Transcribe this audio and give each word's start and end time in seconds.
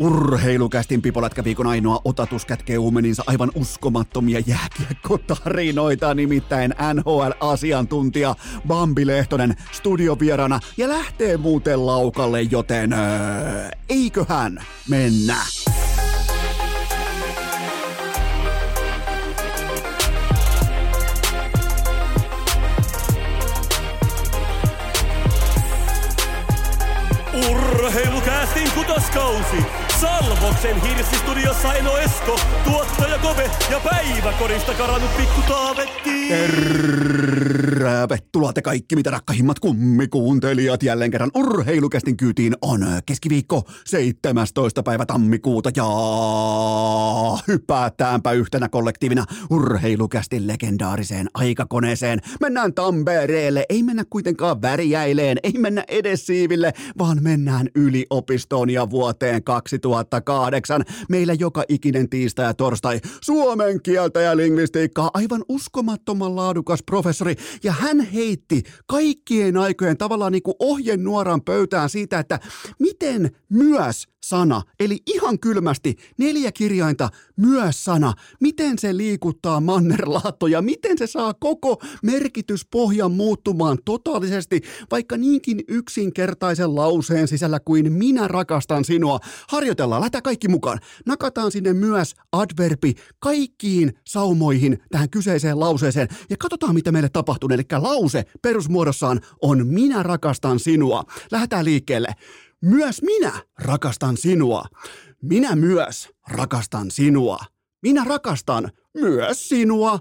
Urheilukästin 0.00 1.02
pipolätkäviikon 1.02 1.66
ainoa 1.66 2.00
otatus 2.04 2.44
kätkee 2.44 2.78
uumeninsa 2.78 3.22
aivan 3.26 3.50
uskomattomia 3.54 4.42
jääkiekkotarinoita, 4.46 6.14
nimittäin 6.14 6.74
NHL-asiantuntija 6.94 8.34
Bambi 8.66 9.06
Lehtonen 9.06 9.56
studiovierana 9.72 10.60
ja 10.76 10.88
lähtee 10.88 11.36
muuten 11.36 11.86
laukalle, 11.86 12.42
joten 12.42 12.92
öö, 12.92 13.68
eiköhän 13.88 14.62
mennä. 14.88 15.36
Urheilukästin 27.50 28.70
kutoskausi 28.74 29.85
Salvoksen 30.00 30.82
hirsistudiossa 30.82 31.74
Eno 31.74 31.98
Esko, 31.98 32.40
tuottaja 32.64 33.18
Kove 33.18 33.50
ja 33.70 33.80
päiväkorista 33.80 34.74
karannut 34.74 35.16
pikku 35.16 35.40
Taavetti. 35.48 36.28
Tervetuloa 36.28 38.52
te 38.52 38.62
kaikki, 38.62 38.96
mitä 38.96 39.10
rakkahimmat 39.10 39.58
kummikuuntelijat. 39.58 40.82
Jälleen 40.82 41.10
kerran 41.10 41.30
urheilukästin 41.34 42.16
kyytiin 42.16 42.56
on 42.62 42.86
keskiviikko 43.06 43.62
17. 43.84 44.82
päivä 44.82 45.06
tammikuuta 45.06 45.70
ja 45.76 45.86
hypätäänpä 47.48 48.32
yhtenä 48.32 48.68
kollektiivina 48.68 49.24
urheilukästin 49.50 50.46
legendaariseen 50.46 51.28
aikakoneeseen. 51.34 52.20
Mennään 52.40 52.74
Tampereelle, 52.74 53.66
ei 53.68 53.82
mennä 53.82 54.04
kuitenkaan 54.10 54.62
väriäileen, 54.62 55.38
ei 55.42 55.54
mennä 55.58 55.84
edes 55.88 56.26
siiville, 56.26 56.72
vaan 56.98 57.22
mennään 57.22 57.68
yliopistoon 57.74 58.70
ja 58.70 58.90
vuoteen 58.90 59.44
2000 59.44 59.85
2008. 59.90 60.82
Meillä 61.08 61.34
joka 61.34 61.64
ikinen 61.68 62.08
tiistai 62.08 62.46
ja 62.46 62.54
torstai 62.54 63.00
suomen 63.20 63.82
kieltä 63.82 64.20
ja 64.20 64.36
lingvistiikkaa 64.36 65.10
aivan 65.14 65.44
uskomattoman 65.48 66.36
laadukas 66.36 66.82
professori. 66.86 67.34
Ja 67.64 67.72
hän 67.72 68.00
heitti 68.00 68.62
kaikkien 68.86 69.56
aikojen 69.56 69.96
tavallaan 69.96 70.32
niin 70.32 70.42
kuin 70.42 70.56
ohjenuoran 70.58 71.42
pöytään 71.42 71.90
siitä, 71.90 72.18
että 72.18 72.40
miten 72.78 73.36
myös 73.48 74.06
sana, 74.28 74.62
eli 74.80 74.98
ihan 75.06 75.38
kylmästi 75.38 75.96
neljä 76.18 76.52
kirjainta, 76.52 77.08
myös 77.36 77.84
sana, 77.84 78.12
miten 78.40 78.78
se 78.78 78.96
liikuttaa 78.96 79.60
mannerlaattoja, 79.60 80.62
miten 80.62 80.98
se 80.98 81.06
saa 81.06 81.34
koko 81.34 81.82
merkityspohjan 82.02 83.12
muuttumaan 83.12 83.78
totaalisesti, 83.84 84.60
vaikka 84.90 85.16
niinkin 85.16 85.60
yksinkertaisen 85.68 86.74
lauseen 86.74 87.28
sisällä 87.28 87.60
kuin 87.60 87.92
minä 87.92 88.28
rakastan 88.28 88.84
sinua. 88.84 89.18
Harjoitellaan, 89.48 90.02
lähtää 90.02 90.22
kaikki 90.22 90.48
mukaan. 90.48 90.78
Nakataan 91.06 91.52
sinne 91.52 91.72
myös 91.72 92.14
adverbi 92.32 92.94
kaikkiin 93.18 93.92
saumoihin 94.06 94.78
tähän 94.90 95.10
kyseiseen 95.10 95.60
lauseeseen 95.60 96.08
ja 96.30 96.36
katsotaan 96.36 96.74
mitä 96.74 96.92
meille 96.92 97.08
tapahtuu. 97.08 97.48
Eli 97.52 97.62
lause 97.78 98.24
perusmuodossaan 98.42 99.20
on 99.42 99.66
minä 99.66 100.02
rakastan 100.02 100.58
sinua. 100.58 101.04
Lähdetään 101.30 101.64
liikkeelle. 101.64 102.08
Myös 102.66 103.02
minä 103.02 103.32
rakastan 103.58 104.16
sinua. 104.16 104.64
Minä 105.22 105.56
myös 105.56 106.08
rakastan 106.28 106.90
sinua. 106.90 107.38
Minä 107.82 108.04
rakastan 108.04 108.70
myös 108.94 109.48
sinua. 109.48 109.98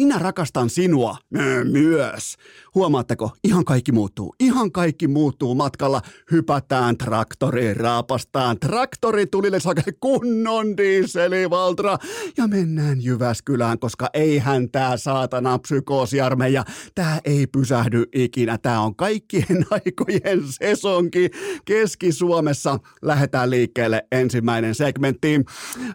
Minä 0.00 0.18
rakastan 0.18 0.70
sinua 0.70 1.16
myös. 1.64 2.36
Huomaatteko, 2.74 3.30
ihan 3.44 3.64
kaikki 3.64 3.92
muuttuu. 3.92 4.34
Ihan 4.40 4.72
kaikki 4.72 5.08
muuttuu 5.08 5.54
matkalla. 5.54 6.02
Hypätään 6.32 6.98
traktoriin, 6.98 7.76
raapastaan 7.76 8.60
traktori 8.60 9.26
tulille 9.26 9.60
sake 9.60 9.82
kunnon 10.00 10.76
dieselivaltra 10.76 11.98
ja 12.36 12.46
mennään 12.46 13.02
Jyväskylään, 13.02 13.78
koska 13.78 14.10
eihän 14.14 14.70
tää 14.70 14.96
saatana 14.96 15.58
psykoosiarmeija, 15.58 16.64
tää 16.94 17.20
ei 17.24 17.46
pysähdy 17.46 18.04
ikinä. 18.14 18.58
Tää 18.58 18.80
on 18.80 18.96
kaikkien 18.96 19.66
aikojen 19.70 20.42
sesonki 20.60 21.30
Keski-Suomessa. 21.64 22.78
Lähdetään 23.02 23.50
liikkeelle 23.50 24.06
ensimmäinen 24.12 24.74
segmentti. 24.74 25.34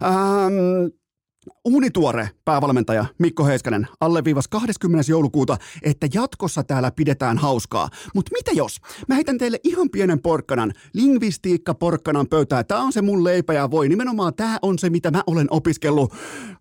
Ähm, 0.03 0.95
Uunituore 1.67 2.29
päävalmentaja 2.45 3.05
Mikko 3.19 3.45
Heiskanen 3.45 3.87
alleviivas 3.99 4.47
20. 4.47 5.11
joulukuuta, 5.11 5.57
että 5.83 6.07
jatkossa 6.13 6.63
täällä 6.63 6.91
pidetään 6.91 7.37
hauskaa. 7.37 7.89
Mutta 8.15 8.31
mitä 8.33 8.51
jos? 8.51 8.81
Mä 9.07 9.15
heitän 9.15 9.37
teille 9.37 9.59
ihan 9.63 9.89
pienen 9.89 10.21
porkkanan, 10.21 10.73
lingvistiikka 10.93 11.73
porkkanan 11.73 12.27
pöytää. 12.27 12.63
Tää 12.63 12.79
on 12.79 12.93
se 12.93 13.01
mun 13.01 13.23
leipä 13.23 13.53
ja 13.53 13.71
voi. 13.71 13.89
Nimenomaan 13.89 14.33
tää 14.33 14.57
on 14.61 14.79
se, 14.79 14.89
mitä 14.89 15.11
mä 15.11 15.23
olen 15.27 15.47
opiskellut. 15.49 16.13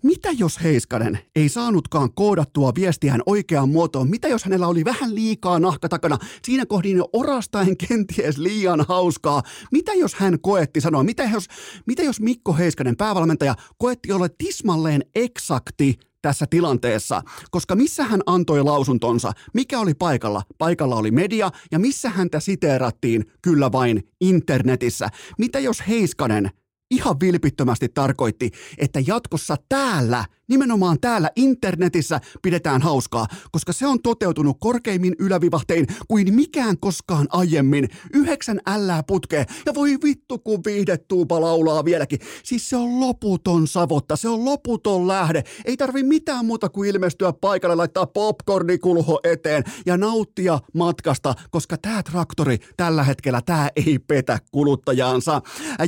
Mitä 0.02 0.30
jos 0.38 0.62
Heiskanen 0.62 1.18
ei 1.36 1.48
saanutkaan 1.48 2.14
koodattua 2.14 2.72
viestiään 2.74 3.22
oikeaan 3.26 3.68
muotoon? 3.68 4.10
Mitä 4.10 4.28
jos 4.28 4.44
hänellä 4.44 4.68
oli 4.68 4.84
vähän 4.84 5.14
liikaa 5.14 5.58
nahka 5.58 5.88
takana? 5.88 6.18
Siinä 6.44 6.66
kohdin 6.66 6.96
jo 6.96 7.08
orastaen 7.12 7.76
kenties 7.76 8.38
liian 8.38 8.84
hauskaa. 8.88 9.42
Mitä 9.72 9.92
jos 9.92 10.14
hän 10.14 10.40
koetti 10.40 10.80
sanoa? 10.80 11.02
Mitä 11.02 11.24
jos, 11.24 11.46
mitä 11.86 12.02
jos 12.02 12.20
Mikko 12.20 12.52
Heiskanen, 12.52 12.96
päävalmentaja, 12.96 13.54
koetti 13.78 14.12
olla 14.12 14.28
tismalleen 14.28 14.93
eksakti 15.14 15.98
tässä 16.22 16.46
tilanteessa, 16.50 17.22
koska 17.50 17.76
missä 17.76 18.04
hän 18.04 18.20
antoi 18.26 18.62
lausuntonsa, 18.62 19.32
mikä 19.54 19.80
oli 19.80 19.94
paikalla? 19.94 20.42
Paikalla 20.58 20.96
oli 20.96 21.10
media 21.10 21.50
ja 21.72 21.78
missä 21.78 22.10
häntä 22.10 22.40
siteerattiin 22.40 23.24
kyllä 23.42 23.72
vain 23.72 24.08
internetissä. 24.20 25.08
Mitä 25.38 25.58
jos 25.58 25.82
Heiskanen 25.88 26.50
ihan 26.90 27.20
vilpittömästi 27.20 27.88
tarkoitti, 27.88 28.50
että 28.78 29.00
jatkossa 29.06 29.56
täällä 29.68 30.24
nimenomaan 30.48 31.00
täällä 31.00 31.30
internetissä 31.36 32.20
pidetään 32.42 32.82
hauskaa, 32.82 33.26
koska 33.52 33.72
se 33.72 33.86
on 33.86 34.02
toteutunut 34.02 34.56
korkeimmin 34.60 35.14
ylävivahtein 35.18 35.86
kuin 36.08 36.34
mikään 36.34 36.78
koskaan 36.78 37.26
aiemmin. 37.30 37.88
Yhdeksän 38.14 38.60
ällää 38.66 39.02
putkeen 39.02 39.46
ja 39.66 39.74
voi 39.74 39.98
vittu 40.04 40.38
kun 40.38 40.60
viihdetuupa 40.66 41.40
laulaa 41.40 41.84
vieläkin. 41.84 42.18
Siis 42.42 42.68
se 42.68 42.76
on 42.76 43.00
loputon 43.00 43.66
savotta, 43.66 44.16
se 44.16 44.28
on 44.28 44.44
loputon 44.44 45.08
lähde. 45.08 45.42
Ei 45.64 45.76
tarvi 45.76 46.02
mitään 46.02 46.46
muuta 46.46 46.68
kuin 46.68 46.90
ilmestyä 46.90 47.32
paikalle, 47.32 47.76
laittaa 47.76 48.06
popcornikulho 48.06 49.20
eteen 49.24 49.64
ja 49.86 49.96
nauttia 49.96 50.58
matkasta, 50.74 51.34
koska 51.50 51.76
tämä 51.78 52.02
traktori 52.02 52.58
tällä 52.76 53.04
hetkellä, 53.04 53.40
tämä 53.46 53.68
ei 53.76 53.98
petä 53.98 54.38
kuluttajaansa. 54.52 55.42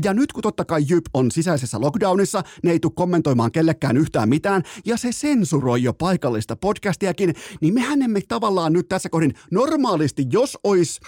Ja 0.04 0.14
nyt 0.14 0.32
kun 0.32 0.42
totta 0.42 0.64
kai 0.64 0.84
Jyp 0.88 1.04
on 1.14 1.30
sisäisessä 1.30 1.80
lockdownissa, 1.80 2.42
ne 2.62 2.70
ei 2.70 2.80
tule 2.80 2.92
kommentoimaan 2.96 3.52
kellekään 3.52 3.96
yhtään 3.96 4.28
mitään, 4.28 4.45
mitään, 4.46 4.62
ja 4.84 4.96
se 4.96 5.12
sensuroi 5.12 5.82
jo 5.82 5.92
paikallista 5.92 6.56
podcastiakin, 6.56 7.34
niin 7.60 7.74
mehän 7.74 8.02
emme 8.02 8.20
tavallaan 8.28 8.72
nyt 8.72 8.88
tässä 8.88 9.08
kohdin 9.08 9.34
normaalisti, 9.50 10.26
jos 10.32 10.58
olisi 10.64 11.00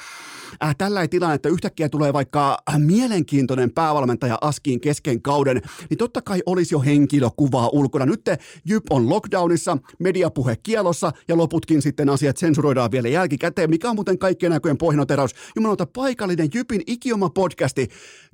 äh, 0.63 0.77
tällä 0.77 1.09
tilanne, 1.09 1.35
että 1.35 1.49
yhtäkkiä 1.49 1.89
tulee 1.89 2.13
vaikka 2.13 2.59
äh, 2.69 2.79
mielenkiintoinen 2.79 3.73
päävalmentaja 3.73 4.39
Askiin 4.41 4.81
kesken 4.81 5.23
kauden, 5.23 5.63
niin 5.91 5.99
totta 5.99 6.23
kai 6.23 6.43
olisi 6.47 6.75
jo 6.75 6.81
henkilökuvaa 6.81 7.69
ulkona. 7.73 8.07
Nyt 8.07 8.25
te 8.25 8.39
Jyp 8.65 8.83
on 8.91 9.09
lockdownissa, 9.09 9.79
mediapuhe 9.99 10.57
kielossa 10.63 11.13
ja 11.29 11.37
loputkin 11.37 11.83
sitten 11.83 12.09
asiat 12.09 12.37
sensuroidaan 12.37 12.91
vielä 12.91 13.09
jälkikäteen, 13.09 13.71
mikä 13.71 13.91
on 13.91 13.97
muuten 13.97 14.19
kaikkien 14.19 14.53
aikojen 14.53 14.79
pohjinoteraus. 14.79 15.35
Jumalauta 15.57 15.87
paikallinen 15.87 16.49
Jypin 16.55 16.83
ikioma 16.87 17.31
podcasti. 17.31 17.89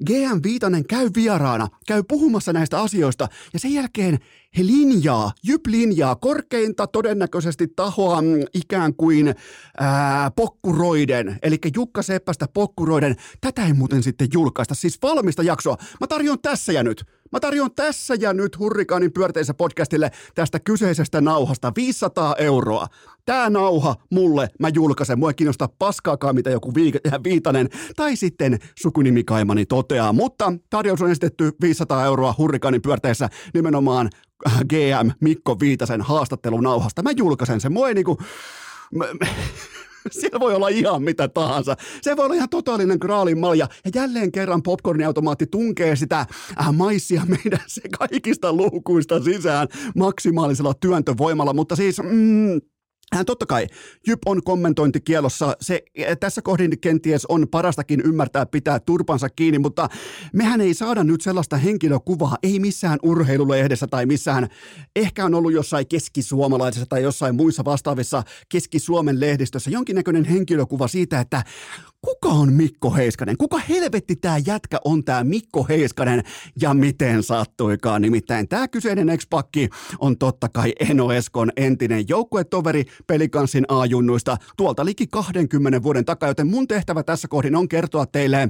GM 0.07 0.41
Viitanen 0.43 0.87
käy 0.87 1.11
vieraana, 1.15 1.69
käy 1.87 2.03
puhumassa 2.09 2.53
näistä 2.53 2.81
asioista 2.81 3.29
ja 3.53 3.59
sen 3.59 3.73
jälkeen 3.73 4.19
he 4.59 4.67
linjaa, 4.67 5.33
Jyp 5.43 5.67
linjaa 5.67 6.17
korkeinta 6.17 6.87
todennäköisesti 6.87 7.69
tahoa 7.77 8.23
mm, 8.23 8.29
ikään 8.55 8.95
kuin 8.95 9.35
ää, 9.79 10.31
pokkuroiden, 10.31 11.39
eli 11.43 11.59
Jukka 11.75 12.03
Seppästä 12.03 12.47
pokkuroiden. 12.55 13.17
Tätä 13.41 13.67
ei 13.67 13.73
muuten 13.73 14.03
sitten 14.03 14.29
julkaista, 14.33 14.75
siis 14.75 14.99
valmista 15.03 15.43
jaksoa. 15.43 15.77
Mä 16.01 16.07
tarjon 16.07 16.39
tässä 16.43 16.73
ja 16.73 16.83
nyt. 16.83 17.05
Mä 17.33 17.41
tarjon 17.41 17.75
tässä 17.77 18.15
ja 18.21 18.33
nyt 18.33 18.59
Hurrikaanin 18.59 19.13
pyörteisessä 19.13 19.55
podcastille 19.55 20.11
tästä 20.35 20.61
kyseisestä 20.61 21.21
nauhasta 21.21 21.73
500 21.77 22.35
euroa. 22.39 22.87
Tää 23.25 23.51
nauha 23.51 23.97
mulle, 24.11 24.49
mä 24.61 24.69
julkaisen. 24.69 25.19
Mua 25.19 25.31
ei 25.31 25.35
kiinnosta 25.35 25.69
paskaakaan, 25.79 26.35
mitä 26.35 26.51
joku 26.51 26.75
viitanen 27.25 27.69
tai 27.97 28.17
sitten 28.17 28.59
sukunimi 28.79 29.25
Kaimani 29.25 29.67
toteaa. 29.67 30.13
Mutta 30.13 30.53
tarjous 30.71 31.03
on 31.03 31.11
esitetty 31.11 31.53
500 31.61 32.05
euroa 32.05 32.35
Hurrikaanin 32.39 32.83
pyörteessä 32.83 33.29
nimenomaan 33.55 34.11
GM 34.69 35.11
Mikko 35.21 35.61
Viitasen 35.61 36.01
haastattelunauhasta. 36.01 37.03
Mä 37.03 37.11
julkaisen 37.17 37.61
sen. 37.61 37.73
Mua 37.73 37.89
ei 37.89 37.95
niinku... 37.95 38.19
Siellä 40.11 40.41
voi 40.41 40.55
olla 40.55 40.69
ihan 40.69 41.03
mitä 41.03 41.29
tahansa. 41.29 41.77
Se 42.03 42.17
voi 42.17 42.25
olla 42.25 42.35
ihan 42.35 42.49
totaalinen 42.49 42.99
graalin 43.01 43.39
malja. 43.39 43.69
Ja 43.85 43.91
jälleen 43.95 44.33
kerran 44.33 44.63
popcorniautomaatti 44.63 45.47
tunkee 45.47 45.97
sitä 45.97 46.27
äh, 46.61 46.73
maissia 46.73 47.23
meidän 47.27 47.65
se 47.67 47.83
kaikista 47.99 48.53
luukuista 48.53 49.23
sisään 49.23 49.69
maksimaalisella 49.97 50.75
työntövoimalla. 50.75 51.53
Mutta 51.53 51.77
siis... 51.77 52.03
Mm, 52.03 52.61
hän 53.13 53.27
totta 53.27 53.47
kai, 53.47 53.67
Jyp 54.07 54.19
on 54.27 54.43
kommentointikielossa, 54.43 55.57
se 55.61 55.83
tässä 56.21 56.43
kohdin 56.43 56.81
kenties 56.81 57.27
on 57.27 57.49
parastakin 57.51 58.01
ymmärtää 58.01 58.47
pitää 58.47 58.81
turpansa 58.81 59.29
kiinni, 59.29 59.59
mutta 59.59 59.89
mehän 60.33 60.61
ei 60.61 60.75
saada 60.75 61.05
nyt 61.05 61.21
sellaista 61.21 61.57
henkilökuvaa, 61.57 62.37
ei 62.43 62.59
missään 62.59 62.99
urheilulehdessä 63.03 63.87
tai 63.87 64.07
missään, 64.07 64.49
ehkä 64.97 65.25
on 65.25 65.35
ollut 65.35 65.53
jossain 65.53 65.89
keskisuomalaisessa 65.89 66.87
tai 66.87 67.03
jossain 67.03 67.35
muissa 67.35 67.65
vastaavissa 67.65 68.23
keski-Suomen 68.49 69.21
lehdistössä 69.21 69.71
jonkinnäköinen 69.71 70.25
henkilökuva 70.25 70.89
siitä, 70.89 71.21
että 71.21 71.45
kuka 72.05 72.29
on 72.29 72.53
Mikko 72.53 72.91
Heiskanen? 72.91 73.37
Kuka 73.37 73.59
helvetti 73.69 74.17
tämä 74.17 74.39
jätkä 74.47 74.79
on 74.85 75.05
tämä 75.05 75.25
Mikko 75.25 75.67
Heiskanen 75.69 76.23
ja 76.61 76.75
miten 76.75 77.23
sattuikaan? 77.23 78.03
Nimittäin 78.03 78.49
tämä 78.49 78.69
kyseinen 78.69 79.11
ex-pakki 79.11 79.69
on 79.99 80.19
totta 80.19 80.49
kai 80.49 80.73
Eno 80.91 81.13
Eskon 81.13 81.53
entinen 81.57 82.09
joukkuetoveri 82.09 82.85
pelikanssin 83.07 83.65
A-junnuista 83.69 84.37
tuolta 84.57 84.85
liki 84.85 85.07
20 85.07 85.83
vuoden 85.83 86.05
takaa, 86.05 86.29
joten 86.29 86.47
mun 86.47 86.69
tehtävä 86.69 87.03
tässä 87.03 87.29
kohdin 87.29 87.57
on 87.57 87.69
kertoa 87.69 88.07
teille 88.07 88.49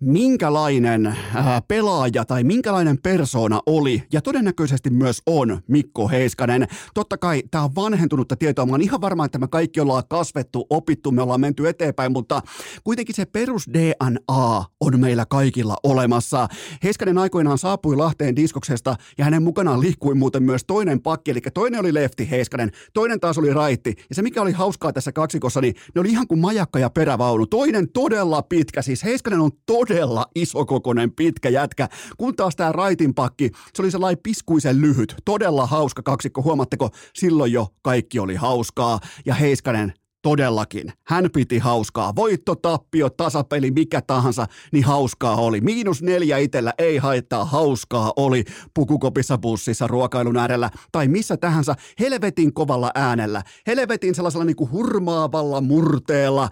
minkälainen 0.00 1.06
ää, 1.06 1.62
pelaaja 1.68 2.24
tai 2.24 2.44
minkälainen 2.44 2.98
persona 3.02 3.60
oli 3.66 4.02
ja 4.12 4.20
todennäköisesti 4.20 4.90
myös 4.90 5.22
on 5.26 5.60
Mikko 5.68 6.08
Heiskanen. 6.08 6.66
Totta 6.94 7.18
kai 7.18 7.42
tämä 7.50 7.64
on 7.64 7.74
vanhentunutta 7.74 8.36
tietoa. 8.36 8.66
Mä 8.66 8.72
oon 8.72 8.80
ihan 8.80 9.00
varma, 9.00 9.24
että 9.24 9.38
me 9.38 9.48
kaikki 9.48 9.80
ollaan 9.80 10.02
kasvettu, 10.08 10.66
opittu, 10.70 11.10
me 11.10 11.22
ollaan 11.22 11.40
menty 11.40 11.68
eteenpäin, 11.68 12.12
mutta 12.12 12.42
kuitenkin 12.84 13.14
se 13.14 13.24
perus 13.24 13.66
DNA 13.72 14.64
on 14.80 15.00
meillä 15.00 15.26
kaikilla 15.26 15.76
olemassa. 15.82 16.48
Heiskanen 16.82 17.18
aikoinaan 17.18 17.58
saapui 17.58 17.96
Lahteen 17.96 18.36
diskoksesta 18.36 18.96
ja 19.18 19.24
hänen 19.24 19.42
mukanaan 19.42 19.80
liikkui 19.80 20.14
muuten 20.14 20.42
myös 20.42 20.64
toinen 20.66 21.02
pakki, 21.02 21.30
eli 21.30 21.40
toinen 21.54 21.80
oli 21.80 21.94
lefti 21.94 22.30
Heiskanen, 22.30 22.70
toinen 22.92 23.20
taas 23.20 23.38
oli 23.38 23.52
raitti. 23.52 23.94
Ja 24.08 24.14
se 24.14 24.22
mikä 24.22 24.42
oli 24.42 24.52
hauskaa 24.52 24.92
tässä 24.92 25.12
kaksikossa, 25.12 25.60
niin 25.60 25.74
ne 25.94 26.00
oli 26.00 26.08
ihan 26.08 26.26
kuin 26.26 26.40
majakka 26.40 26.78
ja 26.78 26.90
perävaunu. 26.90 27.46
Toinen 27.46 27.92
todella 27.92 28.42
pitkä, 28.42 28.82
siis 28.82 29.04
Heiskanen 29.04 29.40
on 29.40 29.50
todella 29.66 29.89
todella 29.90 30.26
isokokoinen 30.34 31.12
pitkä 31.12 31.48
jätkä, 31.48 31.88
kun 32.18 32.36
taas 32.36 32.56
tämä 32.56 32.72
raitin 32.72 33.14
pakki, 33.14 33.50
se 33.74 33.82
oli 33.82 33.90
sellainen 33.90 34.22
piskuisen 34.22 34.80
lyhyt, 34.80 35.14
todella 35.24 35.66
hauska 35.66 36.02
kaksikko. 36.02 36.42
Huomatteko, 36.42 36.90
silloin 37.14 37.52
jo 37.52 37.66
kaikki 37.82 38.18
oli 38.18 38.34
hauskaa 38.34 39.00
ja 39.26 39.34
Heiskanen 39.34 39.92
Todellakin. 40.22 40.92
Hän 41.06 41.30
piti 41.32 41.58
hauskaa. 41.58 42.16
Voitto, 42.16 42.54
tappio, 42.54 43.10
tasapeli, 43.10 43.70
mikä 43.70 44.02
tahansa, 44.02 44.46
niin 44.72 44.84
hauskaa 44.84 45.36
oli. 45.36 45.60
Miinus 45.60 46.02
neljä 46.02 46.38
itellä 46.38 46.72
ei 46.78 46.98
haittaa, 46.98 47.44
hauskaa 47.44 48.12
oli. 48.16 48.44
Pukukopissa, 48.74 49.38
bussissa, 49.38 49.86
ruokailun 49.86 50.36
äärellä 50.36 50.70
tai 50.92 51.08
missä 51.08 51.36
tahansa. 51.36 51.74
Helvetin 52.00 52.52
kovalla 52.52 52.90
äänellä. 52.94 53.42
Helvetin 53.66 54.14
sellaisella 54.14 54.44
niin 54.44 54.56
kuin 54.56 54.70
hurmaavalla 54.70 55.60
murteella 55.60 56.48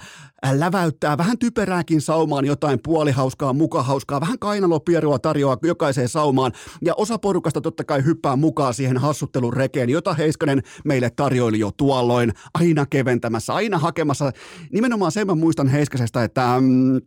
läväyttää 0.52 1.18
vähän 1.18 1.38
typerääkin 1.38 2.00
saumaan 2.00 2.44
jotain 2.44 2.78
puolihauskaa, 2.84 3.52
mukahauskaa, 3.52 4.20
vähän 4.20 4.38
kainalopierua 4.38 5.18
tarjoaa 5.18 5.56
jokaiseen 5.62 6.08
saumaan, 6.08 6.52
ja 6.82 6.94
osa 6.94 7.18
porukasta 7.18 7.60
totta 7.60 7.84
kai 7.84 8.04
hyppää 8.04 8.36
mukaan 8.36 8.74
siihen 8.74 8.98
hassuttelun 8.98 9.52
rekeen, 9.52 9.90
jota 9.90 10.14
Heiskanen 10.14 10.62
meille 10.84 11.10
tarjoili 11.10 11.58
jo 11.58 11.70
tuolloin, 11.76 12.32
aina 12.54 12.86
keventämässä, 12.86 13.54
aina 13.54 13.78
hakemassa. 13.78 14.32
Nimenomaan 14.72 15.12
sen 15.12 15.26
mä 15.26 15.34
muistan 15.34 15.68
Heiskasesta, 15.68 16.24
että 16.24 16.60
mm, 16.60 17.00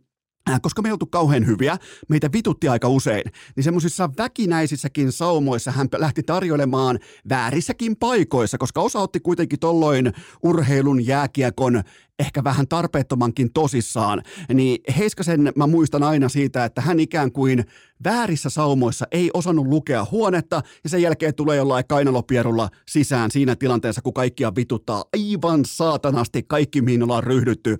Äh, 0.50 0.60
koska 0.62 0.82
me 0.82 0.88
ei 0.88 0.92
oltu 0.92 1.06
kauhean 1.06 1.46
hyviä, 1.46 1.76
meitä 2.08 2.28
vitutti 2.32 2.68
aika 2.68 2.88
usein, 2.88 3.22
niin 3.56 3.64
semmoisissa 3.64 4.10
väkinäisissäkin 4.18 5.12
saumoissa 5.12 5.70
hän 5.70 5.88
lähti 5.96 6.22
tarjoilemaan 6.22 6.98
väärissäkin 7.28 7.96
paikoissa, 7.96 8.58
koska 8.58 8.80
osa 8.80 8.98
otti 8.98 9.20
kuitenkin 9.20 9.58
tolloin 9.58 10.12
urheilun 10.42 11.06
jääkiekon 11.06 11.82
ehkä 12.22 12.44
vähän 12.44 12.68
tarpeettomankin 12.68 13.52
tosissaan, 13.52 14.22
niin 14.54 14.80
Heiskasen 14.98 15.52
mä 15.56 15.66
muistan 15.66 16.02
aina 16.02 16.28
siitä, 16.28 16.64
että 16.64 16.80
hän 16.80 17.00
ikään 17.00 17.32
kuin 17.32 17.64
väärissä 18.04 18.50
saumoissa 18.50 19.06
ei 19.12 19.30
osannut 19.34 19.66
lukea 19.66 20.06
huonetta 20.10 20.62
ja 20.84 20.90
sen 20.90 21.02
jälkeen 21.02 21.34
tulee 21.34 21.56
jollain 21.56 21.84
kainalopierulla 21.88 22.68
sisään 22.88 23.30
siinä 23.30 23.56
tilanteessa, 23.56 24.02
kun 24.02 24.12
kaikkia 24.12 24.52
vituttaa 24.56 25.04
aivan 25.12 25.60
saatanasti 25.64 26.42
kaikki, 26.42 26.82
mihin 26.82 27.02
ollaan 27.02 27.24
ryhdytty 27.24 27.70
ö, 27.70 27.78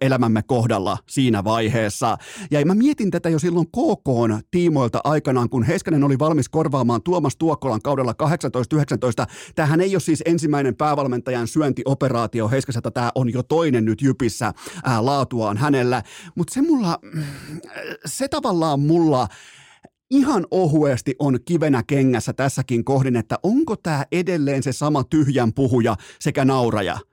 elämämme 0.00 0.42
kohdalla 0.42 0.98
siinä 1.08 1.44
vaiheessa. 1.44 2.16
Ja 2.50 2.66
mä 2.66 2.74
mietin 2.74 3.10
tätä 3.10 3.28
jo 3.28 3.38
silloin 3.38 3.66
KK 3.66 4.08
tiimoilta 4.50 5.00
aikanaan, 5.04 5.48
kun 5.48 5.62
Heiskanen 5.62 6.04
oli 6.04 6.18
valmis 6.18 6.48
korvaamaan 6.48 7.02
Tuomas 7.02 7.36
Tuokkolan 7.36 7.82
kaudella 7.82 8.14
18-19. 9.22 9.26
Tämähän 9.54 9.80
ei 9.80 9.94
ole 9.94 10.00
siis 10.00 10.22
ensimmäinen 10.26 10.76
päävalmentajan 10.76 11.48
syöntioperaatio 11.48 12.48
Heiskaselta, 12.48 12.90
tämä 12.90 13.12
on 13.14 13.32
jo 13.32 13.42
toinen 13.42 13.79
nyt 13.84 14.02
Jypissä 14.02 14.52
ää, 14.84 15.04
laatuaan 15.04 15.56
hänellä. 15.56 16.02
Mutta 16.34 16.54
se 16.54 16.62
mulla, 16.62 16.98
se 18.06 18.28
tavallaan 18.28 18.80
mulla 18.80 19.28
ihan 20.10 20.46
ohuesti 20.50 21.14
on 21.18 21.38
kivenä 21.44 21.82
kengässä 21.86 22.32
tässäkin 22.32 22.84
kohdin, 22.84 23.16
että 23.16 23.36
onko 23.42 23.76
tämä 23.76 24.04
edelleen 24.12 24.62
se 24.62 24.72
sama 24.72 25.04
tyhjän 25.04 25.54
puhuja 25.54 25.96
sekä 26.20 26.44
nauraja– 26.44 26.98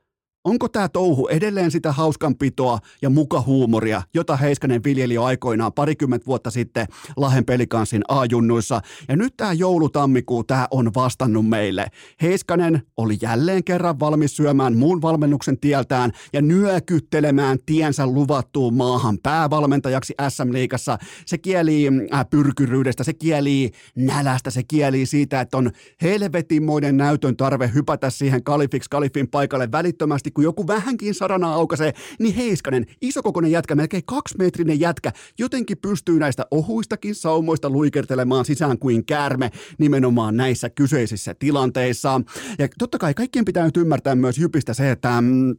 Onko 0.48 0.70
tämä 0.70 0.90
touhu 0.90 1.28
edelleen 1.28 1.72
sitä 1.72 1.92
hauskanpitoa 1.92 2.80
ja 3.02 3.10
mukahuumoria, 3.10 4.02
jota 4.14 4.36
Heiskanen 4.36 4.84
viljeli 4.84 5.14
jo 5.14 5.24
aikoinaan 5.24 5.74
parikymmentä 5.74 6.26
vuotta 6.26 6.52
sitten 6.52 6.88
Lahen 7.18 7.46
pelikanssin 7.46 8.02
A-junnuissa? 8.08 8.82
Ja 9.08 9.16
nyt 9.16 9.34
tämä 9.38 9.54
joulutammikuu, 9.54 10.44
tämä 10.44 10.68
on 10.72 10.92
vastannut 10.96 11.50
meille. 11.50 11.88
Heiskanen 12.22 12.82
oli 12.98 13.18
jälleen 13.22 13.64
kerran 13.64 14.00
valmis 14.00 14.36
syömään 14.36 14.78
muun 14.78 15.02
valmennuksen 15.02 15.60
tieltään 15.60 16.12
ja 16.34 16.42
nyökyttelemään 16.42 17.58
tiensä 17.66 18.08
luvattuun 18.08 18.74
maahan 18.74 19.18
päävalmentajaksi 19.24 20.14
SM-liigassa. 20.30 20.98
Se 21.26 21.38
kieli 21.38 21.88
äh, 22.14 22.26
pyrkyryydestä, 22.30 23.04
se 23.04 23.14
kieli 23.14 23.72
nälästä, 23.96 24.50
se 24.50 24.62
kieli 24.68 25.06
siitä, 25.06 25.42
että 25.42 25.58
on 25.58 25.72
helvetinmoinen 26.02 26.98
näytön 26.98 27.38
tarve 27.38 27.72
hypätä 27.74 28.10
siihen 28.10 28.44
Kalifix 28.44 28.88
Kalifin 28.90 29.28
paikalle 29.28 29.72
välittömästi, 29.72 30.32
kun 30.38 30.44
joku 30.44 30.68
vähänkin 30.68 31.14
sarana 31.14 31.54
aukaisee, 31.54 31.94
niin 32.20 32.36
Heiskanen, 32.36 32.86
isokokoinen 33.02 33.52
jätkä, 33.52 33.76
melkein 33.76 34.06
kaksimetrinen 34.06 34.80
jätkä, 34.80 35.12
jotenkin 35.40 35.78
pystyy 35.78 36.20
näistä 36.20 36.46
ohuistakin 36.52 37.16
saumoista 37.16 37.70
luikertelemaan 37.70 38.46
sisään 38.46 38.80
kuin 38.80 39.06
käärme 39.06 39.52
nimenomaan 39.78 40.38
näissä 40.38 40.70
kyseisissä 40.70 41.36
tilanteissa. 41.40 42.22
Ja 42.60 42.68
totta 42.80 42.98
kai 42.98 43.14
kaikkien 43.14 43.46
pitää 43.46 43.66
nyt 43.66 43.78
ymmärtää 43.78 44.16
myös 44.16 44.38
Jypistä 44.38 44.74
se, 44.74 44.92
että 44.92 45.22
mm, 45.22 45.56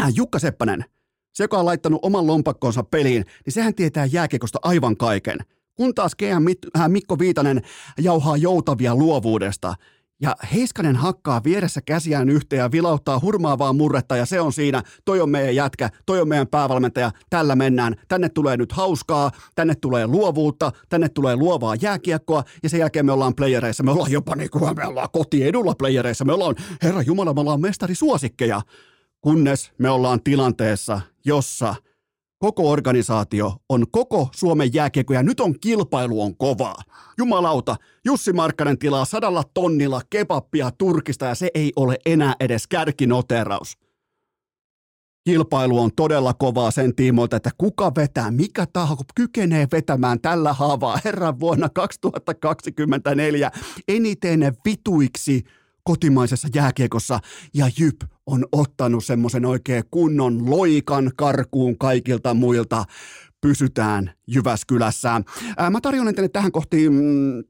äh, 0.00 0.12
Jukka 0.14 0.38
Seppänen, 0.38 0.84
se 1.32 1.44
joka 1.44 1.58
on 1.58 1.66
laittanut 1.66 2.00
oman 2.02 2.26
lompakkonsa 2.26 2.82
peliin, 2.82 3.24
niin 3.44 3.52
sehän 3.52 3.74
tietää 3.74 4.06
jääkekosta 4.06 4.58
aivan 4.62 4.96
kaiken. 4.96 5.38
Kun 5.74 5.94
taas 5.94 6.14
GM 6.14 6.78
äh, 6.78 6.88
Mikko 6.88 7.18
Viitanen 7.18 7.62
jauhaa 7.98 8.36
joutavia 8.36 8.94
luovuudesta– 8.94 9.74
ja 10.20 10.36
Heiskanen 10.54 10.96
hakkaa 10.96 11.44
vieressä 11.44 11.80
käsiään 11.80 12.28
yhteen 12.28 12.60
ja 12.60 12.72
vilauttaa 12.72 13.20
hurmaavaa 13.20 13.72
murretta 13.72 14.16
ja 14.16 14.26
se 14.26 14.40
on 14.40 14.52
siinä, 14.52 14.82
toi 15.04 15.20
on 15.20 15.30
meidän 15.30 15.54
jätkä, 15.54 15.90
toi 16.06 16.20
on 16.20 16.28
meidän 16.28 16.48
päävalmentaja, 16.48 17.10
tällä 17.30 17.56
mennään. 17.56 17.94
Tänne 18.08 18.28
tulee 18.28 18.56
nyt 18.56 18.72
hauskaa, 18.72 19.30
tänne 19.54 19.74
tulee 19.74 20.06
luovuutta, 20.06 20.72
tänne 20.88 21.08
tulee 21.08 21.36
luovaa 21.36 21.74
jääkiekkoa 21.74 22.44
ja 22.62 22.68
sen 22.68 22.80
jälkeen 22.80 23.06
me 23.06 23.12
ollaan 23.12 23.34
playereissa. 23.34 23.82
Me 23.82 23.90
ollaan 23.90 24.12
jopa 24.12 24.36
niin 24.36 24.50
kuin 24.50 24.76
me 24.76 24.86
ollaan 24.86 25.08
kotiedulla 25.12 25.74
playereissa. 25.78 26.24
Me 26.24 26.32
ollaan, 26.32 26.54
herra 26.82 27.02
Jumala, 27.02 27.34
me 27.34 27.40
ollaan 27.40 27.60
mestarisuosikkeja. 27.60 28.62
Kunnes 29.20 29.72
me 29.78 29.90
ollaan 29.90 30.22
tilanteessa, 30.22 31.00
jossa– 31.24 31.74
koko 32.38 32.70
organisaatio 32.70 33.56
on 33.68 33.86
koko 33.90 34.28
Suomen 34.34 34.74
jääkiekko 34.74 35.14
ja 35.14 35.22
nyt 35.22 35.40
on 35.40 35.60
kilpailu 35.60 36.22
on 36.22 36.36
kovaa. 36.36 36.76
Jumalauta, 37.18 37.76
Jussi 38.04 38.32
Markkanen 38.32 38.78
tilaa 38.78 39.04
sadalla 39.04 39.42
tonnilla 39.54 40.00
kebappia 40.10 40.70
Turkista 40.70 41.26
ja 41.26 41.34
se 41.34 41.50
ei 41.54 41.72
ole 41.76 41.98
enää 42.06 42.34
edes 42.40 42.66
kärkinoteraus. 42.66 43.78
Kilpailu 45.24 45.78
on 45.78 45.90
todella 45.96 46.34
kovaa 46.34 46.70
sen 46.70 46.94
tiimoilta, 46.94 47.36
että 47.36 47.50
kuka 47.58 47.92
vetää, 47.96 48.30
mikä 48.30 48.66
taho 48.72 48.96
kykenee 49.14 49.66
vetämään 49.72 50.20
tällä 50.20 50.52
haavaa 50.52 50.98
herran 51.04 51.40
vuonna 51.40 51.68
2024 51.68 53.50
eniten 53.88 54.40
vituiksi 54.64 55.44
kotimaisessa 55.84 56.48
jääkiekossa 56.54 57.20
ja 57.54 57.70
Jyp 57.78 57.96
on 58.28 58.44
ottanut 58.52 59.04
semmoisen 59.04 59.44
oikein 59.44 59.84
kunnon 59.90 60.50
loikan 60.50 61.10
karkuun 61.16 61.78
kaikilta 61.78 62.34
muilta. 62.34 62.84
Pysytään 63.40 64.10
Jyväskylässä. 64.26 65.20
Ää, 65.56 65.70
mä 65.70 65.80
tarjoan 65.80 66.14
teille 66.14 66.28
tähän 66.28 66.52
kohtiin 66.52 66.92
mm, 66.92 67.44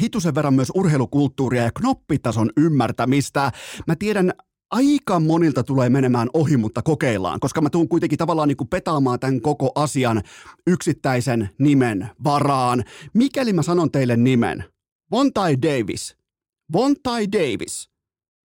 hitusen 0.00 0.34
verran 0.34 0.54
myös 0.54 0.72
urheilukulttuuria 0.74 1.62
ja 1.62 1.70
knoppitason 1.72 2.50
ymmärtämistä. 2.56 3.52
Mä 3.86 3.96
tiedän 3.96 4.32
aika 4.70 5.20
monilta 5.20 5.64
tulee 5.64 5.88
menemään 5.88 6.28
ohi, 6.34 6.56
mutta 6.56 6.82
kokeillaan, 6.82 7.40
koska 7.40 7.60
mä 7.60 7.70
tuun 7.70 7.88
kuitenkin 7.88 8.18
tavallaan 8.18 8.48
niin 8.48 8.56
kuin 8.56 8.68
petaamaan 8.68 9.20
tämän 9.20 9.40
koko 9.40 9.72
asian 9.74 10.22
yksittäisen 10.66 11.50
nimen 11.58 12.10
varaan. 12.24 12.84
Mikäli 13.14 13.52
mä 13.52 13.62
sanon 13.62 13.90
teille 13.90 14.16
nimen, 14.16 14.64
Vontai 15.10 15.56
Davis, 15.62 16.16
Vontai 16.72 17.26
Davis, 17.32 17.89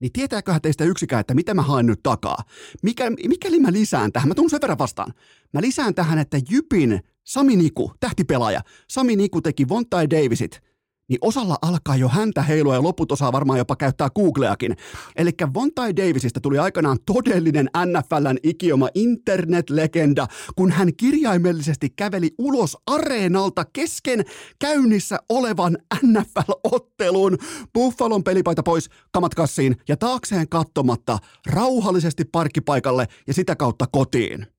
niin 0.05 0.13
tietääköhän 0.13 0.61
teistä 0.61 0.83
yksikään, 0.83 1.19
että 1.19 1.33
mitä 1.33 1.53
mä 1.53 1.61
haen 1.61 1.85
nyt 1.85 1.99
takaa? 2.03 2.43
Mikä, 2.81 3.09
mikäli 3.09 3.59
mä 3.59 3.71
lisään 3.71 4.11
tähän, 4.11 4.27
mä 4.27 4.35
tuun 4.35 4.49
sen 4.49 4.61
verran 4.61 4.77
vastaan. 4.77 5.13
Mä 5.53 5.61
lisään 5.61 5.95
tähän, 5.95 6.19
että 6.19 6.37
Jypin 6.49 6.99
Sami 7.23 7.55
Niku, 7.55 7.91
tähtipelaaja, 7.99 8.61
Sami 8.89 9.15
Niku 9.15 9.41
teki 9.41 9.69
Vontai 9.69 10.09
Davisit– 10.09 10.61
niin 11.09 11.17
osalla 11.21 11.57
alkaa 11.61 11.95
jo 11.95 12.09
häntä 12.09 12.41
heilua 12.41 12.75
ja 12.75 12.83
loput 12.83 13.11
osaa 13.11 13.31
varmaan 13.31 13.59
jopa 13.59 13.75
käyttää 13.75 14.09
Googleakin. 14.09 14.75
Eli 15.15 15.31
Vontai 15.53 15.95
Davisista 15.95 16.39
tuli 16.39 16.59
aikanaan 16.59 16.97
todellinen 17.05 17.69
NFLn 17.85 18.37
ikioma 18.43 18.89
internet-legenda, 18.95 20.27
kun 20.55 20.71
hän 20.71 20.95
kirjaimellisesti 20.97 21.89
käveli 21.89 22.29
ulos 22.37 22.77
areenalta 22.87 23.65
kesken 23.73 24.25
käynnissä 24.59 25.17
olevan 25.29 25.77
NFL-ottelun. 26.03 27.37
Buffalon 27.73 28.23
pelipaita 28.23 28.63
pois, 28.63 28.89
kamat 29.11 29.35
kassiin 29.35 29.75
ja 29.87 29.97
taakseen 29.97 30.49
katsomatta 30.49 31.17
rauhallisesti 31.47 32.25
parkkipaikalle 32.25 33.07
ja 33.27 33.33
sitä 33.33 33.55
kautta 33.55 33.85
kotiin. 33.91 34.54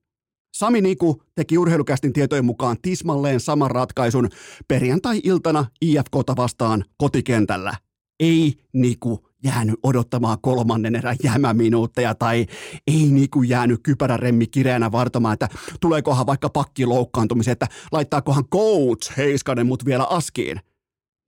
Sami 0.57 0.81
Niku 0.81 1.23
teki 1.35 1.59
urheilukästin 1.59 2.13
tietojen 2.13 2.45
mukaan 2.45 2.77
tismalleen 2.83 3.41
saman 3.41 3.71
ratkaisun 3.71 4.29
perjantai-iltana 4.69 5.65
IFKta 5.81 6.37
vastaan 6.37 6.85
kotikentällä. 6.97 7.75
Ei 8.21 8.55
Niku 8.73 9.29
jäänyt 9.45 9.75
odottamaan 9.83 10.39
kolmannen 10.41 10.95
erän 10.95 11.17
jämäminuutteja 11.23 12.15
tai 12.15 12.47
ei 12.87 13.09
Niku 13.11 13.43
jäänyt 13.43 13.81
kypäräremmi 13.83 14.47
kireänä 14.47 14.93
vartomaan, 14.93 15.33
että 15.33 15.49
tuleekohan 15.81 16.27
vaikka 16.27 16.49
pakki 16.49 16.87
loukkaantumisen, 16.87 17.53
että 17.53 17.67
laittaakohan 17.93 18.49
coach 18.49 19.17
Heiskanen 19.17 19.67
mut 19.67 19.85
vielä 19.85 20.05
askiin. 20.05 20.61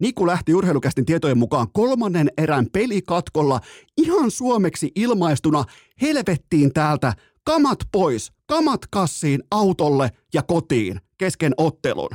Niku 0.01 0.27
lähti 0.27 0.55
urheilukästin 0.55 1.05
tietojen 1.05 1.39
mukaan 1.39 1.67
kolmannen 1.73 2.31
erän 2.37 2.67
pelikatkolla 2.73 3.61
ihan 3.97 4.31
suomeksi 4.31 4.93
ilmaistuna 4.95 5.65
helvettiin 6.03 6.73
täältä 6.73 7.13
kamat 7.45 7.79
pois, 7.93 8.38
kamat 8.49 8.81
kassiin, 8.91 9.43
autolle 9.51 10.11
ja 10.35 10.43
kotiin 10.43 11.01
kesken 11.19 11.53
ottelun. 11.57 12.11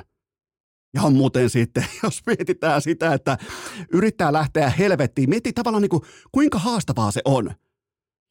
Ja 0.94 1.02
on 1.02 1.14
muuten 1.14 1.50
sitten, 1.50 1.86
jos 2.04 2.22
mietitään 2.26 2.82
sitä, 2.82 3.14
että 3.14 3.38
yrittää 3.94 4.34
lähteä 4.34 4.70
helvettiin, 4.70 5.30
mieti 5.30 5.54
tavallaan 5.54 5.82
niin 5.82 5.90
kuin, 5.90 6.04
kuinka 6.32 6.60
haastavaa 6.60 7.12
se 7.12 7.22
on. 7.26 7.52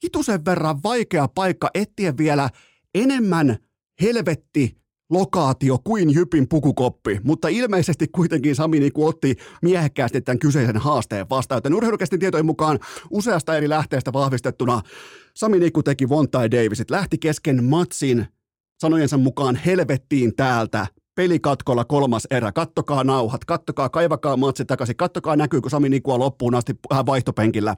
Hitusen 0.04 0.44
verran 0.44 0.82
vaikea 0.82 1.28
paikka 1.28 1.71
etsiä 1.75 2.16
vielä 2.16 2.50
enemmän 2.94 3.59
helvetti 4.00 4.82
lokaatio 5.12 5.78
kuin 5.85 6.14
Jypin 6.14 6.49
pukukoppi, 6.49 7.21
mutta 7.25 7.49
ilmeisesti 7.49 8.09
kuitenkin 8.09 8.57
Sami 8.57 8.81
Niku 8.81 9.07
otti 9.07 9.37
miehekkäästi 9.62 10.21
tämän 10.21 10.38
kyseisen 10.38 10.76
haasteen 10.76 11.26
vastaan, 11.31 11.57
joten 11.57 11.75
urheilukästin 11.75 12.21
tietojen 12.21 12.47
mukaan 12.47 12.78
useasta 13.11 13.57
eri 13.57 13.69
lähteestä 13.69 14.12
vahvistettuna 14.12 14.83
Sami 15.35 15.59
Niku 15.59 15.83
teki 15.83 16.09
Vontai 16.09 16.50
Davisit, 16.50 16.90
lähti 16.90 17.19
kesken 17.19 17.64
matsin. 17.64 18.26
Sanojensa 18.81 19.16
mukaan 19.16 19.57
helvettiin 19.57 20.37
täältä 20.37 20.87
pelikatkolla 21.14 21.85
kolmas 21.85 22.26
erä. 22.31 22.52
Kattokaa 22.52 23.04
nauhat, 23.04 23.45
kattokaa, 23.45 23.88
kaivakaa 23.88 24.37
matsi 24.37 24.64
takaisin, 24.64 24.97
kattokaa 24.97 25.37
näkyykö 25.37 25.69
Sami 25.69 25.88
Nikua 25.88 26.19
loppuun 26.19 26.54
asti 26.54 26.75
äh, 26.92 27.07
vaihtopenkillä. 27.07 27.76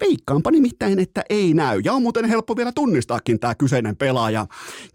Veikkaanpa 0.00 0.50
nimittäin, 0.50 0.98
että 0.98 1.22
ei 1.30 1.54
näy. 1.54 1.80
Ja 1.84 1.92
on 1.92 2.02
muuten 2.02 2.24
helppo 2.24 2.56
vielä 2.56 2.72
tunnistaakin 2.72 3.40
tämä 3.40 3.54
kyseinen 3.54 3.96
pelaaja, 3.96 4.46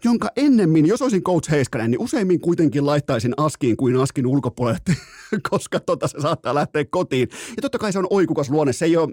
jonka 0.04 0.28
ennemmin, 0.36 0.86
jos 0.86 1.02
olisin 1.02 1.22
coach 1.22 1.50
Heiskanen, 1.50 1.90
niin 1.90 2.00
useimmin 2.00 2.40
kuitenkin 2.40 2.86
laittaisin 2.86 3.34
askiin 3.36 3.76
kuin 3.76 3.96
askin 3.96 4.26
ulkopuolelle, 4.26 4.80
koska 5.50 5.80
tota 5.80 6.08
se 6.08 6.20
saattaa 6.20 6.54
lähteä 6.54 6.84
kotiin. 6.90 7.28
Ja 7.56 7.62
totta 7.62 7.78
kai 7.78 7.92
se 7.92 7.98
on 7.98 8.06
oikukas 8.10 8.50
luonne, 8.50 8.72
se 8.72 8.84
ei 8.84 8.96
ole 8.96 9.08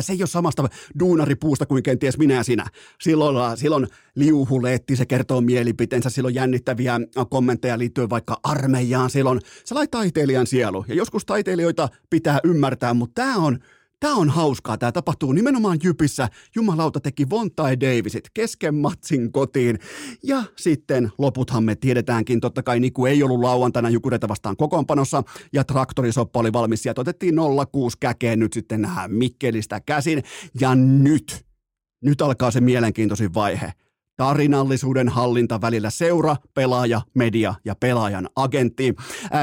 se 0.00 0.12
ei 0.12 0.18
ole 0.20 0.26
samasta 0.26 0.68
duunaripuusta 1.00 1.66
kuin 1.66 1.82
kenties 1.82 2.18
minä 2.18 2.42
sinä. 2.42 2.66
Silloin, 3.00 3.36
äh, 3.36 3.56
silloin 3.56 3.86
liuhuleetti, 4.14 4.96
se 4.96 5.06
kertoo 5.06 5.40
mielipiteensä, 5.40 6.10
silloin 6.10 6.34
jännittäviä 6.34 6.94
äh, 6.94 7.26
kommentteja 7.30 7.78
liittyen 7.78 8.10
vaikka 8.10 8.40
armeijaan, 8.42 9.10
silloin 9.10 9.40
sellainen 9.64 9.90
taiteilijan 9.90 10.46
sielu. 10.46 10.84
Ja 10.88 10.94
joskus 10.94 11.24
taiteilijoita 11.24 11.88
pitää 12.10 12.40
ymmärtää, 12.44 12.94
mutta 12.94 13.22
tämä 13.22 13.36
on, 13.36 13.58
Tämä 14.06 14.16
on 14.16 14.30
hauskaa. 14.30 14.78
Tämä 14.78 14.92
tapahtuu 14.92 15.32
nimenomaan 15.32 15.78
Jypissä. 15.84 16.28
Jumalauta 16.54 17.00
teki 17.00 17.30
Vontai 17.30 17.80
Davisit 17.80 18.24
kesken 18.34 18.74
matsin 18.74 19.32
kotiin. 19.32 19.78
Ja 20.22 20.42
sitten 20.56 21.12
loputhan 21.18 21.64
me 21.64 21.74
tiedetäänkin. 21.74 22.40
Totta 22.40 22.62
kai 22.62 22.80
Niku 22.80 23.06
ei 23.06 23.22
ollut 23.22 23.40
lauantaina 23.40 23.90
Jukureita 23.90 24.28
vastaan 24.28 24.56
kokoonpanossa. 24.56 25.22
Ja 25.52 25.64
traktorisoppa 25.64 26.40
oli 26.40 26.52
valmis. 26.52 26.82
Sieltä 26.82 27.00
otettiin 27.00 27.34
06 27.72 27.96
käkeen 28.00 28.38
nyt 28.38 28.52
sitten 28.52 28.88
Mikkelistä 29.08 29.80
käsin. 29.80 30.22
Ja 30.60 30.74
nyt, 30.74 31.44
nyt 32.04 32.22
alkaa 32.22 32.50
se 32.50 32.60
mielenkiintoisin 32.60 33.34
vaihe– 33.34 33.72
tarinallisuuden 34.16 35.08
hallinta 35.08 35.60
välillä 35.60 35.90
seura, 35.90 36.36
pelaaja, 36.54 37.00
media 37.14 37.54
ja 37.64 37.74
pelaajan 37.74 38.28
agentti. 38.36 38.94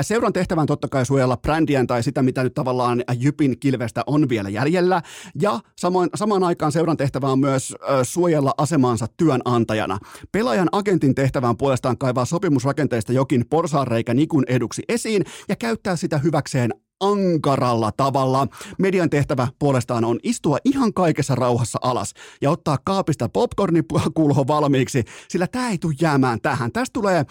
Seuran 0.02 0.34
tehtävän 0.34 0.68
totta 0.68 0.88
kai 0.88 1.06
suojella 1.06 1.38
brändiään 1.38 1.88
tai 1.88 2.04
sitä, 2.04 2.22
mitä 2.24 2.44
nyt 2.44 2.54
tavallaan 2.54 3.04
Jypin 3.18 3.60
kilvestä 3.60 4.04
on 4.08 4.30
vielä 4.30 4.50
jäljellä. 4.50 5.02
Ja 5.42 5.60
samoin, 5.78 6.10
samaan 6.16 6.44
aikaan 6.44 6.72
seuran 6.72 6.98
tehtävä 6.98 7.32
on 7.32 7.40
myös 7.40 7.76
suojella 8.04 8.54
asemansa 8.58 9.06
työnantajana. 9.18 10.00
Pelaajan 10.32 10.70
agentin 10.72 11.16
tehtävään 11.16 11.58
puolestaan 11.58 11.98
kaivaa 11.98 12.26
sopimusrakenteista 12.26 13.14
jokin 13.14 13.46
porsaanreikä 13.50 14.14
Nikun 14.14 14.44
eduksi 14.48 14.82
esiin 14.90 15.26
ja 15.50 15.56
käyttää 15.56 15.96
sitä 15.96 16.18
hyväkseen 16.18 16.72
ankaralla 17.04 17.92
tavalla. 17.92 18.48
Median 18.80 19.10
tehtävä 19.10 19.48
puolestaan 19.60 20.06
on 20.06 20.20
istua 20.24 20.58
ihan 20.66 20.94
kaikessa 20.94 21.36
rauhassa 21.36 21.80
alas 21.82 22.14
ja 22.42 22.52
ottaa 22.52 22.78
kaapista 22.86 23.30
popcornikulho 23.30 24.48
valmiiksi, 24.48 25.04
sillä 25.28 25.48
tämä 25.48 25.70
ei 25.70 25.78
tule 25.78 25.94
jäämään 26.02 26.42
tähän. 26.42 26.72
Tästä 26.72 26.94
tulee, 26.94 27.26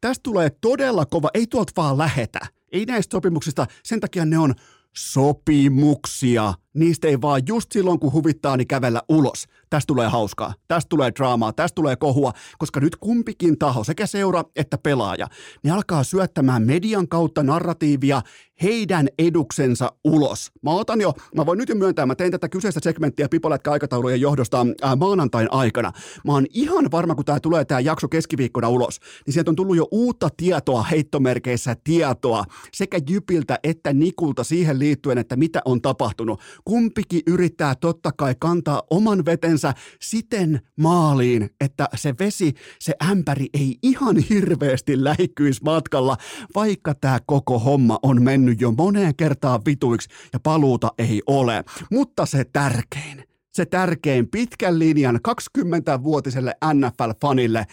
tästä 0.00 0.22
tulee 0.22 0.50
todella 0.60 1.06
kova, 1.06 1.30
ei 1.34 1.46
tuolta 1.46 1.72
vaan 1.76 1.98
lähetä. 1.98 2.40
Ei 2.72 2.86
näistä 2.86 3.12
sopimuksista, 3.12 3.66
sen 3.82 4.00
takia 4.00 4.24
ne 4.24 4.38
on 4.38 4.54
sopimuksia. 4.96 6.54
Niistä 6.74 7.08
ei 7.08 7.20
vaan 7.20 7.42
just 7.48 7.72
silloin, 7.72 8.00
kun 8.00 8.12
huvittaa, 8.12 8.56
niin 8.56 8.68
kävellä 8.68 9.02
ulos. 9.08 9.46
Tästä 9.70 9.86
tulee 9.86 10.08
hauskaa, 10.08 10.54
tästä 10.68 10.88
tulee 10.88 11.12
draamaa, 11.18 11.52
tästä 11.52 11.74
tulee 11.74 11.96
kohua, 11.96 12.32
koska 12.58 12.80
nyt 12.80 12.96
kumpikin 12.96 13.58
taho, 13.58 13.84
sekä 13.84 14.06
seura 14.06 14.44
että 14.56 14.78
pelaaja, 14.78 15.26
niin 15.62 15.74
alkaa 15.74 16.04
syöttämään 16.04 16.62
median 16.62 17.08
kautta 17.08 17.42
narratiivia 17.42 18.22
heidän 18.62 19.08
eduksensa 19.18 19.92
ulos. 20.04 20.52
Mä 20.62 20.70
otan 20.70 21.00
jo, 21.00 21.12
mä 21.36 21.46
voin 21.46 21.58
nyt 21.58 21.68
jo 21.68 21.74
myöntää, 21.74 22.06
mä 22.06 22.14
tein 22.14 22.30
tätä 22.30 22.48
kyseistä 22.48 22.80
segmenttiä 22.82 23.28
Pipolätkä 23.28 23.72
aikataulujen 23.72 24.20
johdosta 24.20 24.66
ää, 24.82 24.96
maanantain 24.96 25.52
aikana. 25.52 25.92
Mä 26.24 26.32
oon 26.32 26.46
ihan 26.50 26.90
varma, 26.90 27.14
kun 27.14 27.24
tää 27.24 27.40
tulee 27.40 27.64
tää 27.64 27.80
jakso 27.80 28.08
keskiviikkona 28.08 28.68
ulos, 28.68 29.00
niin 29.26 29.34
sieltä 29.34 29.50
on 29.50 29.56
tullut 29.56 29.76
jo 29.76 29.88
uutta 29.90 30.28
tietoa, 30.36 30.82
heittomerkeissä 30.82 31.76
tietoa, 31.84 32.44
sekä 32.72 32.98
Jypiltä 33.10 33.58
että 33.62 33.92
Nikulta 33.92 34.44
siihen 34.44 34.78
liittyen, 34.78 35.18
että 35.18 35.36
mitä 35.36 35.62
on 35.64 35.82
tapahtunut. 35.82 36.40
Kumpikin 36.64 37.22
yrittää 37.26 37.74
totta 37.74 38.12
kai 38.12 38.34
kantaa 38.38 38.82
oman 38.90 39.24
vetensä 39.24 39.74
siten 40.00 40.60
maaliin, 40.80 41.50
että 41.60 41.88
se 41.94 42.14
vesi, 42.18 42.54
se 42.78 42.94
ämpäri 43.10 43.46
ei 43.54 43.78
ihan 43.82 44.16
hirveästi 44.16 45.04
läikkyisi 45.04 45.60
matkalla, 45.64 46.16
vaikka 46.54 46.94
tämä 46.94 47.18
koko 47.26 47.58
homma 47.58 47.98
on 48.02 48.22
mennyt 48.22 48.60
jo 48.60 48.72
moneen 48.72 49.16
kertaan 49.16 49.60
vituiksi 49.66 50.08
ja 50.32 50.40
paluuta 50.40 50.92
ei 50.98 51.22
ole. 51.26 51.64
Mutta 51.90 52.26
se 52.26 52.44
tärkein, 52.52 53.24
se 53.52 53.66
tärkein 53.66 54.28
pitkän 54.28 54.78
linjan 54.78 55.20
20-vuotiselle 55.28 56.56
NFL-fanille, 56.74 57.64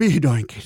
vihdoinkin 0.00 0.62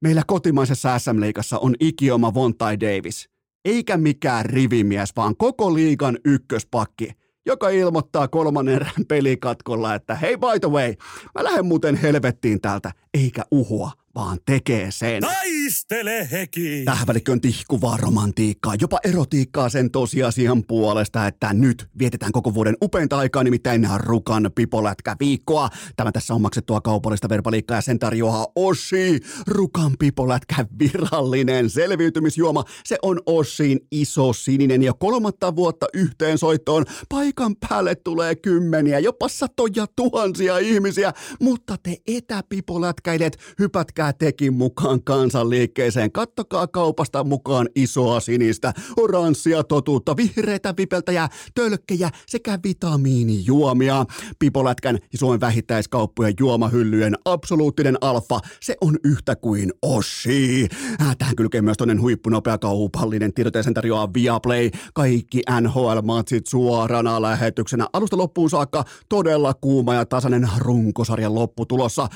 meillä 0.00 0.22
kotimaisessa 0.26 0.98
SM-liigassa 0.98 1.58
on 1.58 1.74
ikioma 1.80 2.34
Vontai 2.34 2.80
Davis– 2.80 3.28
eikä 3.64 3.96
mikään 3.96 4.46
rivimies, 4.46 5.16
vaan 5.16 5.36
koko 5.36 5.74
liigan 5.74 6.18
ykköspakki, 6.24 7.10
joka 7.46 7.68
ilmoittaa 7.68 8.28
kolmannen 8.28 8.74
erän 8.74 9.06
pelikatkolla, 9.08 9.94
että 9.94 10.14
hei 10.14 10.36
by 10.36 10.60
the 10.60 10.70
way, 10.70 10.94
mä 11.34 11.44
lähden 11.44 11.66
muuten 11.66 11.96
helvettiin 11.96 12.60
täältä, 12.60 12.92
eikä 13.14 13.44
uhua 13.50 13.92
vaan 14.14 14.38
tekee 14.46 14.90
sen. 14.90 15.22
Taistele 15.22 16.28
heki! 16.30 16.82
Tähän 16.84 17.06
välikköön 17.06 17.40
tihkuvaa 17.40 17.96
romantiikkaa, 17.96 18.74
jopa 18.80 18.98
erotiikkaa 19.04 19.68
sen 19.68 19.90
tosiasian 19.90 20.64
puolesta, 20.64 21.26
että 21.26 21.52
nyt 21.52 21.88
vietetään 21.98 22.32
koko 22.32 22.54
vuoden 22.54 22.76
upeinta 22.82 23.18
aikaa, 23.18 23.44
nimittäin 23.44 23.88
Rukan 23.96 24.50
pipolätkä 24.54 25.16
viikkoa. 25.20 25.68
Tämä 25.96 26.12
tässä 26.12 26.34
on 26.34 26.42
maksettua 26.42 26.80
kaupallista 26.80 27.28
verbaliikkaa 27.28 27.78
ja 27.78 27.80
sen 27.80 27.98
tarjoaa 27.98 28.46
Ossi. 28.56 29.20
Rukan 29.46 29.92
pipolätkä 29.98 30.66
virallinen 30.78 31.70
selviytymisjuoma. 31.70 32.64
Se 32.84 32.96
on 33.02 33.20
Ossin 33.26 33.80
iso 33.90 34.32
sininen 34.32 34.82
ja 34.82 34.92
kolmatta 34.92 35.56
vuotta 35.56 35.86
yhteen 35.94 36.38
soittoon. 36.38 36.84
Paikan 37.08 37.56
päälle 37.68 37.94
tulee 37.94 38.34
kymmeniä, 38.34 38.98
jopa 38.98 39.28
satoja 39.28 39.86
tuhansia 39.96 40.58
ihmisiä, 40.58 41.12
mutta 41.40 41.76
te 41.82 41.96
etäpipolätkä 42.06 43.03
lätkäilijät, 43.04 43.36
hypätkää 43.58 44.12
tekin 44.12 44.54
mukaan 44.54 45.02
kansanliikkeeseen. 45.02 46.12
Kattokaa 46.12 46.66
kaupasta 46.66 47.24
mukaan 47.24 47.68
isoa 47.74 48.20
sinistä, 48.20 48.72
oranssia 48.96 49.64
totuutta, 49.64 50.16
vihreitä 50.16 50.74
vipeltäjä, 50.76 51.28
tölkkejä 51.54 52.10
sekä 52.26 52.58
vitamiinijuomia. 52.64 54.06
Pipolätkän 54.38 54.98
ja 55.12 55.18
Suomen 55.18 55.40
vähittäiskauppojen 55.40 56.34
juomahyllyjen 56.40 57.14
absoluuttinen 57.24 57.96
alfa, 58.00 58.40
se 58.60 58.76
on 58.80 58.96
yhtä 59.04 59.36
kuin 59.36 59.72
Oshi. 59.82 60.68
Äh, 61.00 61.16
tähän 61.16 61.36
kylkee 61.36 61.62
myös 61.62 61.76
toinen 61.76 62.00
huippunopea 62.00 62.58
kaupallinen 62.58 63.34
tiedote, 63.34 63.62
sen 63.62 63.74
tarjoaa 63.74 64.14
Viaplay. 64.14 64.70
Kaikki 64.94 65.42
NHL-matsit 65.60 66.46
suorana 66.46 67.22
lähetyksenä 67.22 67.86
alusta 67.92 68.16
loppuun 68.16 68.50
saakka. 68.50 68.84
Todella 69.08 69.54
kuuma 69.54 69.94
ja 69.94 70.06
tasainen 70.06 70.48
runkosarjan 70.58 71.34
loppu 71.34 71.66
tulossa. 71.66 72.08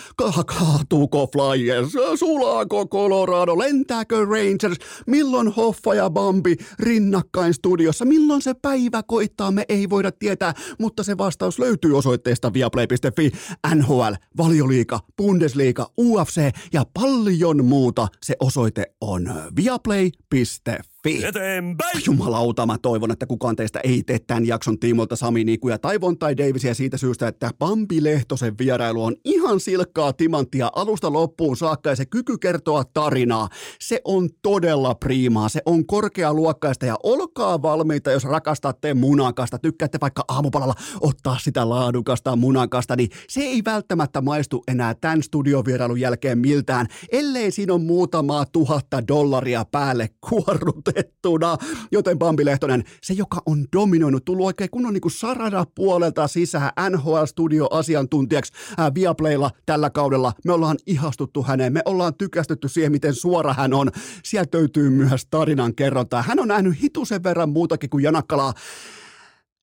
Kaatuuko 0.79 1.29
Flyers? 1.33 1.93
Sulaako 2.19 2.87
Colorado? 2.87 3.59
Lentääkö 3.59 4.25
Rangers? 4.25 4.79
Milloin 5.07 5.49
Hoffa 5.49 5.95
ja 5.95 6.11
Bambi 6.11 6.57
rinnakkain 6.79 7.55
studiossa? 7.55 8.05
Milloin 8.05 8.43
se 8.43 8.55
päivä 8.55 9.03
koittaa? 9.03 9.51
Me 9.51 9.65
ei 9.69 9.91
voida 9.91 10.13
tietää, 10.13 10.55
mutta 10.79 11.03
se 11.03 11.19
vastaus 11.19 11.59
löytyy 11.59 11.99
osoitteesta 11.99 12.53
viaplay.fi. 12.53 13.33
NHL, 13.75 14.13
Valioliika, 14.37 15.01
Bundesliga, 15.17 15.87
UFC 16.01 16.41
ja 16.73 16.85
paljon 16.95 17.65
muuta. 17.65 18.09
Se 18.23 18.37
osoite 18.41 18.87
on 19.01 19.31
viaplay.fi. 19.57 20.98
Fi. 21.09 21.25
Eteenpäin! 21.25 22.03
Jumalauta, 22.07 22.67
mä 22.67 22.79
toivon, 22.83 23.11
että 23.11 23.27
kukaan 23.27 23.57
teistä 23.57 23.81
ei 23.85 24.03
tee 24.03 24.19
tämän 24.19 24.47
jakson 24.47 24.79
tiimolta 24.79 25.17
Sami 25.17 25.59
tai 25.81 26.01
Von 26.01 26.19
tai 26.19 26.37
Davisia 26.37 26.75
siitä 26.75 26.97
syystä, 26.97 27.29
että 27.29 27.51
Bambi 27.59 28.05
Lehtosen 28.05 28.59
vierailu 28.59 29.05
on 29.05 29.17
ihan 29.25 29.61
silkkaa 29.61 30.13
timanttia 30.13 30.71
alusta 30.75 31.13
loppuun 31.13 31.57
saakka 31.57 31.91
ja 31.91 31.97
se 31.97 32.07
kyky 32.07 32.39
kertoa 32.39 32.85
tarinaa, 32.85 33.49
se 33.81 34.01
on 34.05 34.29
todella 34.43 34.95
priimaa, 34.95 35.49
se 35.49 35.63
on 35.67 35.87
korkealuokkaista 35.87 36.87
ja 36.87 36.97
olkaa 37.03 37.63
valmiita, 37.63 38.11
jos 38.11 38.25
rakastatte 38.25 38.95
munakasta, 38.95 39.59
tykkäätte 39.59 39.99
vaikka 40.01 40.25
aamupalalla 40.29 40.75
ottaa 41.01 41.39
sitä 41.43 41.69
laadukasta 41.69 42.37
munakasta, 42.37 42.97
niin 42.97 43.09
se 43.29 43.41
ei 43.41 43.63
välttämättä 43.65 44.21
maistu 44.21 44.63
enää 44.69 44.95
tämän 44.95 45.23
studiovierailun 45.23 46.01
jälkeen 46.01 46.39
miltään, 46.39 46.87
ellei 47.13 47.51
siinä 47.51 47.75
on 47.75 47.83
muutamaa 47.83 48.45
tuhatta 48.47 49.09
dollaria 49.09 49.65
päälle 49.65 50.09
kuorrut 50.31 50.89
otettuna. 50.99 51.57
Joten 51.93 52.19
Bambi 52.19 52.45
Lehtonen, 52.45 52.85
se 53.03 53.15
joka 53.15 53.43
on 53.47 53.67
dominoinut, 53.77 54.25
tullut 54.25 54.47
oikein 54.47 54.71
kunnon 54.71 54.93
niin 54.93 55.01
kuin 55.01 55.13
sarada 55.13 55.67
puolelta 55.75 56.29
sisään 56.29 56.71
NHL-studio-asiantuntijaksi 56.91 58.53
ää, 58.79 58.95
Viaplaylla 58.95 59.51
tällä 59.67 59.91
kaudella. 59.91 60.33
Me 60.45 60.53
ollaan 60.53 60.77
ihastuttu 60.87 61.43
häneen, 61.43 61.73
me 61.73 61.83
ollaan 61.85 62.15
tykästytty 62.15 62.69
siihen, 62.69 62.93
miten 62.93 63.15
suora 63.15 63.55
hän 63.55 63.75
on. 63.75 63.91
Sieltä 64.25 64.59
löytyy 64.59 64.91
myös 64.91 65.27
tarinan 65.31 65.75
kerrontaa. 65.75 66.23
Hän 66.23 66.41
on 66.41 66.49
nähnyt 66.49 66.83
hitusen 66.83 67.23
verran 67.23 67.49
muutakin 67.49 67.91
kuin 67.91 68.05
Janakkalaa 68.05 68.55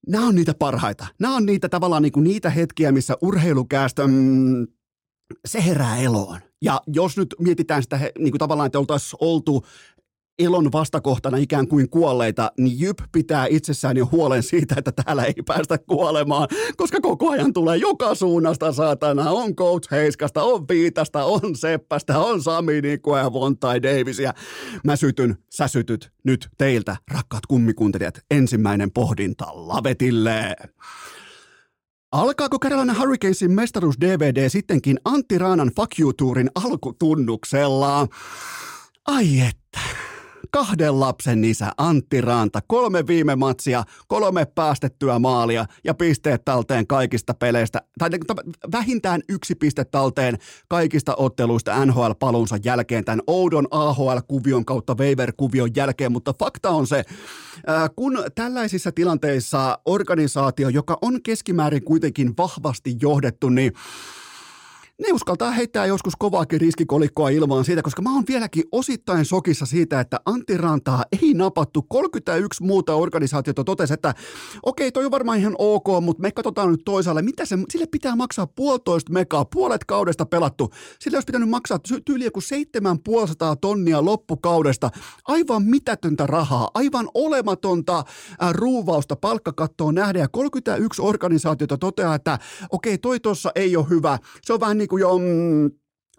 nämä 0.07 0.27
on 0.27 0.35
niitä 0.35 0.53
parhaita. 0.59 1.07
Nämä 1.19 1.35
on 1.35 1.45
niitä 1.45 1.69
tavallaan 1.69 2.01
niin 2.01 2.11
kuin 2.11 2.23
niitä 2.23 2.49
hetkiä, 2.49 2.91
missä 2.91 3.17
urheilukäästö, 3.21 4.07
mm, 4.07 4.67
se 5.47 5.65
herää 5.65 5.97
eloon. 5.97 6.39
Ja 6.61 6.81
jos 6.87 7.17
nyt 7.17 7.35
mietitään 7.39 7.83
sitä 7.83 7.97
niin 7.97 8.31
kuin 8.31 8.39
tavallaan, 8.39 8.67
että 8.67 8.79
oltaisiin 8.79 9.17
oltu 9.19 9.65
elon 10.39 10.71
vastakohtana 10.71 11.37
ikään 11.37 11.67
kuin 11.67 11.89
kuolleita, 11.89 12.51
niin 12.57 12.79
Jyp 12.79 12.99
pitää 13.11 13.47
itsessään 13.49 13.97
jo 13.97 14.09
huolen 14.11 14.43
siitä, 14.43 14.75
että 14.77 14.91
täällä 14.91 15.23
ei 15.23 15.33
päästä 15.45 15.77
kuolemaan, 15.77 16.47
koska 16.77 17.01
koko 17.01 17.29
ajan 17.29 17.53
tulee 17.53 17.77
joka 17.77 18.15
suunnasta 18.15 18.71
saatana. 18.71 19.31
On 19.31 19.55
Coach 19.55 19.91
Heiskasta, 19.91 20.43
on 20.43 20.67
Viitasta, 20.69 21.25
on 21.25 21.55
Seppästä, 21.55 22.19
on 22.19 22.43
Sami 22.43 22.81
Nikua 22.81 23.19
ja 23.19 23.33
Vontai 23.33 23.83
Davisia. 23.83 24.33
Mä 24.83 24.95
sytyn, 24.95 25.37
sä 25.49 25.67
sytyt 25.67 26.11
nyt 26.23 26.49
teiltä, 26.57 26.95
rakkaat 27.11 27.45
kummikuuntelijat, 27.45 28.19
ensimmäinen 28.31 28.91
pohdinta 28.91 29.45
lavetille. 29.53 30.55
Alkaako 32.11 32.59
Carolina 32.59 32.93
Hurricanesin 32.99 33.51
mestaruus 33.51 33.95
DVD 34.01 34.49
sittenkin 34.49 34.99
Antti 35.05 35.37
Raanan 35.37 35.71
Fuck 35.75 35.99
You-tuurin 35.99 36.49
alkutunnuksella? 36.55 38.07
Ai 39.07 39.39
että 39.39 39.79
kahden 40.55 40.99
lapsen 40.99 41.43
isä 41.43 41.71
Antti 41.77 42.21
Ranta, 42.21 42.59
kolme 42.67 43.07
viime 43.07 43.35
matsia, 43.35 43.83
kolme 44.07 44.45
päästettyä 44.45 45.19
maalia 45.19 45.65
ja 45.83 45.93
pisteet 45.93 46.45
talteen 46.45 46.87
kaikista 46.87 47.33
peleistä, 47.33 47.81
tai 47.99 48.09
vähintään 48.71 49.21
yksi 49.29 49.55
piste 49.55 49.85
talteen 49.85 50.37
kaikista 50.67 51.15
otteluista 51.17 51.85
NHL-palunsa 51.85 52.57
jälkeen 52.63 53.05
tämän 53.05 53.21
oudon 53.27 53.67
AHL-kuvion 53.71 54.65
kautta 54.65 54.95
waiver-kuvion 54.99 55.69
jälkeen, 55.75 56.11
mutta 56.11 56.33
fakta 56.39 56.69
on 56.69 56.87
se, 56.87 57.03
kun 57.95 58.23
tällaisissa 58.35 58.91
tilanteissa 58.91 59.79
organisaatio, 59.85 60.69
joka 60.69 60.97
on 61.01 61.21
keskimäärin 61.23 61.83
kuitenkin 61.83 62.33
vahvasti 62.37 62.95
johdettu, 63.01 63.49
niin 63.49 63.73
ne 65.01 65.13
uskaltaa 65.13 65.51
heittää 65.51 65.85
joskus 65.85 66.15
kovaakin 66.15 66.61
riskikolikkoa 66.61 67.29
ilmaan 67.29 67.65
siitä, 67.65 67.81
koska 67.81 68.01
mä 68.01 68.13
oon 68.13 68.23
vieläkin 68.27 68.63
osittain 68.71 69.25
sokissa 69.25 69.65
siitä, 69.65 69.99
että 69.99 70.19
Antti 70.25 70.57
Rantaa 70.57 71.03
ei 71.21 71.33
napattu. 71.33 71.81
31 71.81 72.63
muuta 72.63 72.95
organisaatiota 72.95 73.63
totesi, 73.63 73.93
että 73.93 74.13
okei, 74.63 74.91
toi 74.91 75.05
on 75.05 75.11
varmaan 75.11 75.39
ihan 75.39 75.55
ok, 75.57 75.85
mutta 76.01 76.21
me 76.21 76.31
katsotaan 76.31 76.71
nyt 76.71 76.81
toisaalle. 76.85 77.21
Mitä 77.21 77.45
se, 77.45 77.57
sille 77.69 77.85
pitää 77.91 78.15
maksaa 78.15 78.47
puolitoista 78.47 79.13
megaa, 79.13 79.45
puolet 79.45 79.83
kaudesta 79.83 80.25
pelattu. 80.25 80.69
Sille 80.99 81.17
olisi 81.17 81.25
pitänyt 81.25 81.49
maksaa 81.49 81.79
tyyliä 82.05 82.31
kuin 82.31 82.43
7500 82.43 83.55
tonnia 83.55 84.05
loppukaudesta. 84.05 84.89
Aivan 85.27 85.63
mitätöntä 85.63 86.27
rahaa, 86.27 86.69
aivan 86.73 87.09
olematonta 87.13 87.97
äh, 87.97 88.53
ruuvausta 88.53 89.15
palkkakattoon 89.15 89.95
nähdä. 89.95 90.19
Ja 90.19 90.27
31 90.27 91.01
organisaatiota 91.01 91.77
toteaa, 91.77 92.15
että 92.15 92.39
okei, 92.69 92.97
toi 92.97 93.19
tuossa 93.19 93.51
ei 93.55 93.77
ole 93.77 93.89
hyvä. 93.89 94.19
Se 94.41 94.53
on 94.53 94.59
vähän 94.59 94.77
niin 94.77 94.84
kuin 94.87 95.01
jo 95.01 95.17
mm, 95.17 95.65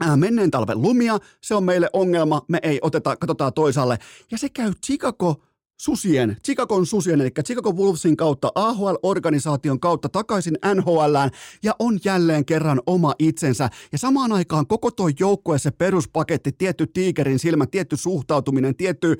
äh, 0.05 0.17
menneen 0.17 0.51
talven 0.51 0.83
lumia, 0.83 1.19
se 1.43 1.55
on 1.55 1.65
meille 1.65 1.91
ongelma, 1.93 2.43
me 2.49 2.59
ei 2.63 2.79
oteta, 2.83 3.17
katsotaan 3.17 3.53
toisaalle. 3.53 3.99
Ja 4.31 4.39
se 4.39 4.49
käy 4.49 4.73
Chicago 4.87 5.43
susien, 5.77 6.37
Chicagon 6.45 6.87
susien, 6.87 7.21
eli 7.21 7.31
Chicago 7.45 7.73
Wolvesin 7.73 8.17
kautta, 8.17 8.53
AHL-organisaation 8.55 9.81
kautta 9.81 10.09
takaisin 10.09 10.59
NHLään 10.75 11.31
ja 11.62 11.75
on 11.79 11.99
jälleen 12.05 12.45
kerran 12.45 12.81
oma 12.87 13.15
itsensä. 13.19 13.69
Ja 13.93 13.99
samaan 13.99 14.33
aikaan 14.33 14.67
koko 14.67 14.91
tuo 14.91 15.11
joukkue, 15.21 15.59
se 15.59 15.71
peruspaketti, 15.71 16.53
tietty 16.53 16.87
tiikerin 16.87 17.39
silmä, 17.39 17.67
tietty 17.67 17.97
suhtautuminen, 17.97 18.77
tietty 18.77 19.17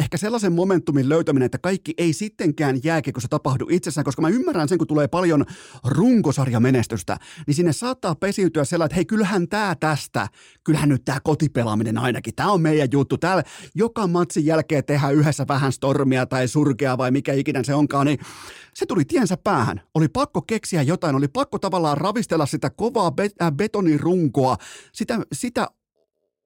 ehkä 0.00 0.16
sellaisen 0.16 0.52
momentumin 0.52 1.08
löytäminen, 1.08 1.46
että 1.46 1.58
kaikki 1.58 1.94
ei 1.98 2.12
sittenkään 2.12 2.80
se 3.18 3.28
tapahdu 3.30 3.66
itsessään, 3.70 4.04
koska 4.04 4.22
mä 4.22 4.28
ymmärrän 4.28 4.68
sen, 4.68 4.78
kun 4.78 4.86
tulee 4.86 5.08
paljon 5.08 5.44
runkosarjamenestystä, 5.84 7.18
niin 7.46 7.54
sinne 7.54 7.72
saattaa 7.72 8.14
pesiytyä 8.14 8.64
sellainen, 8.64 8.86
että 8.86 8.96
hei, 8.96 9.04
kyllähän 9.04 9.48
tämä 9.48 9.74
tästä, 9.80 10.28
kyllähän 10.64 10.88
nyt 10.88 11.04
tämä 11.04 11.18
kotipelaaminen 11.24 11.98
ainakin, 11.98 12.34
tämä 12.34 12.52
on 12.52 12.60
meidän 12.60 12.88
juttu, 12.92 13.18
täällä 13.18 13.42
joka 13.74 14.06
matsin 14.06 14.46
jälkeen 14.46 14.84
tehdään 14.84 15.14
yhdessä 15.14 15.44
vähän 15.48 15.72
stormia 15.82 16.26
tai 16.26 16.48
surkea 16.48 16.98
vai 16.98 17.10
mikä 17.10 17.32
ikinä 17.32 17.62
se 17.62 17.74
onkaan, 17.74 18.06
niin 18.06 18.18
se 18.74 18.86
tuli 18.86 19.04
tiensä 19.04 19.36
päähän. 19.36 19.80
Oli 19.94 20.08
pakko 20.08 20.42
keksiä 20.42 20.82
jotain, 20.82 21.16
oli 21.16 21.28
pakko 21.28 21.58
tavallaan 21.58 21.98
ravistella 21.98 22.46
sitä 22.46 22.70
kovaa 22.70 23.12
äh, 23.20 23.52
betonirunkoa, 23.52 24.56
sitä, 24.92 25.20
sitä 25.32 25.66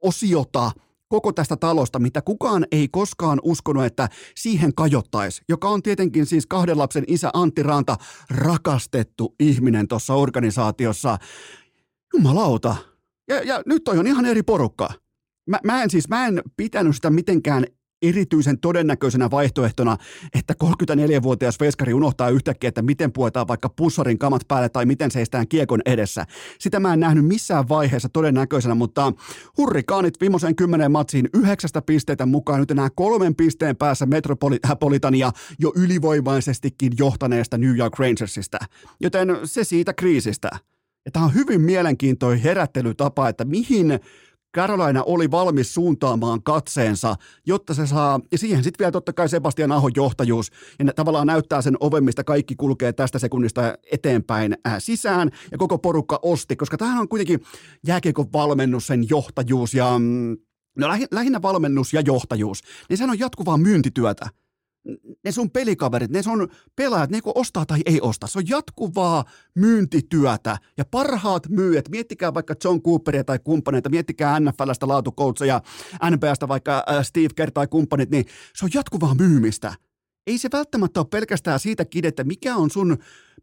osiota, 0.02 0.70
koko 1.08 1.32
tästä 1.32 1.56
talosta, 1.56 1.98
mitä 1.98 2.22
kukaan 2.22 2.66
ei 2.72 2.88
koskaan 2.88 3.40
uskonut, 3.42 3.84
että 3.84 4.08
siihen 4.36 4.74
kajottaisi, 4.74 5.42
joka 5.48 5.68
on 5.68 5.82
tietenkin 5.82 6.26
siis 6.26 6.46
kahden 6.46 6.78
lapsen 6.78 7.04
isä 7.06 7.30
Antti 7.32 7.62
Ranta, 7.62 7.96
rakastettu 8.30 9.34
ihminen 9.40 9.88
tuossa 9.88 10.14
organisaatiossa. 10.14 11.18
Jumalauta. 12.14 12.76
Ja, 13.28 13.42
ja 13.42 13.62
nyt 13.66 13.84
toi 13.84 13.98
on 13.98 14.06
ihan 14.06 14.26
eri 14.26 14.42
porukka. 14.42 14.88
Mä, 15.46 15.58
mä 15.64 15.82
en 15.82 15.90
siis, 15.90 16.08
mä 16.08 16.26
en 16.26 16.42
pitänyt 16.56 16.94
sitä 16.94 17.10
mitenkään 17.10 17.64
erityisen 18.02 18.58
todennäköisenä 18.58 19.30
vaihtoehtona, 19.30 19.96
että 20.34 20.54
34-vuotias 20.64 21.60
veskari 21.60 21.94
unohtaa 21.94 22.28
yhtäkkiä, 22.28 22.68
että 22.68 22.82
miten 22.82 23.12
puetaan 23.12 23.48
vaikka 23.48 23.68
pussarin 23.68 24.18
kamat 24.18 24.42
päälle 24.48 24.68
tai 24.68 24.86
miten 24.86 25.10
seistään 25.10 25.48
kiekon 25.48 25.80
edessä. 25.86 26.26
Sitä 26.58 26.80
mä 26.80 26.92
en 26.92 27.00
nähnyt 27.00 27.24
missään 27.24 27.68
vaiheessa 27.68 28.08
todennäköisenä, 28.08 28.74
mutta 28.74 29.12
hurrikaanit 29.58 30.20
viimeiseen 30.20 30.56
kymmenen 30.56 30.92
matsiin 30.92 31.28
yhdeksästä 31.34 31.82
pisteitä 31.82 32.26
mukaan 32.26 32.60
nyt 32.60 32.70
enää 32.70 32.88
kolmen 32.94 33.34
pisteen 33.34 33.76
päässä 33.76 34.06
Metropolitania 34.06 35.30
jo 35.58 35.72
ylivoimaisestikin 35.76 36.92
johtaneesta 36.98 37.58
New 37.58 37.76
York 37.76 37.98
Rangersista. 37.98 38.58
Joten 39.00 39.28
se 39.44 39.64
siitä 39.64 39.92
kriisistä. 39.92 40.50
Ja 41.04 41.12
tämä 41.12 41.24
on 41.24 41.34
hyvin 41.34 41.60
mielenkiintoinen 41.60 42.42
herättelytapa, 42.42 43.28
että 43.28 43.44
mihin 43.44 44.00
Carolina 44.56 45.02
oli 45.02 45.30
valmis 45.30 45.74
suuntaamaan 45.74 46.42
katseensa, 46.42 47.16
jotta 47.46 47.74
se 47.74 47.86
saa, 47.86 48.20
ja 48.32 48.38
siihen 48.38 48.64
sitten 48.64 48.78
vielä 48.78 48.92
totta 48.92 49.12
kai 49.12 49.28
Sebastian 49.28 49.72
Ahon 49.72 49.92
johtajuus, 49.96 50.50
ja 50.78 50.92
tavallaan 50.92 51.26
näyttää 51.26 51.62
sen 51.62 51.76
oven, 51.80 52.04
mistä 52.04 52.24
kaikki 52.24 52.54
kulkee 52.54 52.92
tästä 52.92 53.18
sekunnista 53.18 53.74
eteenpäin 53.92 54.56
ää, 54.64 54.80
sisään, 54.80 55.30
ja 55.52 55.58
koko 55.58 55.78
porukka 55.78 56.18
osti, 56.22 56.56
koska 56.56 56.76
tämähän 56.76 57.00
on 57.00 57.08
kuitenkin 57.08 57.40
jääkiekon 57.86 58.32
valmennus, 58.32 58.86
sen 58.86 59.06
johtajuus 59.10 59.74
ja 59.74 59.98
mm, 59.98 60.36
No 60.78 60.88
lähinnä 61.10 61.42
valmennus 61.42 61.92
ja 61.92 62.00
johtajuus, 62.00 62.62
niin 62.88 62.96
sehän 62.96 63.10
on 63.10 63.18
jatkuvaa 63.18 63.56
myyntityötä 63.56 64.26
ne 65.24 65.32
sun 65.32 65.50
pelikaverit, 65.50 66.10
ne 66.10 66.22
sun 66.22 66.48
pelaajat, 66.76 67.10
ne 67.10 67.20
ostaa 67.24 67.66
tai 67.66 67.80
ei 67.86 68.00
osta. 68.00 68.26
Se 68.26 68.38
on 68.38 68.48
jatkuvaa 68.48 69.24
myyntityötä 69.54 70.56
ja 70.76 70.84
parhaat 70.90 71.48
myyjät, 71.48 71.88
miettikää 71.88 72.34
vaikka 72.34 72.54
John 72.64 72.82
Cooperia 72.82 73.24
tai 73.24 73.38
kumppaneita, 73.44 73.88
miettikää 73.88 74.40
NFLstä 74.40 74.88
laatukoutseja, 74.88 75.60
NBAstä 76.10 76.48
vaikka 76.48 76.84
äh, 76.90 77.04
Steve 77.04 77.28
Kerr 77.36 77.50
tai 77.50 77.66
kumppanit, 77.66 78.10
niin 78.10 78.24
se 78.54 78.64
on 78.64 78.70
jatkuvaa 78.74 79.14
myymistä. 79.14 79.74
Ei 80.26 80.38
se 80.38 80.48
välttämättä 80.52 81.00
ole 81.00 81.06
pelkästään 81.10 81.60
siitä 81.60 81.84
että 82.02 82.24
mikä 82.24 82.56
on 82.56 82.70
sun 82.70 82.98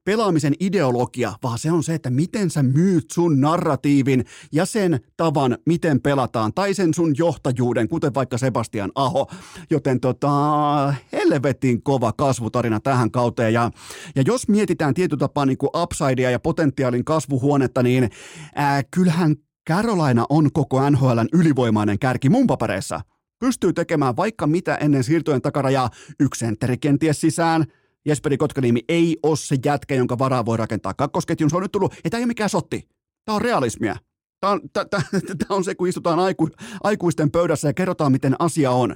pelaamisen 0.05 0.53
ideologia, 0.59 1.33
vaan 1.43 1.59
se 1.59 1.71
on 1.71 1.83
se, 1.83 1.93
että 1.93 2.09
miten 2.09 2.49
sä 2.49 2.63
myyt 2.63 3.11
sun 3.11 3.41
narratiivin 3.41 4.25
ja 4.51 4.65
sen 4.65 4.99
tavan, 5.17 5.57
miten 5.65 6.01
pelataan, 6.01 6.53
tai 6.53 6.73
sen 6.73 6.93
sun 6.93 7.13
johtajuuden, 7.17 7.87
kuten 7.87 8.13
vaikka 8.13 8.37
Sebastian 8.37 8.91
Aho. 8.95 9.27
Joten 9.69 9.99
tota, 9.99 10.93
helvetin 11.11 11.83
kova 11.83 12.13
kasvutarina 12.13 12.79
tähän 12.79 13.11
kauteen. 13.11 13.53
Ja, 13.53 13.71
ja 14.15 14.23
jos 14.27 14.47
mietitään 14.47 14.93
tietyllä 14.93 15.19
tapaa 15.19 15.45
niin 15.45 15.57
upsidea 15.75 16.29
ja 16.29 16.39
potentiaalin 16.39 17.05
kasvuhuonetta, 17.05 17.83
niin 17.83 18.09
ää, 18.55 18.83
kyllähän 18.83 19.35
Carolina 19.69 20.25
on 20.29 20.51
koko 20.51 20.89
NHLn 20.89 21.27
ylivoimainen 21.33 21.99
kärki 21.99 22.29
mun 22.29 22.47
papereissa. 22.47 23.01
Pystyy 23.43 23.73
tekemään 23.73 24.15
vaikka 24.15 24.47
mitä 24.47 24.75
ennen 24.75 25.03
siirtojen 25.03 25.41
takarajaa, 25.41 25.89
yksi 26.19 26.39
sentteri 26.39 26.77
kenties 26.77 27.21
sisään– 27.21 27.65
Jesperi 28.05 28.37
Kotkaniemi 28.37 28.81
ei 28.89 29.17
ole 29.23 29.37
se 29.37 29.55
jätkä, 29.65 29.95
jonka 29.95 30.17
varaa 30.17 30.45
voi 30.45 30.57
rakentaa 30.57 30.93
kakkosketjun. 30.93 31.49
Se 31.49 31.55
on 31.55 31.61
nyt 31.61 31.71
tullut, 31.71 31.93
ei 31.93 32.09
tämä 32.09 32.19
ei 32.19 32.23
ole 32.23 32.27
mikään 32.27 32.49
sotti. 32.49 32.87
Tämä 33.25 33.35
on 33.35 33.41
realismia. 33.41 33.95
Tämä 34.39 34.53
on, 34.53 34.61
tämä, 34.73 34.85
tämä, 34.85 35.03
tämä 35.47 35.55
on 35.55 35.63
se, 35.63 35.75
kun 35.75 35.87
istutaan 35.87 36.19
aiku, 36.19 36.49
aikuisten 36.83 37.31
pöydässä 37.31 37.67
ja 37.67 37.73
kerrotaan, 37.73 38.11
miten 38.11 38.35
asia 38.39 38.71
on. 38.71 38.95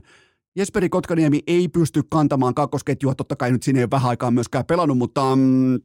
Jesperi 0.56 0.90
Kotkaniemi 0.90 1.40
ei 1.48 1.68
pysty 1.68 2.02
kantamaan 2.10 2.54
kakkosketjua, 2.54 3.16
totta 3.16 3.36
kai 3.36 3.52
nyt 3.52 3.64
siinä 3.64 3.80
ei 3.80 3.84
ole 3.84 3.92
vähän 3.92 4.10
aikaa 4.10 4.32
myöskään 4.32 4.66
pelannut, 4.66 4.98
mutta 4.98 5.36
mm, 5.36 5.76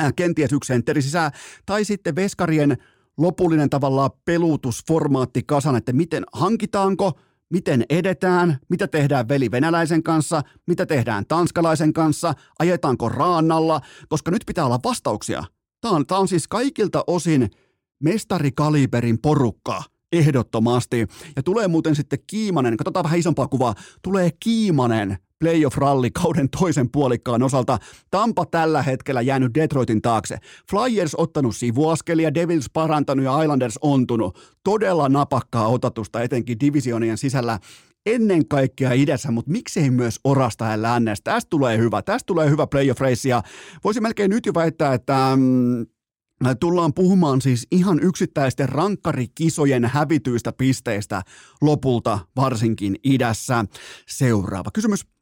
äh, 0.00 0.12
kenties 0.16 0.52
yksi 0.52 0.68
sentteri 0.68 1.02
sisään. 1.02 1.30
Tai 1.66 1.84
sitten 1.84 2.16
Veskarien 2.16 2.76
lopullinen 3.18 3.70
tavallaan 3.70 4.10
pelutusformaatti 4.24 5.42
kasan, 5.42 5.76
että 5.76 5.92
miten 5.92 6.24
hankitaanko– 6.32 7.12
miten 7.50 7.84
edetään, 7.90 8.58
mitä 8.68 8.88
tehdään 8.88 9.28
veli 9.28 9.50
venäläisen 9.50 10.02
kanssa, 10.02 10.42
mitä 10.66 10.86
tehdään 10.86 11.26
tanskalaisen 11.28 11.92
kanssa, 11.92 12.34
ajetaanko 12.58 13.08
raannalla, 13.08 13.80
koska 14.08 14.30
nyt 14.30 14.42
pitää 14.46 14.66
olla 14.66 14.80
vastauksia. 14.84 15.44
Tämä 15.80 15.94
on, 15.94 16.06
tämä 16.06 16.18
on 16.18 16.28
siis 16.28 16.48
kaikilta 16.48 17.04
osin 17.06 17.50
mestarikaliberin 18.02 19.18
porukkaa 19.22 19.84
ehdottomasti. 20.12 21.06
Ja 21.36 21.42
tulee 21.42 21.68
muuten 21.68 21.96
sitten 21.96 22.18
Kiimanen, 22.26 22.76
katsotaan 22.76 23.04
vähän 23.04 23.18
isompaa 23.18 23.48
kuvaa, 23.48 23.74
tulee 24.02 24.30
Kiimanen 24.40 25.18
playoff-ralli 25.38 26.10
kauden 26.10 26.48
toisen 26.50 26.90
puolikkaan 26.90 27.42
osalta. 27.42 27.78
Tampa 28.10 28.46
tällä 28.46 28.82
hetkellä 28.82 29.20
jäänyt 29.20 29.54
Detroitin 29.54 30.02
taakse. 30.02 30.38
Flyers 30.70 31.14
ottanut 31.18 31.56
sivuaskelia, 31.56 32.34
Devils 32.34 32.70
parantanut 32.72 33.24
ja 33.24 33.42
Islanders 33.42 33.78
ontunut. 33.82 34.38
Todella 34.64 35.08
napakkaa 35.08 35.68
otatusta 35.68 36.22
etenkin 36.22 36.60
divisionien 36.60 37.18
sisällä 37.18 37.58
ennen 38.06 38.48
kaikkea 38.48 38.92
idässä, 38.92 39.30
mutta 39.30 39.50
miksei 39.50 39.90
myös 39.90 40.20
orasta 40.24 40.64
ja 40.64 40.82
lännestä. 40.82 41.30
Tästä 41.30 41.50
tulee 41.50 41.78
hyvä, 41.78 42.02
tästä 42.02 42.26
tulee 42.26 42.50
hyvä 42.50 42.66
playoff 42.66 43.00
race 43.00 43.28
ja 43.28 43.42
voisin 43.84 44.02
melkein 44.02 44.30
nyt 44.30 44.46
jo 44.46 44.54
väittää, 44.54 44.94
että 44.94 45.32
mm, 45.36 45.86
Tullaan 46.60 46.94
puhumaan 46.94 47.40
siis 47.40 47.66
ihan 47.70 48.00
yksittäisten 48.02 48.68
rankkarikisojen 48.68 49.84
hävityistä 49.84 50.52
pisteistä 50.52 51.22
lopulta 51.62 52.18
varsinkin 52.36 52.96
idässä. 53.04 53.64
Seuraava 54.08 54.70
kysymys. 54.74 55.15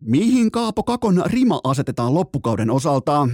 Mihin 0.00 0.50
Kaapo 0.50 0.82
Kakon 0.82 1.22
rima 1.26 1.60
asetetaan 1.64 2.14
loppukauden 2.14 2.70
osalta? 2.70 3.28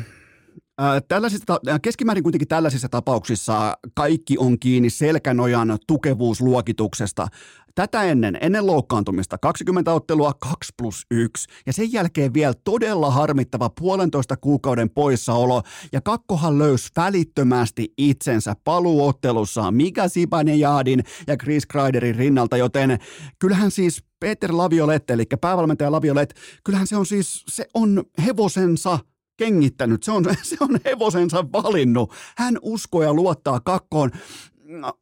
Tällaisissa, 1.08 1.60
keskimäärin 1.82 2.22
kuitenkin 2.22 2.48
tällaisissa 2.48 2.88
tapauksissa 2.88 3.76
kaikki 3.94 4.38
on 4.38 4.58
kiinni 4.58 4.90
selkänojan 4.90 5.78
tukevuusluokituksesta. 5.86 7.26
Tätä 7.74 8.02
ennen, 8.02 8.38
ennen 8.40 8.66
loukkaantumista, 8.66 9.38
20 9.38 9.92
ottelua 9.92 10.32
2 10.40 10.72
plus 10.78 11.06
1 11.10 11.48
ja 11.66 11.72
sen 11.72 11.92
jälkeen 11.92 12.34
vielä 12.34 12.54
todella 12.64 13.10
harmittava 13.10 13.70
puolentoista 13.80 14.36
kuukauden 14.36 14.90
poissaolo. 14.90 15.62
Ja 15.92 16.00
kakkohan 16.00 16.58
löysi 16.58 16.88
välittömästi 16.96 17.92
itsensä 17.98 18.56
paluottelussaan 18.64 19.74
Mika 19.74 20.08
Sibanejadin 20.08 21.04
ja 21.26 21.36
Chris 21.36 21.66
Kreiderin 21.66 22.16
rinnalta, 22.16 22.56
joten 22.56 22.98
kyllähän 23.38 23.70
siis 23.70 24.04
Peter 24.20 24.56
Laviolette, 24.56 25.12
eli 25.12 25.24
päävalmentaja 25.40 25.92
Laviolette, 25.92 26.34
kyllähän 26.64 26.86
se 26.86 26.96
on 26.96 27.06
siis, 27.06 27.44
se 27.48 27.66
on 27.74 28.04
hevosensa 28.26 28.98
kengittänyt, 29.36 30.02
se 30.02 30.12
on, 30.12 30.24
se 30.42 30.56
on 30.60 30.80
hevosensa 30.84 31.44
valinnut. 31.52 32.12
Hän 32.36 32.58
uskoo 32.62 33.02
ja 33.02 33.14
luottaa 33.14 33.60
kakkoon 33.60 34.10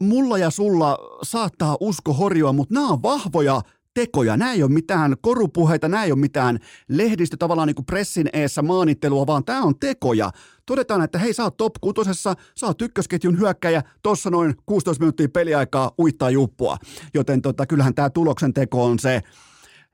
mulla 0.00 0.38
ja 0.38 0.50
sulla 0.50 0.98
saattaa 1.22 1.76
usko 1.80 2.12
horjua, 2.12 2.52
mutta 2.52 2.74
nämä 2.74 2.88
on 2.88 3.02
vahvoja 3.02 3.62
tekoja. 3.94 4.36
Nämä 4.36 4.52
ei 4.52 4.62
ole 4.62 4.70
mitään 4.70 5.16
korupuheita, 5.20 5.88
nämä 5.88 6.04
ei 6.04 6.12
ole 6.12 6.20
mitään 6.20 6.58
lehdistö 6.88 7.36
tavallaan 7.36 7.66
niin 7.66 7.74
kuin 7.74 7.86
pressin 7.86 8.28
eessä 8.32 8.62
maanittelua, 8.62 9.26
vaan 9.26 9.44
tämä 9.44 9.62
on 9.62 9.78
tekoja. 9.78 10.30
Todetaan, 10.66 11.02
että 11.02 11.18
hei, 11.18 11.32
sä 11.32 11.42
oot 11.42 11.56
top 11.56 11.72
kutosessa, 11.80 12.34
sä 12.56 12.66
oot 12.66 12.82
ykkösketjun 12.82 13.38
hyökkäjä, 13.38 13.82
tossa 14.02 14.30
noin 14.30 14.54
16 14.66 15.02
minuuttia 15.02 15.28
peliaikaa 15.28 15.90
uittaa 15.98 16.30
juppua. 16.30 16.76
Joten 17.14 17.42
tota, 17.42 17.66
kyllähän 17.66 17.94
tämä 17.94 18.10
tuloksen 18.10 18.54
teko 18.54 18.84
on 18.84 18.98
se, 18.98 19.20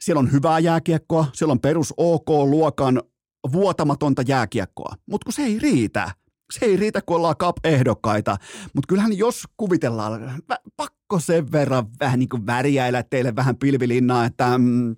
siellä 0.01 0.20
on 0.20 0.33
hyvää 0.33 0.59
jääkiekkoa, 0.59 1.27
siellä 1.33 1.53
on 1.53 1.61
perus 1.61 1.94
OK-luokan 1.96 3.03
vuotamatonta 3.52 4.22
jääkiekkoa, 4.26 4.94
mutta 5.11 5.24
kun 5.24 5.32
se 5.32 5.42
ei 5.42 5.59
riitä– 5.59 6.11
se 6.52 6.66
ei 6.66 6.76
riitä, 6.76 7.02
kun 7.02 7.16
ollaan 7.16 7.37
cup-ehdokkaita, 7.37 8.37
mutta 8.74 8.88
kyllähän 8.88 9.18
jos 9.18 9.42
kuvitellaan, 9.56 10.42
pakko 10.76 11.18
sen 11.18 11.52
verran 11.52 11.87
vähän 12.00 12.18
niin 12.18 12.28
kuin 12.28 12.46
väriäillä 12.46 13.02
teille 13.02 13.37
vähän 13.37 13.56
pilvilinnaa, 13.56 14.24
että 14.24 14.59
mm, 14.59 14.96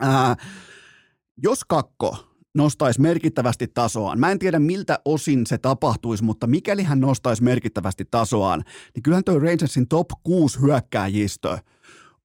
ää, 0.00 0.36
jos 1.42 1.64
kakko 1.64 2.16
nostaisi 2.54 3.00
merkittävästi 3.00 3.68
tasoaan, 3.74 4.20
mä 4.20 4.30
en 4.30 4.38
tiedä 4.38 4.58
miltä 4.58 4.98
osin 5.04 5.46
se 5.46 5.58
tapahtuisi, 5.58 6.24
mutta 6.24 6.46
mikäli 6.46 6.82
hän 6.82 7.00
nostaisi 7.00 7.42
merkittävästi 7.42 8.04
tasoaan, 8.10 8.64
niin 8.94 9.02
kyllähän 9.02 9.24
toi 9.24 9.40
Rangersin 9.40 9.88
top 9.88 10.08
6 10.22 10.60
hyökkääjistö– 10.60 11.58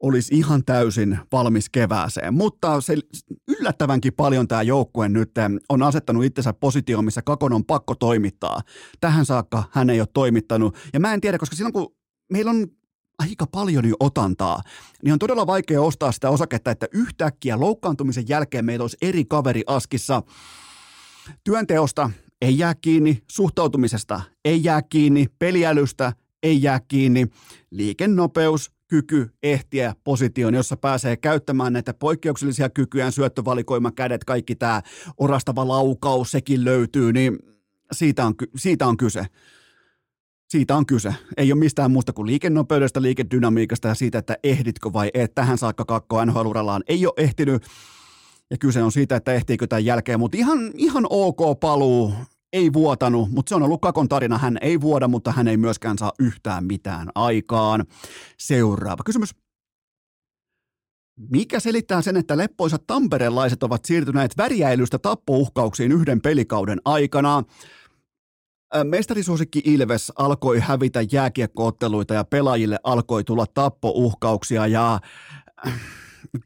olisi 0.04 0.36
ihan 0.36 0.66
täysin 0.66 1.20
valmis 1.32 1.70
kevääseen. 1.70 2.34
Mutta 2.34 2.82
se 2.82 2.96
yllättävänkin 3.48 4.14
paljon 4.14 4.48
tämä 4.48 4.62
joukkue 4.62 5.10
nyt 5.10 5.32
on 5.70 5.84
asettanut 5.84 6.24
itsensä 6.24 6.54
positioon, 6.54 7.06
missä 7.06 7.22
Kakon 7.22 7.54
on 7.54 7.66
pakko 7.66 7.96
toimittaa. 7.96 8.62
Tähän 9.00 9.26
saakka 9.26 9.64
hän 9.72 9.90
ei 9.90 10.00
ole 10.00 10.08
toimittanut. 10.14 10.78
Ja 10.94 11.00
mä 11.00 11.14
en 11.14 11.22
tiedä, 11.22 11.38
koska 11.38 11.56
silloin 11.56 11.74
kun 11.74 11.96
meillä 12.32 12.52
on 12.52 12.68
aika 13.20 13.48
paljon 13.48 13.90
jo 13.90 13.96
otantaa, 14.00 14.62
niin 15.04 15.14
on 15.14 15.20
todella 15.20 15.48
vaikea 15.48 15.82
ostaa 15.82 16.12
sitä 16.12 16.30
osaketta, 16.30 16.72
että 16.72 16.88
yhtäkkiä 16.92 17.60
loukkaantumisen 17.60 18.28
jälkeen 18.28 18.66
meillä 18.66 18.84
olisi 18.84 18.98
eri 19.02 19.26
kaveri 19.26 19.64
askissa. 19.68 20.24
Työnteosta 21.44 22.10
ei 22.42 22.58
jää 22.58 22.76
kiinni, 22.76 23.24
suhtautumisesta 23.32 24.22
ei 24.46 24.64
jää 24.64 24.82
kiinni, 24.82 25.28
peliälystä 25.40 26.14
ei 26.44 26.62
jää 26.62 26.80
kiinni, 26.88 27.28
liikennopeus, 27.72 28.72
kyky 28.88 29.30
ehtiä 29.44 29.96
positioon, 30.04 30.54
jossa 30.54 30.78
pääsee 30.78 31.18
käyttämään 31.18 31.74
näitä 31.74 31.94
poikkeuksellisia 31.94 32.70
kykyjään, 32.70 33.12
syöttövalikoima, 33.12 33.92
kädet, 33.92 34.24
kaikki 34.24 34.56
tämä 34.56 34.82
orastava 35.18 35.68
laukaus, 35.68 36.32
sekin 36.32 36.66
löytyy, 36.66 37.14
niin 37.14 37.40
siitä 37.92 38.26
on, 38.26 38.36
siitä 38.56 38.88
on 38.88 38.98
kyse. 38.98 39.26
Siitä 40.50 40.76
on 40.76 40.86
kyse. 40.86 41.16
Ei 41.38 41.52
ole 41.52 41.60
mistään 41.60 41.92
muusta 41.92 42.14
kuin 42.14 42.28
liikennopeudesta, 42.28 43.02
liikedynamiikasta 43.02 43.88
ja 43.88 43.96
siitä, 43.96 44.18
että 44.18 44.38
ehditkö 44.44 44.94
vai 44.94 45.12
et. 45.14 45.36
Tähän 45.36 45.58
saakka 45.58 45.86
kakko 45.86 46.26
nhl 46.26 46.52
ei 46.88 47.06
ole 47.06 47.14
ehtinyt. 47.18 47.64
Ja 48.50 48.58
kyse 48.58 48.84
on 48.84 48.92
siitä, 48.92 49.16
että 49.16 49.34
ehtiikö 49.34 49.68
tämän 49.68 49.86
jälkeen, 49.86 50.20
mutta 50.20 50.38
ihan, 50.38 50.72
ihan 50.76 51.06
ok 51.10 51.60
paluu 51.60 52.14
ei 52.54 52.74
vuotanut, 52.74 53.32
mutta 53.32 53.50
se 53.50 53.56
on 53.56 53.64
ollut 53.64 53.82
Kakon 53.82 54.10
tarina. 54.10 54.38
Hän 54.38 54.58
ei 54.62 54.82
vuoda, 54.82 55.08
mutta 55.08 55.32
hän 55.32 55.48
ei 55.48 55.58
myöskään 55.58 55.98
saa 55.98 56.12
yhtään 56.20 56.66
mitään 56.66 57.10
aikaan. 57.16 57.86
Seuraava 58.40 59.04
kysymys. 59.06 59.36
Mikä 61.32 61.60
selittää 61.60 62.02
sen, 62.02 62.18
että 62.18 62.38
leppoisat 62.38 62.88
tamperelaiset 62.88 63.64
ovat 63.64 63.86
siirtyneet 63.86 64.38
väriäilystä 64.38 65.00
tappouhkauksiin 65.00 65.92
yhden 65.92 66.22
pelikauden 66.22 66.82
aikana? 66.86 67.44
Mestarisuosikki 68.84 69.62
Ilves 69.66 70.12
alkoi 70.16 70.60
hävitä 70.60 71.00
jääkiekkootteluita 71.12 72.14
ja 72.14 72.24
pelaajille 72.24 72.78
alkoi 72.84 73.24
tulla 73.24 73.46
tappouhkauksia 73.54 74.68
ja 74.68 75.00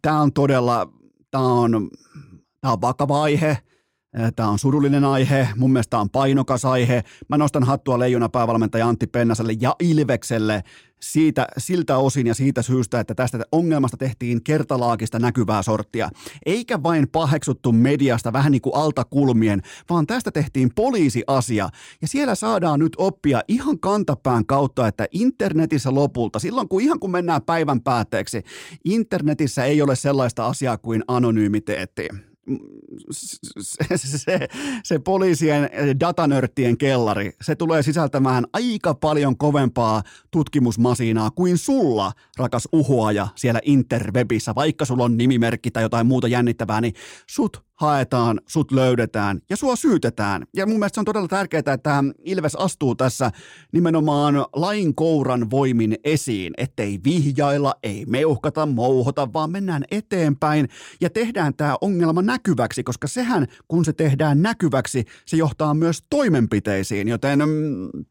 tämä 0.02 0.22
on 0.22 0.34
todella, 0.34 0.94
tämä 1.32 1.44
on, 1.44 1.90
tämä 2.62 2.72
on 2.74 2.82
vakava 2.82 3.22
aihe, 3.22 3.58
Tämä 4.36 4.50
on 4.50 4.60
surullinen 4.60 5.06
aihe, 5.06 5.48
mun 5.58 5.72
mielestä 5.72 5.90
tämä 5.90 6.02
on 6.02 6.10
painokas 6.10 6.66
aihe. 6.66 7.04
Mä 7.30 7.38
nostan 7.38 7.64
hattua 7.64 8.00
leijona 8.00 8.30
päävalmentaja 8.30 8.88
Antti 8.88 9.08
Pennaselle 9.08 9.54
ja 9.60 9.76
Ilvekselle 9.80 10.64
siitä, 11.02 11.48
siltä 11.58 11.98
osin 11.98 12.28
ja 12.28 12.34
siitä 12.34 12.62
syystä, 12.62 13.00
että 13.00 13.16
tästä 13.16 13.40
ongelmasta 13.52 13.98
tehtiin 13.98 14.44
kertalaakista 14.44 15.20
näkyvää 15.20 15.62
sorttia. 15.62 16.10
Eikä 16.46 16.84
vain 16.84 17.10
paheksuttu 17.10 17.72
mediasta 17.72 18.34
vähän 18.34 18.52
niin 18.52 18.62
kuin 18.62 18.76
altakulmien, 18.76 19.62
vaan 19.90 20.08
tästä 20.08 20.32
tehtiin 20.32 20.70
poliisiasia. 20.76 21.70
Ja 22.02 22.08
siellä 22.08 22.36
saadaan 22.36 22.80
nyt 22.80 22.94
oppia 22.98 23.42
ihan 23.48 23.80
kantapään 23.80 24.46
kautta, 24.46 24.88
että 24.88 25.06
internetissä 25.12 25.94
lopulta, 25.94 26.40
silloin 26.40 26.68
kun 26.68 26.82
ihan 26.82 27.00
kun 27.00 27.12
mennään 27.12 27.42
päivän 27.42 27.82
päätteeksi, 27.82 28.42
internetissä 28.86 29.66
ei 29.66 29.82
ole 29.82 29.96
sellaista 29.96 30.46
asiaa 30.46 30.78
kuin 30.78 31.04
anonymiteetti 31.08 32.31
se, 33.96 34.48
se, 34.84 35.00
poliisien 35.00 35.70
datanörttien 36.00 36.78
kellari, 36.78 37.32
se 37.42 37.56
tulee 37.56 37.84
sisältämään 37.84 38.46
aika 38.54 38.94
paljon 38.94 39.38
kovempaa 39.38 40.04
tutkimusmasiinaa 40.32 41.32
kuin 41.32 41.58
sulla, 41.58 42.12
rakas 42.38 42.68
uhoaja, 42.72 43.28
siellä 43.36 43.60
interwebissä, 43.64 44.56
vaikka 44.56 44.86
sulla 44.86 45.04
on 45.04 45.18
nimimerkki 45.18 45.72
tai 45.72 45.84
jotain 45.84 46.08
muuta 46.08 46.28
jännittävää, 46.28 46.82
niin 46.82 46.94
sut 47.30 47.64
haetaan, 47.82 48.42
sut 48.48 48.72
löydetään 48.72 49.42
ja 49.50 49.58
sua 49.58 49.76
syytetään. 49.76 50.46
Ja 50.56 50.66
mun 50.66 50.80
mielestä 50.80 50.96
se 50.96 51.02
on 51.02 51.06
todella 51.06 51.28
tärkeää, 51.28 51.74
että 51.74 52.04
Ilves 52.26 52.56
astuu 52.56 52.96
tässä 52.96 53.32
nimenomaan 53.74 54.36
lain 54.36 54.96
kouran 54.96 55.50
voimin 55.50 55.96
esiin, 56.04 56.54
ettei 56.58 57.00
vihjailla, 57.04 57.76
ei 57.84 58.06
meuhkata, 58.06 58.66
mouhota, 58.66 59.34
vaan 59.34 59.52
mennään 59.52 59.84
eteenpäin 59.92 60.70
ja 61.02 61.10
tehdään 61.10 61.54
tämä 61.54 61.76
ongelma 61.82 62.22
näkyväksi, 62.22 62.84
koska 62.84 63.08
sehän, 63.08 63.48
kun 63.68 63.86
se 63.86 63.94
tehdään 63.94 64.42
näkyväksi, 64.42 65.06
se 65.26 65.38
johtaa 65.38 65.74
myös 65.74 66.04
toimenpiteisiin, 66.10 67.08
joten 67.08 67.40
mm, 67.40 68.04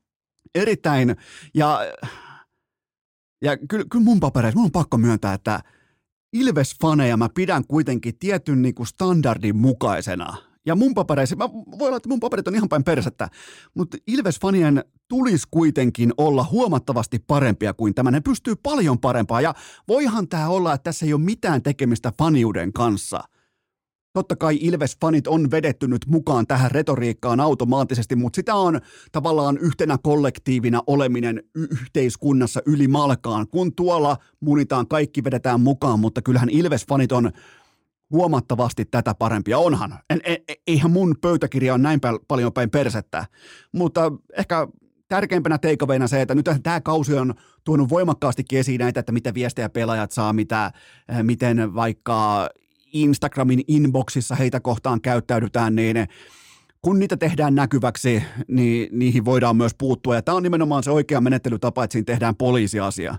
erittäin, 0.55 1.17
ja, 1.55 1.81
ja 3.43 3.57
kyllä, 3.57 3.85
kyllä 3.91 4.05
mun 4.05 4.21
papereissa, 4.21 4.59
mun 4.59 4.65
on 4.65 4.73
pakko 4.73 4.99
myöntää, 4.99 5.35
että 5.35 5.61
Ilves-faneja 6.33 7.17
mä 7.17 7.29
pidän 7.35 7.67
kuitenkin 7.69 8.19
tietyn 8.19 8.63
niin 8.63 8.75
kuin 8.75 8.87
standardin 8.87 9.57
mukaisena. 9.57 10.37
Ja 10.67 10.75
mun 10.75 10.95
papereissa, 10.95 11.37
mä 11.37 11.49
voi 11.53 11.89
olla, 11.89 11.97
että 11.97 12.09
mun 12.09 12.21
paperit 12.21 12.49
on 12.49 12.55
ihan 12.55 12.69
päin 12.69 12.85
persettä, 12.85 13.29
mutta 13.75 13.97
Ilves-fanien 14.07 14.85
tulisi 15.09 15.47
kuitenkin 15.51 16.13
olla 16.17 16.47
huomattavasti 16.51 17.19
parempia 17.19 17.75
kuin 17.75 17.95
tämä. 17.95 18.11
Ne 18.11 18.21
pystyy 18.21 18.55
paljon 18.57 18.99
parempaa 18.99 19.41
ja 19.41 19.55
voihan 19.89 20.29
tämä 20.29 20.49
olla, 20.49 20.75
että 20.75 20.85
tässä 20.85 21.07
ei 21.07 21.13
ole 21.13 21.23
mitään 21.23 21.63
tekemistä 21.63 22.13
faniuden 22.19 22.73
kanssa– 22.73 23.25
Totta 24.13 24.37
kai 24.37 24.59
Ilves-fanit 24.61 25.29
on 25.29 25.51
vedetty 25.51 25.89
nyt 25.89 26.07
mukaan 26.07 26.47
tähän 26.47 26.71
retoriikkaan 26.71 27.41
automaattisesti, 27.41 28.17
mutta 28.17 28.37
sitä 28.37 28.55
on 28.55 28.81
tavallaan 29.13 29.59
yhtenä 29.59 29.99
kollektiivina 30.03 30.83
oleminen 30.87 31.43
yhteiskunnassa 31.55 32.63
yli 32.67 32.89
malkaan. 32.89 33.49
Kun 33.49 33.75
tuolla 33.75 34.17
munitaan, 34.41 34.89
kaikki 34.89 35.25
vedetään 35.25 35.61
mukaan, 35.61 36.01
mutta 36.01 36.23
kyllähän 36.23 36.49
Ilves-fanit 36.49 37.13
on 37.13 37.31
huomattavasti 38.11 38.85
tätä 38.85 39.15
parempia. 39.15 39.59
Onhan. 39.59 39.99
En, 40.11 40.21
en, 40.25 40.37
eihän 40.67 40.91
mun 40.91 41.15
pöytäkirja 41.21 41.75
on 41.75 41.83
näin 41.83 42.01
paljon 42.29 42.53
päin 42.53 42.71
persettä, 42.71 43.27
mutta 43.73 44.13
ehkä 44.37 44.69
tärkeimpänä 45.09 45.59
teikoveina 45.59 46.09
se, 46.09 46.21
että 46.21 46.35
nyt 46.35 46.51
tämä 46.63 46.81
kausi 46.81 47.15
on 47.15 47.35
tuonut 47.65 47.89
voimakkaastikin 47.91 48.59
esiin 48.59 48.79
näitä, 48.79 49.01
että 49.01 49.13
mitä 49.13 49.35
viestejä 49.35 49.69
pelaajat 49.69 50.13
saa, 50.13 50.33
mitä, 50.33 50.73
miten 51.23 51.75
vaikka 51.75 52.49
Instagramin 52.93 53.65
inboxissa 53.69 54.35
heitä 54.35 54.61
kohtaan 54.61 55.01
käyttäydytään, 55.01 55.75
niin 55.75 55.97
kun 56.83 56.99
niitä 56.99 57.17
tehdään 57.17 57.55
näkyväksi, 57.55 58.23
niin 58.49 58.89
niihin 58.93 59.25
voidaan 59.25 59.57
myös 59.57 59.75
puuttua. 59.79 60.15
Ja 60.15 60.23
tämä 60.23 60.37
on 60.37 60.43
nimenomaan 60.43 60.83
se 60.83 60.91
oikea 60.91 61.21
menettelytapa, 61.21 61.85
että 61.85 61.93
siinä 61.93 62.05
tehdään 62.05 62.37
poliisiasia. 62.37 63.17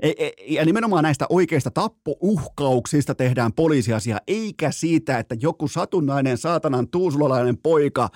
E, 0.00 0.10
e, 0.18 0.30
ja 0.46 0.64
nimenomaan 0.64 1.02
näistä 1.02 1.26
oikeista 1.28 1.70
tappouhkauksista 1.70 3.14
tehdään 3.14 3.52
poliisiasia, 3.52 4.18
eikä 4.26 4.70
siitä, 4.70 5.18
että 5.18 5.36
joku 5.40 5.68
satunnainen 5.68 6.38
saatanan 6.38 6.88
tuusulalainen 6.88 7.56
poika, 7.56 8.08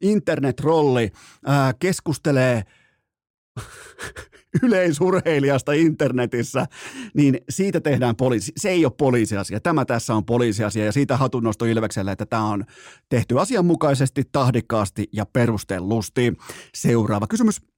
internetrolli, 0.00 1.10
ää, 1.46 1.74
keskustelee 1.78 2.62
yleisurheilijasta 4.62 5.72
internetissä, 5.72 6.66
niin 7.14 7.38
siitä 7.48 7.80
tehdään 7.80 8.16
poliisi. 8.16 8.52
Se 8.56 8.68
ei 8.68 8.84
ole 8.84 8.92
poliisiasia. 8.98 9.60
Tämä 9.60 9.84
tässä 9.84 10.14
on 10.14 10.24
poliisiasia 10.24 10.84
ja 10.84 10.92
siitä 10.92 11.16
hatunnosto 11.16 11.64
Ilvekselle, 11.64 12.12
että 12.12 12.26
tämä 12.26 12.44
on 12.44 12.64
tehty 13.08 13.40
asianmukaisesti, 13.40 14.22
tahdikkaasti 14.32 15.08
ja 15.12 15.26
perustellusti. 15.26 16.32
Seuraava 16.74 17.26
kysymys. 17.26 17.75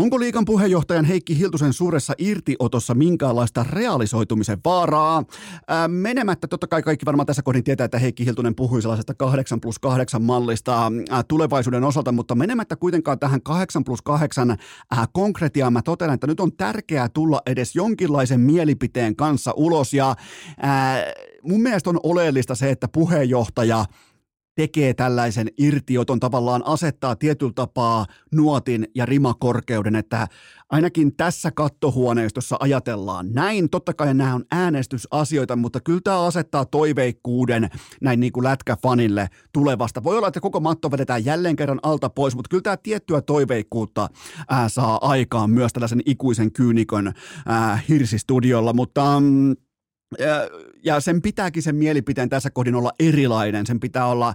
Onko 0.00 0.20
liikan 0.20 0.44
puheenjohtajan 0.44 1.04
Heikki 1.04 1.38
Hiltusen 1.38 1.72
suuressa 1.72 2.14
irtiotossa 2.18 2.94
minkäänlaista 2.94 3.64
realisoitumisen 3.70 4.58
vaaraa? 4.64 5.24
Ää, 5.68 5.88
menemättä, 5.88 6.46
totta 6.46 6.66
kai 6.66 6.82
kaikki 6.82 7.06
varmaan 7.06 7.26
tässä 7.26 7.42
kohdin 7.42 7.64
tietää, 7.64 7.84
että 7.84 7.98
Heikki 7.98 8.26
Hiltunen 8.26 8.54
puhui 8.54 8.82
sellaisesta 8.82 9.14
8 9.14 9.60
plus 9.60 9.78
8 9.78 10.22
mallista 10.22 10.92
ää, 11.10 11.22
tulevaisuuden 11.22 11.84
osalta, 11.84 12.12
mutta 12.12 12.34
menemättä 12.34 12.76
kuitenkaan 12.76 13.18
tähän 13.18 13.42
8 13.42 13.84
plus 13.84 14.02
8 14.02 14.50
ää, 14.50 15.06
konkretiaan, 15.12 15.72
mä 15.72 15.82
totean, 15.82 16.14
että 16.14 16.26
nyt 16.26 16.40
on 16.40 16.52
tärkeää 16.52 17.08
tulla 17.08 17.42
edes 17.46 17.76
jonkinlaisen 17.76 18.40
mielipiteen 18.40 19.16
kanssa 19.16 19.52
ulos 19.56 19.94
ja 19.94 20.16
ää, 20.60 21.04
mun 21.42 21.62
mielestä 21.62 21.90
on 21.90 22.00
oleellista 22.02 22.54
se, 22.54 22.70
että 22.70 22.88
puheenjohtaja– 22.88 23.84
tekee 24.60 24.94
tällaisen 24.94 25.48
irtioton, 25.58 26.20
tavallaan 26.20 26.62
asettaa 26.66 27.16
tietyllä 27.16 27.52
tapaa 27.54 28.06
nuotin 28.34 28.86
ja 28.94 29.06
rimakorkeuden, 29.06 29.96
että 29.96 30.28
ainakin 30.70 31.16
tässä 31.16 31.50
kattohuoneistossa 31.50 32.56
ajatellaan 32.60 33.32
näin. 33.32 33.70
Totta 33.70 33.94
kai 33.94 34.14
nämä 34.14 34.34
on 34.34 34.44
äänestysasioita, 34.50 35.56
mutta 35.56 35.80
kyllä 35.80 36.00
tämä 36.04 36.26
asettaa 36.26 36.64
toiveikkuuden 36.64 37.70
näin 38.00 38.20
niin 38.20 38.32
kuin 38.32 38.44
lätkäfanille 38.44 39.28
tulevasta. 39.52 40.04
Voi 40.04 40.16
olla, 40.16 40.28
että 40.28 40.40
koko 40.40 40.60
matto 40.60 40.90
vedetään 40.90 41.24
jälleen 41.24 41.56
kerran 41.56 41.80
alta 41.82 42.10
pois, 42.10 42.34
mutta 42.36 42.48
kyllä 42.48 42.62
tämä 42.62 42.76
tiettyä 42.76 43.20
toiveikkuutta 43.20 44.08
ää, 44.48 44.68
saa 44.68 44.98
aikaan 45.08 45.50
myös 45.50 45.72
tällaisen 45.72 46.02
ikuisen 46.06 46.52
kyynikön 46.52 47.12
ää, 47.46 47.78
hirsistudiolla, 47.88 48.72
mutta... 48.72 49.20
Mm, 49.20 49.56
ja, 50.84 51.00
sen 51.00 51.22
pitääkin 51.22 51.62
sen 51.62 51.76
mielipiteen 51.76 52.28
tässä 52.28 52.50
kohdin 52.50 52.74
olla 52.74 52.92
erilainen. 53.00 53.66
Sen 53.66 53.80
pitää 53.80 54.06
olla 54.06 54.34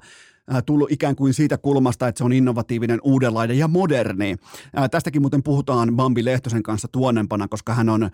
tullut 0.65 0.91
ikään 0.91 1.15
kuin 1.15 1.33
siitä 1.33 1.57
kulmasta, 1.57 2.07
että 2.07 2.17
se 2.17 2.23
on 2.23 2.33
innovatiivinen, 2.33 2.99
uudenlainen 3.03 3.57
ja 3.57 3.67
moderni. 3.67 4.35
Tästäkin 4.91 5.21
muuten 5.21 5.43
puhutaan 5.43 5.95
Bambi 5.95 6.25
Lehtosen 6.25 6.63
kanssa 6.63 6.87
tuonnempana, 6.87 7.47
koska 7.47 7.73
hän 7.73 7.89
on 7.89 8.09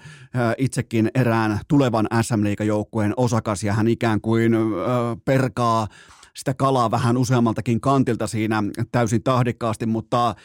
itsekin 0.58 1.12
erään 1.16 1.60
tulevan 1.68 2.08
SM 2.22 2.66
joukkueen 2.66 3.14
osakas 3.18 3.64
ja 3.64 3.74
hän 3.74 3.88
ikään 3.88 4.22
kuin 4.22 4.54
perkaa 5.26 5.88
sitä 6.36 6.54
kalaa 6.54 6.92
vähän 6.92 7.18
useammaltakin 7.18 7.82
kantilta 7.82 8.28
siinä 8.28 8.64
täysin 8.92 9.24
tahdikkaasti, 9.24 9.86
mutta 9.86 10.36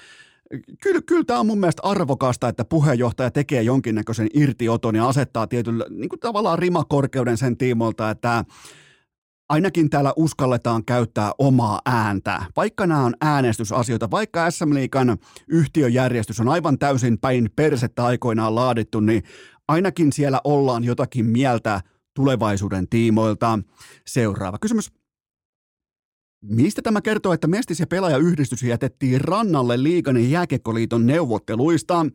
Kyllä, 0.83 1.01
kyllä 1.07 1.25
tämä 1.25 1.41
on 1.41 1.47
mun 1.47 1.61
mielestä 1.61 1.83
arvokasta, 1.85 2.49
että 2.49 2.65
puheenjohtaja 2.65 3.31
tekee 3.31 3.63
jonkinnäköisen 3.63 4.29
irtioton 4.35 4.97
ja 4.97 5.09
asettaa 5.09 5.47
tietyllä 5.47 5.85
niin 5.91 6.09
kuin 6.09 6.21
tavallaan 6.21 6.59
rimakorkeuden 6.59 7.37
sen 7.37 7.57
tiimoilta, 7.57 8.11
että 8.11 8.45
ainakin 9.49 9.91
täällä 9.91 10.13
uskalletaan 10.17 10.85
käyttää 10.85 11.33
omaa 11.39 11.81
ääntä. 11.87 12.43
Vaikka 12.57 12.87
nämä 12.87 13.05
on 13.05 13.15
äänestysasioita, 13.21 14.11
vaikka 14.11 14.51
SM 14.51 14.75
Liikan 14.75 15.19
yhtiöjärjestys 15.49 16.41
on 16.41 16.49
aivan 16.49 16.79
täysin 16.79 17.19
päin 17.19 17.51
persettä 17.57 18.05
aikoinaan 18.05 18.55
laadittu, 18.55 19.01
niin 19.01 19.23
ainakin 19.69 20.13
siellä 20.13 20.41
ollaan 20.45 20.85
jotakin 20.85 21.27
mieltä 21.27 21.81
tulevaisuuden 22.15 22.89
tiimoilta. 22.89 23.59
Seuraava 24.07 24.59
kysymys. 24.59 25.06
Mistä 26.49 26.83
tämä 26.83 27.01
kertoo, 27.01 27.33
että 27.33 27.47
Mestis- 27.47 27.81
ja 27.81 27.87
pelaajayhdistys 27.87 28.63
jätettiin 28.63 29.21
rannalle 29.21 29.83
liigan 29.83 30.31
ja 30.31 30.47
neuvotteluista? 31.05 32.07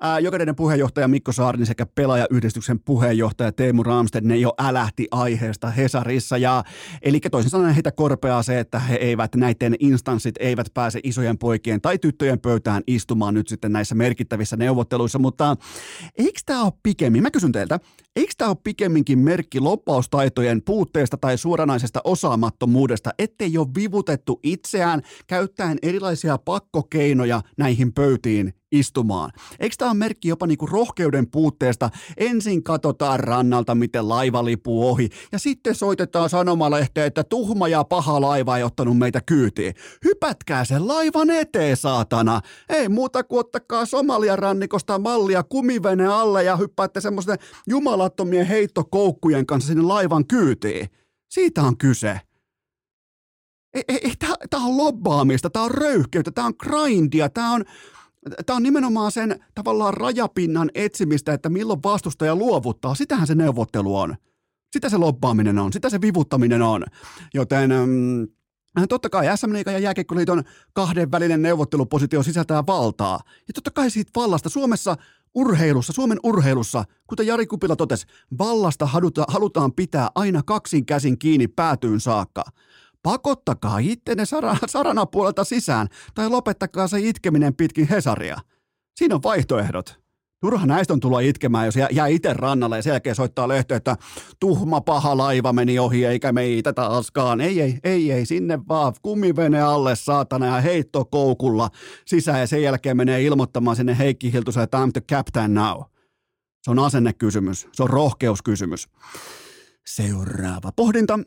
Ää, 0.00 0.18
jokainen 0.18 0.56
puheenjohtaja 0.56 1.08
Mikko 1.08 1.32
Saarinen 1.32 1.66
sekä 1.66 1.86
pelaajayhdistyksen 1.86 2.80
puheenjohtaja 2.80 3.52
Teemu 3.52 3.82
Ramstedt, 3.82 4.26
ne 4.26 4.36
jo 4.36 4.54
älähti 4.58 5.08
aiheesta 5.10 5.70
Hesarissa. 5.70 6.36
Ja, 6.36 6.64
eli 7.02 7.20
toisin 7.20 7.50
sanoen 7.50 7.74
heitä 7.74 7.92
korpeaa 7.92 8.42
se, 8.42 8.58
että 8.60 8.78
he 8.78 8.94
eivät, 8.94 9.34
näiden 9.34 9.74
instanssit 9.80 10.34
eivät 10.40 10.66
pääse 10.74 11.00
isojen 11.02 11.38
poikien 11.38 11.80
tai 11.80 11.98
tyttöjen 11.98 12.40
pöytään 12.40 12.82
istumaan 12.86 13.34
nyt 13.34 13.48
sitten 13.48 13.72
näissä 13.72 13.94
merkittävissä 13.94 14.56
neuvotteluissa. 14.56 15.18
Mutta 15.18 15.56
eikö 16.18 16.40
tämä 16.46 16.64
ole 16.64 16.72
pikemmin, 16.82 17.22
mä 17.22 17.30
kysyn 17.30 17.52
teiltä, 17.52 17.80
Eikö 18.16 18.32
tämä 18.38 18.50
ole 18.50 18.56
pikemminkin 18.64 19.18
merkki 19.18 19.60
loppaustaitojen 19.60 20.62
puutteesta 20.62 21.16
tai 21.16 21.38
suoranaisesta 21.38 22.00
osaamattomuudesta, 22.04 23.10
ettei 23.18 23.58
ole 23.58 23.68
vivutettu 23.74 24.40
itseään 24.42 25.02
käyttäen 25.26 25.78
erilaisia 25.82 26.38
pakkokeinoja 26.38 27.42
näihin 27.56 27.92
pöytiin 27.92 28.54
istumaan. 28.78 29.30
Eikö 29.60 29.76
tämä 29.78 29.90
ole 29.90 29.98
merkki 29.98 30.28
jopa 30.28 30.46
niinku 30.46 30.66
rohkeuden 30.66 31.30
puutteesta? 31.30 31.90
Ensin 32.16 32.62
katsotaan 32.62 33.20
rannalta, 33.20 33.74
miten 33.74 34.08
laiva 34.08 34.44
lipuu 34.44 34.88
ohi, 34.88 35.08
ja 35.32 35.38
sitten 35.38 35.74
soitetaan 35.74 36.30
sanomalehteen, 36.30 37.06
että 37.06 37.24
tuhma 37.24 37.68
ja 37.68 37.84
paha 37.84 38.20
laiva 38.20 38.56
ei 38.56 38.62
ottanut 38.62 38.98
meitä 38.98 39.20
kyytiin. 39.26 39.74
Hypätkää 40.04 40.64
sen 40.64 40.88
laivan 40.88 41.30
eteen, 41.30 41.76
saatana! 41.76 42.40
Ei 42.68 42.88
muuta 42.88 43.24
kuin 43.24 43.40
ottakaa 43.40 43.86
Somalian 43.86 44.38
rannikosta 44.38 44.98
mallia 44.98 45.42
kumivene 45.42 46.06
alle 46.06 46.44
ja 46.44 46.56
hyppäätte 46.56 47.00
semmoisten 47.00 47.38
jumalattomien 47.66 48.46
heittokoukkujen 48.46 49.46
kanssa 49.46 49.68
sinne 49.68 49.82
laivan 49.82 50.26
kyytiin. 50.26 50.88
Siitä 51.30 51.62
on 51.62 51.78
kyse. 51.78 52.20
Ei, 53.74 53.82
ei, 53.88 54.12
tämä 54.50 54.64
on 54.66 54.76
lobbaamista, 54.76 55.50
tämä 55.50 55.64
on 55.64 55.70
röyhkeyttä, 55.70 56.30
tämä 56.30 56.46
on 56.46 56.54
grindia, 56.58 57.28
tämä 57.28 57.52
on, 57.52 57.64
Tämä 58.46 58.56
on 58.56 58.62
nimenomaan 58.62 59.12
sen 59.12 59.44
tavallaan 59.54 59.94
rajapinnan 59.94 60.70
etsimistä, 60.74 61.32
että 61.32 61.48
milloin 61.48 61.82
vastustaja 61.82 62.36
luovuttaa. 62.36 62.94
Sitähän 62.94 63.26
se 63.26 63.34
neuvottelu 63.34 63.96
on. 63.96 64.16
Sitä 64.72 64.88
se 64.88 64.96
lobbaaminen 64.96 65.58
on, 65.58 65.72
sitä 65.72 65.90
se 65.90 66.00
vivuttaminen 66.00 66.62
on. 66.62 66.84
Joten 67.34 67.70
mm, 67.70 68.26
Totta 68.88 69.10
kai 69.10 69.36
SM 69.36 69.52
Liigan 69.52 69.74
ja 69.74 69.80
Jääkiekkoliiton 69.80 70.42
kahdenvälinen 70.72 71.42
neuvottelupositio 71.42 72.22
sisältää 72.22 72.66
valtaa. 72.66 73.20
Ja 73.26 73.54
totta 73.54 73.70
kai 73.70 73.90
siitä 73.90 74.10
vallasta 74.16 74.48
Suomessa 74.48 74.96
urheilussa, 75.34 75.92
Suomen 75.92 76.18
urheilussa, 76.22 76.84
kuten 77.06 77.26
Jari 77.26 77.46
Kupila 77.46 77.76
totesi, 77.76 78.06
vallasta 78.38 78.88
halutaan 79.28 79.72
pitää 79.72 80.08
aina 80.14 80.42
kaksin 80.42 80.86
käsin 80.86 81.18
kiinni 81.18 81.48
päätyyn 81.48 82.00
saakka 82.00 82.44
pakottakaa 83.04 83.78
ittenne 83.78 84.24
sarana, 84.24 84.58
saranapuolelta 84.66 85.44
sisään 85.44 85.88
tai 86.14 86.28
lopettakaa 86.28 86.88
se 86.88 87.00
itkeminen 87.00 87.54
pitkin 87.54 87.88
Hesaria. 87.88 88.36
Siinä 88.96 89.14
on 89.14 89.22
vaihtoehdot. 89.22 90.04
Turha 90.40 90.66
näistä 90.66 90.92
on 90.92 91.00
tulla 91.00 91.20
itkemään, 91.20 91.66
jos 91.66 91.74
jää 91.90 92.06
itse 92.06 92.32
rannalle 92.32 92.76
ja 92.76 92.82
sen 92.82 92.90
jälkeen 92.90 93.16
soittaa 93.16 93.48
lehto, 93.48 93.74
että 93.74 93.96
tuhma 94.40 94.80
paha 94.80 95.16
laiva 95.16 95.52
meni 95.52 95.78
ohi 95.78 96.04
eikä 96.04 96.32
meitä 96.32 96.72
taaskaan. 96.72 97.40
Ei, 97.40 97.60
ei, 97.60 97.78
ei, 97.84 98.12
ei, 98.12 98.26
sinne 98.26 98.58
vaan 98.68 98.94
kumivene 99.02 99.62
alle 99.62 99.96
saatana 99.96 100.46
ja 100.46 100.60
heitto 100.60 101.04
koukulla 101.04 101.70
sisään 102.06 102.40
ja 102.40 102.46
sen 102.46 102.62
jälkeen 102.62 102.96
menee 102.96 103.22
ilmoittamaan 103.22 103.76
sinne 103.76 103.98
Heikki 103.98 104.32
Hiltuselle 104.32 104.66
time 104.66 104.90
to 104.94 105.00
captain 105.00 105.54
now. 105.54 105.82
Se 106.62 106.70
on 106.70 106.78
asennekysymys, 106.78 107.68
se 107.72 107.82
on 107.82 107.90
rohkeuskysymys. 107.90 108.88
Seuraava 109.86 110.72
pohdinta. 110.76 111.18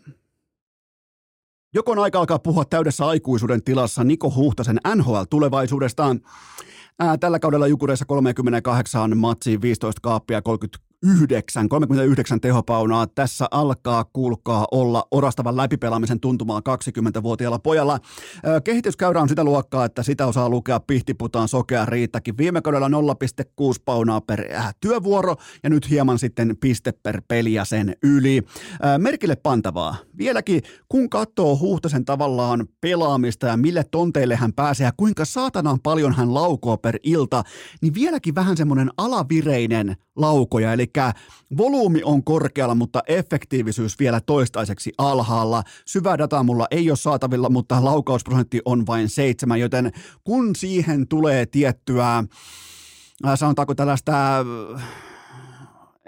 Joko 1.78 1.92
on 1.92 2.00
aika 2.00 2.20
alkaa 2.20 2.40
puhua 2.40 2.66
täydessä 2.66 3.06
aikuisuuden 3.06 3.64
tilassa 3.64 4.04
Niko 4.04 4.34
Huhtasen 4.36 4.80
NHL-tulevaisuudestaan? 4.96 6.22
Ää, 7.00 7.18
tällä 7.18 7.40
kaudella 7.40 7.68
Jukureissa 7.68 8.06
38 8.06 9.18
matsiin 9.18 9.62
15 9.62 10.00
kaappia 10.02 10.42
30 10.42 10.87
39, 11.06 11.70
39 11.70 12.42
tehopaunaa. 12.42 13.08
Tässä 13.08 13.48
alkaa 13.52 14.04
kuulkaa 14.04 14.68
olla 14.72 15.08
orastavan 15.12 15.58
läpipelaamisen 15.58 16.20
tuntumaa 16.20 16.60
20-vuotiaalla 16.60 17.60
pojalla. 17.60 18.00
Kehityskäyrä 18.64 19.22
on 19.22 19.30
sitä 19.30 19.44
luokkaa, 19.44 19.86
että 19.86 20.04
sitä 20.04 20.28
osaa 20.28 20.50
lukea 20.50 20.80
pihtiputaan 20.80 21.48
sokea 21.48 21.86
riittäkin. 21.86 22.38
Viime 22.38 22.62
kaudella 22.62 22.88
0,6 22.88 22.94
paunaa 23.86 24.22
per 24.22 24.56
äh, 24.56 24.76
työvuoro 24.80 25.36
ja 25.64 25.70
nyt 25.70 25.90
hieman 25.90 26.20
sitten 26.20 26.58
piste 26.60 26.92
per 26.92 27.22
peli 27.28 27.54
ja 27.54 27.66
sen 27.66 27.96
yli. 28.04 28.42
Merkille 28.98 29.36
pantavaa. 29.36 29.96
Vieläkin 30.18 30.62
kun 30.90 31.10
katsoo 31.10 31.60
Huhtasen 31.60 32.06
tavallaan 32.06 32.68
pelaamista 32.82 33.48
ja 33.48 33.58
mille 33.58 33.84
tonteille 33.92 34.36
hän 34.36 34.54
pääsee 34.54 34.86
ja 34.86 34.92
kuinka 34.98 35.26
saatanan 35.26 35.80
paljon 35.84 36.14
hän 36.14 36.34
laukoo 36.34 36.78
per 36.78 36.98
ilta, 37.04 37.44
niin 37.82 37.94
vieläkin 37.94 38.36
vähän 38.36 38.58
semmoinen 38.58 38.90
alavireinen 38.98 39.96
laukoja, 40.18 40.74
eli 40.74 40.86
volyymi 41.58 42.02
on 42.04 42.24
korkealla, 42.24 42.76
mutta 42.76 43.02
efektiivisyys 43.08 44.00
vielä 44.00 44.22
toistaiseksi 44.22 44.94
alhaalla. 44.98 45.64
Syvää 45.86 46.18
dataa 46.18 46.44
mulla 46.44 46.68
ei 46.72 46.90
ole 46.92 46.98
saatavilla, 46.98 47.50
mutta 47.50 47.86
laukausprosentti 47.86 48.62
on 48.66 48.88
vain 48.88 49.10
seitsemän, 49.10 49.60
joten 49.60 49.92
kun 50.24 50.56
siihen 50.56 51.08
tulee 51.08 51.46
tiettyä, 51.46 52.18
äh, 52.18 53.36
sanotaanko 53.36 53.76
tällaista 53.76 54.14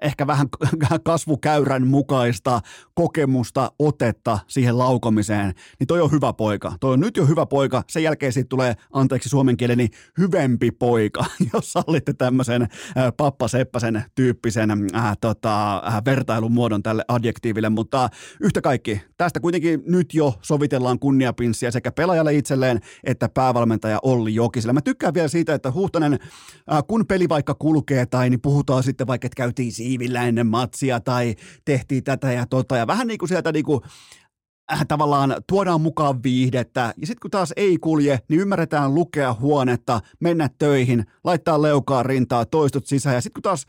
ehkä 0.02 0.28
vähän 0.28 0.48
kasvukäyrän 1.04 1.88
mukaista 1.88 2.62
kokemusta, 2.94 3.72
otetta 3.80 4.40
siihen 4.48 4.78
laukomiseen, 4.78 5.54
niin 5.80 5.88
toi 5.88 6.02
on 6.02 6.12
hyvä 6.12 6.34
poika. 6.34 6.74
Toi 6.80 6.94
on 6.94 7.00
nyt 7.00 7.18
jo 7.18 7.26
hyvä 7.26 7.46
poika, 7.46 7.84
sen 7.90 8.04
jälkeen 8.04 8.34
siitä 8.34 8.50
tulee, 8.50 8.76
anteeksi 8.94 9.30
suomen 9.30 9.58
kieleni, 9.58 9.88
hyvempi 10.18 10.72
poika, 10.72 11.26
jos 11.54 11.72
sallitte 11.72 12.14
tämmöisen 12.14 12.62
äh, 12.62 12.70
Pappa 13.18 13.48
Seppäsen 13.48 14.04
tyyppisen 14.16 14.72
äh, 14.96 15.18
tota, 15.22 15.78
äh, 15.78 16.02
vertailumuodon 16.06 16.84
tälle 16.84 17.04
adjektiiville, 17.08 17.70
mutta 17.70 18.10
yhtä 18.42 18.62
kaikki, 18.62 19.02
tästä 19.18 19.40
kuitenkin 19.40 19.84
nyt 19.86 20.14
jo 20.14 20.34
sovitellaan 20.42 21.00
kunniapinssiä 21.00 21.72
sekä 21.72 21.92
pelaajalle 21.92 22.34
itselleen 22.34 22.80
että 23.04 23.30
päävalmentaja 23.30 24.00
Olli 24.04 24.36
Jokiselle. 24.36 24.74
Mä 24.74 24.82
tykkään 24.82 25.14
vielä 25.14 25.28
siitä, 25.28 25.54
että 25.54 25.72
Huhtanen, 25.72 26.14
äh, 26.14 26.84
kun 26.88 27.06
peli 27.08 27.30
vaikka 27.30 27.54
kulkee 27.54 28.06
tai 28.06 28.30
niin 28.30 28.42
puhutaan 28.42 28.84
sitten 28.84 29.08
vaikka, 29.08 29.26
että 29.26 29.38
käytiin 29.38 29.72
siivillä 29.90 30.24
ennen 30.24 30.48
matsia 30.48 31.00
tai 31.00 31.36
tehtiin 31.66 32.04
tätä 32.04 32.32
ja 32.32 32.46
tota 32.46 32.78
ja 32.78 32.88
vähän 32.88 33.08
niin 33.08 33.18
kuin 33.18 33.30
sieltä 33.30 33.52
niin 33.52 33.66
kuin, 33.66 33.82
äh, 34.72 34.86
tavallaan 34.88 35.36
tuodaan 35.48 35.82
mukaan 35.82 36.24
viihdettä. 36.24 36.94
Ja 36.98 37.08
sitten 37.08 37.22
kun 37.22 37.32
taas 37.32 37.54
ei 37.56 37.78
kulje, 37.78 38.20
niin 38.30 38.42
ymmärretään 38.42 38.96
lukea 38.96 39.34
huonetta, 39.34 40.02
mennä 40.20 40.50
töihin, 40.58 41.06
laittaa 41.24 41.62
leukaa 41.62 42.04
rintaa, 42.04 42.46
toistut 42.46 42.88
sisään. 42.88 43.16
Ja 43.16 43.22
sitten 43.22 43.34
kun 43.34 43.44
taas 43.44 43.66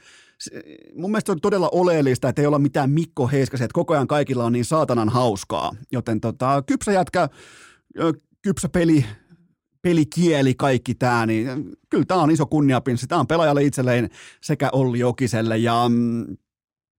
mun 0.95 1.11
mielestä 1.11 1.33
on 1.33 1.41
todella 1.41 1.69
oleellista, 1.73 2.29
että 2.29 2.43
ei 2.43 2.47
olla 2.47 2.59
mitään 2.59 2.91
Mikko 2.91 3.29
Heiskasia, 3.29 3.65
että 3.65 3.75
koko 3.75 3.95
ajan 3.95 4.07
kaikilla 4.07 4.45
on 4.45 4.53
niin 4.53 4.65
saatanan 4.65 5.09
hauskaa. 5.09 5.73
Joten 5.93 6.21
tota, 6.21 6.63
kypsä 6.67 6.93
jätkä, 6.93 7.29
kypsä 8.43 8.69
peli, 8.69 9.05
pelikieli, 9.83 10.55
kaikki 10.55 10.95
tämä, 10.95 11.27
niin 11.27 11.49
kyllä 11.91 12.05
tämä 12.05 12.23
on 12.23 12.31
iso 12.31 12.47
kunniapinssi. 12.47 13.07
Tämä 13.07 13.21
on 13.21 13.27
pelaajalle 13.27 13.65
itselleen 13.65 14.11
sekä 14.43 14.69
Olli 14.73 14.99
Jokiselle 14.99 15.59
ja 15.59 15.89
mm, 15.89 16.27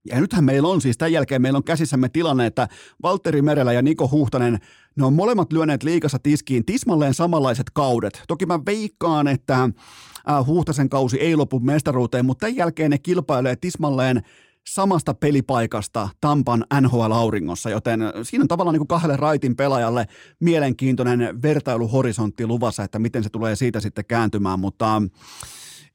ja 0.05 0.19
nythän 0.21 0.43
meillä 0.43 0.67
on 0.67 0.81
siis, 0.81 0.97
tämän 0.97 1.11
jälkeen 1.11 1.41
meillä 1.41 1.57
on 1.57 1.63
käsissämme 1.63 2.09
tilanne, 2.09 2.45
että 2.45 2.67
Valtteri 3.03 3.41
Merellä 3.41 3.73
ja 3.73 3.81
Niko 3.81 4.09
Huhtanen, 4.11 4.59
ne 4.95 5.05
on 5.05 5.13
molemmat 5.13 5.53
lyöneet 5.53 5.83
liikassa 5.83 6.19
tiskiin 6.23 6.65
tismalleen 6.65 7.13
samanlaiset 7.13 7.69
kaudet. 7.73 8.23
Toki 8.27 8.45
mä 8.45 8.59
veikkaan, 8.65 9.27
että 9.27 9.63
äh, 9.63 10.47
Huhtasen 10.47 10.89
kausi 10.89 11.19
ei 11.19 11.35
lopu 11.35 11.59
mestaruuteen, 11.59 12.25
mutta 12.25 12.39
tämän 12.39 12.55
jälkeen 12.55 12.91
ne 12.91 12.97
kilpailee 12.97 13.55
tismalleen 13.55 14.21
samasta 14.67 15.13
pelipaikasta 15.13 16.09
Tampan 16.21 16.65
NHL-auringossa, 16.81 17.69
joten 17.69 17.99
siinä 18.23 18.43
on 18.43 18.47
tavallaan 18.47 18.73
niin 18.73 18.79
kuin 18.79 18.87
kahdelle 18.87 19.17
raitin 19.17 19.55
pelaajalle 19.55 20.07
mielenkiintoinen 20.39 21.41
vertailuhorisontti 21.41 22.47
luvassa, 22.47 22.83
että 22.83 22.99
miten 22.99 23.23
se 23.23 23.29
tulee 23.29 23.55
siitä 23.55 23.79
sitten 23.79 24.05
kääntymään, 24.05 24.59
mutta 24.59 25.01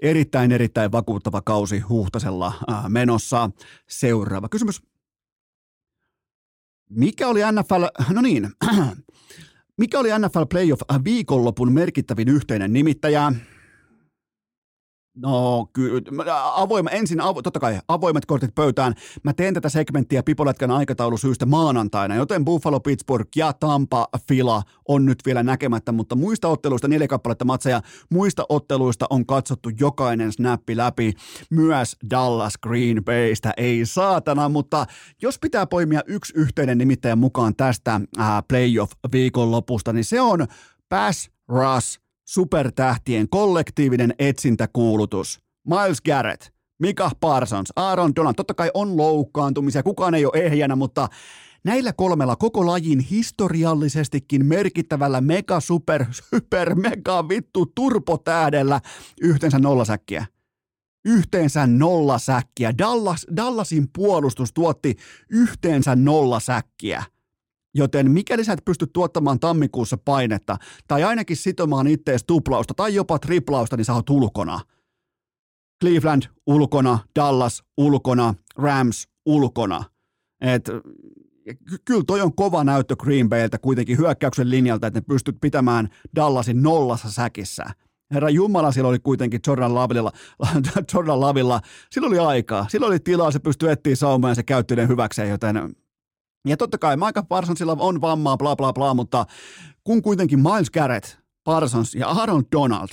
erittäin, 0.03 0.53
erittäin 0.53 0.93
vakuuttava 0.93 1.43
kausi 1.43 1.79
Huhtasella 1.79 2.53
menossa. 2.89 3.51
Seuraava 3.89 4.49
kysymys. 4.49 4.83
Mikä 6.91 7.29
oli 7.29 7.41
NFL, 7.53 7.85
no 8.15 8.21
niin, 8.21 8.51
mikä 9.79 9.99
oli 9.99 10.09
NFL 10.19 10.45
Playoff 10.51 10.83
viikonlopun 11.05 11.73
merkittävin 11.73 12.29
yhteinen 12.29 12.73
nimittäjä? 12.73 13.33
No 15.23 15.67
kyllä, 15.73 16.01
avoima, 16.55 16.91
ensin 16.91 17.21
avo, 17.21 17.43
totta 17.43 17.61
kai 17.61 17.81
avoimet 17.89 18.27
kortit 18.27 18.55
pöytään. 18.55 18.95
Mä 19.23 19.33
teen 19.33 19.55
tätä 19.55 19.69
segmenttiä 19.69 20.23
Pipolätkän 20.23 20.71
aikataulusyystä 20.71 21.47
maanantaina, 21.47 22.15
joten 22.15 22.45
Buffalo, 22.45 22.81
Pittsburgh 22.81 23.31
ja 23.37 23.53
Tampa 23.53 24.09
Fila 24.29 24.63
on 24.89 25.05
nyt 25.07 25.19
vielä 25.27 25.43
näkemättä, 25.43 25.93
mutta 25.93 26.15
muista 26.15 26.49
otteluista, 26.49 26.89
neljä 26.89 27.09
kappaletta 27.09 27.45
matseja, 27.45 27.83
muista 28.11 28.47
otteluista 28.49 29.07
on 29.11 29.27
katsottu 29.27 29.71
jokainen 29.81 30.33
snappi 30.33 30.77
läpi, 30.77 31.13
myös 31.51 31.97
Dallas 32.11 32.55
Green 32.63 33.05
Baystä, 33.05 33.53
ei 33.57 33.87
saatana, 33.87 34.49
mutta 34.49 34.87
jos 35.23 35.39
pitää 35.39 35.67
poimia 35.67 36.01
yksi 36.07 36.33
yhteinen 36.37 36.79
nimittäjä 36.79 37.17
mukaan 37.17 37.57
tästä 37.57 38.01
äh, 38.21 38.29
playoff 38.49 38.93
viikonlopusta, 39.13 39.93
niin 39.93 40.05
se 40.05 40.21
on 40.21 40.47
Pass 40.89 41.31
Rush 41.49 42.06
supertähtien 42.29 43.29
kollektiivinen 43.29 44.15
etsintäkuulutus. 44.19 45.41
Miles 45.69 46.01
Garrett, 46.03 46.43
Mika 46.79 47.11
Parsons, 47.21 47.73
Aaron 47.77 48.13
Donald, 48.17 48.35
totta 48.35 48.55
kai 48.55 48.71
on 48.75 48.97
loukkaantumisia, 48.97 49.83
kukaan 49.83 50.15
ei 50.15 50.27
ole 50.27 50.45
ehjänä, 50.45 50.77
mutta 50.77 51.09
näillä 51.65 51.93
kolmella 51.93 52.37
koko 52.37 52.67
lajin 52.67 52.99
historiallisestikin 52.99 54.47
merkittävällä 54.47 55.21
mega 55.21 55.61
super 55.61 56.05
super 56.11 56.75
mega 56.75 57.29
vittu 57.29 57.67
turpotähdellä 57.67 58.81
yhteensä 59.21 59.59
nollasäkkiä. 59.59 60.27
yhteensä 61.05 61.67
nolla 61.67 62.19
säkkiä. 62.19 62.79
Dallas, 62.79 63.27
Dallasin 63.37 63.89
puolustus 63.97 64.53
tuotti 64.53 64.97
yhteensä 65.31 65.97
nolla 65.97 66.41
säkkiä. 66.41 67.03
Joten 67.77 68.11
mikäli 68.11 68.45
sä 68.45 68.53
et 68.53 68.65
pysty 68.65 68.87
tuottamaan 68.87 69.41
tammikuussa 69.41 69.97
painetta, 70.05 70.57
tai 70.89 71.05
ainakin 71.05 71.37
sitomaan 71.37 71.87
ittees 71.87 72.25
tuplausta 72.25 72.75
tai 72.75 72.95
jopa 72.95 73.19
triplausta, 73.19 73.77
niin 73.77 73.85
sä 73.85 73.95
oot 73.95 74.11
ulkona. 74.11 74.61
Cleveland 75.85 76.23
ulkona, 76.47 76.99
Dallas 77.19 77.63
ulkona, 77.77 78.35
Rams 78.57 79.09
ulkona. 79.27 79.85
Et, 80.41 80.71
ky- 81.69 81.79
kyllä 81.85 82.03
toi 82.07 82.21
on 82.21 82.35
kova 82.35 82.65
näyttö 82.65 82.97
Green 82.97 83.29
Bayltä 83.29 83.59
kuitenkin 83.59 83.99
hyökkäyksen 83.99 84.51
linjalta, 84.51 84.87
että 84.87 85.01
ne 85.01 85.05
pystyt 85.09 85.37
pitämään 85.41 85.89
Dallasin 86.17 86.63
nollassa 86.63 87.11
säkissä. 87.11 87.65
Herra 88.15 88.31
Jumala, 88.31 88.73
sillä 88.73 88.89
oli 88.89 88.99
kuitenkin 88.99 89.41
Jordan 89.47 89.75
Lavilla, 89.75 90.13
Jordan 90.95 91.21
Lavilla, 91.21 91.61
sillä 91.91 92.09
oli 92.09 92.19
aikaa, 92.19 92.67
sillä 92.69 92.87
oli 92.87 92.99
tilaa, 92.99 93.31
se 93.31 93.39
pystyi 93.39 93.71
etsiä 93.71 93.97
saumaa 93.97 94.31
ja 94.31 94.35
se 94.35 94.43
käytti 94.43 94.77
ne 94.77 94.89
hyväkseen, 94.89 95.31
joten 95.31 95.77
ja 96.47 96.57
totta 96.57 96.79
kai 96.79 96.97
Micah 96.97 97.29
Parsonsilla 97.29 97.77
on 97.79 98.01
vammaa, 98.01 98.37
bla 98.37 98.57
bla 98.57 98.73
bla, 98.73 98.95
mutta 98.95 99.27
kun 99.85 100.03
kuitenkin 100.03 100.41
Miles 100.41 100.71
Garrett, 100.71 101.07
Parsons 101.45 101.95
ja 101.95 102.09
Aaron 102.09 102.45
Donald 102.53 102.89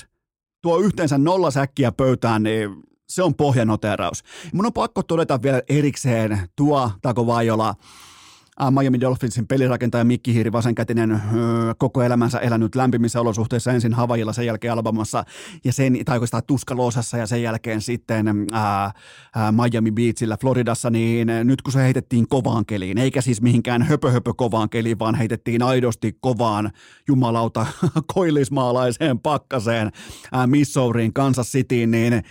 tuo 0.61 0.77
yhteensä 0.79 1.17
nolla 1.17 1.51
säkkiä 1.51 1.91
pöytään, 1.91 2.43
niin 2.43 2.69
se 3.09 3.23
on 3.23 3.35
pohjanoteraus. 3.35 4.23
Mun 4.53 4.65
on 4.65 4.73
pakko 4.73 5.03
todeta 5.03 5.41
vielä 5.41 5.61
erikseen 5.69 6.49
tuo 6.55 6.91
Tako 7.01 7.27
Vaiola, 7.27 7.69
Äh, 7.69 8.12
Miami 8.71 9.01
Dolphinsin 9.01 9.47
pelirakentaja 9.47 10.03
Mikki 10.03 10.33
Hiiri, 10.33 10.51
vasenkätinen, 10.51 11.11
öö, 11.11 11.73
koko 11.77 12.01
elämänsä 12.01 12.39
elänyt 12.39 12.75
lämpimissä 12.75 13.21
olosuhteissa 13.21 13.71
ensin 13.71 13.93
Havajilla, 13.93 14.33
sen 14.33 14.45
jälkeen 14.45 14.73
Alabamassa 14.73 15.23
ja 15.63 15.73
sen, 15.73 15.97
tai 16.05 16.15
oikeastaan 16.15 16.43
Tuskaloosassa 16.47 17.17
ja 17.17 17.27
sen 17.27 17.43
jälkeen 17.43 17.81
sitten 17.81 18.27
ää, 18.51 18.91
ää, 19.35 19.51
Miami 19.51 19.91
Beachillä 19.91 20.37
Floridassa, 20.41 20.89
niin 20.89 21.27
nyt 21.43 21.61
kun 21.61 21.73
se 21.73 21.79
heitettiin 21.79 22.27
kovaan 22.27 22.65
keliin, 22.65 22.97
eikä 22.97 23.21
siis 23.21 23.41
mihinkään 23.41 23.81
höpö, 23.81 24.11
höpö 24.11 24.33
kovaan 24.33 24.69
keliin, 24.69 24.99
vaan 24.99 25.15
heitettiin 25.15 25.63
aidosti 25.63 26.17
kovaan 26.21 26.71
jumalauta 27.07 27.65
koillismaalaiseen 28.13 29.19
pakkaseen 29.19 29.91
ää, 30.31 30.47
Missouriin, 30.47 31.13
Kansas 31.13 31.51
Cityin, 31.51 31.91
niin, 31.91 32.23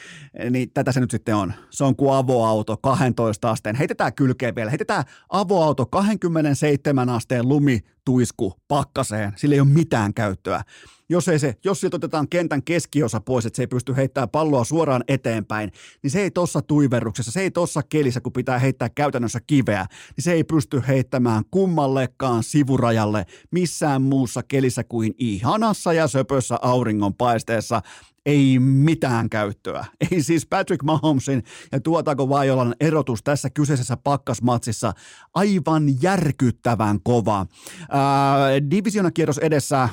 niin 0.50 0.70
tätä 0.74 0.92
se 0.92 1.00
nyt 1.00 1.10
sitten 1.10 1.36
on. 1.36 1.52
Se 1.70 1.84
on 1.84 1.96
kuin 1.96 2.14
avoauto 2.14 2.76
12 2.76 3.50
asteen. 3.50 3.76
Heitetään 3.76 4.14
kylkeen 4.14 4.54
vielä, 4.54 4.70
heitetään 4.70 5.04
avoauto 5.28 5.86
27 6.18 7.08
asteen 7.08 7.48
lumituisku 7.48 8.54
pakkaseen, 8.68 9.32
sillä 9.36 9.54
ei 9.54 9.60
ole 9.60 9.68
mitään 9.68 10.14
käyttöä. 10.14 10.62
Jos, 11.08 11.28
ei 11.28 11.38
se, 11.38 11.54
jos 11.64 11.80
siltä 11.80 11.96
otetaan 11.96 12.28
kentän 12.28 12.62
keskiosa 12.62 13.20
pois, 13.20 13.46
että 13.46 13.56
se 13.56 13.62
ei 13.62 13.66
pysty 13.66 13.96
heittämään 13.96 14.28
palloa 14.28 14.64
suoraan 14.64 15.04
eteenpäin, 15.08 15.72
niin 16.02 16.10
se 16.10 16.20
ei 16.20 16.30
tossa 16.30 16.62
tuiverruksessa, 16.62 17.32
se 17.32 17.40
ei 17.40 17.50
tossa 17.50 17.82
kelissä, 17.82 18.20
kun 18.20 18.32
pitää 18.32 18.58
heittää 18.58 18.88
käytännössä 18.88 19.40
kiveä, 19.46 19.86
niin 20.16 20.24
se 20.24 20.32
ei 20.32 20.44
pysty 20.44 20.82
heittämään 20.88 21.44
kummallekaan 21.50 22.42
sivurajalle 22.42 23.26
missään 23.50 24.02
muussa 24.02 24.42
kelissä 24.42 24.84
kuin 24.84 25.14
ihanassa 25.18 25.92
ja 25.92 26.08
söpössä 26.08 26.58
auringonpaisteessa 26.62 27.82
ei 28.26 28.58
mitään 28.58 29.30
käyttöä. 29.30 29.84
Ei 30.10 30.22
siis 30.22 30.46
Patrick 30.46 30.82
Mahomesin 30.82 31.42
ja 31.72 31.80
tuotako 31.80 32.28
Vaiolan 32.28 32.74
erotus 32.80 33.22
tässä 33.22 33.50
kyseisessä 33.50 33.96
pakkasmatsissa 33.96 34.92
aivan 35.34 36.02
järkyttävän 36.02 37.00
kova. 37.02 37.46
Ää, 37.90 38.70
divisionakierros 38.70 39.38
edessä, 39.38 39.88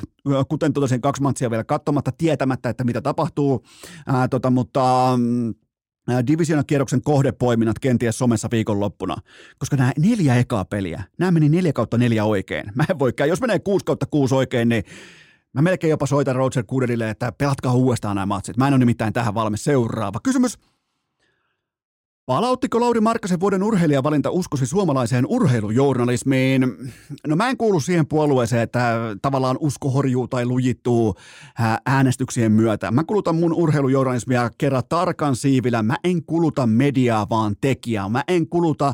kuten 0.49 0.73
totesin, 0.73 1.01
kaksi 1.01 1.21
matsia 1.21 1.49
vielä 1.49 1.63
katsomatta, 1.63 2.11
tietämättä, 2.17 2.69
että 2.69 2.84
mitä 2.84 3.01
tapahtuu, 3.01 3.65
ää, 4.07 4.27
tota, 4.27 4.49
mutta 4.49 5.13
mm, 5.17 5.53
divisionakierroksen 6.27 7.01
kohdepoiminnat 7.01 7.80
kenties 7.80 8.17
somessa 8.17 8.47
viikonloppuna, 8.51 9.15
koska 9.57 9.75
nämä 9.75 9.91
neljä 9.99 10.36
ekaa 10.36 10.65
peliä, 10.65 11.03
nämä 11.17 11.32
meni 11.32 11.49
neljä 11.49 11.73
kautta 11.73 11.97
neljä 11.97 12.25
oikein. 12.25 12.65
Mä 12.75 12.86
en 12.89 12.99
voi 12.99 13.13
jos 13.27 13.41
menee 13.41 13.59
kuusi 13.59 13.86
kautta 13.86 14.05
kuusi 14.05 14.36
oikein, 14.36 14.69
niin 14.69 14.84
Mä 15.54 15.62
melkein 15.62 15.91
jopa 15.91 16.06
soitan 16.06 16.36
Roger 16.36 16.64
Gooderille, 16.64 17.10
että 17.10 17.32
pelatkaa 17.32 17.74
uudestaan 17.74 18.16
nämä 18.16 18.26
matsit. 18.26 18.58
Mä 18.58 18.68
en 18.68 18.74
ole 18.74 18.80
nimittäin 18.80 19.14
tähän 19.14 19.34
valmis. 19.34 19.64
Seuraava 19.64 20.20
kysymys. 20.24 20.58
Palauttiko 22.30 22.80
Lauri 22.80 23.01
Markkasen 23.01 23.39
vuoden 23.39 23.63
urheilijavalinta 23.63 24.32
uskosi 24.32 24.65
suomalaiseen 24.65 25.25
urheilujournalismiin? 25.27 26.61
No 27.27 27.36
mä 27.36 27.49
en 27.49 27.57
kuulu 27.57 27.80
siihen 27.80 28.07
puolueeseen, 28.07 28.61
että 28.61 28.99
tavallaan 29.21 29.57
usko 29.59 29.89
horjuu 29.89 30.27
tai 30.27 30.45
lujittuu 30.45 31.15
äänestyksien 31.86 32.51
myötä. 32.51 32.91
Mä 32.91 33.03
kulutan 33.03 33.36
mun 33.36 33.53
urheilujournalismia 33.53 34.49
kerran 34.57 34.84
tarkan 34.89 35.36
siivillä. 35.36 35.84
Mä 35.84 35.95
en 36.03 36.23
kuluta 36.23 36.67
mediaa, 36.67 37.30
vaan 37.30 37.55
tekijää. 37.61 38.09
Mä 38.09 38.23
en 38.27 38.47
kuluta 38.47 38.93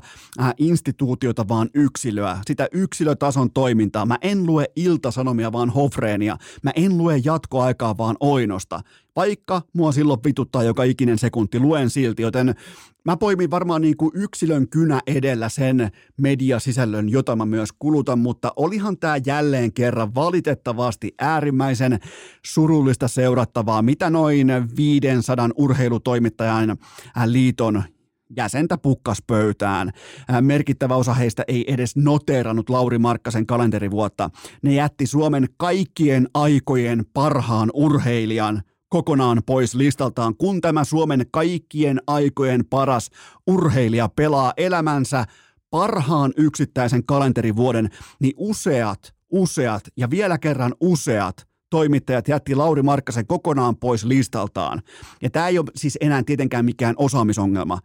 instituutiota, 0.57 1.47
vaan 1.47 1.69
yksilöä. 1.73 2.38
Sitä 2.47 2.67
yksilötason 2.71 3.51
toimintaa. 3.51 4.05
Mä 4.05 4.17
en 4.21 4.45
lue 4.45 4.65
iltasanomia, 4.75 5.51
vaan 5.51 5.69
hofreenia. 5.69 6.38
Mä 6.63 6.71
en 6.75 6.97
lue 6.97 7.21
jatkoaikaa, 7.23 7.97
vaan 7.97 8.15
oinosta. 8.19 8.81
Vaikka 9.16 9.61
mua 9.74 9.91
silloin 9.91 10.20
vituttaa 10.26 10.63
joka 10.63 10.84
ikinen 10.84 11.18
sekunti, 11.18 11.59
luen 11.59 11.89
silti, 11.89 12.22
joten 12.22 12.55
mä 13.05 13.18
poimin 13.18 13.51
varmaan 13.51 13.82
niin 13.82 13.97
kuin 13.97 14.11
yksilön 14.13 14.70
kynä 14.70 15.01
edellä 15.07 15.49
sen 15.49 15.91
mediasisällön, 16.22 17.09
jota 17.09 17.36
mä 17.36 17.45
myös 17.45 17.70
kulutan, 17.80 18.20
mutta 18.20 18.53
olihan 18.55 18.97
tämä 18.97 19.18
jälleen 19.26 19.74
kerran 19.74 20.16
valitettavasti 20.16 21.13
äärimmäisen 21.20 21.99
surullista 22.45 23.07
seurattavaa, 23.07 23.82
mitä 23.82 24.09
noin 24.09 24.47
500 24.78 25.49
urheilutoimittajan 25.55 26.78
liiton 27.26 27.84
jäsentä 28.38 28.78
pukkas 28.78 29.18
pöytään. 29.28 29.91
Merkittävä 30.41 30.95
osa 30.95 31.13
heistä 31.13 31.43
ei 31.47 31.74
edes 31.74 31.95
noteerannut 31.95 32.70
Lauri 32.70 32.97
Markkasen 32.97 33.45
kalenterivuotta. 33.45 34.30
Ne 34.61 34.74
jätti 34.74 35.05
Suomen 35.05 35.47
kaikkien 35.57 36.28
aikojen 36.34 37.05
parhaan 37.13 37.70
urheilijan– 37.74 38.61
kokonaan 38.95 39.41
pois 39.45 39.75
listaltaan, 39.75 40.35
kun 40.37 40.61
tämä 40.61 40.83
Suomen 40.83 41.25
kaikkien 41.31 42.01
aikojen 42.07 42.65
paras 42.69 43.09
urheilija 43.47 44.09
pelaa 44.09 44.53
elämänsä 44.57 45.25
parhaan 45.69 46.33
yksittäisen 46.37 47.05
kalenterivuoden, 47.05 47.89
niin 48.19 48.33
useat, 48.37 49.15
useat 49.31 49.83
ja 49.97 50.09
vielä 50.09 50.37
kerran 50.37 50.73
useat 50.79 51.47
toimittajat 51.69 52.27
jätti 52.27 52.55
Lauri 52.55 52.81
Markkasen 52.81 53.27
kokonaan 53.27 53.77
pois 53.77 54.05
listaltaan. 54.05 54.81
Ja 55.21 55.29
tämä 55.29 55.47
ei 55.47 55.59
ole 55.59 55.71
siis 55.75 55.97
enää 56.01 56.23
tietenkään 56.23 56.65
mikään 56.65 56.95
osaamisongelma. 56.97 57.79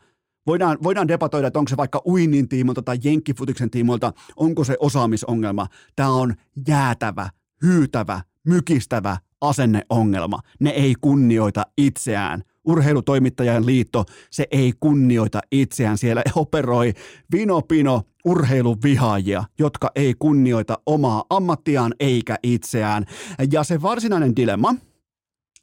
Voidaan, 0.46 0.78
voidaan 0.82 1.08
debatoida, 1.08 1.46
että 1.46 1.58
onko 1.58 1.68
se 1.68 1.76
vaikka 1.76 2.02
uinnin 2.06 2.48
tiimoilta 2.48 2.82
tai 2.82 2.98
jenkkifutiksen 3.04 3.70
tiimoilta, 3.70 4.12
onko 4.36 4.64
se 4.64 4.76
osaamisongelma. 4.80 5.66
Tämä 5.96 6.08
on 6.08 6.34
jäätävä, 6.68 7.30
hyytävä, 7.62 8.20
mykistävä 8.46 9.16
asenneongelma. 9.40 10.40
Ne 10.60 10.70
ei 10.70 10.94
kunnioita 11.00 11.62
itseään. 11.78 12.42
Urheilutoimittajan 12.64 13.66
liitto, 13.66 14.04
se 14.30 14.46
ei 14.50 14.72
kunnioita 14.80 15.40
itseään. 15.52 15.98
Siellä 15.98 16.22
operoi 16.34 16.92
vinopino 17.32 18.02
urheiluvihaajia, 18.24 19.44
jotka 19.58 19.90
ei 19.94 20.14
kunnioita 20.18 20.78
omaa 20.86 21.24
ammattiaan 21.30 21.94
eikä 22.00 22.36
itseään. 22.42 23.04
Ja 23.52 23.64
se 23.64 23.82
varsinainen 23.82 24.36
dilemma, 24.36 24.74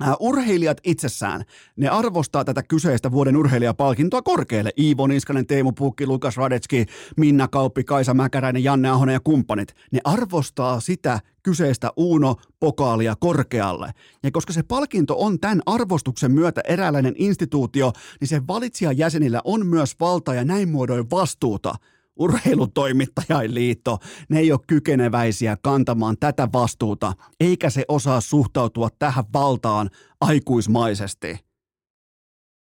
Uh, 0.04 0.16
urheilijat 0.20 0.78
itsessään, 0.84 1.44
ne 1.76 1.90
arvostaa 1.90 2.46
tätä 2.46 2.64
kyseistä 2.64 3.12
vuoden 3.12 3.38
urheilijapalkintoa 3.38 4.22
korkealle. 4.22 4.70
Iivo 4.78 5.08
Niskanen, 5.08 5.48
Teemu 5.48 5.72
Pukki, 5.72 6.08
Lukas 6.08 6.38
Radetski, 6.38 6.86
Minna 7.18 7.48
Kauppi, 7.48 7.84
Kaisa 7.84 8.14
Mäkäräinen, 8.14 8.64
Janne 8.64 8.90
Ahonen 8.90 9.14
ja 9.14 9.20
kumppanit. 9.20 9.74
Ne 9.92 10.00
arvostaa 10.04 10.80
sitä 10.80 11.20
kyseistä 11.44 11.92
Uuno-pokaalia 11.96 13.16
korkealle. 13.20 13.92
Ja 14.24 14.32
koska 14.32 14.54
se 14.54 14.64
palkinto 14.64 15.16
on 15.20 15.40
tämän 15.40 15.62
arvostuksen 15.66 16.32
myötä 16.32 16.62
eräänlainen 16.68 17.16
instituutio, 17.18 17.92
niin 18.22 18.28
sen 18.28 18.48
valitsijajäsenillä 18.48 19.42
on 19.44 19.66
myös 19.66 19.96
valta 20.00 20.34
ja 20.34 20.46
näin 20.46 20.70
muodoin 20.70 21.10
vastuuta– 21.10 21.76
urheilutoimittajain 22.20 23.54
liitto, 23.54 23.98
ne 24.30 24.40
ei 24.40 24.52
ole 24.52 24.60
kykeneväisiä 24.68 25.58
kantamaan 25.62 26.16
tätä 26.20 26.48
vastuuta, 26.54 27.14
eikä 27.40 27.70
se 27.70 27.84
osaa 27.88 28.22
suhtautua 28.22 28.90
tähän 29.00 29.24
valtaan 29.34 29.90
aikuismaisesti. 30.22 31.40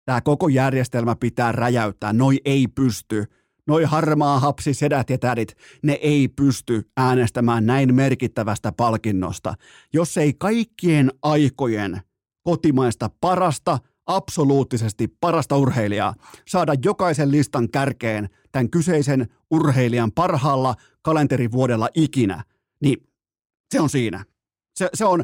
Tämä 0.06 0.22
koko 0.22 0.48
järjestelmä 0.48 1.16
pitää 1.16 1.52
räjäyttää, 1.52 2.14
noi 2.14 2.40
ei 2.46 2.68
pysty. 2.68 3.26
Noi 3.68 3.84
harmaa 3.84 4.40
hapsi 4.40 4.74
sedät 4.74 5.10
ja 5.10 5.18
tädit, 5.18 5.56
ne 5.84 5.94
ei 5.94 6.28
pysty 6.28 6.90
äänestämään 6.98 7.66
näin 7.66 7.96
merkittävästä 7.96 8.72
palkinnosta, 8.72 9.54
jos 9.94 10.18
ei 10.18 10.34
kaikkien 10.34 11.12
aikojen 11.22 12.02
kotimaista 12.44 13.10
parasta– 13.22 13.80
absoluuttisesti 14.06 15.08
parasta 15.08 15.58
urheilijaa, 15.58 16.16
saada 16.48 16.74
jokaisen 16.86 17.32
listan 17.32 17.70
kärkeen 17.70 18.30
tämän 18.52 18.70
kyseisen 18.70 19.28
urheilijan 19.52 20.12
parhaalla 20.12 20.76
kalenterivuodella 21.02 21.90
ikinä, 21.96 22.44
niin 22.82 23.08
se 23.72 23.82
on 23.82 23.90
siinä. 23.90 24.26
Se, 24.76 24.90
se, 24.94 25.06
on, 25.06 25.24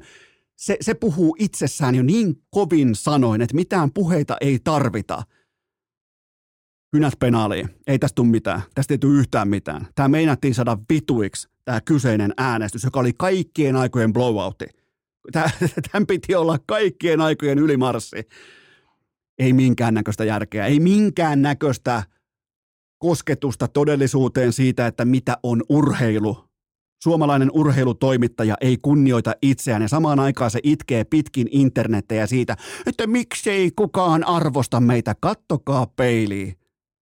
se, 0.55 0.77
se 0.82 0.93
puhuu 0.93 1.36
itsessään 1.39 1.95
jo 1.95 2.03
niin 2.03 2.36
kovin 2.49 2.95
sanoin, 2.95 3.41
että 3.41 3.55
mitään 3.55 3.93
puheita 3.93 4.38
ei 4.41 4.59
tarvita. 4.63 5.23
Kynät 6.91 7.13
penaaliin. 7.19 7.69
Ei 7.88 7.99
tästä 7.99 8.15
tule 8.15 8.27
mitään. 8.27 8.61
Tästä 8.75 8.93
ei 8.93 8.97
tule 8.97 9.19
yhtään 9.19 9.47
mitään. 9.47 9.88
Tämä 9.95 10.07
meinattiin 10.07 10.55
saada 10.55 10.77
vituiksi, 10.89 11.47
tämä 11.65 11.82
kyseinen 11.82 12.34
äänestys, 12.38 12.84
joka 12.84 12.99
oli 12.99 13.13
kaikkien 13.17 13.75
aikojen 13.75 14.13
blowoutti. 14.13 14.65
Tämän 15.32 16.07
piti 16.07 16.36
olla 16.36 16.57
kaikkien 16.65 17.21
aikojen 17.21 17.59
ylimarssi. 17.59 18.17
Ei 19.39 19.53
minkäännäköistä 19.53 20.23
järkeä, 20.23 20.65
ei 20.65 20.79
minkäännäköistä 20.79 22.03
kosketusta 22.97 23.67
todellisuuteen 23.67 24.53
siitä, 24.53 24.87
että 24.87 25.05
mitä 25.05 25.37
on 25.43 25.63
urheilu. 25.69 26.49
Suomalainen 27.03 27.51
urheilutoimittaja 27.53 28.55
ei 28.61 28.77
kunnioita 28.81 29.33
itseään 29.41 29.81
ja 29.81 29.87
samaan 29.87 30.19
aikaan 30.19 30.51
se 30.51 30.59
itkee 30.63 31.03
pitkin 31.03 31.47
internettejä 31.51 32.27
siitä, 32.27 32.57
että 32.85 33.07
miksei 33.07 33.71
kukaan 33.75 34.23
arvosta 34.23 34.79
meitä, 34.79 35.15
kattokaa 35.21 35.87
peiliin. 35.95 36.55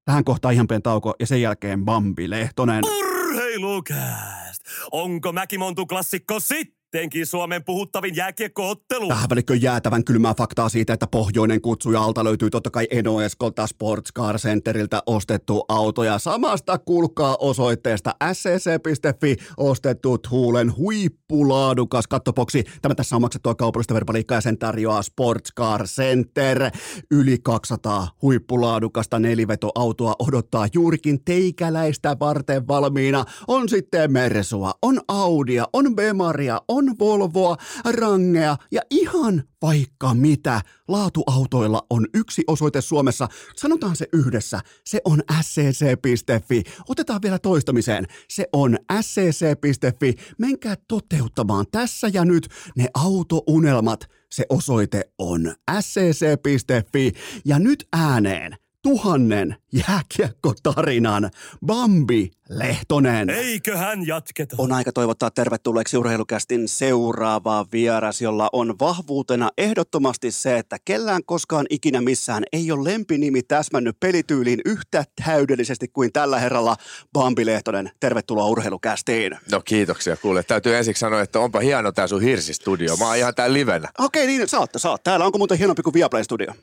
Tähän 0.05 0.23
kohtaan 0.23 0.53
ihan 0.53 0.67
pieni 0.67 0.81
tauko 0.81 1.13
ja 1.19 1.27
sen 1.27 1.41
jälkeen 1.41 1.85
Bambi 1.85 2.29
Lehtonen. 2.29 2.83
Urheilukääst! 2.99 4.61
Onko 4.91 5.31
Mäkimontu 5.31 5.85
klassikko 5.85 6.39
sitten? 6.39 6.82
Sittenkin 6.93 7.25
Suomen 7.25 7.63
puhuttavin 7.63 8.15
jääkiekkoottelu. 8.15 9.07
Tähän 9.07 9.29
välikköön 9.29 9.61
jäätävän 9.61 10.03
kylmää 10.03 10.33
faktaa 10.37 10.69
siitä, 10.69 10.93
että 10.93 11.07
pohjoinen 11.07 11.61
kutsuja 11.61 12.01
alta 12.01 12.23
löytyy 12.23 12.49
totta 12.49 12.69
kai 12.69 12.87
Eno 12.91 13.21
Eskolta 13.21 13.67
Sports 13.67 14.13
Car 14.13 14.37
Centeriltä 14.37 15.03
ostettu 15.05 15.65
auto. 15.69 16.03
Ja 16.03 16.19
samasta 16.19 16.77
kulkaa 16.77 17.37
osoitteesta 17.39 18.15
scc.fi 18.33 19.35
ostettu 19.57 20.17
Huulen 20.31 20.77
huippulaadukas 20.77 22.07
kattopoksi. 22.07 22.63
Tämä 22.81 22.95
tässä 22.95 23.15
on 23.15 23.21
maksettua 23.21 23.55
kaupallista 23.55 23.93
verbaliikkaa 23.93 24.37
ja 24.37 24.41
sen 24.41 24.57
tarjoaa 24.57 25.01
Sports 25.01 25.53
Car 25.59 25.87
Center. 25.87 26.71
Yli 27.11 27.37
200 27.43 28.07
huippulaadukasta 28.21 29.19
nelivetoautoa 29.19 30.15
odottaa 30.19 30.67
juurikin 30.73 31.23
teikäläistä 31.23 32.17
varten 32.19 32.67
valmiina. 32.67 33.25
On 33.47 33.69
sitten 33.69 34.11
Mersua, 34.11 34.71
on 34.81 35.01
Audia, 35.07 35.67
on 35.73 35.95
Bemaria, 35.95 36.61
on 36.67 36.82
on 36.89 36.95
Volvoa, 36.99 37.57
Rangea 37.85 38.57
ja 38.71 38.81
ihan 38.89 39.43
vaikka 39.61 40.13
mitä. 40.13 40.61
Laatuautoilla 40.87 41.85
on 41.89 42.07
yksi 42.13 42.43
osoite 42.47 42.81
Suomessa. 42.81 43.27
Sanotaan 43.55 43.95
se 43.95 44.07
yhdessä. 44.13 44.59
Se 44.85 45.01
on 45.05 45.23
scc.fi. 45.41 46.63
Otetaan 46.89 47.21
vielä 47.21 47.39
toistamiseen. 47.39 48.05
Se 48.29 48.47
on 48.53 48.77
scc.fi. 49.01 50.15
Menkää 50.37 50.75
toteuttamaan 50.87 51.65
tässä 51.71 52.07
ja 52.13 52.25
nyt 52.25 52.47
ne 52.77 52.87
autounelmat. 52.93 54.07
Se 54.31 54.45
osoite 54.49 55.01
on 55.17 55.55
scc.fi. 55.81 57.11
Ja 57.45 57.59
nyt 57.59 57.87
ääneen 57.93 58.62
tuhannen 58.83 59.55
jääkiekkotarinan 59.73 61.31
Bambi 61.65 62.31
Lehtonen. 62.49 63.29
Eiköhän 63.29 64.07
jatketa. 64.07 64.55
On 64.59 64.71
aika 64.71 64.91
toivottaa 64.91 65.31
tervetulleeksi 65.31 65.97
urheilukästin 65.97 66.67
seuraavaa 66.67 67.65
vieras, 67.71 68.21
jolla 68.21 68.49
on 68.53 68.75
vahvuutena 68.79 69.49
ehdottomasti 69.57 70.31
se, 70.31 70.57
että 70.57 70.77
kellään 70.85 71.21
koskaan 71.25 71.65
ikinä 71.69 72.01
missään 72.01 72.43
ei 72.53 72.71
ole 72.71 72.91
lempinimi 72.91 73.43
täsmännyt 73.43 73.99
pelityyliin 73.99 74.61
yhtä 74.65 75.03
täydellisesti 75.25 75.87
kuin 75.87 76.13
tällä 76.13 76.39
herralla 76.39 76.75
Bambi 77.13 77.45
Lehtonen. 77.45 77.91
Tervetuloa 77.99 78.47
urheilukästiin. 78.47 79.37
No 79.51 79.61
kiitoksia 79.61 80.17
kuule. 80.17 80.43
Täytyy 80.43 80.75
ensiksi 80.75 80.99
sanoa, 80.99 81.21
että 81.21 81.39
onpa 81.39 81.59
hieno 81.59 81.91
tää 81.91 82.07
sun 82.07 82.21
hirsistudio. 82.21 82.97
Mä 82.97 83.07
oon 83.07 83.17
ihan 83.17 83.35
tää 83.35 83.53
livenä. 83.53 83.89
Okei, 83.99 84.27
niin 84.27 84.47
saatte, 84.47 84.79
saat. 84.79 85.03
Täällä 85.03 85.25
onko 85.25 85.37
muuten 85.37 85.57
hienompi 85.57 85.81
kuin 85.81 85.93
Viaplay 85.93 86.23
studio? 86.23 86.53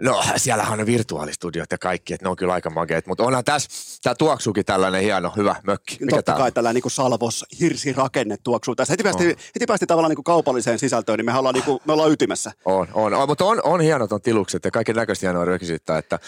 No, 0.00 0.24
siellä 0.36 0.66
on 0.70 0.86
virtuaalistudiot 0.86 1.70
ja 1.70 1.78
kaikki, 1.78 2.14
että 2.14 2.26
ne 2.26 2.30
on 2.30 2.36
kyllä 2.36 2.52
aika 2.52 2.70
makeet, 2.70 3.06
mutta 3.06 3.24
onhan 3.24 3.44
tässä, 3.44 3.70
tämä 4.02 4.14
tuoksuukin 4.14 4.64
tällainen 4.64 5.02
hieno, 5.02 5.32
hyvä 5.36 5.56
mökki. 5.62 5.96
Mikä 6.00 6.16
Totta 6.16 6.32
kai 6.32 6.52
tällainen 6.52 6.82
niin 6.84 6.90
salvos 6.90 7.44
hirsirakenne 7.60 8.36
tuoksuu 8.42 8.76
tässä. 8.76 8.92
Heti 8.92 9.02
päästi, 9.02 9.26
oh. 9.26 9.36
heti 9.54 9.66
päästi 9.66 9.86
tavallaan 9.86 10.14
niin 10.14 10.24
kaupalliseen 10.24 10.78
sisältöön, 10.78 11.18
niin 11.18 11.26
me 11.26 11.38
ollaan, 11.38 11.54
niin 11.54 11.64
kuin, 11.64 11.80
me 11.84 11.92
ollaan 11.92 12.12
ytimessä. 12.12 12.52
On, 12.64 12.88
on, 12.94 13.14
on 13.14 13.28
mutta 13.28 13.44
on, 13.44 13.60
on 13.64 13.80
hienot 13.80 14.12
on 14.12 14.22
tilukset 14.22 14.64
ja 14.64 14.70
kaiken 14.70 14.96
näköistä 14.96 15.26
hienoa 15.26 15.44
rekvisiittaa, 15.44 15.98
että 15.98 16.18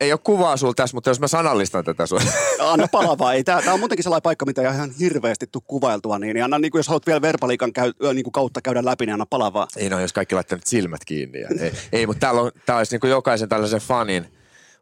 ei 0.00 0.12
ole 0.12 0.20
kuvaa 0.24 0.56
sulla 0.56 0.74
tässä, 0.74 0.96
mutta 0.96 1.10
jos 1.10 1.20
mä 1.20 1.28
sanallistan 1.28 1.84
tätä 1.84 2.06
sun. 2.06 2.20
Anna 2.60 2.88
palaa 2.88 3.32
Ei, 3.32 3.44
tää, 3.44 3.62
tää, 3.62 3.74
on 3.74 3.80
muutenkin 3.80 4.02
sellainen 4.02 4.22
paikka, 4.22 4.46
mitä 4.46 4.62
ei 4.62 4.74
ihan 4.74 4.90
hirveästi 5.00 5.46
tuu 5.46 5.62
kuvailtua, 5.66 6.18
niin, 6.18 6.34
niin 6.34 6.44
anna, 6.44 6.58
niin 6.58 6.70
kuin, 6.70 6.78
jos 6.78 6.88
haluat 6.88 7.06
vielä 7.06 7.22
verbaliikan 7.22 7.72
käy, 7.72 7.92
niin 8.14 8.24
kuin 8.24 8.32
kautta 8.32 8.62
käydä 8.62 8.84
läpi, 8.84 9.06
niin 9.06 9.12
anna 9.12 9.26
palaa 9.26 9.68
Ei 9.76 9.88
no, 9.88 10.00
jos 10.00 10.12
kaikki 10.12 10.34
laittaa 10.34 10.56
nyt 10.56 10.66
silmät 10.66 11.04
kiinni. 11.04 11.40
Ja, 11.40 11.48
ei, 11.60 11.72
ei, 11.92 12.06
mutta 12.06 12.20
täällä 12.20 12.40
on, 12.40 12.50
tää 12.66 12.76
olisi 12.76 12.94
niin 12.94 13.00
kuin 13.00 13.10
jokaisen 13.10 13.48
tällaisen 13.48 13.80
fanin 13.80 14.26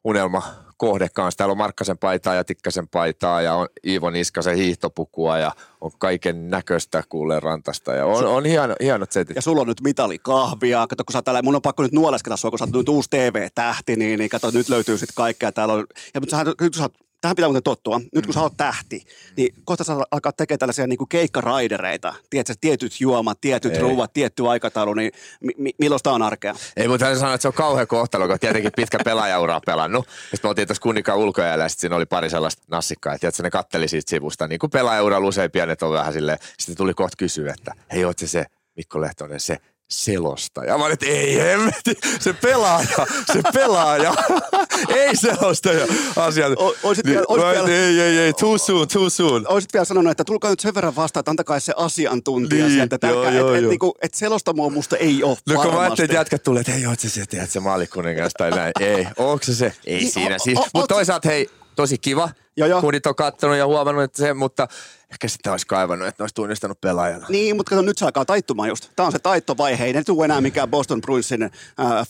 unelma 0.04 0.65
kohde 0.76 1.08
kanssa. 1.14 1.38
Täällä 1.38 1.52
on 1.52 1.58
Markkasen 1.58 1.98
paitaa 1.98 2.34
ja 2.34 2.44
Tikkasen 2.44 2.88
paitaa 2.88 3.42
ja 3.42 3.54
on 3.54 3.68
Iivo 3.86 4.10
Niskasen 4.10 4.56
hiihtopukua 4.56 5.38
ja 5.38 5.52
on 5.80 5.90
kaiken 5.98 6.50
näköistä 6.50 7.02
kuulee 7.08 7.40
rantasta 7.40 7.94
ja 7.94 8.06
on, 8.06 8.26
on 8.26 8.44
hieno, 8.44 8.74
hienot 8.80 9.12
setit. 9.12 9.36
Ja 9.36 9.42
sulla 9.42 9.60
on 9.60 9.66
nyt 9.66 9.80
mitali 9.80 10.18
kahvia. 10.18 10.86
Kato, 10.86 11.04
kun 11.04 11.12
sä 11.12 11.22
täällä, 11.22 11.42
mun 11.42 11.54
on 11.54 11.62
pakko 11.62 11.82
nyt 11.82 11.92
nuoleskella 11.92 12.36
sua, 12.36 12.50
kun 12.50 12.58
sä 12.58 12.64
oot 12.64 12.74
nyt 12.74 12.88
uusi 12.88 13.10
TV-tähti, 13.10 13.96
niin, 13.96 14.18
niin 14.18 14.30
kato, 14.30 14.50
nyt 14.50 14.68
löytyy 14.68 14.98
sitten 14.98 15.14
kaikkea. 15.16 15.52
Täällä 15.52 15.74
on, 15.74 15.86
ja 16.14 16.20
mutta 16.20 16.36
sä, 16.36 16.44
sä 16.76 16.82
oot 16.82 17.05
tähän 17.20 17.36
pitää 17.36 17.48
muuten 17.48 17.62
tottua. 17.62 17.98
Nyt 17.98 18.26
kun 18.26 18.32
mm. 18.32 18.32
sä 18.32 18.40
oot 18.40 18.56
tähti, 18.56 19.02
niin 19.36 19.54
kohta 19.64 19.84
sä 19.84 19.96
alkaa 20.10 20.32
tekemään 20.32 20.58
tällaisia 20.58 20.86
niin 20.86 20.98
kuin 20.98 21.08
keikkaraidereita. 21.08 22.14
Tiedätkö, 22.30 22.54
tietyt 22.60 23.00
juomat, 23.00 23.40
tietyt 23.40 23.72
Ei. 23.72 23.78
ruuat, 23.78 24.12
tietty 24.12 24.48
aikataulu, 24.48 24.94
niin 24.94 25.12
mi- 25.40 25.54
mi- 25.58 25.74
milloin 25.78 26.02
tämä 26.02 26.14
on 26.14 26.22
arkea? 26.22 26.54
Ei, 26.76 26.88
mutta 26.88 27.04
täytyy 27.04 27.20
sanoa, 27.20 27.34
että 27.34 27.42
se 27.42 27.48
on 27.48 27.54
kauhean 27.54 27.86
kohtalo, 27.86 28.28
kun 28.28 28.38
tietenkin 28.38 28.72
pitkä 28.76 28.98
pelaajauraa 29.04 29.60
pelannut. 29.66 30.06
Sitten 30.06 30.40
me 30.42 30.48
oltiin 30.48 30.68
tuossa 30.68 30.82
kunnikaan 30.82 31.18
ulkojäällä 31.18 31.64
ja 31.64 31.68
sitten 31.68 31.80
siinä 31.80 31.96
oli 31.96 32.06
pari 32.06 32.30
sellaista 32.30 32.62
nassikkaa. 32.70 33.12
Ja 33.12 33.18
tiedätkö, 33.18 33.42
ne 33.42 33.50
katteli 33.50 33.88
siitä 33.88 34.10
sivusta. 34.10 34.48
Niin 34.48 34.58
kuin 34.58 34.70
pelaajauralla 34.70 35.28
usein 35.28 35.50
pienet 35.50 35.82
on 35.82 35.92
vähän 35.92 36.12
silleen. 36.12 36.38
Sitten 36.58 36.76
tuli 36.76 36.94
kohta 36.94 37.16
kysyä, 37.18 37.54
että 37.58 37.74
hei, 37.92 38.04
oot 38.04 38.18
se 38.18 38.26
se 38.26 38.44
Mikko 38.76 39.00
Lehtonen, 39.00 39.40
se 39.40 39.56
selostaja. 39.88 40.78
Mä 40.78 40.84
olin, 40.84 40.92
että 40.92 41.06
ei 41.06 41.36
hemmetti, 41.36 41.98
se 42.20 42.32
pelaaja, 42.32 43.06
se 43.32 43.42
pelaaja, 43.52 44.14
ei 44.96 45.16
selostaja 45.16 45.86
asiat. 46.16 46.52
O, 46.58 46.74
oisit 46.82 47.04
niin, 47.04 47.14
vielä, 47.14 47.24
oisit 47.28 47.50
vielä, 47.50 47.68
ei, 47.68 48.00
ei, 48.00 48.18
ei, 48.18 48.32
too 48.32 48.58
soon, 48.58 48.88
too 48.88 49.10
soon. 49.10 49.46
Oisit 49.48 49.72
vielä 49.72 49.84
sanonut, 49.84 50.10
että 50.10 50.24
tulkaa 50.24 50.50
nyt 50.50 50.60
sen 50.60 50.74
verran 50.74 50.96
vastaan, 50.96 51.20
että 51.20 51.30
antakaa 51.30 51.60
se 51.60 51.72
asiantuntija 51.76 52.66
niin, 52.66 52.74
sieltä. 52.74 53.06
Joo, 53.06 53.30
joo, 53.30 53.54
et, 53.54 53.62
et, 53.62 53.68
niinku, 53.68 53.94
et 54.02 54.14
selostamoa 54.14 54.70
musta 54.70 54.96
ei 54.96 55.22
ole 55.22 55.36
No 55.48 55.62
kun 55.62 55.74
mä 55.74 55.80
ajattelin, 55.80 56.04
että 56.04 56.16
jätkät 56.16 56.42
tulee, 56.42 56.60
että 56.60 56.74
ei, 56.74 56.86
oot 56.86 57.00
se 57.00 57.08
se, 57.08 57.26
tiedät 57.26 57.50
se 57.50 57.60
maalikuningas 57.60 58.32
tai 58.38 58.50
näin. 58.50 58.72
Ei, 58.80 59.06
onko 59.16 59.44
se 59.44 59.54
se? 59.54 59.72
Ei 59.86 59.98
niin, 59.98 60.10
siinä 60.10 60.38
siis. 60.38 60.58
Mutta 60.74 60.94
toisaalta 60.94 61.28
hei, 61.28 61.50
tosi 61.76 61.98
kiva. 61.98 62.28
Joo, 62.56 62.68
joo. 62.68 62.80
Kundit 62.80 63.06
on 63.06 63.14
kattonut 63.14 63.56
ja 63.56 63.66
huomannut, 63.66 64.04
että 64.04 64.18
se, 64.18 64.34
mutta 64.34 64.68
ehkä 65.10 65.28
sitten 65.28 65.52
olisi 65.52 65.66
kaivannut, 65.66 66.08
että 66.08 66.22
ne 66.22 66.24
olisi 66.24 66.34
tunnistanut 66.34 66.80
pelaajana. 66.80 67.26
Niin, 67.28 67.56
mutta 67.56 67.70
kato, 67.70 67.82
nyt 67.82 67.98
se 67.98 68.04
alkaa 68.04 68.24
taittumaan 68.24 68.68
just. 68.68 68.90
Tämä 68.96 69.06
on 69.06 69.12
se 69.12 69.18
taittovaihe. 69.18 69.84
Ei 69.84 69.92
ne 69.92 70.04
tule 70.04 70.24
enää 70.24 70.40
mikään 70.40 70.70
Boston 70.70 71.00
Bruinsin 71.00 71.42
äh, 71.42 71.50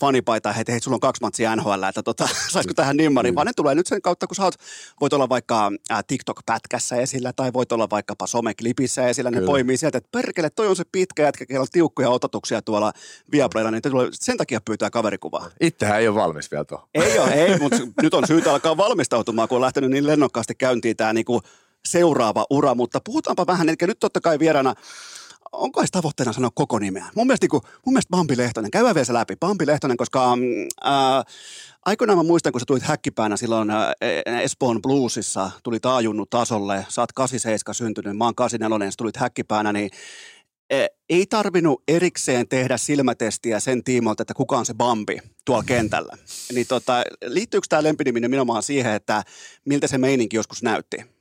fanipaita, 0.00 0.54
että 0.58 0.72
hei, 0.72 0.80
sulla 0.80 0.94
on 0.94 1.00
kaksi 1.00 1.22
matsia 1.22 1.56
NHL, 1.56 1.82
että 1.82 2.02
tota, 2.02 2.28
saisiko 2.52 2.74
tähän 2.74 2.96
nimmariin, 2.96 3.32
mm. 3.32 3.36
vaan 3.36 3.46
ne 3.46 3.52
tulee 3.56 3.74
nyt 3.74 3.86
sen 3.86 4.02
kautta, 4.02 4.26
kun 4.26 4.36
sä 4.36 4.44
oot, 4.44 4.54
voit 5.00 5.12
olla 5.12 5.28
vaikka 5.28 5.72
äh, 5.90 6.04
TikTok-pätkässä 6.06 6.96
esillä 6.96 7.32
tai 7.32 7.52
voit 7.52 7.72
olla 7.72 7.90
vaikkapa 7.90 8.26
someklipissä 8.26 9.08
esillä. 9.08 9.30
Ne 9.30 9.36
Kyllä. 9.36 9.46
poimii 9.46 9.76
sieltä, 9.76 9.98
että 9.98 10.08
perkele, 10.12 10.50
toi 10.50 10.68
on 10.68 10.76
se 10.76 10.84
pitkä 10.92 11.22
jätkä, 11.22 11.44
jolla 11.48 11.62
on 11.62 11.68
tiukkoja 11.72 12.10
ototuksia 12.10 12.62
tuolla 12.62 12.92
Viaplaylla, 13.32 13.70
niin 13.70 13.82
tulee, 13.82 14.08
sen 14.12 14.36
takia 14.36 14.60
pyytää 14.64 14.90
kaverikuvaa. 14.90 15.50
Itsehän 15.60 16.00
ei 16.00 16.08
ole 16.08 16.16
valmis 16.16 16.50
vielä 16.50 16.64
tuo. 16.64 16.88
Ei 16.94 17.18
ole, 17.18 17.30
ei, 17.30 17.58
mutta 17.58 17.78
nyt 18.02 18.14
on 18.14 18.26
syytä 18.26 18.52
alkaa 18.52 18.76
valmistautumaan, 18.76 19.48
kun 19.48 19.56
on 19.56 19.62
lähtenyt 19.62 19.90
niin 19.90 20.06
lennokkaasti 20.06 20.54
käyntiin 20.54 20.96
tämä 20.96 21.12
niinku 21.12 21.42
seuraava 21.86 22.46
ura, 22.50 22.74
mutta 22.74 23.00
puhutaanpa 23.04 23.46
vähän, 23.46 23.68
eli 23.68 23.76
nyt 23.80 23.98
totta 24.00 24.20
kai 24.20 24.38
vieraana 24.38 24.74
onko 25.52 25.80
edes 25.80 25.90
tavoitteena 25.90 26.32
sanoa 26.32 26.50
koko 26.54 26.78
nimeä? 26.78 27.06
Mun 27.14 27.26
mielestä, 27.26 27.48
kun, 27.48 27.60
mun 27.86 27.92
mielestä 27.92 28.10
Bambi 28.10 28.36
Lehtonen, 28.36 28.70
käydään 28.70 28.94
vielä 28.94 29.04
se 29.04 29.12
läpi. 29.12 29.36
Bambi 29.40 29.66
Lehtonen, 29.66 29.96
koska 29.96 30.36
mm, 30.36 30.42
ää, 30.80 31.22
aikoinaan 31.84 32.18
mä 32.18 32.22
muistan, 32.22 32.52
kun 32.52 32.60
sä 32.60 32.66
tulit 32.66 32.82
häkkipäänä 32.82 33.36
silloin 33.36 33.70
ää, 33.70 33.92
Espoon 34.42 34.82
Bluesissa, 34.82 35.50
tuli 35.62 35.80
taajunnu 35.80 36.26
tasolle, 36.26 36.86
sä 36.88 37.02
oot 37.02 37.12
87 37.12 37.74
syntynyt, 37.74 38.16
mä 38.16 38.24
oon 38.24 38.34
84, 38.34 38.90
sä 38.90 38.96
tulit 38.96 39.16
häkkipäänä, 39.16 39.72
niin 39.72 39.90
ei 41.08 41.26
tarvinnut 41.26 41.82
erikseen 41.88 42.48
tehdä 42.48 42.76
silmätestiä 42.76 43.60
sen 43.60 43.84
tiimoilta, 43.84 44.22
että 44.22 44.34
kuka 44.34 44.58
on 44.58 44.66
se 44.66 44.74
Bambi 44.74 45.18
tuolla 45.44 45.64
kentällä. 45.64 46.16
Niin 46.54 46.66
tota, 46.66 47.02
liittyykö 47.24 47.66
tämä 47.68 47.82
lempinimi 47.82 48.20
nimenomaan 48.20 48.62
siihen, 48.62 48.92
että 48.92 49.22
miltä 49.64 49.86
se 49.86 49.98
meininki 49.98 50.36
joskus 50.36 50.62
näytti? 50.62 51.15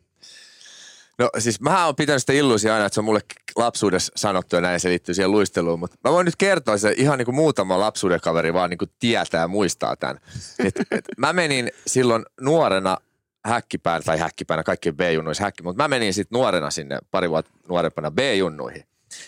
No 1.19 1.29
siis 1.37 1.61
mä 1.61 1.85
oon 1.85 1.95
pitänyt 1.95 2.21
sitä 2.21 2.33
illuusia 2.33 2.73
aina, 2.73 2.85
että 2.85 2.93
se 2.93 2.99
on 2.99 3.05
mulle 3.05 3.21
lapsuudessa 3.55 4.11
sanottu 4.15 4.55
ja 4.55 4.61
näin 4.61 4.79
se 4.79 4.89
liittyy 4.89 5.15
siihen 5.15 5.31
luisteluun, 5.31 5.79
mutta 5.79 5.97
mä 6.03 6.11
voin 6.11 6.25
nyt 6.25 6.35
kertoa 6.35 6.77
se 6.77 6.93
ihan 6.97 7.17
niin 7.17 7.25
kuin 7.25 7.35
muutama 7.35 7.79
lapsuuden 7.79 8.21
kaveri 8.21 8.53
vaan 8.53 8.69
niin 8.69 8.77
kuin 8.77 8.91
tietää 8.99 9.41
ja 9.41 9.47
muistaa 9.47 9.95
tämän. 9.95 10.19
Et, 10.59 10.79
et 10.91 11.05
mä 11.17 11.33
menin 11.33 11.71
silloin 11.87 12.25
nuorena 12.41 12.97
häkkipään 13.45 14.03
tai 14.03 14.19
häkkipäänä, 14.19 14.63
kaikki 14.63 14.91
B-junnuissa 14.91 15.43
häkki, 15.43 15.63
mutta 15.63 15.83
mä 15.83 15.87
menin 15.87 16.13
sitten 16.13 16.37
nuorena 16.37 16.71
sinne 16.71 16.99
pari 17.11 17.29
vuotta 17.29 17.51
nuorempana 17.69 18.11
B-junnuihin. 18.11 18.83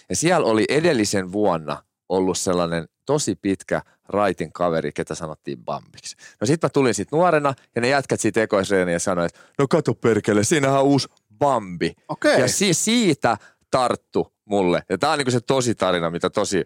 Ja 0.09 0.15
siellä 0.15 0.47
oli 0.47 0.65
edellisen 0.69 1.31
vuonna 1.31 1.83
ollut 2.09 2.38
sellainen 2.38 2.88
tosi 3.05 3.35
pitkä 3.35 3.81
raitin 4.09 4.53
kaveri, 4.53 4.91
ketä 4.91 5.15
sanottiin 5.15 5.65
Bambiksi. 5.65 6.15
No 6.41 6.47
sit 6.47 6.61
mä 6.61 6.69
tulin 6.69 6.93
sit 6.93 7.11
nuorena 7.11 7.53
ja 7.75 7.81
ne 7.81 7.89
jätkät 7.89 8.19
siitä 8.19 8.41
ekoisreeniä 8.41 8.95
ja 8.95 8.99
sanoi, 8.99 9.25
että 9.25 9.39
no 9.59 9.67
kato 9.67 9.93
perkele, 9.93 10.43
siinähän 10.43 10.79
on 10.79 10.85
uusi 10.85 11.07
Bambi. 11.39 11.93
Okei. 12.07 12.39
Ja 12.39 12.47
siis 12.47 12.85
siitä 12.85 13.38
tarttu 13.71 14.33
mulle. 14.45 14.83
Ja 14.89 14.97
tää 14.97 15.11
on 15.11 15.17
niinku 15.17 15.31
se 15.31 15.41
tosi 15.41 15.75
tarina, 15.75 16.09
mitä 16.09 16.29
tosi 16.29 16.65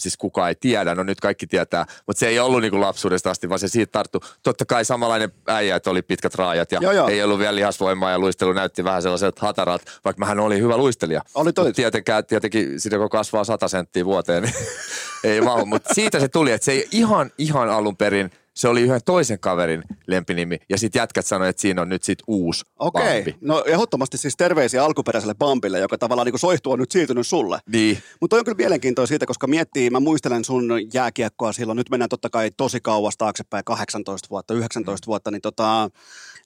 siis 0.00 0.16
kukaan 0.16 0.48
ei 0.48 0.54
tiedä, 0.54 0.94
no 0.94 1.02
nyt 1.02 1.20
kaikki 1.20 1.46
tietää, 1.46 1.86
mutta 2.06 2.20
se 2.20 2.28
ei 2.28 2.38
ollut 2.38 2.60
niinku 2.60 2.80
lapsuudesta 2.80 3.30
asti, 3.30 3.48
vaan 3.48 3.58
se 3.58 3.68
siitä 3.68 3.92
tarttu. 3.92 4.20
Totta 4.42 4.64
kai 4.64 4.84
samanlainen 4.84 5.32
äijä, 5.46 5.76
että 5.76 5.90
oli 5.90 6.02
pitkät 6.02 6.34
raajat 6.34 6.72
ja 6.72 6.78
Joo, 6.82 6.92
joo. 6.92 7.08
ei 7.08 7.22
ollut 7.22 7.38
vielä 7.38 7.54
lihasvoimaa 7.54 8.10
ja 8.10 8.18
luistelu 8.18 8.52
näytti 8.52 8.84
vähän 8.84 9.02
sellaiselta 9.02 9.46
hatarat, 9.46 9.82
vaikka 10.04 10.20
mähän 10.20 10.40
oli 10.40 10.60
hyvä 10.60 10.76
luistelija. 10.76 11.22
Oli 11.34 11.52
toi. 11.52 11.72
Tietenkään, 11.72 12.26
tietenkin 12.26 12.80
siitä 12.80 12.98
kun 12.98 13.08
kasvaa 13.08 13.44
100 13.44 13.68
senttiä 13.68 14.04
vuoteen, 14.04 14.42
niin 14.42 14.54
ei 15.24 15.40
mahu. 15.40 15.66
Mutta 15.66 15.94
siitä 15.94 16.20
se 16.20 16.28
tuli, 16.28 16.52
että 16.52 16.64
se 16.64 16.72
ei 16.72 16.88
ihan, 16.90 17.30
ihan 17.38 17.70
alun 17.70 17.96
perin, 17.96 18.30
se 18.58 18.68
oli 18.68 18.80
yhden 18.82 19.00
toisen 19.04 19.38
kaverin 19.40 19.82
lempinimi. 20.06 20.58
Ja 20.68 20.78
sitten 20.78 21.00
jätkät 21.00 21.26
sanoi, 21.26 21.48
että 21.48 21.62
siinä 21.62 21.82
on 21.82 21.88
nyt 21.88 22.02
sit 22.02 22.18
uusi 22.26 22.64
Okei, 22.78 23.22
Bambi. 23.22 23.36
no 23.40 23.64
ehdottomasti 23.66 24.18
siis 24.18 24.36
terveisiä 24.36 24.84
alkuperäiselle 24.84 25.34
Bambille, 25.34 25.78
joka 25.78 25.98
tavallaan 25.98 26.26
niin 26.26 26.38
soihtuu 26.38 26.72
on 26.72 26.78
nyt 26.78 26.90
siirtynyt 26.90 27.26
sulle. 27.26 27.58
Niin. 27.72 27.98
Mutta 28.20 28.36
on 28.36 28.44
kyllä 28.44 28.56
mielenkiintoista 28.56 29.08
siitä, 29.08 29.26
koska 29.26 29.46
miettii, 29.46 29.90
mä 29.90 30.00
muistelen 30.00 30.44
sun 30.44 30.68
jääkiekkoa 30.94 31.52
silloin, 31.52 31.76
nyt 31.76 31.90
mennään 31.90 32.08
totta 32.08 32.30
kai 32.30 32.50
tosi 32.56 32.80
kauas 32.80 33.16
taaksepäin, 33.16 33.64
18 33.64 34.28
vuotta, 34.30 34.54
19 34.54 35.06
Mm. 35.06 35.08
vuotta, 35.10 35.30
niin, 35.30 35.42
tota, 35.42 35.90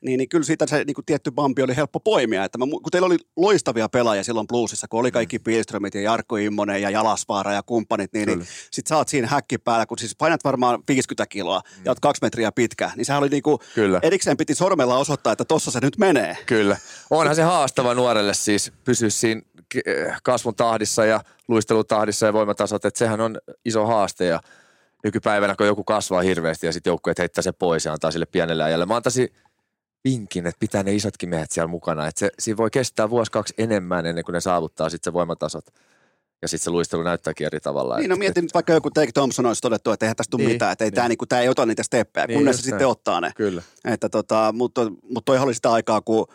niin, 0.05 0.19
niin 0.19 0.29
kyllä 0.29 0.45
siitä 0.45 0.67
se 0.67 0.85
niin 0.85 0.95
kuin 0.95 1.05
tietty 1.05 1.31
Bambi 1.31 1.63
oli 1.63 1.77
helppo 1.77 2.01
poimia. 2.01 2.45
Että 2.45 2.59
mä, 2.59 2.65
kun 2.65 2.91
teillä 2.93 3.07
oli 3.07 3.17
loistavia 3.37 3.89
pelaajia 3.89 4.25
silloin 4.25 4.47
Bluesissa, 4.47 4.89
kun 4.89 5.01
oli 5.01 5.11
kaikki 5.11 5.39
Mm. 5.39 5.45
Pilströmit 5.45 5.95
ja 5.95 6.01
Jarkko 6.01 6.37
Immonen 6.37 6.83
ja 6.83 6.91
Jalasvaara 6.91 7.53
ja 7.53 7.63
kumppanit, 7.63 8.13
niin, 8.13 8.27
niin 8.29 8.47
sit 8.71 8.87
sä 8.87 8.97
oot 8.97 9.09
siinä 9.09 9.27
häkki 9.29 9.59
päällä, 9.59 9.87
kun 9.87 9.99
siis 9.99 10.17
painat 10.17 10.45
varmaan 10.45 10.83
50 10.89 11.27
kiloa 11.27 11.61
ja 11.85 11.91
oot 11.91 12.01
kaksi 12.01 12.23
metriä 12.23 12.53
pitkä, 12.53 12.91
niin 12.97 13.05
sehän 13.05 13.23
oli 13.23 13.29
niinku, 13.29 13.57
Mm. 13.57 13.75
Kyllä. 13.75 13.99
erikseen 14.03 14.37
piti 14.37 14.55
sormella 14.55 14.97
osoittaa, 14.99 15.33
että 15.33 15.45
tossa 15.45 15.71
se 15.71 15.79
nyt 15.83 15.99
menee. 15.99 16.37
Kyllä. 16.47 16.77
Onhan 17.11 17.37
se 17.37 17.43
haastava 17.43 17.95
nuorelle 17.95 18.35
siis 18.35 18.73
pysyä 18.85 19.11
siinä 19.11 19.41
k- 19.75 20.23
kasvun 20.23 20.55
tahdissa 20.55 21.05
ja 21.05 21.21
luistelutahdissa 21.49 22.27
ja 22.27 22.33
voimatasot, 22.33 22.85
että 22.85 22.99
sehän 22.99 23.21
on 23.21 23.39
iso 23.65 23.87
haaste 23.87 24.25
ja 24.25 24.41
nykypäivänä 25.05 25.55
kun 25.57 25.67
joku 25.67 25.85
kasvaa 25.85 26.23
hirveästi 26.23 26.67
ja 26.67 26.73
sitten 26.73 26.91
joukkueet 26.91 27.19
heittää 27.19 27.43
se 27.43 27.53
pois 27.53 27.85
ja 27.85 27.93
antaa 27.93 28.11
sille 28.11 28.27
pienelle 28.27 28.65
ajalle. 28.65 28.87
Mä 28.87 28.97
antaisin 28.97 29.29
vinkin, 30.05 30.47
että 30.47 30.61
pitää 30.61 30.83
ne 30.83 30.95
isotkin 30.95 31.29
miehet 31.29 31.51
siellä 31.51 31.69
mukana, 31.69 32.07
että 32.07 32.19
se, 32.19 32.31
siinä 32.39 32.57
voi 32.57 32.71
kestää 32.71 33.11
vuosi 33.11 33.31
kaksi 33.33 33.55
enemmän 33.59 34.07
ennen 34.07 34.25
kuin 34.25 34.33
ne 34.35 34.41
saavuttaa 34.41 34.91
sitten 34.91 35.11
se 35.11 35.15
voimatasot. 35.15 35.65
Ja 36.43 36.49
sitten 36.49 36.65
se 36.65 36.71
luistelu 36.71 37.03
näyttääkin 37.03 37.47
eri 37.47 37.61
tavalla. 37.61 37.97
Niin, 37.97 38.11
no 38.11 38.17
mietin 38.17 38.45
nyt 38.45 38.55
vaikka 38.55 38.73
joku 38.73 38.91
Take 38.91 39.13
Thompson 39.13 39.47
olisi 39.47 39.63
todettu, 39.63 39.91
että 39.91 40.07
eihän 40.07 40.17
tästä 40.17 40.31
tule 40.31 40.43
Niin, 40.43 40.53
mitään, 40.53 40.73
että 40.73 40.85
ei 40.85 40.91
niin. 40.91 40.95
tämä 40.95 41.09
niinku, 41.09 41.27
tää 41.27 41.41
ei 41.41 41.49
ota 41.49 41.67
niitä 41.67 41.83
steppejä, 41.83 42.27
Niin, 42.27 42.39
kunnes 42.39 42.57
se 42.57 42.63
sitten 42.63 42.89
ottaa 42.89 43.21
ne. 43.21 43.31
Kyllä. 43.37 43.63
Että 43.85 44.09
tota, 44.09 44.53
mutta, 44.57 44.81
mutta 45.03 45.25
toihan 45.25 45.47
oli 45.47 45.55
sitä 45.55 45.73
aikaa, 45.73 46.01
kun, 46.01 46.27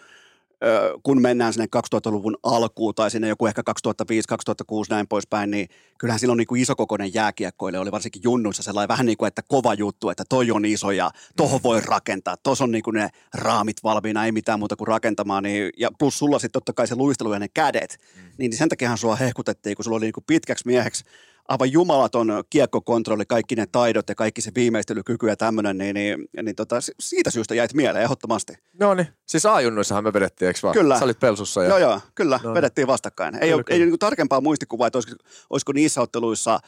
kun 1.03 1.21
mennään 1.21 1.53
sinne 1.53 1.67
2000-luvun 1.75 2.37
alkuun 2.43 2.95
tai 2.95 3.11
sinne 3.11 3.27
joku 3.27 3.45
ehkä 3.45 3.63
2005, 3.63 4.27
2006 4.27 4.91
näin 4.91 5.07
poispäin, 5.07 5.51
niin 5.51 5.67
kyllähän 5.97 6.19
silloin 6.19 6.37
niin 6.37 6.47
kuin 6.47 6.61
isokokoinen 6.61 7.13
jääkiekkoille 7.13 7.79
oli 7.79 7.91
varsinkin 7.91 8.23
junnuissa 8.23 8.63
sellainen 8.63 8.87
vähän 8.87 9.05
niin 9.05 9.17
kuin, 9.17 9.27
että 9.27 9.41
kova 9.47 9.73
juttu, 9.73 10.09
että 10.09 10.23
toi 10.29 10.51
on 10.51 10.65
iso 10.65 10.91
ja 10.91 11.11
tohon 11.35 11.63
voi 11.63 11.81
rakentaa. 11.81 12.37
Tuossa 12.37 12.63
on 12.63 12.71
niin 12.71 12.83
kuin 12.83 12.93
ne 12.93 13.09
raamit 13.33 13.83
valmiina, 13.83 14.25
ei 14.25 14.31
mitään 14.31 14.59
muuta 14.59 14.75
kuin 14.75 14.87
rakentamaan. 14.87 15.43
Niin, 15.43 15.69
ja 15.77 15.89
plus 15.99 16.19
sulla 16.19 16.39
sitten 16.39 16.53
totta 16.53 16.73
kai 16.73 16.87
se 16.87 16.95
luistelu 16.95 17.33
ja 17.33 17.39
ne 17.39 17.47
kädet, 17.47 17.97
niin 18.37 18.57
sen 18.57 18.69
takiahan 18.69 18.97
sua 18.97 19.15
hehkutettiin, 19.15 19.75
kun 19.75 19.83
sulla 19.83 19.97
oli 19.97 20.05
niin 20.05 20.13
kuin 20.13 20.23
pitkäksi 20.27 20.67
mieheksi 20.67 21.05
aivan 21.47 21.71
jumalaton 21.71 22.43
kiekkokontrolli, 22.49 23.25
kaikki 23.25 23.55
ne 23.55 23.65
taidot 23.71 24.09
ja 24.09 24.15
kaikki 24.15 24.41
se 24.41 24.51
viimeistelykyky 24.55 25.27
ja 25.27 25.35
tämmöinen, 25.37 25.77
niin, 25.77 25.93
niin, 25.93 26.27
niin 26.43 26.55
tota, 26.55 26.81
si- 26.81 26.95
siitä 26.99 27.31
syystä 27.31 27.55
jäit 27.55 27.73
mieleen 27.73 28.03
ehdottomasti. 28.03 28.53
No 28.79 28.93
niin, 28.93 29.07
siis 29.25 29.45
A-junnuissahan 29.45 30.03
me 30.03 30.13
vedettiin, 30.13 30.47
eikö 30.47 30.59
vaan? 30.63 30.73
Kyllä. 30.73 30.99
Sä 30.99 31.05
olit 31.05 31.19
Pelsussa. 31.19 31.63
Ja... 31.63 31.69
Joo, 31.69 31.77
joo, 31.77 32.01
kyllä, 32.15 32.39
No 32.43 32.49
niin. 32.49 32.55
vedettiin 32.55 32.87
vastakkain. 32.87 33.35
Ei, 33.35 33.39
Kyllä, 33.41 33.55
ole, 33.55 33.63
ei 33.69 33.77
kyllä. 33.79 33.89
niin 33.89 33.99
tarkempaa 33.99 34.41
muistikuvaa, 34.41 34.87
että 34.87 34.97
olisiko, 34.97 35.15
olisiko 35.49 35.71
niissä 35.73 36.01
otteluissa, 36.01 36.59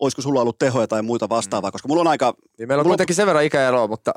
olisiko 0.00 0.22
sulla 0.22 0.40
ollut 0.40 0.58
tehoja 0.58 0.86
tai 0.86 1.02
muita 1.02 1.28
vastaavaa, 1.28 1.70
koska 1.70 1.88
mulla 1.88 2.00
on 2.00 2.06
aika, 2.08 2.34
Niin 2.58 2.68
meillä 2.68 2.80
on 2.80 2.84
mulla, 2.86 2.92
kuitenkin 2.92 3.16
sen 3.16 3.26
verran 3.26 3.44
ikäeroa, 3.44 3.88
mutta 3.88 4.12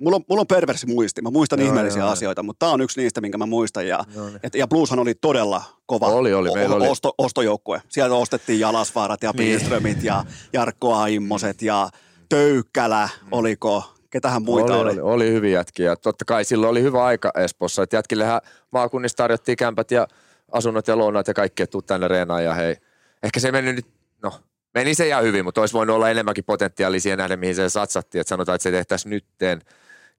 mulla, 0.00 0.16
on, 0.16 0.22
mulla 0.28 0.40
on 0.40 0.46
perversi 0.46 0.86
muisti, 0.86 1.22
mä 1.22 1.30
muistan 1.30 1.58
Joo, 1.58 1.68
ihmeellisiä 1.68 2.02
joo, 2.02 2.10
asioita, 2.10 2.42
mutta 2.42 2.66
tämä 2.66 2.72
on 2.72 2.80
yksi 2.80 3.00
niistä, 3.00 3.20
minkä 3.20 3.38
mä 3.38 3.46
muistan. 3.46 3.88
Ja, 3.88 4.04
Joo, 4.14 4.26
niin. 4.26 4.40
et, 4.42 4.54
ja 4.54 4.66
Blueshan 4.68 4.98
oli 4.98 5.14
todella 5.14 5.62
kova 5.86 6.06
Oli, 6.06 6.34
oli, 6.34 6.50
meillä 6.54 6.76
oli- 6.76 6.88
osto, 6.88 7.14
ostojoukkue. 7.18 7.82
Sieltä 7.88 8.14
ostettiin 8.14 8.60
Jalasvaarat 8.60 9.22
ja 9.22 9.30
Niin. 9.30 9.36
Pilströmit 9.58 10.02
ja 10.02 10.24
Jarkko 10.52 10.94
Aimmoset 10.94 11.62
ja 11.62 11.88
Töykkälä, 12.28 13.08
oliko, 13.30 13.94
ketähän 14.10 14.42
muita 14.42 14.74
oli? 14.74 14.82
oli, 14.82 14.90
oli. 14.90 15.00
oli 15.00 15.32
hyviä 15.32 15.58
jätkiä. 15.58 15.96
Totta 15.96 16.24
kai 16.24 16.44
silloin 16.44 16.70
oli 16.70 16.82
hyvä 16.82 17.04
aika 17.04 17.30
Espoossa, 17.44 17.82
että 17.82 17.96
jätkillehän 17.96 18.40
maakunnissa 18.72 19.16
tarjottiin 19.16 19.56
kämpät 19.56 19.90
ja 19.90 20.06
asunnot 20.52 20.88
ja 20.88 20.98
lounat 20.98 21.28
ja 21.28 21.34
kaikki, 21.34 21.62
että 21.62 21.72
tuu 21.72 21.82
tänne 21.82 22.08
reenaan 22.08 22.44
ja 22.44 22.54
hei. 22.54 22.76
Ehkä 23.22 23.40
se 23.40 23.52
meni 23.52 23.72
nyt, 23.72 23.86
no 24.22 24.32
meni 24.74 24.94
se 24.94 25.06
ihan 25.08 25.24
hyvin, 25.24 25.44
mutta 25.44 25.60
olisi 25.60 25.74
voinut 25.74 25.96
olla 25.96 26.10
enemmänkin 26.10 26.44
potentiaalia 26.44 27.00
siihen 27.00 27.18
nähden, 27.18 27.38
mihin 27.38 27.54
se 27.54 27.68
satsattiin. 27.68 28.20
Että 28.20 28.28
sanotaan, 28.28 28.54
että 28.56 28.62
se 28.62 28.70
tehtäisiin 28.70 29.10
nytteen, 29.10 29.62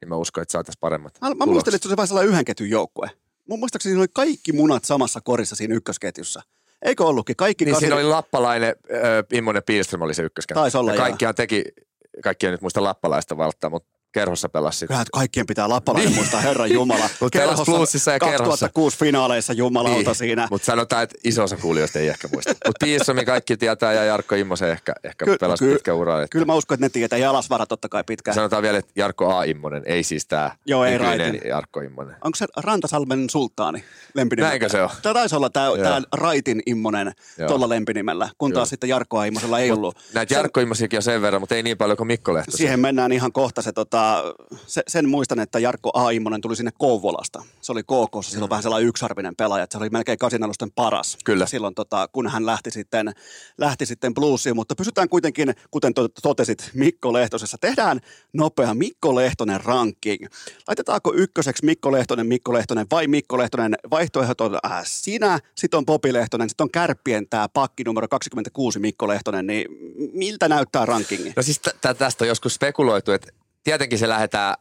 niin 0.02 0.10
mä 0.10 0.16
uskon, 0.16 0.42
että 0.42 0.52
saataisiin 0.52 0.80
paremmat 0.80 1.18
Mä, 1.22 1.34
mä 1.34 1.46
muistelin, 1.46 1.76
että 1.76 1.84
se 1.88 1.90
oli 1.90 1.98
vähän 1.98 2.08
sellainen 2.08 2.32
yhden 2.32 2.46
ketjun 2.46 2.70
joukkue. 2.70 3.10
Mun 3.50 3.60
muistaakseni 3.60 3.92
siinä 3.92 4.02
oli 4.02 4.08
kaikki 4.14 4.52
munat 4.52 4.86
samassa 4.86 5.22
korissa 5.22 5.56
siinä 5.56 5.76
ykkösketjussa. 5.76 6.42
Eikö 6.82 7.06
ollutkin? 7.06 7.36
Kaikki 7.36 7.66
Niin 7.66 7.74
kasi- 7.74 7.84
siinä 7.86 7.96
oli 7.96 8.04
Lappalainen, 8.04 8.70
äh, 8.70 9.38
Immonen 9.38 9.64
Pielström 9.66 10.02
oli 10.02 10.14
se 10.14 10.24
ykköskenttä. 10.24 10.62
Taisi 10.62 10.78
olla, 10.78 10.92
ja 10.92 10.96
joo. 10.96 11.06
kaikkiaan 11.06 11.36
teki, 11.36 11.64
kaikki 12.24 12.46
en 12.46 12.52
nyt 12.52 12.62
muista 12.62 12.84
Lappalaista 12.84 13.38
valtaa, 13.38 13.70
mutta 13.70 13.97
kerhossa 14.12 14.50
pelasi 14.50 14.76
sitten. 14.78 14.88
Kyllähän 14.88 15.06
kaikkien 15.14 15.46
pitää 15.46 15.70
lappalainen 15.70 16.10
Niin. 16.12 16.18
muistaa, 16.20 16.42
Herran 16.42 16.72
Jumala. 16.72 17.10
Mut 17.22 17.34
pelas 17.34 17.62
Bluesissa 17.66 18.12
ja 18.12 18.20
kerhossa. 18.20 18.66
2006 18.66 18.98
finaaleissa 18.98 19.54
jumalauta 19.54 20.14
siinä. 20.14 20.48
Mutta 20.52 20.66
sanotaan, 20.66 21.04
että 21.04 21.16
iso 21.24 21.44
osa 21.44 21.58
kuulijoista 21.58 22.00
ei 22.00 22.08
ehkä 22.08 22.28
muista. 22.34 22.52
Mutta 22.52 22.86
Piissomi 22.86 23.26
kaikki 23.26 23.58
tietää 23.58 23.94
ja 23.94 24.04
Jarkko 24.04 24.36
Immosen 24.36 24.70
ehkä, 24.70 24.94
ehkä 25.04 25.26
Ky- 25.26 25.38
pelasi 25.40 25.66
ky- 25.66 25.74
pitkä 25.74 25.94
ura. 25.94 26.18
Että 26.18 26.28
Kyllä 26.32 26.46
mä 26.46 26.54
uskon, 26.54 26.76
että 26.76 26.86
ne 26.86 26.90
tietää. 26.90 27.20
Jalasvara 27.20 27.66
totta 27.66 27.90
kai 27.90 28.04
pitkään. 28.08 28.36
Sanotaan 28.36 28.64
vielä, 28.64 28.78
että 28.78 28.92
Jarkko 28.96 29.36
A. 29.36 29.44
Immonen, 29.44 29.84
ei 29.86 30.04
siis 30.04 30.28
tämä 30.28 30.52
Joo, 30.66 30.86
ei 30.86 30.98
Raitin. 30.98 31.42
Jarkko 31.48 31.82
Immonen. 31.82 32.16
Onko 32.24 32.36
se 32.36 32.46
Rantasalmen 32.58 33.30
sulttaani 33.30 33.84
lempinimellä? 34.14 34.50
Näinkö 34.50 34.70
se 34.70 34.82
on? 34.82 34.90
Tämä 35.02 35.14
taisi 35.14 35.36
olla 35.36 35.50
tämä, 35.50 35.66
Joo. 35.66 36.02
Raitin 36.14 36.62
Immonen 36.66 37.12
Joo. 37.38 37.48
tuolla 37.48 37.70
lempinimellä, 37.70 38.30
kun 38.38 38.54
taas 38.54 38.70
sitten 38.70 38.90
Jarkko 38.90 39.20
Aimosella 39.20 39.60
ei 39.60 39.72
ollut. 39.72 39.98
Näitä 40.14 40.34
Jarkko 40.34 40.60
Immosiakin 40.60 40.98
on 40.98 41.04
sen 41.04 41.22
verran, 41.22 41.42
mutta 41.42 41.56
ei 41.56 41.64
niin 41.64 41.78
paljon 41.78 41.98
kuin 41.98 42.08
Mikko 42.08 42.34
Lehtosen. 42.34 42.58
Siihen 42.58 42.80
mennään 42.80 43.12
ihan 43.12 43.32
kohta. 43.32 43.62
Se, 43.62 43.72
tota, 43.72 44.07
se, 44.68 44.84
sen 44.88 45.10
muistan, 45.10 45.40
että 45.40 45.60
Jarkko 45.60 45.92
A. 45.94 46.10
Immonen 46.12 46.42
tuli 46.42 46.56
sinne 46.56 46.72
Kouvolasta. 46.78 47.44
Se 47.62 47.72
oli 47.72 47.84
KKssa 47.84 48.32
silloin 48.32 48.50
vähän 48.50 48.64
sellainen 48.64 48.88
yksarvinen 48.88 49.36
pelaaja, 49.36 49.64
että 49.64 49.78
se 49.78 49.84
oli 49.84 49.90
melkein 49.90 50.18
kasinalusten 50.18 50.72
paras. 50.72 51.18
Kyllä. 51.26 51.46
Silloin, 51.46 51.76
tota, 51.76 52.08
kun 52.12 52.28
hän 52.28 52.46
lähti 52.46 52.72
sitten, 52.72 53.12
lähti 53.58 53.86
sitten 53.86 54.14
bluesiin, 54.14 54.56
mutta 54.56 54.76
pysytään 54.76 55.10
kuitenkin, 55.10 55.54
kuten 55.72 55.94
to- 55.94 56.08
totesit 56.22 56.72
Mikko 56.74 57.14
Lehtosessa, 57.14 57.58
tehdään 57.62 58.00
nopea 58.34 58.74
Mikko 58.74 59.16
Lehtonen 59.16 59.62
ranking. 59.62 60.26
Laitetaanko 60.68 61.14
ykköseksi 61.14 61.66
Mikko 61.66 61.92
Lehtonen, 61.92 62.28
Mikko 62.28 62.54
Lehtonen 62.54 62.88
vai 62.92 63.08
Mikko 63.08 63.38
Lehtonen? 63.38 63.76
Vaihtoehdot 63.92 64.42
on 64.42 64.60
äh, 64.66 64.82
sinä, 64.86 65.40
sitten 65.56 65.78
on 65.78 65.86
Popi 65.86 66.14
Lehtonen, 66.14 66.50
sitten 66.50 66.64
on 66.66 66.72
Kärppien 66.72 67.30
tämä 67.30 67.50
pakki 67.50 67.84
numero 67.84 68.08
26 68.08 68.80
Mikko 68.80 69.08
Lehtonen, 69.08 69.48
niin 69.48 69.66
miltä 70.14 70.48
näyttää 70.48 70.86
rankingi? 70.86 71.34
No 71.36 71.44
siis 71.44 71.60
t- 71.60 71.82
t- 71.82 71.98
tästä 71.98 72.24
on 72.24 72.28
joskus 72.28 72.54
spekuloitu, 72.54 73.12
että 73.12 73.32
tietenkin 73.68 74.00
se 74.00 74.10
lähdetään, 74.10 74.54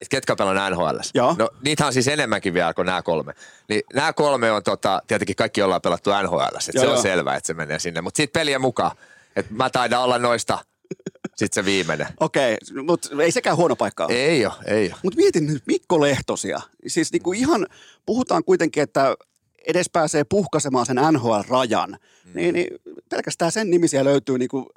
että 0.00 0.10
ketkä 0.10 0.36
pelaa 0.36 0.70
NHL. 0.70 0.98
Joo. 1.14 1.36
No 1.38 1.50
niitä 1.64 1.86
on 1.86 1.92
siis 1.92 2.08
enemmänkin 2.08 2.54
vielä 2.54 2.74
kuin 2.74 2.86
nämä 2.86 3.02
kolme. 3.02 3.32
Niin 3.68 3.82
nämä 3.94 4.12
kolme 4.12 4.52
on 4.52 4.62
tota, 4.62 5.02
tietenkin 5.06 5.36
kaikki 5.36 5.62
ollaan 5.62 5.80
pelattu 5.80 6.10
NHL, 6.22 6.38
Joo, 6.40 6.60
se 6.60 6.80
on 6.80 6.86
joo. 6.86 7.02
selvä, 7.02 7.34
että 7.34 7.46
se 7.46 7.54
menee 7.54 7.78
sinne. 7.78 8.00
Mutta 8.00 8.16
siitä 8.16 8.32
peliä 8.32 8.58
mukaan, 8.58 8.96
että 9.36 9.54
mä 9.54 9.70
taidan 9.70 10.02
olla 10.02 10.18
noista 10.18 10.58
sitten 11.36 11.64
se 11.64 11.64
viimeinen. 11.64 12.06
Okei, 12.20 12.56
mutta 12.86 13.08
ei 13.22 13.32
sekään 13.32 13.56
huono 13.56 13.76
paikka 13.76 14.04
ole. 14.04 14.12
Ei 14.12 14.46
ole, 14.46 14.54
ei 14.64 14.86
ole. 14.86 15.00
Mutta 15.02 15.16
mietin 15.16 15.46
nyt 15.46 15.62
Mikko 15.66 16.00
Lehtosia. 16.00 16.60
Siis 16.86 17.12
niinku 17.12 17.32
ihan, 17.32 17.66
puhutaan 18.06 18.44
kuitenkin, 18.44 18.82
että 18.82 19.14
edes 19.66 19.90
pääsee 19.90 20.24
puhkasemaan 20.24 20.86
sen 20.86 20.96
NHL-rajan. 20.96 21.90
Mm. 21.90 22.32
Niin, 22.34 22.54
niin 22.54 22.68
pelkästään 23.08 23.52
sen 23.52 23.70
nimisiä 23.70 24.04
löytyy 24.04 24.38
niinku 24.38 24.70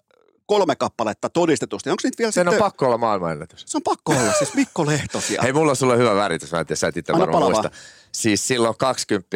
kolme 0.45 0.75
kappaletta 0.75 1.29
todistetusti. 1.29 1.89
Onko 1.89 2.01
niitä 2.03 2.17
vielä 2.17 2.31
Sen 2.31 2.45
sitten... 2.45 2.61
on 2.61 2.65
pakko 2.65 2.85
olla 2.85 2.97
maailmanennätys. 2.97 3.63
Se 3.65 3.77
on 3.77 3.81
pakko 3.83 4.13
olla, 4.13 4.33
siis 4.33 4.53
Mikko 4.53 4.85
Lehtosia. 4.85 5.41
Hei, 5.41 5.53
mulla 5.53 5.69
on 5.69 5.75
sulle 5.75 5.97
hyvä 5.97 6.15
väritys, 6.15 6.51
mä 6.51 6.59
en 6.59 6.65
tiedä, 6.65 6.75
sä 6.75 6.87
et 6.87 6.97
itse 6.97 7.13
varmaan 7.13 7.43
muista. 7.43 7.71
Siis 8.11 8.47
silloin 8.47 8.75
20 8.77 9.27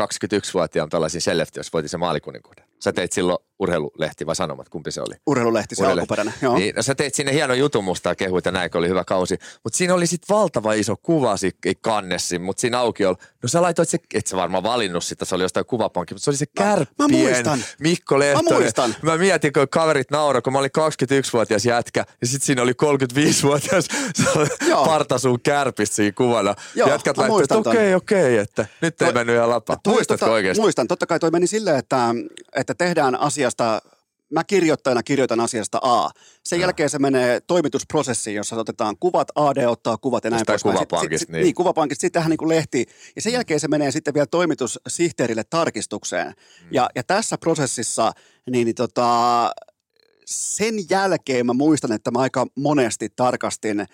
21-vuotiaan 0.00 0.88
pelasin 0.88 1.20
Selefti, 1.20 1.60
jos 1.60 1.72
voitin 1.72 1.88
se 1.88 1.96
maalikuninkuuden. 1.96 2.64
Sä 2.80 2.92
teit 2.92 3.12
silloin 3.12 3.38
urheilulehti 3.58 4.26
vai 4.26 4.36
sanomat, 4.36 4.68
kumpi 4.68 4.90
se 4.90 5.00
oli? 5.00 5.14
Urheilulehti, 5.26 5.74
se 5.74 5.82
Urheilulehti. 5.82 6.02
alkuperäinen. 6.02 6.34
Joo. 6.42 6.58
Niin, 6.58 6.74
no 6.76 6.82
sä 6.82 6.94
teit 6.94 7.14
sinne 7.14 7.32
hienon 7.32 7.58
jutun 7.58 7.84
musta 7.84 8.08
ja 8.08 8.14
kehuit 8.14 8.44
ja 8.44 8.52
näin, 8.52 8.70
oli 8.74 8.88
hyvä 8.88 9.04
kausi. 9.04 9.38
Mutta 9.64 9.76
siinä 9.76 9.94
oli 9.94 10.06
sitten 10.06 10.34
valtava 10.36 10.72
iso 10.72 10.96
kuva 10.96 11.36
si- 11.36 11.56
ei 11.64 11.74
kannessi, 11.80 12.38
mutta 12.38 12.60
siinä 12.60 12.78
auki 12.78 13.04
oli. 13.04 13.16
No 13.42 13.48
sä 13.48 13.62
laitoit 13.62 13.88
se, 13.88 13.98
et 14.14 14.26
sä 14.26 14.36
varmaan 14.36 14.62
valinnut 14.62 15.04
sitä, 15.04 15.24
se 15.24 15.34
oli 15.34 15.44
jostain 15.44 15.66
kuvapankki, 15.66 16.14
mutta 16.14 16.24
se 16.24 16.30
oli 16.30 16.36
se 16.36 16.46
Mä- 16.60 16.64
mä 16.64 16.70
kärppien 16.70 17.10
muistan. 17.10 17.64
Mikko 17.80 18.18
Lehtonen. 18.18 18.54
muistan. 18.54 18.94
Mä 19.02 19.16
mietin, 19.18 19.52
kun 19.52 19.68
kaverit 19.70 20.10
nauroi, 20.10 20.42
kun 20.42 20.52
mä 20.52 20.58
olin 20.58 20.70
21-vuotias 20.78 21.64
jätkä 21.66 22.04
ja 22.20 22.26
sitten 22.26 22.46
siinä 22.46 22.62
oli 22.62 22.72
35-vuotias 22.72 23.84
se 24.24 24.30
oli 24.38 24.46
Joo. 24.68 24.84
partasuun 24.84 25.40
kärpistä 25.40 25.96
siinä 25.96 26.12
kuvana. 26.12 26.54
Joo, 26.74 26.88
Jätkät 26.88 27.16
mä 27.16 27.22
laittoi, 27.28 27.42
että 27.58 27.70
okei, 27.70 27.94
okei, 27.94 28.38
että 28.38 28.66
nyt 28.80 29.02
ei 29.02 29.06
Toi- 29.06 29.14
mennyt 29.14 29.36
ihan. 29.36 29.48
Toi- 29.62 29.76
Muistatko 29.94 30.26
tota, 30.26 30.32
oikeasti? 30.32 30.60
Muistan. 30.60 30.88
Totta 30.88 31.06
kai 31.06 31.18
toi 31.20 31.30
meni 31.30 31.46
silleen, 31.46 31.76
että, 31.78 32.14
että 32.56 32.74
tehdään 32.74 33.20
asiasta, 33.46 33.80
mä 34.30 34.44
kirjoittajana 34.44 35.02
kirjoitan 35.02 35.40
asiasta 35.40 35.78
A. 35.82 36.10
Sen 36.44 36.60
jälkeen 36.60 36.90
se 36.90 36.98
menee 36.98 37.40
toimitusprosessiin, 37.40 38.36
jossa 38.36 38.56
otetaan 38.56 38.96
kuvat, 39.00 39.28
AD 39.34 39.64
ottaa 39.66 39.96
kuvat 39.96 40.24
ja 40.24 40.30
näin 40.30 40.40
Jostain 40.40 40.60
poispäin. 40.62 40.78
Sit- 40.78 40.88
kuvapankista, 40.88 41.18
sit, 41.18 41.28
niin. 41.28 41.42
niin. 41.42 41.54
kuvapankista, 41.54 42.00
sitten 42.00 42.20
tähän 42.20 42.30
niin 42.30 42.38
kuin 42.38 42.48
lehti. 42.48 42.86
Ja 43.16 43.22
sen 43.22 43.32
jälkeen 43.32 43.60
se 43.60 43.68
menee 43.68 43.90
sitten 43.90 44.14
vielä 44.14 44.26
toimitussihteerille 44.26 45.44
tarkistukseen. 45.50 46.26
Mm. 46.26 46.68
Ja, 46.70 46.90
ja 46.94 47.02
tässä 47.02 47.38
prosessissa, 47.38 48.12
niin, 48.50 48.64
niin 48.64 48.74
tota, 48.74 49.50
sen 50.24 50.74
jälkeen 50.90 51.46
mä 51.46 51.52
muistan, 51.52 51.92
että 51.92 52.10
mä 52.10 52.18
aika 52.18 52.46
monesti 52.54 53.08
tarkastin 53.16 53.86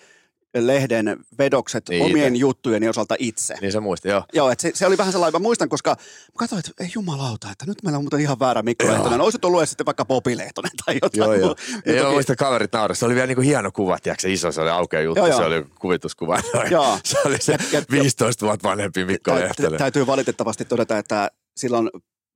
lehden 0.55 1.17
vedokset 1.37 1.89
Niin, 1.89 2.03
omien 2.05 2.35
juttujeni 2.35 2.89
osalta 2.89 3.15
itse. 3.19 3.55
Niin 3.61 3.71
sä 3.71 3.81
muistit, 3.81 4.11
joo. 4.11 4.23
Joo, 4.33 4.49
että 4.51 4.61
se, 4.61 4.71
se, 4.75 4.85
oli 4.87 4.97
vähän 4.97 5.11
sellainen, 5.11 5.41
mä 5.41 5.43
muistan, 5.43 5.69
koska 5.69 5.89
mä 5.89 6.37
katsoin, 6.37 6.59
että 6.59 6.83
ei 6.83 6.89
jumalauta, 6.95 7.51
että 7.51 7.65
nyt 7.65 7.83
meillä 7.83 7.97
on 7.97 8.03
muuten 8.03 8.19
ihan 8.19 8.39
väärä 8.39 8.61
Mikko 8.61 8.83
Joo. 8.85 8.93
Lehtonen. 8.93 9.21
Olisit 9.21 9.45
ollut 9.45 9.69
sitten 9.69 9.85
vaikka 9.85 10.05
Bobi 10.05 10.37
Lehtonen 10.37 10.71
tai 10.85 10.95
jotain. 11.01 11.19
Joo, 11.19 11.33
joo. 11.33 11.55
Ei 11.85 11.93
toki- 11.95 12.05
mä 12.05 12.11
muista 12.11 12.35
kaverit 12.35 12.73
nauraa. 12.73 12.95
Se 12.95 13.05
oli 13.05 13.15
vielä 13.15 13.27
niinku 13.27 13.41
hieno 13.41 13.71
kuva, 13.71 13.97
tiedätkö, 13.99 14.29
iso, 14.29 14.51
se 14.51 14.61
oli 14.61 14.69
aukea 14.69 15.01
juttu, 15.01 15.19
Joo, 15.19 15.27
joo. 15.27 15.37
se 15.37 15.43
oli 15.45 15.65
kuvituskuva. 15.79 16.39
Joo. 16.71 16.99
se 17.03 17.17
oli 17.25 17.37
se 17.41 17.51
Ja- 17.51 17.79
ja- 17.79 17.85
15 17.91 18.45
vuotta 18.45 18.69
vanhempi 18.69 19.05
Mikko 19.05 19.31
tä- 19.31 19.39
Lehtonen. 19.39 19.77
Täytyy 19.79 20.07
valitettavasti 20.07 20.65
todeta, 20.65 20.97
että 20.97 21.31
silloin 21.57 21.89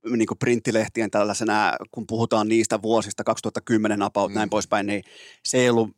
niin 0.10 0.28
kuin 0.28 0.38
printtilehtien 0.38 1.12
tällaisena, 1.12 1.74
kun 1.92 2.08
puhutaan 2.08 2.48
niistä 2.48 2.82
vuosista, 2.82 3.24
2010 3.24 4.02
about, 4.02 4.30
Mm. 4.30 4.34
mm. 4.34 4.38
näin 4.38 4.50
poispäin, 4.50 4.86
niin 4.86 5.04
se 5.46 5.58
ei 5.58 5.70
ollut 5.70 5.90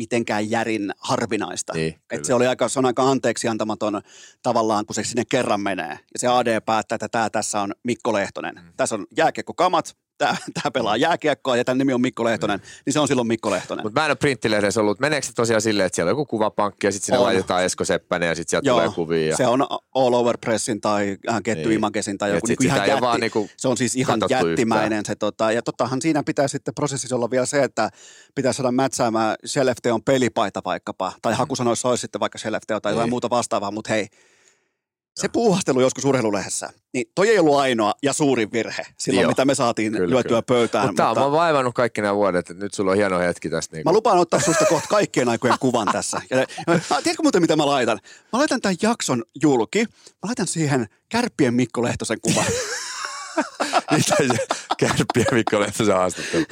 mitenkään 0.00 0.50
järin 0.50 0.92
harvinaista. 0.98 1.72
Niin, 1.72 1.94
Et 2.10 2.24
se 2.24 2.34
oli 2.34 2.46
aika, 2.46 2.68
se 2.68 2.78
on 2.78 2.86
aika 2.86 3.02
anteeksi 3.02 3.48
antamaton 3.48 4.02
tavallaan, 4.42 4.86
kun 4.86 4.94
se 4.94 5.04
sinne 5.04 5.24
kerran 5.30 5.60
menee. 5.60 5.90
Ja 5.90 6.18
se 6.18 6.26
AD 6.26 6.60
päättää, 6.60 6.96
että 6.96 7.08
tämä 7.08 7.30
tässä 7.30 7.60
on 7.60 7.72
Mikko 7.82 8.12
Lehtonen. 8.12 8.54
Mm. 8.54 8.72
Tässä 8.76 8.94
on 8.94 9.06
jääkiekkokamat, 9.16 9.96
tämä, 10.20 10.36
tämä 10.54 10.70
pelaa 10.70 10.96
jääkiekkoa 10.96 11.56
ja 11.56 11.64
tämän 11.64 11.78
nimi 11.78 11.92
on 11.92 12.00
Mikko 12.00 12.24
Lehtonen, 12.24 12.60
niin 12.86 12.92
se 12.92 13.00
on 13.00 13.08
silloin 13.08 13.28
Mikko 13.28 13.50
Lehtonen. 13.50 13.84
Mutta 13.84 14.00
mä 14.00 14.04
en 14.06 14.10
ole 14.10 14.16
printtilehdessä 14.16 14.80
ollut. 14.80 15.00
Meneekö 15.00 15.26
se 15.26 15.32
tosiaan 15.32 15.62
silleen, 15.62 15.86
että 15.86 15.94
siellä 15.96 16.08
on 16.08 16.12
joku 16.12 16.26
kuvapankki 16.26 16.86
ja 16.86 16.92
sitten 16.92 17.06
sinne 17.06 17.18
On. 17.18 17.24
laitetaan 17.24 17.64
Esko 17.64 17.84
Seppänen 17.84 18.28
ja 18.28 18.34
sitten 18.34 18.50
sieltä 18.50 18.70
tulee 18.70 18.88
kuvia. 18.94 19.28
Ja... 19.28 19.36
se 19.36 19.46
on 19.46 19.66
All 19.94 20.14
Over 20.14 20.38
Pressin 20.38 20.80
tai 20.80 21.16
Getty 21.44 21.62
Niin. 21.68 21.72
Imagesin 21.72 22.18
tai 22.18 22.30
joku 22.30 22.46
niinku 22.46 22.64
ihan 22.64 22.88
jätti. 22.88 23.00
vaan 23.00 23.20
niinku 23.20 23.50
se 23.56 23.68
on 23.68 23.76
siis 23.76 23.96
ihan 23.96 24.20
jättimäinen 24.28 25.04
se 25.06 25.14
tota, 25.14 25.52
ja 25.52 25.62
tottahan 25.62 26.02
siinä 26.02 26.22
pitää 26.22 26.48
sitten 26.48 26.74
prosessissa 26.74 27.16
olla 27.16 27.30
vielä 27.30 27.46
se, 27.46 27.62
että 27.62 27.90
pitää 28.34 28.52
saada 28.52 28.72
mätsäämään 28.72 29.36
Shelefteon 29.46 30.02
pelipaita 30.02 30.60
vaikkapa, 30.64 31.12
tai 31.22 31.34
hakusanoissa 31.34 31.88
olisi 31.88 32.00
sitten 32.00 32.20
vaikka 32.20 32.38
Shelefteo 32.38 32.80
tai 32.80 32.92
jotain 32.92 33.04
Niin. 33.04 33.10
muuta 33.10 33.30
vastaavaa, 33.30 33.70
mutta 33.70 33.90
hei, 33.92 34.06
se 35.20 35.28
puuhastelu 35.28 35.80
joskus 35.80 36.04
urheilulehdessä, 36.04 36.70
niin 36.92 37.06
toi 37.14 37.28
ei 37.28 37.38
ollut 37.38 37.58
ainoa 37.58 37.94
ja 38.02 38.12
suurin 38.12 38.52
virhe 38.52 38.86
silloin, 38.96 39.22
Joo. 39.22 39.30
mitä 39.30 39.44
me 39.44 39.54
saatiin 39.54 39.92
Kyllä, 39.92 40.10
lyötyä 40.10 40.28
kyllä. 40.28 40.42
pöytään. 40.42 40.86
Mutta 40.86 41.14
tää 41.14 41.24
on 41.24 41.32
vaivannut 41.32 41.74
kaikki 41.74 42.02
nämä 42.02 42.14
vuodet, 42.14 42.50
että 42.50 42.64
nyt 42.64 42.74
sulla 42.74 42.90
on 42.90 42.96
hieno 42.96 43.18
hetki 43.18 43.50
tästä. 43.50 43.76
Niin 43.76 43.84
Mä 43.84 43.92
lupaan 43.92 44.18
ottaa 44.18 44.40
susta 44.40 44.64
kohta 44.64 44.88
kaikkien 44.88 45.28
aikojen 45.28 45.56
kuvan 45.60 45.88
tässä. 45.92 46.20
Ja, 46.30 46.36
ja, 46.38 46.46
tiedätkö 47.02 47.22
muuten, 47.22 47.42
mitä 47.42 47.56
mä 47.56 47.66
laitan? 47.66 47.98
Mä 48.32 48.38
laitan 48.38 48.60
tämän 48.60 48.76
jakson 48.82 49.22
julki. 49.42 49.78
Mä 49.78 50.26
laitan 50.26 50.46
siihen 50.46 50.86
kärppien 51.08 51.54
Mikko 51.54 51.82
Lehtosen 51.82 52.20
kuvan. 52.20 52.46
Mitä 53.96 54.14
se 54.16 54.46
kärppiä 54.78 55.24
Mikko 55.32 55.60
Lehtosen 55.60 55.94
haastattelu? 55.96 56.44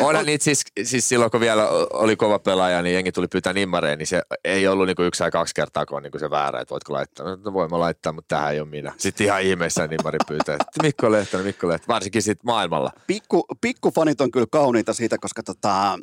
Onhan 0.00 0.26
niitä 0.26 0.44
siis, 0.44 0.64
siis 0.82 1.08
silloin, 1.08 1.30
kun 1.30 1.40
vielä 1.40 1.68
oli 1.92 2.16
kova 2.16 2.38
pelaaja, 2.38 2.82
niin 2.82 2.94
jengi 2.94 3.12
tuli 3.12 3.28
pyytää 3.28 3.52
nimmareen, 3.52 3.98
niin 3.98 4.06
se 4.06 4.22
ei 4.44 4.68
ollut 4.68 4.86
niinku 4.86 5.02
yksi 5.02 5.18
tai 5.18 5.30
kaksi 5.30 5.54
kertaa, 5.54 5.86
kun 5.86 5.96
on 5.96 6.02
niinku 6.02 6.18
se 6.18 6.30
väärä, 6.30 6.60
että 6.60 6.72
voitko 6.72 6.92
laittaa. 6.92 7.36
No 7.36 7.52
voin 7.52 7.70
mä 7.70 7.80
laittaa, 7.80 8.12
mutta 8.12 8.36
tähän 8.36 8.52
ei 8.52 8.60
ole 8.60 8.68
minä. 8.68 8.92
Sitten 8.96 9.26
ihan 9.26 9.42
ihmeessä 9.42 9.86
nimmari 9.86 10.18
pyytää, 10.28 10.54
että 10.54 10.82
Mikko 10.82 11.12
Lehtonen, 11.12 11.46
Mikko 11.46 11.68
Lehtonen, 11.68 11.94
varsinkin 11.94 12.22
sitten 12.22 12.46
maailmalla. 12.46 12.90
Pikku, 13.06 13.44
pikkufanit 13.60 14.20
on 14.20 14.30
kyllä 14.30 14.46
kauniita 14.50 14.92
siitä, 14.92 15.18
koska 15.18 15.42
tota, 15.42 15.98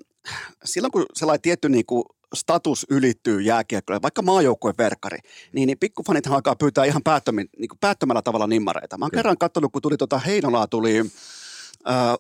silloin 0.64 0.92
kun 0.92 1.06
sellainen 1.14 1.42
tietty 1.42 1.70
niinku 1.70 2.06
status 2.36 2.86
ylittyy 2.90 3.42
jääkiekkoille, 3.42 4.02
vaikka 4.02 4.22
maajoukkueen 4.22 4.76
verkkari, 4.78 5.18
niin, 5.54 5.68
niin 5.68 5.78
pikkufanithan 5.80 6.36
alkaa 6.36 6.56
pyytää 6.56 6.86
ihan 6.86 7.04
päättömin, 7.04 7.50
niin 7.58 7.70
kuin 7.70 7.80
päättömällä 7.80 8.22
tavalla 8.22 8.48
nimmareita. 8.48 8.98
Mä 8.98 9.06
oon 9.06 9.12
kerran 9.12 9.38
katsonut, 9.38 9.72
kun 9.72 9.82
tuli 9.82 9.98
tota 9.98 10.20
Heinolaa, 10.20 10.68
tuli 10.68 11.02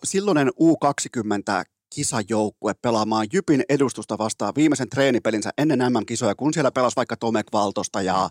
silloinen 0.03 0.47
U20 0.47 1.64
kisajoukkue 1.93 2.73
pelaamaan 2.73 3.27
Jypin 3.33 3.63
edustusta 3.69 4.17
vastaan 4.17 4.53
viimeisen 4.55 4.89
treenipelinsä 4.89 5.49
ennen 5.57 5.79
MM-kisoja, 5.79 6.35
kun 6.35 6.53
siellä 6.53 6.71
pelasi 6.71 6.95
vaikka 6.95 7.17
Tomek 7.17 7.47
Valtosta 7.53 8.01
ja 8.01 8.29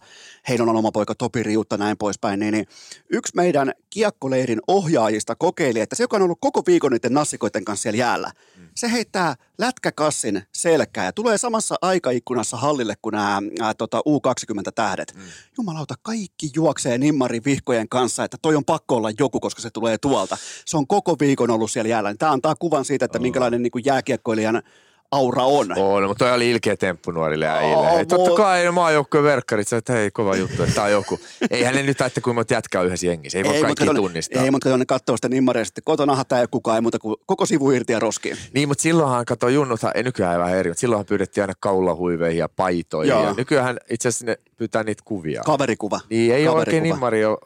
Heinolan 0.49 0.77
oma 0.77 0.93
poika 0.93 1.15
Topi 1.15 1.43
Riutta 1.43 1.77
näin 1.77 1.97
poispäin, 1.97 2.41
niin, 2.41 2.53
niin 2.53 2.67
yksi 3.11 3.33
meidän 3.37 3.73
kiekkoleirin 3.91 4.61
ohjaajista 4.69 5.35
kokeili, 5.37 5.81
että 5.81 5.97
se, 5.97 6.03
joka 6.03 6.17
on 6.17 6.23
ollut 6.23 6.39
koko 6.41 6.63
viikon 6.67 6.93
niiden 6.93 7.15
nassikoiden 7.15 7.65
kanssa 7.65 7.83
siellä 7.83 7.99
jäällä, 7.99 8.33
se 8.75 8.91
heittää 8.93 9.35
lätkäkassin 9.59 10.43
selkää 10.55 11.05
ja 11.05 11.13
tulee 11.13 11.39
samassa 11.39 11.75
aikaikkunassa 11.83 12.57
hallille 12.57 12.95
kuin 13.03 13.13
nämä 13.13 13.43
ää, 13.61 13.75
tota, 13.75 13.99
U20-tähdet. 13.99 15.15
Mm. 15.15 15.23
Jumalauta, 15.59 15.95
kaikki 16.03 16.51
juoksee 16.55 16.99
nimmari 16.99 17.41
vihkojen 17.45 17.89
kanssa, 17.89 18.25
että 18.25 18.37
toi 18.43 18.57
on 18.57 18.65
pakko 18.65 18.97
olla 18.97 19.11
joku, 19.19 19.41
koska 19.41 19.63
se 19.63 19.71
tulee 19.71 19.99
tuolta. 19.99 20.37
Se 20.65 20.77
on 20.77 20.87
koko 20.87 21.17
viikon 21.21 21.51
ollut 21.51 21.71
siellä 21.71 21.89
jäällä. 21.89 22.15
Tämä 22.15 22.33
antaa 22.33 22.55
kuvan 22.55 22.85
siitä, 22.85 23.05
että 23.05 23.19
minkälainen 23.19 23.50
niin 23.59 23.71
kuin 23.71 23.85
jääkiekkoilijan 23.85 24.63
aura 25.11 25.45
on. 25.45 25.79
On, 25.79 26.03
mutta 26.09 26.25
toi 26.25 26.35
oli 26.35 26.51
ilkeä 26.51 26.77
temppu 26.77 27.11
nuorille 27.11 27.49
äijille. 27.49 27.93
Hei, 27.93 28.07
totta 28.07 28.31
kai 28.37 28.71
maajoukkojen 28.71 29.25
verkkarit, 29.25 29.69
sä, 29.69 29.77
että 29.77 29.93
hei, 29.93 30.11
kova 30.11 30.37
juttu, 30.37 30.63
että 30.63 30.75
tää 30.75 30.85
on 30.85 30.93
joku. 30.93 31.21
Eihän 31.51 31.75
ne 31.75 31.83
nyt 31.83 32.01
ajatte, 32.01 32.21
kuinka 32.21 32.35
monta 32.35 32.55
jätkää 32.55 32.83
yhdessä 32.83 33.07
jengissä. 33.07 33.39
Ei 33.39 33.45
voi 33.45 33.53
mut 33.53 33.63
kaikki 33.63 33.95
tunnistaa. 33.95 34.43
Ei, 34.43 34.51
mutta 34.51 34.77
ne 34.77 34.87
katsoo 34.87 35.17
sitä 35.17 35.29
nimmaria, 35.29 35.65
sitten 35.65 35.85
kotonahan 35.85 36.25
tämä 36.29 36.41
ei 36.41 36.47
kukaan, 36.51 36.75
ei 36.75 36.81
muuta 36.81 36.99
kuin 36.99 37.17
koko 37.27 37.47
sivu 37.47 37.71
irti 37.71 37.93
ja 37.93 37.99
roskiin. 37.99 38.37
Niin, 38.55 38.69
mutta 38.69 38.83
silloinhan, 38.83 39.25
kato 39.25 39.49
Junnuthan, 39.49 39.93
ei 39.95 40.03
nykyään 40.03 40.41
vähän 40.41 40.57
eri, 40.57 40.71
mutta 40.71 40.81
silloinhan 40.81 41.07
pyydettiin 41.07 41.43
aina 41.43 41.55
kaulahuiveihin 41.61 42.39
ja 42.39 42.49
paitoihin. 42.49 43.11
Joo. 43.11 43.25
Ja 43.25 43.35
nykyään 43.37 43.79
itse 43.91 44.09
asiassa 44.09 44.27
ne 44.27 44.37
pyytää 44.57 44.83
niitä 44.83 45.03
kuvia. 45.05 45.43
Kaverikuva. 45.43 46.01
niin, 46.11 46.35
ei 46.35 46.49
ole 46.49 46.59
oikein 46.59 46.77
kaverikuva. 46.77 46.95
nimmari, 46.95 47.25
ole, 47.25 47.39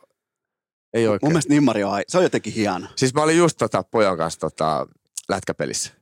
ei 0.94 1.08
oikein. 1.08 1.26
Mun 1.26 1.32
mielestä 1.32 1.52
nimmari 1.52 1.84
on, 1.84 2.02
se 2.08 2.18
on 2.18 2.24
jotenkin 2.24 2.52
hieno. 2.52 2.86
Siis 2.96 3.14
mä 3.14 3.22
olin 3.22 3.36
just 3.36 3.58
tota, 3.58 3.82
pojan 3.82 4.16
kanssa 4.16 4.40
tota, 4.40 4.86
lätkäpelissä. 5.28 5.92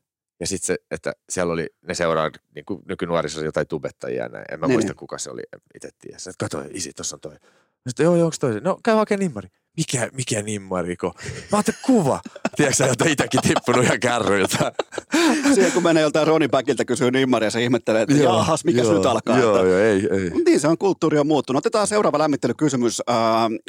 Ja 0.40 0.46
sitten 0.46 0.66
se, 0.66 0.76
että 0.90 1.12
siellä 1.30 1.52
oli, 1.52 1.66
ne 1.88 1.94
seuraa 1.94 2.30
niin 2.54 2.64
kuin 2.64 2.82
nykynuorisossa 2.88 3.44
jotain 3.44 3.66
tubettajia 3.66 4.22
ja 4.22 4.28
näin. 4.28 4.44
En 4.52 4.60
mä 4.60 4.66
Niin, 4.66 4.74
muista, 4.74 4.90
niin. 4.92 4.96
kuka 4.96 5.18
se 5.18 5.30
oli, 5.30 5.42
en 5.52 5.60
itse 5.74 5.88
tiedä. 6.00 6.18
Sä, 6.18 6.32
kato, 6.38 6.64
isi, 6.70 6.92
tossa 6.92 7.16
on 7.16 7.20
toi. 7.20 7.32
Mä 7.32 7.88
sitten, 7.88 8.04
joo, 8.04 8.16
joo, 8.16 8.24
onks 8.24 8.38
toi? 8.38 8.60
No, 8.60 8.78
käy 8.84 8.94
hakemaan 8.94 9.20
nimmari. 9.20 9.48
Mikä, 9.76 10.08
mikä 10.12 10.42
nimmariko? 10.42 11.12
Mä 11.26 11.32
ajattelin, 11.52 11.78
kuva. 11.86 12.20
Tiedätkö 12.56 12.84
että 12.84 13.08
itäkin 13.08 13.40
tippunut 13.40 13.84
ihan 13.84 14.00
kärryiltä. 14.00 14.72
Siihen 15.54 15.72
kun 15.72 15.82
menee 15.82 16.02
joltain 16.02 16.26
Roni 16.26 16.48
Backilta 16.48 16.84
kysyy 16.84 17.10
nimmaria, 17.10 17.50
se 17.50 17.62
ihmettelee, 17.64 18.02
että 18.02 18.14
Joo, 18.14 18.36
jahas, 18.36 18.64
mikä 18.64 18.82
joo, 18.82 18.94
nyt 18.94 19.06
alkaa. 19.06 19.38
Joo, 19.38 19.56
että, 19.56 19.68
joo, 19.68 19.78
ei, 19.78 20.08
ei. 20.10 20.30
Niin, 20.44 20.60
se 20.60 20.68
on 20.68 20.78
kulttuuri 20.78 21.18
on 21.18 21.26
muuttunut. 21.26 21.60
Otetaan 21.60 21.86
seuraava 21.86 22.18
lämmittelykysymys. 22.18 23.02
Äh, 23.10 23.16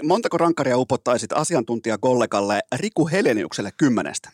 montako 0.03 0.37
rankkaria 0.37 0.77
upottaisit 0.77 1.33
asiantuntijakollegalle 1.33 2.59
Riku 2.75 3.07
Heleniukselle 3.07 3.69
kymmenestä? 3.77 4.29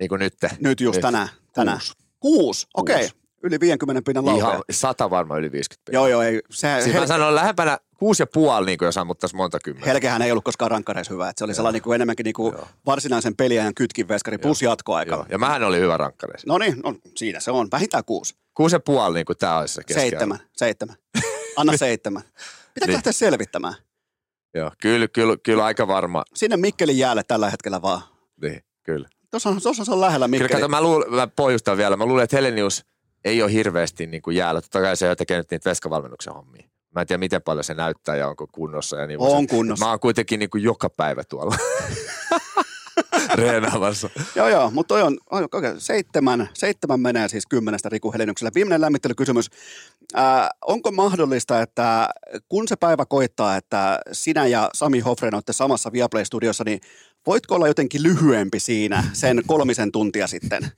Niin 0.00 0.08
kuin 0.08 0.18
nyt. 0.18 0.34
Nyt 0.60 0.80
just 0.80 0.96
Nyt. 0.96 1.02
tänään. 1.02 1.28
tänään. 1.52 1.78
Kuusi. 1.78 1.94
Kuusi, 2.20 2.66
okei. 2.74 2.96
Okay. 2.96 3.08
Yli 3.42 3.60
50 3.60 4.02
pinnan 4.06 4.26
laurea. 4.26 4.48
Ihan 4.48 4.62
sata 4.70 5.10
varmaan 5.10 5.40
yli 5.40 5.52
50 5.52 5.92
Joo, 5.92 6.06
joo, 6.08 6.22
ei. 6.22 6.40
Se, 6.50 6.68
Siis 6.80 6.94
hel- 6.94 7.00
mä 7.00 7.06
sanon 7.06 7.34
lähempänä 7.34 7.78
kuusi 7.98 8.22
ja 8.22 8.26
puoli, 8.26 8.66
niin 8.66 8.78
kuin 8.78 8.86
jos 8.86 8.96
ammuttaisiin 8.98 9.36
monta 9.36 9.58
kymmentä. 9.64 9.90
Helkehän 9.90 10.22
ei 10.22 10.30
ollut 10.30 10.44
koskaan 10.44 10.70
rankkareissa 10.70 11.12
hyvä. 11.14 11.28
Että 11.28 11.38
se 11.40 11.44
oli 11.44 11.54
sellainen 11.54 11.74
niin 11.74 11.82
kuin 11.82 11.94
enemmänkin 11.94 12.24
niin 12.24 12.34
kuin 12.34 12.52
Joo. 12.54 12.68
varsinaisen 12.86 13.36
peliajan 13.36 13.74
kytkinveskari 13.74 14.38
plus 14.38 14.62
jatkoaika. 14.62 15.14
Joo. 15.14 15.26
Ja 15.28 15.38
mähän 15.38 15.62
oli 15.64 15.80
hyvä 15.80 15.96
rankkareissa. 15.96 16.46
No 16.48 16.58
niin, 16.58 16.80
no, 16.84 16.94
siinä 17.16 17.40
se 17.40 17.50
on. 17.50 17.68
Vähintään 17.72 18.04
kuusi. 18.04 18.34
Kuusi 18.54 18.76
ja 18.76 18.80
puoli, 18.80 19.14
niin 19.14 19.26
kuin 19.26 19.36
tämä 19.38 19.58
olisi 19.58 19.74
se 19.74 19.82
keskiarvo. 19.84 20.10
Seitsemän, 20.10 20.38
seitsemän. 20.56 20.96
Anna 21.56 21.76
seitsemän. 21.86 22.22
Pitää 22.74 22.86
Niin. 22.86 22.92
lähteä 22.94 23.12
selvittämään. 23.12 23.74
Joo, 24.54 24.70
kyllä, 24.82 25.08
kyllä, 25.08 25.36
kyllä 25.42 25.64
aika 25.64 25.88
varma. 25.88 26.24
Sinne 26.34 26.56
Mikkelin 26.56 26.98
jäälle 26.98 27.22
tällä 27.22 27.50
hetkellä 27.50 27.82
vaan. 27.82 28.00
Niin, 28.42 28.62
kyllä. 28.82 29.08
Tuossa 29.30 29.48
on, 29.48 29.62
tuossa 29.62 29.92
on 29.92 30.00
lähellä 30.00 30.26
Kyllä 30.26 30.42
Mikkeli. 30.42 30.60
kato, 30.60 30.68
mä, 30.68 30.82
luul, 30.82 31.04
mä 31.10 31.26
pohjustan 31.26 31.76
vielä. 31.76 31.96
Mä 31.96 32.06
luulen, 32.06 32.24
että 32.24 32.36
Helenius 32.36 32.84
ei 33.24 33.42
ole 33.42 33.52
hirveästi 33.52 34.06
niin 34.06 34.22
kuin 34.22 34.36
jäällä. 34.36 34.60
Totta 34.60 34.80
kai 34.80 34.96
se 34.96 35.16
tekee 35.16 35.36
nyt 35.36 35.50
niitä 35.50 35.70
veskavalmennuksen 35.70 36.34
hommia. 36.34 36.68
Mä 36.94 37.00
en 37.00 37.06
tiedä, 37.06 37.18
miten 37.18 37.42
paljon 37.42 37.64
se 37.64 37.74
näyttää 37.74 38.16
ja 38.16 38.28
onko 38.28 38.46
kunnossa. 38.52 38.96
Ja 38.96 39.06
niin 39.06 39.20
On 39.20 39.46
kunnossa. 39.46 39.84
Mä 39.84 39.90
oon 39.90 40.00
kuitenkin 40.00 40.38
niin 40.38 40.50
kuin 40.50 40.62
joka 40.62 40.90
päivä 40.90 41.24
tuolla 41.24 41.56
reenaamassa. 43.34 44.10
Joo, 44.34 44.48
joo, 44.48 44.70
mutta 44.70 44.94
toi 44.94 45.02
on, 45.02 45.18
on 45.30 45.44
okay, 45.44 45.74
seitsemän, 45.78 46.48
seitsemän 46.54 47.00
menee 47.00 47.28
siis 47.28 47.46
kymmenestä 47.46 47.88
Riku 47.88 48.12
Heliniukselle. 48.12 48.50
Viimeinen 48.54 48.80
lämmittelykysymys. 48.80 49.50
Ää, 50.14 50.50
onko 50.66 50.92
mahdollista, 50.92 51.62
että 51.62 52.08
kun 52.48 52.68
se 52.68 52.76
päivä 52.76 53.06
koittaa, 53.06 53.56
että 53.56 54.00
sinä 54.12 54.46
ja 54.46 54.70
Sami 54.74 55.00
Hofren 55.00 55.34
olette 55.34 55.52
samassa 55.52 55.92
Viaplay-studiossa, 55.92 56.64
niin 56.64 56.80
voitko 57.26 57.54
olla 57.54 57.68
jotenkin 57.68 58.02
lyhyempi 58.02 58.60
siinä 58.60 59.04
sen 59.12 59.42
kolmisen 59.46 59.92
tuntia 59.92 60.26
sitten? 60.26 60.72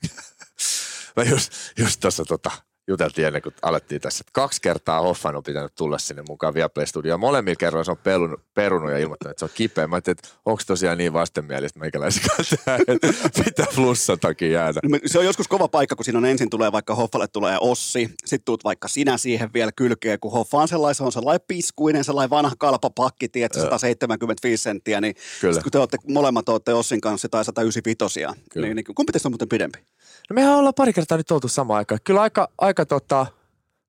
Mä 1.15 1.23
just, 1.23 1.51
just 1.77 1.99
tuossa 1.99 2.25
tota, 2.25 2.51
juteltiin 2.87 3.27
ennen 3.27 3.41
kuin 3.41 3.55
alettiin 3.61 4.01
tässä, 4.01 4.21
että 4.21 4.31
kaksi 4.33 4.61
kertaa 4.61 5.01
Hoffan 5.01 5.35
on 5.35 5.43
pitänyt 5.43 5.75
tulla 5.75 5.97
sinne 5.97 6.23
mukaan 6.29 6.53
Viaplay 6.53 6.85
Studioon. 6.85 7.19
Molemmilla 7.19 7.55
kerroilla 7.55 7.83
se 7.83 7.91
on 7.91 7.97
pelun, 7.97 8.37
perunut 8.53 8.91
ja 8.91 8.97
ilmoittanut, 8.97 9.31
että 9.31 9.39
se 9.39 9.45
on 9.45 9.51
kipeä. 9.53 9.87
Mä 9.87 9.95
ajattelin, 9.95 10.17
että 10.19 10.29
onko 10.45 10.61
tosiaan 10.67 10.97
niin 10.97 11.13
vastenmielistä 11.13 11.79
meikäläisen 11.79 12.23
kanssa, 12.37 12.55
että 12.87 13.07
pitää 13.45 13.65
flussatakin 13.71 14.51
jäädä. 14.51 14.79
No, 14.83 14.97
Se 15.05 15.19
on 15.19 15.25
joskus 15.25 15.47
kova 15.47 15.67
paikka, 15.67 15.95
kun 15.95 16.05
siinä 16.05 16.17
on 16.17 16.25
ensin 16.25 16.49
tulee 16.49 16.71
vaikka 16.71 16.95
Hoffalle 16.95 17.27
tulee 17.27 17.57
Ossi, 17.61 18.09
sitten 18.25 18.45
tuut 18.45 18.63
vaikka 18.63 18.87
sinä 18.87 19.17
siihen 19.17 19.53
vielä 19.53 19.71
kylkeen, 19.71 20.19
kun 20.19 20.31
Hoffa 20.31 20.57
on 20.57 20.67
sellainen, 20.67 20.95
se 20.95 21.03
on 21.03 21.11
sellainen 21.11 21.45
piskuinen, 21.47 22.03
sellainen 22.03 22.29
vanha 22.29 22.55
kalpa 22.57 22.89
pakki, 22.89 23.29
tiedätkö, 23.29 23.59
175 23.61 24.63
senttiä, 24.63 25.01
niin 25.01 25.15
Kyllä. 25.41 25.53
sit 25.53 25.63
kun 25.63 25.71
te 25.71 25.79
olette, 25.79 25.97
molemmat 26.07 26.49
olette 26.49 26.73
Ossin 26.73 27.01
kanssa 27.01 27.29
tai 27.29 27.45
195, 27.45 28.19
Kyllä. 28.51 28.67
niin, 28.67 28.75
niin 28.75 28.95
kumpi 28.95 29.11
teistä 29.11 29.27
on 29.27 29.31
muuten 29.31 29.49
pidempi? 29.49 29.79
No 30.31 30.35
mehän 30.35 30.55
ollaan 30.55 30.73
pari 30.73 30.93
kertaa 30.93 31.17
nyt 31.17 31.31
oltu 31.31 31.47
samaan 31.47 31.77
aikaan. 31.77 31.99
Kyllä 32.03 32.21
aika, 32.21 32.49
aika 32.57 32.85
tota, 32.85 33.25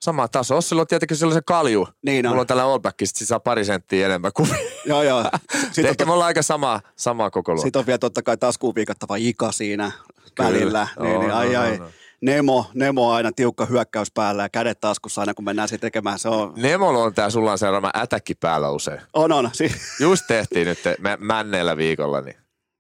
sama 0.03 0.29
taso. 0.29 0.57
Ossilla 0.57 0.81
on 0.83 0.87
tietenkin 0.87 1.17
sellainen 1.17 1.43
kalju. 1.47 1.89
Niin 2.07 2.27
on. 2.27 2.31
Mulla 2.31 2.41
on 2.41 2.47
tällä 2.47 2.65
allbackissa, 2.65 3.11
sit 3.19 3.19
se 3.19 3.29
saa 3.29 3.41
pari 3.41 3.65
senttiä 3.65 4.07
enemmän 4.07 4.33
kuin 4.35 4.49
Joo, 4.87 5.03
joo. 5.03 5.25
Sitten 5.73 5.87
Ehkä 5.87 6.05
me 6.05 6.13
ollaan 6.13 6.27
aika 6.27 6.43
sama, 6.43 6.81
samaa 6.97 7.31
koko 7.31 7.57
sit 7.57 7.77
on 7.77 7.87
vielä 7.87 7.99
totta 7.99 8.23
kai 8.23 8.37
taskuun 8.37 8.75
viikattava 8.75 9.17
Ika 9.17 9.53
siinä 9.53 9.93
Kyllä. 10.35 10.49
välillä. 10.51 10.89
Niin, 11.01 11.15
On, 11.15 11.21
niin, 11.21 11.33
ai, 11.33 11.57
on, 11.57 11.63
ai. 11.63 11.73
on. 11.81 11.89
Nemo, 12.21 12.67
Nemo 12.75 13.09
on 13.09 13.15
aina 13.15 13.33
tiukka 13.33 13.67
hyökkäys 13.67 14.11
päällä 14.15 14.43
ja 14.43 14.49
kädet 14.49 14.81
taskussa 14.81 15.21
aina, 15.21 15.35
kun 15.35 15.45
mennään 15.45 15.69
sitten 15.69 15.87
tekemään. 15.87 16.19
Se 16.19 16.29
on, 16.29 16.53
Nemolla 16.57 16.99
on 16.99 17.15
tää 17.15 17.31
sulla 17.31 17.53
on 17.53 17.59
seuraava 17.59 17.91
ätäkki 17.97 18.35
päällä 18.35 18.71
usein. 18.71 19.01
on, 19.13 19.33
on. 19.33 19.51
Si- 19.53 19.75
Just 20.01 20.25
tehtiin 20.29 20.67
nyt 20.67 20.79
mä, 20.99 21.17
männeellä 21.21 21.77
viikolla, 21.77 22.21
niin 22.21 22.37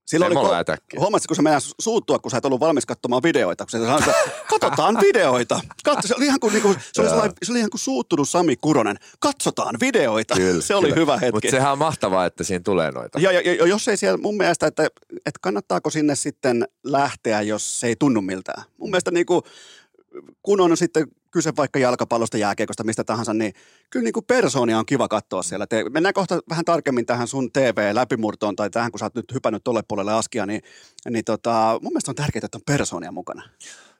Silloin 0.06 0.30
Nemolla 0.30 0.62
ko-. 0.62 1.00
Huomasit, 1.00 1.26
kun 1.26 1.36
se 1.36 1.42
mennään 1.42 1.62
suuttua, 1.80 2.18
kun 2.18 2.30
sä 2.30 2.36
et 2.36 2.44
ollut 2.44 2.60
valmis 2.60 2.86
katsomaan 2.86 3.22
videoita. 3.22 3.64
Kun 3.64 3.70
se 3.70 3.78
sanoi, 3.78 3.98
että 3.98 4.14
katsotaan 4.48 4.98
videoita. 5.06 5.60
Katso, 5.84 6.08
se 6.08 6.14
oli 6.16 6.26
ihan 6.26 6.40
kuin, 6.40 6.52
niinku, 6.52 6.74
se 6.92 7.02
oli, 7.02 7.30
se 7.42 7.52
oli 7.52 7.58
ihan 7.58 7.70
kuin 7.70 7.80
suuttunut 7.80 8.28
Sami 8.28 8.56
Kuronen. 8.56 8.96
Katsotaan 9.20 9.74
videoita. 9.80 10.34
se 10.60 10.74
oli 10.74 10.94
hyvä 10.94 11.18
hetki. 11.18 11.32
Mutta 11.32 11.50
sehän 11.50 11.72
on 11.72 11.78
mahtavaa, 11.78 12.26
että 12.26 12.44
siinä 12.44 12.62
tulee 12.64 12.90
noita. 12.90 13.20
Ja, 13.20 13.32
ja, 13.32 13.40
ja, 13.40 13.66
jos 13.66 13.88
ei 13.88 13.96
siellä 13.96 14.18
mun 14.18 14.36
mielestä, 14.36 14.66
että, 14.66 14.82
että 15.12 15.38
kannattaako 15.40 15.90
sinne 15.90 16.16
sitten 16.16 16.68
lähteä, 16.84 17.42
jos 17.42 17.80
se 17.80 17.86
ei 17.86 17.96
tunnu 17.96 18.20
miltään. 18.20 18.64
Mun 18.78 18.90
mielestä 18.90 19.10
niin 19.10 19.26
kuin, 19.26 19.42
kun 20.42 20.60
on 20.60 20.76
sitten 20.76 21.06
kyse 21.30 21.52
vaikka 21.56 21.78
jalkapallosta, 21.78 22.36
jääkiekosta, 22.36 22.84
mistä 22.84 23.04
tahansa, 23.04 23.34
niin 23.34 23.52
kyllä 23.90 24.04
niin 24.04 24.12
kuin 24.12 24.24
persoonia 24.26 24.78
on 24.78 24.86
kiva 24.86 25.08
katsoa 25.08 25.42
siellä. 25.42 25.66
Te, 25.66 25.84
mennään 25.90 26.12
kohta 26.12 26.40
vähän 26.50 26.64
tarkemmin 26.64 27.06
tähän 27.06 27.28
sun 27.28 27.52
TV-läpimurtoon 27.52 28.56
tai 28.56 28.70
tähän, 28.70 28.90
kun 28.92 28.98
sä 28.98 29.04
oot 29.04 29.14
nyt 29.14 29.34
hypännyt 29.34 29.64
tolle 29.64 29.82
puolelle 29.88 30.12
askia, 30.12 30.46
niin, 30.46 30.62
niin 31.10 31.24
tota, 31.24 31.78
mun 31.82 31.92
mielestä 31.92 32.10
on 32.10 32.14
tärkeää, 32.14 32.44
että 32.44 32.58
on 32.58 32.62
persoonia 32.66 33.12
mukana. 33.12 33.42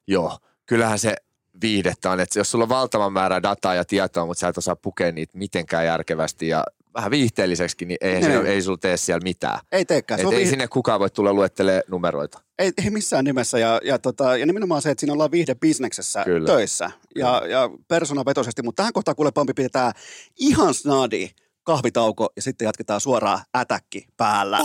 Joo, 0.06 0.38
kyllähän 0.66 0.98
se 0.98 1.14
viihdettä 1.62 2.10
on, 2.10 2.20
että 2.20 2.38
jos 2.38 2.50
sulla 2.50 2.62
on 2.62 2.68
valtavan 2.68 3.12
määrä 3.12 3.42
dataa 3.42 3.74
ja 3.74 3.84
tietoa, 3.84 4.26
mutta 4.26 4.40
sä 4.40 4.48
et 4.48 4.58
osaa 4.58 4.76
pukea 4.76 5.12
niitä 5.12 5.38
mitenkään 5.38 5.86
järkevästi 5.86 6.48
ja 6.48 6.64
vähän 6.94 7.10
viihteelliseksikin, 7.10 7.88
niin 7.88 7.98
ei, 8.00 8.12
Niin. 8.14 8.24
siinä, 8.24 8.40
ei 8.48 8.62
sulla 8.62 8.78
tee 8.78 8.96
siellä 8.96 9.22
mitään. 9.24 9.60
Ei 9.72 9.84
teekään. 9.84 10.20
Se 10.20 10.26
Et 10.26 10.32
ei 10.32 10.44
viih- 10.44 10.50
sinne 10.50 10.68
kukaan 10.68 11.00
voi 11.00 11.10
tulla 11.10 11.32
luettelee 11.34 11.82
numeroita. 11.88 12.40
Ei, 12.62 12.72
ei 12.84 12.90
missään 12.90 13.24
nimessä. 13.24 13.58
Ja, 13.58 13.80
ja, 13.84 13.98
tota, 13.98 14.36
ja 14.36 14.46
nimenomaan 14.46 14.82
se, 14.82 14.90
että 14.90 15.00
siinä 15.00 15.12
ollaan 15.12 15.30
viihdebisneksessä 15.30 16.24
Kyllä. 16.24 16.46
töissä 16.46 16.90
ja, 17.16 17.42
ja 17.48 17.70
persoonavetoisesti. 17.88 18.62
Mutta 18.62 18.80
tähän 18.80 18.92
kohtaan 18.92 19.16
kuule 19.16 19.32
Pampi 19.32 19.52
pidetään 19.54 19.92
ihan 20.38 20.74
snadi 20.74 21.30
kahvitauko 21.64 22.28
ja 22.36 22.42
sitten 22.42 22.66
jatketaan 22.66 23.00
suoraan 23.00 23.40
ätäkki 23.56 24.06
päällä. 24.16 24.58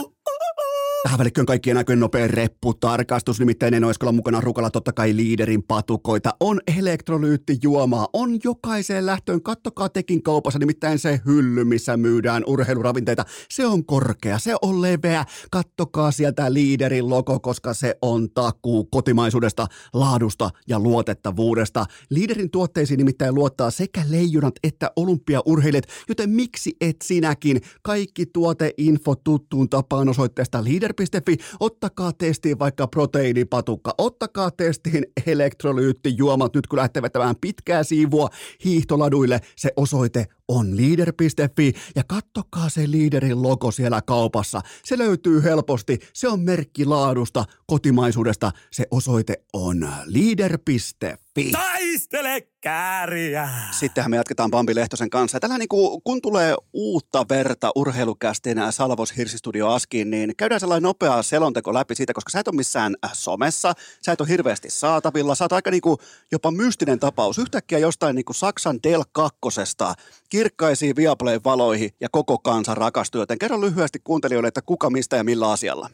Tähän 1.03 1.19
välikköön 1.19 1.45
kaikkien 1.45 1.77
aikojen 1.77 1.99
nopea 1.99 2.27
repputarkastus, 2.27 3.39
nimittäin 3.39 3.73
en 3.73 3.83
oiskolla 3.83 4.11
mukana 4.11 4.41
rukalla 4.41 4.69
totta 4.69 4.93
kai 4.93 5.15
liiderin 5.15 5.63
patukoita. 5.63 6.29
On 6.39 6.59
elektrolyyttijuomaa, 6.77 8.07
on 8.13 8.39
jokaiseen 8.43 9.05
lähtöön. 9.05 9.41
Kattokaa 9.41 9.89
tekin 9.89 10.23
kaupassa, 10.23 10.59
nimittäin 10.59 10.99
se 10.99 11.21
hylly, 11.25 11.63
missä 11.63 11.97
myydään 11.97 12.43
urheiluravinteita. 12.47 13.25
Se 13.49 13.65
on 13.65 13.85
korkea, 13.85 14.39
se 14.39 14.55
on 14.61 14.81
leveä. 14.81 15.25
Kattokaa 15.51 16.11
sieltä 16.11 16.53
liiderin 16.53 17.09
logo, 17.09 17.39
koska 17.39 17.73
se 17.73 17.97
on 18.01 18.29
takuu 18.29 18.85
kotimaisuudesta, 18.85 19.67
laadusta 19.93 20.49
ja 20.67 20.79
luotettavuudesta. 20.79 21.85
Liiderin 22.09 22.51
tuotteisiin 22.51 22.97
nimittäin 22.97 23.35
luottaa 23.35 23.71
sekä 23.71 24.03
leijonat 24.09 24.55
että 24.63 24.91
olympiaurheilijat, 24.95 25.85
joten 26.09 26.29
miksi 26.29 26.75
et 26.81 26.95
sinäkin? 27.03 27.61
Kaikki 27.81 28.25
tuoteinfo 28.25 29.15
tuttuun 29.15 29.69
tapaan 29.69 30.09
osoitteesta 30.09 30.63
leader.fi. 30.99 31.37
Ottakaa 31.59 32.13
testiin 32.13 32.59
vaikka 32.59 32.87
proteiinipatukka, 32.87 33.93
ottakaa 33.97 34.51
testiin 34.51 35.05
elektrolyyttijuomat 35.27 36.55
nyt 36.55 36.67
kun 36.67 36.79
lähtee 36.79 37.01
vetämään 37.01 37.35
pitkää 37.41 37.83
siivua 37.83 38.29
hiihtoladuille. 38.65 39.39
Se 39.55 39.69
osoite 39.75 40.25
on 40.47 40.77
leader.fi 40.77 41.73
ja 41.95 42.03
kattokaa 42.07 42.69
se 42.69 42.91
liiderin 42.91 43.41
logo 43.43 43.71
siellä 43.71 44.01
kaupassa. 44.01 44.61
Se 44.85 44.97
löytyy 44.97 45.43
helposti, 45.43 45.99
se 46.13 46.27
on 46.27 46.39
merkki 46.39 46.85
laadusta, 46.85 47.45
kotimaisuudesta. 47.67 48.51
Se 48.71 48.87
osoite 48.91 49.43
on 49.53 49.87
leader.fi. 50.05 51.26
Taistele 51.51 52.47
kääriä! 52.61 53.49
Sittenhän 53.71 54.11
me 54.11 54.17
jatketaan 54.17 54.51
Pampi 54.51 54.75
Lehtosen 54.75 55.09
kanssa. 55.09 55.39
Tällä 55.39 55.57
niin 55.57 55.67
kuin, 55.67 56.01
kun 56.03 56.21
tulee 56.21 56.55
uutta 56.73 57.25
verta 57.29 57.71
urheilukästin 57.75 58.57
Salvos 58.69 59.17
Hirsistudio 59.17 59.67
Askiin, 59.67 60.09
niin 60.09 60.33
käydään 60.37 60.59
sellainen 60.59 60.83
nopea 60.83 61.23
selonteko 61.23 61.73
läpi 61.73 61.95
siitä, 61.95 62.13
koska 62.13 62.29
sä 62.29 62.39
et 62.39 62.47
ole 62.47 62.55
missään 62.55 62.95
äh, 63.05 63.11
somessa, 63.13 63.73
sä 64.05 64.11
et 64.11 64.21
ole 64.21 64.29
hirveästi 64.29 64.69
saatavilla, 64.69 65.35
sä 65.35 65.43
oot 65.43 65.53
aika 65.53 65.71
niin 65.71 65.81
kuin, 65.81 65.97
jopa 66.31 66.51
mystinen 66.51 66.99
tapaus. 66.99 67.37
Yhtäkkiä 67.37 67.79
jostain 67.79 68.15
niin 68.15 68.25
kuin 68.25 68.35
Saksan 68.35 68.79
Del 68.83 69.03
2 69.11 69.39
kirkkaisiin 70.29 70.95
Viaplayn 70.95 71.43
valoihin 71.45 71.89
ja 71.99 72.09
koko 72.11 72.37
kansa 72.37 72.75
rakastuu. 72.75 73.21
Joten 73.21 73.39
kerro 73.39 73.61
lyhyesti 73.61 73.99
kuuntelijoille, 74.03 74.47
että 74.47 74.61
kuka, 74.61 74.89
mistä 74.89 75.15
ja 75.15 75.23
millä 75.23 75.51
asialla. 75.51 75.89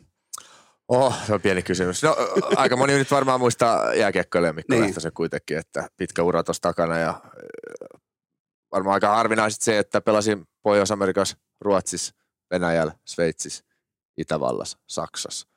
Oh, 0.93 1.15
se 1.27 1.33
on 1.33 1.41
pieni 1.41 1.63
kysymys. 1.63 2.03
No, 2.03 2.15
aika 2.55 2.75
moni 2.77 2.93
nyt 2.93 3.11
varmaan 3.11 3.39
muistaa 3.39 3.93
jääkiekkoille 3.93 4.53
Mikko 4.53 4.73
Niin. 4.73 4.83
Lehtosen 4.83 5.13
kuitenkin, 5.13 5.57
että 5.57 5.87
pitkä 5.97 6.23
ura 6.23 6.43
tuossa 6.43 6.61
takana 6.61 6.97
ja 6.97 7.09
äh, 7.09 7.99
varmaan 8.71 8.93
aika 8.93 9.15
harvinaisesti 9.15 9.65
se, 9.65 9.79
että 9.79 10.01
pelasin 10.01 10.45
Pohjois-Amerikassa, 10.63 11.37
Ruotsissa, 11.61 12.13
Venäjällä, 12.51 12.93
Sveitsissä, 13.07 13.63
Itävallassa, 14.17 14.77
Saksassa. 14.87 15.47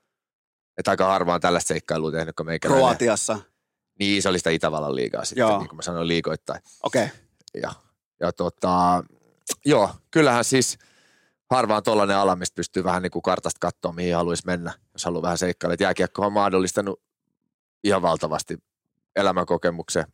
Että 0.79 0.91
aika 0.91 1.07
harvaan 1.07 1.41
tällaista 1.41 1.69
seikkailua 1.69 2.13
tehnyt, 2.13 2.37
kun 2.37 2.47
meikäläinen. 2.47 2.85
Kroatiassa. 2.85 3.39
Niin, 3.99 4.23
se 4.23 4.29
oli 4.29 4.39
sitä 4.39 4.51
Itävallan 4.51 4.97
liigaa 4.97 5.25
sitten, 5.25 5.43
joo. 5.43 5.59
niin 5.59 5.69
kuin 5.69 5.77
mä 5.77 5.83
sanoin 5.83 6.09
liikoittain. 6.09 6.61
Okei. 6.83 7.05
Okay. 7.05 7.17
Ja, 7.63 7.73
ja 8.21 8.33
tota, 8.33 9.05
joo, 9.65 9.91
kyllähän 10.11 10.45
siis 10.45 10.79
harvaan 11.51 11.83
tollainen 11.83 12.17
ala, 12.17 12.37
mistä 12.37 12.55
pystyy 12.57 12.85
vähän 12.85 13.03
niin 13.03 13.11
kuin 13.11 13.23
kartasta 13.23 13.59
katsoa, 13.61 13.93
mihin 13.93 14.15
haluaisi 14.17 14.43
mennä, 14.47 14.73
jos 14.93 15.05
haluaa 15.05 15.23
vähän 15.23 15.39
seikkailla. 15.39 15.75
Et 15.75 15.81
Jääkiekko 15.81 16.27
on 16.27 16.33
mahdollistanut 16.33 17.01
ihan 17.85 18.03
valtavasti 18.03 18.59
elämänkokemuksen. 19.17 20.05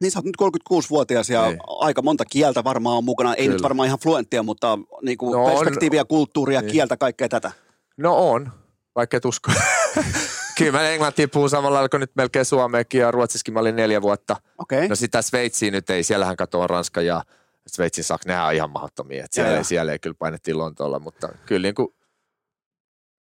Niin 0.00 0.10
sä 0.10 0.18
oot 0.18 0.24
nyt 0.24 0.36
36-vuotias 0.42 1.30
ja 1.30 1.46
Niin. 1.46 1.58
aika 1.66 2.02
monta 2.02 2.24
kieltä 2.24 2.64
varmaan 2.64 2.96
on 2.96 3.04
mukana. 3.04 3.34
Ei 3.34 3.44
Kyllä. 3.44 3.52
nyt 3.54 3.62
varmaan 3.62 3.86
ihan 3.86 3.98
fluenttia, 3.98 4.42
mutta 4.42 4.78
niin 5.02 5.18
kuin 5.18 5.32
No 5.32 5.44
on. 5.44 5.50
perspektiiviä, 5.50 6.04
kulttuuria, 6.04 6.60
Niin. 6.60 6.72
kieltä, 6.72 6.96
kaikkea 6.96 7.28
tätä. 7.28 7.50
No 7.96 8.30
on, 8.30 8.52
vaikka 8.96 9.16
et 9.16 9.24
usko. 9.24 9.52
Kyllä 10.58 10.72
mä 10.72 10.88
englantia 10.88 11.28
puhun 11.28 11.50
samalla 11.50 11.74
lailla 11.74 11.88
kuin 11.88 12.00
nyt 12.00 12.10
melkein 12.14 12.44
suomeakin 12.44 13.00
ja 13.00 13.10
ruotsissakin 13.10 13.54
mä 13.54 13.60
olin 13.60 13.76
neljä 13.76 14.02
vuotta. 14.02 14.36
Okay. 14.58 14.88
No 14.88 14.96
sitä 14.96 15.22
Sveitsiä 15.22 15.70
nyt 15.70 15.90
ei, 15.90 16.02
siellähän 16.02 16.36
katoaa 16.36 16.66
Ranska 16.66 17.00
ja 17.00 17.22
Sveitsin 17.66 18.04
Saksa, 18.04 18.28
nehän 18.28 18.46
on 18.46 18.54
ihan 18.54 18.70
mahdottomia. 18.70 19.24
Et 19.24 19.32
siellä, 19.32 19.50
joo. 19.50 19.58
ei, 19.58 19.64
siellä 19.64 19.92
ei 19.92 19.98
kyllä 19.98 20.16
painettiin 20.18 20.58
Lontoolla, 20.58 20.98
mutta 20.98 21.28
kyllä 21.46 21.62
niin 21.62 21.74
kuin, 21.74 21.88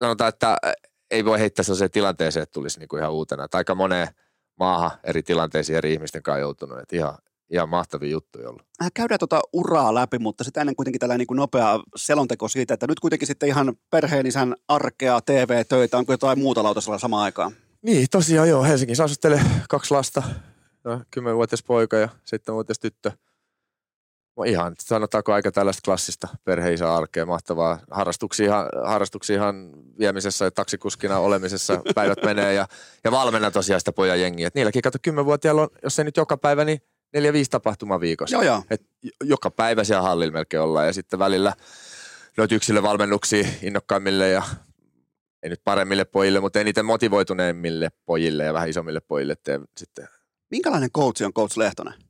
sanotaan, 0.04 0.30
että 0.30 0.58
ei 1.12 1.26
voi 1.26 1.40
heittää 1.40 1.64
sellaiseen 1.64 1.92
tilanteeseen, 1.92 2.44
että 2.44 2.54
tulisi 2.54 2.80
niin 2.80 2.88
kuin 2.88 3.00
ihan 3.00 3.14
uutena. 3.14 3.44
Et 3.44 3.56
aika 3.56 3.76
moneen 3.76 4.08
maahan 4.60 4.92
eri 5.04 5.24
tilanteisiin 5.24 5.78
eri 5.78 5.94
ihmisten 5.94 6.24
kanssa 6.24 6.40
joutunut. 6.40 6.80
Et 6.80 6.94
ihan, 6.94 7.18
ihan 7.50 7.70
mahtavia 7.70 8.12
juttuja 8.12 8.50
ollut. 8.50 8.66
Äh, 8.82 8.92
Käydään 8.94 9.20
tuota 9.20 9.42
uraa 9.54 9.94
läpi, 9.94 10.20
mutta 10.20 10.44
sitä 10.44 10.62
ennen 10.62 10.76
kuitenkin 10.76 11.00
tällainen 11.00 11.26
niin 11.30 11.38
nopea 11.38 11.80
selonteko 11.96 12.48
siitä, 12.48 12.74
että 12.74 12.88
nyt 12.88 13.00
kuitenkin 13.00 13.28
sitten 13.28 13.50
ihan 13.50 13.74
perheenisän 13.90 14.56
arkea, 14.68 15.22
TV-töitä, 15.22 15.98
onko 15.98 16.14
jotain 16.14 16.40
muuta 16.40 16.64
lautasella 16.64 17.00
samaan 17.00 17.24
aikaan? 17.24 17.52
Niin, 17.82 18.08
tosiaan 18.12 18.50
joo. 18.50 18.64
Helsingissä 18.64 19.04
asustele 19.04 19.42
kaksi 19.70 19.94
lasta. 19.94 20.24
No, 20.84 21.02
10-vuotias 21.20 21.64
poika 21.64 21.98
ja 21.98 22.10
7-vuotias 22.36 22.80
tyttö. 22.80 23.12
No 24.38 24.44
ihan, 24.44 24.76
sanotaanko 24.80 25.34
aika 25.34 25.52
tällaista 25.52 25.82
klassista 25.86 26.28
perheisä 26.44 26.96
arkea, 26.96 27.26
mahtavaa. 27.26 27.80
Harrastuksiinhan, 27.92 28.70
harrastuksiinhan 28.84 29.72
viemisessä 30.00 30.46
ja 30.46 30.52
taksikuskina 30.52 31.20
olemisessa 31.20 31.82
päivät 31.96 32.24
menee 32.24 32.54
ja, 32.54 32.68
ja 33.04 33.12
valmenna 33.12 33.52
tosiaan 33.52 33.82
sitä 33.82 33.92
pojan 33.92 34.22
jengiä. 34.22 34.48
Et 34.48 34.56
niilläkin, 34.56 34.82
kato, 34.82 34.98
kymmenvuotiailla 35.02 35.62
on, 35.62 35.70
jos 35.84 36.00
ei 36.00 36.06
nyt 36.06 36.18
joka 36.18 36.38
päivä, 36.38 36.66
niin 36.66 36.82
neljä, 37.14 37.34
viisi 37.34 37.52
tapahtumaa 37.52 38.00
viikossa. 38.00 38.36
Joo, 38.36 38.44
joo. 38.44 38.64
Et 38.70 38.82
joka 39.24 39.52
päivä 39.52 39.84
siellä 39.84 40.02
hallilla 40.02 40.34
melkein 40.34 40.64
ollaan 40.64 40.88
ja 40.88 40.94
sitten 40.94 41.20
välillä 41.20 41.54
noita 42.38 42.56
yksilövalmennuksia 42.56 43.48
innokkaimmille 43.62 44.30
ja 44.30 44.44
ei 45.44 45.50
nyt 45.50 45.62
paremmille 45.64 46.06
pojille, 46.06 46.40
mutta 46.40 46.60
eniten 46.60 46.86
motivoituneimmille 46.86 47.90
pojille 48.06 48.44
ja 48.44 48.54
vähän 48.54 48.70
isommille 48.70 49.00
pojille 49.00 49.36
teen 49.44 49.66
sitten. 49.78 50.08
Minkälainen 50.52 50.92
coach 50.92 51.24
on 51.24 51.34
coach 51.34 51.58
Lehtonen? 51.58 52.03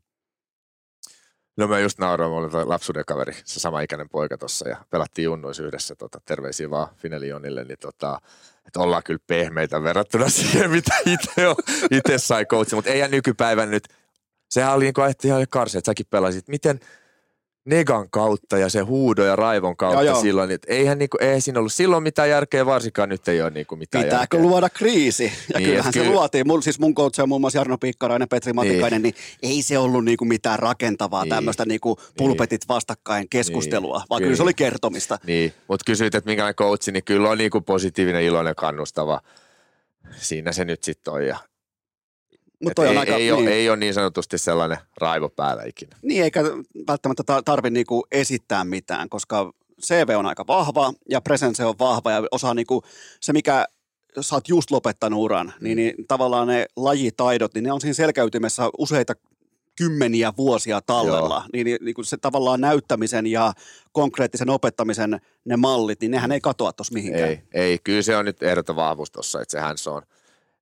No 1.57 1.67
mä 1.67 1.79
just 1.79 1.99
nauroin, 1.99 2.31
mulla 2.31 2.43
oli 2.43 2.51
toi 2.51 2.65
lapsuuden 2.65 3.03
kaveri, 3.07 3.33
se 3.45 3.59
sama 3.59 3.81
ikäinen 3.81 4.09
poika 4.09 4.37
tossa 4.37 4.69
ja 4.69 4.77
pelattiin 4.89 5.25
junnuis 5.25 5.59
yhdessä, 5.59 5.95
tota, 5.95 6.21
terveisiä 6.25 6.69
vaan 6.69 6.87
Finelionille, 6.95 7.63
niin 7.63 7.79
tota, 7.79 8.19
että 8.67 8.79
ollaan 8.79 9.03
kyllä 9.03 9.19
pehmeitä 9.27 9.83
verrattuna 9.83 10.29
siihen, 10.39 10.71
mitä 10.71 10.95
itse, 11.91 12.17
sai 12.17 12.45
coachin, 12.45 12.77
mutta 12.77 12.91
eihän 12.91 13.11
nykypäivän 13.11 13.71
nyt, 13.71 13.83
sehän 14.49 14.73
oli 14.73 14.83
niin 14.83 14.93
kuin 14.93 15.05
ajettiin 15.05 15.29
ihan 15.29 15.45
karse, 15.49 15.77
että 15.77 15.89
säkin 15.89 16.05
pelasit, 16.09 16.47
miten 16.47 16.79
negan 17.65 18.09
kautta 18.09 18.57
ja 18.57 18.69
se 18.69 18.79
huudo 18.79 19.23
ja 19.25 19.35
raivon 19.35 19.77
kautta 19.77 20.03
Joo, 20.03 20.13
joo. 20.13 20.21
silloin, 20.21 20.51
että 20.51 20.73
eihän, 20.73 20.99
niinku, 20.99 21.17
eihän 21.21 21.41
siinä 21.41 21.59
ollut 21.59 21.73
silloin 21.73 22.03
mitään 22.03 22.29
järkeä, 22.29 22.65
varsinkaan 22.65 23.09
nyt 23.09 23.27
ei 23.27 23.41
ole 23.41 23.49
niinku 23.49 23.75
mitään 23.75 24.03
Pitääkö 24.03 24.37
järkeä. 24.37 24.49
luoda 24.49 24.69
kriisi? 24.69 25.23
Ja 25.53 25.59
Niin, 25.59 25.69
kyllähän 25.69 25.93
se 25.93 25.99
kyllä- 25.99 26.11
luotiin. 26.11 26.47
Mun, 26.47 26.63
siis 26.63 26.79
mun 26.79 26.95
coach 26.95 27.19
on 27.21 27.29
muun 27.29 27.41
muassa 27.41 27.59
Jarno 27.59 27.77
Pikkarainen, 27.77 28.29
Petri 28.29 28.53
Matikainen, 28.53 29.01
niin. 29.01 29.15
ei 29.43 29.61
se 29.61 29.77
ollut 29.77 30.05
niinku 30.05 30.25
mitään 30.25 30.59
rakentavaa 30.59 31.23
Niin. 31.23 31.29
tämmöistä 31.29 31.65
niinku 31.65 31.97
pulpetit 32.17 32.61
vastakkain 32.67 33.29
keskustelua, 33.29 33.97
Niin, 33.97 34.05
vaan 34.09 34.19
kyllä 34.19 34.27
kyllä. 34.27 34.37
se 34.37 34.43
oli 34.43 34.53
kertomista. 34.53 35.19
Niin, 35.25 35.53
mutta 35.67 35.83
kysyit, 35.85 36.15
että 36.15 36.29
minkälainen 36.29 36.55
coachi, 36.55 36.91
niin 36.91 37.03
kyllä 37.03 37.29
on 37.29 37.37
niinku 37.37 37.61
positiivinen, 37.61 38.23
iloinen, 38.23 38.55
kannustava. 38.55 39.21
Siinä 40.17 40.51
se 40.51 40.65
nyt 40.65 40.83
sitten 40.83 41.13
on. 41.13 41.27
Ja, 41.27 41.37
On 42.77 42.85
ei, 42.87 42.97
aika, 42.97 43.15
ei, 43.15 43.21
niin, 43.21 43.33
ole, 43.33 43.49
ei 43.49 43.69
ole 43.69 43.77
niin 43.77 43.93
sanotusti 43.93 44.37
sellainen 44.37 44.77
raivo 44.97 45.29
päällä 45.29 45.63
ikinä. 45.63 45.97
niin, 46.01 46.23
eikä 46.23 46.41
välttämättä 46.87 47.23
ta- 47.23 47.41
tarvi 47.45 47.69
niinku 47.69 48.07
esittää 48.11 48.63
mitään, 48.63 49.09
koska 49.09 49.53
CV 49.81 50.09
on 50.17 50.25
aika 50.25 50.47
vahva 50.47 50.93
ja 51.09 51.21
presence 51.21 51.65
on 51.65 51.75
vahva 51.79 52.11
ja 52.11 52.23
osaa 52.31 52.53
niinku, 52.53 52.83
se 53.19 53.33
mikä 53.33 53.65
sä 54.21 54.35
oot 54.35 54.49
just 54.49 54.71
lopettanut 54.71 55.19
uran, 55.19 55.53
niin, 55.61 55.75
niin 55.75 55.95
tavallaan 56.07 56.47
ne 56.47 56.65
lajitaidot, 56.75 57.53
niin 57.53 57.63
ne 57.63 57.71
on 57.71 57.81
siinä 57.81 57.93
selkäytimessä 57.93 58.69
useita 58.77 59.13
kymmeniä 59.75 60.33
vuosia 60.37 60.81
tallella, 60.81 61.35
Joo. 61.35 61.49
niin, 61.53 61.65
niin, 61.65 61.77
niin 61.81 62.05
se 62.05 62.17
tavallaan 62.17 62.61
näyttämisen 62.61 63.27
ja 63.27 63.53
konkreettisen 63.91 64.49
opettamisen 64.49 65.21
ne 65.45 65.57
mallit, 65.57 66.01
niin 66.01 66.11
nehän 66.11 66.31
ei 66.31 66.41
katoa 66.41 66.73
tuossa 66.73 66.93
mihinkään. 66.93 67.29
Ei, 67.29 67.43
ei, 67.53 67.79
kyllä 67.83 68.01
se 68.01 68.15
on 68.15 68.25
nyt 68.25 68.43
ehdoton 68.43 68.75
vahvuus 68.75 69.11
tuossa, 69.11 69.41
että 69.41 69.51
se 69.51 69.59
hands 69.59 69.87
on. 69.87 70.01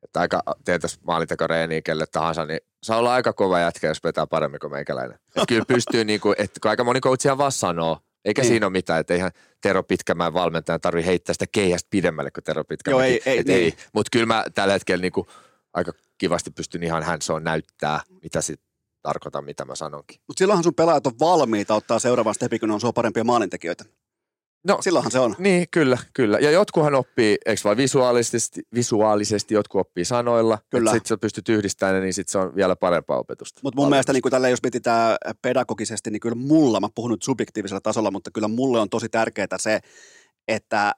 Että 0.04 0.20
aika 0.20 0.44
teetäs 0.66 1.00
maalintekoreeniä 1.08 1.82
kelle 1.82 2.06
tahansa, 2.12 2.46
niin 2.46 2.60
saa 2.84 2.98
olla 2.98 3.14
aika 3.14 3.34
kova 3.34 3.60
jätkä, 3.60 3.88
jos 3.88 4.04
vetää 4.04 4.28
paremmin 4.28 4.60
kuin 4.60 4.72
meikäläinen. 4.72 5.20
Et 5.36 5.44
kyllä 5.48 5.66
pystyy, 5.68 6.06
niinku, 6.06 6.34
että 6.38 6.60
kun 6.62 6.70
aika 6.72 6.84
moni 6.84 7.00
coachia 7.02 7.38
vaan 7.38 7.52
sanoo, 7.52 7.98
eikä 8.26 8.42
Niin. 8.42 8.48
siinä 8.50 8.66
ole 8.66 8.72
mitään, 8.72 9.00
että 9.00 9.14
eihän 9.14 9.32
Tero 9.62 9.84
Pitkämäen 9.84 10.34
valmentaja 10.34 10.80
tarvitse 10.80 11.08
heittää 11.08 11.34
sitä 11.34 11.46
keihästä 11.52 11.88
pidemmälle 11.90 12.32
kuin 12.32 12.44
Tero 12.44 12.64
Pitkämäki. 12.64 13.00
Joo, 13.00 13.02
ei- 13.02 13.22
ei, 13.26 13.38
Et 13.40 13.48
niin. 13.48 13.60
ei. 13.60 13.74
Mutta 13.94 14.10
kyllä 14.12 14.26
mä 14.26 14.46
tällä 14.56 14.74
hetkellä 14.74 15.02
niinku, 15.02 15.28
aika 15.74 15.92
kivasti 16.18 16.52
pystyn 16.52 16.84
ihan 16.84 17.04
hands 17.04 17.30
on 17.30 17.44
näyttää, 17.44 18.00
mitä 18.24 18.42
sit 18.42 18.62
tarkoitan, 19.02 19.46
mitä 19.46 19.66
mä 19.66 19.76
sanonkin. 19.76 20.22
Mutta 20.28 20.40
silloinhan 20.42 20.64
sun 20.64 20.76
pelaajat 20.76 21.08
on 21.08 21.20
valmiita 21.20 21.76
ottaa 21.76 22.00
seuraavan 22.00 22.36
stepin, 22.36 22.60
kun 22.60 22.70
ne 22.70 22.74
on 22.74 22.82
sua 22.82 22.94
parempia 22.94 23.24
maalintekijöitä. 23.24 23.86
No, 24.68 24.78
Silloinhan 24.82 25.12
se 25.12 25.20
on. 25.20 25.36
Niin, 25.38 25.66
kyllä, 25.72 25.98
kyllä. 26.14 26.40
Ja 26.40 26.52
jotkuhan 26.52 26.96
oppii, 26.96 27.38
eikö 27.46 27.62
vaan 27.64 27.78
visuaalisesti, 27.78 28.62
visuaalisesti 28.76 29.54
jotkut 29.54 29.82
oppii 29.82 30.06
sanoilla. 30.06 30.60
Kyllä. 30.70 30.92
Sitten 30.92 31.08
sä 31.08 31.18
pystyt 31.18 31.50
yhdistämään 31.50 31.96
ne, 31.96 32.02
niin 32.02 32.14
sitten 32.14 32.32
se 32.32 32.38
on 32.38 32.56
vielä 32.56 32.76
parempaa 32.76 33.20
opetusta. 33.20 33.60
Mutta 33.64 33.82
mun 33.82 33.90
mielestä 33.90 34.14
niin 34.14 34.24
tällä, 34.30 34.50
jos 34.50 34.64
mietitään 34.64 35.18
pedagogisesti, 35.42 36.12
niin 36.12 36.20
kyllä 36.20 36.36
mulla, 36.36 36.80
mä 36.80 36.88
puhun 36.96 37.12
nyt 37.12 37.24
subjektiivisella 37.24 37.82
tasolla, 37.82 38.12
mutta 38.12 38.32
kyllä 38.32 38.48
mulle 38.48 38.80
on 38.80 38.90
tosi 38.90 39.10
tärkeää 39.10 39.58
se, 39.58 39.80
että 40.48 40.92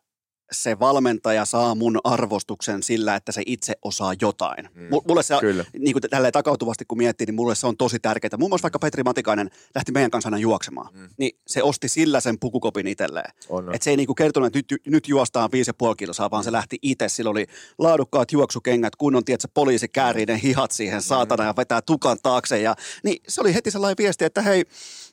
se 0.54 0.80
valmentaja 0.80 1.46
saa 1.46 1.76
mun 1.76 2.00
arvostuksen 2.04 2.84
sillä, 2.84 3.16
että 3.16 3.32
se 3.32 3.42
itse 3.46 3.74
osaa 3.82 4.14
jotain. 4.22 4.70
Mm. 4.76 4.82
Mm. 4.82 4.90
Mulle 5.08 5.24
se, 5.24 5.36
Kyllä. 5.40 5.66
niin 5.80 5.94
kuin 5.94 6.02
tälleen 6.10 6.34
takautuvasti 6.34 6.86
kun 6.86 6.98
miettii, 6.98 7.26
niin 7.26 7.36
mulle 7.36 7.56
se 7.56 7.68
on 7.68 7.78
tosi 7.78 8.00
tärkeää. 8.00 8.38
Muun 8.38 8.52
muassa 8.52 8.64
vaikka 8.64 8.80
Petri 8.80 9.04
Matikainen 9.04 9.50
lähti 9.76 9.92
meidän 9.92 10.12
kanssa 10.12 10.28
aina 10.28 10.38
juoksemaan, 10.38 10.94
Mm. 10.94 11.00
mm. 11.02 11.10
niin 11.18 11.38
se 11.48 11.64
osti 11.64 11.90
sillä 11.90 12.20
sen 12.20 12.40
pukukopin 12.40 12.88
itselleen. 12.88 13.34
On, 13.50 13.70
on. 13.70 13.76
Et 13.76 13.82
se 13.82 13.90
ei 13.90 13.98
niinku 13.98 14.16
kertonut, 14.16 14.48
että 14.56 14.60
nyt, 14.74 14.82
nyt 14.88 15.08
juostaan 15.08 15.50
5,5 15.90 15.96
kilsaa, 15.98 16.32
vaan 16.32 16.44
se 16.44 16.52
lähti 16.52 16.78
itse. 16.82 17.10
Sillä 17.10 17.30
oli 17.32 17.46
laadukkaat 17.78 18.32
juoksukengät, 18.32 18.96
kunnon 18.96 19.26
tiedätkö, 19.26 19.48
poliisi 19.54 19.88
käärii 19.88 20.26
ne 20.26 20.40
hihat 20.44 20.72
siihen 20.72 21.02
saatana 21.02 21.44
ja 21.44 21.54
vetää 21.58 21.82
tukan 21.82 22.18
taakse. 22.24 22.62
Ja, 22.62 22.76
niin 23.04 23.18
se 23.28 23.42
oli 23.42 23.54
heti 23.54 23.72
sellainen 23.72 23.98
viesti, 23.98 24.26
että 24.26 24.42
hei, 24.42 24.64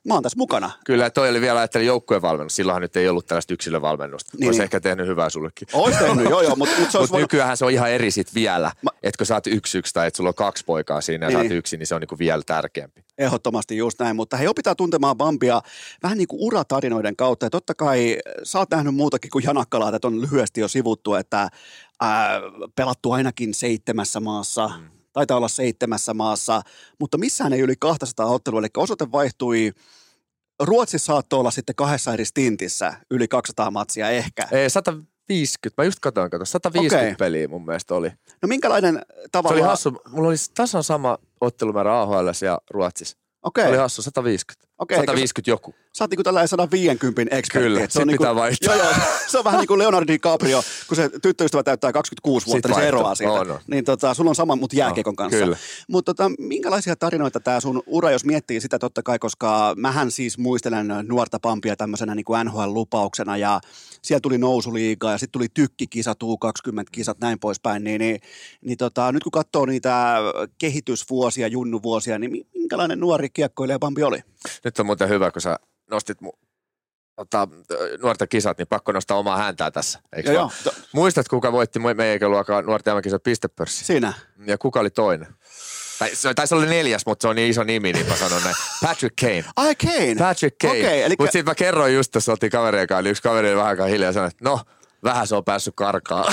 mä 0.09 0.15
oon 0.15 0.23
tässä 0.23 0.39
mukana. 0.39 0.71
Kyllä, 0.85 1.11
toi 1.11 1.29
oli 1.31 1.41
vielä 1.41 1.59
ajattelin 1.59 1.87
joukkueen 1.87 2.23
valmennus. 2.23 2.57
Silloinhan 2.57 2.83
nyt 2.83 2.97
ei 2.97 3.09
ollut 3.09 3.27
tällaista 3.27 3.55
yksilövalmennusta. 3.55 4.31
Niin, 4.37 4.47
Olisi 4.49 4.59
niin. 4.59 4.65
ehkä 4.65 4.81
tehnyt 4.81 5.07
hyvää 5.07 5.30
sullekin. 5.31 5.69
Ois 5.73 5.97
tehnyt, 5.97 6.31
joo 6.31 6.43
joo, 6.43 6.57
mutta 6.57 6.75
mut 6.81 6.91
se 6.91 6.99
Mutta 6.99 7.13
voinut... 7.13 7.33
nykyään 7.33 7.57
se 7.57 7.65
on 7.65 7.71
ihan 7.71 7.91
eri 7.91 8.11
sit 8.11 8.35
vielä. 8.35 8.73
Mä-. 8.83 8.91
Että 9.03 9.19
kun 9.19 9.27
sä 9.27 9.35
oot 9.35 9.47
yksi 9.47 9.79
yksi 9.79 9.95
tai 9.95 10.07
että 10.07 10.17
sulla 10.17 10.31
on 10.31 10.35
kaksi 10.35 10.65
poikaa 10.65 11.01
siinä 11.01 11.27
ja 11.27 11.29
Niin, 11.29 11.35
sä 11.35 11.39
oot 11.39 11.49
niin. 11.49 11.59
yksi, 11.59 11.77
niin 11.77 11.87
se 11.87 11.95
on 11.95 12.01
niinku 12.01 12.19
vielä 12.19 12.43
tärkeämpi. 12.47 13.05
Ehdottomasti 13.19 13.77
just 13.77 14.01
näin, 14.01 14.17
mutta 14.17 14.37
hei, 14.37 14.49
opitaan 14.49 14.77
tuntemaan 14.77 15.17
Bambia 15.17 15.63
vähän 16.03 16.19
niin 16.19 16.29
kuin 16.29 16.43
uratarinoiden 16.43 17.17
kautta. 17.17 17.47
Ja 17.47 17.51
totta 17.51 17.75
kai 17.75 18.19
sä 18.43 18.59
oot 18.59 18.71
nähnyt 18.71 18.95
muutakin 18.95 19.31
kuin 19.31 19.45
Janakkalaa, 19.45 19.97
että 19.97 20.09
on 20.09 20.21
lyhyesti 20.21 20.61
jo 20.61 20.69
sivuttu, 20.69 21.15
että 21.15 21.49
ää, 22.01 22.41
pelattu 22.75 23.13
ainakin 23.13 23.55
seitsemässä 23.55 24.21
maassa, 24.21 24.69
mm. 24.69 24.89
taitaa 25.13 25.37
olla 25.37 25.49
seitsemässä 25.49 26.15
maassa, 26.15 26.63
mutta 27.01 27.19
missään 27.19 27.53
ei 27.53 27.61
yli 27.61 27.75
200 27.79 28.27
ottelua, 28.27 28.61
eli 28.61 28.69
osoite 28.77 29.13
vaihtui 29.13 29.73
Ruotsissa 30.61 31.07
saattoi 31.07 31.41
olla 31.41 31.51
sitten 31.51 31.75
kahdessa 31.75 32.13
eri 32.13 32.25
stintissä 32.25 32.95
yli 33.11 33.29
200 33.29 33.71
matsia 33.71 34.11
ehkä. 34.11 34.49
Ei, 34.53 34.71
150, 35.31 35.83
mä 35.83 35.85
just 35.85 35.99
katsoin, 36.01 36.31
kato, 36.31 36.45
150 36.45 37.07
Okei. 37.07 37.15
peliä 37.17 37.49
mun 37.49 37.65
mielestä 37.65 37.95
oli. 37.95 38.09
No 38.43 38.47
minkälainen 38.47 38.95
Se 38.95 39.29
tavallaan... 39.33 39.63
oli 39.63 39.69
hassu, 39.69 39.93
mulla 40.09 40.29
oli 40.29 40.37
tasan 40.55 40.85
sama 40.85 41.19
ottelumäärä 41.41 42.01
AHL 42.01 42.29
ja 42.45 42.59
Ruotsissa. 42.71 43.19
Okei, 43.43 43.65
Se 43.65 43.69
oli 43.69 43.77
hassu, 43.77 44.03
150. 44.03 44.70
Okei, 44.81 44.99
150 44.99 45.51
joku. 45.51 45.75
sä 45.93 46.05
oot 46.05 46.11
niinku 46.11 46.23
tällainen 46.23 46.49
150 46.49 47.37
ekspertti. 47.37 47.69
Kyllä, 47.69 47.87
se 47.89 48.01
on 48.01 48.07
niinku, 48.07 48.23
pitää 48.23 48.35
vaihtaa. 48.35 48.77
Joo, 48.77 48.85
joo, 48.85 48.95
se 49.27 49.39
on 49.39 49.45
vähän 49.45 49.59
niin 49.59 49.69
kuin 49.69 49.79
Leonardo 49.79 50.07
DiCaprio, 50.07 50.63
kun 50.89 50.97
se 50.97 51.11
tyttöystävä 51.23 51.63
täyttää 51.63 51.93
26 51.93 52.47
vuotta, 52.47 52.69
Sit 52.69 52.77
niin 52.77 52.83
se 52.83 52.89
eroaa 52.89 53.15
siitä. 53.15 53.33
On, 53.33 53.51
on. 53.51 53.61
Niin 53.67 53.85
tota, 53.85 54.15
sulla 54.15 54.31
on 54.31 54.35
sama, 54.35 54.57
mutta 54.57 54.77
jääkiekon 54.77 55.17
kanssa. 55.17 55.39
Kyllä. 55.39 55.57
Mutta 55.89 56.15
tota, 56.15 56.31
minkälaisia 56.39 56.97
tarinoita 56.97 57.41
tämä 57.41 57.61
sun 57.61 57.83
ura, 57.87 58.11
jos 58.11 58.25
miettii 58.25 58.61
sitä 58.61 58.79
totta 58.79 59.03
kai, 59.03 59.19
koska 59.19 59.75
mähän 59.77 60.11
siis 60.11 60.39
muistelen 60.39 60.89
nuorta 61.09 61.39
Pampia 61.41 61.77
tämmöisenä 61.77 62.15
niin 62.15 62.25
kuin 62.25 62.47
NHL-lupauksena 62.47 63.37
ja 63.37 63.61
siellä 64.03 64.21
tuli 64.21 64.39
nousuliiga 64.39 65.11
ja 65.11 65.19
sitten 65.19 65.33
tuli 65.33 65.47
tykkikisat, 65.55 66.19
U20-kisat, 66.23 67.19
näin 67.21 67.39
poispäin, 67.39 67.85
niin, 67.85 67.99
niin, 67.99 68.21
niin 68.61 68.79
tota, 68.79 69.13
nyt 69.13 69.23
kun 69.23 69.33
katsoo 69.33 69.67
niitä 69.67 70.17
kehitysvuosia, 70.59 71.47
junnuvuosia, 71.47 72.19
niin 72.19 72.47
minkälainen 72.71 73.01
nuori 73.01 73.31
kiekkoilija 73.31 73.79
Pampi 73.79 74.03
oli? 74.03 74.23
Nyt 74.65 74.79
on 74.79 74.87
muuten 74.87 75.09
hyvä, 75.09 75.31
kun 75.31 75.43
sä 75.43 75.57
nostit 75.91 76.19
mu- 76.23 76.39
tota, 77.17 77.49
nuorten 78.03 78.29
kisat, 78.29 78.59
niin 78.59 78.69
pakko 78.69 78.93
nostaa 78.93 79.17
omaa 79.19 79.37
hääntää 79.37 79.71
tässä. 79.71 79.99
Eikö 80.17 80.33
Joo, 80.33 80.51
joo, 80.65 80.75
Muistat, 80.93 81.29
kuka 81.29 81.53
voitti 81.53 81.79
meidän 81.79 82.17
ikäluokan 82.17 82.65
nuorten 82.67 82.97
MM-kisat 82.97 83.23
pistepörssi? 83.23 83.85
siinä. 83.85 84.13
Ja 84.47 84.59
kuka 84.59 84.81
oli 84.81 84.91
toinen? 84.91 85.27
Tai, 85.99 86.11
se, 86.17 86.35
tai 86.35 86.47
se 86.47 86.55
oli 86.55 86.67
neljäs, 86.67 87.07
mutta 87.07 87.23
se 87.23 87.29
on 87.29 87.37
niin 87.37 87.51
iso 87.51 87.65
nimi, 87.65 87.93
niin 87.93 88.07
mä 88.09 88.17
sanon 88.17 88.43
näin. 88.43 88.57
Patrick 88.83 89.17
Kane. 89.21 89.45
Ai 89.57 89.75
Kane. 89.75 90.15
Patrick 90.19 90.59
Kane. 90.59 90.79
Okei, 90.81 91.03
elikkä- 91.03 91.23
Mutta 91.23 91.33
sitten 91.33 91.51
mä 91.51 91.55
kerroin 91.55 91.95
just 91.95 92.13
tuossa, 92.13 92.33
oltiin 92.33 92.53
kaverien 92.53 92.87
kanssa, 92.87 93.03
niin 93.03 93.11
yksi 93.11 93.23
kaveri 93.23 93.49
oli 93.49 93.57
vähän 93.57 93.69
aikaa 93.71 93.87
hiljaa 93.87 94.09
ja 94.09 94.13
sanoi, 94.13 94.29
että 94.29 94.45
no, 94.45 94.61
vähän 95.05 95.27
se 95.27 95.37
on 95.37 95.45
päässyt 95.45 95.75
karkaa. 95.77 96.33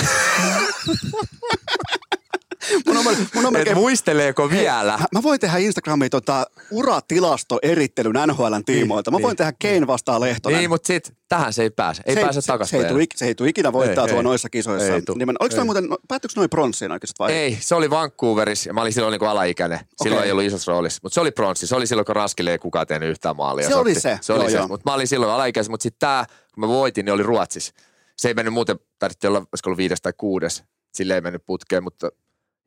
Mun 2.86 2.96
on, 2.96 3.04
mun 3.34 3.46
on 3.46 3.56
Et 3.56 3.74
muisteleeko 3.74 4.50
vielä? 4.50 4.92
Mä- 4.98 5.06
Mä 5.12 5.22
voin 5.22 5.40
tehdä 5.40 5.58
Instagramiin 5.58 6.10
tota 6.10 6.46
uratilastoerittelyn 6.70 8.14
NHLn 8.26 8.64
tiimoilta. 8.66 9.10
Mä 9.10 9.16
Niin, 9.16 9.22
voin 9.22 9.36
tehdä 9.36 9.52
Kane 9.62 9.86
vastaan 9.86 10.20
Lehtonen. 10.20 10.58
Niin, 10.58 10.70
mutta 10.70 10.86
sit 10.86 11.12
tähän 11.28 11.52
se 11.52 11.62
ei 11.62 11.70
pääse. 11.70 12.02
Ei 12.06 12.14
se, 12.14 12.20
pääse 12.20 12.40
se, 12.40 12.46
takaisin. 12.46 12.80
se, 12.80 12.88
ik- 12.88 13.16
se 13.16 13.26
ei 13.26 13.34
tule 13.34 13.48
ikinä 13.48 13.72
voittaa 13.72 14.04
Ei, 14.04 14.08
sua 14.10 14.18
ei. 14.18 14.22
noissa 14.24 14.48
kisoissa. 14.50 14.94
Ei 14.94 15.02
tuu. 15.02 15.14
Nimen, 15.18 15.36
oliko 15.40 15.56
Ei. 15.56 15.64
muuten, 15.64 15.84
päättyykö 16.08 16.32
noin 16.36 16.50
pronssiin 16.50 16.92
oikeasti 16.92 17.14
vai? 17.18 17.32
Ei, 17.32 17.58
se 17.60 17.74
oli 17.74 17.90
Vancouverissa 17.90 18.68
ja 18.70 18.74
mä 18.74 18.80
olin 18.80 18.92
silloin 18.92 19.12
niin 19.12 19.18
kuin 19.18 19.28
alaikäinen. 19.28 19.80
Silloin 20.02 20.18
Okei. 20.18 20.28
ei 20.28 20.32
ollut 20.32 20.44
isossa 20.44 20.72
roolissa. 20.72 21.00
Mutta 21.02 21.14
se 21.14 21.20
oli 21.20 21.30
pronssi. 21.30 21.66
Se 21.66 21.76
oli 21.76 21.86
silloin, 21.86 22.06
kun 22.06 22.16
Raskille 22.16 22.50
ei 22.52 22.58
kukaan 22.58 22.86
tehnyt 22.86 23.08
yhtään 23.10 23.36
maalia. 23.36 23.68
Se 23.68 23.74
oli 23.74 23.90
otti- 23.90 24.00
se. 24.00 24.18
Se 24.20 24.32
oli 24.32 24.42
Joo, 24.42 24.50
se. 24.50 24.56
joo. 24.56 24.68
Mutta 24.68 24.90
mä 24.90 24.94
olin 24.94 25.08
silloin 25.08 25.32
alaikäinen. 25.32 25.70
Mutta 25.70 25.82
sitten 25.82 25.98
tämä, 26.00 26.24
kun 26.54 26.60
mä 26.64 26.68
voitin, 26.68 27.04
niin 27.04 27.12
oli 27.12 27.22
Ruotsissa. 27.22 27.72
Se 28.16 28.28
ei 28.28 28.34
mennyt 28.34 28.54
muuten, 28.54 28.78
tarvittiin 28.98 29.28
olla, 29.28 29.38
olisiko 29.38 29.70
ollut 29.70 29.78
viides 29.78 30.00
tai 30.02 30.12
kuudes. 30.16 30.64
Sille 30.94 31.14
ei 31.14 31.20
mennyt 31.20 31.42
putkeen, 31.46 31.82
mutta 31.82 32.10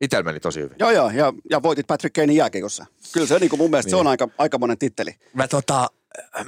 itsellä 0.02 0.22
meni 0.22 0.40
tosi 0.40 0.60
hyvin. 0.60 0.76
Joo, 0.78 0.90
joo, 0.90 1.10
ja, 1.10 1.32
ja 1.50 1.62
voitit 1.62 1.86
Patrick 1.86 2.12
Kanein 2.14 2.36
jääkiekossa. 2.36 2.86
Kyllä 3.12 3.26
se 3.26 3.38
niin 3.38 3.50
kuin 3.50 3.60
mun 3.60 3.70
mielestä 3.70 3.86
niin. 3.86 3.92
se 3.92 3.96
on 3.96 4.04
Niin. 4.04 4.10
aika, 4.10 4.28
aika 4.38 4.58
monen 4.58 4.78
titteli. 4.78 5.14
Mä 5.34 5.48
tota, 5.48 5.90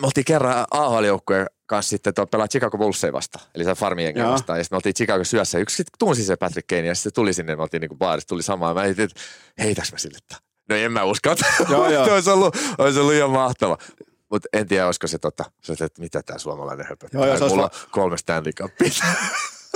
me 0.00 0.06
oltiin 0.06 0.24
kerran 0.24 0.66
AHL-joukkueen 0.70 1.46
kanssa 1.66 1.90
sitten 1.90 2.14
tuo 2.14 2.26
pelaa 2.26 2.48
Chicago 2.48 2.78
Bullsia 2.78 3.12
vastaan, 3.12 3.44
eli 3.54 3.64
se 3.64 3.74
farmiengi 3.74 4.20
Joo. 4.20 4.30
vastaan. 4.32 4.58
Ja 4.58 4.64
sitten 4.64 4.74
me 4.74 4.78
oltiin 4.78 4.94
Chicago 4.94 5.24
syössä. 5.24 5.58
Yksi 5.58 5.76
sitten 5.76 5.92
tunsi 5.98 6.24
se 6.24 6.36
Patrick 6.36 6.66
Kane 6.66 6.86
ja 6.86 6.94
sitten 6.94 7.10
se 7.10 7.14
tuli 7.14 7.32
sinne, 7.32 7.56
me 7.56 7.62
oltiin 7.62 7.80
niinku 7.80 7.96
baarissa, 7.96 8.28
tuli 8.28 8.42
samaan. 8.42 8.76
Mä 8.76 8.82
heitin, 8.82 9.04
että 9.04 9.20
heitäks 9.58 9.92
mä 9.92 9.98
sille 9.98 10.18
tää? 10.28 10.38
No 10.68 10.76
en 10.76 10.92
mä 10.92 11.04
usko, 11.04 11.30
että 11.30 11.46
Joo, 11.70 11.90
joo. 11.90 12.14
olisi, 12.14 12.30
ollut, 12.30 12.56
olisi 12.78 13.00
ollut 13.00 13.14
ihan 13.14 13.30
mahtava. 13.30 13.78
Mutta 14.30 14.48
en 14.52 14.66
tiedä, 14.66 14.86
olisiko 14.86 15.06
se 15.06 15.18
tota, 15.18 15.44
se, 15.62 15.72
että 15.72 16.00
mitä 16.02 16.22
tämä 16.22 16.38
suomalainen 16.38 16.86
höpöttää. 16.88 17.26
Joo, 17.26 17.36
joo, 17.36 17.48
Mulla 17.48 17.64
on 17.64 17.70
kolme 17.90 18.16
Stanley 18.16 18.52
Cupia. 18.52 18.90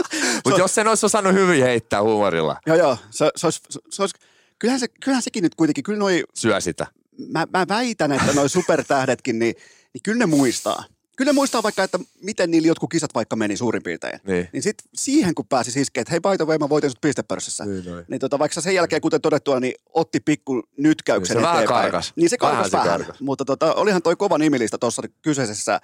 Mutta 0.45 0.61
jos 0.61 0.75
sen 0.75 0.89
olisi 0.89 1.07
osannut 1.07 1.35
hyvin 1.35 1.63
heittää 1.63 2.03
huumorilla, 2.03 2.57
Joo, 2.67 2.77
joo. 2.77 2.97
Se, 3.11 3.31
se, 3.37 3.47
olisi, 3.47 3.61
se, 3.71 3.81
se 3.91 4.03
olisi, 4.03 4.15
kyllähän, 4.59 4.81
se, 4.81 4.87
kyllähän 4.89 5.23
sekin 5.23 5.43
nyt 5.43 5.55
kuitenkin, 5.55 5.85
kyllä 5.85 5.99
noi, 5.99 6.25
syö 6.35 6.61
sitä. 6.61 6.87
mä, 7.33 7.47
mä 7.53 7.67
väitän, 7.69 8.13
että 8.13 8.33
noi 8.33 8.49
supertähdetkin, 8.49 9.39
niin, 9.39 9.55
niin 9.95 10.03
kyllä 10.03 10.19
ne 10.19 10.27
muistaa. 10.27 10.85
Kyllä 11.17 11.29
ne 11.29 11.35
muistaa 11.35 11.63
vaikka, 11.63 11.83
että 11.85 11.99
miten 12.23 12.51
niillä 12.51 12.69
jotkut 12.69 12.91
kisat 12.91 13.15
vaikka 13.15 13.37
meni 13.37 13.57
suurin 13.57 13.83
piirtein. 13.83 14.21
Niin. 14.27 14.49
Niin 14.53 14.63
sit 14.63 14.77
siihen 14.95 15.35
kun 15.35 15.47
pääsi 15.47 15.81
iskeen, 15.81 16.03
että 16.03 16.11
hei 16.11 16.21
by 16.21 16.37
the 16.37 16.47
way, 16.47 16.59
mä 16.59 16.69
voitin 16.69 16.91
sut 16.91 17.01
pistepörssissä. 17.01 17.65
Niin 17.65 17.85
noin. 17.85 18.05
Niin 18.09 18.21
tota, 18.21 18.39
vaikka 18.39 18.61
sen 18.61 18.75
jälkeen, 18.75 19.03
kuten 19.03 19.21
todettua, 19.21 19.61
niin 19.61 19.75
otti 19.95 20.21
pikku 20.21 20.63
nytkäyksen 20.77 21.37
Niin 21.37 21.43
se 21.43 21.47
vähän 21.47 21.57
eteenpäin. 21.65 21.83
karkas. 21.83 22.13
Niin 22.17 22.31
se 22.31 22.37
Vähän 22.41 22.57
karkas 22.57 22.73
vähän. 22.73 22.89
karkas. 22.89 23.21
Mutta 23.21 23.45
tota, 23.45 23.75
olihan 23.75 24.03
toi 24.03 24.17
kova 24.17 24.39
nimilista 24.39 24.79
tuossa 24.79 25.03
kyseisessä 25.23 25.81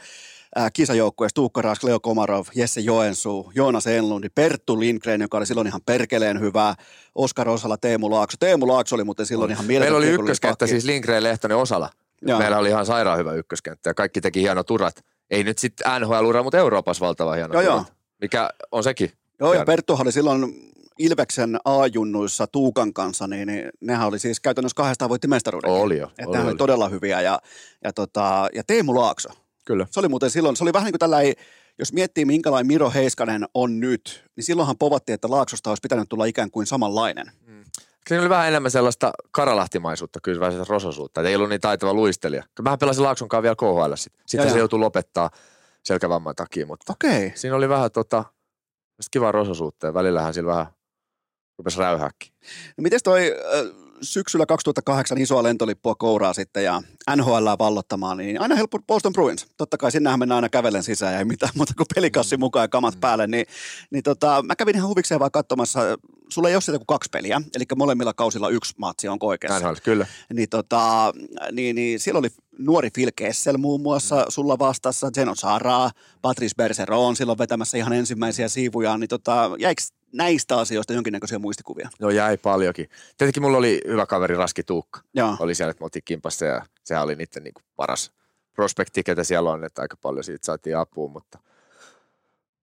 äh, 0.59 0.73
kisajoukkueessa. 0.73 1.35
Tuukka 1.35 1.63
Rask, 1.63 1.85
Leo 1.85 2.01
Komarov, 2.01 2.47
Jesse 2.55 2.81
Joensuu, 2.81 3.53
Joonas 3.55 3.87
Enlundi, 3.87 4.29
Perttu 4.35 4.81
Lindgren, 4.81 5.21
joka 5.21 5.37
oli 5.37 5.47
silloin 5.47 5.67
ihan 5.67 5.81
perkeleen 5.87 6.41
hyvä, 6.41 6.75
Oskar 7.15 7.49
Osala, 7.49 7.77
Teemu 7.77 8.11
Laakso. 8.11 8.37
Teemu 8.41 8.69
Laakso 8.69 8.97
oli 8.97 9.05
muuten 9.05 9.27
silloin 9.27 9.51
ihan 9.51 9.65
mieletön 9.65 9.93
Meillä 9.93 10.07
oli 10.09 10.15
ykköskenttä, 10.15 10.67
siis 10.67 10.85
Lindgren, 10.85 11.23
Lehtonen, 11.23 11.57
Osala. 11.57 11.91
Joo. 12.23 12.39
Meillä 12.39 12.59
oli 12.59 12.69
ihan 12.69 12.87
sairaan 12.87 13.19
hyvä 13.19 13.33
ykköskenttä 13.33 13.91
ja 13.91 13.95
kaikki 13.95 14.21
teki 14.21 14.43
hienot 14.43 14.71
urat. 14.71 15.05
Ei 15.31 15.45
nyt 15.45 15.59
sitten 15.59 15.87
NHL-ura, 16.01 16.43
mutta 16.43 16.59
Euroopassa 16.59 17.07
valtava 17.07 17.33
hieno 17.35 17.55
Joo, 17.55 17.63
joo. 17.63 17.85
Mikä 18.21 18.51
on 18.73 18.85
sekin. 18.85 19.13
Joo, 19.41 19.53
ja 19.53 19.53
hieno. 19.53 19.65
Perttuhan 19.65 20.07
oli 20.07 20.13
silloin 20.13 20.73
Ilveksen 20.99 21.57
A-junnuissa 21.65 22.47
Tuukan 22.47 22.93
kanssa, 22.93 23.27
niin, 23.27 23.49
niin 23.49 23.69
nehän 23.81 24.09
oli 24.09 24.19
siis 24.19 24.41
käytännössä 24.41 24.77
kahdestaan 24.77 25.09
voitti 25.09 25.29
mestaruuden. 25.29 25.71
Oli 25.71 25.99
jo, 25.99 26.07
Että 26.07 26.29
oli, 26.29 26.39
oli 26.39 26.49
oli. 26.49 26.57
todella 26.57 26.89
hyviä. 26.89 27.21
Ja, 27.21 27.39
ja, 27.85 27.93
tota, 27.93 28.49
ja 28.55 28.63
Teemu 28.67 28.95
Laakso, 28.95 29.29
Kyllä. 29.65 29.87
se 29.91 30.01
oli 30.01 30.09
muuten 30.09 30.31
silloin, 30.31 30.57
se 30.57 30.65
oli 30.65 30.73
vähän 30.73 30.85
niin 30.85 30.93
kuin 30.93 30.99
tällainen, 30.99 31.35
jos 31.79 31.93
miettii 31.93 32.25
minkälainen 32.25 32.67
Miro 32.67 32.91
Heiskanen 32.91 33.47
on 33.55 33.81
nyt, 33.81 34.25
niin 34.37 34.45
silloinhan 34.45 34.79
povattiin, 34.79 35.15
että 35.15 35.31
Laaksosta 35.31 35.71
olisi 35.71 35.81
pitänyt 35.81 36.09
tulla 36.09 36.25
ikään 36.25 36.51
kuin 36.51 36.67
samanlainen. 36.67 37.31
Siinä 38.09 38.21
oli 38.23 38.29
vähän 38.29 38.49
enemmän 38.49 38.71
sellaista 38.71 39.13
karalahtimaisuutta, 39.31 40.21
kyllä 40.23 40.41
vähän 40.41 40.53
sellaista 40.53 40.75
rososuutta. 40.75 41.21
Et 41.21 41.27
ei 41.27 41.37
ollut 41.37 41.49
niin 41.49 41.61
taitava 41.61 41.95
luistelija. 41.95 42.43
Mä 42.63 42.77
pelasin 42.77 43.03
Laakson 43.03 43.29
kanssa 43.29 43.43
vielä 43.43 43.57
KHL 43.57 43.95
sitten. 43.95 44.23
Sitten 44.27 44.53
se 44.53 44.59
joutui 44.59 44.79
lopettaa 44.79 45.31
selkävamman 45.85 46.37
takia, 46.37 46.67
mutta 46.67 46.93
Okei. 46.93 47.33
siinä 47.35 47.57
oli 47.57 47.69
vähän 47.69 47.91
tota, 47.91 48.25
kivaa 49.11 49.33
rososuutta 49.33 49.87
ja 49.87 49.95
välillähän 49.95 50.35
sillä 50.35 50.51
vähän 50.51 50.67
rupesi 51.59 51.79
räyhääkin. 51.79 52.33
No 52.77 52.83
miten 52.83 53.01
toi 53.05 53.33
äh, 53.33 53.84
syksyllä 54.05 54.47
2008 54.47 55.19
isoa 55.19 55.43
lentolippua 55.43 55.95
kouraa 55.95 56.33
sitten 56.33 56.65
ja 56.65 56.83
NHL 57.17 57.47
vallottamaan, 57.59 58.17
niin 58.17 58.41
aina 58.41 58.55
helppo 58.55 58.79
Boston 58.87 59.13
Bruins. 59.13 59.47
Totta 59.57 59.77
kai 59.77 59.93
sinnehän 59.93 60.19
mennään 60.19 60.37
aina 60.37 60.49
kävellen 60.49 60.83
sisään 60.83 61.13
ja 61.13 61.19
ei 61.19 61.25
mitään 61.25 61.53
muuta 61.55 61.73
kuin 61.77 61.87
pelikassi 61.95 62.37
mukaan 62.37 62.65
ja 62.65 62.69
kamat 62.69 63.01
päälle. 63.01 63.27
Niin, 63.27 63.47
niin 63.91 64.03
tota, 64.03 64.43
mä 64.43 64.57
kävin 64.57 64.77
ihan 64.77 64.89
huvikseen 64.89 65.21
vaan 65.21 65.31
katsomassa, 65.31 65.81
sulla 66.29 66.49
ei 66.49 66.55
ole 66.55 66.61
sitä 66.61 66.79
kuin 66.79 66.87
kaksi 66.87 67.11
peliä, 67.13 67.41
eli 67.55 67.65
molemmilla 67.77 68.15
kausilla 68.15 68.49
yksi 68.49 68.75
matsi 68.79 69.09
on 69.09 69.19
oikeassa. 69.21 69.69
NHL, 69.69 69.79
kyllä. 69.85 70.07
Niin, 70.35 70.49
tota, 70.49 71.13
niin, 71.53 71.77
niin 71.77 72.01
siellä 72.01 72.19
oli 72.19 72.29
nuori 72.59 72.91
Phil 72.91 73.11
Kessel 73.17 73.57
muun 73.57 73.81
muassa 73.81 74.17
mm. 74.17 74.25
sulla 74.29 74.59
vastassa, 74.59 75.11
Zeno 75.11 75.35
Saraa, 75.35 75.91
Patrice 76.23 76.55
Bergeron 76.57 77.17
silloin 77.17 77.39
vetämässä 77.39 77.79
ihan 77.79 77.93
ensimmäisiä 77.93 78.49
siivuja, 78.49 78.99
niin 78.99 79.09
tota, 79.09 79.51
jäikö 79.59 79.83
näistä 80.15 80.59
asioista 80.59 80.93
jonkinnäköisiä 80.93 81.39
muistikuvia? 81.39 81.89
No 82.01 82.11
jäi 82.11 82.37
paljonkin. 82.37 82.89
Tietenkin 83.19 83.43
mulla 83.43 83.59
oli 83.59 83.81
hyvä 83.87 84.07
kaveri 84.07 84.37
Raski 84.37 84.63
Tuukka. 84.63 85.01
Joo. 85.15 85.37
Oli 85.39 85.55
siellä, 85.55 85.71
että 85.71 85.83
me 85.83 85.85
oltiin 85.85 86.03
kimpassa 86.05 86.45
ja 86.45 86.67
sehän 86.85 87.05
oli 87.05 87.15
niiden 87.15 87.43
niin 87.43 87.55
kuin 87.55 87.65
paras 87.77 88.13
prospekti, 88.53 89.03
ketä 89.03 89.25
siellä 89.25 89.51
on, 89.51 89.65
että 89.65 89.83
aika 89.83 89.97
paljon 89.97 90.25
siitä 90.25 90.47
saatiin 90.47 90.77
apua, 90.77 91.09
mutta 91.09 91.39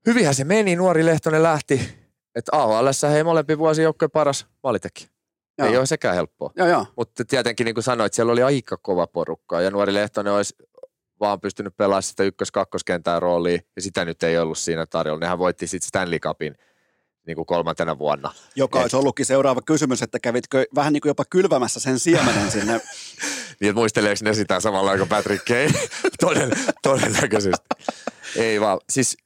hyvinhän 0.05 0.35
se 0.35 0.43
meni, 0.43 0.75
nuori 0.75 1.05
Lehtonen 1.05 1.43
lähti, 1.43 1.81
että 2.35 2.57
AHL 2.57 2.87
hei 3.11 3.23
molempi 3.23 3.57
vuosi 3.57 3.81
joukkojen 3.81 4.11
paras 4.11 4.47
maalitekijä. 4.63 5.07
Joo. 5.57 5.67
Ei 5.67 5.77
ole 5.77 5.85
sekään 5.85 6.15
helppoa. 6.15 6.51
Joo, 6.55 6.67
joo. 6.67 6.85
Mutta 6.97 7.25
tietenkin 7.25 7.65
niin 7.65 7.75
kuin 7.75 7.83
sanoit, 7.83 8.13
siellä 8.13 8.31
oli 8.31 8.43
aika 8.43 8.77
kova 8.77 9.07
porukka 9.07 9.61
ja 9.61 9.71
nuori 9.71 9.93
Lehtonen 9.93 10.33
olisi 10.33 10.55
vaan 11.19 11.41
pystynyt 11.41 11.77
pelaamaan 11.77 12.03
sitä 12.03 12.23
ykkös-kakkoskentää 12.23 13.19
roolia 13.19 13.59
ja 13.75 13.81
sitä 13.81 14.05
nyt 14.05 14.23
ei 14.23 14.37
ollut 14.37 14.57
siinä 14.57 14.85
tarjolla. 14.85 15.19
Nehän 15.19 15.39
voitti 15.39 15.67
sitten 15.67 15.87
Stanley 15.87 16.19
Cupin 16.19 16.55
niin 17.27 17.35
kuin 17.35 17.45
kolmantena 17.45 17.97
vuonna. 17.97 18.33
Joka 18.55 18.79
Et- 18.79 18.83
olisi 18.83 18.95
ollutkin 18.95 19.25
seuraava 19.25 19.61
kysymys, 19.61 20.01
että 20.01 20.19
kävitkö 20.19 20.65
vähän 20.75 20.93
niin 20.93 21.01
kuin 21.01 21.09
jopa 21.09 21.25
kylvämässä 21.29 21.79
sen 21.79 21.99
siemenen 21.99 22.51
sinne. 22.51 22.81
Niin, 23.61 23.75
muisteleeko 23.75 24.19
ne 24.23 24.33
sitä 24.33 24.59
samalla 24.59 24.97
kuin 24.97 25.09
Patrick 25.09 25.45
Kane? 25.45 25.71
Toden, 26.21 26.51
todennäköisesti. 26.83 27.65
Ei 28.35 28.61
vaan, 28.61 28.79
siis 28.89 29.17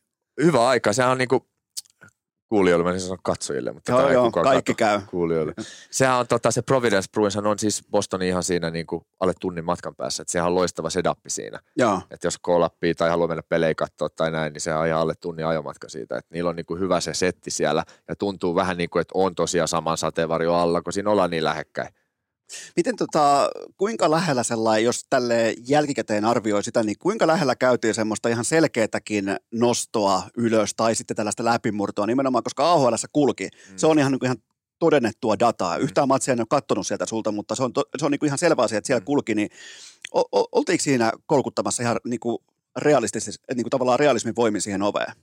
hyvä 0.43 0.67
aika. 0.67 0.93
Sehän 0.93 1.11
on 1.11 1.17
niinku, 1.17 1.47
kuulijoille, 2.49 2.83
mä 2.83 2.91
en 2.91 2.99
sano 2.99 3.17
katsojille, 3.23 3.71
mutta 3.71 3.91
Joo, 3.91 3.99
tätä 3.99 4.09
ei 4.09 4.13
joo, 4.13 4.25
kukaan 4.25 4.43
kaikki 4.43 4.73
käy. 4.73 5.01
Kuulijoille. 5.09 5.53
Sehän 5.91 6.15
on 6.15 6.27
tota, 6.27 6.51
se 6.51 6.61
Providence 6.61 7.07
Bruins 7.11 7.35
on 7.37 7.59
siis 7.59 7.83
Bostonin 7.91 8.27
ihan 8.27 8.43
siinä 8.43 8.69
niinku 8.69 9.07
alle 9.19 9.33
tunnin 9.39 9.65
matkan 9.65 9.95
päässä. 9.95 10.21
Että 10.21 10.31
sehän 10.31 10.47
on 10.47 10.55
loistava 10.55 10.89
sedappi 10.89 11.29
siinä. 11.29 11.59
Joo. 11.77 12.01
Että 12.11 12.27
jos 12.27 12.37
koolappii 12.41 12.95
tai 12.95 13.09
haluaa 13.09 13.27
mennä 13.27 13.43
pelejä 13.49 13.75
katsoa 13.75 14.09
tai 14.09 14.31
näin, 14.31 14.53
niin 14.53 14.61
sehän 14.61 14.79
on 14.79 14.87
ihan 14.87 15.01
alle 15.01 15.13
tunnin 15.21 15.45
ajomatka 15.45 15.89
siitä. 15.89 16.17
Että 16.17 16.33
niillä 16.33 16.49
on 16.49 16.55
niinku 16.55 16.75
hyvä 16.75 16.99
se 16.99 17.13
setti 17.13 17.51
siellä 17.51 17.83
ja 18.07 18.15
tuntuu 18.15 18.55
vähän 18.55 18.77
niin 18.77 18.89
kuin, 18.89 19.01
että 19.01 19.11
on 19.15 19.35
tosiaan 19.35 19.67
saman 19.67 19.97
sateenvarjo 19.97 20.53
alla, 20.53 20.81
kun 20.81 20.93
siinä 20.93 21.11
ollaan 21.11 21.29
niin 21.29 21.43
lähekkäin. 21.43 21.89
Miten 22.75 22.95
tota, 22.95 23.49
kuinka 23.77 24.11
lähellä 24.11 24.43
sellainen, 24.43 24.85
jos 24.85 25.05
tälle 25.09 25.53
jälkikäteen 25.67 26.25
arvioi 26.25 26.63
sitä, 26.63 26.83
niin 26.83 26.97
kuinka 26.99 27.27
lähellä 27.27 27.55
käytiin 27.55 27.93
semmoista 27.93 28.29
ihan 28.29 28.45
selkeätäkin 28.45 29.35
nostoa 29.51 30.23
ylös 30.37 30.73
tai 30.75 30.95
sitten 30.95 31.17
tällaista 31.17 31.45
läpimurtoa 31.45 32.05
nimenomaan, 32.05 32.43
koska 32.43 32.71
AHL 32.71 32.93
kulki. 33.13 33.43
Mm. 33.43 33.77
Se 33.77 33.87
on 33.87 33.99
ihan, 33.99 34.11
niin 34.11 34.19
kuin 34.19 34.27
ihan 34.27 34.37
todennettua 34.79 35.39
dataa. 35.39 35.77
Yhtään 35.77 36.07
matsia 36.07 36.31
en 36.31 36.39
ole 36.39 36.47
katsonut 36.49 36.87
sieltä 36.87 37.05
sulta, 37.05 37.31
mutta 37.31 37.55
se 37.55 37.63
on, 37.63 37.73
to, 37.73 37.83
se 37.97 38.05
on 38.05 38.11
niin 38.11 38.19
kuin 38.19 38.27
ihan 38.27 38.37
selvä 38.37 38.61
asia, 38.61 38.77
että 38.77 38.87
siellä 38.87 38.99
Mm. 38.99 39.05
kulki. 39.05 39.35
Niin, 39.35 39.49
o, 40.13 40.19
o, 40.21 40.47
oltiinko 40.51 40.83
siinä 40.83 41.11
kolkuttamassa 41.25 41.83
ihan 41.83 41.99
niin 42.05 42.19
kuin 42.19 42.37
realistisesti, 42.75 43.43
niin 43.55 43.63
kuin 43.63 43.69
tavallaan 43.71 43.99
realismin 43.99 44.35
voimin 44.35 44.61
siihen 44.61 44.81
oveen? 44.81 45.13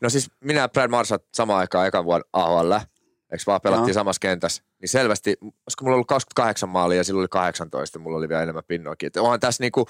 No 0.00 0.10
siis 0.10 0.30
minä 0.40 0.60
ja 0.60 0.68
Brad 0.68 0.90
Marsat 0.90 1.24
samaan 1.34 1.58
aikaan 1.58 1.86
ekan 1.86 2.04
vuonna 2.04 2.24
AHL, 2.32 2.72
eikö 3.32 3.44
vaan 3.46 3.60
pelattiin 3.60 3.88
Joo. 3.88 3.94
samassa 3.94 4.20
kentässä, 4.20 4.62
niin 4.80 4.88
selvästi, 4.88 5.36
olisiko 5.40 5.84
mulla 5.84 5.94
ollut 5.94 6.06
28 6.08 6.68
maalia 6.68 6.96
ja 6.98 7.04
sillä 7.04 7.20
oli 7.20 7.28
18, 7.30 7.98
mulla 7.98 8.18
oli 8.18 8.28
vielä 8.28 8.42
enemmän 8.42 8.62
pinnoakin. 8.68 9.06
Että 9.06 9.22
onhan 9.22 9.40
tässä 9.40 9.62
niinku 9.62 9.86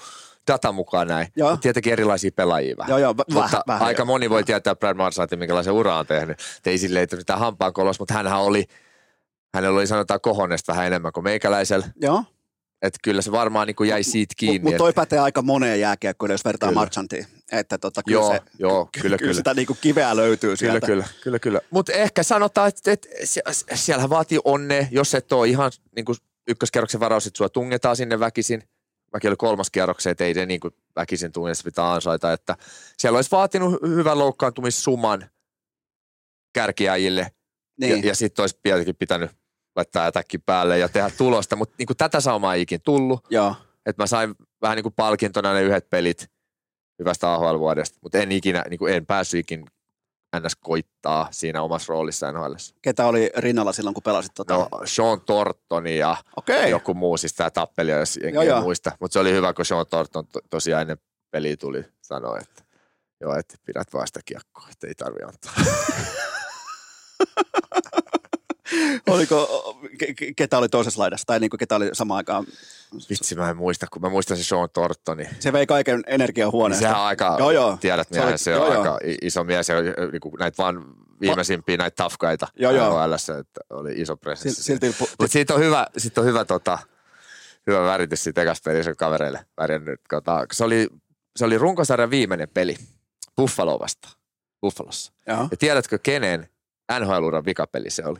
data 0.51 0.71
mukaan 0.71 1.07
näin, 1.07 1.27
Joo. 1.35 1.57
tietenkin 1.57 1.93
erilaisia 1.93 2.31
pelaajia 2.35 2.75
vähän. 2.77 2.89
Joo, 2.89 2.99
joo, 2.99 3.13
v- 3.17 3.33
mutta 3.33 3.61
vähän, 3.67 3.87
aika 3.87 3.99
joo. 4.01 4.05
moni 4.05 4.29
voi 4.29 4.43
tietää 4.43 4.75
Brad 4.75 4.97
Marsatin, 4.97 5.39
minkälaisen 5.39 5.73
ura 5.73 5.97
on 5.97 6.07
tehnyt. 6.07 6.39
Et 6.57 6.67
ei 6.67 6.77
sille 6.77 6.99
ei 6.99 7.07
mitään 7.17 7.39
hampaan 7.39 7.73
kolos, 7.73 7.99
mutta 7.99 8.13
hänhän 8.13 8.39
oli, 8.41 8.65
hänellä 9.55 9.77
oli 9.77 9.87
sanotaan 9.87 10.21
kohonnesta 10.21 10.71
vähän 10.73 10.87
enemmän 10.87 11.11
kuin 11.11 11.23
meikäläisellä. 11.23 11.87
Joo, 12.01 12.23
Että 12.81 12.99
kyllä 13.03 13.21
se 13.21 13.31
varmaan 13.31 13.67
niinku 13.67 13.83
jäi 13.83 14.03
siitä 14.03 14.33
kiinni. 14.37 14.59
mutta 14.59 14.75
et- 14.75 14.77
toi 14.77 14.93
pätee 14.93 15.19
aika 15.19 15.41
moneen 15.41 15.79
jääkiekkoille, 15.79 16.33
jos 16.33 16.45
vertaa. 16.45 16.71
Marchantiin. 16.71 17.25
Että 17.51 17.77
tota, 17.77 18.01
kyllä, 18.03 18.19
Joo, 18.19 18.31
se, 18.33 18.41
joo, 18.59 18.85
ky- 18.85 18.89
kyllä, 19.01 19.01
kyllä, 19.01 19.17
kyllä. 19.17 19.33
sitä 19.33 19.53
niinku 19.53 19.77
kiveä 19.81 20.15
löytyy 20.15 20.47
Kyllä, 20.57 20.71
sieltä. 20.71 20.85
kyllä, 20.87 21.05
kyllä, 21.23 21.39
kyllä. 21.39 21.61
Mutta 21.71 21.91
ehkä 21.93 22.23
sanotaan, 22.23 22.67
että, 22.67 22.91
että 22.91 23.07
sie- 23.23 23.75
siellä 23.75 24.09
vaatii 24.09 24.39
onne, 24.43 24.87
jos 24.91 25.15
et 25.15 25.31
ole 25.31 25.47
ihan 25.47 25.71
niin 25.95 26.05
kuin 26.05 26.17
ykköskerroksen 26.47 26.99
varaus, 26.99 27.27
että 27.27 27.37
sua 27.37 27.49
tungetaan 27.49 27.95
sinne 27.95 28.19
väkisin. 28.19 28.63
Mäkin 29.13 29.29
oli 29.29 29.35
kolmas 29.35 29.69
kierroksen, 29.69 30.11
että 30.11 30.23
ei 30.23 30.33
se 30.33 30.45
niin 30.45 30.59
kuin 30.59 30.73
väkisin 30.95 31.31
tunne, 31.31 31.55
se 31.55 31.63
pitää 31.63 31.93
ansaita. 31.93 32.33
Että 32.33 32.55
siellä 32.97 33.17
olisi 33.17 33.31
vaatinut 33.31 33.73
hy- 33.73 33.87
hyvän 33.87 34.19
loukkaantumissuman 34.19 35.29
kärkiäjille 36.53 37.31
Niin. 37.79 38.03
ja, 38.03 38.07
ja 38.09 38.15
sitten 38.15 38.43
olisi 38.43 38.59
tietenkin 38.63 38.95
pitänyt 38.95 39.31
laittaa 39.75 40.05
ätäkki 40.05 40.37
päälle 40.37 40.77
ja 40.77 40.89
tehdä 40.89 41.09
tulosta, 41.17 41.55
mutta 41.55 41.75
niin 41.77 41.97
tätä 41.97 42.19
saumaa 42.21 42.55
ei 42.55 42.61
ikin 42.61 42.81
tullut. 42.81 43.25
Joo. 43.29 43.55
Että 43.85 44.03
mä 44.03 44.07
sain 44.07 44.35
vähän 44.61 44.75
niin 44.75 44.83
kuin 44.83 44.93
palkintona 44.93 45.53
ne 45.53 45.61
yhdet 45.61 45.89
pelit 45.89 46.29
hyvästä 46.99 47.33
AHL-vuodesta, 47.33 47.99
mutta 48.01 48.17
en 48.17 48.31
ikinä, 48.31 48.63
niin 48.69 48.77
kuin 48.79 48.93
en 48.93 49.05
päässyt 49.05 49.39
ikin 49.39 49.65
ns. 50.39 50.55
koittaa 50.55 51.27
siinä 51.31 51.61
omassa 51.61 51.93
roolissa 51.93 52.31
NHL. 52.31 52.53
Ketä 52.81 53.05
oli 53.05 53.29
rinnalla 53.37 53.73
silloin, 53.73 53.93
kun 53.93 54.03
pelasit? 54.03 54.31
Tota? 54.35 54.53
No 54.53 54.69
Sean 54.85 55.21
Thornton 55.21 55.87
ja 55.87 56.15
Okei. 56.37 56.69
joku 56.69 56.93
muu, 56.93 57.17
siis 57.17 57.33
tämä 57.33 57.49
tappelija, 57.49 57.97
jos 57.97 58.15
Joo, 58.17 58.23
jengi 58.23 58.39
ei 58.39 58.47
joo. 58.47 58.61
muista. 58.61 58.91
Mutta 58.99 59.13
se 59.13 59.19
oli 59.19 59.31
hyvä, 59.31 59.53
kun 59.53 59.65
Sean 59.65 59.85
Thornton 59.87 60.27
to- 60.27 60.39
tosiaan 60.49 60.81
ennen 60.81 60.97
peliä 61.31 61.57
tuli 61.57 61.83
sanoa, 62.01 62.37
että 62.39 62.63
joo, 63.21 63.35
että 63.35 63.55
pidät 63.65 63.93
vaan 63.93 64.07
sitä 64.07 64.19
kiekkoa, 64.25 64.67
että 64.71 64.87
ei 64.87 64.95
tarvi 64.95 65.19
antaa. 65.23 65.53
Oliko, 69.09 69.47
ke- 70.03 70.13
ke- 70.21 70.33
ketä 70.35 70.57
oli 70.57 70.69
toisessa 70.69 71.01
laidassa 71.01 71.25
tai 71.27 71.39
niin 71.39 71.49
kuin 71.49 71.57
ketä 71.57 71.75
oli 71.75 71.89
samaan 71.93 72.17
aikaan? 72.17 72.45
Vitsi, 73.09 73.35
mä 73.35 73.49
en 73.49 73.57
muista, 73.57 73.87
kun 73.93 74.01
mä 74.01 74.09
muistan 74.09 74.37
se 74.37 74.43
Sean 74.43 74.69
Tortoni. 74.73 75.25
Se 75.39 75.53
vei 75.53 75.65
kaiken 75.65 76.03
energian 76.07 76.45
Niin 76.45 76.51
huoneesta. 76.51 76.81
sehän 76.87 77.01
aika, 77.01 77.35
Joo, 77.39 77.51
joo. 77.51 77.77
tiedät 77.81 78.07
Se 78.11 78.15
oli- 78.19 78.25
miehen, 78.25 78.39
se 78.39 78.55
on 78.55 78.71
joo, 78.73 78.79
aika 78.81 78.99
iso 79.21 79.43
mies 79.43 79.69
ja 79.69 79.75
niin 80.11 80.21
kuin 80.21 80.33
näitä 80.39 80.57
vaan 80.63 80.85
viimeisimpiä 81.21 81.77
näitä 81.77 81.95
tafkaita 81.95 82.47
Joo, 82.55 82.71
joo. 82.71 82.89
NHL:ssä, 83.07 83.37
että 83.37 83.61
oli 83.69 83.91
iso 84.01 84.17
presenssi. 84.17 84.61
Sil- 84.61 84.65
silti 84.65 84.89
pu- 84.91 85.09
Mutta 85.19 85.27
siitä 85.33 85.53
on 85.53 85.59
hyvä, 85.59 85.87
siitä 85.97 86.21
on 86.21 86.27
hyvä, 86.27 86.45
tota, 86.45 86.77
hyvä 87.67 87.81
väritys 87.85 88.23
siitä 88.23 88.41
ekasta 88.41 88.69
pelistä 88.69 88.95
kavereille 88.95 89.45
värjännyt. 89.57 90.01
Tota, 90.09 90.45
se, 90.53 90.63
oli, 90.63 90.87
se 91.35 91.45
oli 91.45 91.57
runkosarjan 91.57 92.09
viimeinen 92.09 92.49
peli 92.53 92.75
Buffalo 93.37 93.79
vasta. 93.79 94.09
Buffalossa. 94.61 95.13
Joo. 95.27 95.47
Ja 95.51 95.57
tiedätkö, 95.57 95.99
kenen 96.03 96.47
NHL-uran 96.99 97.45
vikapeli 97.45 97.89
se 97.89 98.05
oli? 98.05 98.19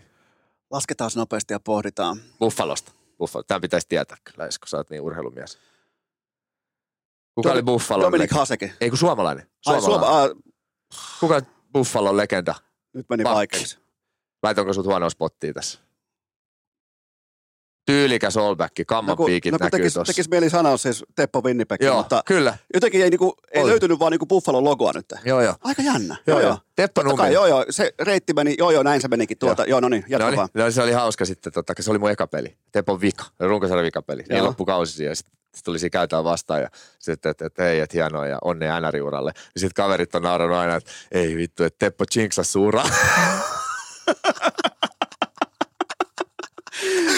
Lasketaan 0.72 1.12
nopeasti 1.16 1.54
ja 1.54 1.60
pohditaan. 1.60 2.18
Buffalosta. 2.40 2.92
Buffalo. 3.18 3.44
Tämän 3.44 3.62
pitäisi 3.62 3.88
tietää 3.90 4.18
kyllä, 4.24 4.46
Esko, 4.48 4.68
sä 4.68 4.78
oot 4.78 4.90
niin 4.90 5.02
urheilumies. 5.02 5.58
Kuka 7.36 7.50
Dom- 7.50 7.54
oli 7.54 7.64
Buffalo? 7.64 8.04
Dominic 8.04 8.32
Haseke. 8.32 8.74
Ei 8.82 8.90
kun 8.90 8.98
suomalainen. 8.98 9.50
Ai, 9.66 9.82
suomalainen. 9.82 10.30
Suoma, 10.30 11.04
ah, 11.04 11.10
Kuka 11.20 11.42
Buffalon 11.74 12.18
legenda? 12.18 12.56
nyt 12.94 13.06
meni 13.10 13.24
vaikeaksi. 13.24 13.78
Laitanko 14.44 14.74
sut 14.74 14.86
huonoa 14.86 15.10
spottia 15.10 15.54
tässä? 15.54 15.80
Tyylikäs 17.90 18.38
allback, 18.38 18.74
kamman 18.88 19.12
No 19.14 19.16
kun, 19.16 19.26
piikit 19.26 19.52
no 19.52 19.58
kun 19.58 19.66
näkyy 19.66 19.80
tekis, 19.80 19.94
tossa. 19.94 20.14
tekis 20.14 20.30
mieli 20.30 20.50
sanoa 20.50 20.78
siis 20.78 21.06
Teppo 21.16 21.42
Winnipeg, 21.42 21.82
Joo, 21.84 21.98
mutta 21.98 22.24
kyllä. 22.26 22.58
jotenkin 22.74 23.04
ei, 23.04 23.10
niinku, 23.10 23.36
ei 23.52 23.62
Oli. 23.62 23.70
löytynyt 23.72 24.00
vaan 24.00 24.12
niinku 24.12 24.26
Buffalon 24.26 24.64
logoa 24.64 24.92
nyt. 24.96 25.06
Joo, 25.26 25.42
joo. 25.42 25.56
Aika 25.64 25.82
jännä. 25.82 26.16
Joo, 26.28 26.40
joo. 26.40 26.58
Teppo 26.76 27.02
Totta 27.04 27.18
kai, 27.18 27.26
Nummi. 27.26 27.34
joo, 27.34 27.46
joo. 27.48 27.66
Se 27.70 27.94
reitti 28.00 28.34
meni, 28.34 28.56
joo, 28.58 28.72
joo, 28.72 28.84
näin 28.84 29.02
se 29.02 29.08
menikin 29.08 29.38
tuolta. 29.38 29.66
Joo, 29.66 29.80
no 29.80 29.90
niin, 29.90 30.06
jatka 30.08 30.26
No, 30.26 30.30
niin, 30.32 30.38
vaan. 30.38 30.50
no, 30.54 30.72
se 30.72 30.82
oli 30.82 30.92
hauska 30.92 31.26
sitten, 31.26 31.54
totta, 31.54 31.74
se 31.80 31.92
oli 31.92 32.00
mun 32.00 32.12
eka 32.12 32.28
peli. 32.28 32.58
Tepon 32.72 33.02
vika, 33.02 33.26
runkosarjan 33.40 33.86
vikapeli. 33.86 34.24
Niin 34.30 34.38
Joo. 34.38 34.46
loppu 34.48 34.66
kausi 34.66 34.94
siihen. 34.94 35.16
Sitten 35.16 35.40
sit 35.56 35.64
tuli 35.66 35.80
siinä 35.80 35.90
käytään 35.90 36.24
vastaan 36.24 36.62
ja 36.62 36.70
sitten, 37.00 37.30
että, 37.30 37.46
että 37.46 37.64
hei, 37.64 37.80
että 37.80 37.98
hienoa 37.98 38.28
ja 38.28 38.38
onnea 38.44 38.80
NR-uralle. 38.80 39.32
Ja 39.36 39.60
sitten 39.60 39.84
kaverit 39.84 40.16
on 40.16 40.22
naurannut 40.24 40.58
aina, 40.58 40.76
että 40.76 40.92
ei 41.12 41.36
vittu, 41.36 41.64
että 41.64 41.80
Teppo 41.86 42.06
chinksas 42.14 42.52
suura. 42.52 42.84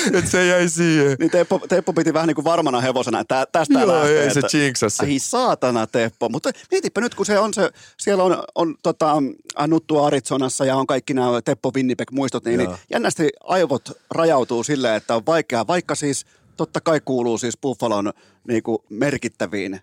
että 0.17 0.31
se 0.31 0.45
jäi 0.45 0.69
siihen. 0.69 1.15
Niin 1.19 1.31
Teppo, 1.31 1.59
Teppo 1.69 1.93
piti 1.93 2.13
vähän 2.13 2.27
niin 2.27 2.35
kuin 2.35 2.45
varmana 2.45 2.81
hevosena, 2.81 3.19
että 3.19 3.35
tä- 3.45 3.51
tästä 3.51 3.79
Joo, 3.79 3.87
lähtee. 3.87 4.23
ei 4.23 4.33
se 4.33 4.39
että- 4.39 4.89
se. 4.89 5.03
Ai 5.03 5.19
saatana 5.19 5.87
Teppo, 5.87 6.29
mutta 6.29 6.49
mietipä 6.71 7.01
nyt 7.01 7.15
kun 7.15 7.25
se 7.25 7.39
on 7.39 7.53
se, 7.53 7.69
siellä 7.97 8.23
on, 8.23 8.43
on 8.55 8.75
tota, 8.83 9.15
Nuttu 9.67 10.03
Arizonassa 10.03 10.65
ja 10.65 10.75
on 10.75 10.87
kaikki 10.87 11.13
nämä 11.13 11.41
Teppo 11.41 11.71
Winnipeg 11.75 12.11
muistot, 12.11 12.45
niin, 12.45 12.57
niin 12.57 12.69
jännästi 12.91 13.29
aivot 13.43 13.91
rajautuu 14.11 14.63
silleen, 14.63 14.95
että 14.95 15.15
on 15.15 15.25
vaikea, 15.25 15.67
vaikka 15.67 15.95
siis 15.95 16.25
totta 16.57 16.81
kai 16.81 17.01
kuuluu 17.05 17.37
siis 17.37 17.57
Buffalon 17.57 18.13
niin 18.47 18.63
kuin 18.63 18.77
merkittäviin 18.89 19.79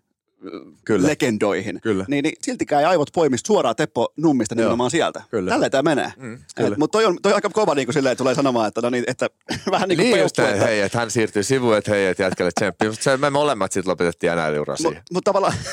Kyllä. 0.85 1.09
legendoihin, 1.09 1.81
Kyllä. 1.83 2.05
Niin, 2.09 2.23
niin 2.23 2.37
siltikään 2.43 2.83
ei 2.83 2.87
aivot 2.87 3.09
poimista 3.15 3.47
suoraan 3.47 3.77
Teppo 3.77 4.13
Nummista 4.17 4.55
nimenomaan 4.55 4.91
sieltä. 4.91 5.23
Kyllä. 5.31 5.51
Tällä 5.51 5.71
tämä 5.71 5.83
menee. 5.83 6.13
Mm, 6.17 6.39
kyllä. 6.57 6.77
Mutta 6.79 6.99
toi 6.99 7.05
on, 7.05 7.19
toi 7.23 7.33
on 7.33 7.35
aika 7.35 7.51
kova 7.51 7.75
niin 7.75 7.87
kuin 7.87 7.95
silleen, 7.95 8.13
että 8.13 8.23
tulee 8.23 8.35
sanomaan, 8.35 8.69
että, 8.69 8.81
no 8.81 8.91
niin, 8.91 9.05
että 9.07 9.31
vähän 9.71 9.89
niin 9.89 9.97
kuin 9.97 10.11
Niin 10.11 10.21
just 10.21 10.39
että, 10.39 10.57
hei, 10.57 10.81
että 10.81 10.99
hän 10.99 11.11
siirtyy 11.11 11.43
sivuun, 11.43 11.77
että 11.77 11.91
hei, 11.91 12.07
että 12.07 12.23
jätkälle 12.23 12.51
tsemppi. 12.59 12.89
Mutta 12.89 13.03
se, 13.05 13.17
me 13.17 13.31
molemmat 13.31 13.73
sitten 13.73 13.91
lopetettiin 13.91 14.33
NR-ura 14.33 14.77
siihen. 14.77 14.95
Mutta 14.95 15.15
mut 15.15 15.25
tavallaan... 15.25 15.55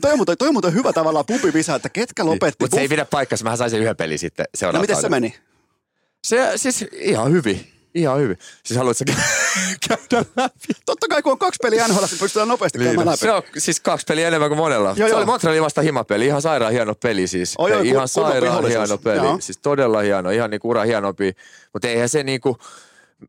Toi, 0.00 0.12
on, 0.12 0.18
muuten- 0.18 0.36
toi 0.38 0.48
on 0.48 0.54
muuten 0.54 0.74
hyvä 0.74 0.92
tavallaan 0.92 1.24
pupivisa, 1.26 1.74
että 1.74 1.88
ketkä 1.88 2.24
lopetti. 2.26 2.64
Mutta 2.64 2.74
se 2.74 2.80
ei 2.80 2.88
pidä 2.88 3.04
paikkansa, 3.04 3.44
mähän 3.44 3.58
sain 3.58 3.70
sen 3.70 3.80
yhden 3.80 3.96
pelin 3.96 4.18
sitten 4.18 4.44
no 4.44 4.50
seuraavalla 4.54 4.82
miten 4.82 5.00
se 5.02 5.08
meni? 5.08 5.34
Se 6.24 6.52
siis 6.56 6.84
ihan 6.92 7.32
hyvin. 7.32 7.77
Ihan 7.94 8.18
hyvin. 8.20 8.38
Siis 8.64 8.78
haluatko 8.78 9.04
käydä 9.88 10.24
läpi? 10.36 10.72
Totta 10.86 11.08
kai 11.08 11.22
kun 11.22 11.32
on 11.32 11.38
kaksi 11.38 11.58
peliä 11.62 11.88
NHL, 11.88 12.04
niin 12.10 12.18
pystytään 12.20 12.48
nopeasti 12.48 12.78
käymään 12.78 13.06
läpi. 13.06 13.16
Se 13.18 13.32
on 13.32 13.42
siis 13.58 13.80
kaksi 13.80 14.04
peliä 14.08 14.28
enemmän 14.28 14.50
kuin 14.50 14.58
monella. 14.58 14.88
Joo, 14.88 14.94
se 14.96 15.08
joo. 15.08 15.16
oli 15.18 15.26
Montrealin 15.26 15.62
vasta 15.62 15.80
himapeli. 15.82 16.26
Ihan 16.26 16.42
sairaan 16.42 16.72
hieno 16.72 16.94
peli 16.94 17.26
siis. 17.26 17.54
Ei, 17.68 17.76
kun- 17.76 17.86
ihan 17.86 18.08
sairaan 18.08 18.66
hieno 18.66 18.98
peli. 18.98 19.16
Joo. 19.16 19.40
Siis 19.40 19.58
todella 19.58 20.00
hieno. 20.00 20.30
Ihan 20.30 20.50
niinku 20.50 20.68
ura 20.68 20.82
hienompi. 20.84 21.32
Mutta 21.72 21.88
eihän 21.88 22.08
se 22.08 22.22
niinku, 22.22 22.58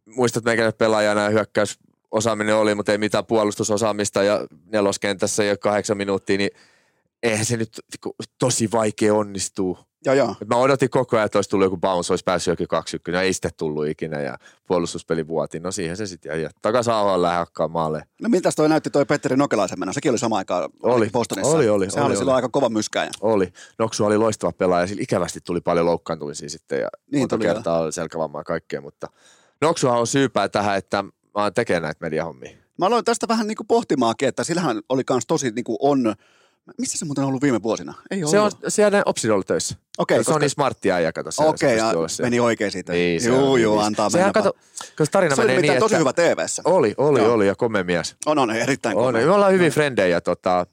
muistat 0.05 0.43
meikäläinen 0.43 0.77
pelaajana 0.77 1.21
ja 1.23 1.29
hyökkäys 1.29 1.79
osaaminen 2.11 2.55
oli, 2.55 2.75
mutta 2.75 2.91
ei 2.91 2.97
mitään 2.97 3.25
puolustusosaamista 3.25 4.23
ja 4.23 4.47
neloskentässä 4.65 5.43
ja 5.43 5.57
kahdeksan 5.57 5.97
minuuttia, 5.97 6.37
niin 6.37 6.49
eihän 7.23 7.45
se 7.45 7.57
nyt 7.57 7.79
tosi 8.39 8.69
vaikea 8.71 9.13
onnistuu. 9.13 9.77
Joo, 10.05 10.15
joo. 10.15 10.35
Et 10.41 10.47
mä 10.47 10.55
odotin 10.55 10.89
koko 10.89 11.15
ajan, 11.17 11.25
että 11.25 11.37
olisi 11.37 11.49
tullut 11.49 11.65
joku 11.65 11.77
bounce, 11.77 12.13
olisi 12.13 12.23
päässyt 12.23 12.51
jokin 12.51 12.67
20, 12.67 13.17
no 13.17 13.23
ei 13.23 13.33
sitten 13.33 13.51
tullut 13.57 13.87
ikinä 13.87 14.21
ja 14.21 14.37
puolustuspeli 14.67 15.27
vuotiin. 15.27 15.63
No 15.63 15.71
siihen 15.71 15.97
se 15.97 16.05
sitten 16.05 16.41
jäi. 16.41 16.49
Takaisin 16.61 16.93
AHL 16.93 17.25
hakkaa 17.25 17.67
maalle. 17.67 18.03
No 18.21 18.29
miltäs 18.29 18.55
toi 18.55 18.69
näytti 18.69 18.89
toi 18.89 19.05
Petteri 19.05 19.35
Nokelaisen 19.35 19.79
meno? 19.79 19.93
Sekin 19.93 20.11
oli 20.11 20.19
sama 20.19 20.37
aikaan 20.37 20.69
Oli. 20.83 21.09
Bostonissa. 21.09 21.55
Oli, 21.57 21.69
oli, 21.69 21.89
Sehän 21.89 22.05
oli, 22.05 22.11
oli, 22.11 22.17
silloin 22.17 22.33
oli. 22.33 22.37
aika 22.37 22.49
kova 22.49 22.69
myskääjä. 22.69 23.09
Oli. 23.21 23.53
Noksu 23.79 24.05
oli 24.05 24.17
loistava 24.17 24.51
pelaaja, 24.51 24.87
sillä 24.87 25.03
ikävästi 25.03 25.39
tuli 25.45 25.61
paljon 25.61 25.85
loukkaantumisia 25.85 26.49
sitten 26.49 26.79
ja 26.79 26.87
Niin 27.11 27.21
monta 27.21 27.37
kertaa 27.37 27.79
oli 27.79 27.91
selkävammaa 27.91 28.43
kaikkea, 28.43 28.81
mutta 28.81 29.07
Noksuhan 29.61 29.99
on 29.99 30.07
syypää 30.07 30.49
tähän, 30.49 30.77
että 30.77 31.03
mä 31.03 31.11
oon 31.35 31.53
tekemään 31.53 31.83
näitä 31.83 31.97
mediahommia. 32.01 32.51
Mä 32.77 32.85
aloin 32.85 33.05
tästä 33.05 33.27
vähän 33.27 33.47
niin 33.47 33.57
kuin 33.57 33.67
pohtimaakin, 33.67 34.27
että 34.27 34.43
sillähän 34.43 34.81
oli 34.89 35.03
kans 35.03 35.25
tosi 35.25 35.51
niin 35.51 35.63
kuin 35.65 35.77
on... 35.81 36.15
Missä 36.77 36.97
se 36.97 37.05
muuten 37.05 37.23
on 37.23 37.27
ollut 37.27 37.41
viime 37.41 37.63
vuosina? 37.63 37.93
Ei 38.11 38.19
Se 38.29 38.39
on 38.39 38.43
ollut. 38.43 38.59
siellä 38.67 39.03
Opsidolla 39.05 39.43
töissä. 39.43 39.75
Okei, 39.99 40.17
se 40.17 40.19
koska- 40.19 40.33
on 40.33 40.41
niin 40.41 40.49
smartti 40.49 40.91
äijä, 40.91 41.11
kato. 41.11 41.29
Okei, 41.37 41.69
se 41.69 41.75
siellä. 41.75 42.07
meni 42.21 42.39
oikein 42.39 42.71
siitä. 42.71 42.93
Niin, 42.93 43.21
se 43.21 43.29
Juu, 43.29 43.51
on 43.53 43.61
juu, 43.61 43.75
niin. 43.77 43.85
antaa 43.85 44.09
Sehän 44.09 44.25
mennä. 44.25 44.33
kato, 44.33 44.57
koska 44.97 45.11
tarina 45.11 45.35
se 45.35 45.41
oli 45.41 45.47
menee 45.47 45.61
niin, 45.61 45.61
nimittäin 45.61 45.79
tosi 45.79 45.95
että... 45.95 46.23
hyvä 46.23 46.35
TVssä. 46.35 46.61
Oli, 46.65 46.93
oli, 46.97 47.19
Joo. 47.19 47.33
oli 47.33 47.47
ja 47.47 47.55
komea 47.55 47.83
mies. 47.83 48.15
On, 48.25 48.39
on, 48.39 48.51
erittäin 48.51 48.97
On, 48.97 49.03
kova. 49.13 49.25
me 49.25 49.31
ollaan 49.31 49.53
hyvin 49.53 49.71
frendejä. 49.71 50.21
Tota, 50.21 50.65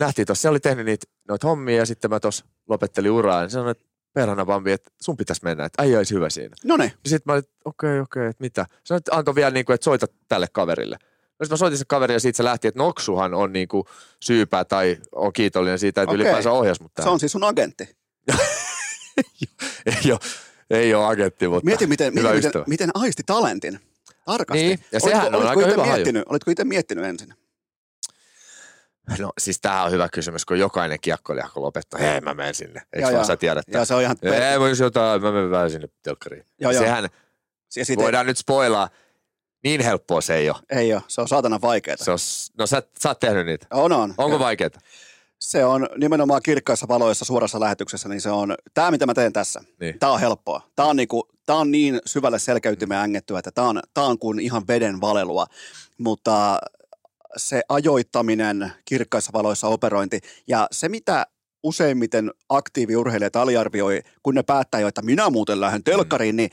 nähtiin 0.00 0.26
tuossa, 0.26 0.42
se 0.42 0.48
oli 0.48 0.60
tehnyt 0.60 0.86
niitä 0.86 1.06
noita 1.28 1.46
hommia 1.48 1.76
ja 1.76 1.86
sitten 1.86 2.10
mä 2.10 2.20
tuossa 2.20 2.44
lopettelin 2.68 3.10
uraa. 3.10 3.42
Ja 3.42 3.48
sanoin, 3.48 3.70
että 3.70 3.84
perhana 4.14 4.44
Bambi, 4.46 4.72
että 4.72 4.90
sun 5.02 5.16
pitäisi 5.16 5.40
mennä, 5.44 5.64
että 5.64 5.82
äijä 5.82 5.98
olisi 5.98 6.14
hyvä 6.14 6.30
siinä. 6.30 6.56
No 6.64 6.76
niin, 6.76 6.92
Sitten 7.06 7.22
mä 7.26 7.32
olin, 7.32 7.38
että 7.44 7.52
okei, 7.64 8.00
okei, 8.00 8.26
että 8.26 8.42
mitä. 8.42 8.66
Sanoin, 8.84 8.98
että 8.98 9.16
antoi 9.16 9.34
vielä, 9.34 9.50
niin 9.50 9.64
kuin, 9.64 9.74
että 9.74 9.84
soita 9.84 10.06
tälle 10.28 10.46
kaverille. 10.52 10.96
No 11.00 11.44
sitten 11.44 11.54
mä 11.54 11.56
soitin 11.56 11.78
sen 11.78 11.86
kaverille 11.86 12.16
ja 12.16 12.20
siitä 12.20 12.36
se 12.36 12.44
lähti, 12.44 12.68
että 12.68 12.78
Noksuhan 12.80 13.34
on 13.34 13.52
niin 13.52 13.68
kuin 13.68 13.84
syypää 14.22 14.64
tai 14.64 14.98
on 15.12 15.32
kiitollinen 15.32 15.78
siitä, 15.78 16.02
että 16.02 16.10
Okei. 16.12 16.22
ylipäänsä 16.24 16.52
ohjas 16.52 16.80
mut 16.80 16.90
se 16.90 16.94
tähän. 16.94 17.12
on 17.12 17.20
siis 17.20 17.32
sun 17.32 17.44
agentti. 17.44 17.88
Ei, 19.86 20.12
ole, 20.12 20.20
ei 20.70 20.94
ole 20.94 21.06
agentti, 21.06 21.48
mutta 21.48 21.64
Mieti, 21.64 21.86
miten, 21.86 22.12
hyvä 22.18 22.28
miten, 22.32 22.46
ystävä. 22.46 22.64
miten 22.68 22.90
aisti 22.94 23.22
talentin. 23.26 23.80
Tarkasti. 24.24 24.62
Niin, 24.62 24.84
ja 24.92 25.00
sehän 25.00 25.26
on 25.26 25.34
olitko 25.34 25.48
aika 25.60 25.70
hyvä 25.70 25.82
haju. 25.82 25.92
miettinyt, 25.92 26.22
Olitko 26.28 26.50
itse 26.50 26.64
miettinyt 26.64 27.04
ensin? 27.04 27.34
No 29.18 29.32
siis 29.38 29.60
tämähän 29.60 29.84
on 29.84 29.92
hyvä 29.92 30.08
kysymys, 30.08 30.44
kun 30.44 30.58
jokainen 30.58 30.98
kiekkoilija 31.00 31.48
kun 31.54 31.62
lopettaa, 31.62 32.00
hei 32.00 32.20
mä 32.20 32.34
menen 32.34 32.54
sinne. 32.54 32.80
Eikö 32.80 32.98
Joo, 32.98 33.02
vaan 33.02 33.14
joo. 33.14 33.24
sä 33.24 33.36
tiedät 33.36 33.64
Ja 33.68 33.72
tämän? 33.72 33.86
se 33.86 33.94
on 33.94 34.02
ihan... 34.02 34.16
Ei, 34.22 34.58
mä 34.58 34.68
jos 34.68 34.78
jotain, 34.80 35.22
mä 35.22 35.32
menen 35.32 35.50
vähän 35.50 35.70
sinne 35.70 35.88
telkkariin. 36.02 36.44
Joo, 36.60 36.72
joo. 36.72 36.82
Sehän 36.82 37.08
Ja 37.76 37.84
siitä 37.84 38.02
voidaan 38.02 38.26
nyt 38.26 38.38
spoilaa. 38.38 38.88
Niin 39.64 39.80
helppoa 39.80 40.20
se 40.20 40.34
ei 40.34 40.50
ole. 40.50 40.58
ei, 40.70 40.94
ole, 40.94 41.02
se 41.08 41.20
on 41.20 41.28
saatana 41.28 41.60
vaikeaa. 41.60 41.96
Se 41.96 42.10
on, 42.10 42.18
no 42.58 42.66
sä, 42.66 42.82
sä 43.02 43.08
oot 43.08 43.20
tehnyt 43.20 43.46
niitä. 43.46 43.66
On, 43.70 43.92
on. 43.92 44.14
Onko 44.18 44.38
vaikeaa? 44.38 44.70
Se 45.40 45.64
on 45.64 45.88
nimenomaan 45.96 46.42
kirkkaissa 46.42 46.88
valoissa 46.88 47.24
suorassa 47.24 47.60
lähetyksessä, 47.60 48.08
niin 48.08 48.20
se 48.20 48.30
on, 48.30 48.54
tämä 48.74 48.90
mitä 48.90 49.06
mä 49.06 49.14
teen 49.14 49.32
tässä, 49.32 49.60
Niin. 49.80 49.98
tämä 49.98 50.12
on 50.12 50.20
helppoa. 50.20 50.70
Tämä 50.76 50.88
on, 50.88 50.96
niinku, 50.96 51.28
tää 51.46 51.56
on 51.56 51.70
niin 51.70 52.00
syvälle 52.06 52.38
selkäytimeen 52.38 53.00
ängettyä, 53.00 53.38
että 53.38 53.50
tämä 53.50 53.68
on, 53.68 53.80
tää 53.94 54.04
on 54.04 54.18
kuin 54.18 54.40
ihan 54.40 54.62
veden 54.68 55.00
valelua, 55.00 55.46
mutta 55.98 56.58
se 57.36 57.62
ajoittaminen, 57.68 58.72
kirkkaissa 58.84 59.32
valoissa 59.32 59.68
operointi 59.68 60.20
ja 60.48 60.68
se 60.72 60.88
mitä 60.88 61.26
useimmiten 61.62 62.30
aktiiviurheilijat 62.48 63.36
aliarvioi, 63.36 64.02
kun 64.22 64.34
ne 64.34 64.42
päättää 64.42 64.80
jo, 64.80 64.88
että 64.88 65.02
minä 65.02 65.30
muuten 65.30 65.60
lähden 65.60 65.84
telkkariin, 65.84 66.36
niin 66.36 66.50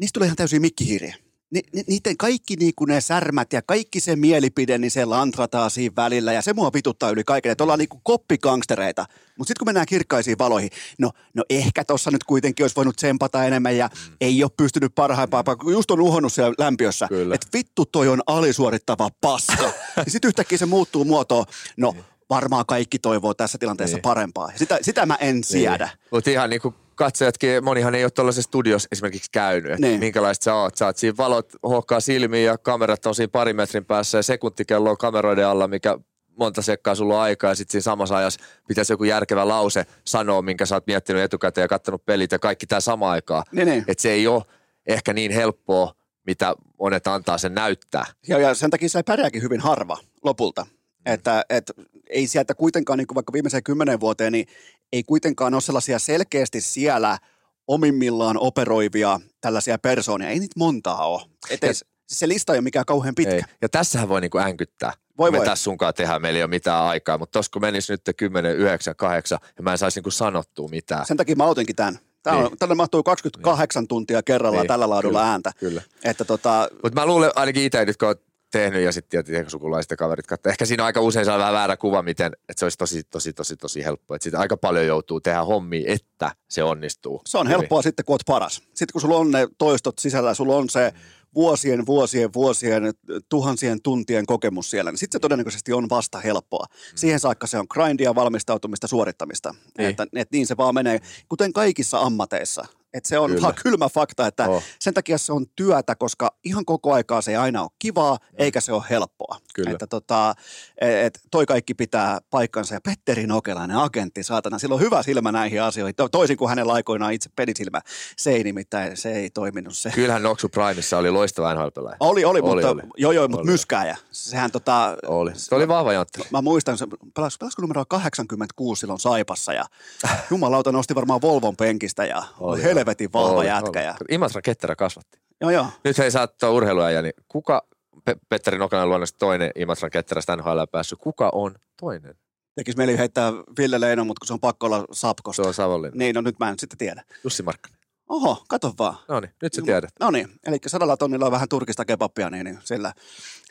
niistä 0.00 0.14
tulee 0.14 0.26
ihan 0.26 0.36
täysin 0.36 0.62
mikkihiiriä. 0.62 1.16
Ni, 1.56 1.62
ni, 1.72 1.84
niiden 1.86 2.16
kaikki 2.16 2.56
niinku 2.56 2.84
ne 2.84 3.00
särmät 3.00 3.52
ja 3.52 3.62
kaikki 3.62 4.00
se 4.00 4.16
mielipide, 4.16 4.78
niin 4.78 4.90
se 4.90 5.04
lantrataan 5.04 5.70
siinä 5.70 5.96
välillä 5.96 6.32
ja 6.32 6.42
se 6.42 6.52
mua 6.52 6.70
vituttaa 6.74 7.10
yli 7.10 7.24
kaiken, 7.24 7.52
että 7.52 7.64
ollaan 7.64 7.78
niinku 7.78 8.00
koppikangstereita. 8.02 9.06
Mutta 9.38 9.48
sitten 9.48 9.58
kun 9.58 9.68
mennään 9.68 9.86
kirkkaisiin 9.86 10.38
valoihin, 10.38 10.70
no, 10.98 11.10
no 11.34 11.44
ehkä 11.50 11.84
tuossa 11.84 12.10
nyt 12.10 12.24
kuitenkin 12.24 12.64
olisi 12.64 12.76
voinut 12.76 12.96
tsempata 12.96 13.44
enemmän 13.44 13.76
ja 13.76 13.88
mm. 14.08 14.16
ei 14.20 14.42
ole 14.42 14.50
pystynyt 14.56 14.94
parhaimpaan, 14.94 15.44
kun 15.58 15.72
just 15.72 15.90
on 15.90 16.00
uhonnut 16.00 16.32
siellä 16.32 16.54
lämpiössä, 16.58 17.08
että 17.34 17.46
vittu 17.52 17.86
toi 17.86 18.08
on 18.08 18.22
alisuorittava 18.26 19.10
paska. 19.20 19.72
ja 19.96 20.10
sitten 20.10 20.28
yhtäkkiä 20.28 20.58
se 20.58 20.66
muuttuu 20.66 21.04
muotoon, 21.04 21.44
no 21.76 21.94
varmaan 22.30 22.66
kaikki 22.66 22.98
toivoo 22.98 23.34
tässä 23.34 23.58
tilanteessa 23.58 23.96
Niin. 23.96 24.02
parempaa. 24.02 24.50
Sitä, 24.56 24.78
sitä 24.82 25.06
mä 25.06 25.14
en 25.20 25.44
siedä. 25.44 25.88
Mutta 26.10 26.30
ihan 26.30 26.50
niin 26.50 26.60
kuin 26.60 26.74
katsojatkin, 26.96 27.64
monihan 27.64 27.94
ei 27.94 28.04
ole 28.04 28.10
tuollaisessa 28.10 28.48
studiossa 28.48 28.88
esimerkiksi 28.92 29.30
käynyt, 29.32 29.72
että 29.72 29.80
Niin. 29.80 29.90
niin. 29.90 30.00
minkälaista 30.00 30.44
sä 30.44 30.54
oot. 30.54 30.76
Sä 30.76 30.86
oot 30.86 30.96
siinä 30.96 31.16
valot 31.16 31.52
hohkaa 31.62 32.00
silmiin 32.00 32.44
ja 32.44 32.58
kamerat 32.58 33.06
on 33.06 33.14
siinä 33.14 33.30
pari 33.30 33.52
metrin 33.52 33.84
päässä 33.84 34.18
ja 34.18 34.22
sekuntikello 34.22 34.90
on 34.90 34.96
kameroiden 34.96 35.46
alla, 35.46 35.68
mikä 35.68 35.98
monta 36.38 36.62
sekkaa 36.62 36.94
sulla 36.94 37.14
on 37.14 37.20
aikaa 37.20 37.50
ja 37.50 37.54
sitten 37.54 37.72
siinä 37.72 37.82
samassa 37.82 38.16
ajassa 38.16 38.40
pitäisi 38.68 38.92
joku 38.92 39.04
järkevä 39.04 39.48
lause 39.48 39.86
sanoa, 40.04 40.42
minkä 40.42 40.66
sä 40.66 40.74
oot 40.74 40.86
miettinyt 40.86 41.22
etukäteen 41.22 41.62
ja 41.62 41.68
kattanut 41.68 42.04
pelit 42.06 42.32
ja 42.32 42.38
kaikki 42.38 42.66
tämä 42.66 42.80
sama 42.80 43.10
aikaa. 43.10 43.44
Niin, 43.52 43.68
niin. 43.68 43.84
Että 43.88 44.02
se 44.02 44.10
ei 44.10 44.26
ole 44.26 44.42
ehkä 44.86 45.12
niin 45.12 45.32
helppoa, 45.32 45.94
mitä 46.26 46.54
monet 46.78 47.06
antaa 47.06 47.38
sen 47.38 47.54
näyttää. 47.54 48.06
Ja, 48.28 48.38
ja 48.38 48.54
sen 48.54 48.70
takia 48.70 48.88
se 48.88 49.02
pärjääkin 49.02 49.42
hyvin 49.42 49.60
harva 49.60 49.98
lopulta. 50.24 50.62
Mm. 50.64 51.12
Että 51.12 51.44
et, 51.50 51.72
ei 52.10 52.26
sieltä 52.26 52.54
kuitenkaan, 52.54 52.98
niin 52.98 53.06
kuin 53.06 53.14
vaikka 53.14 53.32
viimeiseen 53.32 53.62
kymmenen 53.62 54.00
vuoteen, 54.00 54.32
niin 54.32 54.46
ei 54.92 55.04
kuitenkaan 55.04 55.54
ole 55.54 55.60
sellaisia 55.60 55.98
selkeästi 55.98 56.60
siellä 56.60 57.18
omimmillaan 57.66 58.36
operoivia 58.38 59.20
tällaisia 59.40 59.78
persoonia. 59.78 60.28
Ei 60.28 60.38
niitä 60.38 60.54
montaa 60.58 61.06
ole. 61.06 61.22
Et 61.50 61.64
ei, 61.64 61.72
se 62.08 62.28
lista 62.28 62.52
ei 62.52 62.58
ole 62.58 62.64
mikään 62.64 62.86
kauhean 62.86 63.14
pitkä. 63.14 63.34
Ei. 63.34 63.42
Ja 63.62 63.68
tässähän 63.68 64.08
voi 64.08 64.20
niinku 64.20 64.38
änkyttää. 64.38 64.92
Voi, 65.18 65.30
me 65.30 65.38
voi. 65.38 65.46
tässä 65.46 65.62
sunkaan 65.62 65.94
tehdään, 65.94 66.22
meillä 66.22 66.36
ei 66.36 66.42
ole 66.42 66.50
mitään 66.50 66.84
aikaa, 66.84 67.18
mutta 67.18 67.38
tos 67.38 67.48
kun 67.48 67.62
menisi 67.62 67.92
nyt 67.92 68.00
10, 68.16 68.56
9, 68.56 68.96
8 68.96 69.38
ja 69.56 69.62
mä 69.62 69.72
en 69.72 69.78
saisi 69.78 69.98
niinku 69.98 70.10
sanottua 70.10 70.68
mitään. 70.68 71.06
Sen 71.06 71.16
takia 71.16 71.36
mä 71.36 71.44
otinkin 71.44 71.76
tämän. 71.76 71.98
Tää 72.22 72.36
on, 72.36 72.44
Niin. 72.44 72.58
Tänne 72.58 72.74
mahtuu 72.74 73.02
28 73.02 73.88
tuntia 73.88 74.22
kerrallaan 74.22 74.62
Niin, 74.62 74.68
tällä 74.68 74.90
laadulla 74.90 75.18
kyllä, 75.18 75.30
ääntä. 75.30 75.52
Kyllä. 75.58 75.82
Että 76.04 76.24
tota, 76.24 76.68
Mutta 76.82 77.00
mä 77.00 77.06
luulen 77.06 77.30
ainakin 77.36 77.62
itse 77.62 77.84
nyt, 77.84 77.96
kun 77.96 78.14
tehnyt 78.50 78.82
ja 78.82 78.92
sitten 78.92 79.24
tietenkin 79.24 79.50
sukulaiset 79.50 79.90
ja 79.90 79.96
kaverit 79.96 80.26
katsoo. 80.26 80.50
Ehkä 80.50 80.64
siinä 80.64 80.82
on 80.82 80.86
aika 80.86 81.00
usein 81.00 81.26
saa 81.26 81.38
vähän 81.38 81.54
väärä 81.54 81.76
kuva, 81.76 82.02
miten, 82.02 82.32
että 82.48 82.60
se 82.60 82.64
olisi 82.64 82.78
tosi, 82.78 83.04
tosi, 83.04 83.32
tosi, 83.32 83.56
tosi 83.56 83.84
helppo. 83.84 84.14
Että 84.14 84.38
aika 84.38 84.56
paljon 84.56 84.86
joutuu 84.86 85.20
tehdä 85.20 85.44
hommia, 85.44 85.92
että 85.92 86.30
se 86.48 86.62
onnistuu. 86.62 87.22
se 87.26 87.38
on 87.38 87.46
hyvin. 87.46 87.58
helppoa 87.60 87.82
sitten, 87.82 88.04
kun 88.04 88.14
oot 88.14 88.22
paras. 88.26 88.56
Sitten 88.56 88.92
kun 88.92 89.00
sulla 89.00 89.16
on 89.16 89.30
ne 89.30 89.48
toistot 89.58 89.98
sisällä, 89.98 90.34
sulla 90.34 90.56
on 90.56 90.70
se 90.70 90.92
vuosien, 91.36 91.86
vuosien, 91.86 92.32
vuosien, 92.34 92.82
tuhansien 93.28 93.82
tuntien 93.82 94.26
kokemus 94.26 94.70
siellä, 94.70 94.90
niin 94.90 94.98
sitten 94.98 95.18
se 95.18 95.20
todennäköisesti 95.20 95.72
on 95.72 95.88
vasta 95.88 96.20
helppoa. 96.20 96.66
Siihen 96.94 97.20
saakka 97.20 97.46
se 97.46 97.58
on 97.58 97.66
grindia, 97.70 98.14
valmistautumista, 98.14 98.86
suorittamista. 98.86 99.54
Niin. 99.78 99.90
Että, 99.90 100.02
että 100.02 100.36
niin 100.36 100.46
se 100.46 100.56
vaan 100.56 100.74
menee, 100.74 100.98
kuten 101.28 101.52
kaikissa 101.52 101.98
ammateissa. 101.98 102.66
Että 102.96 103.08
se 103.08 103.18
on 103.18 103.30
Kyllä. 103.30 103.42
vaan 103.42 103.54
kylmä 103.62 103.88
fakta, 103.88 104.26
että 104.26 104.48
Oh. 104.48 104.62
sen 104.80 104.94
takia 104.94 105.18
se 105.18 105.32
on 105.32 105.46
työtä, 105.56 105.94
koska 105.94 106.34
ihan 106.44 106.64
koko 106.64 106.92
aikaa 106.92 107.20
se 107.20 107.30
ei 107.30 107.36
aina 107.36 107.62
ole 107.62 107.70
kivaa, 107.78 108.18
eikä 108.38 108.60
se 108.60 108.72
ole 108.72 108.82
helppoa. 108.90 109.38
Kyllä. 109.54 109.70
Että 109.70 109.86
tota, 109.86 110.34
et 110.80 111.20
toi 111.30 111.46
kaikki 111.46 111.74
pitää 111.74 112.18
paikkansa. 112.30 112.74
Ja 112.74 112.80
Petteri 112.80 113.26
Nokelainen, 113.26 113.76
agentti, 113.76 114.22
saatana, 114.22 114.58
sillä 114.58 114.74
on 114.74 114.80
hyvä 114.80 115.02
silmä 115.02 115.32
näihin 115.32 115.62
asioihin. 115.62 115.94
To- 115.94 116.08
Toisin 116.08 116.36
kuin 116.36 116.48
hänellä 116.48 116.72
aikoinaan 116.72 117.12
itse 117.12 117.30
pelisilmä. 117.36 117.80
Se 118.16 118.30
ei 118.30 118.44
nimittäin, 118.44 118.96
se 118.96 119.12
ei 119.12 119.30
toiminut 119.30 119.76
se. 119.76 119.90
Kyllähän 119.90 120.22
Noksu 120.22 120.48
Primessa 120.48 120.98
oli 120.98 121.10
loistava 121.10 121.54
nhl 121.54 121.68
Oli, 122.00 122.24
oli, 122.24 122.42
mutta, 122.42 122.70
oli. 122.70 122.82
joo, 122.96 123.12
joo, 123.12 123.28
mutta 123.28 123.42
Oli. 123.42 123.50
myskääjä. 123.50 123.96
Sehän 124.10 124.50
tota, 124.50 124.96
Oli. 125.06 125.30
Se 125.34 125.54
oli 125.54 125.68
vahva 125.68 125.92
jantti. 125.92 126.20
Mä 126.30 126.42
muistan, 126.42 126.78
se 126.78 126.86
pelas, 127.14 127.38
pelasko 127.38 127.62
numero 127.62 127.84
86 127.88 128.80
silloin 128.80 129.00
Saipassa 129.00 129.52
ja 129.52 129.64
jumalauta 130.30 130.72
nosti 130.72 130.94
varmaan 130.94 131.20
Volvon 131.20 131.56
penkistä 131.56 132.04
ja 132.06 132.22
oli 132.40 132.60
Oli, 132.60 132.62
helvetin 132.86 133.12
vahva 133.12 133.30
Oli, 133.38 133.46
jätkä. 133.46 133.70
oli. 133.80 133.84
Ja, 133.86 133.94
Imatra 134.10 134.42
Ketterä 134.42 134.76
kasvatti. 134.76 135.18
joo, 135.40 135.50
joo. 135.50 135.66
Nyt 135.84 135.98
hei, 135.98 136.10
sä 136.10 136.20
oot 136.20 136.38
tuo 136.38 136.50
urheiluäijä, 136.50 137.02
niin 137.02 137.12
kuka, 137.28 137.66
Pe- 138.04 138.16
Petteri 138.28 138.58
Nokanen 138.58 138.88
luonnollisesti 138.88 139.18
toinen 139.18 139.50
Imatran 139.54 139.90
Ketterästä 139.90 140.36
NHL 140.36 140.60
päässyt, 140.72 140.98
kuka 141.02 141.30
on 141.32 141.54
toinen? 141.80 142.14
Tekis 142.54 142.76
mieli 142.76 142.98
heittää 142.98 143.32
Ville 143.58 143.80
Leino, 143.80 144.04
mutta 144.04 144.20
kun 144.20 144.26
se 144.26 144.32
on 144.32 144.40
pakko 144.40 144.66
olla 144.66 144.78
Se 144.80 145.00
Sapkosta. 145.00 145.42
on 145.42 145.54
Savonlinna. 145.54 145.96
Niin, 145.98 146.14
no 146.14 146.20
nyt 146.20 146.38
mä 146.38 146.48
en 146.48 146.58
sitten 146.58 146.78
tiedä. 146.78 147.02
Jussi 147.24 147.42
Markkanen. 147.42 147.78
Oho, 148.08 148.44
kato 148.48 148.72
vaan. 148.78 148.96
No 149.08 149.20
niin, 149.20 149.30
nyt 149.42 149.54
sä 149.54 149.62
tiedät. 149.62 149.90
No 150.00 150.10
niin, 150.10 150.28
eli 150.46 150.58
sadalla 150.66 150.96
tonnilla 150.96 151.26
on 151.26 151.32
vähän 151.32 151.48
turkista 151.48 151.84
kebappia, 151.84 152.30
niin, 152.30 152.44
niin 152.44 152.58
sillä, 152.64 152.92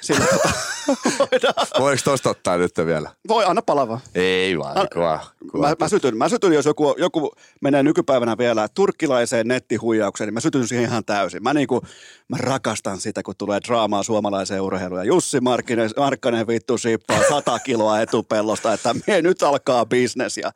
sillä 0.06 0.26
tota, 0.26 0.50
voidaan. 1.20 1.68
Voiko 1.80 2.02
tosta 2.04 2.30
ottaa 2.30 2.58
nyt 2.58 2.72
vielä? 2.86 3.12
Voi, 3.28 3.46
anna 3.46 3.62
palava. 3.62 4.00
Ei 4.16 4.60
vaan, 4.60 4.78
An- 4.78 4.88
kuva, 4.94 5.20
kuva. 5.52 5.68
Mä, 5.70 5.76
mä, 5.80 5.90
sytyn, 5.90 6.18
mä 6.18 6.30
sytyn, 6.30 6.54
jos 6.54 6.66
joku, 6.66 6.96
joku 6.98 7.32
menee 7.62 7.84
nykypäivänä 7.84 8.38
vielä 8.38 8.68
turkkilaiseen 8.74 9.48
nettihuijaukseen, 9.48 10.28
niin 10.28 10.34
mä 10.34 10.40
sytyn 10.40 10.68
siihen 10.68 10.86
ihan 10.86 11.06
täysin. 11.06 11.44
Mä, 11.44 11.54
niinku, 11.54 11.82
mä 12.28 12.38
rakastan 12.38 13.00
sitä, 13.00 13.24
kun 13.24 13.36
tulee 13.38 13.60
draamaa 13.68 14.04
suomalaiseen 14.04 14.62
urheiluun. 14.62 15.00
Ja 15.00 15.06
Jussi 15.06 15.40
Markkinen, 15.40 15.90
Markkanen 15.98 16.48
vittu 16.48 16.78
sippaa 16.78 17.20
100 17.30 17.60
kiloa 17.60 18.02
etupellosta, 18.02 18.74
että 18.74 18.94
me 19.08 19.22
nyt 19.22 19.44
alkaa 19.44 19.86
bisnes. 19.86 20.38
Ja, 20.38 20.52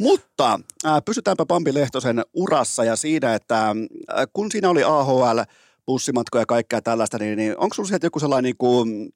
mutta 0.00 0.60
äh, 0.86 1.02
pysytäänpä 1.04 1.46
Pampi 1.46 1.74
Lehtosen 1.74 2.22
urassa 2.34 2.84
ja 2.84 2.96
siinä, 2.96 3.34
että 3.34 3.68
äh, 3.68 4.26
kun 4.32 4.50
siinä 4.50 4.70
oli 4.70 4.84
AHL, 4.84 5.38
bussimatkoja 5.88 6.42
ja 6.42 6.46
kaikkea 6.46 6.82
tällaista, 6.82 7.18
niin, 7.18 7.36
niin 7.36 7.54
onko 7.58 7.74
sulla 7.74 7.88
sieltä 7.88 8.06
joku 8.06 8.20
sellainen 8.20 8.44
niin 8.44 8.56
kuin, 8.56 9.10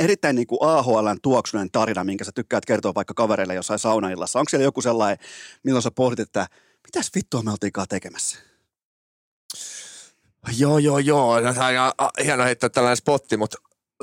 erittäin 0.00 0.36
niin 0.36 0.46
kuin 0.46 0.58
AHLn 0.62 1.16
tuoksunen 1.22 1.70
tarina, 1.70 2.04
minkä 2.04 2.24
sä 2.24 2.30
tykkäät 2.34 2.64
kertoa 2.64 2.94
vaikka 2.94 3.14
kavereille 3.14 3.54
jossain 3.54 3.78
saunaillassa? 3.78 4.38
Onko 4.38 4.48
siellä 4.48 4.64
joku 4.64 4.82
sellainen, 4.82 5.18
milloin 5.64 5.82
sä 5.82 5.90
pohdit, 5.90 6.20
että 6.20 6.46
mitäs 6.86 7.10
vittua 7.14 7.42
me 7.42 7.50
oltiinkaan 7.50 7.86
tekemässä? 7.88 8.38
Joo, 10.58 10.78
joo, 10.78 10.98
joo. 10.98 11.40
No, 11.40 11.54
Tämä 11.54 11.66
on 11.66 11.72
ihan 11.72 11.92
hieno 12.24 12.44
heittää 12.44 12.70
tällainen 12.70 12.96
spotti, 12.96 13.36
mutta 13.36 13.56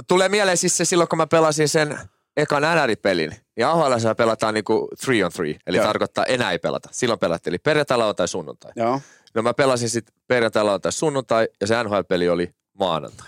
tulee 0.08 0.30
mieleen 0.30 0.58
siis 0.58 0.78
se 0.78 0.86
silloin, 0.86 1.10
kun 1.10 1.18
mä 1.18 1.28
pelasin 1.28 1.70
sen 1.70 2.00
ekan 2.38 2.64
NR-pelin. 2.64 3.36
Ja 3.58 3.72
AHL 3.72 3.94
pelataan 4.18 4.54
niinku 4.54 4.88
three 5.04 5.26
on 5.26 5.32
three, 5.32 5.56
eli 5.68 5.78
Joo. 5.78 5.86
tarkoittaa 5.86 6.26
enää 6.26 6.52
ei 6.52 6.60
pelata. 6.60 6.90
Silloin 6.92 7.20
pelattiin, 7.20 7.52
eli 7.52 7.58
perjantai, 7.58 7.98
lauantai, 7.98 8.28
sunnuntai. 8.28 8.72
Joo. 8.76 9.02
No 9.36 9.42
mä 9.42 9.54
pelasin 9.54 9.90
sitten 9.90 10.16
perjantai, 10.28 10.64
lauantai, 10.64 10.92
sunnuntai, 10.92 11.48
ja 11.62 11.68
se 11.68 11.84
NHL-peli 11.84 12.30
oli 12.30 12.54
maanantai. 12.80 13.28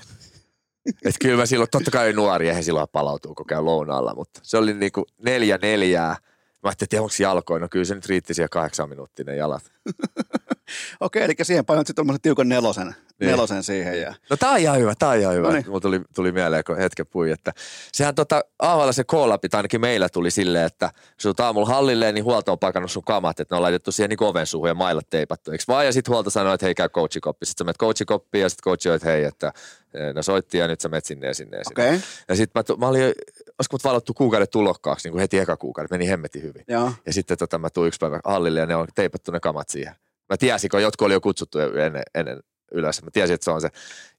Et 1.06 1.16
kyllä 1.22 1.38
mä 1.38 1.46
silloin, 1.46 1.70
totta 1.70 1.92
kai 1.92 2.14
nuori, 2.14 2.48
eihän 2.48 2.64
silloin 2.64 2.88
palautuu 2.92 3.36
koko 3.36 3.54
ajan 3.54 3.66
lounaalla, 3.66 4.16
mutta 4.16 4.40
se 4.44 4.58
oli 4.58 4.74
niinku 4.74 5.06
neljä 5.26 5.60
neljää. 5.62 6.10
Mä 6.10 6.70
ajattelin, 6.70 6.88
että 6.88 7.02
onko 7.02 7.14
jalkoin, 7.20 7.62
no 7.62 7.68
kyllä 7.72 7.86
se 7.86 7.96
nyt 7.96 8.06
riitti 8.06 8.34
siihen 8.34 8.50
kahdeksan 8.50 8.90
minuuttia 8.90 9.26
ne 9.26 9.36
jalat. 9.36 9.64
Okei, 11.00 11.24
eli 11.24 11.34
siihen 11.42 11.66
painot 11.66 11.88
sitten 11.88 11.96
tuommoisen 11.96 12.22
tiukan 12.22 12.50
nelosen, 12.50 12.96
Niin. 13.20 13.32
nelosen 13.32 13.64
siihen. 13.64 14.02
Ja... 14.02 14.14
No 14.30 14.38
tää 14.38 14.52
on 14.52 14.58
ihan 14.60 14.80
hyvä, 14.80 14.94
tää 15.00 15.10
on 15.10 15.18
ihan 15.20 15.36
hyvä. 15.36 15.48
Noniin. 15.48 15.66
Mulla 15.68 15.80
tuli, 15.80 16.02
tuli 16.16 16.32
mieleen, 16.32 16.64
kun 16.64 16.78
hetken 16.78 17.08
pui, 17.08 17.32
että 17.32 17.52
sehän 17.94 18.16
tota, 18.16 18.42
AHL 18.60 18.92
se 18.92 19.04
tai 19.04 19.40
ainakin 19.54 19.82
meillä 19.82 20.10
tuli 20.10 20.32
silleen, 20.32 20.66
että 20.66 20.90
tulet 21.22 21.40
aamulla 21.40 21.68
hallille, 21.68 22.12
niin 22.12 22.24
huolto 22.24 22.52
on 22.52 22.60
pakannut 22.60 22.92
sun 22.92 23.04
kamat, 23.04 23.40
että 23.40 23.56
ne 23.56 23.58
on 23.58 23.64
laitettu 23.64 23.92
siihen 23.92 24.10
niin 24.10 24.24
oven 24.24 24.46
suuhun 24.46 24.70
ja 24.70 24.74
mailat 24.74 25.10
teipattu. 25.10 25.52
Eikö 25.52 25.64
vaan? 25.68 25.86
Ja 25.86 25.94
sitten 25.94 26.14
huolto 26.14 26.30
sanoi, 26.30 26.54
että 26.54 26.66
hei 26.66 26.76
käy 26.76 26.90
coachikoppi. 26.90 27.46
Sitten 27.46 27.64
sä 27.64 27.66
menet 27.66 27.78
coachikoppiin 27.78 28.42
ja 28.42 28.50
sitten 28.50 28.64
coachi 28.64 28.90
että 28.90 29.08
hei, 29.08 29.24
että 29.24 29.54
eh, 29.94 30.14
no 30.14 30.22
soitti 30.24 30.58
ja 30.58 30.68
nyt 30.68 30.82
sä 30.82 30.90
menet 30.90 31.06
sinne 31.06 31.28
ja 31.28 31.34
sinne 31.34 31.58
ja 31.58 31.64
sinne. 31.64 31.84
Okei, 31.90 32.00
Ja 32.30 32.36
sitten 32.36 32.64
mä, 32.70 32.76
mä 32.86 32.88
olin, 32.88 33.04
olisiko 33.04 33.72
mut 33.72 33.84
valottu 33.84 34.14
kuukauden 34.14 34.48
tulokkaaksi, 34.52 35.08
niin 35.08 35.12
kuin 35.12 35.22
heti 35.22 35.40
eka 35.40 35.58
kuukauden, 35.58 35.88
meni 35.92 36.08
hemmetin 36.08 36.42
hyvin. 36.44 36.64
joo. 36.68 36.92
Ja 37.06 37.14
sitten 37.14 37.38
tota, 37.38 37.58
mä 37.58 37.70
tuun 37.70 37.88
yksi 37.88 37.98
päivä 38.00 38.20
hallille 38.26 38.60
ja 38.60 38.66
ne 38.66 38.76
on 38.76 38.88
teipattu 38.96 39.32
ne 39.32 39.40
kamat 39.40 39.70
siihen. 39.70 39.96
Mä 40.32 40.38
tiesin, 40.38 40.70
kun 40.70 40.82
jotkut 40.82 41.06
oli 41.06 41.14
jo 41.14 41.22
kutsuttu 41.22 41.60
ennen, 41.60 42.04
ennen 42.16 42.40
ylös. 42.72 43.04
Mä 43.04 43.12
tiesin, 43.12 43.34
että 43.34 43.46
se 43.46 43.52
on 43.52 43.62
se. 43.62 43.70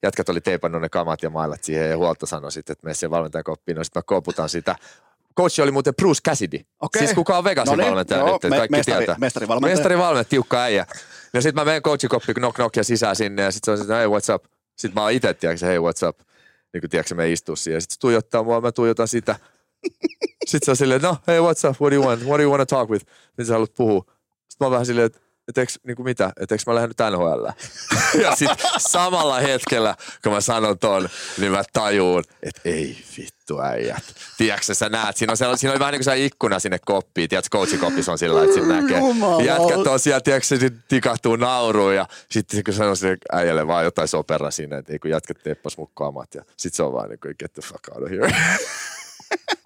Jätkät 0.03 0.29
oli 0.29 0.41
teipannut 0.41 0.83
ne 0.83 0.89
kamat 0.89 1.23
ja 1.23 1.31
mailat 1.31 1.65
siihen 1.65 1.91
ja 1.91 1.97
huolto 1.97 2.27
sanoi 2.27 2.53
sitten, 2.53 2.73
että 2.73 2.85
mene 2.85 2.95
siihen 2.95 3.11
valmentajakoppiin. 3.11 3.77
No 3.77 3.85
sitten 3.85 4.01
mä 4.01 4.05
koputan 4.07 4.49
sitä. 4.49 4.77
Coach 5.37 5.61
oli 5.61 5.71
muuten 5.71 5.95
Bruce 5.95 6.21
Cassidy. 6.29 6.61
Okei. 6.81 6.99
Siis 7.01 7.15
kuka 7.15 7.39
on 7.39 7.45
Vegasin 7.45 7.71
Noniin, 7.71 7.87
valmentaja 7.89 8.21
joo, 8.21 8.39
nyt, 8.43 8.51
me- 8.51 8.57
kaikki 8.57 8.77
mestari- 8.77 8.99
tietää. 8.99 9.17
mestarivalmentaja. 9.19 9.77
Mestarivalmentaja, 9.77 10.31
tiukka 10.31 10.63
äijä. 10.63 10.87
Ja 11.35 11.43
sitten 11.43 11.61
mä 11.61 11.65
menen 11.65 11.83
coachikoppiin, 11.83 12.35
knock 12.35 12.55
knock 12.55 12.77
ja 12.77 12.85
sisään 12.85 13.17
sinne 13.17 13.43
ja 13.43 13.51
sitten 13.51 13.65
se 13.67 13.71
on 13.71 13.79
sitten, 13.79 13.97
hey 13.97 14.07
what's 14.07 14.35
up. 14.35 14.45
Sitten 14.77 14.95
mä 14.95 15.03
oon 15.03 15.13
itse, 15.13 15.35
tiedätkö, 15.35 15.67
hei 15.67 15.79
what's 15.79 16.09
up. 16.09 16.19
Niin 16.73 16.81
kuin 16.81 16.91
tiedätkö, 16.91 17.15
me 17.15 17.33
istuu 17.33 17.57
siihen. 17.57 17.81
Sitten 17.81 17.95
se 17.95 18.01
tuijottaa 18.01 18.43
mua, 18.43 18.61
mä 18.61 18.73
tuijotan 18.73 19.09
sitä. 19.09 19.37
Sitten 20.47 20.65
se 20.65 20.71
on 20.71 20.77
silleen, 20.77 21.03
no 21.03 21.17
hey 21.27 21.39
what's 21.39 21.71
up, 21.71 21.81
what 21.81 21.91
do 21.93 21.95
you 21.95 22.05
want, 22.07 22.23
what 22.23 22.39
do 22.39 22.43
you 22.43 22.53
want 22.53 22.69
to 22.69 22.77
talk 22.77 22.91
with. 22.91 23.07
Mitä 23.37 23.49
sä 23.49 23.53
haluat 23.53 23.75
puhua. 23.75 24.01
Sitten 24.49 24.57
mä 24.61 24.67
oon 24.67 24.73
vähän 24.73 24.87
silleen, 24.87 25.07
että 25.07 25.21
et 25.49 25.59
eikö, 25.59 25.73
niin 25.87 25.97
kuin 25.97 26.05
mitä, 26.05 26.33
että 26.41 26.55
eikö 26.55 26.63
mä 26.67 26.75
lähden 26.75 26.91
nyt 26.91 27.13
NHL. 27.13 27.47
ja 28.23 28.37
sitten 28.37 28.57
samalla 28.79 29.41
hetkellä, 29.41 29.95
kun 30.23 30.33
mä 30.33 30.41
sanon 30.41 30.79
ton, 30.79 31.09
niin 31.39 31.53
mä 31.53 31.63
tajuun, 31.73 32.25
että 32.43 32.61
ei 32.65 32.97
vittu 33.19 33.61
äijät. 33.61 34.03
Tiedätkö 34.39 34.75
sä 34.75 34.89
näet, 34.89 35.17
siinä 35.17 35.33
on, 35.33 35.37
siellä, 35.37 35.57
siinä 35.57 35.73
on 35.73 35.79
vähän 35.79 35.93
niin 35.93 35.99
kuin 35.99 36.05
se 36.05 36.25
ikkuna 36.25 36.59
sinne 36.59 36.79
koppiin, 36.79 37.29
tiedätkö, 37.29 37.59
coachikoppissa 37.59 38.13
on 38.13 38.19
sillä 38.19 38.43
että 38.43 38.55
siinä 38.55 38.81
näkee. 38.81 38.99
Jumala. 38.99 39.43
Jätkät 39.43 39.87
on 39.87 40.01
siellä, 40.01 40.21
tiedätkö, 40.21 40.47
se 40.47 40.57
sit 40.57 40.75
tikahtuu 40.89 41.37
nauruun 41.37 41.95
ja 41.95 42.07
sitten 42.31 42.65
kun 42.65 42.75
sanoo 42.75 42.95
sille 42.95 43.17
äijälle 43.33 43.67
vaan 43.67 43.85
jotain 43.85 44.09
sopera 44.09 44.51
siinä, 44.51 44.79
että 44.79 44.93
ei 44.93 44.99
kun 44.99 45.11
jätkät 45.11 45.43
teppas 45.43 45.79
mun 45.79 45.91
kamat 45.95 46.35
ja 46.35 46.43
sitten 46.57 46.77
se 46.77 46.83
on 46.83 46.93
vaan 46.93 47.09
niin 47.09 47.21
kuin 47.21 47.35
get 47.39 47.53
the 47.53 47.63
fuck 47.63 47.89
out 47.89 48.03
of 48.03 48.11
here. 48.11 48.35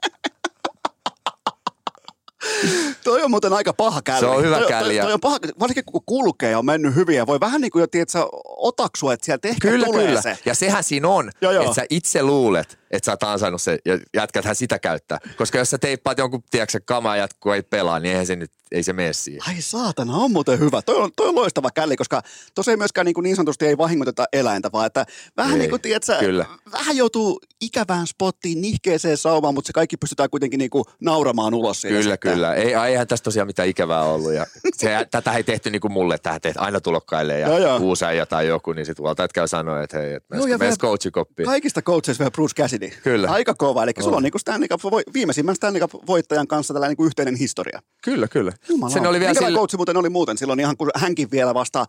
Toi 3.04 3.22
on 3.22 3.30
muuten 3.30 3.52
aika 3.52 3.72
paha 3.72 4.02
källi. 4.02 4.20
Se 4.20 4.26
on 4.26 4.44
hyvä 4.44 4.60
källi 4.68 4.94
Toi, 4.94 5.02
toi, 5.02 5.12
on 5.12 5.20
paha, 5.20 5.38
varsinkin 5.60 5.84
kun 5.84 6.02
kulkee 6.06 6.50
ja 6.50 6.58
on 6.58 6.66
mennyt 6.66 6.94
hyvin 6.94 7.16
ja 7.16 7.26
voi 7.26 7.40
vähän 7.40 7.60
niin 7.60 7.70
kuin 7.70 7.80
jo, 7.80 7.86
tiedätkö, 7.86 8.18
otaksua, 8.56 9.12
että 9.12 9.26
sieltä 9.26 9.48
ehkä 9.48 9.68
Kyllä, 9.68 9.86
tulee 9.86 10.06
kyllä. 10.06 10.22
se. 10.22 10.38
Ja 10.44 10.54
sehän 10.54 10.84
siinä 10.84 11.08
on, 11.08 11.30
Joo, 11.40 11.52
joo. 11.52 11.62
että 11.62 11.74
sä 11.74 11.86
itse 11.90 12.22
luulet, 12.22 12.78
että 12.96 13.06
sä 13.06 13.12
oot 13.12 13.22
ansainnut 13.22 13.62
se 13.62 13.78
ja 13.84 13.98
jätkäthän 14.14 14.56
sitä 14.56 14.78
käyttää. 14.78 15.18
Koska 15.36 15.58
jos 15.58 15.70
sä 15.70 15.78
teippaat 15.78 16.18
jonkun, 16.18 16.42
tiedätkö, 16.50 16.80
kamaa 16.84 17.16
jatkuu 17.16 17.52
ei 17.52 17.62
pelaa, 17.62 18.00
niin 18.00 18.10
eihän 18.10 18.26
se 18.26 18.36
nyt, 18.36 18.52
ei 18.72 18.82
se 18.82 18.92
mene 18.92 19.12
siihen. 19.12 19.42
Ai 19.48 19.60
saatana, 19.60 20.16
on 20.16 20.30
muuten 20.30 20.58
hyvä. 20.58 20.82
Toi 20.82 20.96
on, 20.96 21.10
toi 21.16 21.28
on 21.28 21.34
loistava 21.34 21.70
källi, 21.70 21.96
koska 21.96 22.22
tuossa 22.54 22.70
ei 22.70 22.76
myöskään 22.76 23.04
niin, 23.04 23.14
kuin 23.14 23.22
niin 23.22 23.36
sanotusti 23.36 23.66
ei 23.66 23.78
vahingoteta 23.78 24.24
eläintä, 24.32 24.72
vaan 24.72 24.86
että 24.86 25.06
vähän 25.36 25.52
Ei, 25.52 25.58
niin 25.58 25.70
kuin, 25.70 25.82
tiedätkö, 25.82 26.16
kyllä. 26.20 26.46
vähän 26.72 26.96
joutuu 26.96 27.40
ikävään 27.60 28.06
spottiin, 28.06 28.60
nihkeeseen 28.60 29.16
saumaan, 29.16 29.54
mutta 29.54 29.66
se 29.66 29.72
kaikki 29.72 29.96
pystytään 29.96 30.30
kuitenkin 30.30 30.58
niin 30.58 30.70
kuin 30.70 30.84
nauramaan 31.00 31.54
ulos. 31.54 31.82
Kyllä, 31.82 32.02
sitten. 32.02 32.32
kyllä. 32.32 32.54
Ei, 32.54 32.74
eihän 32.74 33.06
tästä 33.06 33.24
tosiaan 33.24 33.46
mitään 33.46 33.68
ikävää 33.68 34.02
ollut. 34.02 34.32
Ja 34.32 34.46
se, 34.76 35.06
tätä 35.10 35.32
ei 35.32 35.44
tehty 35.44 35.70
niin 35.70 35.80
kuin 35.80 35.92
mulle, 35.92 36.18
tähän 36.18 36.40
teet 36.40 36.56
aina 36.58 36.80
tulokkaille 36.80 37.38
ja 37.38 37.76
uusi 37.76 38.04
äijä 38.04 38.26
tai 38.26 38.46
joku, 38.46 38.72
niin 38.72 38.86
sitten 38.86 39.02
huoltajat 39.02 39.32
käy 39.32 39.48
sanoa, 39.48 39.82
että 39.82 39.98
hei, 39.98 40.14
että 40.14 40.36
ja 40.36 40.58
menes, 40.58 40.78
coachikoppiin. 40.78 41.46
Kaikista 41.46 41.82
coacheista 41.82 42.22
vielä 42.22 42.30
Bruce 42.30 42.62
Cassidy. 42.62 42.85
Kyllä. 43.02 43.30
Aika 43.30 43.54
kova. 43.54 43.82
Eli 43.82 43.92
sulla 44.00 44.16
On. 44.16 44.22
niin 44.22 44.32
Stanley 44.40 44.68
Cup, 44.68 44.80
viimeisimmän 45.14 45.56
Stanley 45.56 45.80
Cup-voittajan 45.80 46.46
kanssa 46.46 46.74
tällainen 46.74 46.90
niin 46.90 46.96
kuin 46.96 47.06
yhteinen 47.06 47.36
historia. 47.36 47.80
Kyllä, 48.04 48.28
kyllä. 48.28 48.52
Jumala. 48.68 48.92
Sen 48.92 49.06
oli 49.06 49.20
vielä 49.20 49.30
Minkälainen 49.30 49.50
sillä... 49.52 49.58
coachi 49.58 49.76
muuten 49.76 49.96
oli 49.96 50.08
muuten 50.08 50.38
silloin, 50.38 50.60
ihan 50.60 50.76
kun 50.76 50.90
hänkin 50.94 51.30
vielä 51.30 51.54
vasta 51.54 51.84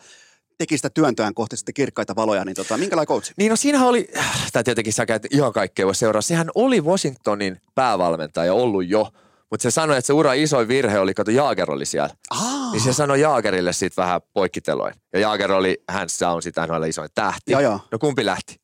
teki 0.58 0.78
sitä 0.78 0.90
työntöään 0.90 1.34
kohti 1.34 1.58
sitten 1.58 1.74
kirkkaita 1.74 2.16
valoja, 2.16 2.46
niin 2.46 2.56
tota, 2.56 2.78
minkälainen 2.78 3.08
coachi? 3.08 3.34
Niin 3.38 3.50
no 3.50 3.56
siinähän 3.56 3.88
oli, 3.88 4.08
tai 4.54 4.64
tietenkin 4.64 4.94
sä 4.94 5.06
käyt 5.06 5.28
ihan 5.32 5.54
kaikkea 5.54 5.86
voi 5.86 5.96
seuraa. 5.96 6.22
Sehän 6.22 6.50
oli 6.56 6.82
Washingtonin 6.82 7.62
päävalmentaja 7.76 8.54
ollut 8.54 8.88
jo, 8.88 9.08
mutta 9.52 9.64
se 9.64 9.72
sanoi, 9.72 9.98
että 9.98 10.08
se 10.08 10.14
ura 10.14 10.34
isoin 10.34 10.68
virhe 10.68 11.00
oli, 11.00 11.14
kato 11.14 11.32
Jaager 11.32 11.72
oli 11.72 11.86
siellä. 11.86 12.10
Aa, 12.30 12.72
Niin 12.72 12.82
se 12.82 12.94
sanoi 12.94 13.22
Jaagerille 13.22 13.74
sitten 13.74 14.04
vähän 14.04 14.22
poikkiteloin. 14.34 14.94
Ja 15.14 15.20
Jaager 15.20 15.52
oli, 15.52 15.84
hän 15.90 16.08
on 16.34 16.42
sitä 16.42 16.68
NHL 16.68 16.84
isoin 16.84 17.10
tähti. 17.16 17.52
Joo, 17.52 17.62
joo. 17.62 17.80
No 17.92 18.00
kumpi 18.00 18.26
lähti? 18.26 18.56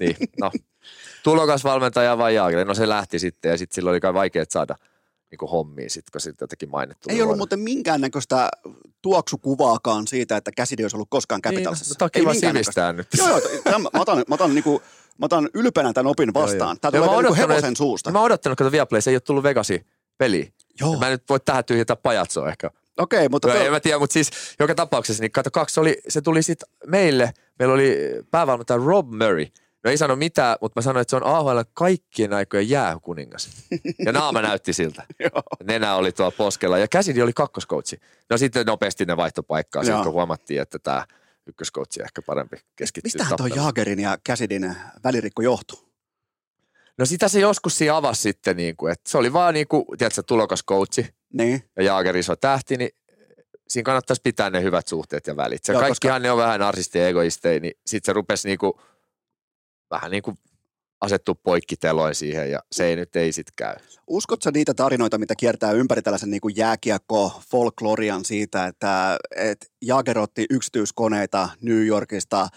Niin, 0.00 0.16
no. 0.40 0.50
Tulokasvalmentaja 1.24 2.18
vai 2.18 2.34
Jaager? 2.34 2.64
No 2.66 2.74
se 2.74 2.88
lähti 2.88 3.18
sitten 3.18 3.50
ja 3.50 3.58
sitten 3.58 3.74
silloin 3.74 3.92
oli 3.92 4.00
kai 4.00 4.14
vaikea 4.14 4.44
saada 4.48 4.74
niin 5.30 5.50
hommiin 5.50 5.90
sitten, 5.90 6.12
kun 6.12 6.20
sitten 6.20 6.44
jotenkin 6.44 6.70
mainittu. 6.70 7.08
ei 7.08 7.22
ollut 7.22 7.36
muuten 7.36 7.60
minkäännäköistä 7.60 8.48
tuoksukuvaakaan 9.02 10.06
siitä, 10.06 10.36
että 10.36 10.50
käsidi 10.56 10.84
olisi 10.84 10.96
ollut 10.96 11.10
koskaan 11.10 11.42
Capitalsissa. 11.42 11.94
Niin, 11.94 11.98
no, 12.00 12.08
Ei 12.14 12.20
kiva 12.20 12.32
minkäännäköistä. 12.32 12.92
nyt. 12.92 13.06
Joo, 13.18 13.28
joo, 13.28 13.40
tämän, 13.64 13.82
mä 13.82 14.00
otan, 14.00 14.24
mä 14.28 14.34
otan, 14.34 14.54
niinku, 14.54 14.82
mä 15.18 15.26
otan 15.26 15.48
ylpeänä 15.54 15.92
tämän 15.92 16.10
opin 16.10 16.34
vastaan. 16.34 16.80
Tämä 16.80 16.90
tulee 16.90 17.06
Ja 17.06 17.10
mä 17.10 17.10
vielä 17.10 17.22
niinku 17.22 17.32
odottanut, 17.32 17.56
hevosen 17.56 17.76
suusta. 17.76 18.10
Mä 18.10 18.18
oon 18.18 18.26
odottanut, 18.26 18.60
että 18.60 18.72
Viaplay, 18.72 19.00
se 19.00 19.10
ei 19.10 19.14
ole 19.14 19.20
tullut 19.20 19.44
Vegasi 19.44 19.86
peliin. 20.18 20.54
Joo, 20.80 20.98
Mä 20.98 21.06
en 21.06 21.12
nyt 21.12 21.28
voi 21.28 21.40
tähän 21.40 21.64
tyhjentää 21.64 21.96
pajatsoa 21.96 22.48
ehkä. 22.48 22.70
Okei, 22.98 23.28
mutta 23.28 23.48
No, 23.48 23.54
tuo- 23.54 23.62
en 23.64 23.72
mä 23.72 23.80
tiedä, 23.80 23.98
mutta 23.98 24.12
siis 24.12 24.30
joka 24.60 24.74
tapauksessa, 24.74 25.22
niin 25.22 25.32
kato, 25.32 25.50
kaksi 25.50 25.80
oli, 25.80 25.98
se 26.08 26.20
tuli 26.20 26.42
sitten 26.42 26.68
meille, 26.86 27.32
meillä 27.58 27.74
oli 27.74 27.96
päävalmentaja 28.30 28.80
Rob 28.84 29.10
Murray. 29.10 29.46
No 29.84 29.90
ei 29.90 29.96
sano 29.98 30.16
mitään, 30.16 30.56
mutta 30.60 30.80
mä 30.80 30.82
sanoin, 30.82 31.02
että 31.02 31.10
se 31.10 31.16
on 31.16 31.26
AHL 31.26 31.60
kaikkien 31.74 32.32
aikojen 32.32 32.68
jääkuningas. 32.70 33.48
Ja 34.04 34.12
naama 34.12 34.42
näytti 34.42 34.72
siltä. 34.72 35.04
Nenä 35.64 35.94
oli 35.94 36.12
tuolla 36.12 36.34
poskella 36.36 36.78
ja 36.78 36.88
käsidi 36.88 37.22
oli 37.22 37.32
kakkoskoutsi. 37.32 38.00
No 38.30 38.38
sitten 38.38 38.66
nopeasti 38.66 39.04
ne 39.04 39.16
vaihtopaikkaa, 39.16 39.84
sitten 39.84 40.02
kun 40.02 40.12
huomattiin, 40.12 40.60
että 40.62 40.78
tämä 40.78 41.06
ykköskoutsi 41.46 42.02
ehkä 42.02 42.22
parempi 42.22 42.56
keskittyy 42.76 43.06
Mistähän 43.06 43.36
tuo. 43.36 43.46
Jaagerin 43.46 44.00
ja 44.00 44.18
Käsidin 44.24 44.76
välirikko 45.04 45.42
johtuu? 45.42 45.92
No 46.98 47.06
sitä 47.06 47.28
se 47.28 47.40
joskus 47.40 47.78
siinä 47.78 47.96
avasi 47.96 48.22
sitten, 48.22 48.56
niin 48.56 48.76
kuin, 48.76 48.92
että 48.92 49.10
se 49.10 49.18
oli 49.18 49.32
vaan 49.32 49.54
niin 49.54 49.68
kuin, 49.68 49.84
tiedätkö, 49.98 50.22
tulokaskoutsi 50.22 51.06
Niin, 51.32 51.62
ja 51.76 51.82
Jaager 51.82 52.16
iso 52.16 52.36
tähti, 52.36 52.76
niin 52.76 52.90
siinä 53.68 53.84
kannattaisi 53.84 54.22
pitää 54.24 54.50
ne 54.50 54.62
hyvät 54.62 54.86
suhteet 54.88 55.26
ja 55.26 55.36
välit. 55.36 55.64
Se 55.64 55.72
Joo, 55.72 55.80
kaikkihan 55.80 56.14
koska- 56.14 56.26
ne 56.26 56.30
on 56.30 56.38
vähän 56.38 56.60
narsisteja 56.60 57.04
ja 57.04 57.08
egoisteja, 57.08 57.60
niin 57.60 57.74
sitten 57.86 58.06
se 58.06 58.12
rupesi 58.12 58.48
niinku, 58.48 58.80
vähän 59.90 60.10
niin 60.10 60.22
kuin 60.22 60.36
asettua 61.00 61.34
poikkiteloin 61.42 62.14
siihen 62.14 62.50
ja 62.50 62.60
se 62.72 62.84
ei 62.84 62.96
nyt 62.96 63.16
ei 63.16 63.32
sit 63.32 63.46
käy. 63.56 63.74
uskotko 64.06 64.50
niitä 64.50 64.74
tarinoita, 64.74 65.18
mitä 65.18 65.34
kiertää 65.38 65.72
ympäri 65.72 66.02
tällaisen 66.02 66.30
niin 66.30 66.40
kuin 66.40 66.56
jääkiekko 66.56 67.40
folklorian 67.50 68.24
siitä, 68.24 68.66
että 68.66 69.18
et 69.36 69.72
Jaager 69.82 70.18
otti 70.18 70.46
yksityiskoneita 70.50 71.48
New 71.60 71.86
Yorkista, 71.86 72.48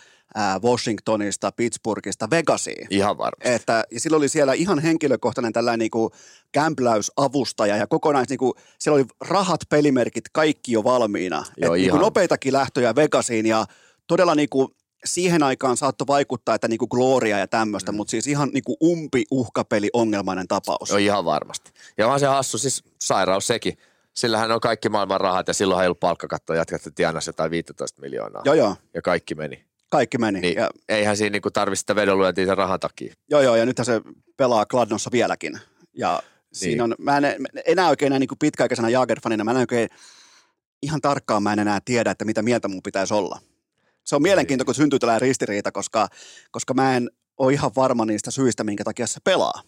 Washingtonista, 0.63 1.51
Pittsburghista, 1.51 2.29
Vegasiin? 2.29 2.87
Ihan 2.89 3.17
varmasti. 3.17 3.55
Että, 3.55 3.83
ja 3.91 3.99
sillä 3.99 4.17
oli 4.17 4.29
siellä 4.29 4.53
ihan 4.53 4.79
henkilökohtainen 4.79 5.53
tällainen 5.53 5.79
niin 5.79 5.91
kuin 5.91 6.09
kämpläysavustaja 6.51 7.77
ja 7.77 7.87
kokonais, 7.87 8.29
niin 8.29 8.37
kuin, 8.37 8.53
siellä 8.79 8.95
oli 8.95 9.05
rahat, 9.21 9.59
pelimerkit, 9.69 10.25
kaikki 10.31 10.71
jo 10.71 10.83
valmiina. 10.83 11.37
Joo, 11.37 11.45
Et, 11.45 11.57
niin 11.57 11.69
kuin 11.69 11.79
ihan. 11.79 11.99
nopeitakin 11.99 12.53
lähtöjä 12.53 12.95
Vegasiin 12.95 13.45
ja 13.45 13.65
todella 14.07 14.35
niin 14.35 14.49
kuin, 14.49 14.67
siihen 15.05 15.43
aikaan 15.43 15.77
saattoi 15.77 16.07
vaikuttaa, 16.07 16.55
että 16.55 16.67
niin 16.67 16.77
kuin 16.77 16.89
Gloria 16.91 17.39
ja 17.39 17.47
tämmöistä, 17.47 17.91
mm. 17.91 17.95
mutta 17.95 18.11
siis 18.11 18.27
ihan 18.27 18.49
niin 18.53 18.63
kuin 18.63 18.77
umpi 18.83 19.25
uhkapeli 19.31 19.89
ongelmainen 19.93 20.47
tapaus. 20.47 20.89
Joo, 20.89 20.97
ihan 20.97 21.25
varmasti. 21.25 21.71
Ja 21.97 22.05
onhan 22.05 22.19
se 22.19 22.25
hassu, 22.25 22.57
siis 22.57 22.83
sairaus 23.01 23.47
sekin. 23.47 23.77
Sillähän 24.13 24.51
on 24.51 24.59
kaikki 24.59 24.89
maailman 24.89 25.21
rahat 25.21 25.47
ja 25.47 25.53
silloin 25.53 25.81
ei 25.81 25.87
ollut 25.87 25.99
palkkakatto 25.99 26.53
jatkettu 26.53 26.89
tienasi 26.91 27.29
jotain 27.29 27.51
15 27.51 28.01
miljoonaa. 28.01 28.41
Joo, 28.45 28.55
joo, 28.55 28.75
Ja 28.93 29.01
kaikki 29.01 29.35
meni. 29.35 29.65
Kaikki 29.97 30.17
meni. 30.17 30.39
Niin 30.41 30.55
Ja, 30.57 30.69
eihän 30.89 31.17
siinä 31.17 31.31
niinku 31.31 31.51
tarvitse 31.51 31.79
sitä 31.79 31.95
vedonlyöntiä 31.95 32.45
sen 32.45 32.57
rahan 32.57 32.79
takia. 32.79 33.13
joo, 33.29 33.41
joo, 33.41 33.55
ja 33.55 33.65
nythän 33.65 33.85
se 33.85 34.01
pelaa 34.37 34.65
Kladnossa 34.65 35.09
vieläkin. 35.11 35.59
Ja 35.93 36.23
siinä 36.53 36.83
on, 36.83 36.95
mä 36.99 37.17
en 37.17 37.23
mä 37.23 37.27
en 37.29 37.61
enää 37.65 37.89
oikein 37.89 38.09
näin 38.09 38.19
niin 38.19 38.27
kuin 38.27 38.39
pitkäaikaisena 38.39 38.89
Jaager-fanina, 38.89 39.43
mä 39.43 39.51
en 39.51 39.57
oikein 39.57 39.89
ihan 40.81 41.01
tarkkaan 41.01 41.43
mä 41.43 41.53
en 41.53 41.59
enää 41.59 41.79
tiedä, 41.85 42.11
että 42.11 42.25
mitä 42.25 42.41
mieltä 42.41 42.67
mun 42.67 42.81
pitäisi 42.83 43.13
olla. 43.13 43.39
Se 44.03 44.15
on 44.15 44.21
mielenkiintoista, 44.21 44.65
kun 44.65 44.75
syntyy 44.75 44.99
tällainen 44.99 45.21
ristiriita, 45.21 45.71
koska, 45.71 46.07
koska 46.51 46.73
mä 46.73 46.95
en 46.97 47.09
ole 47.37 47.53
ihan 47.53 47.71
varma 47.75 48.05
niistä 48.05 48.31
syistä, 48.31 48.63
minkä 48.63 48.83
takia 48.83 49.07
se 49.07 49.19
pelaa. 49.23 49.61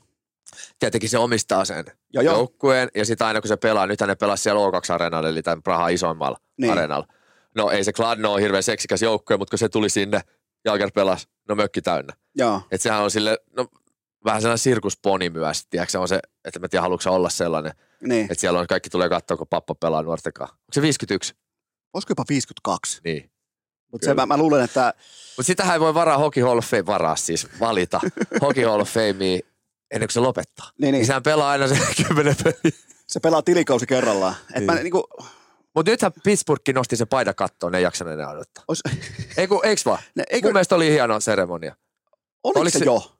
Tietenkin 0.79 1.09
se 1.09 1.17
omistaa 1.17 1.65
sen 1.65 1.85
Joo, 2.13 2.23
joo. 2.23 2.35
joukkueen 2.35 2.89
ja 2.95 3.05
sitten 3.05 3.27
aina 3.27 3.41
kun 3.41 3.47
se 3.47 3.57
pelaa, 3.57 3.87
nythän 3.87 4.07
ne 4.07 4.15
pelaa 4.15 4.35
siellä 4.35 4.61
O2-areenalla, 4.61 5.29
eli 5.29 5.41
tämän 5.43 5.63
Prahan 5.63 5.93
isoimmalla 5.93 6.37
Niin. 6.39 6.53
niin. 6.57 6.71
areenalla. 6.71 7.07
No 7.57 7.69
ei 7.71 7.83
se 7.83 7.93
Kladno 7.93 8.33
ole 8.33 8.41
hirveän 8.41 8.63
seksikäs 8.63 9.01
joukkue, 9.01 9.37
mutta 9.37 9.49
kun 9.51 9.59
se 9.59 9.69
tuli 9.69 9.89
sinne, 9.89 10.21
Jaager 10.65 10.91
pelasi, 10.91 11.27
no 11.49 11.55
mökki 11.55 11.81
täynnä. 11.81 12.13
Joo, 12.35 12.61
Että 12.71 12.83
sehän 12.83 13.01
on 13.03 13.11
sille, 13.11 13.37
no 13.57 13.67
vähän 14.25 14.41
sellainen 14.41 14.57
sirkusponi 14.59 15.29
myös, 15.29 15.65
tiedätkö, 15.69 15.91
se 15.91 15.97
on 15.97 16.07
se, 16.07 16.19
että 16.45 16.59
mä 16.59 16.67
tiedän, 16.67 16.81
haluatko 16.83 17.09
olla 17.11 17.29
sellainen, 17.29 17.71
niin. 18.01 18.21
että 18.31 18.41
siellä 18.41 18.59
on 18.59 18.67
kaikki 18.67 18.89
tulee 18.89 19.09
katsoa, 19.09 19.37
kun 19.37 19.47
pappa 19.49 19.75
pelaa 19.75 20.01
nuorten 20.03 20.33
kanssa. 20.33 20.53
Onko 20.55 20.73
se 20.73 20.81
51? 20.81 21.33
Olisiko 21.93 22.11
jopa 22.11 22.23
52? 22.29 23.01
Niin. 23.03 23.31
Mutta 23.91 24.13
mä, 24.13 24.25
mä 24.25 24.37
luulen, 24.37 24.63
että 24.63 24.93
Mutta 25.37 25.47
sitähän 25.47 25.73
ei 25.73 25.79
voi 25.79 25.93
varaa 25.93 26.17
Hockey 26.17 26.43
Hall 26.43 26.57
of 26.57 26.65
Fame, 26.65 26.85
varaa 26.85 27.15
siis 27.15 27.47
valita 27.59 27.99
Hockey 28.41 28.65
Hall 28.65 28.81
of 28.81 28.89
Famea 28.89 29.39
ennen 29.91 30.07
kuin 30.07 30.13
se 30.13 30.19
lopettaa. 30.19 30.65
Niin, 30.69 30.81
niin. 30.81 30.91
Niin 30.93 31.05
sehän 31.05 31.23
pelaa 31.23 31.49
aina 31.49 31.67
se 31.67 31.77
kymmenen 32.07 32.35
peliä. 32.43 32.77
se 33.07 33.19
pelaa 33.19 33.41
tilikausi 33.41 33.85
kerrallaan. 33.87 34.35
Et 34.53 34.65
mä 34.65 34.73
Niin. 34.73 34.83
niinku, 34.83 35.03
Mutta 35.77 35.91
nythän 35.91 36.11
Pittsburgh 36.23 36.73
nosti 36.73 36.95
se 36.95 37.05
paida 37.05 37.33
kattoon, 37.33 37.71
ne 37.71 37.77
ei 37.77 37.83
jaksaneet 37.83 38.19
enää 38.19 38.29
odottaa. 38.31 38.63
ois, 38.67 38.79
Eiku, 39.37 39.61
eiks 39.63 39.85
vaan? 39.85 39.99
ne, 40.15 40.23
Eikö? 40.29 40.47
Mun 40.47 40.53
mielestä 40.53 40.75
oli 40.75 40.91
hieno 40.91 41.19
seremonia. 41.19 41.75
oliko, 42.43 42.59
oliko 42.59 42.73
se, 42.73 42.79
se- 42.79 42.85
jo? 42.85 43.11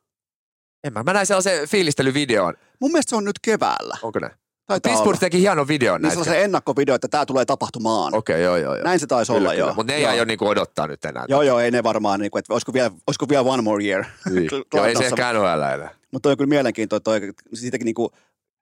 En 0.84 0.94
mä, 0.94 1.04
mä 1.04 1.14
näin 1.14 1.26
sellaisen 1.28 1.68
fiilistelyvideon. 1.68 2.54
Mun 2.82 2.92
mielestä 2.92 3.10
se 3.10 3.16
on 3.16 3.24
nyt 3.24 3.40
keväällä. 3.42 3.98
Onko 4.02 4.20
ne? 4.20 4.30
Taitaa 4.66 4.90
Pittsburgh 4.90 5.18
olla. 5.18 5.20
teki 5.20 5.40
hienon 5.40 5.68
videon 5.68 5.96
Niin 5.96 6.02
näistä. 6.02 6.24
sellaisen 6.24 6.44
ennakkovideo, 6.44 6.96
että 6.96 7.08
tämä 7.08 7.26
tulee 7.26 7.46
tapahtumaan. 7.46 8.16
Okei, 8.16 8.34
okay, 8.36 8.44
joo, 8.44 8.58
joo, 8.58 8.76
joo. 8.76 8.84
Näin 8.84 9.00
se 9.00 9.08
taisi 9.08 9.32
Kyllä, 9.32 9.40
olla, 9.40 9.50
kyllä. 9.50 9.66
joo. 9.68 9.74
Mutta 9.74 9.94
ne 9.94 9.98
ei 9.98 10.06
aio 10.06 10.26
niinku 10.26 10.48
odottaa 10.48 10.88
nyt 10.88 11.06
enää. 11.06 11.26
Joo, 11.28 11.42
joo, 11.42 11.60
ei 11.60 11.72
ne 11.72 11.84
varmaan, 11.84 12.20
niin 12.20 12.32
kuin, 12.32 12.40
että 12.40 12.54
olisiko 12.54 12.74
vielä, 12.74 12.92
olisiko 13.08 13.30
vielä 13.30 13.42
one 13.44 13.62
more 13.62 13.84
year. 13.86 14.06
Niin. 14.30 14.50
joo, 14.74 14.86
ei 14.86 14.96
se 14.96 15.06
ehkä 15.06 15.34
NHL 15.34 15.46
enää. 15.46 15.90
Mutta 16.12 16.24
toi 16.24 16.32
on 16.32 16.38
kyllä 16.38 16.50
mielenkiintoinen, 16.50 17.04
toi, 17.04 17.22
siitäkin 17.54 17.86
niinku, 17.86 18.12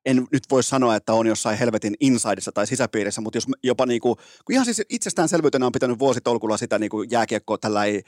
en 0.06 0.28
nyt 0.32 0.44
voi 0.52 0.64
sanoa, 0.64 0.96
että 0.96 1.14
on 1.14 1.28
jossain 1.28 1.58
helvetin 1.58 1.96
insideissa 2.00 2.52
tai 2.52 2.68
sisäpiirissä, 2.68 3.22
mutta 3.22 3.38
jos 3.38 3.46
jopa 3.64 3.86
niinku, 3.86 4.16
kun 4.16 4.54
ihan 4.54 4.66
siis 4.66 4.82
itsestäänselvyytenä 4.90 5.66
on 5.66 5.72
pitänyt 5.72 6.00
vuositolkulla 6.00 6.58
sitä 6.58 6.80
niinku 6.80 7.02
jääkiekko 7.04 7.58
tällainen 7.58 8.04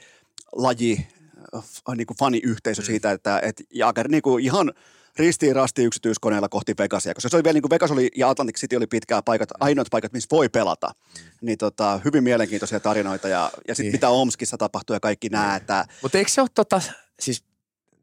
laji, 0.52 1.06
äh, 1.54 1.62
f- 1.62 1.94
niinku 1.96 2.14
faniyhteisö 2.18 2.82
mm. 2.82 2.86
siitä, 2.86 3.10
että 3.12 3.40
et 3.42 3.62
Jaager 3.74 4.08
niinku 4.08 4.38
ihan 4.38 4.72
ristiin 5.16 5.56
rasti 5.56 5.84
yksityiskoneella 5.84 6.48
kohti 6.48 6.74
Vegasia, 6.78 7.14
koska 7.14 7.28
se 7.28 7.36
oli 7.36 7.44
vielä 7.44 7.54
niin 7.54 7.62
kuin 7.62 7.70
Vegas 7.70 7.90
oli 7.90 8.08
ja 8.16 8.30
Atlantic 8.30 8.56
City 8.56 8.76
oli 8.76 8.86
pitkään 8.86 9.24
paikat, 9.24 9.48
ainoat 9.60 9.88
paikat, 9.90 10.12
missä 10.12 10.28
voi 10.30 10.48
pelata. 10.48 10.86
Mm. 10.88 11.46
Niin 11.46 11.58
tota, 11.58 12.00
hyvin 12.04 12.24
mielenkiintoisia 12.24 12.80
tarinoita 12.80 13.28
ja, 13.28 13.50
ja 13.68 13.74
sitten 13.74 13.84
Niin. 13.84 13.92
mitä 13.92 14.08
Omskissa 14.08 14.56
tapahtui 14.56 14.96
ja 14.96 15.00
kaikki 15.00 15.28
nämä, 15.28 15.56
että 15.56 15.86
Mutta 16.02 16.18
eikö 16.18 16.30
se 16.30 16.40
ole 16.40 16.48
tota, 16.54 16.80
siis 17.20 17.44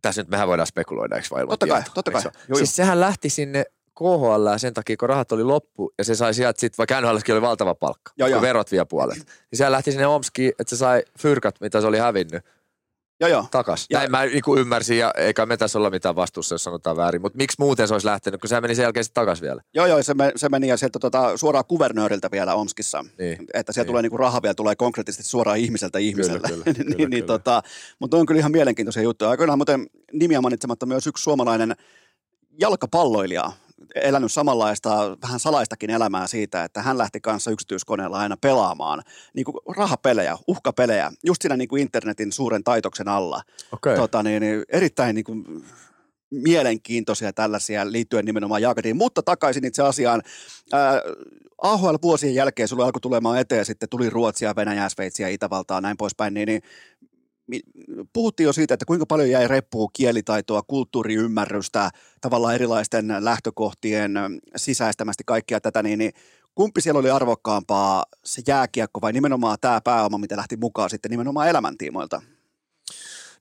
tässä 0.02 0.22
nyt 0.22 0.30
mehän 0.30 0.48
voidaan 0.48 0.68
spekuloida, 0.68 1.16
eikö 1.16 1.28
vai 1.32 1.48
Totta 1.48 1.68
kai, 1.68 1.82
tietoa, 1.82 1.94
totta 1.94 2.12
kai. 2.12 2.22
Joo, 2.48 2.58
Siis 2.58 2.76
sehän 2.76 3.00
lähti 3.00 3.30
sinne 3.30 3.66
KHL 3.96 4.48
sen 4.58 4.74
takia, 4.74 4.98
kun 4.98 5.10
rahat 5.10 5.32
oli 5.32 5.44
loppu 5.44 5.94
ja 5.98 6.04
se 6.04 6.16
sai 6.16 6.34
sieltä 6.34 6.60
sitten, 6.60 6.78
vaikka 6.78 7.02
NHLskin 7.02 7.36
oli 7.36 7.42
valtava 7.42 7.76
palkka, 7.76 8.12
kun 8.20 8.30
joo. 8.30 8.42
verot 8.42 8.72
vie 8.72 8.86
puolet. 8.86 9.18
Niin 9.18 9.26
sehän 9.58 9.72
lähti 9.72 9.92
sinne 9.92 10.08
Omskiin, 10.08 10.50
että 10.60 10.70
se 10.76 10.80
sai 10.80 11.04
fyrkat, 11.20 11.56
mitä 11.62 11.82
se 11.82 11.88
oli 11.88 11.98
hävinnyt. 11.98 12.44
Joo, 13.20 13.30
joo. 13.30 13.46
takas. 13.52 13.86
Ja- 13.90 14.00
Näin 14.00 14.12
mä 14.12 14.26
niinku 14.26 14.56
ymmärsin 14.58 14.98
ja 14.98 15.14
eikä 15.18 15.46
me 15.46 15.58
tässä 15.58 15.80
olla 15.80 15.90
mitään 15.90 16.16
vastuussa, 16.16 16.54
jos 16.56 16.64
sanotaan 16.64 16.98
väärin. 16.98 17.22
Mutta 17.22 17.38
miksi 17.38 17.56
muuten 17.60 17.88
se 17.88 17.94
olisi 17.94 18.08
lähtenyt, 18.08 18.42
kun 18.42 18.48
se 18.50 18.62
meni 18.62 18.76
sen 18.76 18.84
jälkeen 18.84 19.06
takas 19.14 19.42
vielä? 19.42 19.62
Joo, 19.74 19.86
joo, 19.86 20.04
se, 20.04 20.14
me, 20.14 20.32
se 20.36 20.50
meni 20.50 20.68
ja 20.68 20.78
sieltä 20.78 21.00
tota, 21.00 21.38
suoraan 21.38 21.66
kuvernööriltä 21.68 22.32
vielä 22.32 22.56
Omskissa. 22.56 23.06
Niin. 23.20 23.38
Että 23.54 23.72
sieltä 23.74 23.86
Niin. 23.86 23.88
tulee 23.92 24.02
niinku 24.02 24.18
raha 24.18 24.42
vielä 24.42 24.54
tulee 24.54 24.76
konkreettisesti 24.76 25.24
suoraan 25.30 25.58
ihmiseltä 25.58 26.00
ihmiselle. 26.00 26.40
kyllä, 26.50 26.64
kyllä, 26.64 26.78
niin, 26.84 26.98
niin, 26.98 27.10
kyllä. 27.10 27.26
tota, 27.28 27.62
mutta 28.00 28.18
on 28.18 28.26
kyllä 28.26 28.40
ihan 28.40 28.52
mielenkiintoisia 28.52 29.04
juttuja. 29.04 29.32
Aikoinaan 29.32 29.60
muuten 29.60 29.88
nimiä 30.14 30.42
mainitsematta 30.42 30.86
myös 30.86 31.08
yksi 31.08 31.24
suomalainen 31.24 31.76
jalkapalloilija, 32.60 33.52
elänyt 33.96 34.32
samanlaista, 34.32 35.18
vähän 35.22 35.40
salaistakin 35.40 35.90
elämää 35.90 36.28
siitä, 36.28 36.64
että 36.64 36.82
hän 36.82 36.98
lähti 36.98 37.22
kanssa 37.22 37.52
yksityiskoneella 37.52 38.20
aina 38.20 38.38
pelaamaan 38.38 39.02
niin 39.34 39.46
kuin 39.46 39.58
rahapelejä, 39.76 40.38
uhkapelejä, 40.48 41.12
just 41.24 41.42
siinä 41.42 41.58
niin 41.58 41.68
kuin 41.68 41.82
internetin 41.82 42.32
suuren 42.32 42.64
taitoksen 42.64 43.08
alla. 43.08 43.42
Okei. 43.72 43.96
Tota, 43.96 44.24
niin, 44.24 44.42
niin, 44.42 44.64
erittäin 44.70 45.16
niin 45.16 45.26
kuin, 45.26 45.46
mielenkiintoisia 46.32 47.34
tällaisia 47.34 47.92
liittyen 47.92 48.26
nimenomaan 48.26 48.62
Jaakadiin, 48.62 48.98
mutta 48.98 49.22
takaisin 49.24 49.66
itse 49.66 49.84
asiaan. 49.84 50.22
Ää, 50.74 51.02
AHL-vuosien 51.62 52.36
jälkeen 52.36 52.68
sulle 52.68 52.84
alkoi 52.84 53.02
tulemaan 53.02 53.40
eteen, 53.40 53.66
sitten 53.66 53.90
tuli 53.90 54.10
Ruotsia, 54.10 54.56
Venäjää, 54.56 54.90
Sveitsiä, 54.90 55.30
Itävaltaa, 55.30 55.82
näin 55.82 55.98
poispäin, 55.98 56.34
niin, 56.34 56.48
niin 56.48 56.62
puhuttiin 58.14 58.46
jo 58.46 58.54
siitä, 58.54 58.74
että 58.74 58.86
kuinka 58.86 59.06
paljon 59.06 59.30
jäi 59.30 59.48
reppuun 59.48 59.90
kielitaitoa, 59.94 60.62
kulttuuriymmärrystä, 60.62 61.90
tavallaan 62.22 62.56
erilaisten 62.56 63.08
lähtökohtien 63.20 64.14
sisäistämästi 64.56 65.24
kaikkia 65.28 65.62
tätä, 65.62 65.84
niin, 65.84 66.00
niin 66.00 66.12
kumpi 66.56 66.82
siellä 66.82 67.00
oli 67.00 67.10
arvokkaampaa, 67.10 68.06
se 68.26 68.42
jääkiekko 68.48 69.02
vai 69.02 69.14
nimenomaan 69.14 69.58
tämä 69.62 69.82
pääoma, 69.82 70.18
mitä 70.18 70.38
lähti 70.38 70.58
mukaan 70.58 70.90
sitten 70.90 71.12
nimenomaan 71.12 71.50
elämäntiimoilta? 71.50 72.22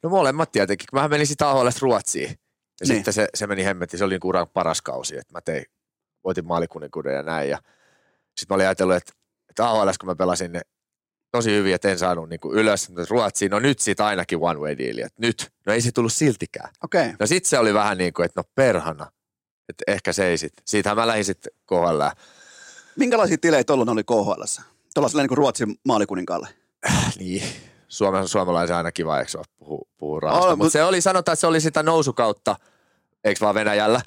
No 0.03 0.11
molemmat 0.11 0.53
tietenkin. 0.53 0.87
Mä 0.93 1.09
menin 1.09 1.27
sitten 1.27 1.47
AHL 1.47 1.69
Ruotsiin. 1.81 2.31
Ja 2.31 2.37
Niin. 2.81 2.97
sitten 2.97 3.15
se, 3.15 3.29
se 3.35 3.47
meni 3.47 3.65
hemmetti. 3.65 3.99
Se 3.99 4.05
oli 4.05 4.15
niinku 4.15 4.29
uran 4.29 4.49
paras 4.49 4.83
kausi. 4.83 5.19
Että 5.19 5.33
mä 5.33 5.41
tein, 5.41 5.65
voitin 6.25 6.47
maalikuninkuuden 6.47 7.15
ja 7.15 7.23
näin. 7.23 7.51
Ja 7.51 7.59
sitten 8.39 8.47
mä 8.49 8.55
olin 8.55 8.67
ajatellut, 8.67 8.97
että, 8.97 9.13
että 9.51 9.71
AHL, 9.71 9.89
kun 10.01 10.09
mä 10.09 10.17
pelasin 10.17 10.53
ne 10.53 10.61
tosi 11.35 11.51
hyvin, 11.51 11.75
että 11.75 11.91
en 11.91 11.99
saanut 11.99 12.29
niinku 12.29 12.53
ylös 12.53 12.93
Ruotsiin. 13.11 13.51
No 13.51 13.59
nyt 13.59 13.79
siitä 13.79 14.07
ainakin 14.07 14.39
one 14.43 14.59
way 14.59 14.79
deal. 14.79 14.99
Että 14.99 15.19
nyt. 15.19 15.53
No 15.67 15.73
ei 15.73 15.81
se 15.81 15.93
tullut 15.93 16.13
siltikään. 16.13 16.71
Okay. 16.85 17.13
No 17.21 17.27
sitten 17.27 17.49
se 17.49 17.59
oli 17.59 17.75
vähän 17.75 17.99
niin 17.99 18.13
kuin, 18.13 18.27
että 18.27 18.41
no 18.41 18.45
perhana. 18.55 19.07
Että 19.69 19.85
ehkä 19.87 20.13
se 20.13 20.27
ei 20.27 20.39
sit. 20.39 20.53
Siitähän 20.65 20.97
mä 20.97 21.07
lähdin 21.07 21.25
sitten 21.25 21.53
KHL. 21.67 22.03
Minkälaisia 22.97 23.37
tilejä 23.41 23.65
tuolloin 23.65 23.89
oli 23.89 24.05
KHL? 24.05 24.43
Tuollaiselle 24.95 25.23
niin 25.23 25.29
kuin 25.29 25.39
Ruotsin 25.39 25.75
maalikuninkalle. 25.85 26.49
Niin. 27.19 27.43
Suomen, 27.89 28.29
suomalaisen 28.29 28.77
aina 28.77 28.93
kiva, 28.93 29.19
eikö 29.19 29.31
se 29.31 29.39
ole, 29.39 30.21
rahasta. 30.21 30.47
On, 30.47 30.53
Mutta 30.53 30.65
mut- 30.65 30.73
se 30.73 30.85
oli, 30.85 31.01
sanotaan, 31.01 31.33
että 31.33 31.41
se 31.41 31.47
oli 31.47 31.61
sitä 31.61 31.83
nousukautta, 31.83 32.57
eikö 33.25 33.41
vaan 33.41 33.55
Venäjällä? 33.55 34.01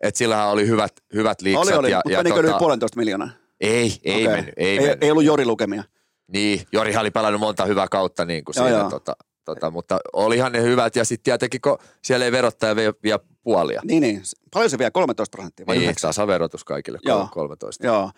Että 0.00 0.18
sillähän 0.18 0.48
oli 0.48 0.66
hyvät, 0.66 0.92
hyvät 1.14 1.40
liiksat. 1.40 1.66
Oli, 1.66 1.76
oli, 1.76 1.90
ja, 1.90 2.02
mutta 2.04 2.18
menikö 2.18 2.40
yli 2.40 2.48
tota, 2.48 2.58
puolentoista 2.58 2.98
miljoonaa? 2.98 3.30
ei, 3.60 4.00
ei 4.04 4.26
Okei. 4.26 4.36
mennyt, 4.36 4.54
ei, 4.56 4.68
ei, 4.68 4.78
mennyt. 4.80 5.02
ei 5.04 5.10
ollut 5.10 5.24
jorilukemia. 5.24 5.84
Niin, 6.32 6.62
Jorihan 6.72 7.00
oli 7.00 7.10
pelannut 7.10 7.40
monta 7.40 7.64
hyvää 7.64 7.88
kautta 7.90 8.24
niin 8.24 8.44
kuin 8.44 8.54
Joo, 8.56 8.66
siinä, 8.66 8.78
joo. 8.80 8.90
tota, 8.90 9.16
tota, 9.44 9.70
mutta 9.70 9.98
olihan 10.12 10.52
ne 10.52 10.62
hyvät 10.62 10.96
ja 10.96 11.04
sitten 11.04 11.24
tietenkin, 11.24 11.60
kun 11.60 11.78
siellä 12.02 12.24
ei 12.24 12.32
verottaja 12.32 12.76
vie, 12.76 12.92
vie 13.02 13.18
puolia. 13.42 13.80
Niin, 13.84 14.00
niin. 14.00 14.22
Paljon 14.54 14.70
se 14.70 14.78
vie? 14.78 14.90
13 14.90 15.36
prosenttia 15.36 15.66
vai 15.66 15.76
Niin, 15.76 15.84
9? 15.84 16.08
tasaverotus 16.08 16.64
kaikille, 16.64 16.98
Joo. 17.04 17.18
Joo. 17.18 17.28
13. 17.32 17.86
Joo. 17.86 18.10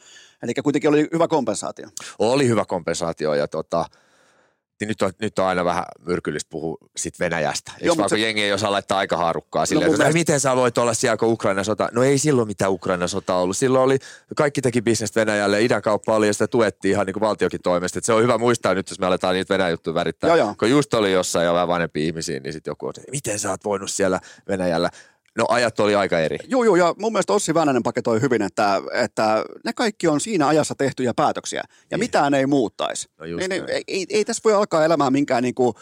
Eli 0.43 0.55
kuitenkin 0.55 0.91
oli 0.91 1.09
hyvä 1.12 1.28
kompensaatio. 1.28 1.86
Oli 2.19 2.49
hyvä 2.49 2.65
kompensaatio 2.65 3.35
ja 3.35 3.49
tota, 3.49 3.85
niin 4.85 4.89
nyt, 4.89 5.02
on, 5.02 5.12
nyt 5.20 5.39
on 5.39 5.47
aina 5.47 5.65
vähän 5.65 5.85
myrkyllistä 6.06 6.51
puhua 6.51 6.77
sit 6.97 7.20
Venäjästä. 7.20 7.73
Eikö 7.74 7.86
Joo, 7.86 7.97
vaan, 7.97 8.09
se- 8.09 8.19
jengi 8.19 8.43
ei 8.43 8.52
osaa 8.52 8.73
laittaa 8.73 8.98
aika 8.98 9.16
haarukkaa 9.16 9.66
silleen, 9.66 9.86
mun 9.89 9.94
että 9.94 10.05
mielestä- 10.05 10.19
miten 10.19 10.40
sä 10.40 10.56
voit 10.56 10.78
olla 10.78 10.94
siellä, 10.94 11.16
kun 11.16 11.28
Ukraina 11.28 11.65
sota. 11.65 11.89
No 11.93 12.02
ei 12.02 12.19
silloin 12.19 12.48
mitään 12.48 12.73
Ukraina 12.73 13.09
sota 13.09 13.35
ollut. 13.35 13.56
Silloin 13.56 13.85
oli, 13.85 13.98
kaikki 14.36 14.61
teki 14.62 14.82
bisnestä 14.82 15.20
Venäjälle, 15.20 15.62
idänkauppa 15.62 16.15
oli 16.15 16.27
ja 16.27 16.32
sitä 16.32 16.47
tuettiin 16.48 16.93
ihan 16.93 17.06
niin 17.06 17.15
kuin 17.15 17.20
valtiokin 17.20 17.62
toimesta. 17.62 17.98
Et 17.98 18.05
se 18.05 18.12
on 18.12 18.23
hyvä 18.23 18.39
muistaa 18.39 18.74
nyt, 18.74 18.90
jos 18.90 18.98
me 18.98 19.06
aletaan 19.06 19.35
niitä 19.35 19.55
Venäjän 19.55 19.70
juttuja 19.70 19.94
värittää. 19.94 20.28
Joo, 20.28 20.36
joo. 20.36 20.55
Kun 20.59 20.70
just 20.70 20.94
oli 20.94 21.12
jossain 21.12 21.47
jo 21.47 21.55
vähän 21.55 21.69
vanhempia 21.69 22.05
ihmisiä, 22.05 22.40
niin 22.40 22.52
sitten 22.52 22.70
joku 22.70 22.86
on, 22.86 22.93
miten 23.11 23.39
sä 23.39 23.51
oot 23.51 23.65
voinut 23.65 23.90
siellä 23.90 24.20
Venäjällä. 24.48 24.90
No 25.39 25.44
ajat 25.48 25.81
oli 25.81 25.94
aika 25.94 26.19
eri. 26.20 26.39
Joo, 26.48 26.65
joo, 26.65 26.77
ja 26.77 26.94
mun 26.98 27.12
mielestä 27.12 27.32
Ossi 27.32 27.55
Väänänen 27.55 27.82
paketoi 27.82 28.20
hyvin, 28.20 28.43
että, 28.43 28.82
että 28.93 29.44
ne 29.65 29.73
kaikki 29.73 30.09
on 30.09 30.20
siinä 30.20 30.47
ajassa 30.48 30.74
tehtyjä 30.74 31.12
päätöksiä, 31.16 31.62
ja 31.90 31.97
Niin. 31.97 32.05
mitään 32.05 32.35
ei 32.35 32.47
muuttaisi. 32.47 33.09
No 33.19 33.27
niin, 33.27 33.51
niin, 33.51 33.65
ei, 33.69 33.82
ei, 33.89 34.06
ei 34.11 34.24
tässä 34.24 34.40
voi 34.44 34.52
alkaa 34.55 34.85
elämään 34.85 35.12
minkään 35.12 35.43
niin 35.43 35.55
kuin 35.55 35.74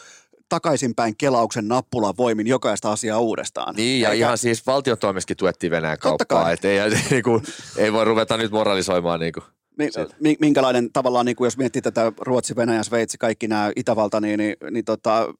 takaisinpäin 0.48 1.16
kelauksen 1.16 1.68
nappulan 1.68 2.14
voimin 2.18 2.46
jokaista 2.46 2.92
asiaa 2.92 3.18
uudestaan. 3.18 3.74
Niin, 3.74 4.00
ja 4.00 4.10
Eikä- 4.10 4.26
ihan 4.26 4.38
siis 4.38 4.66
valtion 4.66 4.98
toimestakin 4.98 5.36
tuettiin 5.36 5.70
Venäjän 5.70 5.98
kauppaa. 5.98 6.42
kai. 6.42 6.52
Et 6.52 6.64
ei, 6.64 6.78
niin 7.10 7.22
kuin, 7.22 7.42
ei 7.76 7.92
voi 7.92 8.04
ruveta 8.04 8.36
nyt 8.36 8.52
moralisoimaan. 8.52 9.20
Niin 9.20 9.32
kuin. 9.32 9.44
Mi- 9.78 9.90
mi- 10.20 10.36
minkälainen 10.40 10.92
tavallaan, 10.92 11.26
niin 11.26 11.36
kuin 11.36 11.46
jos 11.46 11.56
miettii 11.58 11.82
tätä 11.82 12.12
Ruotsi, 12.20 12.56
Venäjä, 12.56 12.82
Sveitsi, 12.82 13.18
kaikki 13.18 13.48
nämä 13.48 13.70
Itävalta, 13.76 14.20
niin, 14.20 14.38
niin, 14.38 14.56
niin 14.70 14.84
tota, 14.84 15.34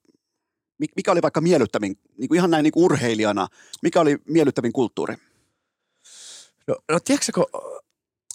mikä 0.96 1.12
oli 1.12 1.22
vaikka 1.22 1.40
miellyttävin, 1.40 1.98
niin 2.18 2.28
kuin 2.28 2.36
ihan 2.36 2.50
näin 2.50 2.62
niin 2.62 2.72
kuin 2.72 2.84
urheilijana, 2.84 3.48
mikä 3.82 4.00
oli 4.00 4.18
miellyttävin 4.28 4.72
kulttuuri? 4.72 5.16
No, 6.66 6.76
no 6.88 7.00
tiedätkö, 7.00 7.32
kun 7.34 7.46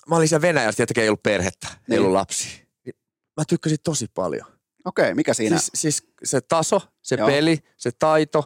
mä 0.09 0.15
olin 0.15 0.27
siellä 0.27 0.41
Venäjällä, 0.41 0.73
tietenkin 0.73 1.03
ei 1.03 1.09
ollut 1.09 1.23
perhettä, 1.23 1.67
niin. 1.67 1.93
Ei 1.93 1.99
ollut 1.99 2.13
lapsia. 2.13 2.51
Niin 2.85 2.95
Mä 3.37 3.43
tykkäsin 3.47 3.77
tosi 3.83 4.07
paljon. 4.13 4.45
Okei, 4.85 5.13
mikä 5.13 5.33
siinä? 5.33 5.57
Siis, 5.57 5.71
siis 5.75 6.07
se 6.23 6.41
taso, 6.41 6.81
se 7.01 7.15
Joo. 7.15 7.27
Peli, 7.27 7.59
se 7.77 7.91
taito, 7.91 8.43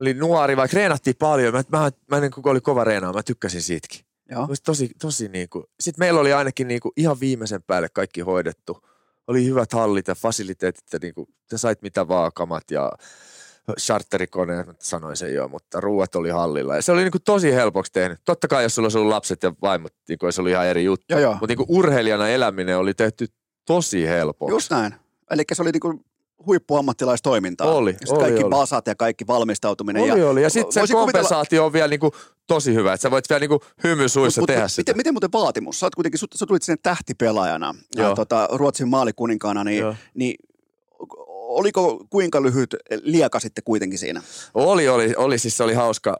oli 0.00 0.14
nuori, 0.14 0.56
vaikka 0.56 0.76
reenattiin 0.76 1.16
paljon. 1.16 1.54
Mä, 1.54 1.62
mä, 1.68 1.90
mä 2.10 2.20
niin 2.20 2.30
kuin 2.30 2.48
oli 2.48 2.60
kova 2.60 2.84
reenaa, 2.84 3.12
mä 3.12 3.22
tykkäsin 3.22 3.62
siitäkin. 3.62 4.00
Joo. 4.30 4.48
Tosi, 4.64 4.90
tosi 5.00 5.28
niin 5.28 5.48
kuin. 5.48 5.64
Sitten 5.80 6.02
meillä 6.02 6.20
oli 6.20 6.32
ainakin 6.32 6.68
niin 6.68 6.80
kuin 6.80 6.92
ihan 6.96 7.20
viimeisen 7.20 7.62
päälle 7.62 7.88
kaikki 7.88 8.20
hoidettu. 8.20 8.88
Oli 9.26 9.44
hyvät 9.44 9.72
hallit 9.72 10.08
ja 10.08 10.14
fasiliteetit 10.14 10.92
ja 10.92 10.98
niin 11.02 11.14
kuin, 11.14 11.26
te 11.52 11.58
sait 11.58 11.82
mitä 11.82 12.08
vaan 12.08 12.32
kamat 12.34 12.70
ja 12.70 12.92
charterikoneet, 13.80 14.66
mä 14.66 14.74
sanoin 14.78 15.16
sen 15.16 15.34
jo, 15.34 15.48
mutta 15.48 15.80
ruuat 15.80 16.14
oli 16.14 16.30
hallilla. 16.30 16.76
Ja 16.76 16.82
se 16.82 16.92
oli 16.92 17.02
niin 17.02 17.12
kuin 17.12 17.22
tosi 17.22 17.52
helpoksi 17.54 17.92
tehnyt. 17.92 18.18
Totta 18.24 18.48
kai, 18.48 18.62
jos 18.62 18.74
sulla 18.74 18.86
olisi 18.86 18.98
ollut 18.98 19.10
lapset 19.10 19.42
ja 19.42 19.52
vaimot, 19.62 19.92
niin 20.08 20.18
kuin, 20.18 20.32
se 20.32 20.40
oli 20.40 20.50
ihan 20.50 20.66
eri 20.66 20.84
juttu. 20.84 21.06
Joo, 21.08 21.20
joo. 21.20 21.32
Mutta 21.32 21.46
niin 21.46 21.56
kuin 21.56 21.66
urheilijana 21.68 22.28
eläminen 22.28 22.78
oli 22.78 22.94
tehty 22.94 23.26
tosi 23.66 24.06
helpoksi. 24.06 24.54
Just 24.54 24.70
näin. 24.70 24.94
Eli 25.30 25.42
se 25.52 25.62
oli 25.62 25.70
niinku 25.72 26.04
huippuammattilaistoimintaa. 26.46 27.72
Oli, 27.74 27.90
Ja 27.90 27.96
oli, 28.14 28.20
kaikki 28.20 28.42
oli. 28.44 28.50
basat 28.50 28.86
ja 28.86 28.94
kaikki 28.94 29.26
valmistautuminen. 29.26 30.02
Oli, 30.02 30.20
ja, 30.20 30.30
oli. 30.30 30.42
Ja 30.42 30.50
sitten 30.50 30.72
se 30.72 30.80
Voisin 30.80 30.94
kuvitella- 30.96 31.06
kompensaatio 31.06 31.66
on 31.66 31.72
vielä 31.72 31.88
niinku 31.88 32.10
tosi 32.46 32.74
hyvä, 32.74 32.92
että 32.92 33.02
sä 33.02 33.10
voit 33.10 33.28
vielä 33.30 33.40
niinku 33.40 33.60
hymy 33.84 34.08
suissa 34.08 34.40
Mut- 34.40 34.46
tehdä 34.46 34.62
mut, 34.62 34.70
sitä. 34.72 34.80
Miten, 34.80 34.96
miten 34.96 35.14
muuten 35.14 35.32
vaatimus? 35.32 35.80
Sä, 35.80 35.86
oot 35.86 35.94
kuitenkin, 35.94 36.18
sä, 36.18 36.26
sä 36.34 36.46
tulit 36.46 36.62
sinne 36.62 36.78
tähtipelaajana, 36.82 37.74
ja, 37.96 38.14
tota, 38.14 38.48
Ruotsin 38.52 38.88
maalikuninkaana, 38.88 39.64
niin, 39.64 39.78
Joo. 39.80 39.94
niin 40.14 40.34
oliko 41.54 42.06
kuinka 42.10 42.42
lyhyt 42.42 42.76
lieka 43.02 43.40
sitten 43.40 43.64
kuitenkin 43.64 43.98
siinä? 43.98 44.22
Oli, 44.54 44.88
oli, 44.88 45.14
oli, 45.16 45.38
siis 45.38 45.56
se 45.56 45.64
oli 45.64 45.74
hauska. 45.74 46.16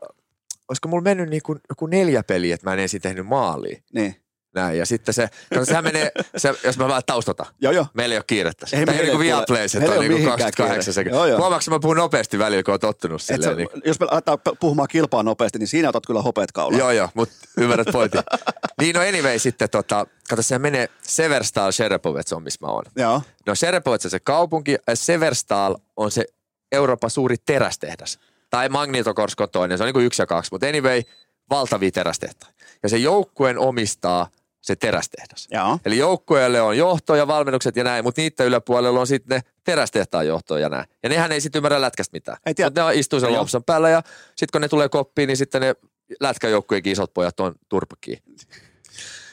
Olisiko 0.69 0.87
mulla 0.87 1.03
mennyt 1.03 1.29
niinku 1.29 1.55
joku 1.69 1.87
neljä 1.87 2.23
peliä, 2.23 2.55
että 2.55 2.69
mä 2.69 2.73
en 2.73 2.79
ensin 2.79 3.01
tehnyt 3.01 3.27
maalia. 3.27 3.81
Niin. 3.93 4.15
Näin, 4.53 4.77
ja 4.77 4.85
sitten 4.85 5.13
se, 5.13 5.29
kato, 5.53 5.65
sehän 5.65 5.83
menee, 5.83 6.11
se, 6.37 6.53
jos 6.63 6.77
mä 6.77 6.87
vähän 6.87 7.01
taustata. 7.05 7.45
Joo, 7.61 7.73
joo. 7.73 7.85
Meillä 7.93 8.13
ei 8.13 8.17
ole 8.17 8.23
kiirettä. 8.27 8.65
Ei 8.73 8.79
Ei 8.79 8.85
Tämä 8.85 8.97
ei 8.97 9.05
niin 9.05 9.19
Viaplays, 9.19 9.75
että 9.75 9.79
meillä 9.79 9.95
on 9.95 9.99
niin 10.01 10.11
mihinkään 10.11 10.39
28 10.39 10.83
kiire. 10.83 10.93
sekuntia. 10.93 11.17
Joo, 11.17 11.25
joo. 11.25 11.39
Huomaatko, 11.39 11.71
mä 11.71 11.79
puhun 11.79 11.97
nopeasti 11.97 12.39
välillä, 12.39 12.63
kun 12.63 12.71
oot 12.71 12.81
tottunut 12.81 13.21
silleen. 13.21 13.43
sä, 13.43 13.55
Niin, 13.55 13.69
jos 13.85 13.99
me 13.99 14.07
aletaan 14.11 14.37
puhumaan 14.59 14.87
kilpaa 14.87 15.23
nopeasti, 15.23 15.59
niin 15.59 15.67
siinä 15.67 15.89
otat 15.89 16.05
kyllä 16.07 16.21
hopeat 16.21 16.51
kaulaan. 16.51 16.79
joo, 16.79 16.91
joo, 16.91 17.09
mutta 17.13 17.35
ymmärrät 17.57 17.87
pointin. 17.91 18.21
niin, 18.81 18.95
no 18.95 19.01
anyway, 19.01 19.39
sitten 19.39 19.69
tota, 19.69 20.07
kato, 20.29 20.41
se 20.41 20.59
menee 20.59 20.89
Severstal 21.01 21.71
Sherepovets 21.71 22.33
on, 22.33 22.43
missä 22.43 22.59
mä 22.61 22.67
oon. 22.71 22.83
Joo. 22.95 23.21
No 23.45 23.55
Sherepovets 23.55 24.05
on 24.05 24.11
se 24.11 24.19
kaupunki, 24.19 24.71
ja 24.87 24.95
Severstal 24.95 25.75
on 25.95 26.11
se 26.11 26.25
Euroopan 26.71 27.09
suuri 27.09 27.35
terästehdas. 27.45 28.19
Tai 28.49 28.69
Magnitogorsk 28.69 29.41
on 29.41 29.49
toinen, 29.49 29.77
se 29.77 29.83
on 29.83 29.85
niin 29.85 29.93
kuin 29.93 30.05
yksi 30.05 30.21
ja 30.21 30.25
kaksi, 30.25 30.51
mutta 30.51 30.67
anyway, 30.67 31.01
valtavia 31.49 31.91
terästehtaita. 31.91 32.55
Ja 32.83 32.89
se 32.89 32.97
joukkueen 32.97 33.57
omistaa 33.59 34.27
se 34.63 34.75
terästehdas. 34.75 35.47
Joo. 35.51 35.79
Eli 35.85 35.97
joukkueelle 35.97 36.61
on 36.61 36.77
johto 36.77 37.15
ja 37.15 37.27
valmennukset 37.27 37.75
ja 37.75 37.83
näin, 37.83 38.03
mutta 38.03 38.21
niiden 38.21 38.45
yläpuolella 38.45 38.99
on 38.99 39.07
sitten 39.07 39.37
ne 39.37 39.41
terästehtaan 39.63 40.27
johto 40.27 40.57
ja 40.57 40.69
näin. 40.69 40.85
Ja 41.03 41.09
nehän 41.09 41.31
ei 41.31 41.41
sitten 41.41 41.59
ymmärrä 41.59 41.81
lätkästä 41.81 42.15
mitään. 42.15 42.37
Ei 42.45 42.53
tiedä. 42.53 42.69
Mutta 42.69 42.87
ne 42.87 42.95
istuu 42.95 43.19
sen 43.19 43.29
Joo. 43.29 43.39
lopsan 43.39 43.63
päällä 43.63 43.89
ja 43.89 44.01
sitten 44.35 44.51
kun 44.51 44.61
ne 44.61 44.67
tulee 44.67 44.89
koppiin, 44.89 45.27
niin 45.27 45.37
sitten 45.37 45.61
ne 45.61 45.75
lätkäjoukkueenkin 46.19 46.93
isot 46.93 47.13
pojat 47.13 47.39
on 47.39 47.55
turpakiin. 47.69 48.23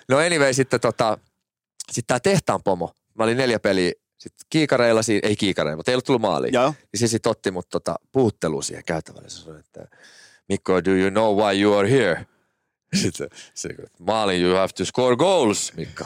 No 0.09 0.19
anyway, 0.19 0.53
sitten 0.53 0.81
tota, 0.81 1.19
sitten 1.91 2.07
tämä 2.07 2.21
tehtaan 2.21 2.63
pomo. 2.63 2.95
Mä 3.15 3.25
olin 3.25 3.37
neljä 3.37 3.59
peliä 3.59 3.93
sitten 4.19 4.47
kiikareilla, 4.51 5.03
siinä, 5.03 5.29
ei 5.29 5.37
kiikareilla, 5.37 5.77
mutta 5.77 5.91
ei 5.91 5.95
ollut 5.95 6.05
tullut 6.05 6.23
maaliin. 6.23 6.55
Joo. 6.55 6.75
Niin 6.93 7.01
se 7.01 7.07
sitten 7.07 7.31
otti 7.31 7.51
mut 7.51 7.69
tota, 7.69 7.97
puhutteluun 8.13 8.63
siihen 8.63 8.85
käytävälle. 8.85 9.29
Se 9.29 9.39
sanoi, 9.39 9.61
että 9.61 9.87
Mikko, 10.49 10.85
do 10.85 10.91
you 10.91 11.11
know 11.11 11.37
why 11.37 11.63
you 11.63 11.77
are 11.77 11.91
here? 11.91 12.27
Sitten 12.95 13.29
se, 13.55 13.69
Maalin, 13.99 14.43
you 14.43 14.57
have 14.57 14.73
to 14.77 14.85
score 14.85 15.17
goals, 15.17 15.73
Mikko. 15.77 16.05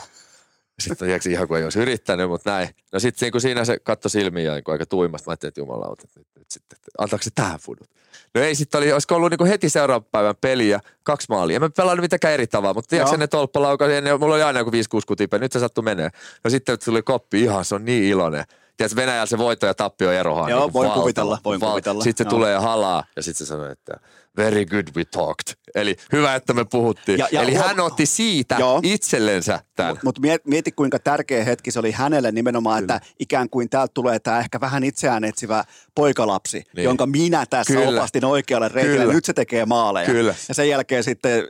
Sitten 0.79 1.07
tiedätkö, 1.07 1.29
ihan 1.29 1.47
kuin 1.47 1.57
ei 1.57 1.63
olisi 1.63 1.79
yrittänyt, 1.79 2.29
mutta 2.29 2.51
näin. 2.51 2.69
No 2.93 2.99
sitten 2.99 3.29
niin 3.33 3.41
siinä 3.41 3.65
se 3.65 3.79
katsoi 3.79 4.11
silmiä 4.11 4.53
niin 4.53 4.63
aika 4.67 4.85
tuimasta. 4.85 5.29
Mä 5.29 5.31
ajattelin, 5.31 5.49
että 5.49 5.61
jumalauta, 5.61 6.03
että 6.03 6.19
nyt, 6.19 6.27
nyt 6.37 6.51
sitten, 6.51 6.75
että 6.75 6.91
antaako 6.97 7.23
se 7.23 7.29
tähän 7.35 7.59
fudut? 7.59 7.89
No 8.35 8.41
ei 8.41 8.55
sitten 8.55 8.77
oli, 8.77 8.93
olisiko 8.93 9.15
ollut 9.15 9.31
niin 9.31 9.47
heti 9.47 9.69
seuraavan 9.69 10.07
päivän 10.11 10.35
peliä, 10.41 10.79
kaksi 11.03 11.27
maalia. 11.29 11.55
En 11.55 11.61
mä 11.61 11.69
pelannut 11.69 12.01
mitenkään 12.01 12.33
eri 12.33 12.47
tavalla, 12.47 12.73
mutta 12.73 12.89
tiedätkö 12.89 13.17
ne 13.17 13.27
tolppalaukaus, 13.27 13.91
mulla 14.19 14.35
oli 14.35 14.43
aina 14.43 14.59
joku 14.59 14.71
5-6 14.71 14.73
kutipe, 15.07 15.39
nyt 15.39 15.51
se 15.51 15.59
sattui 15.59 15.83
menee. 15.83 16.09
No 16.43 16.49
sitten 16.49 16.77
tuli 16.85 17.01
koppi, 17.01 17.41
ihan 17.41 17.65
se 17.65 17.75
on 17.75 17.85
niin 17.85 18.03
iloinen. 18.03 18.45
Tiedätkö, 18.77 18.95
Venäjällä 18.95 19.25
se 19.25 19.37
voitto 19.37 19.65
ja 19.65 19.73
tappio 19.73 20.11
erohan. 20.11 20.51
Joo, 20.51 20.63
niin 20.63 20.73
voin 20.73 20.87
valtava, 20.87 21.01
kuvitella, 21.01 21.39
voin 21.45 21.61
val- 21.61 21.71
kuvitella. 21.71 22.03
Sitten 22.03 22.23
se 22.23 22.27
Joo. 22.27 22.37
tulee 22.37 22.51
ja 22.51 22.61
halaa 22.61 23.03
ja 23.15 23.23
sitten 23.23 23.45
se 23.45 23.49
sanoo, 23.49 23.69
että 23.69 23.99
very 24.37 24.65
good 24.65 24.87
we 24.95 25.05
talked. 25.05 25.55
Eli 25.75 25.95
hyvä, 26.11 26.35
että 26.35 26.53
me 26.53 26.65
puhuttiin. 26.65 27.19
Ja- 27.19 27.27
ja 27.31 27.41
Eli 27.41 27.51
huom- 27.55 27.67
hän 27.67 27.79
otti 27.79 28.05
siitä 28.05 28.55
Joo. 28.59 28.79
itsellensä 28.83 29.59
tämän. 29.75 29.97
Mutta 30.03 30.21
mieti, 30.43 30.71
kuinka 30.71 30.99
tärkeä 30.99 31.43
hetki 31.43 31.71
se 31.71 31.79
oli 31.79 31.91
hänelle 31.91 32.31
nimenomaan, 32.31 32.83
Kyllä. 32.83 32.95
että 32.95 33.09
ikään 33.19 33.49
kuin 33.49 33.69
täältä 33.69 33.91
tulee 33.93 34.19
tämä 34.19 34.39
ehkä 34.39 34.59
vähän 34.59 34.83
itseään 34.83 35.23
etsivä 35.23 35.63
poikalapsi, 35.95 36.63
niin. 36.75 36.83
Jonka 36.83 37.05
minä 37.05 37.45
tässä 37.49 37.73
Kyllä. 37.73 37.99
Opastin 37.99 38.25
oikealle 38.25 38.69
reitille. 38.69 38.97
Kyllä. 38.99 39.13
Nyt 39.13 39.25
se 39.25 39.33
tekee 39.33 39.65
maaleja. 39.65 40.05
Kyllä. 40.05 40.35
Ja 40.47 40.53
sen 40.55 40.69
jälkeen 40.69 41.03
sitten 41.03 41.43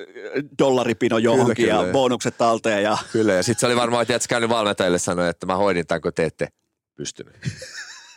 dollaripino 0.59 1.17
johonkin 1.17 1.55
Kyllä, 1.55 1.73
ja 1.73 1.79
kyllä. 1.79 1.93
bonukset 1.93 2.37
talteen. 2.37 2.83
Ja... 2.83 2.97
Kyllä, 3.11 3.33
ja 3.33 3.43
sitten 3.43 3.59
se 3.59 3.65
oli 3.65 3.75
varmaan, 3.75 4.01
että 4.09 4.27
käynyt 4.29 4.49
valmentajille 4.49 4.99
sanoa, 4.99 5.27
että 5.29 5.45
mä 5.45 5.55
hoidin 5.55 5.87
tämän, 5.87 6.01
kun 6.01 6.13
te 6.13 6.25
ette 6.25 6.47
pystynyt. 6.95 7.35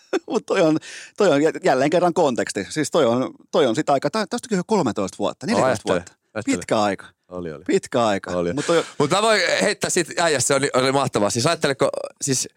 Mutta 0.31 0.47
toi 0.55 0.61
on, 0.61 0.79
toi 1.17 1.29
on 1.33 1.41
jälleen 1.65 1.91
kerran 1.91 2.15
konteksti. 2.15 2.67
Siis 2.71 2.91
toi 2.91 3.05
on, 3.07 3.31
toi 3.51 3.67
on 3.67 3.75
sitä 3.75 3.93
aikaa, 3.93 4.11
tästäkin 4.11 4.57
jo 4.57 4.63
13 4.67 5.19
vuotta, 5.19 5.47
14 5.47 5.67
ajattele, 5.69 5.95
vuotta. 5.95 6.13
ajattele. 6.35 6.57
Pitkä 6.57 6.81
aika. 6.83 7.07
Oli, 7.29 7.53
oli. 7.53 7.65
Pitkä 7.67 8.07
aika. 8.07 8.31
Oli. 8.31 8.53
Mutta 8.53 8.73
toi, 8.73 8.85
Mutta 8.99 9.17
mä 9.17 9.23
voin 9.23 9.41
heittää 9.63 9.91
siitä 9.91 10.25
äijästä, 10.25 10.47
se 10.49 10.55
oli, 10.55 10.71
oli 10.75 10.93
mahtavaa. 10.93 11.31
Siis 11.31 11.47
ajatteleko, 11.47 11.89
siis 12.23 12.49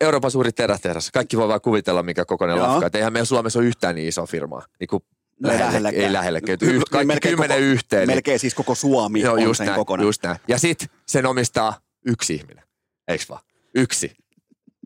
Euroopan 0.00 0.30
suuri 0.30 0.52
terästehdas. 0.52 1.10
Kaikki 1.10 1.36
voi 1.36 1.48
vaan 1.48 1.60
kuvitella, 1.60 2.02
mikä 2.02 2.24
kokoinen 2.24 2.56
Joo. 2.56 2.66
lafka. 2.68 2.86
Et 2.86 2.94
eihän 2.94 3.12
meillä 3.12 3.24
Suomessa 3.26 3.58
ole 3.58 3.66
yhtään 3.66 3.94
niin 3.94 4.08
iso 4.08 4.26
firmaa. 4.26 4.64
Niin 4.80 4.88
kuin 4.88 5.02
No 5.40 5.50
ei 5.50 5.58
lähelle, 5.58 5.72
lähelläkään. 5.72 6.04
ei 6.06 6.12
lähelläkään. 6.12 6.58
Y- 6.62 6.76
Yht, 6.76 6.88
kaikki 6.88 7.06
melkein 7.06 7.32
kymmenen 7.32 7.56
koko- 7.56 7.64
yhteen. 7.66 8.00
niin- 8.08 8.16
melkein 8.16 8.38
siis 8.38 8.54
koko 8.54 8.74
Suomi 8.74 9.20
Joo, 9.20 9.32
on 9.34 9.42
just 9.42 9.58
sen 9.58 9.66
näin, 9.66 9.78
kokoinen. 9.78 10.04
just 10.06 10.22
näin. 10.22 10.36
Ja 10.48 10.58
sit 10.58 10.86
sen 11.06 11.26
omistaa 11.26 11.80
yksi 12.06 12.34
ihminen. 12.34 12.64
Eiks 13.08 13.28
vaan? 13.28 13.40
Yksi. 13.74 14.12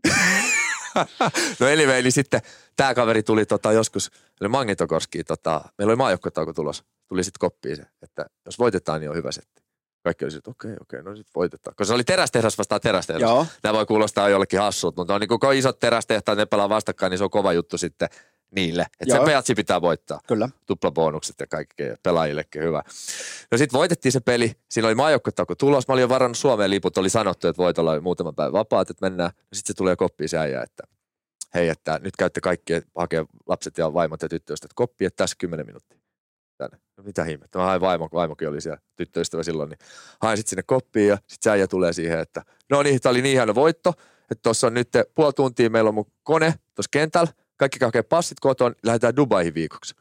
no 1.59 1.67
anyway, 1.67 1.99
eli 1.99 2.11
sitten 2.11 2.41
tämä 2.75 2.93
kaveri 2.93 3.23
tuli 3.23 3.45
tota, 3.45 3.71
joskus, 3.71 4.11
eli 4.41 4.49
Magnitokorski, 4.49 5.23
tota, 5.23 5.61
meillä 5.77 5.91
oli 5.91 5.95
maajoukkuetauko 5.95 6.53
tulos, 6.53 6.83
tuli 7.07 7.23
sitten 7.23 7.39
koppiin 7.39 7.75
se, 7.75 7.83
että 8.01 8.25
jos 8.45 8.59
voitetaan, 8.59 9.01
niin 9.01 9.09
on 9.09 9.15
hyvä 9.15 9.31
setti. 9.31 9.61
Kaikki 10.03 10.25
oli 10.25 10.35
että 10.37 10.51
okei, 10.51 10.75
okei, 10.81 11.03
no 11.03 11.15
sitten 11.15 11.31
voitetaan. 11.35 11.75
Koska 11.75 11.85
se 11.85 11.93
oli 11.93 12.03
terästehdas 12.03 12.57
vastaan 12.57 12.81
terästehdas. 12.81 13.21
Joo. 13.21 13.45
Nämä 13.63 13.73
voi 13.73 13.85
kuulostaa 13.85 14.29
jollekin 14.29 14.59
hassut, 14.59 14.95
mutta 14.95 15.15
on 15.15 15.21
niin 15.21 15.27
kun 15.27 15.53
isot 15.53 15.79
terästehtaat, 15.79 16.37
ne 16.37 16.45
pelaa 16.45 16.69
vastakkain, 16.69 17.09
niin 17.09 17.17
se 17.17 17.23
on 17.23 17.29
kova 17.29 17.53
juttu 17.53 17.77
sitten 17.77 18.09
niille. 18.55 18.81
Että 18.81 19.13
se 19.13 19.17
Joo. 19.17 19.25
pejatsi 19.25 19.55
pitää 19.55 19.81
voittaa 19.81 20.19
Kyllä. 20.27 20.49
tuplabonukset 20.65 21.35
ja 21.39 21.47
kaikki 21.47 21.83
pelaajillekin 22.03 22.63
hyvä. 22.63 22.83
No 23.51 23.57
sitten 23.57 23.77
voitettiin 23.77 24.11
se 24.11 24.19
peli, 24.19 24.51
siinä 24.69 24.87
oli 24.87 24.95
maajoukkuetauko 24.95 25.55
tulos, 25.55 25.87
mä 25.87 25.93
olin 25.93 26.01
jo 26.01 26.09
varannut 26.09 26.37
Suomeen 26.37 26.69
liput, 26.69 26.97
oli 26.97 27.09
sanottu, 27.09 27.47
että 27.47 27.61
voit 27.61 27.77
olla 27.77 28.01
muutaman 28.01 28.35
päivän 28.35 28.53
vapaat, 28.53 28.89
että 28.89 29.05
mennään. 29.05 29.31
No 29.35 29.47
sitten 29.53 29.73
se 29.73 29.77
tulee 29.77 29.95
koppiin 29.95 30.29
se 30.29 30.37
äijä, 30.37 30.61
että 30.61 30.83
hei, 31.53 31.69
että 31.69 31.99
nyt 32.03 32.15
käytte 32.17 32.41
kaikki 32.41 32.73
hakea 32.95 33.25
lapset 33.47 33.77
ja 33.77 33.93
vaimot 33.93 34.21
ja 34.21 34.29
tyttöystävät 34.29 34.73
koppi, 34.73 35.05
että 35.05 35.17
tässä 35.17 35.35
10 35.39 35.65
minuuttia. 35.65 35.99
Tänne. 36.57 36.77
No 36.97 37.03
mitä 37.03 37.25
ihmettä, 37.25 37.59
mä 37.59 37.65
hain 37.65 37.81
vaimo, 37.81 38.09
vaimokin 38.13 38.49
oli 38.49 38.61
siellä 38.61 38.79
tyttöystävä 38.95 39.43
silloin, 39.43 39.69
niin 39.69 39.79
hain 40.21 40.37
sitten 40.37 40.49
sinne 40.49 40.63
koppiin 40.63 41.07
ja 41.07 41.15
sitten 41.15 41.37
se 41.39 41.49
äijä 41.49 41.67
tulee 41.67 41.93
siihen, 41.93 42.19
että 42.19 42.41
no 42.69 42.83
niin, 42.83 43.01
tämä 43.01 43.11
oli 43.11 43.21
niin 43.21 43.37
hieno 43.37 43.55
voitto, 43.55 43.93
että 44.31 44.41
tuossa 44.41 44.67
on 44.67 44.73
nyt 44.73 44.89
puoli 45.15 45.33
tuntia, 45.33 45.69
meillä 45.69 45.87
on 45.87 45.93
mun 45.93 46.11
kone 46.23 46.53
tuossa 46.75 46.89
kentällä, 46.91 47.31
kaikki 47.61 47.85
hakee 47.85 48.01
passit 48.03 48.39
koton, 48.39 48.75
lähdetään 48.83 49.15
Dubaihin 49.15 49.53
viikoksi. 49.53 49.95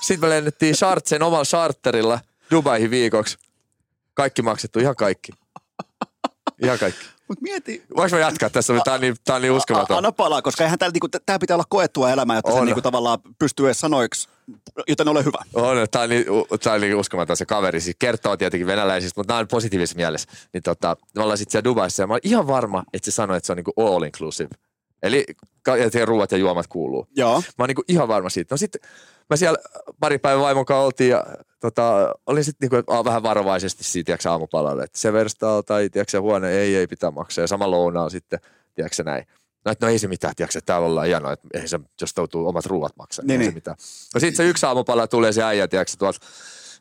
Sitten 0.00 0.28
me 0.28 0.34
lennettiin 0.34 0.74
Chartsen 0.74 1.22
omalla 1.22 1.44
charterilla 1.44 2.20
Dubaihin 2.50 2.90
viikoksi. 2.90 3.38
Kaikki 4.14 4.42
maksettu, 4.42 4.78
ihan 4.78 4.96
kaikki. 4.96 5.32
Ihan 6.62 6.78
kaikki. 6.78 7.04
Mutta 7.28 7.42
mieti, 7.42 7.82
Voinko 7.96 8.16
mä 8.16 8.20
jatkaa 8.20 8.50
tässä? 8.50 8.74
Tämä 8.84 8.94
on 8.94 9.00
niin, 9.00 9.16
tää 9.24 9.36
on 9.36 9.42
niin 9.42 9.52
uskomaton. 9.52 9.96
anna 9.96 10.12
palaa, 10.12 10.42
koska 10.42 10.64
eihän 10.64 10.78
täällä, 10.78 10.92
niinku, 10.92 11.08
tämä 11.26 11.38
pitää 11.38 11.54
olla 11.54 11.64
koettua 11.68 12.10
elämää, 12.10 12.36
jotta 12.36 12.52
se 12.52 12.58
On. 12.58 12.66
niinku, 12.66 12.82
tavallaan 12.82 13.18
pystyy 13.38 13.66
edes 13.66 13.80
sanoiksi, 13.80 14.28
joten 14.88 15.08
ole 15.08 15.24
hyvä. 15.24 15.38
On, 15.54 15.76
tämä 15.90 16.02
on, 16.02 16.10
niin, 16.10 16.24
tää 16.62 16.72
on 16.72 16.80
niin 16.80 16.96
uskomaton 16.96 17.36
se 17.36 17.46
kaveri. 17.46 17.80
Siis 17.80 17.96
kertoo 17.98 18.36
tietenkin 18.36 18.66
venäläisistä, 18.66 19.20
mutta 19.20 19.32
nämä 19.32 19.40
on 19.40 19.48
positiivisessa 19.48 19.96
mielessä. 19.96 20.28
Niin 20.52 20.62
tota, 20.62 20.96
me 21.16 21.22
ollaan 21.22 21.38
sitten 21.38 21.52
siellä 21.52 21.64
Dubaissa 21.64 22.02
ja 22.02 22.06
mä 22.06 22.12
olen 22.12 22.20
ihan 22.24 22.46
varma, 22.46 22.84
että 22.92 23.10
se 23.10 23.14
sanoi, 23.14 23.36
että 23.36 23.46
se 23.46 23.52
on 23.52 23.56
niin 23.56 23.86
all 23.86 24.02
inclusive. 24.02 24.50
Eli 25.02 25.24
ja 25.94 26.06
ruuat 26.06 26.32
ja 26.32 26.38
juomat 26.38 26.66
kuuluu. 26.66 27.06
Joo. 27.16 27.34
Mä 27.40 27.44
oon 27.58 27.68
niinku 27.68 27.84
ihan 27.88 28.08
varma 28.08 28.28
siitä. 28.28 28.52
No 28.52 28.56
sitten 28.56 28.80
mä 29.30 29.36
siellä 29.36 29.58
pari 30.00 30.18
päivän 30.18 30.42
vaimon 30.42 30.64
kanssa 30.64 30.84
oltiin 30.84 31.10
ja 31.10 31.24
tota, 31.60 32.14
olin 32.26 32.44
sitten 32.44 32.68
niinku 32.70 32.92
vähän 33.04 33.22
varovaisesti 33.22 33.84
siitä 33.84 34.06
tiedätkö, 34.06 34.30
aamupalalle, 34.30 34.82
että 34.82 34.98
se 34.98 35.12
verstaa 35.12 35.62
tai 35.62 35.90
tiedätkö, 35.90 36.20
huone 36.20 36.50
ei, 36.50 36.76
ei 36.76 36.86
pitää 36.86 37.10
maksaa. 37.10 37.42
Ja 37.42 37.46
sama 37.48 37.70
lounaa 37.70 38.10
sitten, 38.10 38.40
tiedätkö, 38.74 39.02
näin. 39.02 39.24
No, 39.64 39.72
että 39.72 39.86
no 39.86 39.92
ei 39.92 39.98
se 39.98 40.08
mitään, 40.08 40.34
tiedätkö, 40.36 40.60
täällä 40.66 40.86
ollaan 40.86 41.06
hienoa, 41.06 41.32
että 41.32 41.48
ei 41.54 41.68
se, 41.68 41.80
jos 42.00 42.12
joutuu 42.16 42.48
omat 42.48 42.66
ruuat 42.66 42.96
maksaa, 42.96 43.24
niin, 43.24 43.28
Niin, 43.28 43.40
ei 43.40 43.44
se 43.44 43.50
niin. 43.50 43.54
mitään. 43.54 43.76
No 44.14 44.20
sitten 44.20 44.36
se 44.36 44.48
yksi 44.48 44.66
aamupala 44.66 45.06
tulee 45.06 45.32
se 45.32 45.42
äijä, 45.42 45.68
tiedätkö, 45.68 45.96
tuolta 45.98 46.18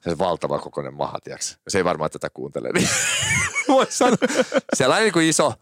se 0.01 0.17
valtava 0.17 0.59
kokoinen 0.59 0.93
maha, 0.93 1.19
tiedätkö. 1.23 1.45
Se 1.67 1.77
ei 1.77 1.83
varmaan 1.83 2.11
tätä 2.11 2.29
kuuntele. 2.33 2.69
Niin. 2.73 2.89
Voi 3.67 3.87
sanoa. 3.89 4.17
Sellainen 4.73 5.03
niin 5.05 5.13
kuin 5.13 5.25
iso, 5.25 5.53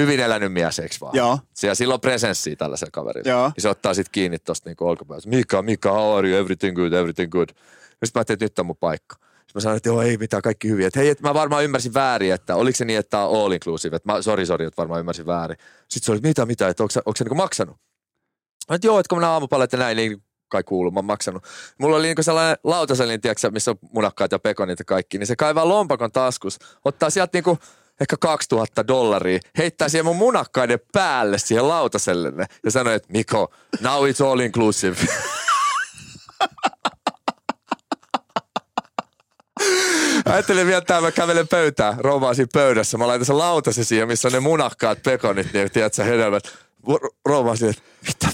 hyvin 0.00 0.20
elänyt 0.20 0.52
mies, 0.52 0.78
eikö 0.78 0.94
vaan? 1.00 1.16
Joo. 1.16 1.38
Siellä 1.54 1.74
sillä 1.74 1.94
on 1.94 2.00
presenssiä 2.00 2.56
tällaisella 2.56 2.90
kaverilla. 2.90 3.30
Joo. 3.30 3.52
Ja 3.56 3.62
se 3.62 3.68
ottaa 3.68 3.94
sitten 3.94 4.12
kiinni 4.12 4.38
tosta 4.38 4.68
niinku 4.68 4.88
olkapäästä. 4.88 5.30
Mika, 5.30 5.62
Mika, 5.62 5.92
how 5.92 6.18
are 6.18 6.28
you? 6.28 6.38
Everything 6.38 6.76
good, 6.76 6.92
everything 6.92 7.32
good. 7.32 7.48
Ja 7.48 8.06
sitten 8.06 8.10
mä 8.14 8.20
ajattelin, 8.20 8.36
että 8.36 8.44
nyt 8.44 8.58
on 8.58 8.66
mun 8.66 8.76
paikka. 8.76 9.16
Sitten 9.16 9.52
mä 9.54 9.60
sanoin, 9.60 9.76
että 9.76 9.88
joo, 9.88 10.02
ei 10.02 10.16
mitään, 10.16 10.42
kaikki 10.42 10.68
hyviä. 10.68 10.86
Että 10.86 11.00
hei, 11.00 11.08
että 11.08 11.28
mä 11.28 11.34
varmaan 11.34 11.64
ymmärsin 11.64 11.94
väärin, 11.94 12.32
että 12.32 12.56
oliko 12.56 12.76
se 12.76 12.84
niin, 12.84 12.98
että 12.98 13.10
tää 13.10 13.26
on 13.26 13.44
all 13.44 13.52
inclusive. 13.52 13.96
Että 13.96 14.12
mä, 14.12 14.22
sori, 14.22 14.46
sori, 14.46 14.64
että 14.64 14.76
varmaan 14.76 15.00
ymmärsin 15.00 15.26
väärin. 15.26 15.56
Sitten 15.88 16.06
se 16.06 16.12
oli, 16.12 16.20
mitä, 16.20 16.46
mitä, 16.46 16.68
että 16.68 16.82
onko, 16.82 16.90
sä- 16.90 17.02
onko 17.06 17.16
se 17.16 17.24
niinku 17.24 17.34
maksanut? 17.34 17.76
Mä 18.68 18.74
että 18.74 18.86
joo, 18.86 19.00
että 19.00 19.08
kun 19.08 19.20
mä 19.20 19.30
aamupalat 19.30 19.72
ja 19.72 19.78
näin, 19.78 19.96
niin 19.96 20.22
kai 20.48 20.62
kuuluu, 20.62 20.92
mä 20.92 20.98
oon 20.98 21.04
maksanut. 21.04 21.44
Mulla 21.78 21.96
oli 21.96 22.06
niinku 22.06 22.22
sellainen 22.22 22.56
lautaselin, 22.64 23.20
tiedätkö, 23.20 23.50
missä 23.50 23.70
on 23.70 23.76
munakkaat 23.92 24.32
ja 24.32 24.38
pekonit 24.38 24.78
ja 24.78 24.84
kaikki, 24.84 25.18
niin 25.18 25.26
se 25.26 25.36
kaivaa 25.36 25.68
lompakon 25.68 26.12
taskus, 26.12 26.58
ottaa 26.84 27.10
sieltä 27.10 27.30
niinku 27.36 27.58
ehkä 28.00 28.16
2000 28.20 28.86
dollaria, 28.86 29.40
heittää 29.58 29.88
siihen 29.88 30.04
mun 30.04 30.16
munakkaiden 30.16 30.78
päälle 30.92 31.38
siihen 31.38 31.68
lautasellenne 31.68 32.46
ja 32.64 32.70
sanoi, 32.70 32.94
että 32.94 33.12
Miko, 33.12 33.52
now 33.80 34.04
it's 34.04 34.26
all 34.26 34.40
inclusive. 34.40 34.96
Ajattelin 40.24 40.66
vielä, 40.66 40.78
että 40.78 41.00
mä 41.00 41.12
kävelen 41.12 41.48
pöytään, 41.48 41.94
rouvaa 41.98 42.34
siinä 42.34 42.48
pöydässä. 42.52 42.98
Mä 42.98 43.06
laitan 43.06 43.26
sen 43.26 43.38
lautasen 43.38 43.84
siihen, 43.84 44.08
missä 44.08 44.28
on 44.28 44.32
ne 44.32 44.40
munakkaat 44.40 45.02
pekonit, 45.02 45.52
niin 45.52 45.70
tiedätkö, 45.70 46.04
hedelmät. 46.04 46.42
Rouvaa 47.24 47.56
siihen, 47.56 47.74
että 47.74 47.82
mitä? 48.06 48.29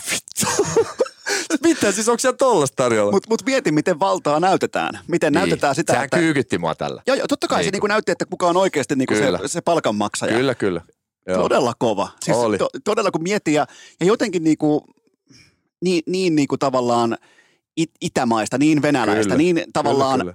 Mitä, 1.69 1.93
siis 1.93 2.09
onko 2.09 2.19
siellä 2.19 2.37
tollasta 2.37 2.77
tarjolla? 2.77 3.13
Mutta 3.13 3.31
mut 3.31 3.43
mieti, 3.47 3.73
miten 3.73 3.99
valtaa 4.01 4.41
näytetään. 4.41 4.99
Miten 5.09 5.33
niin. 5.33 5.41
näytetään 5.41 5.75
sitä, 5.75 5.93
Sehän 5.93 6.05
että... 6.05 6.17
kyykytti 6.19 6.59
mua 6.59 6.75
tällä. 6.75 7.03
Joo, 7.07 7.17
joo, 7.17 7.27
totta 7.27 7.49
kai 7.49 7.59
se 7.59 7.65
Niin. 7.65 7.73
niinku 7.73 7.87
näytti, 7.87 8.13
että 8.13 8.27
kuka 8.31 8.47
on 8.47 8.57
oikeasti 8.57 8.97
niinku 8.97 9.15
se, 9.15 9.21
Kyllä. 9.21 9.41
se 9.47 9.61
palkanmaksaja. 9.61 10.37
Kyllä, 10.37 10.55
kyllä. 10.55 10.81
Joo. 11.29 11.43
Todella 11.43 11.73
kova. 11.79 12.09
Siis 12.25 12.37
Oli. 12.37 12.59
To, 12.59 12.69
todella 12.85 13.11
kun 13.11 13.23
miettii 13.23 13.55
ja, 13.55 13.67
ja 14.01 14.07
jotenkin 14.07 14.45
niinku, 14.45 14.85
niin, 15.85 16.03
niin 16.07 16.37
niinku 16.37 16.59
tavallaan 16.59 17.17
it, 17.77 17.91
itämaista, 18.01 18.59
niin 18.59 18.83
venäläistä, 18.83 19.23
Kyllä. 19.23 19.37
niin 19.37 19.65
tavallaan 19.73 20.21
Kyllä, 20.21 20.35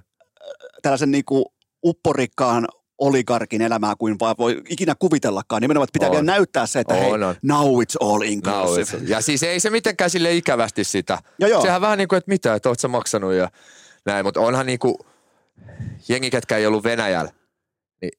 tällaisen 0.82 1.10
niinku 1.10 1.52
upporikkaan 1.84 2.68
oligarkin 3.06 3.62
elämää 3.62 3.94
kuin 3.98 4.16
vaan 4.20 4.34
voi 4.38 4.62
ikinä 4.68 4.94
kuvitellakaan. 4.98 5.62
Nimenomaan, 5.62 5.84
että 5.84 5.92
pitää 5.92 6.08
On. 6.08 6.12
vielä 6.12 6.24
näyttää 6.24 6.66
se, 6.66 6.80
että 6.80 6.94
hei, 6.94 7.12
On, 7.12 7.22
on. 7.22 7.34
now 7.42 7.66
it's 7.66 7.96
all 8.06 8.22
inclusive. 8.22 8.98
No, 9.02 9.04
ja 9.08 9.20
siis 9.20 9.42
ei 9.42 9.60
se 9.60 9.70
mitenkään 9.70 10.10
sille 10.10 10.32
ikävästi 10.34 10.84
sitä. 10.84 11.18
Joo, 11.38 11.50
joo. 11.50 11.62
Sehän 11.62 11.80
vähän 11.80 11.98
niin 11.98 12.08
kuin, 12.08 12.16
että 12.18 12.30
mitä, 12.30 12.54
että 12.54 12.68
oot 12.68 12.80
sä 12.80 12.88
maksanut 12.88 13.32
ja 13.32 13.50
näin. 14.06 14.24
Mutta 14.26 14.40
onhan 14.40 14.66
niin 14.66 14.78
kuin, 14.78 14.94
jengi, 16.08 16.30
ketkä 16.30 16.56
ei 16.56 16.66
ollut 16.66 16.84
Venäjällä, 16.84 17.32
niin 18.02 18.12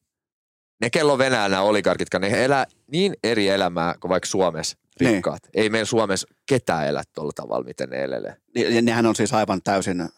ne 0.81 0.89
kello 0.89 1.13
on 1.13 1.19
Venäjällä 1.19 1.49
nämä 1.49 1.61
oligarkit, 1.61 2.07
ne 2.19 2.43
elää 2.45 2.65
niin 2.87 3.13
eri 3.23 3.47
elämää 3.47 3.95
kuin 3.99 4.09
vaikka 4.09 4.27
Suomessa 4.27 4.77
Niin. 4.99 5.11
rikkaat. 5.13 5.39
Ei 5.53 5.69
meillä 5.69 5.85
Suomessa 5.85 6.27
ketään 6.45 6.87
elä 6.87 7.03
tuolla 7.15 7.31
tavalla, 7.35 7.65
miten 7.65 7.89
ne 7.89 8.03
elelee. 8.03 8.35
Ja- 8.55 8.69
ja 8.69 8.81
nehän 8.81 9.05
on 9.05 9.15
siis 9.15 9.33
aivan 9.33 9.61
täysin 9.63 10.09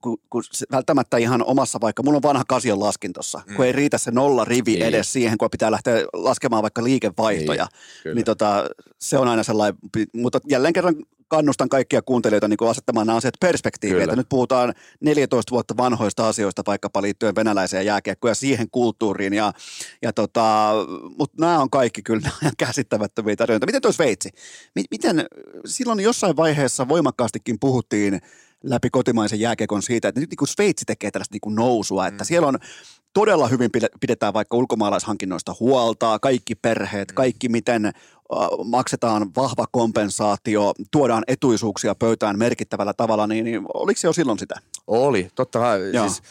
kun, 0.00 0.18
kun 0.30 0.42
se, 0.52 0.66
välttämättä 0.72 1.16
ihan 1.16 1.44
omassa, 1.44 1.80
vaikka 1.80 2.02
mulla 2.02 2.16
on 2.16 2.22
vanha 2.22 2.44
kasion 2.48 2.80
laskin 2.80 3.12
tuossa, 3.12 3.40
mm. 3.46 3.54
kun 3.54 3.64
ei 3.64 3.72
riitä 3.72 3.98
se 3.98 4.10
nolla 4.10 4.44
rivi 4.44 4.72
Niin. 4.72 4.82
edes 4.82 5.12
siihen, 5.12 5.38
kun 5.38 5.50
pitää 5.50 5.70
lähteä 5.70 6.04
laskemaan 6.12 6.62
vaikka 6.62 6.84
liikevaihtoja, 6.84 7.66
Niin, 8.04 8.14
niin, 8.14 8.24
tota, 8.24 8.64
se 8.98 9.18
on 9.18 9.28
aina 9.28 9.42
sellainen, 9.42 9.78
mutta 10.12 10.40
jälleen 10.48 10.72
kerran 10.72 10.94
kannustan 11.28 11.68
kaikkia 11.68 12.02
kuuntelijoita 12.02 12.48
niin 12.48 12.68
asettamaan 12.70 13.06
nämä 13.06 13.16
asiat 13.16 13.34
perspektiiviin, 13.40 14.02
että 14.02 14.16
nyt 14.16 14.28
puhutaan 14.28 14.74
14 15.00 15.50
vuotta 15.50 15.76
vanhoista 15.76 16.28
asioista 16.28 16.62
vaikkapa 16.66 17.02
liittyen 17.02 17.34
venäläiseen 17.34 17.86
jääkiekkoon 17.86 18.30
ja 18.30 18.34
siihen 18.34 18.70
kulttuuriin, 18.70 19.32
ja, 19.34 19.52
ja 20.02 20.12
tota, 20.12 20.72
mutta 21.18 21.36
nämä 21.40 21.60
on 21.60 21.70
kaikki 21.70 22.02
kyllä 22.02 22.20
nämä 22.42 22.52
käsittämättömiä 22.58 23.36
tarinoita. 23.36 23.66
Miten 23.66 23.82
tuo 23.82 23.92
Sveitsi? 23.92 24.30
Mi- 24.74 24.84
Miten 24.90 25.26
silloin 25.66 26.00
jossain 26.00 26.36
vaiheessa 26.36 26.88
voimakkaastikin 26.88 27.56
puhuttiin 27.60 28.20
läpi 28.68 28.90
kotimaisen 28.90 29.40
jääkiekon 29.40 29.82
siitä, 29.82 30.08
että 30.08 30.20
nyt 30.20 30.30
niin 30.30 30.36
kuin 30.36 30.48
Sveitsi 30.48 30.84
tekee 30.84 31.10
tällaista 31.10 31.32
niin 31.34 31.40
kuin 31.40 31.54
nousua, 31.54 32.06
että 32.06 32.24
Mm. 32.24 32.26
siellä 32.26 32.48
on 32.48 32.58
todella 33.12 33.48
hyvin 33.48 33.70
pide- 33.76 33.98
pidetään 34.00 34.34
vaikka 34.34 34.56
ulkomaalaishankinnoista 34.56 35.54
huolta, 35.60 36.18
kaikki 36.18 36.54
perheet, 36.54 37.08
Mm. 37.10 37.14
kaikki 37.14 37.48
miten 37.48 37.92
maksetaan 38.64 39.34
vahva 39.36 39.64
kompensaatio, 39.70 40.72
tuodaan 40.90 41.24
etuisuuksia 41.26 41.94
pöytään 41.94 42.38
merkittävällä 42.38 42.92
tavalla, 42.94 43.26
niin, 43.26 43.44
niin 43.44 43.62
oliko 43.74 44.00
se 44.00 44.08
jo 44.08 44.12
silloin 44.12 44.38
sitä? 44.38 44.54
Oli, 44.86 45.28
totta 45.34 45.58
kai. 45.58 45.80
Siis, 46.08 46.22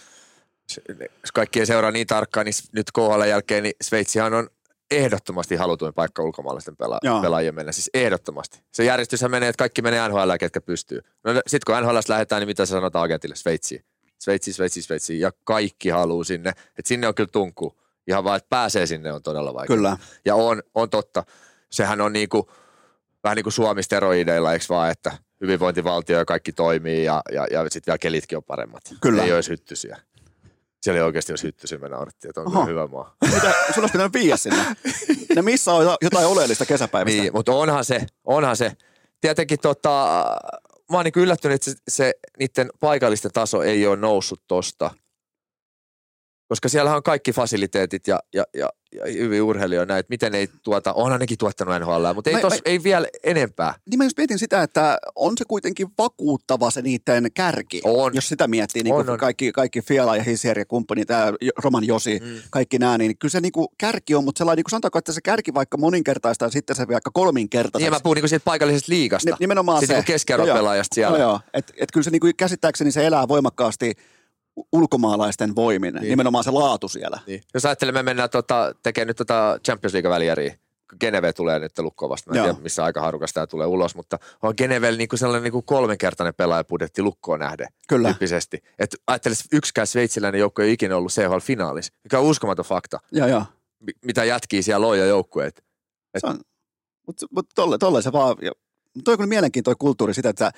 jos 1.22 1.32
kaikki 1.34 1.60
ei 1.60 1.66
seuraa 1.66 1.92
niin 1.92 2.08
tarkkaan, 2.08 2.46
niin 2.46 2.54
nyt 2.72 2.92
KHL 2.92 3.24
jälkeen, 3.30 3.64
niin 3.64 3.74
Sveitsihan 3.84 4.34
on 4.34 4.50
ehdottomasti 4.92 5.56
halutuin 5.56 5.94
paikka 5.94 6.24
ulkomaalaisten 6.24 6.76
pela- 6.84 7.00
Joo. 7.04 7.22
pelaajien 7.22 7.56
mennä. 7.56 7.72
Siis 7.72 7.90
ehdottomasti. 7.94 8.64
Se 8.72 8.84
järjestyshän 8.84 9.32
menee, 9.32 9.50
että 9.50 9.58
kaikki 9.58 9.82
menee 9.82 10.10
NHL, 10.10 10.32
ketkä 10.40 10.62
pystyy. 10.62 11.02
No 11.24 11.34
sitten 11.48 11.76
kun 11.76 11.84
NHL 11.84 11.98
lähdetään, 12.08 12.40
niin 12.40 12.48
mitä 12.48 12.66
sä 12.66 12.70
sanot 12.70 12.96
agentille? 12.96 13.36
Sveitsiin. 13.36 13.86
Sveitsi, 14.20 14.54
Sveitsi, 14.54 14.82
Sveitsi. 14.82 15.20
Ja 15.20 15.32
kaikki 15.44 15.90
haluaa 15.90 16.24
sinne. 16.24 16.50
Että 16.50 16.88
sinne 16.88 17.08
on 17.08 17.16
kyllä 17.16 17.30
tunku. 17.32 17.80
Ihan 18.08 18.24
vaan, 18.24 18.38
että 18.38 18.50
pääsee 18.50 18.86
sinne 18.86 19.14
on 19.14 19.24
todella 19.24 19.54
vaikea. 19.54 19.76
Kyllä. 19.76 19.98
Ja 20.26 20.36
on, 20.36 20.64
on 20.76 20.90
totta. 20.90 21.24
Sehän 21.72 22.02
on 22.02 22.14
niinku, 22.14 22.52
vähän 23.24 23.36
niin 23.36 23.44
kuin 23.44 23.54
Suomi 23.54 23.84
steroideilla, 23.84 24.54
eikö 24.54 24.66
vaan, 24.70 24.92
että 24.92 25.12
hyvinvointivaltio 25.42 26.18
ja 26.18 26.26
kaikki 26.26 26.52
toimii 26.52 27.04
ja, 27.04 27.22
ja, 27.32 27.48
ja 27.52 27.64
sitten 27.64 27.92
vielä 27.92 27.98
kelitkin 27.98 28.38
on 28.38 28.44
paremmat. 28.44 28.84
Kyllä. 29.02 29.24
Ei 29.24 29.34
olisi 29.34 29.50
hyttysiä. 29.50 29.98
Siellä 30.86 31.00
ei 31.00 31.06
oikeasti 31.06 31.32
olisi 31.32 31.48
hyttysiä, 31.48 31.78
me 31.78 31.90
naurettiin, 31.90 32.30
että 32.30 32.42
on 32.42 32.48
Oho. 32.48 32.54
kyllä 32.54 32.66
hyvä 32.66 32.88
maa. 32.88 33.16
Mitä, 33.36 33.54
sun 33.74 33.84
olisi 33.84 33.92
pitänyt 33.92 34.14
viiä 34.14 34.38
sinne. 34.38 34.66
Ne 35.36 35.42
missä 35.42 35.74
on 35.74 35.98
jotain 36.02 36.28
oleellista 36.28 36.66
kesäpäivistä. 36.66 37.22
Niin, 37.22 37.34
mutta 37.34 37.52
onhan 37.52 37.86
se, 37.86 38.06
onhan 38.26 38.58
se. 38.58 38.72
Tietenkin 39.22 39.60
tota, 39.60 40.26
mä 40.92 40.98
oon 40.98 41.06
niin 41.06 41.14
yllättynyt, 41.24 41.56
että 41.56 41.72
se, 41.72 41.78
se 41.88 42.14
niiden 42.40 42.70
paikallisten 42.80 43.32
taso 43.32 43.64
ei 43.64 43.88
ole 43.88 43.96
noussut 43.96 44.42
tosta. 44.48 44.92
Koska 46.48 46.70
siellä 46.70 46.96
on 46.96 47.04
kaikki 47.04 47.32
fasiliteetit 47.34 48.08
ja, 48.08 48.20
ja, 48.34 48.44
ja, 48.58 48.70
ja 48.94 49.02
hyvin 49.14 49.42
urheilijoita 49.42 49.94
näin, 49.94 50.00
että 50.00 50.10
miten 50.10 50.36
ei 50.36 50.48
tuota, 50.64 50.94
onhan 50.94 51.20
nekin 51.20 51.38
tuottanut 51.38 51.80
NHL, 51.80 52.14
mutta 52.14 52.30
ei, 52.30 52.36
Mä- 52.36 52.42
tos, 52.42 52.54
mä- 52.54 52.60
ei 52.66 52.84
vielä 52.84 53.08
enempää. 53.24 53.74
Niin 53.90 53.98
mä 53.98 54.04
just 54.04 54.18
mietin 54.18 54.40
sitä, 54.40 54.64
että 54.64 54.98
on 55.16 55.34
se 55.38 55.46
kuitenkin 55.48 55.88
vakuuttava 55.98 56.72
se 56.72 56.82
niiden 56.82 57.28
kärki, 57.34 57.82
On. 57.84 58.16
jos 58.16 58.28
sitä 58.30 58.48
miettii. 58.48 58.84
Niin 58.84 58.96
On, 58.96 59.10
on. 59.10 59.18
kaikki, 59.18 59.52
kaikki 59.52 59.82
Fiala 59.82 60.18
ja 60.18 60.24
Hisier 60.24 60.60
ja 60.60 60.66
kumppani, 60.66 61.06
tämä 61.06 61.34
Roman 61.64 61.84
Josi, 61.88 62.20
Mm. 62.24 62.28
kaikki 62.50 62.78
nämä, 62.80 62.98
niin 62.98 63.18
kyllä 63.18 63.32
se 63.32 63.42
niin 63.42 63.52
kuin 63.52 63.68
kärki 63.78 64.16
on, 64.16 64.24
mutta 64.24 64.38
sellainen, 64.40 64.58
niin 64.58 64.64
kuin 64.64 64.72
sanotaanko, 64.72 65.00
että 65.00 65.12
se 65.14 65.22
kärki 65.22 65.54
vaikka 65.54 65.78
moninkertaista 65.78 66.46
ja 66.46 66.50
sitten 66.52 66.76
se 66.76 66.88
vaikka 66.88 67.12
kolminkertaista. 67.14 67.80
Niin 67.80 67.94
mä 67.94 68.00
puhun 68.04 68.16
niinku 68.16 68.28
siitä 68.28 68.46
paikallisesta 68.46 68.92
liigasta. 68.92 69.30
Ni- 69.30 69.36
nimenomaan 69.40 69.80
Siitä 69.80 69.94
se. 69.94 69.98
niinku 69.98 70.08
keskiarvon 70.12 70.48
pelaajasta 70.50 70.96
siellä. 70.96 71.18
Joo, 71.18 71.30
joo. 71.30 71.40
Et, 71.54 71.74
et 71.78 71.92
kyllä 71.92 72.04
se 72.04 72.10
niin 72.12 72.20
kuin 72.20 72.36
käsittääkseni 72.38 72.92
se 72.92 73.06
elää 73.06 73.28
voimakkaasti 73.28 73.94
ulkomaalaisten 74.72 75.56
voimin, 75.56 75.94
niin. 75.94 76.02
Niin. 76.02 76.10
nimenomaan 76.10 76.44
se 76.44 76.52
laatu 76.52 76.88
siellä. 76.88 77.20
Niin. 77.28 77.42
Jos 77.54 77.66
ajattelemme, 77.66 78.00
me 78.00 78.04
mennään 78.04 78.30
tota, 78.30 78.76
tekemään 78.84 79.08
nyt 79.08 79.18
tota 79.18 79.60
Champions 79.66 79.94
League-välijäriä. 79.94 80.58
Geneve 81.00 81.34
tulee 81.34 81.60
nyt 81.60 81.80
lukkoon 81.80 82.10
vasta. 82.10 82.30
Mä 82.32 82.34
en 82.34 82.38
Joo. 82.38 82.46
tiedä, 82.46 82.64
missä 82.64 82.84
aikaharukassa 82.84 83.34
tämä 83.34 83.48
tulee 83.48 83.68
ulos, 83.68 83.96
mutta 83.96 84.20
on 84.44 84.54
Genevellä 84.58 84.98
niinku 84.98 85.18
sellainen 85.18 85.44
niinku 85.44 85.62
kolmenkertainen 85.62 86.34
pelaajapudjetti 86.34 87.02
lukkoon 87.02 87.40
nähden. 87.40 87.68
Kyllä. 87.88 88.08
Tyyppisesti. 88.08 88.64
Että 88.80 88.98
ajattelisi, 89.08 89.44
yksikään 89.52 89.88
sveitsiläinen 89.88 90.40
joukko 90.40 90.62
ei 90.62 90.74
ikinä 90.74 90.98
ollut 90.98 91.12
CHL-finaalissa, 91.12 91.94
mikä 92.04 92.20
on 92.20 92.26
uskomaton 92.26 92.66
fakta, 92.66 93.00
Joo, 93.12 93.28
joo. 93.28 93.44
mi- 93.80 93.94
mitä 94.06 94.24
jätkii 94.24 94.64
siellä 94.64 94.88
on 94.88 95.00
ja 95.00 95.06
joukkueet. 95.06 95.64
Et- 96.14 96.24
mutta 97.08 97.26
mut 97.32 97.46
tolle, 97.56 97.78
tolle 97.78 98.02
se 98.02 98.12
vaan, 98.12 98.36
ja 98.42 98.52
toi 99.04 99.12
on 99.12 99.18
kyllä 99.18 99.28
mielenkiintoinen 99.28 99.78
kulttuuri 99.78 100.14
sitä, 100.14 100.30
että 100.30 100.52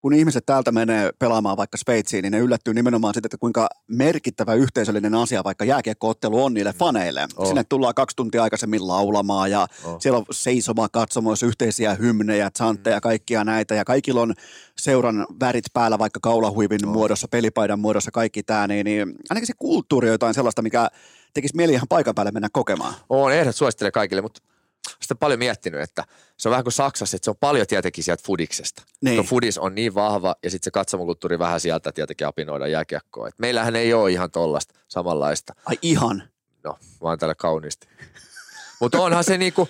kun 0.00 0.14
ihmiset 0.14 0.46
täältä 0.46 0.72
menee 0.72 1.10
pelaamaan 1.18 1.56
vaikka 1.56 1.76
Sveitsiin, 1.76 2.22
niin 2.22 2.32
ne 2.32 2.38
yllättyy 2.38 2.74
nimenomaan 2.74 3.14
siitä, 3.14 3.26
että 3.26 3.38
kuinka 3.38 3.68
merkittävä 3.88 4.54
yhteisöllinen 4.54 5.14
asia 5.14 5.44
vaikka 5.44 5.64
jääkiekkoottelu 5.64 6.44
on 6.44 6.54
niille 6.54 6.72
faneille. 6.72 7.28
On. 7.36 7.46
Sinne 7.46 7.64
tullaan 7.64 7.94
kaksi 7.94 8.16
tuntia 8.16 8.42
aikaisemmin 8.42 8.88
laulamaan 8.88 9.50
ja 9.50 9.66
On. 9.84 10.00
siellä 10.00 10.18
on 10.18 10.24
seisoma 10.30 10.88
katsomoissa 10.88 11.46
yhteisiä 11.46 11.94
hymnejä, 11.94 12.50
chantteja, 12.58 13.00
kaikkia 13.00 13.44
näitä 13.44 13.74
ja 13.74 13.84
kaikilla 13.84 14.20
on 14.20 14.34
seuran 14.78 15.26
värit 15.40 15.64
päällä 15.72 15.98
vaikka 15.98 16.20
kaulahuivin 16.22 16.88
muodossa, 16.88 17.28
pelipaidan 17.28 17.80
muodossa, 17.80 18.10
kaikki 18.10 18.42
tämä, 18.42 18.66
niin, 18.66 18.84
niin 18.84 19.14
ainakin 19.30 19.46
se 19.46 19.52
kulttuuri 19.58 20.08
on 20.08 20.14
jotain 20.14 20.34
sellaista, 20.34 20.62
mikä 20.62 20.88
tekisi 21.34 21.56
mieli 21.56 21.72
ihan 21.72 21.88
paikan 21.88 22.14
päälle 22.14 22.32
mennä 22.32 22.48
kokemaan. 22.52 22.94
On 23.08 23.32
ehdot 23.32 23.56
suosittelen 23.56 23.92
kaikille, 23.92 24.22
mutta 24.22 24.42
sitten 24.88 25.18
paljon 25.18 25.38
miettinyt, 25.38 25.80
että 25.80 26.04
se 26.36 26.48
on 26.48 26.50
vähän 26.50 26.64
kuin 26.64 26.72
Saksassa, 26.72 27.16
että 27.16 27.24
se 27.24 27.30
on 27.30 27.36
paljon 27.40 27.66
tietenkin 27.66 28.04
sieltä 28.04 28.22
fudiksesta. 28.26 28.82
Niin. 29.00 29.16
Niin. 29.16 29.26
Fudis 29.26 29.58
on 29.58 29.74
niin 29.74 29.94
vahva 29.94 30.36
ja 30.42 30.50
sitten 30.50 30.64
se 30.64 30.70
katsomokulttuuri 30.70 31.38
vähän 31.38 31.60
sieltä 31.60 31.92
tietenkin 31.92 32.26
apinoida 32.26 32.66
jääkiekkoa. 32.66 33.28
Et 33.28 33.38
meillähän 33.38 33.76
ei 33.76 33.94
ole 33.94 34.10
ihan 34.10 34.30
tollasta 34.30 34.74
samanlaista. 34.88 35.54
Ai 35.64 35.78
ihan. 35.82 36.22
No, 36.64 36.78
mä 37.02 37.08
oon 37.08 37.18
täällä 37.18 37.34
kauniisti. 37.34 37.88
Mutta 38.80 39.02
onhan 39.02 39.24
se 39.24 39.38
niinku, 39.38 39.68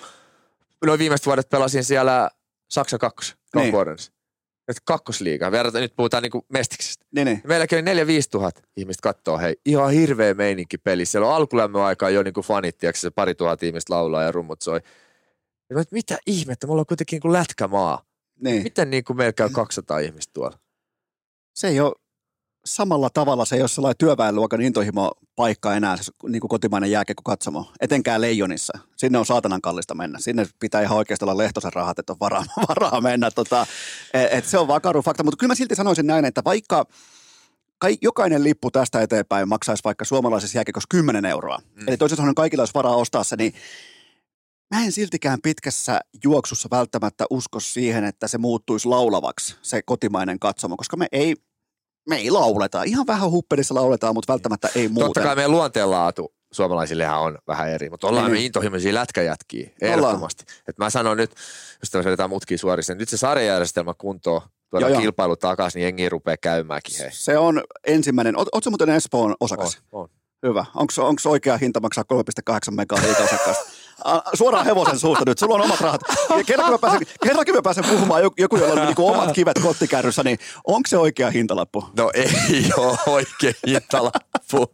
noin 0.85 0.99
viimeiset 0.99 1.25
vuodet 1.25 1.49
pelasin 1.49 1.83
siellä 1.83 2.29
Saksa 2.69 2.97
2, 2.97 3.35
Niin. 3.55 3.73
niin. 3.73 3.97
Nyt 4.67 4.77
kakkosliigaa, 4.85 5.51
verrataan, 5.51 5.81
nyt 5.81 5.95
puhutaan 5.95 6.23
niinku 6.23 6.45
mestiksestä. 6.49 7.05
Niin, 7.11 7.25
niin. 7.25 7.41
Meilläkin 7.43 7.75
oli 7.75 7.81
4 7.81 8.07
5 8.07 8.29
tuhat 8.29 8.63
ihmistä 8.77 9.01
kattoo, 9.01 9.37
hei, 9.37 9.55
ihan 9.65 9.91
hirveä 9.91 10.33
meininki 10.33 10.77
peli. 10.77 11.05
Siellä 11.05 11.27
on 11.27 11.33
alkulämmön 11.35 11.81
aikaa 11.81 12.09
jo 12.09 12.23
niinku 12.23 12.41
fanit, 12.41 12.77
tiedätkö, 12.77 12.99
se 12.99 13.09
pari 13.09 13.35
tuhat 13.35 13.63
ihmistä 13.63 13.93
laulaa 13.93 14.23
ja 14.23 14.31
rummut 14.31 14.61
soi. 14.61 14.81
Ja 15.71 15.75
mä, 15.75 15.81
et, 15.81 15.91
mitä 15.91 16.17
ihmettä, 16.27 16.67
me 16.67 16.71
ollaan 16.71 16.85
kuitenkin 16.85 17.15
niinku 17.15 17.33
lätkämaa. 17.33 18.03
niin. 18.41 18.63
Miten 18.63 18.89
niinku 18.89 19.13
meillä 19.13 19.33
käy 19.33 19.49
200 19.49 19.99
ihmistä 19.99 20.31
tuolla? 20.33 20.59
se 21.53 21.67
ei 21.67 21.79
ole 21.79 21.93
samalla 22.65 23.09
tavalla, 23.09 23.45
se 23.45 23.55
ei 23.55 23.61
ole 23.61 23.67
sellainen 23.67 23.97
työväenluokan 23.97 24.61
intohimo 24.61 25.11
paikka 25.35 25.75
enää, 25.75 25.97
se 25.97 26.11
niin 26.29 26.39
kuin 26.39 26.49
kotimainen 26.49 26.91
jääkiekko 26.91 27.21
katsomo, 27.25 27.71
etenkään 27.79 28.21
Leijonissa. 28.21 28.73
Sinne 28.97 29.17
on 29.17 29.25
saatanan 29.25 29.61
kallista 29.61 29.95
mennä. 29.95 30.19
Sinne 30.19 30.47
pitää 30.59 30.81
ihan 30.81 30.97
oikeasti 30.97 31.25
olla 31.25 31.37
lehtosen 31.37 31.73
rahat, 31.73 31.99
että 31.99 32.13
on 32.13 32.19
varaa, 32.19 32.43
varaa 32.69 33.01
mennä. 33.01 33.31
Tota, 33.31 33.65
et, 34.13 34.33
et 34.33 34.45
se 34.45 34.57
on 34.57 34.67
vaan 34.67 34.81
karu 34.81 35.01
fakta, 35.01 35.23
mutta 35.23 35.37
kyllä 35.37 35.51
mä 35.51 35.55
silti 35.55 35.75
sanoisin 35.75 36.07
näin, 36.07 36.25
että 36.25 36.41
vaikka 36.45 36.85
kai, 37.77 37.97
jokainen 38.01 38.43
lippu 38.43 38.71
tästä 38.71 39.01
eteenpäin 39.01 39.49
maksaisi 39.49 39.83
vaikka 39.83 40.05
suomalaisessa 40.05 40.57
jääkiekossa 40.57 40.87
10 40.89 41.25
euroa, 41.25 41.57
mm. 41.75 41.87
eli 41.87 41.97
toisin 41.97 42.17
sanoen 42.17 42.35
kaikilla 42.35 42.61
olisi 42.61 42.73
varaa 42.73 42.95
ostaa 42.95 43.23
se, 43.23 43.35
niin 43.35 43.53
mä 44.75 44.83
en 44.85 44.91
siltikään 44.91 45.39
pitkässä 45.43 45.99
juoksussa 46.23 46.69
välttämättä 46.71 47.25
usko 47.29 47.59
siihen, 47.59 48.03
että 48.03 48.27
se 48.27 48.37
muuttuisi 48.37 48.87
laulavaksi, 48.87 49.55
se 49.61 49.81
kotimainen 49.85 50.39
katsomo, 50.39 50.77
koska 50.77 50.97
me 50.97 51.07
ei, 51.11 51.35
me 52.09 52.15
ei 52.15 52.31
lauleta. 52.31 52.83
Ihan 52.83 53.07
vähän 53.07 53.31
hupperissa 53.31 53.75
lauletaan, 53.75 54.13
mutta 54.13 54.33
välttämättä 54.33 54.69
ei 54.75 54.87
muuten. 54.87 55.07
Totta 55.07 55.21
kai 55.21 55.35
meidän 55.35 55.51
luonteenlaatu 55.51 56.33
suomalaisillehan 56.51 57.21
on 57.21 57.37
vähän 57.47 57.69
eri, 57.69 57.89
mutta 57.89 58.07
ollaan 58.07 58.25
Niin. 58.31 58.41
me 58.41 58.45
intohimoisia 58.45 58.93
lätkäjätkiä, 58.93 59.69
ehdottomasti. 59.81 60.43
Et 60.67 60.77
mä 60.77 60.89
sanon 60.89 61.17
nyt, 61.17 61.31
jos 61.81 61.89
tässä 61.91 62.05
vedetään 62.05 62.29
mutkia 62.29 62.57
suorissa, 62.57 62.95
nyt 62.95 63.09
se 63.09 63.17
sarjajärjestelmä 63.17 63.93
kuntoon, 63.97 64.41
Joo, 64.41 64.49
tuodaan 64.69 64.91
joo. 64.91 65.01
kilpailu 65.01 65.35
takaisin, 65.35 65.79
niin 65.79 65.83
jengi 65.83 66.09
rupeaa 66.09 66.37
käymäänkin. 66.37 66.95
Hei. 66.99 67.09
Se 67.11 67.37
on 67.37 67.63
ensimmäinen. 67.87 68.37
Oot, 68.37 68.47
ootko 68.51 68.69
muuten 68.69 68.89
Espoon 68.89 69.35
osakas? 69.39 69.81
On, 69.91 70.01
on. 70.01 70.09
Hyvä. 70.43 70.65
Onko 70.75 70.93
oikea 71.25 71.57
hinta 71.57 71.79
maksaa 71.79 72.03
3,8 72.13 72.71
megaa 72.71 72.99
liikaosakkaasta? 73.01 73.71
Suoraan 74.33 74.65
hevosen 74.65 74.99
suusta 74.99 75.23
nyt. 75.25 75.39
Sulla 75.39 75.55
on 75.55 75.61
omat 75.61 75.81
rahat. 75.81 76.01
Kerrankin 76.45 76.73
mä 76.73 76.77
pääsen, 76.77 77.01
kerrankin 77.23 77.55
mä 77.55 77.61
pääsen 77.61 77.85
puhumaan 77.89 78.23
joku, 78.37 78.57
jolla 78.57 78.81
on 78.81 78.85
niinku 78.87 79.07
omat 79.07 79.31
kivet 79.31 79.59
kottikärryssä, 79.63 80.23
niin 80.23 80.39
onko 80.67 80.87
se 80.87 80.97
oikea 80.97 81.29
hintalappu? 81.29 81.85
No 81.97 82.11
ei 82.13 82.69
ole 82.77 82.97
oikein 83.07 83.55
hintalappu. 83.67 84.71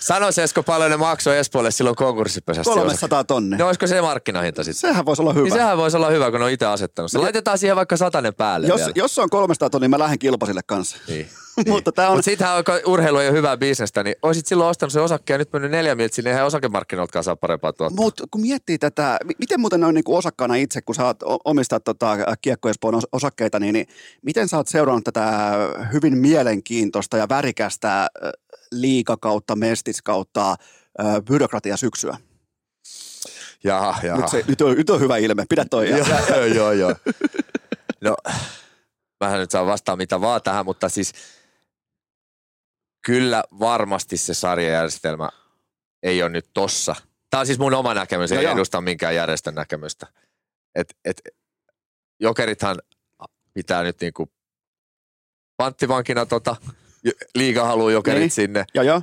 Sano 0.00 0.32
se, 0.32 0.42
Esko, 0.42 0.62
paljon 0.62 0.90
ne 0.90 0.96
maksoi 0.96 1.38
Espoolle 1.38 1.70
silloin 1.70 1.96
konkurssipesästä. 1.96 2.74
300 2.74 3.24
tonnia. 3.24 3.58
No 3.58 3.66
olisiko 3.66 3.86
se 3.86 4.00
markkinahinta 4.00 4.64
sitten? 4.64 4.80
Sehän 4.90 5.06
voisi 5.06 5.22
olla 5.22 5.32
hyvä. 5.32 5.44
Niin 5.44 5.52
sehän 5.52 5.78
voisi 5.78 5.96
olla 5.96 6.10
hyvä, 6.10 6.30
kun 6.30 6.40
ne 6.40 6.46
on 6.46 6.52
itse 6.52 6.66
asettanut. 6.66 7.10
Se 7.10 7.18
laitetaan 7.18 7.58
siihen 7.58 7.76
vaikka 7.76 7.96
satanen 7.96 8.34
päälle 8.34 8.66
jos, 8.66 8.78
vielä. 8.80 8.92
jos 8.94 9.14
se 9.14 9.20
on 9.20 9.30
300 9.30 9.70
tonnia, 9.70 9.88
mä 9.88 9.98
lähden 9.98 10.18
kilpasille 10.18 10.60
kanssa. 10.66 10.96
Niin. 11.08 11.28
Mutta 11.68 11.92
tämä 11.92 12.08
on... 12.08 12.22
Siitähän 12.22 12.64
kun 12.64 12.92
urheilu 12.92 13.18
ei 13.18 13.28
ole 13.28 13.36
hyvää 13.36 13.56
bisnestä, 13.56 14.02
niin 14.02 14.16
olisit 14.22 14.46
silloin 14.46 14.70
ostanut 14.70 14.92
se 14.92 15.00
osakkeen 15.00 15.34
ja 15.34 15.38
nyt 15.38 15.52
mennyt 15.52 15.70
neljä 15.70 15.94
miltsiä, 15.94 16.22
niin 16.22 16.30
eihän 16.30 16.46
osakemarkkinoiltakaan 16.46 17.24
saa 17.24 17.36
parempaa 17.36 17.72
tuottoa. 17.72 18.04
Mutta 18.04 18.24
kun 18.30 18.40
miettii 18.40 18.78
tätä, 18.78 19.18
mi- 19.24 19.34
miten 19.38 19.60
muuten 19.60 19.84
on 19.84 19.94
niinku 19.94 20.16
osakkaana 20.16 20.54
itse, 20.54 20.82
kun 20.82 20.94
sä 20.94 21.06
oot 21.06 21.16
omistat 21.44 21.84
tota 21.84 22.16
Kiekko 22.40 22.68
Espoon 22.68 22.94
os- 22.94 23.08
osakkeita, 23.12 23.60
niin, 23.60 23.72
niin 23.72 23.86
miten 24.22 24.48
sä 24.48 24.56
oot 24.56 24.68
seurannut 24.68 25.04
tätä 25.04 25.52
hyvin 25.92 26.18
mielenkiintoista 26.18 27.16
ja 27.16 27.28
värikästä 27.28 28.08
liikakautta, 28.72 29.56
mestiskautta, 29.56 30.56
byrokratia 31.24 31.76
syksyä? 31.76 32.16
Jaha, 33.64 34.00
jaha. 34.02 34.20
Nyt, 34.20 34.30
se, 34.30 34.44
nyt, 34.48 34.60
on, 34.60 34.76
nyt 34.76 34.90
on 34.90 35.00
hyvä 35.00 35.16
ilme, 35.16 35.44
pidä 35.48 35.64
toi. 35.64 35.88
Joo, 35.90 36.44
joo, 36.44 36.72
joo. 36.72 36.94
No, 38.00 38.16
mähän 39.20 39.40
nyt 39.40 39.50
saan 39.50 39.66
vastaan 39.66 39.98
mitä 39.98 40.20
vaan 40.20 40.42
tähän, 40.42 40.64
mutta 40.64 40.88
siis 40.88 41.12
kyllä 43.06 43.44
varmasti 43.60 44.16
se 44.16 44.34
sarjajärjestelmä 44.34 45.28
ei 46.02 46.22
ole 46.22 46.30
nyt 46.30 46.50
tossa. 46.54 46.94
Tämä 47.30 47.40
on 47.40 47.46
siis 47.46 47.58
mun 47.58 47.74
oma 47.74 47.94
näkemys, 47.94 48.30
No 48.30 48.36
ei 48.36 48.44
joo. 48.44 48.52
edusta 48.52 48.80
minkään 48.80 49.14
järjestön 49.14 49.54
näkemystä. 49.54 50.06
Et, 50.74 50.96
et, 51.04 51.20
jokerithan 52.20 52.76
pitää 53.54 53.82
nyt 53.82 54.00
niinku 54.00 54.32
panttivankina 55.56 56.26
tota, 56.26 56.56
liiga 57.34 57.64
haluaa 57.64 57.90
jokerit 57.92 58.20
Niin. 58.20 58.30
sinne, 58.30 58.64
ja, 58.74 58.82
ja. 58.82 59.02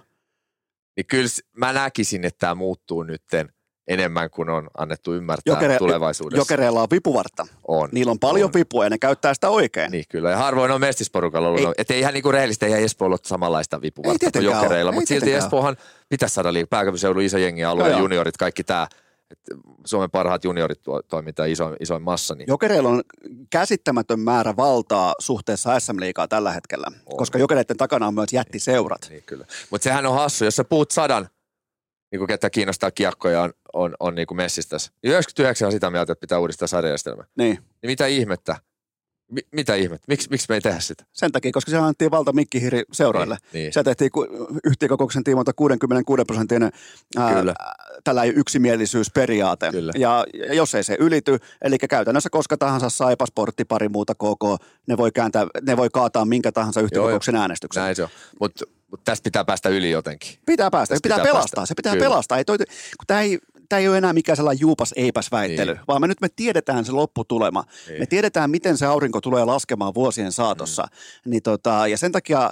niin 0.97 1.05
kyllä 1.05 1.27
mä 1.57 1.73
näkisin, 1.73 2.25
että 2.25 2.39
tämä 2.39 2.55
muuttuu 2.55 3.03
nytten 3.03 3.49
enemmän 3.87 4.29
kuin 4.29 4.49
on 4.49 4.67
annettu 4.77 5.13
ymmärtää 5.13 5.53
Jokere- 5.55 5.77
tulevaisuudessa. 5.77 6.41
Jokereilla 6.41 6.81
on 6.81 6.87
vipuvartta. 6.91 7.47
on. 7.67 7.89
Niillä 7.91 8.11
on 8.11 8.19
paljon 8.19 8.45
On. 8.49 8.53
vipua 8.53 8.83
ja 8.83 8.89
ne 8.89 8.97
käyttää 8.97 9.33
sitä 9.33 9.49
oikein. 9.49 9.91
Niin 9.91 10.05
kyllä, 10.09 10.29
ja 10.31 10.37
harvoin 10.37 10.71
on 10.71 10.81
mestisporukalla 10.81 11.47
ollut. 11.47 11.61
Ei. 11.61 11.73
Että 11.77 11.93
ihan 11.93 12.13
niinku 12.13 12.31
rehellisesti, 12.31 12.65
eihän 12.65 12.81
Espoolla 12.83 13.13
ole 13.13 13.19
samanlaista 13.23 13.81
vipuvartta 13.81 14.31
kuin 14.31 14.45
jokereilla, 14.45 14.91
mutta 14.91 15.07
silti 15.07 15.33
Espoohan 15.33 15.77
pitäisi 16.09 16.33
saada 16.35 16.53
liikaa. 16.53 16.67
Pääkaupunkiseudun 16.69 17.21
iso 17.23 17.37
jengi 17.37 17.63
alue, 17.63 17.83
Joo, 17.83 17.89
joo. 17.91 17.99
juniorit, 17.99 18.37
kaikki 18.37 18.63
tämä. 18.63 18.87
Suomen 19.85 20.11
parhaat 20.11 20.43
juniorit 20.43 20.81
toimintaa 21.07 21.45
isoin, 21.45 21.75
isoin 21.79 22.01
massa. 22.01 22.35
Niin 22.35 22.47
Jokereilla 22.47 22.89
on 22.89 23.03
käsittämätön 23.49 24.19
määrä 24.19 24.55
valtaa 24.57 25.13
suhteessa 25.19 25.79
SM-liigaa 25.79 26.27
tällä 26.27 26.51
hetkellä, 26.51 26.87
On. 27.05 27.17
koska 27.17 27.37
jokereiden 27.37 27.77
takana 27.77 28.07
on 28.07 28.13
myös 28.13 28.33
jättiseurat. 28.33 29.07
Niin 29.09 29.23
kyllä. 29.25 29.45
Mutta 29.69 29.83
sehän 29.83 30.05
on 30.05 30.15
hassu, 30.15 30.45
jos 30.45 30.55
sä 30.55 30.63
puhut 30.63 30.91
sadan, 30.91 31.27
niin 32.11 32.19
kuin 32.19 32.27
ketä 32.27 32.49
kiinnostaa 32.49 32.91
kiekkoja 32.91 33.41
on, 33.41 33.53
on, 33.73 33.95
on 33.99 34.15
niin 34.15 34.27
kuin 34.27 34.35
messistäs. 34.35 34.91
Niin 35.03 35.11
99 35.11 35.65
on 35.65 35.71
sitä 35.71 35.89
mieltä, 35.89 36.13
että 36.13 36.21
pitää 36.21 36.39
uudistaa 36.39 36.67
sarjajärjestelmää. 36.67 37.25
Niin, 37.37 37.57
Niin 37.57 37.91
mitä 37.91 38.05
ihmettä? 38.07 38.55
Mi, 39.31 39.41
mitä 39.51 39.75
ihmettä? 39.75 40.05
Miks, 40.07 40.29
miksi 40.29 40.45
me 40.49 40.55
ei 40.55 40.61
tehdä 40.61 40.79
sitä? 40.79 41.03
sen 41.13 41.31
takia, 41.31 41.51
koska 41.51 41.71
se 41.71 41.77
annettiin 41.77 42.11
valta 42.11 42.33
mikkihiri 42.33 42.83
seuroille. 42.91 43.37
Niin, 43.53 43.61
niin. 43.63 43.73
Se 43.73 43.83
tehtiin 43.83 44.11
ku- 44.11 44.27
yhtiökokouksen 44.63 45.23
tiimoilta 45.23 45.53
66 45.53 46.23
prosentin 46.27 46.71
Kyllä. 47.33 47.53
tällainen 48.03 48.37
yksimielisyysperiaate. 48.37 49.71
Kyllä. 49.71 49.91
Ja, 49.95 50.25
ja 50.33 50.53
jos 50.53 50.75
ei 50.75 50.83
se 50.83 50.97
ylity, 50.99 51.37
eli 51.61 51.77
käytännössä 51.77 52.29
koska 52.29 52.57
tahansa 52.57 52.89
saipa, 52.89 53.25
sportti, 53.25 53.65
pari 53.65 53.89
muuta 53.89 54.15
KK, 54.15 54.63
ne 54.87 54.97
voi, 54.97 55.11
kääntää, 55.11 55.47
ne 55.61 55.77
voi 55.77 55.89
kaataa 55.93 56.25
minkä 56.25 56.51
tahansa 56.51 56.81
yhtiökokouksen 56.81 57.35
äänestyksen. 57.35 57.83
Näin 57.83 57.95
se 57.95 58.03
on. 58.03 58.09
Mutta 58.39 58.65
mut 58.91 59.03
tästä 59.03 59.23
pitää 59.23 59.45
päästä 59.45 59.69
yli 59.69 59.91
jotenkin. 59.91 60.31
Pitää 60.45 60.71
päästä, 60.71 60.95
se 60.95 60.99
Tästä 60.99 61.03
pitää, 61.03 61.17
pitää 61.17 61.31
pelastaa, 61.33 61.55
päästä. 61.55 61.67
se 61.67 61.75
pitää 61.75 61.93
Kyllä. 61.93 62.05
pelastaa. 62.05 62.37
Ei 62.37 62.45
toi, 62.45 62.57
kun 62.57 62.65
tämä 63.07 63.21
ei, 63.21 63.39
tää 63.69 63.79
ei 63.79 63.87
ole 63.87 63.97
enää 63.97 64.13
mikään 64.13 64.35
sellainen 64.35 64.61
juupas 64.61 64.93
eipäs 64.95 65.31
väittely, 65.31 65.73
Niin. 65.73 65.83
vaan 65.87 66.01
me 66.01 66.07
nyt 66.07 66.21
me 66.21 66.27
tiedetään 66.35 66.85
se 66.85 66.91
lopputulema. 66.91 67.63
Niin. 67.87 67.99
Me 67.99 68.05
tiedetään, 68.05 68.49
miten 68.49 68.77
se 68.77 68.85
aurinko 68.85 69.21
tulee 69.21 69.45
laskemaan 69.45 69.93
vuosien 69.93 70.31
saatossa. 70.31 70.83
Mm. 70.83 71.29
Niin 71.29 71.43
tota, 71.43 71.87
ja 71.87 71.97
sen 71.97 72.11
takia 72.11 72.49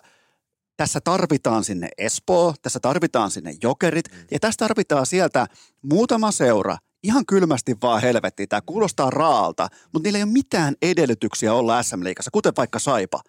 tässä 0.77 0.99
tarvitaan 1.03 1.63
sinne 1.63 1.89
Espoo, 1.97 2.53
tässä 2.61 2.79
tarvitaan 2.79 3.31
sinne 3.31 3.53
Jokerit, 3.63 4.11
mm. 4.11 4.17
ja 4.31 4.39
tässä 4.39 4.57
tarvitaan 4.59 5.05
sieltä 5.05 5.47
muutama 5.81 6.31
seura, 6.31 6.77
ihan 7.03 7.25
kylmästi 7.25 7.75
vaan 7.81 8.01
helvetti. 8.01 8.47
Tämä 8.47 8.61
kuulostaa 8.65 9.09
raalta, 9.09 9.67
mutta 9.93 10.07
niillä 10.07 10.17
ei 10.17 10.23
ole 10.23 10.31
mitään 10.31 10.75
edellytyksiä 10.81 11.53
olla 11.53 11.83
SM-liigassa, 11.83 12.31
kuten 12.31 12.53
vaikka 12.57 12.79
Saipa. 12.79 13.21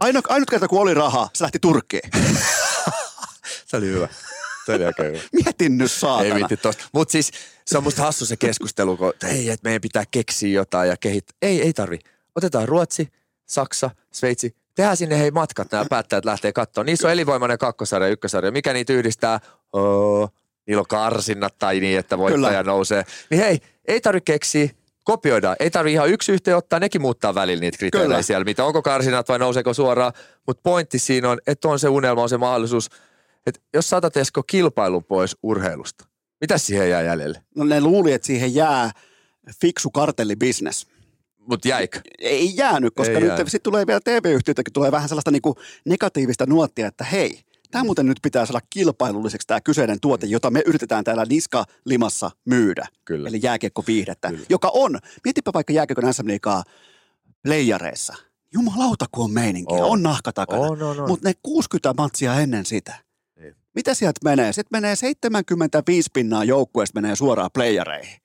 Ainut, 0.00 0.24
ainut 0.28 0.50
kerta, 0.50 0.68
kun 0.68 0.80
oli 0.80 0.94
rahaa, 0.94 1.30
se 1.34 1.44
lähti 1.44 1.58
Turkkiin. 1.58 2.10
Se 3.66 3.76
oli 3.76 3.86
hyvä. 3.86 4.08
Se 4.70 4.76
oli 4.76 4.86
aika 4.86 5.02
hyvä. 5.02 5.18
Mietin 5.32 5.78
nyt 5.78 5.92
saatana. 5.92 6.24
Ei 6.24 6.34
viitti 6.34 6.56
tosta. 6.56 6.84
Mutta 6.92 7.12
siis 7.12 7.30
se 7.66 7.78
on 7.78 7.84
musta 7.84 8.02
hassu 8.02 8.26
se 8.26 8.36
keskustelu, 8.36 8.96
kun 8.96 9.10
että 9.10 9.28
ei, 9.28 9.50
että 9.50 9.68
meidän 9.68 9.80
pitää 9.80 10.04
keksiä 10.10 10.50
jotain 10.50 10.88
ja 10.88 10.96
kehittää. 10.96 11.34
Ei, 11.42 11.62
ei 11.62 11.72
tarvi. 11.72 11.98
Otetaan 12.36 12.68
Ruotsi, 12.68 13.08
Saksa, 13.46 13.90
Sveitsi. 14.12 14.56
Tehdään 14.74 14.96
sinne 14.96 15.18
hei 15.18 15.30
matkat, 15.30 15.72
nämä 15.72 15.84
päättäjät 15.90 16.24
lähtee 16.24 16.52
katsomaan. 16.52 16.86
Niissä 16.86 17.08
on 17.08 17.12
elinvoimainen 17.12 17.58
kakkosarja 17.58 18.08
ja 18.08 18.12
ykkösarja. 18.12 18.52
Mikä 18.52 18.72
niitä 18.72 18.92
yhdistää? 18.92 19.40
Oh, 19.72 20.32
niillä 20.66 20.80
on 20.80 20.86
karsinnat 20.86 21.58
tai 21.58 21.80
niin, 21.80 21.98
että 21.98 22.18
voittaja 22.18 22.48
Kyllä. 22.48 22.62
nousee. 22.62 23.04
Niin 23.30 23.40
hei, 23.40 23.58
ei 23.88 24.00
tarvi 24.00 24.20
keksiä. 24.20 24.68
Kopioidaan. 25.04 25.56
Ei 25.60 25.70
tarvi 25.70 25.92
ihan 25.92 26.08
yksi 26.08 26.32
yhteen 26.32 26.56
ottaa, 26.56 26.80
nekin 26.80 27.00
muuttaa 27.00 27.34
välillä 27.34 27.60
niitä 27.60 27.78
kriteerejä 27.78 28.08
Kyllä. 28.08 28.22
siellä, 28.22 28.44
mitä 28.44 28.64
onko 28.64 28.82
karsinat 28.82 29.28
vai 29.28 29.38
nouseeko 29.38 29.74
suoraan. 29.74 30.12
Mutta 30.46 30.60
pointti 30.62 30.98
siinä 30.98 31.30
on, 31.30 31.38
että 31.46 31.68
on 31.68 31.78
se 31.78 31.88
unelma, 31.88 32.22
on 32.22 32.28
se 32.28 32.36
mahdollisuus, 32.36 32.88
että 33.46 33.60
jos 33.74 33.90
saatat 33.90 34.16
Esko 34.16 34.42
kilpailun 34.42 35.04
pois 35.04 35.36
urheilusta, 35.42 36.04
mitä 36.40 36.58
siihen 36.58 36.90
jää 36.90 37.02
jäljelle? 37.02 37.42
No 37.56 37.64
ne 37.64 37.80
luuli, 37.80 38.12
että 38.12 38.26
siihen 38.26 38.54
jää 38.54 38.90
fiksu 39.60 39.90
kartellibisnes. 39.90 40.86
Mutta 41.38 41.68
jäikö? 41.68 42.00
Ei 42.18 42.56
jäänyt, 42.56 42.94
koska 42.94 43.12
Ei 43.14 43.20
nyt 43.20 43.28
jäänyt. 43.28 43.48
sitten 43.48 43.72
tulee 43.72 43.86
vielä 43.86 44.00
TV-yhtiötäkin, 44.04 44.72
tulee 44.72 44.92
vähän 44.92 45.08
sellaista 45.08 45.30
niinku 45.30 45.56
negatiivista 45.84 46.46
nuottia, 46.46 46.86
että 46.86 47.04
hei, 47.04 47.40
tämä 47.70 47.84
muuten 47.84 48.06
nyt 48.06 48.18
pitää 48.22 48.46
saada 48.46 48.60
kilpailulliseksi 48.70 49.46
tämä 49.46 49.60
kyseinen 49.60 50.00
tuote, 50.00 50.26
jota 50.26 50.50
me 50.50 50.62
yritetään 50.66 51.04
täällä 51.04 51.24
niska-limassa 51.28 52.30
myydä. 52.44 52.86
Kyllä. 53.04 53.28
Eli 53.28 53.40
jääkiekkoviihdettä, 53.42 54.28
Kyllä. 54.28 54.46
joka 54.48 54.70
on, 54.74 54.98
mietipä 55.24 55.50
vaikka 55.54 55.72
jääkiekon 55.72 56.14
SM 56.14 56.26
Liigaa 56.26 56.62
playareissa. 57.42 58.14
Jumalauta, 58.54 59.06
kun 59.12 59.24
on 59.24 59.30
meininkiä, 59.30 59.76
on, 59.76 59.84
On. 59.84 59.90
on 59.90 60.02
nahka 60.02 60.32
takana. 60.32 60.62
On, 60.62 60.82
on, 60.82 61.00
on. 61.00 61.08
Mutta 61.08 61.28
ne 61.28 61.34
60 61.42 61.94
matsia 62.02 62.34
ennen 62.34 62.66
sitä. 62.66 62.94
Niin. 63.70 63.74
Mitä 63.74 63.94
sieltä 63.94 64.20
menee? 64.24 64.52
Sitten 64.52 64.80
menee 64.82 64.96
75 64.96 66.10
pinnaa 66.12 66.44
joukkueesta 66.44 67.00
menee 67.00 67.16
suoraan 67.16 67.50
playareihin. 67.54 68.20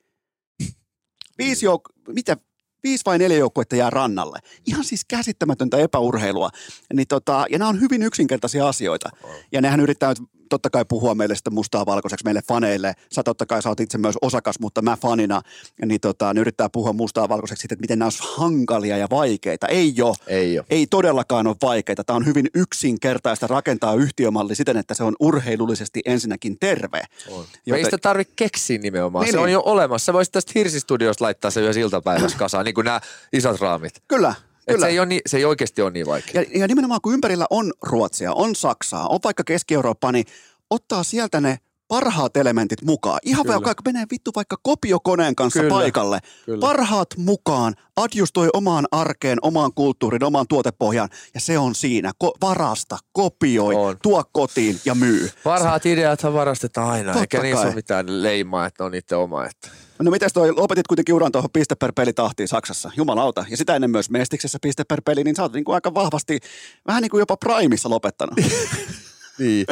Viisi 1.38 1.65
jouk- 1.65 2.13
mitä, 2.13 2.38
viisi 2.84 3.05
vai 3.05 3.17
neljä 3.17 3.38
joukkuetta 3.38 3.76
jää 3.76 3.89
rannalle. 3.89 4.39
Ihan 4.67 4.85
siis 4.85 5.05
käsittämätöntä 5.05 5.77
epäurheilua. 5.77 6.49
Niin 6.93 7.07
tota, 7.07 7.45
ja 7.49 7.57
nämä 7.59 7.69
on 7.69 7.81
hyvin 7.81 8.03
yksinkertaisia 8.03 8.67
asioita. 8.67 9.09
Ja 9.51 9.61
nehän 9.61 9.80
yrittää 9.80 10.09
nyt 10.09 10.19
totta 10.49 10.69
kai 10.69 10.85
puhua 10.85 11.15
meille 11.15 11.35
sitten 11.35 11.53
mustaa 11.53 11.85
valkoiseksi 11.85 12.26
meille 12.26 12.41
faneille. 12.47 12.93
Sä 13.11 13.23
totta 13.23 13.45
kai 13.45 13.61
sä 13.61 13.69
oot 13.69 13.80
itse 13.80 13.97
myös 13.97 14.15
osakas, 14.22 14.59
mutta 14.59 14.81
mä 14.81 14.97
fanina, 15.01 15.41
niin 15.85 16.01
tota, 16.01 16.34
ne 16.34 16.41
yrittää 16.41 16.69
puhua 16.69 16.93
mustaa 16.93 17.30
valkoiseksi 17.30 17.61
siitä, 17.61 17.73
että 17.73 17.84
miten 17.84 17.99
nämä 17.99 18.07
olisi 18.07 18.23
hankalia 18.38 18.97
ja 18.97 19.07
vaikeita. 19.11 19.67
Ei 19.67 19.93
ole. 20.01 20.15
Ei 20.27 20.59
ole. 20.59 20.65
Ei 20.69 20.88
todellakaan 20.88 21.47
ole 21.47 21.55
vaikeita. 21.61 22.03
Tämä 22.03 22.17
on 22.17 22.26
hyvin 22.26 22.47
yksinkertaista 22.55 23.47
rakentaa 23.47 23.93
yhtiömalli 23.95 24.55
siten, 24.55 24.77
että 24.77 24.93
se 24.93 25.03
on 25.03 25.15
urheilullisesti 25.19 26.01
ensinnäkin 26.05 26.57
terve. 26.59 27.03
On. 27.30 27.45
Joten- 27.65 27.80
Ei 27.80 27.85
sitä 27.85 27.97
tarvitse 27.97 28.34
keksiä 28.35 28.77
nimenomaan. 28.77 29.23
Niin, 29.26 29.31
se 29.31 29.39
on 29.39 29.45
niin. 29.45 29.53
jo 29.53 29.61
olemassa. 29.65 30.13
Voisit 30.13 30.31
tästä 30.31 30.51
hirsistudiosta 30.55 31.23
laittaa 31.26 31.51
se 31.51 31.61
yhdessä 31.61 31.81
iltapäivässä 31.81 32.38
kasaan, 32.38 32.65
niin 32.65 32.76
kuin 32.76 32.85
nämä 32.85 33.01
isot 33.34 33.61
raamit. 33.61 34.03
Kyllä, 34.07 34.35
Et 34.68 34.76
kyllä. 34.76 34.86
se, 34.86 34.92
ei 34.92 35.00
ole 35.00 35.06
niin, 35.06 35.22
se 35.26 35.38
ei 35.38 35.46
oikeasti 35.46 35.82
ole 35.82 35.92
niin 35.92 36.06
vaikea. 36.06 36.42
Ja, 36.42 36.60
ja 36.60 36.68
nimenomaan 36.68 37.02
kun 37.02 37.14
ympärillä 37.14 37.46
on 37.50 37.74
Ruotsia, 37.82 38.34
on 38.34 38.56
Saksaa, 38.56 39.08
on 39.08 39.20
vaikka 39.24 39.44
Keski-Eurooppaa, 39.44 40.12
niin 40.12 40.26
ottaa 40.70 41.04
sieltä 41.04 41.42
ne 41.42 41.60
parhaat 41.88 42.38
elementit 42.38 42.82
mukaan. 42.82 43.20
Ihan 43.26 43.45
Kyllä. 43.45 43.62
vaikka 43.64 43.82
menee 43.86 44.06
vittu 44.12 44.32
vaikka 44.36 44.57
kopiokoneen 44.64 45.36
kanssa 45.36 45.60
Kyllä. 45.60 45.74
paikalle. 45.74 46.20
Kyllä. 46.45 46.60
Parhaat 46.60 47.07
mukaan, 47.18 47.74
adjustoi 47.98 48.49
omaan 48.53 48.86
arkeen, 48.91 49.38
omaan 49.41 49.72
kulttuuriin, 49.76 50.24
omaan 50.24 50.45
tuotepohjaan 50.49 51.10
ja 51.34 51.40
se 51.40 51.57
on 51.60 51.76
siinä. 51.76 52.12
Ko- 52.24 52.38
varasta, 52.41 52.98
kopioi, 53.14 53.76
On. 53.76 53.98
tuo 54.02 54.24
kotiin 54.32 54.80
ja 54.86 54.95
myy. 54.95 55.30
Parhaat 55.44 55.86
ideathan 55.86 56.34
varastetaan 56.34 56.90
aina, 56.90 57.06
Totta 57.12 57.20
eikä 57.22 57.41
niissä 57.41 57.68
ole 57.68 57.76
mitään 57.76 58.24
leimaa, 58.24 58.66
että 58.66 58.86
on 58.86 58.91
niiden 58.91 59.18
oma. 59.18 59.45
Että. 59.45 59.70
No 59.99 60.12
mites 60.12 60.34
toi, 60.34 60.52
lopetit 60.52 60.88
kuitenkin 60.88 61.16
uran 61.16 61.32
tuohon 61.32 61.49
piste 61.53 61.76
per 61.76 61.91
peli 61.95 62.14
tahtiin 62.14 62.48
Saksassa, 62.48 62.91
jumalauta. 62.98 63.45
Ja 63.49 63.57
sitä 63.57 63.76
ennen 63.76 63.91
myös 63.91 64.10
Mestiksessä 64.10 64.57
piste 64.62 64.84
per 64.84 65.02
peli, 65.06 65.24
niin 65.24 65.36
sä 65.36 65.41
oot 65.41 65.53
niinku 65.53 65.72
aika 65.72 65.94
vahvasti, 65.94 66.40
vähän 66.88 67.02
niin 67.02 67.10
kuin 67.10 67.20
jopa 67.20 67.38
Primeissa 67.38 67.90
lopettanut. 67.90 68.36
Niin, 69.40 69.66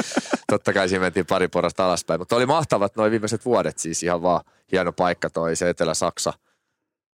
totta 0.48 0.73
kai 0.73 0.90
siinä 0.90 1.02
mentiin 1.02 1.26
pari 1.26 1.48
porasta 1.48 1.85
alaspäin, 1.85 2.22
mutta 2.22 2.35
oli 2.35 2.45
mahtavat 2.45 2.95
noin 2.95 3.11
viimeiset 3.11 3.45
vuodet 3.45 3.80
siis 3.80 4.03
ihan 4.03 4.22
vaan 4.22 4.41
hieno 4.72 4.91
paikka 4.91 5.30
toi 5.30 5.56
se 5.56 5.69
Etelä-Saksa. 5.69 6.34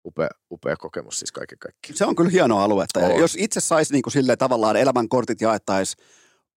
Upea, 0.06 0.30
upea 0.52 0.76
kokemus 0.78 1.20
siis 1.20 1.32
kaiken 1.32 1.60
kaikkiaan. 1.60 1.98
se 1.98 2.06
on 2.06 2.16
kyllä 2.16 2.30
hieno 2.30 2.60
alue. 2.60 2.84
Että 2.84 3.00
On. 3.00 3.20
jos 3.20 3.36
itse 3.40 3.60
saisi 3.60 3.94
niinku 3.94 4.10
silleen 4.10 4.38
tavallaan 4.38 4.76
elämänkortit 4.76 5.42
jaettaisiin 5.42 6.06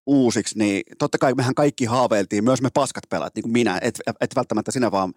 uusiksi, 0.06 0.58
niin 0.58 0.82
totta 0.98 1.18
kai 1.18 1.34
mehän 1.34 1.54
kaikki 1.54 1.84
haaveiltiin, 1.84 2.44
myös 2.44 2.62
me 2.62 2.68
paskat 2.74 3.04
pelaat, 3.08 3.34
niin 3.34 3.42
kuin 3.42 3.52
minä, 3.52 3.78
et, 3.82 4.00
et 4.20 4.36
välttämättä 4.36 4.70
sinä 4.70 4.90
vaan, 4.90 5.12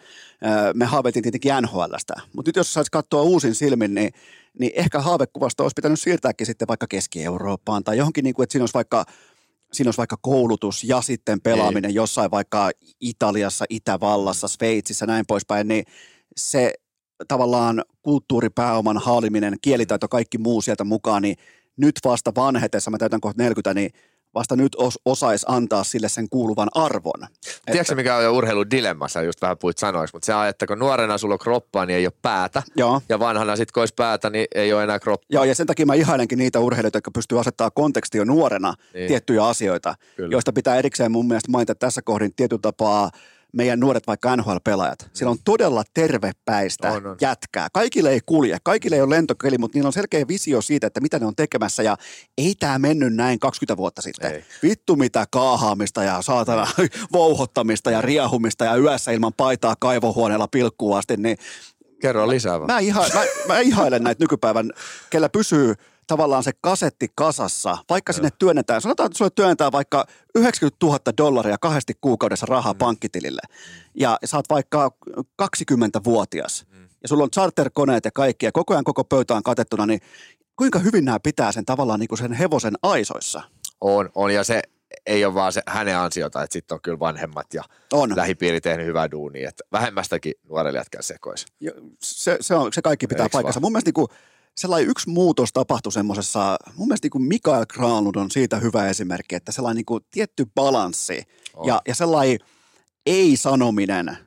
me 0.73 0.85
haaveiltiin 0.85 1.23
tietenkin 1.23 1.51
NHLstä. 1.61 2.13
Mutta 2.33 2.49
nyt 2.49 2.55
jos 2.55 2.73
saisi 2.73 2.91
katsoa 2.91 3.21
uusin 3.21 3.55
silmin, 3.55 3.93
niin 3.93 4.11
niin 4.59 4.71
ehkä 4.75 4.99
haavekuvasta 4.99 5.63
olisi 5.63 5.73
pitänyt 5.75 5.99
siirtääkin 5.99 6.47
sitten 6.47 6.67
vaikka 6.67 6.87
Keski-Eurooppaan 6.87 7.83
tai 7.83 7.97
johonkin, 7.97 8.23
niin 8.23 8.35
kuin, 8.35 8.43
että 8.43 8.51
siinä 8.51 8.63
olisi 8.63 8.73
vaikka 8.73 9.05
siinä 9.73 9.87
olisi 9.87 9.97
vaikka 9.97 10.17
koulutus 10.21 10.83
ja 10.83 11.01
sitten 11.01 11.41
pelaaminen 11.41 11.89
Ei. 11.89 11.95
jossain 11.95 12.31
vaikka 12.31 12.71
Italiassa, 13.01 13.65
Itävallassa, 13.69 14.47
Sveitsissä, 14.47 15.05
näin 15.05 15.25
poispäin, 15.27 15.67
niin 15.67 15.85
se 16.37 16.73
tavallaan 17.27 17.83
kulttuuripääoman 18.01 18.97
haaliminen, 18.97 19.55
kielitaito, 19.61 20.07
kaikki 20.07 20.37
muu 20.37 20.61
sieltä 20.61 20.83
mukaan, 20.83 21.21
niin 21.21 21.35
nyt 21.77 21.95
vasta 22.05 22.31
vanhetessa, 22.35 22.91
mä 22.91 22.97
täytän 22.97 23.21
kohta 23.21 23.43
40, 23.43 23.73
niin 23.73 23.91
vasta 24.35 24.55
nyt 24.55 24.75
os, 24.75 24.99
osaisi 25.05 25.45
antaa 25.49 25.83
sille 25.83 26.09
sen 26.09 26.29
kuuluvan 26.29 26.69
arvon. 26.75 27.27
Tiedätkö 27.65 27.81
että... 27.81 27.95
mikä 27.95 28.15
on 28.15 28.23
jo 28.23 28.33
urheiludilemmassa, 28.33 29.21
just 29.21 29.41
vähän 29.41 29.57
puhuit 29.57 29.77
sanoiksi, 29.77 30.15
mutta 30.15 30.25
se 30.25 30.35
on, 30.35 30.47
että 30.47 30.67
kun 30.67 30.79
nuorena 30.79 31.17
sulla 31.17 31.35
on 31.35 31.39
kroppaa, 31.39 31.85
niin 31.85 31.97
ei 31.97 32.07
ole 32.07 32.13
päätä. 32.21 32.63
Joo. 32.75 33.01
Ja 33.09 33.19
vanhana 33.19 33.55
sitten 33.55 33.73
kun 33.73 33.81
olisi 33.81 33.93
päätä, 33.93 34.29
niin 34.29 34.45
ei 34.55 34.73
ole 34.73 34.83
enää 34.83 34.99
kroppaa. 34.99 35.27
Joo, 35.29 35.43
ja 35.43 35.55
sen 35.55 35.67
takia 35.67 35.85
mä 35.85 35.93
ihailenkin 35.93 36.39
niitä 36.39 36.59
urheilijoita, 36.59 36.97
jotka 36.97 37.11
pystyy 37.11 37.39
asettaa 37.39 37.71
konteksti 37.71 38.17
jo 38.17 38.23
nuorena 38.23 38.73
niin. 38.93 39.07
tiettyjä 39.07 39.45
asioita, 39.45 39.95
Kyllä. 40.15 40.31
joista 40.31 40.53
pitää 40.53 40.75
erikseen 40.75 41.11
mun 41.11 41.27
mielestä 41.27 41.51
mainita 41.51 41.75
tässä 41.75 42.01
kohdin 42.01 42.35
tietyllä 42.35 42.61
tapaa– 42.61 43.11
meidän 43.53 43.79
nuoret 43.79 44.07
vaikka 44.07 44.35
NHL-pelaajat. 44.35 45.09
Siellä 45.13 45.31
on 45.31 45.37
todella 45.45 45.83
tervepäistä 45.93 46.91
on, 46.91 47.07
on. 47.07 47.17
jätkää. 47.21 47.67
Kaikille 47.73 48.09
ei 48.09 48.19
kulje, 48.25 48.57
kaikille 48.63 48.95
ei 48.95 49.01
ole 49.01 49.15
lentokeli, 49.15 49.57
mutta 49.57 49.77
niillä 49.77 49.87
on 49.87 49.93
selkeä 49.93 50.27
visio 50.27 50.61
siitä, 50.61 50.87
että 50.87 51.01
mitä 51.01 51.19
ne 51.19 51.25
on 51.25 51.35
tekemässä. 51.35 51.83
Ja 51.83 51.97
ei 52.37 52.55
tämä 52.59 52.79
mennyt 52.79 53.15
näin 53.15 53.39
20 53.39 53.77
vuotta 53.77 54.01
sitten. 54.01 54.31
Ei. 54.31 54.43
Vittu 54.63 54.95
mitä 54.95 55.25
kaahaamista 55.31 56.03
ja 56.03 56.21
saatana 56.21 56.67
vouhottamista 57.13 57.91
ja 57.91 58.01
riahumista 58.01 58.65
ja 58.65 58.75
yössä 58.75 59.11
ilman 59.11 59.33
paitaa 59.37 59.75
kaivohuoneella 59.79 60.47
pilkkuun 60.47 60.97
asti. 60.97 61.17
Niin 61.17 61.37
Kerro 62.01 62.27
lisää 62.27 62.59
vaan. 62.59 62.71
Mä, 62.71 62.79
iha, 62.79 63.05
mä, 63.13 63.23
mä 63.47 63.59
ihailen 63.59 64.03
näitä 64.03 64.23
nykypäivän, 64.23 64.71
kellä 65.09 65.29
pysyy 65.29 65.75
tavallaan 66.07 66.43
se 66.43 66.51
kasetti 66.61 67.07
kasassa, 67.15 67.77
vaikka 67.89 68.13
sinne 68.13 68.29
työnnetään, 68.39 68.81
sanotaan, 68.81 69.07
että 69.07 69.17
sulle 69.17 69.31
työnnetään 69.35 69.71
vaikka 69.71 70.05
90 70.35 70.85
000 70.85 70.99
dollaria 71.17 71.57
kahdesti 71.57 71.93
kuukaudessa 72.01 72.45
rahaa 72.45 72.73
mm. 72.73 72.77
pankkitilille 72.77 73.41
ja 73.95 74.17
saat 74.25 74.45
vaikka 74.49 74.91
20-vuotias 75.41 76.65
mm. 76.71 76.87
ja 77.01 77.07
sulla 77.07 77.23
on 77.23 77.31
charterkoneet 77.31 78.05
ja 78.05 78.11
kaikki 78.11 78.45
ja 78.45 78.51
koko 78.51 78.73
ajan 78.73 78.83
koko 78.83 79.03
pöytä 79.03 79.35
on 79.35 79.43
katettuna, 79.43 79.85
niin 79.85 79.99
kuinka 80.55 80.79
hyvin 80.79 81.05
nämä 81.05 81.19
pitää 81.19 81.51
sen 81.51 81.65
tavallaan 81.65 81.99
niin 81.99 82.07
kuin 82.07 82.19
sen 82.19 82.33
hevosen 82.33 82.73
aisoissa? 82.83 83.41
On, 83.81 84.09
on 84.15 84.33
ja 84.33 84.43
se 84.43 84.61
ei 85.05 85.25
ole 85.25 85.33
vaan 85.33 85.53
se 85.53 85.61
hänen 85.67 85.97
ansiota, 85.97 86.43
että 86.43 86.53
sitten 86.53 86.75
on 86.75 86.81
kyllä 86.81 86.99
vanhemmat 86.99 87.53
ja 87.53 87.63
on. 87.93 88.15
lähipiiri 88.15 88.61
tehnyt 88.61 88.85
hyvää 88.85 89.11
duunia, 89.11 89.49
että 89.49 89.63
vähemmästäkin 89.71 90.33
nuorelle 90.49 90.79
jätkään 90.79 91.03
sekoisi. 91.03 91.45
Se, 92.03 92.37
se, 92.41 92.55
on, 92.55 92.73
se 92.73 92.81
kaikki 92.81 93.07
pitää 93.07 93.23
Eiks 93.23 93.31
paikkansa. 93.31 93.61
Vaan? 93.61 93.65
Mun 93.65 93.71
mielestä 93.71 93.87
niin 93.87 93.93
kuin, 93.93 94.07
sellainen 94.57 94.89
yksi 94.89 95.09
muutos 95.09 95.53
tapahtui 95.53 95.91
semmoisessa, 95.91 96.57
mun 96.75 96.87
mielestä 96.87 97.05
niin 97.05 97.11
kuin 97.11 97.23
Mikael 97.23 97.65
Granlund 97.65 98.15
on 98.15 98.31
siitä 98.31 98.59
hyvä 98.59 98.89
esimerkki, 98.89 99.35
että 99.35 99.51
sellainen 99.51 99.75
niin 99.75 99.85
kuin 99.85 100.05
tietty 100.11 100.47
balanssi 100.55 101.23
ja, 101.65 101.81
ja 101.87 101.95
sellainen 101.95 102.39
ei-sanominen 103.05 104.17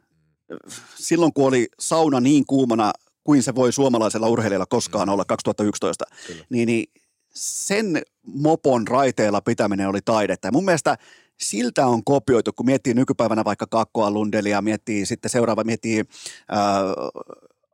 silloin, 0.94 1.32
kun 1.32 1.46
oli 1.48 1.68
sauna 1.78 2.20
niin 2.20 2.46
kuumana 2.46 2.92
kuin 3.24 3.42
se 3.42 3.54
voi 3.54 3.72
suomalaisella 3.72 4.28
urheilijalla 4.28 4.66
koskaan 4.66 5.08
mm. 5.08 5.12
olla 5.12 5.24
2011, 5.24 6.04
niin, 6.50 6.66
niin 6.66 6.86
sen 7.34 8.02
mopon 8.26 8.88
raiteella 8.88 9.40
pitäminen 9.40 9.88
oli 9.88 10.00
taidetta. 10.04 10.48
Ja 10.48 10.52
mun 10.52 10.64
mielestä 10.64 10.96
siltä 11.40 11.86
on 11.86 12.04
kopioitu, 12.04 12.52
kun 12.52 12.66
miettii 12.66 12.94
nykypäivänä 12.94 13.44
vaikka 13.44 13.66
Kakkoa 13.66 14.10
Lundelia, 14.10 14.62
miettii 14.62 15.06
sitten 15.06 15.30
seuraava, 15.30 15.64
miettii 15.64 15.98
äh, 15.98 16.06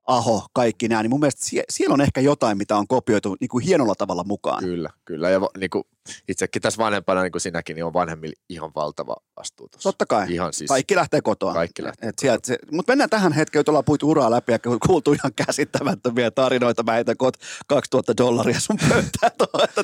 Aho, 0.06 0.46
kaikki 0.52 0.88
nämä, 0.88 1.02
niin 1.02 1.10
mun 1.10 1.20
mielestä 1.20 1.44
sie- 1.44 1.64
siellä 1.70 1.92
on 1.94 2.00
ehkä 2.00 2.20
jotain, 2.20 2.58
mitä 2.58 2.76
on 2.76 2.86
kopioitu 2.86 3.36
niin 3.40 3.48
kuin 3.48 3.64
hienolla 3.64 3.94
tavalla 3.94 4.24
mukaan. 4.24 4.64
Kyllä, 4.64 4.90
kyllä. 5.04 5.30
Ja 5.30 5.40
niin 5.58 5.70
kuin 5.70 5.84
itsekin 6.28 6.62
tässä 6.62 6.82
vanhempana, 6.82 7.22
niin 7.22 7.32
kuin 7.32 7.40
sinäkin, 7.40 7.74
niin 7.74 7.84
on 7.84 7.92
vanhemmilla 7.92 8.34
ihan 8.48 8.70
valtava 8.74 9.16
vastuu 9.36 9.68
tuossa. 9.68 9.88
Totta 9.88 10.06
kai. 10.06 10.26
Ihan 10.34 10.52
siis, 10.52 10.68
kaikki 10.68 10.96
lähtee 10.96 11.20
kotoa. 11.20 11.52
Kaikki 11.52 11.82
lähtee 11.82 12.08
Et 12.08 12.18
sieltä, 12.18 12.46
se, 12.46 12.58
Mutta 12.72 12.92
mennään 12.92 13.10
tähän 13.10 13.32
hetkeen, 13.32 13.60
että 13.60 13.70
ollaan 13.70 13.84
puitu 13.84 14.10
uraa 14.10 14.30
läpi 14.30 14.52
ja 14.52 14.58
kuultu 14.86 15.12
ihan 15.12 15.32
käsittämättömiä 15.46 16.30
tarinoita. 16.30 16.82
Mä 16.82 16.92
heitän 16.92 17.16
kot 17.16 17.36
2000 17.66 18.16
dollaria 18.16 18.60
sun 18.60 18.78
pöytään. 18.88 19.32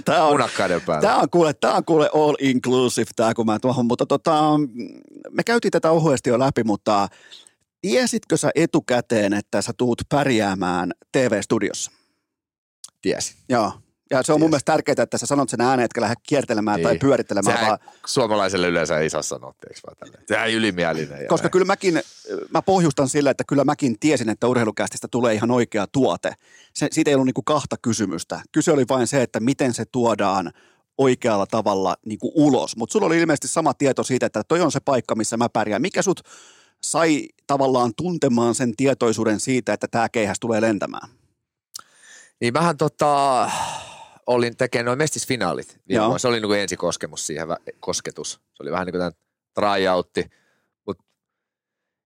Tämä 0.05 0.25
on, 0.25 0.31
Tämä 1.01 1.17
on 1.17 1.31
kuule, 1.31 1.55
tämä 1.55 1.75
on 1.75 1.85
kuule 1.85 2.11
all 2.15 2.37
inclusive 2.41 3.11
tämä, 3.17 3.35
kun 3.35 3.47
mä 3.47 3.59
tuohon. 3.59 3.87
Mutta 3.87 4.07
tota, 4.07 4.43
me 5.31 5.45
käytiin 5.45 5.73
tätä 5.73 5.91
ohuesti 5.91 6.31
jo 6.31 6.39
läpi, 6.39 6.65
mutta 6.65 7.09
Tiesitkö 7.81 8.37
sä 8.37 8.51
etukäteen, 8.55 9.33
että 9.33 9.63
sä 9.63 9.73
tuut 9.79 10.03
pärjäämään 10.09 10.93
TV-studiossa? 11.13 11.91
Tiesin. 13.03 13.37
Joo. 13.49 13.73
Ja 14.11 14.17
se 14.17 14.17
on 14.17 14.25
Tiesin. 14.25 14.41
mun 14.41 14.51
mielestä 14.51 14.73
tärkeää, 14.73 15.03
että 15.03 15.19
sä 15.19 15.27
sanot 15.27 15.49
sen 15.49 15.61
ääneen, 15.61 15.85
etkä 15.85 16.01
lähde 16.01 16.15
kiertelemään 16.29 16.77
niin. 16.77 16.85
tai 16.85 16.99
pyörittelemään. 16.99 17.57
Sehän 17.57 17.69
vaan... 17.69 17.79
suomalaiselle 18.07 18.69
yleensä 18.69 18.99
ei 18.99 19.11
saa 19.11 19.23
sanoa, 19.23 19.55
vaan 19.87 19.97
tälleen. 19.97 20.25
Sehän 20.29 20.51
ylimielinen. 20.51 21.27
Koska 21.29 21.45
näin. 21.45 21.53
kyllä 21.53 21.65
mäkin, 21.65 22.03
mä 22.51 22.63
pohjustan 22.63 23.09
sillä, 23.09 23.31
että 23.31 23.45
kyllä 23.45 23.65
mäkin 23.65 23.99
tiesin, 24.01 24.29
että 24.29 24.47
urheilukästistä 24.47 25.09
tulee 25.11 25.35
ihan 25.35 25.51
oikea 25.51 25.87
tuote. 25.87 26.33
Se, 26.75 26.89
siitä 26.93 27.11
ei 27.11 27.15
ollut 27.15 27.27
niinku 27.27 27.43
kahta 27.43 27.77
kysymystä. 27.83 28.41
Kyse 28.53 28.73
oli 28.73 28.85
vain 28.89 29.07
se, 29.07 29.23
että 29.23 29.41
miten 29.41 29.75
se 29.75 29.85
tuodaan 29.85 30.53
oikealla 30.99 31.47
tavalla 31.47 31.97
niinku 32.07 32.33
ulos. 32.35 32.77
Mutta 32.77 32.93
sulla 32.93 33.07
oli 33.07 33.19
ilmeisesti 33.19 33.49
sama 33.49 33.75
tieto 33.75 34.03
siitä, 34.03 34.27
että 34.27 34.45
toi 34.45 34.61
on 34.61 34.73
se 34.73 34.81
paikka, 34.81 35.15
missä 35.15 35.37
mä 35.37 35.49
pärjään. 35.49 35.83
Mikä 35.83 36.03
sut 36.03 36.21
sai 36.83 37.29
tavallaan 37.47 37.93
tuntemaan 37.97 38.55
sen 38.55 38.77
tietoisuuden 38.77 39.41
siitä, 39.41 39.73
että 39.73 39.89
tämä 39.89 40.09
keihäs 40.09 40.41
tulee 40.41 40.61
lentämään? 40.61 41.09
Niin 42.41 42.55
vähän 42.55 42.77
tota, 42.77 43.51
olin 44.27 44.57
tekemään 44.57 44.87
noin 44.87 44.99
mestisfinaalit. 44.99 45.81
Se 46.19 46.29
oli 46.29 46.41
niin 46.41 46.49
kuin 46.49 46.61
ensikoskemus 46.61 47.27
siihen, 47.27 47.49
kosketus. 47.81 48.33
Se 48.33 48.63
oli 48.63 48.71
vähän 48.71 48.87
niin 48.87 48.93
kuin 48.93 49.01
tämän 49.01 49.13
tryoutti. 49.55 50.31
Mutta 50.87 51.05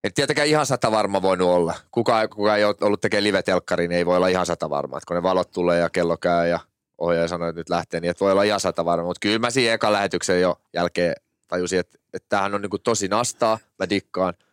en 0.04 0.14
tietenkään 0.14 0.48
ihan 0.48 0.66
sata 0.66 0.92
varma 0.92 1.22
voinut 1.22 1.48
olla. 1.48 1.74
Kuka, 1.90 2.28
kuka 2.28 2.56
ei 2.56 2.64
ollut 2.64 3.00
tekemään 3.00 3.24
live-telkkariin, 3.24 3.88
niin 3.88 3.98
ei 3.98 4.06
voi 4.06 4.16
olla 4.16 4.28
ihan 4.28 4.46
sata 4.46 4.70
varma. 4.70 4.96
Että 4.96 5.06
kun 5.08 5.16
ne 5.16 5.22
valot 5.22 5.50
tulee 5.50 5.80
ja 5.80 5.90
kello 5.90 6.16
käy 6.16 6.48
ja 6.48 6.60
ohjaaja 6.98 7.28
sanoi, 7.28 7.48
että 7.48 7.60
nyt 7.60 7.68
lähtee, 7.68 8.00
niin 8.00 8.10
että 8.10 8.24
voi 8.24 8.32
olla 8.32 8.42
ihan 8.42 8.60
sata 8.60 8.84
varma. 8.84 9.06
Mutta 9.06 9.20
kyllä 9.20 9.38
mä 9.38 9.50
siihen 9.50 9.74
ekan 9.74 9.92
lähetyksen 9.92 10.40
jo 10.40 10.60
jälkeen 10.74 11.14
tajusin, 11.48 11.78
että, 11.78 11.98
että 12.14 12.28
tämähän 12.28 12.54
on 12.54 12.62
niin 12.62 12.70
kuin 12.70 12.82
tosi 12.82 13.08
nastaa. 13.08 13.58
Mä 13.78 13.88
dikkaan– 13.90 14.34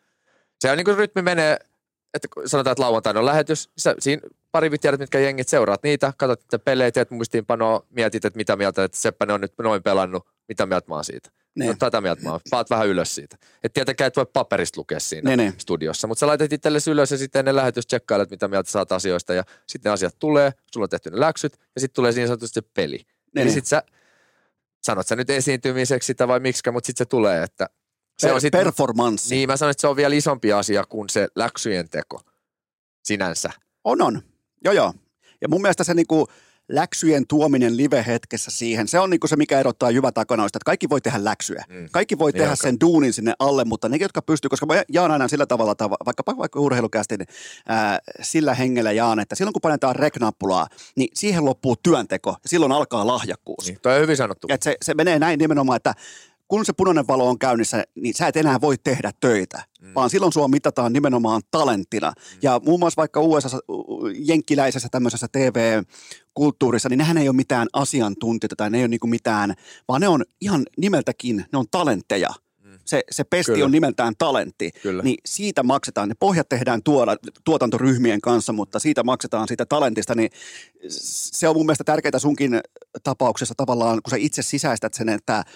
se 0.61 0.71
on 0.71 0.77
niin 0.77 0.85
kuin 0.85 0.97
rytmi 0.97 1.21
menee, 1.21 1.57
että 2.13 2.27
sanotaan, 2.45 2.71
että 2.71 2.83
lauantaina 2.83 3.19
on 3.19 3.25
lähetys, 3.25 3.69
sä, 3.77 3.95
siinä 3.99 4.21
pari 4.51 4.69
tiedät, 4.69 4.99
mitkä 4.99 5.19
jengit 5.19 5.47
seuraat 5.47 5.83
niitä, 5.83 6.13
katsot 6.17 6.41
että 6.41 6.59
pelejä, 6.59 6.91
teet 6.91 7.11
muistiinpanoa, 7.11 7.85
mietit, 7.89 8.25
että 8.25 8.37
mitä 8.37 8.55
mieltä, 8.55 8.83
että 8.83 8.97
Seppänen 8.97 9.33
on 9.33 9.41
nyt 9.41 9.53
noin 9.57 9.83
pelannut, 9.83 10.27
mitä 10.47 10.65
mieltä 10.65 10.87
mä 10.89 10.95
oon 10.95 11.05
siitä. 11.05 11.29
Ne. 11.55 11.65
No, 11.65 11.73
tätä 11.79 12.01
mieltä 12.01 12.23
mä 12.23 12.31
oon. 12.31 12.39
Paat 12.49 12.69
vähän 12.69 12.87
ylös 12.87 13.15
siitä. 13.15 13.37
Että 13.63 13.73
tietenkään 13.73 14.07
et 14.07 14.15
voi 14.15 14.25
paperista 14.33 14.79
lukea 14.79 14.99
siinä 14.99 15.35
ne, 15.35 15.43
ne. 15.43 15.53
studiossa, 15.57 16.07
mutta 16.07 16.19
sä 16.19 16.27
laitat 16.27 16.53
itsellesi 16.53 16.91
ylös 16.91 17.11
ja 17.11 17.17
sitten 17.17 17.39
ennen 17.39 17.55
lähetys 17.55 17.87
tsekkailet, 17.87 18.29
mitä 18.29 18.47
mieltä 18.47 18.71
saat 18.71 18.91
asioista 18.91 19.33
ja 19.33 19.43
sitten 19.67 19.89
ne 19.89 19.93
asiat 19.93 20.15
tulee, 20.19 20.53
sulla 20.73 20.85
on 20.85 20.89
tehty 20.89 21.09
ne 21.09 21.19
läksyt 21.19 21.59
ja 21.75 21.81
sitten 21.81 21.95
tulee 21.95 22.11
niin 22.11 22.27
sanotusti 22.27 22.53
se 22.53 22.67
peli. 22.73 23.05
Ne, 23.35 23.41
Eli 23.41 23.51
sitten 23.51 23.69
sä, 23.69 23.83
sanot 24.81 25.07
sä 25.07 25.15
nyt 25.15 25.29
esiintymiseksi 25.29 26.07
sitä 26.07 26.27
vai 26.27 26.39
miksi, 26.39 26.71
mutta 26.71 26.87
sitten 26.87 27.05
se 27.05 27.09
tulee, 27.09 27.43
että 27.43 27.69
se 28.19 28.27
per, 28.27 28.35
on 28.35 28.41
sit, 28.41 28.51
performanssi. 28.51 29.35
Niin, 29.35 29.49
mä 29.49 29.57
sanon, 29.57 29.71
että 29.71 29.81
se 29.81 29.87
on 29.87 29.95
vielä 29.95 30.15
isompi 30.15 30.53
asia 30.53 30.83
kuin 30.83 31.09
se 31.09 31.27
läksyjen 31.35 31.89
teko 31.89 32.21
sinänsä. 33.03 33.49
On, 33.83 34.01
on. 34.01 34.21
Joo, 34.63 34.73
joo. 34.73 34.93
Ja 35.41 35.47
mun 35.47 35.61
mielestä 35.61 35.83
se 35.83 35.93
niinku 35.93 36.27
läksyjen 36.69 37.27
tuominen 37.27 37.77
live-hetkessä 37.77 38.51
siihen, 38.51 38.87
se 38.87 38.99
on 38.99 39.09
niinku 39.09 39.27
se, 39.27 39.35
mikä 39.35 39.59
erottaa 39.59 39.91
jyvä 39.91 40.11
takanoista, 40.11 40.57
että 40.57 40.65
kaikki 40.65 40.89
voi 40.89 41.01
tehdä 41.01 41.23
läksyjä. 41.23 41.63
Mm. 41.69 41.89
Kaikki 41.91 42.19
voi 42.19 42.33
tehdä 42.33 42.55
sen 42.55 42.79
duunin 42.81 43.13
sinne 43.13 43.33
alle, 43.39 43.65
mutta 43.65 43.89
ne, 43.89 43.97
jotka 43.99 44.21
pystyy, 44.21 44.49
koska 44.49 44.65
mä 44.65 44.83
jaan 44.89 45.11
aina 45.11 45.27
sillä 45.27 45.45
tavalla, 45.45 45.71
että 45.71 45.89
vaikka, 45.89 46.23
vaikka 46.37 46.59
urheilukästi, 46.59 47.17
niin, 47.17 47.27
ää, 47.67 47.99
sillä 48.21 48.53
hengellä 48.53 48.91
jaan, 48.91 49.19
että 49.19 49.35
silloin 49.35 49.53
kun 49.53 49.61
painetaan 49.61 49.95
rek-nappulaa, 49.95 50.67
niin 50.95 51.09
siihen 51.13 51.45
loppuu 51.45 51.75
työnteko 51.83 52.29
ja 52.43 52.49
silloin 52.49 52.71
alkaa 52.71 53.07
lahjakkuus. 53.07 53.65
Niin, 53.65 53.79
toi 53.81 53.95
on 53.95 54.01
hyvin 54.01 54.17
sanottu. 54.17 54.47
Et 54.49 54.63
se, 54.63 54.75
se 54.81 54.93
menee 54.93 55.19
näin 55.19 55.39
nimenomaan, 55.39 55.77
että 55.77 55.93
kun 56.49 56.65
se 56.65 56.73
punainen 56.73 57.07
valo 57.07 57.29
on 57.29 57.39
käynnissä, 57.39 57.83
niin 57.95 58.13
sä 58.13 58.27
et 58.27 58.37
enää 58.37 58.61
voi 58.61 58.77
tehdä 58.77 59.11
töitä, 59.19 59.63
mm. 59.81 59.93
vaan 59.95 60.09
silloin 60.09 60.33
sua 60.33 60.47
mitataan 60.47 60.93
nimenomaan 60.93 61.41
talenttina. 61.51 62.09
Mm. 62.09 62.39
Ja 62.41 62.61
muun 62.65 62.79
muassa 62.79 62.97
vaikka 62.97 63.21
USA, 63.21 63.59
jenkkiläisessä 64.15 64.87
tämmöisessä 64.91 65.27
TV-kulttuurissa, 65.31 66.89
niin 66.89 66.97
nehän 66.97 67.17
ei 67.17 67.29
ole 67.29 67.35
mitään 67.35 67.67
asiantuntijoita 67.73 68.55
tai 68.55 68.69
ne 68.69 68.77
ei 68.77 68.83
ole 68.83 68.87
niin 68.87 69.09
mitään, 69.09 69.53
vaan 69.87 70.01
ne 70.01 70.07
on 70.07 70.23
ihan 70.41 70.65
nimeltäkin, 70.77 71.45
ne 71.51 71.59
on 71.59 71.65
talentteja. 71.71 72.29
Mm. 72.63 72.79
Se, 72.85 73.03
se 73.11 73.23
pesti 73.23 73.51
Kyllä. 73.51 73.65
on 73.65 73.71
nimeltään 73.71 74.13
talentti, 74.17 74.71
Kyllä. 74.83 75.03
niin 75.03 75.17
siitä 75.25 75.63
maksetaan. 75.63 76.09
Ne 76.09 76.15
pohjat 76.19 76.49
tehdään 76.49 76.83
tuolla 76.83 77.15
tuotantoryhmien 77.45 78.21
kanssa, 78.21 78.53
mutta 78.53 78.79
siitä 78.79 79.03
maksetaan 79.03 79.47
siitä 79.47 79.65
talentista, 79.65 80.15
niin 80.15 80.29
se 80.89 81.47
on 81.47 81.55
mun 81.55 81.65
mielestä 81.65 81.83
tärkeää 81.83 82.19
sunkin 82.19 82.59
tapauksessa 83.03 83.53
tavallaan, 83.57 83.99
kun 84.03 84.11
sä 84.11 84.17
itse 84.17 84.41
sisäistät 84.41 84.93
sen, 84.93 85.09
että– 85.09 85.43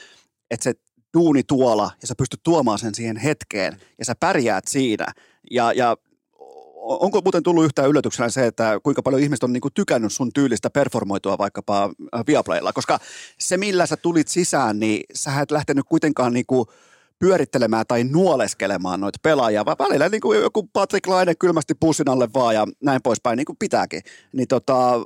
että 0.51 0.63
se 0.63 0.73
duuni 1.17 1.43
tuolla 1.43 1.91
ja 2.01 2.07
sä 2.07 2.13
pystyt 2.17 2.39
tuomaan 2.43 2.79
sen 2.79 2.95
siihen 2.95 3.17
hetkeen 3.17 3.77
ja 3.99 4.05
sä 4.05 4.15
pärjäät 4.19 4.67
siinä. 4.67 5.05
Ja, 5.51 5.71
ja 5.71 5.97
onko 6.83 7.21
muuten 7.21 7.43
tullut 7.43 7.65
yhtään 7.65 7.89
yllätyksenä 7.89 8.29
se, 8.29 8.47
että 8.47 8.79
kuinka 8.83 9.01
paljon 9.01 9.21
ihmiset 9.21 9.43
on 9.43 9.53
niinku 9.53 9.69
tykännyt 9.69 10.13
sun 10.13 10.33
tyylistä 10.33 10.69
performoitua 10.69 11.37
vaikkapa 11.37 11.83
äh, 12.15 12.23
Viaplaylla? 12.27 12.73
Koska 12.73 12.99
se, 13.39 13.57
millä 13.57 13.85
sä 13.85 13.97
tulit 13.97 14.27
sisään, 14.27 14.79
niin 14.79 15.03
sä 15.13 15.41
et 15.41 15.51
lähtenyt 15.51 15.85
kuitenkaan 15.89 16.33
niinku 16.33 16.67
pyörittelemään 17.19 17.85
tai 17.87 18.03
nuoleskelemaan 18.03 18.99
noita 18.99 19.19
pelaajia, 19.21 19.65
vaan 19.65 19.77
välillä 19.79 20.09
niin 20.09 20.21
kuin 20.21 20.41
joku 20.41 20.69
Patrick 20.73 21.07
Laine 21.07 21.35
kylmästi 21.35 21.73
pussin 21.79 22.09
alle 22.09 22.29
vaan 22.33 22.55
ja 22.55 22.67
näin 22.81 23.01
poispäin, 23.03 23.37
niin 23.37 23.45
kuin 23.45 23.57
pitääkin. 23.57 24.01
Niin 24.33 24.47
tota, 24.47 25.01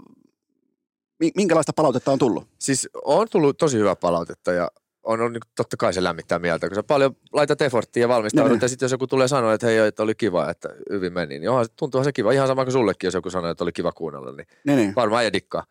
minkälaista 1.35 1.73
palautetta 1.73 2.11
on 2.11 2.19
tullut? 2.19 2.47
Siis 2.59 2.89
on 3.05 3.27
tullut 3.31 3.57
tosi 3.57 3.77
hyvää 3.77 3.95
palautetta 3.95 4.51
ja 4.51 4.71
on, 5.07 5.21
on 5.21 5.33
niin 5.33 5.41
totta 5.55 5.77
kai 5.77 5.93
se 5.93 6.03
lämmittää 6.03 6.39
mieltä, 6.39 6.67
kun 6.67 6.75
sä 6.75 6.83
paljon 6.83 7.15
laitat 7.33 7.61
efforttia 7.61 8.01
ja 8.01 8.07
valmistaudut, 8.07 8.51
niin. 8.51 8.61
ja 8.61 8.67
sitten 8.67 8.85
jos 8.85 8.91
joku 8.91 9.07
tulee 9.07 9.27
sanoa, 9.27 9.53
että 9.53 9.67
hei, 9.67 9.77
että 9.77 10.03
oli 10.03 10.15
kiva, 10.15 10.49
että 10.49 10.69
hyvin 10.89 11.13
meni, 11.13 11.39
niin 11.39 11.49
onhan, 11.49 11.65
tuntuuhan 11.75 12.05
se 12.05 12.13
kiva. 12.13 12.31
Ihan 12.31 12.47
sama 12.47 12.65
kuin 12.65 12.71
sullekin, 12.71 13.07
jos 13.07 13.13
joku 13.13 13.29
sanoo, 13.29 13.51
että 13.51 13.63
oli 13.63 13.71
kiva 13.71 13.91
kuunnella, 13.91 14.31
niin, 14.31 14.47
niin, 14.65 14.77
niin. 14.77 14.95
varmaan 14.95 15.23
ja 15.23 15.33
dikkaa. 15.33 15.63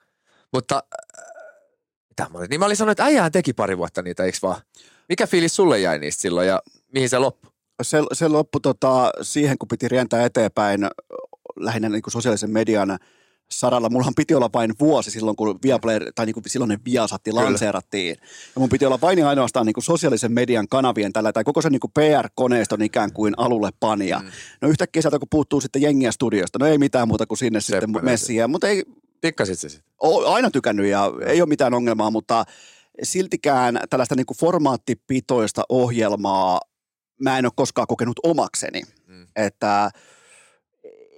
Mutta 0.53 0.83
mitä 2.09 2.27
mä 2.33 2.39
olin? 2.39 2.51
Niin 2.51 2.61
mä 2.61 2.67
olin 2.67 2.77
sanonut, 2.77 2.93
että 2.93 3.05
äijähän 3.05 3.33
teki 3.33 3.53
pari 3.53 3.79
vuotta 3.79 4.03
niitä, 4.03 4.25
eikö 4.25 4.39
vaan? 4.43 4.61
Mikä 5.09 5.27
fiilis 5.27 5.57
sulle 5.57 5.81
jäi 5.81 5.99
niistä 5.99 6.23
silloin 6.23 6.49
ja 6.49 6.63
mihin 6.93 7.09
se 7.09 7.19
loppui? 7.19 7.51
Se, 7.83 7.99
se 8.13 8.29
loppui 8.29 8.61
tota, 8.61 9.11
siihen, 9.23 9.59
kun 9.59 9.69
piti 9.69 9.89
rientää 9.89 10.25
eteenpäin 10.25 10.89
lähinnä 11.57 11.89
niin 11.89 12.03
kuin 12.03 12.13
sosiaalisen 12.13 12.51
median 12.51 12.99
saralla. 13.51 13.89
Mullahan 13.89 14.15
piti 14.15 14.35
olla 14.35 14.51
vain 14.55 14.75
vuosi 14.81 15.11
silloin, 15.11 15.37
kun 15.37 15.59
Viaplay, 15.65 16.01
tai 16.15 16.27
niin 16.27 16.35
kuin 16.35 16.45
silloinen 16.47 16.79
Viasatti 16.85 17.33
lanseerattiin. 17.33 18.17
Ja 18.55 18.61
mun 18.61 18.69
piti 18.69 18.87
olla 18.87 19.01
vain 19.01 19.19
ja 19.19 19.29
ainoastaan 19.29 19.67
niin 19.67 19.75
kuin 19.75 19.85
sosiaalisen 19.85 20.33
median 20.33 20.69
kanavien 20.69 21.13
tällä, 21.13 21.33
tai 21.33 21.45
koko 21.45 21.63
se 21.63 21.71
niin 21.71 21.81
kuin 21.81 21.93
PR-koneiston 21.95 22.83
ikään 22.83 23.13
kuin 23.13 23.35
alulle 23.37 23.71
pania. 23.81 24.19
Mm. 24.19 24.31
No 24.61 24.69
yhtäkkiä 24.69 25.03
sieltä, 25.03 25.19
kun 25.19 25.29
puuttuu 25.31 25.61
sitten 25.61 25.83
jengiä 25.83 26.13
studiosta, 26.13 26.59
no 26.59 26.67
ei 26.67 26.79
mitään 26.79 27.09
muuta 27.09 27.27
kuin 27.27 27.39
sinne 27.39 27.61
Seppä 27.61 27.87
sitten 27.87 28.05
messiä, 28.05 28.49
mutta 28.49 28.69
ei... 28.69 28.85
Tikkasit 29.21 29.59
se 29.59 29.69
sitten? 29.69 29.93
Aina 30.27 30.51
tykännyt 30.51 30.87
ja 30.87 31.13
ei 31.27 31.41
ole 31.41 31.49
mitään 31.49 31.75
ongelmaa, 31.75 32.11
mutta 32.11 32.45
siltikään 33.03 33.81
tällaista 33.91 34.15
niin 34.15 34.27
kuin 34.27 34.39
formaattipitoista 34.39 35.63
ohjelmaa 35.69 36.61
mä 37.21 37.39
en 37.39 37.47
ole 37.47 37.53
koskaan 37.57 37.87
kokenut 37.87 38.21
omakseni. 38.23 38.83
Mm. 39.07 39.27
Että 39.37 39.91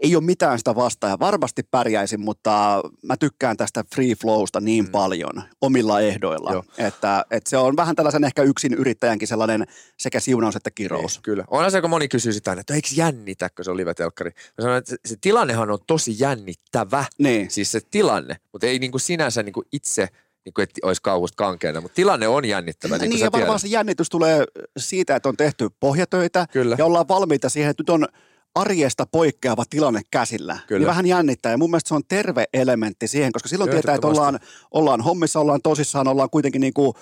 ei 0.03 0.16
ole 0.16 0.25
mitään 0.25 0.59
sitä 0.59 0.75
vastaan 0.75 1.11
ja 1.11 1.19
varmasti 1.19 1.62
pärjäisin, 1.70 2.20
mutta 2.20 2.83
mä 3.03 3.16
tykkään 3.16 3.57
tästä 3.57 3.85
free 3.95 4.15
flowsta 4.15 4.61
niin 4.61 4.85
mm. 4.85 4.91
paljon 4.91 5.43
omilla 5.61 6.01
ehdoilla, 6.01 6.65
että, 6.79 7.25
että 7.31 7.51
se 7.51 7.57
on 7.57 7.77
vähän 7.77 7.97
tällaisen 7.97 8.25
ehkä 8.25 8.43
yksin 8.43 8.75
yrittäjänkin 8.75 9.29
sellainen 9.29 9.66
sekä 9.97 10.20
siunaus 10.20 10.57
että 10.57 10.70
kirous. 10.70 11.15
Niin, 11.15 11.23
kyllä. 11.23 11.45
Onhan 11.51 11.70
se, 11.70 11.81
kun 11.81 11.91
moni 11.91 12.09
kysyy 12.09 12.33
sitä, 12.33 12.53
että 12.53 12.75
eikö 12.75 12.89
jännitä, 12.97 13.49
kun 13.57 13.65
se 13.65 13.70
on 13.70 13.77
live-telkkari. 13.77 14.31
Mä 14.31 14.62
sanon, 14.62 14.77
että 14.77 14.97
se 15.07 15.16
tilannehan 15.20 15.70
on 15.70 15.79
tosi 15.87 16.16
jännittävä, 16.19 17.05
niin. 17.19 17.51
siis 17.51 17.73
se 17.73 17.81
tilanne, 17.91 18.37
mutta 18.53 18.66
ei 18.66 18.79
niin 18.79 18.91
kuin 18.91 19.01
sinänsä 19.01 19.43
niin 19.43 19.53
kuin 19.53 19.66
itse– 19.73 20.09
niin 20.49 20.55
kuin, 20.55 20.62
että 20.62 20.81
olisi 20.83 21.03
kauhusta 21.03 21.37
kankeena, 21.37 21.81
mutta 21.81 21.97
tilanne 21.97 22.29
on 22.29 22.45
jännittävä. 22.45 22.99
Niin, 22.99 23.11
niin 23.11 23.20
ja 23.20 23.33
varmaan 23.33 23.61
se 23.61 23.69
jännitys 23.69 24.09
tulee 24.09 24.45
siitä, 24.77 25.16
että 25.16 25.29
on 25.29 25.37
tehty 25.37 25.69
pohjatöitä 25.81 26.47
Kyllä. 26.53 26.77
ja 26.79 26.85
ollaan 26.85 27.09
valmiita 27.09 27.49
siihen, 27.49 27.70
että 27.70 27.81
nyt 27.81 27.91
on 27.91 28.09
arjesta 28.61 29.07
poikkeava 29.07 29.65
tilanne 29.71 30.01
käsillä. 30.11 30.55
Niin 30.55 30.63
Kyllä. 30.67 30.79
Niin 30.79 30.87
vähän 30.87 31.07
jännittää 31.07 31.53
ja 31.53 31.59
mun 31.59 31.71
mielestä 31.71 31.89
se 31.89 31.95
on 31.95 32.03
terve 32.09 32.45
elementti 32.53 33.09
siihen, 33.09 33.33
koska 33.33 33.49
silloin 33.49 33.71
tietää, 33.71 33.95
että 33.95 34.07
ollaan, 34.07 34.41
ollaan 34.71 35.01
hommissa, 35.01 35.41
ollaan 35.41 35.63
tosissaan, 35.63 36.09
ollaan 36.09 36.31
kuitenkin 36.31 36.61
niin 36.61 36.75
kuin 36.75 36.95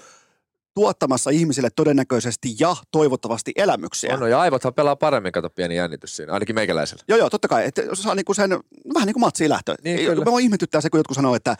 tuottamassa 0.75 1.31
ihmisille 1.31 1.69
todennäköisesti 1.77 2.55
ja 2.61 2.77
toivottavasti 2.91 3.53
elämyksiä. 3.57 4.15
On, 4.15 4.21
no, 4.21 4.27
ja 4.27 4.41
aivothan 4.41 4.75
pelaa 4.75 4.97
paremmin, 4.97 5.33
kato 5.33 5.51
pieni 5.51 5.77
jännitys 5.77 6.17
siinä, 6.17 6.33
ainakin 6.33 6.55
meikäläisellä. 6.55 7.05
Joo, 7.09 7.19
joo, 7.19 7.31
totta 7.31 7.49
kai. 7.49 7.65
Että 7.67 7.83
saa 7.95 8.15
niinku 8.15 8.35
sen, 8.35 8.51
vähän 8.95 9.07
niin 9.07 9.15
kuin 9.15 9.21
matsiin 9.21 9.51
lähtö. 9.51 9.75
Niin, 9.85 10.19
Mä 10.19 10.41
ihmetyttää 10.41 10.81
se, 10.81 10.91
kun 10.91 10.99
jotkut 10.99 11.15
sanoo, 11.15 11.35
että 11.35 11.57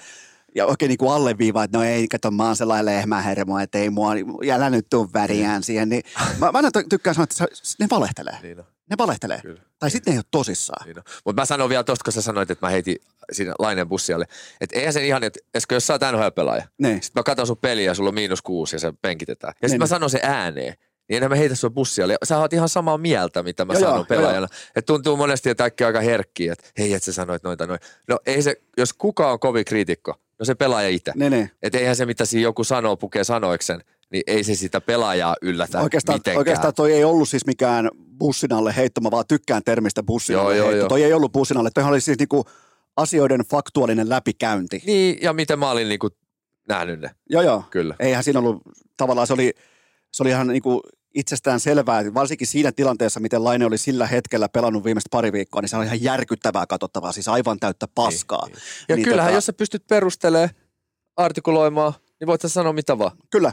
ja 0.55 0.67
oikein 0.67 0.89
niin 0.89 0.99
kuin 0.99 1.13
alleviivaa, 1.13 1.65
että 1.65 1.79
no 1.79 1.85
ei, 1.85 2.09
kato, 2.09 2.31
mä 2.31 2.47
oon 2.47 2.57
sellainen 2.57 2.87
lehmähermo, 2.87 3.59
että 3.59 3.79
ei 3.79 3.91
mua, 3.91 4.13
älä 4.55 4.71
nyt 4.71 4.87
tuu 4.91 5.11
väriään 5.15 5.63
siihen. 5.63 5.89
Niin, 5.89 6.03
mä, 6.39 6.53
mä 6.53 6.71
tykkään 6.89 7.15
sanoa, 7.15 7.27
että 7.31 7.59
ne 7.81 7.87
valehtelee. 7.91 8.39
Niin 8.43 8.76
ne 8.91 8.97
valehtelee. 8.99 9.41
Kyllä. 9.43 9.61
Tai 9.79 9.91
sitten 9.91 10.11
ne 10.11 10.15
ei 10.15 10.19
ole 10.19 10.25
tosissaan. 10.31 10.87
Niin 10.87 10.97
Mutta 11.25 11.43
mä 11.43 11.47
sanon 11.47 11.69
vielä 11.69 11.85
tosta, 11.85 12.05
kun 12.05 12.13
sä 12.13 12.23
sanoit, 12.23 12.51
että 12.51 12.67
mä 12.67 12.71
heitin 12.71 12.97
siinä 13.33 13.55
Laineen 13.59 13.89
bussialle. 13.89 14.25
Että 14.61 14.79
eihän 14.79 14.93
se 14.93 15.07
ihan, 15.07 15.25
että 15.25 15.41
jos 15.71 15.87
sä 15.87 15.93
oot 15.95 16.03
NHL-pelaaja, 16.13 16.65
niin. 16.79 17.03
sitten 17.03 17.21
mä 17.21 17.25
katson 17.25 17.47
sun 17.47 17.57
peliä 17.57 17.85
ja 17.85 17.95
sulla 17.95 18.09
on 18.09 18.15
miinus 18.15 18.43
kuusi 18.43 18.77
ja 18.77 18.81
se 18.81 18.93
penkitetään. 19.03 19.55
Ja 19.63 19.69
sitten 19.69 19.71
niin. 19.71 19.83
mä 19.83 19.87
sanon 19.87 20.11
se 20.11 20.21
ääneen. 20.23 20.75
Niin 21.09 21.17
enää 21.17 21.29
mä 21.29 21.35
heitä 21.35 21.55
sun 21.55 21.75
bussialle. 21.75 22.17
Sä 22.25 22.39
oot 22.39 22.53
ihan 22.53 22.69
samaa 22.69 22.99
mieltä, 22.99 23.43
mitä 23.43 23.65
mä 23.65 23.73
joo, 23.73 23.81
sanon 23.81 23.97
joo, 23.97 24.05
pelaajana. 24.05 24.49
Että 24.69 24.87
tuntuu 24.87 25.17
monesti, 25.17 25.51
että 25.51 25.63
kaikki 25.63 25.85
aika 25.85 26.01
herkkiä, 26.01 26.53
että 26.53 26.71
hei, 26.79 26.95
että 26.95 27.07
sä 27.07 27.13
sanoit 27.13 27.43
noita 27.43 27.67
noin. 27.67 27.81
No 28.09 28.19
ei 28.27 28.43
se, 28.43 28.57
jos 28.77 28.93
kuka 28.93 29.33
on 29.33 29.41
kovin 29.41 29.65
kriitikko, 29.65 30.15
No 30.39 30.45
se 30.45 30.55
pelaaja 30.55 30.89
itse. 30.89 31.13
Ne. 31.15 31.51
Että 31.63 31.79
eihän 31.79 31.97
se, 31.97 32.07
mitä 32.07 32.25
siinä 32.25 32.43
joku 32.43 32.65
sanoo, 32.65 32.97
pukee 32.97 33.25
sanoiksen, 33.25 33.81
niin 34.13 34.23
ei 34.27 34.45
se 34.45 34.55
sitä 34.55 34.81
pelaajaa 34.81 35.37
yllätä 35.43 35.81
oikeastaan, 35.81 36.17
mitenkään. 36.17 36.39
Oikeastaan 36.39 36.75
toi 36.75 36.93
ei 36.93 37.05
ollut 37.05 37.29
siis 37.29 37.47
mikään 37.47 37.91
bussin 38.19 38.53
alle 38.53 38.77
heittoma, 38.77 39.11
vaan 39.11 39.25
tykkään 39.29 39.63
termistä 39.65 40.03
bussin 40.03 40.35
joo, 40.35 40.43
alle 40.43 40.57
joo, 40.57 40.67
heitto. 40.67 40.81
Joo. 40.81 40.89
Toi 40.89 41.03
ei 41.03 41.13
ollut 41.13 41.33
bussin 41.33 41.57
alle. 41.57 41.71
Toihan 41.75 41.93
oli 41.93 42.01
siis 42.01 42.19
niinku 42.19 42.45
asioiden 42.97 43.41
faktuaalinen 43.41 44.09
läpikäynti. 44.09 44.83
Niin, 44.87 45.19
ja 45.23 45.33
miten 45.33 45.59
mä 45.59 45.71
olin 45.71 45.89
niinku 45.89 46.09
nähnyt 46.69 47.01
ne. 47.01 47.11
Joo, 47.31 47.43
joo. 47.43 47.65
Kyllä. 47.71 47.95
Eihän 47.99 48.25
siinä 48.25 48.39
ollut, 48.39 48.63
tavallaan 48.97 49.27
se 49.27 49.33
oli, 49.33 49.55
se 50.13 50.23
oli 50.23 50.31
ihan 50.31 50.47
niinku 50.47 50.83
itsestään 51.15 51.61
selvää, 51.61 52.15
varsinkin 52.15 52.47
siinä 52.47 52.73
tilanteessa, 52.73 53.21
miten 53.21 53.45
Laine 53.45 53.67
oli 53.67 53.79
sillä 53.79 54.07
hetkellä 54.07 54.49
pelannut 54.49 54.85
viimeistä 54.85 55.09
pari 55.11 55.33
viikkoa, 55.33 55.61
niin 55.61 55.69
se 55.69 55.77
on 55.77 55.85
ihan 55.85 56.03
järkyttävää 56.03 56.67
katsottavaa, 56.67 57.13
siis 57.13 57.29
aivan 57.29 57.61
täyttä 57.61 57.89
paskaa. 57.95 58.47
Niin, 58.47 58.55
niin. 58.55 58.63
Ja 58.89 58.97
niin 58.97 59.05
kyllähän, 59.05 59.31
tota... 59.31 59.37
jos 59.37 59.47
sä 59.47 59.53
pystyt 59.53 59.87
perustelemaan 59.87 60.51
artikuloimaan, 61.17 61.93
niin 62.21 62.27
voit 62.27 62.41
sä 62.41 62.49
sanoa 62.49 62.73
mitä 62.73 62.99
vaan. 62.99 63.13
Kyllä, 63.31 63.53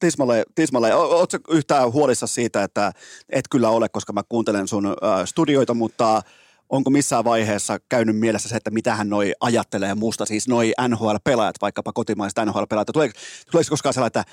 tismalle, 0.00 0.44
tismalle. 0.54 0.94
Oletko 0.94 1.38
yhtään 1.50 1.92
huolissa 1.92 2.26
siitä, 2.26 2.62
että 2.62 2.92
et 3.30 3.44
kyllä 3.50 3.70
ole, 3.70 3.88
koska 3.88 4.12
mä 4.12 4.22
kuuntelen 4.28 4.68
sun 4.68 4.86
äh, 4.86 4.94
studioita, 5.24 5.74
mutta 5.74 6.22
onko 6.68 6.90
missään 6.90 7.24
vaiheessa 7.24 7.78
käynyt 7.88 8.16
mielessä 8.16 8.48
se, 8.48 8.56
että 8.56 8.70
mitä 8.70 8.94
hän 8.94 9.08
noi 9.08 9.32
ajattelee 9.40 9.94
musta, 9.94 10.26
siis 10.26 10.48
noi 10.48 10.72
NHL-pelaajat, 10.88 11.56
vaikkapa 11.62 11.92
kotimaiset 11.92 12.38
NHL-pelaajat. 12.44 12.92
Tuleeko, 12.92 13.18
tuleeko 13.50 13.68
koskaan 13.70 13.94
sellainen, 13.94 14.20
että 14.20 14.24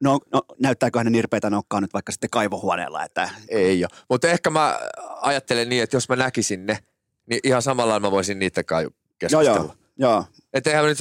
no, 0.00 0.20
no 0.32 0.42
näyttääköhän 0.60 1.04
ne 1.04 1.10
nirpeitä 1.10 1.50
nokkaa 1.50 1.80
nyt 1.80 1.92
vaikka 1.92 2.12
sitten 2.12 2.30
kaivohuoneella? 2.30 3.04
Että... 3.04 3.30
Ei 3.48 3.84
ole, 3.84 3.98
mutta 4.08 4.28
ehkä 4.28 4.50
mä 4.50 4.78
ajattelen 5.20 5.68
niin, 5.68 5.82
että 5.82 5.96
jos 5.96 6.08
mä 6.08 6.16
näkisin 6.16 6.66
ne, 6.66 6.78
niin 7.26 7.40
ihan 7.44 7.62
samalla 7.62 8.00
mä 8.00 8.10
voisin 8.10 8.38
niitä 8.38 8.64
kai 8.64 8.88
keskustella. 9.18 9.56
Joo, 9.56 9.66
joo. 9.66 9.81
Joo. 10.02 10.24
Että 10.52 10.70
eihän 10.70 10.84
nyt, 10.84 10.98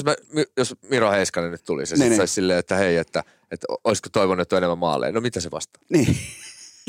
jos, 0.57 0.75
Miro 0.89 1.11
Heiskanen 1.11 1.51
nyt 1.51 1.63
tulisi, 1.65 1.95
niin, 1.95 2.09
niin. 2.09 2.17
saisi 2.17 2.33
silleen, 2.33 2.59
että 2.59 2.75
hei, 2.75 2.97
että, 2.97 3.23
että 3.51 3.67
olisiko 3.83 4.09
toivonut 4.11 4.53
enemmän 4.53 4.77
maaleja. 4.77 5.11
No 5.11 5.21
mitä 5.21 5.39
se 5.39 5.51
vastaa? 5.51 5.83
Niin. 5.89 6.17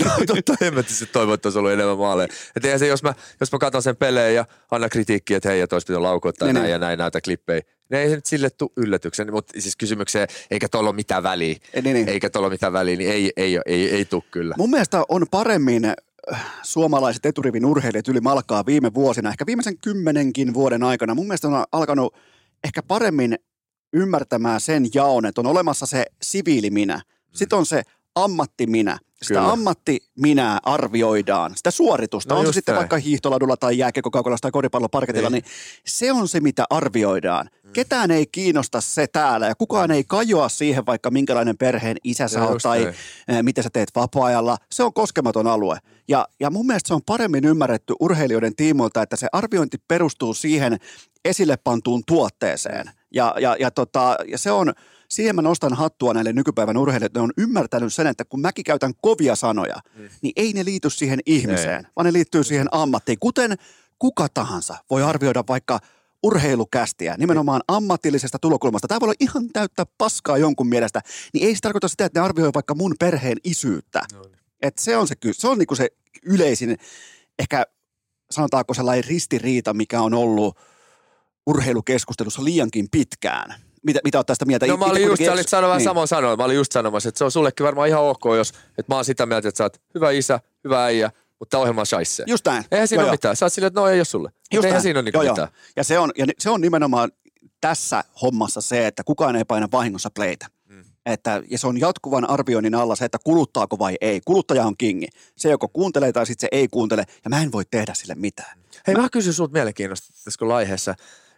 No 0.04 0.10
totta 0.26 0.54
hemmetti 0.60 0.92
toivon, 1.12 1.34
että 1.34 1.48
olisi 1.48 1.58
ollut 1.58 1.72
enemmän 1.72 1.98
maaleja. 1.98 2.28
Että 2.56 2.68
eihän 2.68 2.78
se, 2.78 2.86
jos 2.86 3.02
mä, 3.02 3.14
jos 3.40 3.52
mä 3.52 3.58
katson 3.58 3.82
sen 3.82 3.96
pelejä 3.96 4.30
ja 4.30 4.44
annan 4.70 4.90
kritiikkiä, 4.90 5.36
että 5.36 5.48
hei, 5.48 5.60
että 5.60 5.76
olisi 5.76 5.84
pitänyt 5.84 6.02
laukua 6.02 6.32
tai 6.32 6.48
niin, 6.48 6.54
näin 6.54 6.64
niin. 6.64 6.72
ja 6.72 6.78
näin 6.78 6.98
näitä 6.98 7.20
klippejä, 7.20 7.62
niin 7.90 8.00
ei 8.00 8.08
se 8.08 8.14
nyt 8.14 8.26
sille 8.26 8.50
tule 8.50 8.70
yllätyksen. 8.76 9.32
Mutta 9.32 9.60
siis 9.60 9.76
kysymykseen, 9.76 10.28
eikä 10.50 10.68
tuolla 10.68 10.90
ole 10.90 10.96
mitään 10.96 11.22
väliä. 11.22 11.56
Niin, 11.82 11.94
niin. 11.94 12.08
Eikä 12.08 12.30
tuolla 12.30 12.46
ole 12.46 12.54
mitään 12.54 12.72
väliä, 12.72 12.96
niin 12.96 13.10
ei, 13.10 13.32
ei, 13.36 13.54
ei, 13.56 13.60
ei, 13.66 13.90
ei 13.90 14.04
tule 14.04 14.22
kyllä. 14.30 14.54
Mun 14.58 14.70
mielestä 14.70 15.02
on 15.08 15.26
paremmin 15.30 15.92
suomalaiset 16.62 17.26
eturivin 17.26 17.66
urheilijat 17.66 18.08
yli 18.08 18.20
malkaa 18.20 18.66
viime 18.66 18.94
vuosina, 18.94 19.30
ehkä 19.30 19.46
viimeisen 19.46 19.78
kymmenenkin 19.78 20.54
vuoden 20.54 20.82
aikana. 20.82 21.14
Mun 21.14 21.26
mielestä 21.26 21.48
on 21.48 21.64
alkanut 21.72 22.14
ehkä 22.64 22.82
paremmin 22.82 23.38
ymmärtämään 23.92 24.60
sen 24.60 24.86
jaon, 24.94 25.26
että 25.26 25.40
on 25.40 25.46
olemassa 25.46 25.86
se 25.86 26.04
siviiliminä. 26.22 27.00
Sitten 27.32 27.58
on 27.58 27.66
se 27.66 27.82
ammattiminä. 28.14 28.98
Sitä 29.22 29.34
Kyllä. 29.34 29.52
ammatti-minää 29.52 30.58
arvioidaan, 30.62 31.52
sitä 31.56 31.70
suoritusta, 31.70 32.34
no 32.34 32.40
on 32.40 32.46
se 32.46 32.52
sitten 32.52 32.72
näin. 32.72 32.80
vaikka 32.80 32.96
hiihtoladulla 32.96 33.56
tai 33.56 33.78
jääkiekkokaukolassa 33.78 34.42
tai 34.42 34.50
koripalloparketilla, 34.50 35.30
niin. 35.30 35.44
niin 35.44 35.52
se 35.86 36.12
on 36.12 36.28
se, 36.28 36.40
mitä 36.40 36.64
arvioidaan. 36.70 37.50
Mm. 37.62 37.72
Ketään 37.72 38.10
ei 38.10 38.26
kiinnosta 38.26 38.80
se 38.80 39.06
täällä 39.06 39.46
ja 39.46 39.54
kukaan 39.54 39.90
ei 39.90 40.04
kajoa 40.04 40.48
siihen, 40.48 40.86
vaikka 40.86 41.10
minkälainen 41.10 41.58
perheen 41.58 41.96
isä 42.04 42.28
sä 42.28 42.44
oot 42.44 42.62
tai 42.62 42.82
näin. 42.82 42.94
Eh, 43.28 43.42
mitä 43.42 43.62
sä 43.62 43.70
teet 43.72 43.88
vapaa-ajalla. 43.96 44.56
Se 44.72 44.82
on 44.82 44.92
koskematon 44.92 45.46
alue. 45.46 45.78
Ja, 46.08 46.28
ja 46.40 46.50
mun 46.50 46.66
mielestä 46.66 46.88
se 46.88 46.94
on 46.94 47.02
paremmin 47.06 47.44
ymmärretty 47.44 47.94
urheilijoiden 48.00 48.56
tiimoilta, 48.56 49.02
että 49.02 49.16
se 49.16 49.28
arviointi 49.32 49.78
perustuu 49.88 50.34
siihen 50.34 50.78
esille 51.24 51.56
pantuun 51.56 52.02
tuotteeseen. 52.06 52.90
Ja, 53.14 53.34
ja, 53.40 53.56
ja, 53.60 53.70
tota, 53.70 54.16
ja 54.26 54.38
se 54.38 54.50
on 54.50 54.72
siihen 55.08 55.34
mä 55.34 55.42
nostan 55.42 55.74
hattua 55.74 56.14
näille 56.14 56.32
nykypäivän 56.32 56.76
urheilijoille, 56.76 57.18
ne 57.18 57.20
on 57.20 57.32
ymmärtänyt 57.38 57.94
sen, 57.94 58.06
että 58.06 58.24
kun 58.24 58.40
mäkin 58.40 58.64
käytän 58.64 58.92
kovia 59.00 59.36
sanoja, 59.36 59.76
mm. 59.98 60.08
niin 60.22 60.32
ei 60.36 60.52
ne 60.52 60.64
liity 60.64 60.90
siihen 60.90 61.20
ihmiseen, 61.26 61.84
ei. 61.84 61.90
vaan 61.96 62.06
ne 62.06 62.12
liittyy 62.12 62.44
siihen 62.44 62.68
ammattiin. 62.72 63.18
Kuten 63.20 63.56
kuka 63.98 64.28
tahansa 64.34 64.76
voi 64.90 65.02
arvioida 65.02 65.44
vaikka 65.48 65.78
urheilukästiä, 66.22 67.14
nimenomaan 67.18 67.60
ammatillisesta 67.68 68.38
tulokulmasta. 68.38 68.88
Tämä 68.88 69.00
voi 69.00 69.06
olla 69.06 69.14
ihan 69.20 69.48
täyttä 69.52 69.86
paskaa 69.98 70.38
jonkun 70.38 70.68
mielestä, 70.68 71.00
niin 71.34 71.46
ei 71.46 71.54
se 71.54 71.60
tarkoita 71.60 71.88
sitä, 71.88 72.04
että 72.04 72.20
ne 72.20 72.24
arvioi 72.24 72.50
vaikka 72.54 72.74
mun 72.74 72.94
perheen 72.98 73.36
isyyttä. 73.44 74.02
No 74.12 74.22
niin. 74.22 74.41
Et 74.62 74.78
se 74.78 74.96
on 74.96 75.08
se, 75.08 75.14
se 75.32 75.48
on 75.48 75.58
niinku 75.58 75.74
se 75.74 75.88
yleisin 76.22 76.78
ehkä 77.38 77.66
sanotaanko 78.30 78.74
sellainen 78.74 79.04
ristiriita, 79.04 79.74
mikä 79.74 80.00
on 80.00 80.14
ollut 80.14 80.58
urheilukeskustelussa 81.46 82.44
liiankin 82.44 82.88
pitkään. 82.90 83.54
Mitä, 83.86 84.00
mitä 84.04 84.18
oot 84.18 84.26
tästä 84.26 84.44
mieltä? 84.44 84.66
No 84.66 84.76
mä 84.76 84.84
olin 84.84 85.02
just, 85.02 85.24
sä 85.24 85.32
olit 85.32 85.48
sanoa 85.48 85.76
niin. 85.76 85.84
samoin 85.84 86.08
sanoin. 86.08 86.38
Mä 86.38 86.44
olin 86.44 86.56
just 86.56 86.72
sanomassa, 86.72 87.08
että 87.08 87.18
se 87.18 87.24
on 87.24 87.30
sullekin 87.30 87.66
varmaan 87.66 87.88
ihan 87.88 88.02
ok, 88.02 88.22
jos, 88.36 88.52
että 88.78 88.92
mä 88.92 88.94
oon 88.94 89.04
sitä 89.04 89.26
mieltä, 89.26 89.48
että 89.48 89.58
sä 89.58 89.64
oot 89.64 89.80
hyvä 89.94 90.10
isä, 90.10 90.40
hyvä 90.64 90.84
äijä, 90.84 91.10
mutta 91.38 91.50
tämä 91.50 91.60
ohjelma 91.60 91.80
on 91.80 91.86
shaisse. 91.86 92.24
Just 92.26 92.46
näin. 92.46 92.64
Eihän 92.70 92.88
siinä 92.88 93.02
Joo, 93.02 93.04
ole 93.04 93.08
joo. 93.08 93.14
mitään. 93.14 93.36
Sä 93.36 93.46
oot 93.46 93.52
silleen, 93.52 93.66
että 93.66 93.80
no 93.80 93.86
ei 93.86 93.98
ole 93.98 94.04
sulle. 94.04 94.30
Just 94.54 94.64
eihän 94.64 94.74
näin. 94.74 94.82
siinä 94.82 94.98
ole 94.98 95.04
niinku 95.04 95.16
Joo, 95.16 95.24
joo. 95.24 95.34
mitään. 95.34 95.48
Ja, 95.76 95.84
se 95.84 95.98
on, 95.98 96.10
ja 96.18 96.26
se 96.38 96.50
on 96.50 96.60
nimenomaan 96.60 97.10
tässä 97.60 98.04
hommassa 98.22 98.60
se, 98.60 98.86
että 98.86 99.04
kukaan 99.04 99.36
ei 99.36 99.44
paina 99.44 99.68
vahingossa 99.72 100.10
playtä. 100.14 100.46
Että, 101.06 101.42
ja 101.50 101.58
se 101.58 101.66
on 101.66 101.80
jatkuvan 101.80 102.30
arvioinnin 102.30 102.74
alla 102.74 102.96
se, 102.96 103.04
että 103.04 103.18
kuluttaako 103.24 103.78
vai 103.78 103.96
ei. 104.00 104.20
Kuluttaja 104.24 104.66
on 104.66 104.76
kingi. 104.78 105.06
Se 105.36 105.50
joko 105.50 105.68
kuuntelee 105.68 106.12
tai 106.12 106.26
sitten 106.26 106.40
se 106.40 106.48
ei 106.58 106.68
kuuntele, 106.68 107.04
ja 107.24 107.30
mä 107.30 107.42
en 107.42 107.52
voi 107.52 107.64
tehdä 107.70 107.94
sille 107.94 108.14
mitään. 108.14 108.58
Hei, 108.86 108.94
mä 108.94 109.08
kysyn 109.08 109.32
sulta 109.32 109.52
mielenkiinnosta 109.52 110.08
tässä 110.24 110.38
kun 110.38 110.54
aiheessa. 110.54 110.94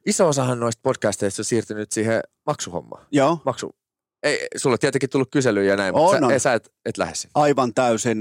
Iso 0.06 0.28
osahan 0.28 0.60
noista 0.60 0.80
podcasteista 0.82 1.40
on 1.40 1.44
siirtynyt 1.44 1.92
siihen 1.92 2.20
maksuhommaan. 2.46 3.06
Joo, 3.12 3.38
Maksu. 3.44 3.74
Ei, 4.22 4.46
sulla 4.56 4.74
on 4.74 4.78
tietenkin 4.78 5.10
tullut 5.10 5.30
kyselyjä 5.30 5.72
ja 5.72 5.76
näin, 5.76 5.94
On, 5.94 6.00
mutta 6.00 6.18
sä, 6.18 6.26
on. 6.26 6.32
ei, 6.32 6.40
sä 6.40 6.54
et, 6.54 6.72
et 6.84 6.98
lähde 6.98 7.14
sinne. 7.14 7.30
aivan 7.34 7.74
täysin 7.74 8.18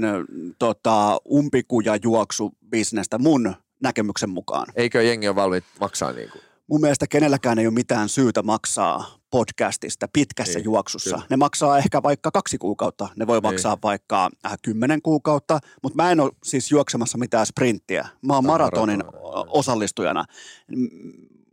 tota, 0.58 1.18
umpikuja 1.32 1.96
juoksu 2.02 2.50
bisnestä 2.70 3.18
mun 3.18 3.54
näkemyksen 3.82 4.30
mukaan. 4.30 4.66
Eikö 4.76 5.02
jengi 5.02 5.28
ole 5.28 5.36
valmiit 5.36 5.64
maksaa 5.80 6.12
niin 6.12 6.30
kuin? 6.30 6.42
Mun 6.66 6.80
mielestä 6.80 7.06
kenelläkään 7.06 7.58
ei 7.58 7.66
ole 7.66 7.74
mitään 7.74 8.08
syytä 8.08 8.42
maksaa 8.42 9.18
podcastista 9.34 10.08
pitkässä 10.12 10.58
Niin, 10.58 10.64
juoksussa. 10.64 11.10
kyllä. 11.10 11.26
Ne 11.30 11.36
maksaa 11.36 11.78
ehkä 11.78 12.02
vaikka 12.02 12.30
kaksi 12.30 12.58
kuukautta, 12.58 13.08
ne 13.16 13.26
voi 13.26 13.40
maksaa 13.40 13.76
vaikka 13.82 14.30
äh, 14.46 14.52
kymmenen 14.62 15.02
kuukautta, 15.02 15.58
mutta 15.82 16.02
mä 16.02 16.10
en 16.10 16.20
ole 16.20 16.30
siis 16.44 16.70
juoksemassa 16.70 17.18
mitään 17.18 17.46
sprinttiä. 17.46 18.08
Mä 18.22 18.34
oon 18.34 18.46
maratonin 18.46 18.98
maratonia, 18.98 19.30
joo. 19.30 19.46
osallistujana. 19.48 20.24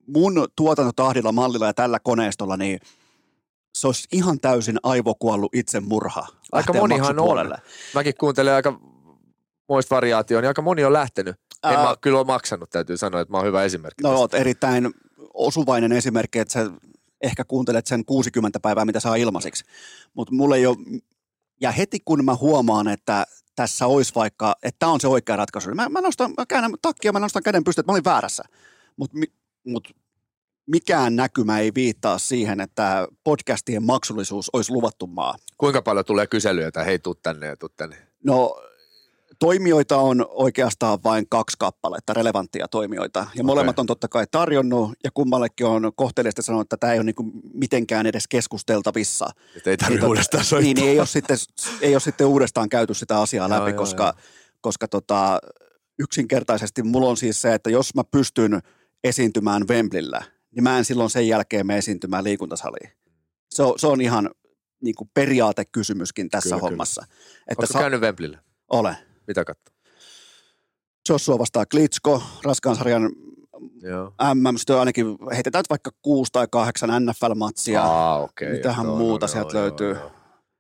Mun 0.08 0.48
tuotantotahdilla, 0.56 1.32
mallilla 1.32 1.66
ja 1.66 1.74
tällä 1.74 2.00
koneistolla, 2.00 2.58
niin 2.58 2.80
se 3.78 3.88
olisi 3.88 4.08
ihan 4.12 4.40
täysin 4.40 4.78
aivokuollut 4.84 5.56
itsemurha. 5.56 6.28
Aika 6.52 6.74
monihan 6.74 7.20
on. 7.20 7.58
Mäkin 7.94 8.14
kuuntelen 8.20 8.54
aika 8.54 8.80
moista 9.70 9.96
variaatioon, 9.96 10.42
niin 10.44 10.48
aika 10.48 10.62
moni 10.62 10.84
on 10.84 10.94
lähtenyt. 10.94 11.36
En 11.64 11.78
Ää, 11.78 11.84
mä 11.84 11.96
kyllä 12.02 12.18
ole 12.18 12.28
maksanut, 12.28 12.70
täytyy 12.70 12.98
sanoa, 12.98 13.22
että 13.22 13.32
mä 13.32 13.38
oon 13.38 13.48
hyvä 13.48 13.64
esimerkki. 13.64 14.04
No 14.04 14.10
tästä. 14.10 14.20
oot 14.20 14.34
erittäin 14.34 14.94
osuvainen 15.34 15.92
esimerkki, 15.92 16.40
että 16.40 16.54
sä 16.54 16.72
ehkä 17.24 17.44
kuuntelet 17.44 17.88
sen 17.88 18.06
60 18.06 18.60
päivää, 18.60 18.86
mitä 18.86 19.00
saa 19.00 19.16
ilmaisiksi. 19.16 19.64
Mutta 20.14 20.34
mulla 20.34 20.56
ei 20.56 20.66
ole, 20.66 20.78
ja 21.62 21.72
heti 21.72 22.00
kun 22.06 22.26
mä 22.26 22.36
huomaan, 22.36 22.88
että 22.88 23.26
tässä 23.56 23.88
olisi 23.88 24.16
vaikka, 24.16 24.56
että 24.64 24.80
tämä 24.80 24.92
on 24.92 25.00
se 25.00 25.08
oikea 25.08 25.36
ratkaisu, 25.36 25.70
niin 25.70 25.76
mä, 25.76 25.90
mä 25.90 26.02
nostan, 26.02 26.34
mä 26.38 26.46
käännän 26.46 26.72
takkia, 26.82 27.12
mä 27.12 27.20
nostan 27.20 27.44
käden 27.44 27.64
pystyyn, 27.64 27.82
että 27.82 27.92
mä 27.92 27.94
olin 27.94 28.04
väärässä. 28.04 28.44
Mutta 28.98 29.18
mut 29.68 29.88
mikään 30.66 31.16
näkymä 31.16 31.60
ei 31.60 31.72
viittaa 31.76 32.18
siihen, 32.18 32.62
että 32.62 33.08
podcastien 33.24 33.84
maksullisuus 33.84 34.50
olisi 34.54 34.72
luvattu 34.72 35.08
maa. 35.08 35.36
Kuinka 35.58 35.82
paljon 35.82 36.06
tulee 36.06 36.28
kyselyjä, 36.28 36.68
että 36.68 36.84
hei, 36.84 37.00
tuu 37.00 37.16
tänne 37.16 37.48
ja 37.48 37.58
tuu 37.58 37.70
tänne. 37.70 37.98
No 38.24 38.56
toimijoita 39.42 39.98
on 39.98 40.26
oikeastaan 40.30 41.00
vain 41.04 41.26
kaksi 41.30 41.56
kappaletta, 41.60 42.14
relevanttia 42.14 42.68
toimijoita. 42.68 43.28
Ja 43.36 43.44
molemmat 43.44 43.80
on 43.80 43.86
totta 43.86 44.08
kai 44.08 44.26
tarjonnut 44.32 44.92
ja 45.04 45.12
kummallekin 45.14 45.66
on 45.66 45.92
kohteliasta 45.96 46.42
sanonut, 46.42 46.66
että 46.66 46.78
tämä 46.78 46.94
ei 46.94 47.00
ole 47.00 47.04
niin 47.04 47.32
mitenkään 47.54 48.06
edes 48.06 48.28
keskusteltavissa. 48.28 49.30
Että 49.56 49.70
ei 49.70 49.78
tarvitse 49.78 50.02
Niin, 50.02 50.08
uudestaan 50.08 50.46
soittaa. 50.46 50.64
Niin, 50.64 50.78
niin 50.78 50.90
ei, 50.90 51.00
ole 51.00 51.08
sitten, 51.08 51.38
ei 51.82 51.94
ole 51.94 52.00
sitten 52.00 52.28
uudestaan 52.28 52.70
käyty 52.70 52.94
sitä 52.94 53.22
asiaa 53.22 53.48
Joo, 53.48 53.60
läpi, 53.60 53.70
joo, 53.70 53.78
koska, 53.78 54.04
joo. 54.04 54.14
koska 54.62 54.88
tota, 54.88 55.40
yksinkertaisesti 56.00 56.84
mulla 56.84 57.10
on 57.10 57.18
siis 57.18 57.42
se, 57.42 57.54
että 57.54 57.70
jos 57.70 57.96
mä 57.96 58.04
pystyn 58.04 58.60
esiintymään 59.04 59.68
Wemblillä, 59.68 60.22
niin 60.56 60.64
mä 60.64 60.78
en 60.78 60.86
silloin 60.86 61.10
sen 61.10 61.28
jälkeen 61.28 61.68
mene 61.68 61.78
esiintymään 61.80 62.24
liikuntasaliin. 62.24 62.92
Se 63.50 63.64
on, 63.64 63.74
se 63.80 63.88
on 63.88 64.02
ihan 64.02 64.30
niin 64.82 64.96
kuin 64.96 65.10
periaatekysymyskin 65.14 66.30
tässä 66.30 66.50
Kyllä, 66.50 66.60
kyllä. 66.60 66.70
hommassa. 66.70 67.06
Että 67.48 67.62
Oletko 67.62 67.80
käynyt 67.80 68.02
Wembleyllä? 68.02 68.40
Ole. 68.70 68.98
Mitä 69.32 69.46
katsoo? 69.46 69.76
Joshua 71.10 71.40
vastaa 71.40 71.66
Klitschko, 71.66 72.24
raskaan 72.44 72.76
sarjan. 72.76 73.10
MM, 74.34 74.58
sitten 74.58 74.76
ainakin 74.76 75.06
heitetään 75.34 75.64
vaikka 75.70 75.92
kuusi 76.02 76.32
tai 76.32 76.48
kahdeksan 76.52 76.90
NFL-matsia. 76.90 77.82
Aa, 77.82 78.20
okei. 78.20 78.52
Mitähän 78.52 78.86
Joo, 78.86 78.96
muuta 78.96 79.26
no, 79.26 79.28
sieltä 79.28 79.58
joo, 79.58 79.62
löytyy? 79.62 79.90
Joo, 79.90 80.00
joo. 80.00 80.12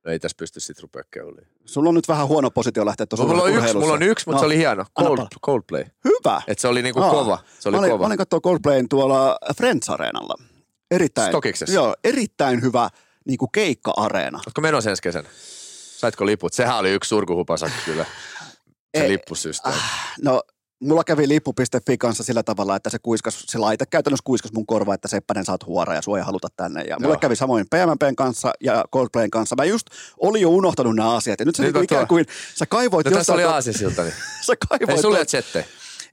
No 0.05 0.11
ei 0.11 0.19
tässä 0.19 0.35
pysty 0.39 0.59
sit 0.59 0.79
rupea 0.79 1.03
keuliin. 1.11 1.47
Sulla 1.65 1.89
on 1.89 1.95
nyt 1.95 2.07
vähän 2.07 2.27
huono 2.27 2.51
positio 2.51 2.85
lähteä 2.85 3.05
tuossa 3.05 3.25
Mulla 3.27 3.43
on 3.43 3.53
yksi, 3.53 3.77
mulla 3.77 3.93
on 3.93 4.03
yksi, 4.03 4.25
mutta 4.25 4.35
No, 4.35 4.39
se 4.39 4.45
oli 4.45 4.57
hieno. 4.57 4.85
Cold. 4.99 5.27
Coldplay. 5.45 5.85
Hyvä. 6.05 6.41
Et 6.47 6.59
se 6.59 6.67
oli 6.67 6.81
niinku 6.81 7.01
Aa. 7.01 7.11
kova. 7.11 7.39
Se 7.59 7.69
oli 7.69 7.75
mä 7.77 7.79
olin, 7.79 7.91
kova. 7.91 8.03
Mä 8.03 8.07
olin 8.07 8.17
katsoa 8.17 8.39
Coldplayn 8.39 8.89
tuolla 8.89 9.37
Friends 9.57 9.89
Areenalla. 9.89 10.35
Erittäin, 10.91 11.31
Stokiksessa? 11.31 11.75
Joo, 11.75 11.95
erittäin 12.03 12.61
hyvä 12.61 12.89
niin 13.25 13.37
kuin 13.37 13.51
keikka-areena. 13.51 14.37
Oletko 14.37 14.61
menossa 14.61 14.89
ensi 14.89 15.01
kesänä? 15.01 15.29
Saitko 15.97 16.25
liput? 16.25 16.53
Sehän 16.53 16.77
oli 16.77 16.91
yksi 16.91 17.07
surkuhupasa 17.07 17.69
kyllä. 17.85 18.05
Se 18.97 19.07
lippusysteemi. 19.07 19.77
No, 20.21 20.41
mulla 20.81 21.03
kävi 21.03 21.27
lippu.fi 21.27 21.97
kanssa 21.97 22.23
sillä 22.23 22.43
tavalla, 22.43 22.75
että 22.75 22.89
se 22.89 22.97
kuiskas, 22.99 23.43
se 23.47 23.57
laite 23.57 23.85
käytännössä 23.85 24.23
kuiskas 24.23 24.51
mun 24.53 24.65
korva, 24.65 24.93
että 24.93 25.07
Seppänen 25.07 25.45
saat 25.45 25.65
huora 25.65 25.93
ja 25.93 26.01
ei 26.17 26.23
haluta 26.23 26.47
tänne. 26.55 26.81
Ja 26.81 26.97
mulle 26.99 27.13
Joo. 27.13 27.19
kävi 27.19 27.35
samoin 27.35 27.65
PMPn 27.69 28.15
kanssa 28.15 28.53
ja 28.61 28.85
Coldplayn 28.93 29.31
kanssa. 29.31 29.55
Mä 29.55 29.65
just 29.65 29.87
olin 30.19 30.41
jo 30.41 30.49
unohtanut 30.49 30.95
nämä 30.95 31.15
asiat. 31.15 31.39
Ja 31.39 31.45
nyt 31.45 31.55
se 31.55 31.63
niinku 31.63 31.79
on 31.79 31.83
ikään 31.83 32.07
kuin, 32.07 32.25
sä 32.55 32.65
kaivoit 32.65 33.05
No 33.05 33.11
tässä 33.11 33.33
oli 33.33 33.43
Aasisilta. 33.43 34.03
Niin. 34.03 34.13
Sä 34.47 34.53
kaivoit 34.69 34.97
Ei 34.97 35.01
sulle 35.01 35.17
tuon- 35.17 35.63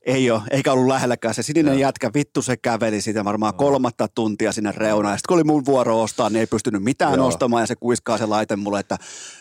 ei 0.07 0.31
ole, 0.31 0.43
eikä 0.51 0.73
ollut 0.73 0.87
lähelläkään. 0.87 1.35
Se 1.35 1.43
sininen 1.43 1.73
Joo. 1.75 1.81
jätkä, 1.81 2.11
vittu 2.15 2.43
se 2.43 2.57
käveli 2.57 3.01
siitä 3.01 3.25
varmaan 3.25 3.55
kolmatta 3.55 4.09
tuntia 4.09 4.53
sinne 4.53 4.73
reunaan. 4.77 5.19
Sitten 5.19 5.29
kun 5.29 5.35
oli 5.37 5.45
mun 5.45 5.67
vuoro 5.67 6.03
ostaa, 6.03 6.31
niin 6.31 6.41
ei 6.41 6.47
pystynyt 6.47 6.83
mitään 6.83 7.15
Joo. 7.15 7.27
ostamaan. 7.27 7.63
Ja 7.63 7.67
se 7.67 7.77
kuiskaa 7.77 8.19
se 8.19 8.27
laite 8.27 8.57
mulle, 8.57 8.81
että 8.81 8.97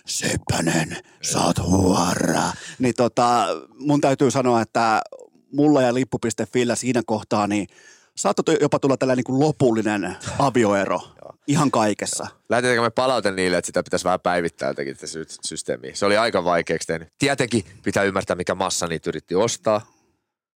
Seppänen, 0.06 0.98
saat 1.22 1.60
huora. 1.60 2.44
Niin 2.80 2.94
tota, 2.98 3.48
mun 3.80 4.02
täytyy 4.02 4.32
sanoa, 4.32 4.62
että 4.62 5.02
mulla 5.54 5.82
ja 5.82 5.94
lippu.fillä 5.94 6.76
siinä 6.76 7.02
kohtaa, 7.06 7.48
niin 7.48 7.68
saattoi 8.16 8.58
jopa 8.62 8.80
tulla 8.80 8.98
tällainen 8.98 9.24
niin 9.28 9.40
lopullinen 9.40 10.16
avioero 10.40 11.00
ihan 11.48 11.72
kaikessa. 11.72 12.28
Lähetetäänkö 12.50 12.82
me 12.82 12.90
palaute 12.90 13.32
niille, 13.32 13.58
että 13.58 13.66
sitä 13.66 13.84
pitäisi 13.84 14.06
vähän 14.06 14.20
päivittää 14.20 14.70
jotenkin 14.70 14.96
tätä 14.96 15.08
sy- 15.08 15.26
systeemiä. 15.42 15.96
Se 15.96 16.06
oli 16.06 16.18
aika 16.18 16.44
vaikeaksi 16.44 16.88
tehnyt. 16.88 17.08
Tietenkin 17.20 17.64
pitää 17.84 18.04
ymmärtää, 18.04 18.36
mikä 18.36 18.56
massa 18.56 18.88
niitä 18.88 19.10
yritti 19.10 19.36
ostaa. 19.36 19.97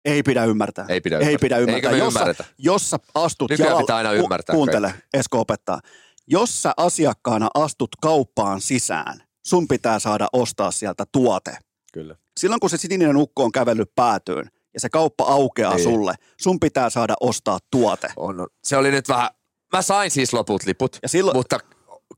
Ei 0.05 0.23
pidä 0.23 0.45
ymmärtää. 0.45 0.85
Ei 0.89 1.01
pidä 1.01 1.15
Ei 1.17 1.21
ymmärtää. 1.21 1.39
pidä 1.41 1.57
ymmärtää. 1.57 1.75
Eikä 1.91 2.03
me 2.03 2.07
ymmärretä. 2.07 2.43
jos 2.57 2.89
sä 2.89 2.97
astut 3.15 3.49
Nykyään 3.51 3.69
jalalla- 3.69 3.81
pitää 3.83 3.95
aina 3.97 4.09
ku- 4.09 4.15
ymmärtää 4.15 4.55
Kuuntele, 4.55 4.93
Esko 5.13 5.39
opettaa. 5.39 5.79
Jos 6.27 6.63
sä 6.63 6.73
asiakkaana 6.77 7.47
astut 7.53 7.89
kauppaan 8.01 8.61
sisään, 8.61 9.23
sun 9.45 9.67
pitää 9.67 9.99
saada 9.99 10.27
ostaa 10.33 10.71
sieltä 10.71 11.03
tuote. 11.11 11.57
Kyllä. 11.93 12.15
Silloin 12.39 12.59
kun 12.59 12.69
se 12.69 12.77
sininen 12.77 13.17
ukko 13.17 13.43
on 13.43 13.51
kävellyt 13.51 13.95
päätyyn 13.95 14.49
ja 14.73 14.79
se 14.79 14.89
kauppa 14.89 15.23
aukeaa 15.23 15.75
Niin. 15.75 15.83
sulle, 15.83 16.13
sun 16.41 16.59
pitää 16.59 16.89
saada 16.89 17.13
ostaa 17.21 17.59
tuote. 17.71 18.07
On. 18.17 18.47
Se 18.63 18.77
oli 18.77 18.91
nyt 18.91 19.09
vähän, 19.09 19.29
mä 19.73 19.81
sain 19.81 20.11
siis 20.11 20.33
loput 20.33 20.65
liput, 20.65 20.97
Ja 21.03 21.09
silloin- 21.09 21.37
mutta 21.37 21.59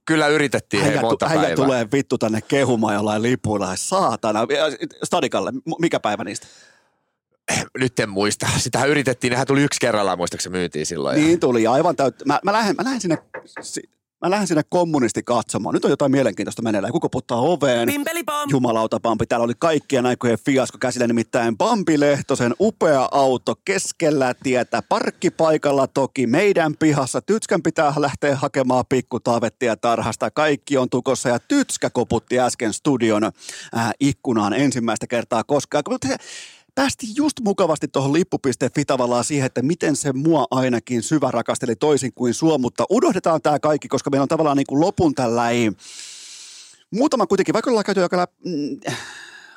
kyllä 0.05 0.27
yritettiin 0.27 0.83
hei, 0.83 0.91
Äijä, 0.91 1.01
monta 1.01 1.25
äijä 1.25 1.39
päivää. 1.41 1.55
tulee 1.55 1.87
vittu 1.93 2.17
tänne 2.17 2.41
kehumaan 2.41 2.93
jollain 2.95 3.21
lipuilla. 3.21 3.75
Saatana. 3.75 4.39
Stadikalle, 5.03 5.51
mikä 5.79 5.99
päivä 5.99 6.23
niistä? 6.23 6.47
Nyt 7.79 7.99
en 7.99 8.09
muista. 8.09 8.47
Sitähän 8.57 8.89
yritettiin, 8.89 9.31
nehän 9.31 9.47
tuli 9.47 9.63
yksi 9.63 9.79
kerrallaan, 9.79 10.17
muistaakseni 10.17 10.57
myytiin 10.57 10.85
silloin. 10.85 11.21
Ja... 11.21 11.27
Niin 11.27 11.39
tuli, 11.39 11.67
aivan 11.67 11.95
täyttä. 11.95 12.25
Mä, 12.25 12.39
mä, 12.45 12.53
lähden, 12.53 12.75
mä, 12.75 12.83
lähden 12.83 13.01
sinne, 13.01 13.17
si- 13.61 13.89
mä 14.25 14.29
lähden 14.29 14.47
sinne 14.47 14.61
kommunisti 14.69 15.23
katsomaan. 15.23 15.73
Nyt 15.73 15.85
on 15.85 15.91
jotain 15.91 16.11
mielenkiintoista 16.11 16.61
meneillään. 16.61 16.91
Kuka 16.91 17.09
puttaa 17.09 17.37
oveen? 17.41 17.87
Pimpelipom! 17.87 18.49
Jumalauta 18.49 18.99
Bambi. 18.99 19.25
Täällä 19.25 19.43
oli 19.43 19.53
kaikkien 19.59 20.05
aikojen 20.05 20.37
fiasko 20.45 20.77
käsillä, 20.77 21.07
nimittäin 21.07 21.57
Bambi 21.57 21.99
Lehtosen 21.99 22.53
upea 22.59 23.09
auto 23.11 23.53
keskellä 23.65 24.33
tietä, 24.43 24.81
parkkipaikalla 24.89 25.87
toki, 25.87 26.27
meidän 26.27 26.73
pihassa. 26.79 27.21
Tytskän 27.21 27.63
pitää 27.63 27.93
lähteä 27.97 28.35
hakemaan 28.35 28.85
pikku 28.89 29.19
taavettia 29.19 29.75
tarhasta. 29.77 30.31
Kaikki 30.31 30.77
on 30.77 30.89
tukossa 30.89 31.29
ja 31.29 31.39
Tytskä 31.39 31.89
koputti 31.89 32.39
äsken 32.39 32.73
studion 32.73 33.23
äh, 33.23 33.31
ikkunaan 33.99 34.53
ensimmäistä 34.53 35.07
kertaa 35.07 35.43
koskaan. 35.43 35.83
Mutta 35.89 36.07
se- 36.07 36.17
Päästiin 36.75 37.13
just 37.15 37.39
mukavasti 37.41 37.87
tuohon 37.87 38.13
lippu.fi 38.13 38.85
tavallaan 38.85 39.23
siihen, 39.23 39.45
että 39.45 39.61
miten 39.61 39.95
se 39.95 40.13
mua 40.13 40.45
ainakin 40.51 41.03
syvä 41.03 41.31
rakasteli 41.31 41.75
toisin 41.75 42.13
kuin 42.13 42.33
sua, 42.33 42.57
mutta 42.57 42.85
unohdetaan 42.89 43.41
tämä 43.41 43.59
kaikki, 43.59 43.87
koska 43.87 44.09
meillä 44.09 44.23
on 44.23 44.27
tavallaan 44.27 44.57
niin 44.57 44.67
kuin 44.69 44.81
lopun 44.81 45.15
tällainen 45.15 45.75
muutama 46.91 47.27
kuitenkin, 47.27 47.53
vaikka 47.53 47.71
ollaan 47.71 47.85
käyty 47.85 48.01
aika 48.01 48.17
lä- 48.17 48.27
mm, 48.45 48.79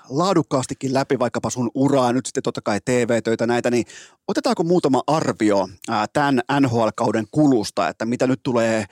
laadukkaastikin 0.09 0.95
läpi 0.95 1.19
vaikkapa 1.19 1.51
sun 1.51 1.71
uraa, 1.75 2.13
nyt 2.13 2.27
sitten 2.27 2.43
totta 2.43 2.61
kai 2.61 2.81
TV-töitä 2.85 3.47
näitä, 3.47 3.71
niin 3.71 3.85
otetaanko 4.29 4.63
muutama 4.65 5.03
arvio 5.07 5.69
ää, 5.89 6.07
tämän 6.13 6.41
NHL-kauden 6.61 7.27
kulusta, 7.31 7.89
että 7.89 8.07
mitä 8.07 8.27
nyt 8.27 8.41
tulee 8.43 8.85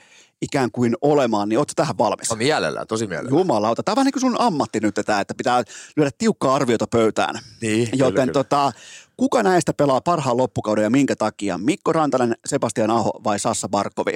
ikään 0.45 0.71
kuin 0.71 0.95
olemaan, 1.01 1.49
niin 1.49 1.59
ootko 1.59 1.73
tähän 1.75 1.97
valmis? 1.97 2.31
On 2.31 2.37
mielellään, 2.37 2.87
tosi 2.87 3.07
mielellään. 3.07 3.37
Jumalauta, 3.39 3.83
tämä 3.83 3.93
on 3.93 3.95
vähän 3.95 4.05
niin 4.05 4.13
kuin 4.13 4.21
sun 4.21 4.35
ammatti 4.41 4.79
nyt 4.79 4.95
tämä, 5.05 5.19
että 5.21 5.33
pitää 5.37 5.63
lyödä 5.97 6.09
tiukkaa 6.17 6.55
arviota 6.55 6.87
pöytään. 6.87 7.35
Niin, 7.61 7.79
Joten 7.93 8.13
kyllä, 8.13 8.21
kyllä. 8.21 8.33
tota, 8.33 8.71
Kuka 9.17 9.43
näistä 9.43 9.73
pelaa 9.73 10.01
parhaan 10.01 10.37
loppukauden 10.37 10.83
ja 10.83 10.89
minkä 10.89 11.15
takia? 11.15 11.57
Mikko 11.57 11.93
Rantanen, 11.93 12.35
Sebastian 12.45 12.91
Aho 12.91 13.21
vai 13.23 13.39
Sassa 13.39 13.69
Barkovi? 13.69 14.13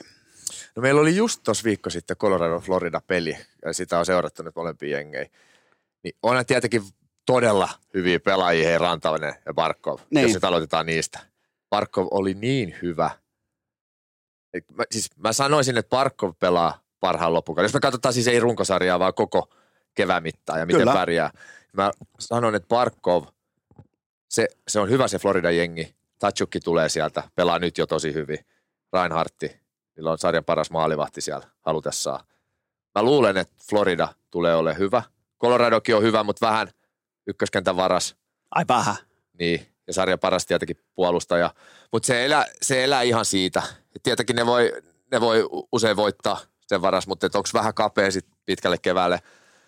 No 0.75 0.81
meillä 0.81 1.01
oli 1.01 1.15
just 1.15 1.41
tuossa 1.43 1.63
viikko 1.63 1.89
sitten 1.89 2.17
Colorado-Florida-peli, 2.17 3.37
ja 3.65 3.73
sitä 3.73 3.99
on 3.99 4.05
seurattu 4.05 4.43
nyt 4.43 4.55
molempia 4.55 4.97
jengejä. 4.97 5.25
Niin 6.03 6.15
onhan 6.23 6.45
tietenkin 6.45 6.83
todella 7.25 7.69
hyviä 7.93 8.19
pelaajia, 8.19 8.67
hei 8.69 8.77
Rantanen 8.77 9.35
ja 9.45 9.53
Barkov, 9.53 9.99
Niin. 10.09 10.23
jos 10.23 10.33
nyt 10.33 10.43
aloitetaan 10.43 10.85
niistä. 10.85 11.19
Barkov 11.69 12.07
oli 12.11 12.33
niin 12.33 12.75
hyvä. 12.81 13.11
Mä, 14.73 14.83
siis 14.91 15.09
mä 15.17 15.33
sanoisin, 15.33 15.77
että 15.77 15.89
Barkov 15.89 16.33
pelaa 16.39 16.81
parhaan 16.99 17.33
loppukauden. 17.33 17.65
Jos 17.65 17.73
me 17.73 17.79
katsotaan 17.79 18.13
siis 18.13 18.27
ei 18.27 18.39
runkosarjaa, 18.39 18.99
vaan 18.99 19.13
koko 19.13 19.49
kevään 19.95 20.23
mittaan 20.23 20.59
ja 20.59 20.65
miten 20.65 20.81
Kyllä. 20.81 20.93
pärjää. 20.93 21.31
Mä 21.73 21.91
sanon, 22.19 22.55
että 22.55 22.67
Barkov, 22.67 23.25
se, 24.29 24.47
se 24.67 24.79
on 24.79 24.89
hyvä 24.89 25.07
se 25.07 25.17
Florida-jengi. 25.17 25.95
Tatsukki 26.19 26.59
tulee 26.59 26.89
sieltä, 26.89 27.23
pelaa 27.35 27.59
nyt 27.59 27.77
jo 27.77 27.87
tosi 27.87 28.13
hyvin. 28.13 28.39
Reinhardti, 28.93 29.59
niillä 29.95 30.11
on 30.11 30.17
sarjan 30.17 30.43
paras 30.43 30.71
maalivahti 30.71 31.21
siellä 31.21 31.47
halutessaan. 31.61 32.25
Mä 32.95 33.03
luulen, 33.03 33.37
että 33.37 33.55
Florida 33.69 34.07
tulee 34.31 34.55
ole 34.55 34.77
hyvä. 34.77 35.03
Coloradokin 35.41 35.95
on 35.95 36.03
hyvä, 36.03 36.23
mutta 36.23 36.47
vähän 36.47 36.67
ykköskentän 37.27 37.77
varas. 37.77 38.15
Ai 38.51 38.65
vähän. 38.67 38.95
Niin, 39.39 39.67
ja 39.87 39.93
sarjan 39.93 40.19
paras 40.19 40.45
tietenkin 40.45 40.77
puolustaja. 40.95 41.53
Mutta 41.91 42.07
se 42.07 42.25
elää, 42.25 42.45
se 42.61 42.83
elää 42.83 43.01
ihan 43.01 43.25
siitä. 43.25 43.63
Et 43.99 44.03
tietenkin 44.03 44.35
ne 44.35 44.45
voi, 44.45 44.73
ne 45.11 45.21
voi 45.21 45.47
usein 45.71 45.95
voittaa 45.95 46.37
sen 46.67 46.81
varas, 46.81 47.07
mutta 47.07 47.27
onko 47.33 47.49
vähän 47.53 47.73
kapea 47.73 48.11
sit 48.11 48.25
pitkälle 48.45 48.77
keväälle. 48.77 49.19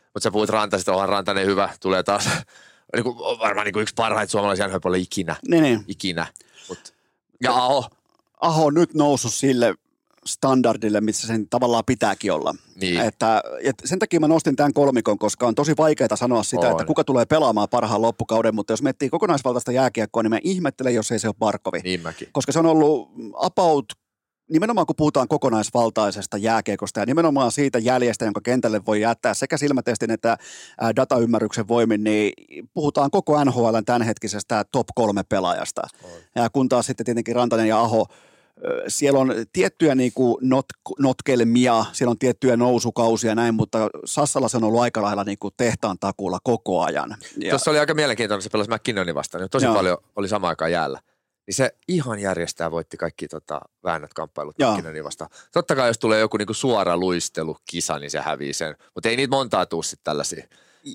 Mutta 0.03 0.23
sä 0.23 0.31
puhut 0.31 0.49
Rantasesta, 0.49 0.93
onhan 0.93 1.09
Rantanen 1.09 1.45
hyvä, 1.45 1.69
tulee 1.81 2.03
taas 2.03 2.25
niin 2.95 3.03
kuin, 3.03 3.15
on 3.19 3.39
varmaan 3.39 3.65
niin 3.65 3.73
kuin 3.73 3.81
yksi 3.81 3.93
parhaita 3.95 4.31
suomalaisia 4.31 4.67
nhl 4.67 4.93
ikinä. 4.93 5.35
Niin, 5.47 5.63
niin. 5.63 5.83
Ikinä. 5.87 6.27
Mut, 6.69 6.93
ja 7.43 7.53
Aho, 7.53 7.89
Aho 8.41 8.65
on 8.65 8.73
nyt 8.73 8.93
noussut 8.93 9.33
sille 9.33 9.73
standardille, 10.25 11.01
missä 11.01 11.27
sen 11.27 11.49
tavallaan 11.49 11.83
pitääkin 11.85 12.31
olla. 12.31 12.55
Niin. 12.75 13.01
Että, 13.01 13.43
et 13.63 13.75
sen 13.85 13.99
takia 13.99 14.19
mä 14.19 14.27
nostin 14.27 14.55
tämän 14.55 14.73
kolmikon, 14.73 15.19
koska 15.19 15.47
on 15.47 15.55
tosi 15.55 15.73
vaikeaa 15.77 16.15
sanoa 16.15 16.43
sitä, 16.43 16.65
On. 16.67 16.71
että 16.71 16.85
kuka 16.85 17.03
tulee 17.03 17.25
pelaamaan 17.25 17.67
parhaan 17.69 18.01
loppukauden, 18.01 18.55
mutta 18.55 18.73
jos 18.73 18.81
miettii 18.81 19.09
kokonaisvaltaista 19.09 19.71
jääkiekkoa, 19.71 20.23
niin 20.23 20.29
mä 20.29 20.39
ihmettelen, 20.43 20.95
jos 20.95 21.11
ei 21.11 21.19
se 21.19 21.27
ole 21.27 21.35
Barkovi. 21.39 21.79
niin 21.79 22.01
mäkin. 22.01 22.29
Koska 22.31 22.51
se 22.51 22.59
on 22.59 22.65
ollut 22.65 23.11
about, 23.35 23.85
nimenomaan 24.51 24.87
kun 24.87 24.95
puhutaan 24.95 25.27
kokonaisvaltaisesta 25.27 26.37
jääkiekosta 26.37 26.99
ja 26.99 27.05
nimenomaan 27.05 27.51
siitä 27.51 27.79
jäljestä, 27.79 28.25
jonka 28.25 28.41
kentälle 28.41 28.81
voi 28.85 29.01
jättää 29.01 29.33
sekä 29.33 29.57
silmätestin 29.57 30.11
että 30.11 30.37
dataymmärryksen 30.95 31.67
voimin, 31.67 32.03
niin 32.03 32.33
puhutaan 32.73 33.11
koko 33.11 33.43
NHLn 33.43 33.85
tämänhetkisestä 33.85 34.65
top 34.71 34.87
kolme 34.95 35.23
pelaajasta. 35.23 35.81
Ja 36.35 36.49
kun 36.49 36.69
taas 36.69 36.85
sitten 36.85 37.05
tietenkin 37.05 37.35
Rantanen 37.35 37.67
ja 37.67 37.79
Aho, 37.79 38.05
siellä 38.87 39.19
on 39.19 39.33
tiettyjä 39.53 39.95
niin 39.95 40.11
kuin 40.15 40.37
not, 40.41 40.65
notkelmia, 40.99 41.85
siellä 41.91 42.11
on 42.11 42.19
tiettyjä 42.19 42.57
nousukausia 42.57 43.31
ja 43.31 43.35
näin, 43.35 43.55
mutta 43.55 43.89
Sassalla 44.05 44.47
se 44.47 44.57
on 44.57 44.63
ollut 44.63 44.81
aika 44.81 45.01
lailla 45.01 45.23
niin 45.23 45.37
kuin 45.39 45.53
tehtaan 45.57 45.99
takuulla 45.99 46.39
koko 46.43 46.81
ajan. 46.81 47.15
Ja, 47.37 47.49
Tuossa 47.49 47.71
oli 47.71 47.79
aika 47.79 47.93
mielenkiintoinen, 47.93 48.41
se 48.41 48.49
pelasi 48.49 48.69
McKinnonin 48.69 49.15
vastaan, 49.15 49.41
niin 49.41 49.49
tosi 49.49 49.65
Joo. 49.65 49.75
paljon 49.75 49.97
oli 50.15 50.27
samaan 50.27 50.49
aikaan 50.49 50.71
jäällä. 50.71 50.99
Niin 51.47 51.55
se 51.55 51.71
ihan 51.87 52.19
järjestää 52.19 52.71
voitti 52.71 52.97
kaikki 52.97 53.27
tota, 53.27 53.61
väännöt 53.83 54.13
kamppailut. 54.13 54.55
McKinnonin 54.59 55.03
vastaan. 55.03 55.29
Totta 55.53 55.75
kai 55.75 55.89
jos 55.89 55.99
tulee 55.99 56.19
joku 56.19 56.37
niinku 56.37 56.53
suora 56.53 56.97
luistelukisa, 56.97 57.99
niin 57.99 58.11
se 58.11 58.19
hävii 58.19 58.53
sen. 58.53 58.75
Mutta 58.95 59.09
ei 59.09 59.15
niitä 59.15 59.35
montaa 59.35 59.65
tuu 59.65 59.83
sitten 59.83 60.03
tällaisia. 60.03 60.47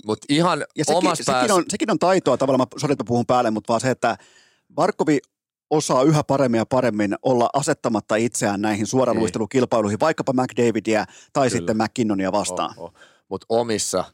Mutta 0.06 0.26
ihan 0.28 0.64
ja 0.76 0.84
sekin, 0.84 0.98
omassa 0.98 1.24
sekin, 1.24 1.34
päässä... 1.34 1.54
on, 1.54 1.64
sekin 1.68 1.90
on 1.90 1.98
taitoa 1.98 2.36
tavallaan, 2.36 2.68
mä, 2.74 2.80
sorry, 2.80 2.92
että 2.92 3.04
mä 3.04 3.08
puhun 3.08 3.26
päälle, 3.26 3.50
mutta 3.50 3.68
vaan 3.68 3.80
se, 3.80 3.90
että 3.90 4.16
Barkovi 4.74 5.18
osaa 5.70 6.02
yhä 6.02 6.24
paremmin 6.24 6.58
ja 6.58 6.66
paremmin 6.66 7.14
olla 7.22 7.50
asettamatta 7.52 8.16
itseään 8.16 8.60
näihin 8.60 8.86
suoraluistelukilpailuihin, 8.86 10.00
vaikkapa 10.00 10.32
McDavidia 10.32 11.04
tai 11.32 11.48
Kyllä. 11.48 11.58
sitten 11.58 11.76
McKinnonia 11.76 12.32
vastaan. 12.32 12.74
Oh, 12.76 12.84
oh. 12.84 12.94
Mutta 13.28 13.46
omissa 13.48 14.04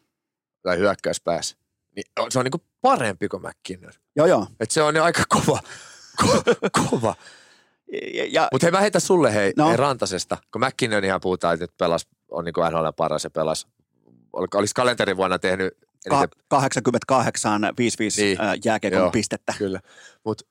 tai 0.62 0.78
hyökkäyspäässä, 0.78 1.56
niin 1.96 2.04
se 2.28 2.38
on 2.38 2.44
niinku 2.44 2.62
parempi 2.80 3.28
kuin 3.28 3.42
McKinnon. 3.42 3.92
Joo, 4.16 4.26
joo. 4.26 4.46
Et 4.60 4.70
se 4.70 4.82
on 4.82 4.96
jo 4.96 5.04
aika 5.04 5.22
kova. 5.28 5.58
Ko- 6.22 6.88
kova. 6.90 7.14
Ja, 8.14 8.26
ja, 8.30 8.48
Mutta 8.52 8.66
hei, 8.66 8.70
mä 8.72 8.80
heitän 8.80 9.00
sulle 9.00 9.34
hei, 9.34 9.52
No. 9.56 9.68
hei 9.68 9.76
Rantasesta, 9.76 10.38
kun 10.52 10.60
McKinnon 10.66 11.04
ihan 11.04 11.20
puhutaan, 11.20 11.54
että 11.62 11.76
pelas, 11.78 12.06
on 12.30 12.44
niin 12.44 12.54
NHL 12.70 12.88
paras 12.96 13.24
ja 13.24 13.30
pelas. 13.30 13.66
Oliko- 14.32 14.58
Olisi 14.58 14.74
kalenterivuonna 14.74 15.38
tehnyt 15.38 15.72
eniten, 16.06 16.28
ka- 16.28 16.36
88 16.48 17.62
5-5 17.76 18.22
Niin. 18.22 18.38
jääkiekon 18.64 18.98
Joo. 19.00 19.10
pistettä. 19.10 19.54
kyllä. 19.58 19.80
Mutta 20.24 20.44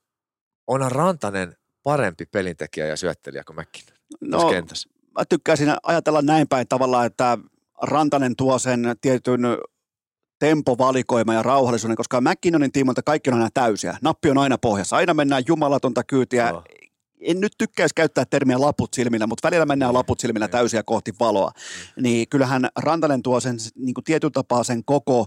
onhan 0.66 0.92
Rantanen 0.92 1.56
parempi 1.82 2.26
pelintekijä 2.26 2.86
ja 2.86 2.96
syöttelijä 2.96 3.44
kuin 3.44 3.56
McKinnon 3.56 3.96
no. 4.20 4.42
No, 4.42 4.50
kentässä. 4.50 4.88
mä 5.18 5.24
tykkäisin 5.28 5.74
ajatella 5.82 6.22
näin 6.22 6.48
päin 6.48 6.68
tavallaan, 6.68 7.06
että 7.06 7.38
Rantanen 7.82 8.36
tuo 8.36 8.58
sen 8.58 8.94
tietyn 9.00 9.40
tempovalikoima 10.42 11.34
ja 11.34 11.42
rauhallisuuden, 11.42 11.96
koska 11.96 12.20
McKinnonin 12.20 12.72
tiimoilta 12.72 13.02
kaikki 13.02 13.30
on 13.30 13.34
aina 13.34 13.48
täysiä. 13.54 13.98
Nappi 14.02 14.30
on 14.30 14.38
aina 14.38 14.58
pohjassa. 14.58 14.96
Aina 14.96 15.14
mennään 15.14 15.42
jumalatonta 15.48 16.04
kyytiä. 16.04 16.48
Joo. 16.48 16.62
En 17.20 17.40
nyt 17.40 17.52
tykkäisi 17.58 17.94
käyttää 17.94 18.24
termiä 18.24 18.60
laput 18.60 18.94
silmillä, 18.94 19.26
mutta 19.26 19.48
välillä 19.48 19.66
mennään 19.66 19.94
laput 19.94 20.20
silmillä 20.20 20.48
täysiä 20.48 20.82
kohti 20.82 21.12
valoa. 21.20 21.50
Niin 22.00 22.28
kyllähän 22.28 22.68
Rantanen 22.76 23.22
tuo 23.22 23.40
sen 23.40 23.56
niin 23.76 23.94
kuin 23.94 24.04
tietyllä 24.04 24.30
tapaa 24.30 24.64
sen 24.64 24.84
koko 24.84 25.26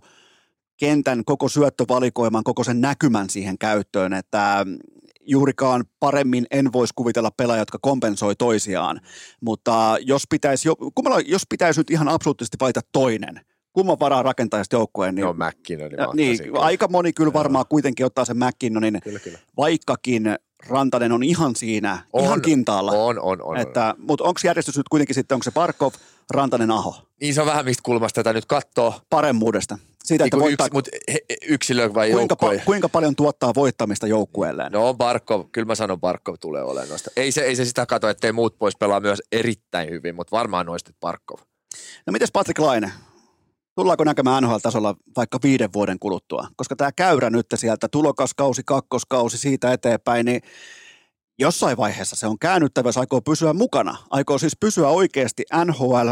kentän, 0.77 1.25
koko 1.25 1.49
syöttövalikoiman, 1.49 2.43
koko 2.43 2.63
sen 2.63 2.81
näkymän 2.81 3.29
siihen 3.29 3.57
käyttöön, 3.57 4.13
että 4.13 4.65
juurikaan 5.25 5.83
paremmin 5.99 6.45
en 6.51 6.73
voisi 6.73 6.93
kuvitella 6.95 7.31
pelaajia, 7.31 7.61
jotka 7.61 7.79
kompensoi 7.81 8.35
toisiaan. 8.35 9.01
Mutta 9.41 9.97
jos 10.01 10.23
pitäisi, 10.29 10.67
jo, 10.67 10.75
kummalla, 10.95 11.19
jos 11.19 11.43
pitäisi 11.49 11.79
nyt 11.79 11.89
ihan 11.89 12.07
absoluuttisesti 12.07 12.57
valita 12.59 12.81
toinen, 12.91 13.41
kumman 13.75 13.99
varaa 13.99 14.23
rakentaa 14.23 14.63
sitten 14.63 14.77
joukkueen, 14.77 15.15
niin, 15.15 15.25
Niin, 15.25 15.37
no 15.39 15.45
McKinnon. 15.47 15.91
ja, 15.91 16.07
niin 16.13 16.39
aika 16.57 16.87
moni 16.87 17.13
kyllä 17.13 17.33
varmaan 17.33 17.65
kuitenkin 17.69 18.05
ottaa 18.05 18.25
sen 18.25 18.37
McKinnonin, 18.37 18.99
Kyllä, 19.03 19.19
kyllä. 19.19 19.39
vaikkakin 19.57 20.35
Rantanen 20.67 21.11
on 21.11 21.23
ihan 21.23 21.55
siinä, 21.55 21.97
on, 22.13 22.23
ihan 22.23 22.41
kintaalla. 22.41 22.91
On, 22.91 23.19
on, 23.19 23.41
on. 23.41 23.41
on. 23.41 23.57
Että, 23.57 23.95
mutta 23.97 24.23
onko 24.23 24.39
järjestys 24.43 24.77
nyt 24.77 24.89
kuitenkin 24.89 25.15
sitten, 25.15 25.35
onko 25.35 25.43
se 25.43 25.51
Barkov, 25.51 25.93
Rantanen, 26.33 26.71
Aho? 26.71 26.95
Niin 27.21 27.33
se 27.33 27.41
on 27.41 27.47
vähän 27.47 27.65
mistä 27.65 27.81
kulmasta 27.85 28.23
tätä 28.23 28.33
nyt 28.33 28.45
katsoo. 28.45 28.93
Paremmuudesta. 29.09 29.77
Siitä, 30.03 30.23
Niin 30.23 30.27
että 30.27 30.39
voittaa, 30.39 30.65
yksi, 30.67 30.73
mutta 30.73 30.91
yksilö 31.47 31.93
vai 31.93 32.11
kuinka, 32.11 32.35
pa- 32.45 32.61
kuinka 32.65 32.89
paljon 32.89 33.15
tuottaa 33.15 33.55
voittamista 33.55 34.07
joukkueelleen? 34.07 34.71
No 34.71 34.89
on 34.89 34.97
Barkov, 34.97 35.45
kyllä 35.51 35.65
mä 35.65 35.75
sanon 35.75 35.99
Barkov 35.99 36.35
tulee 36.41 36.63
olemaan 36.63 36.89
noista. 36.89 37.11
Ei 37.15 37.31
se, 37.31 37.41
ei 37.41 37.55
se 37.55 37.65
sitä 37.65 37.85
kato, 37.85 38.09
ettei 38.09 38.31
muut 38.31 38.57
pois 38.57 38.75
pelaa 38.79 38.99
myös 38.99 39.21
erittäin 39.31 39.89
hyvin, 39.89 40.15
mutta 40.15 40.35
varmaan 40.37 40.65
noista 40.65 40.89
että 40.89 40.99
Barkov. 40.99 41.37
No 42.07 42.11
mites 42.11 42.31
Patrick 42.31 42.59
Laine? 42.59 42.91
Tullaanko 43.75 44.03
näkemään 44.03 44.43
NHL-tasolla 44.43 44.95
vaikka 45.17 45.39
viiden 45.43 45.73
vuoden 45.73 45.99
kuluttua? 45.99 46.47
Koska 46.55 46.75
tämä 46.75 46.91
käyrä 46.91 47.29
nyt 47.29 47.45
sieltä 47.55 47.87
tulokaskausi, 47.87 48.61
kakkoskausi 48.65 49.37
siitä 49.37 49.73
eteenpäin, 49.73 50.25
niin 50.25 50.41
jossain 51.39 51.77
vaiheessa 51.77 52.15
se 52.15 52.27
on 52.27 52.39
käännyttävä, 52.39 52.87
jos 52.87 52.97
aikoo 52.97 53.21
pysyä 53.21 53.53
mukana. 53.53 53.97
Aikoo 54.09 54.37
siis 54.37 54.57
pysyä 54.59 54.89
oikeasti 54.89 55.43
NHL 55.65 56.09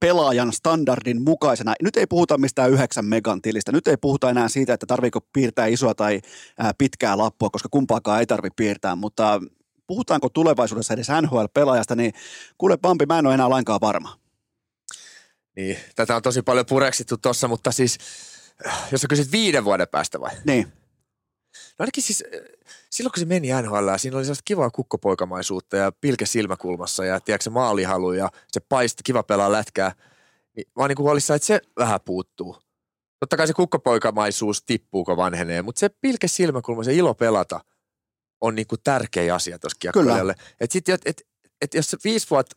pelaajan 0.00 0.52
standardin 0.52 1.22
mukaisena. 1.22 1.74
Nyt 1.82 1.96
ei 1.96 2.06
puhuta 2.06 2.38
mistään 2.38 2.70
yhdeksän 2.70 3.04
megan 3.04 3.42
tilistä. 3.42 3.72
Nyt 3.72 3.88
ei 3.88 3.96
puhuta 3.96 4.30
enää 4.30 4.48
siitä, 4.48 4.74
että 4.74 4.86
tarviiko 4.86 5.20
piirtää 5.32 5.66
isoa 5.66 5.94
tai 5.94 6.20
ää, 6.58 6.72
pitkää 6.78 7.18
lappua, 7.18 7.50
koska 7.50 7.68
kumpaakaan 7.70 8.20
ei 8.20 8.26
tarvitse 8.26 8.54
piirtää, 8.56 8.96
mutta 8.96 9.40
puhutaanko 9.86 10.28
tulevaisuudessa 10.28 10.94
edes 10.94 11.08
NHL-pelaajasta, 11.08 11.96
niin 11.96 12.12
kuule 12.58 12.76
Pampi, 12.76 13.06
mä 13.06 13.18
en 13.18 13.26
ole 13.26 13.34
enää 13.34 13.50
lainkaan 13.50 13.80
varma. 13.80 14.25
Niin, 15.56 15.78
tätä 15.94 16.16
on 16.16 16.22
tosi 16.22 16.42
paljon 16.42 16.66
pureksittu 16.66 17.16
tossa, 17.16 17.48
mutta 17.48 17.72
siis, 17.72 17.98
jos 18.92 19.00
sä 19.00 19.08
kysyt 19.08 19.32
viiden 19.32 19.64
vuoden 19.64 19.88
päästä 19.88 20.20
vai? 20.20 20.30
Niin. 20.44 20.72
No 21.78 21.82
ainakin 21.82 22.02
siis, 22.02 22.24
äh, 22.34 22.40
silloin 22.90 23.12
kun 23.12 23.20
se 23.20 23.26
meni 23.26 23.48
NHL, 23.62 23.88
siinä 23.96 24.16
oli 24.16 24.24
sellaista 24.24 24.42
kivaa 24.44 24.70
kukkopoikamaisuutta 24.70 25.76
ja 25.76 25.92
pilke 26.00 26.26
silmäkulmassa 26.26 27.04
ja 27.04 27.20
tiedätkö, 27.20 27.44
se 27.44 27.50
maalihalu 27.50 28.12
ja 28.12 28.30
se 28.48 28.60
paisti, 28.60 29.02
kiva 29.04 29.22
pelaa 29.22 29.52
lätkää. 29.52 29.92
Niin 30.56 30.66
mä 30.76 30.82
oon 30.82 30.88
niin 30.88 30.98
huolissaan, 30.98 31.36
että 31.36 31.46
se 31.46 31.60
vähän 31.78 32.00
puuttuu. 32.04 32.56
Totta 33.20 33.36
kai 33.36 33.46
se 33.46 33.52
kukkopoikamaisuus 33.52 34.62
tippuu, 34.62 35.04
kun 35.04 35.16
vanhenee, 35.16 35.62
mutta 35.62 35.80
se 35.80 35.88
pilke 35.88 36.28
silmäkulma, 36.28 36.84
se 36.84 36.94
ilo 36.94 37.14
pelata 37.14 37.60
on 38.40 38.54
niin 38.54 38.66
kuin 38.66 38.80
tärkeä 38.84 39.34
asia 39.34 39.58
tuossa 39.58 39.76
kiekkoilijalle. 39.78 40.34
Että 40.60 40.72
sit, 40.72 40.88
et, 40.88 41.00
et, 41.04 41.22
et 41.60 41.74
jos 41.74 41.96
viisi 42.04 42.26
vuotta 42.30 42.56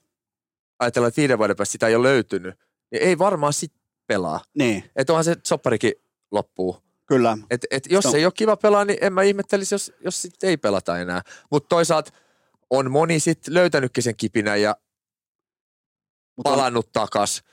ajatellaan, 0.80 1.07
että 1.07 1.21
viiden 1.21 1.38
vuoden 1.38 1.55
päästä 1.55 1.71
sitä 1.71 1.88
ei 1.88 1.95
ole 1.95 2.07
löytynyt, 2.07 2.55
niin 2.91 3.03
ei 3.03 3.17
varmaan 3.17 3.53
sit 3.53 3.73
pelaa. 4.07 4.41
Niin, 4.57 4.83
Että 4.95 5.13
onhan 5.13 5.23
se 5.23 5.35
sopparikin 5.47 5.93
loppuu. 6.31 6.77
kyllä. 7.05 7.37
Et, 7.51 7.61
et 7.71 7.83
jos 7.89 8.05
No. 8.05 8.13
ei 8.13 8.25
ole 8.25 8.33
kiva 8.35 8.57
pelaa, 8.57 8.85
niin 8.85 8.97
en 9.01 9.13
mä 9.13 9.23
ihmettelisi, 9.23 9.75
jos, 9.75 9.91
jos 10.05 10.21
sit 10.21 10.43
ei 10.43 10.57
pelata 10.57 10.99
enää. 10.99 11.21
Mutta 11.51 11.67
toisaalta 11.69 12.11
on 12.69 12.91
moni 12.91 13.19
sit 13.19 13.47
löytänytkin 13.47 14.03
sen 14.03 14.15
kipinän 14.15 14.61
ja 14.61 14.75
on- 16.37 16.43
palannut 16.43 16.91
takas. 16.93 17.43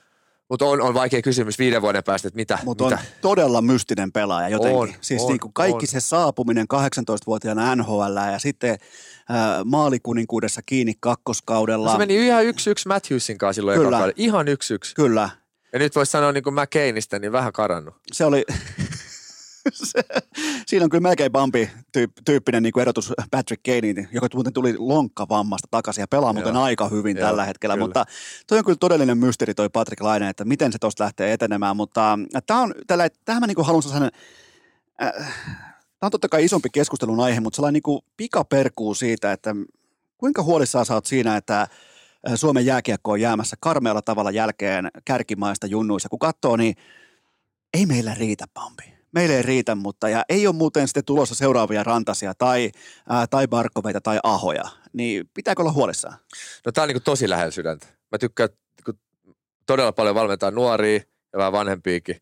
Mutta 0.48 0.64
on, 0.64 0.80
on 0.80 0.94
vaikea 0.94 1.22
kysymys 1.22 1.58
viiden 1.58 1.82
vuoden 1.82 2.04
päästä, 2.04 2.28
että 2.28 2.36
mitä, 2.36 2.58
Mutta 2.64 2.84
on 2.84 2.98
todella 3.20 3.62
mystinen 3.62 4.12
pelaaja 4.12 4.48
jotenkin. 4.48 4.80
On, 4.80 4.92
siis 5.00 5.22
on, 5.22 5.28
niin 5.28 5.40
kuin 5.40 5.52
kaikki 5.52 5.84
on. 5.84 5.88
se 5.88 6.00
saapuminen 6.00 6.66
18-vuotiaana 6.74 7.76
NHL 7.76 8.16
ja 8.32 8.38
sitten 8.38 8.70
äh, 8.70 8.78
maalikuninkuudessa 9.64 10.62
kiinni 10.62 10.94
kakkoskaudella. 11.00 11.92
Se 11.92 11.98
meni 11.98 12.26
ihan 12.26 12.44
yksi 12.44 12.70
yksi 12.70 12.88
Matthewsin 12.88 13.38
kanssa 13.38 13.60
silloin 13.60 13.80
Kyllä. 13.80 14.12
Ihan 14.16 14.48
yksi 14.48 14.74
yksi. 14.74 14.94
Kyllä, 14.94 15.30
Ja 15.72 15.78
nyt 15.78 15.96
voisi 15.96 16.12
sanoa 16.12 16.32
niin 16.32 16.44
kuin 16.44 16.54
McCainista, 16.54 17.18
niin 17.18 17.32
vähän 17.32 17.52
karannut. 17.52 17.94
se 18.12 18.24
oli... 18.24 18.44
siinä 20.66 20.84
on 20.84 20.90
kyllä 20.90 21.02
melkein 21.02 21.32
Bambi 21.32 21.70
tyyppinen 22.24 22.62
niin 22.62 22.72
kuin 22.72 22.82
erotus 22.82 23.12
Patrick 23.30 23.62
Kanein, 23.62 24.08
joka 24.12 24.28
muuten 24.34 24.52
tuli 24.52 24.74
lonkkavammasta 24.78 25.68
takaisin 25.70 26.02
ja 26.02 26.08
pelaa 26.08 26.32
muuten 26.32 26.54
Joo. 26.54 26.62
aika 26.62 26.88
hyvin 26.88 27.16
Joo, 27.16 27.26
tällä 27.26 27.44
hetkellä. 27.44 27.74
kyllä. 27.74 27.86
Mutta 27.86 28.04
toi 28.46 28.58
on 28.58 28.64
kyllä 28.64 28.76
todellinen 28.80 29.18
mysteeri 29.18 29.54
toi 29.54 29.68
Patrick 29.68 30.02
Laine, 30.02 30.28
että 30.28 30.44
miten 30.44 30.72
se 30.72 30.78
tuosta 30.78 31.04
lähtee 31.04 31.32
etenemään. 31.32 31.76
Mutta 31.76 32.18
tämä 32.46 32.60
on, 32.60 32.74
tällä, 32.86 33.08
tähän 33.24 33.42
mä 33.42 33.46
niin 33.46 33.54
kuin 33.54 33.66
haluan 33.66 33.82
sellainen, 33.82 34.10
äh, 35.02 35.12
tämä 35.76 36.06
on 36.06 36.10
totta 36.10 36.28
kai 36.28 36.44
isompi 36.44 36.68
keskustelun 36.70 37.20
aihe, 37.20 37.40
mutta 37.40 37.56
sellainen 37.56 37.74
niin 37.74 37.82
kuin 37.82 38.00
pikaperkuu 38.16 38.94
siitä, 38.94 39.32
että 39.32 39.54
kuinka 40.18 40.42
huolissaan 40.42 40.86
sä 40.86 40.94
oot 40.94 41.06
siinä, 41.06 41.36
että 41.36 41.60
äh, 41.60 41.68
Suomen 42.34 42.66
jääkiekko 42.66 43.10
on 43.10 43.20
jäämässä 43.20 43.56
karmealla 43.60 44.02
tavalla 44.02 44.30
jälkeen 44.30 44.90
kärkimaista 45.04 45.66
junnuissa. 45.66 46.08
Kun 46.08 46.18
katsoo, 46.18 46.56
niin 46.56 46.74
ei 47.74 47.86
meillä 47.86 48.14
riitä 48.14 48.44
Pampi. 48.54 48.95
Meillä 49.16 49.34
ei 49.34 49.42
riitä, 49.42 49.74
mutta 49.74 50.08
ja 50.08 50.24
ei 50.28 50.46
ole 50.46 50.54
muuten 50.54 50.88
sitten 50.88 51.04
tulossa 51.04 51.34
seuraavia 51.34 51.84
rantasia 51.84 52.34
tai, 52.34 52.70
ää, 53.08 53.26
tai 53.26 53.48
Barkoveita 53.48 54.00
tai 54.00 54.20
Ahoja. 54.22 54.64
Niin 54.92 55.30
pitääkö 55.34 55.62
olla 55.62 55.72
huolissaan? 55.72 56.18
No 56.66 56.72
tää 56.72 56.82
on 56.82 56.88
niin 56.88 57.02
tosi 57.02 57.30
lähellä 57.30 57.50
sydäntä. 57.50 57.86
Mä 57.86 58.18
tykkään 58.18 58.48
kun 58.84 58.98
todella 59.66 59.92
paljon 59.92 60.14
valmentaa 60.14 60.50
nuoria 60.50 61.00
ja 61.32 61.38
vähän 61.38 61.52
vanhempiakin 61.52 62.16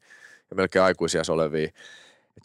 ja 0.50 0.56
melkein 0.56 0.82
aikuisia 0.82 1.22
olevia. 1.28 1.68
Et 2.36 2.44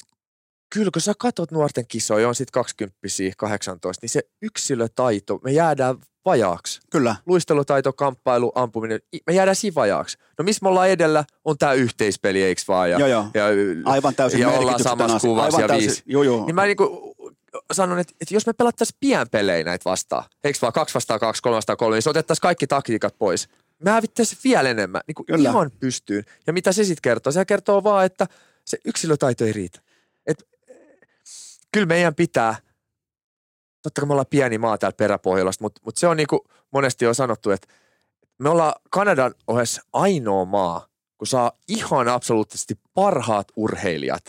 kyllä 0.69 0.89
kun 0.93 1.01
sä 1.01 1.13
katot 1.19 1.51
nuorten 1.51 1.87
kisoja, 1.87 2.27
on 2.27 2.35
sitten 2.35 2.51
20 2.53 2.97
18, 3.37 4.03
niin 4.03 4.09
se 4.09 4.21
yksilötaito, 4.41 5.39
me 5.43 5.51
jäädään 5.51 5.95
vajaaksi. 6.25 6.79
Kyllä. 6.91 7.15
Luistelutaito, 7.25 7.93
kamppailu, 7.93 8.51
ampuminen, 8.55 8.99
me 9.27 9.33
jäädään 9.33 9.55
siinä 9.55 9.75
vajaaksi. 9.75 10.17
No 10.37 10.43
missä 10.43 10.59
me 10.63 10.69
ollaan 10.69 10.89
edellä, 10.89 11.25
on 11.45 11.57
tämä 11.57 11.73
yhteispeli, 11.73 12.43
eiks 12.43 12.67
vaan? 12.67 12.91
Ja, 12.91 12.99
Joo, 12.99 13.07
joo. 13.07 13.27
ja, 13.33 13.43
Aivan 13.85 14.15
täysin 14.15 14.39
ja 14.39 14.49
ollaan 14.49 14.83
samassa 14.83 15.27
kuvassa 15.27 15.61
ja 15.61 15.67
täysin, 15.67 15.87
viisi. 15.87 16.03
Joo, 16.05 16.23
joo. 16.23 16.45
Niin 16.45 16.55
mä 16.55 16.65
niinku 16.65 17.15
sanon, 17.71 17.99
että, 17.99 18.13
että 18.21 18.33
jos 18.33 18.47
me 18.47 18.53
pelattaisiin 18.53 18.97
pienpelejä 18.99 19.63
näitä 19.63 19.89
vastaan, 19.89 20.23
eikö 20.43 20.59
vaan 20.61 20.73
kaksi 20.73 20.95
vastaan 20.95 21.19
kaksi, 21.19 21.41
kolme 21.41 21.55
vastaan 21.55 21.77
kolme, 21.77 21.95
niin 21.95 22.01
se 22.01 22.09
otettaisiin 22.09 22.41
kaikki 22.41 22.67
taktiikat 22.67 23.15
pois. 23.17 23.49
Me 23.83 23.91
hävittäisiin 23.91 24.39
vielä 24.43 24.69
enemmän, 24.69 25.01
niin 25.07 25.15
kuin 25.15 25.25
Kyllä. 25.25 25.49
ihan 25.49 25.71
pystyyn. 25.79 26.23
Ja 26.47 26.53
mitä 26.53 26.71
se 26.71 26.83
sitten 26.83 27.01
kertoo? 27.01 27.31
Se 27.31 27.45
kertoo 27.45 27.83
vaan, 27.83 28.05
että 28.05 28.27
se 28.65 28.77
yksilötaito 28.85 29.45
ei 29.45 29.53
riitä. 29.53 29.79
Et, 30.27 30.47
kyllä 31.71 31.85
meidän 31.85 32.15
pitää, 32.15 32.55
totta 33.81 34.01
kai 34.01 34.07
me 34.07 34.13
ollaan 34.13 34.25
pieni 34.29 34.57
maa 34.57 34.77
täällä 34.77 34.95
peräpohjolasta, 34.95 35.63
mutta, 35.63 35.81
mutta 35.85 35.99
se 35.99 36.07
on 36.07 36.17
niin 36.17 36.27
kuin 36.27 36.39
monesti 36.71 37.07
on 37.07 37.15
sanottu, 37.15 37.51
että 37.51 37.67
me 38.37 38.49
ollaan 38.49 38.73
Kanadan 38.89 39.33
ohessa 39.47 39.81
ainoa 39.93 40.45
maa, 40.45 40.87
kun 41.17 41.27
saa 41.27 41.51
ihan 41.67 42.07
absoluuttisesti 42.07 42.79
parhaat 42.93 43.47
urheilijat 43.55 44.23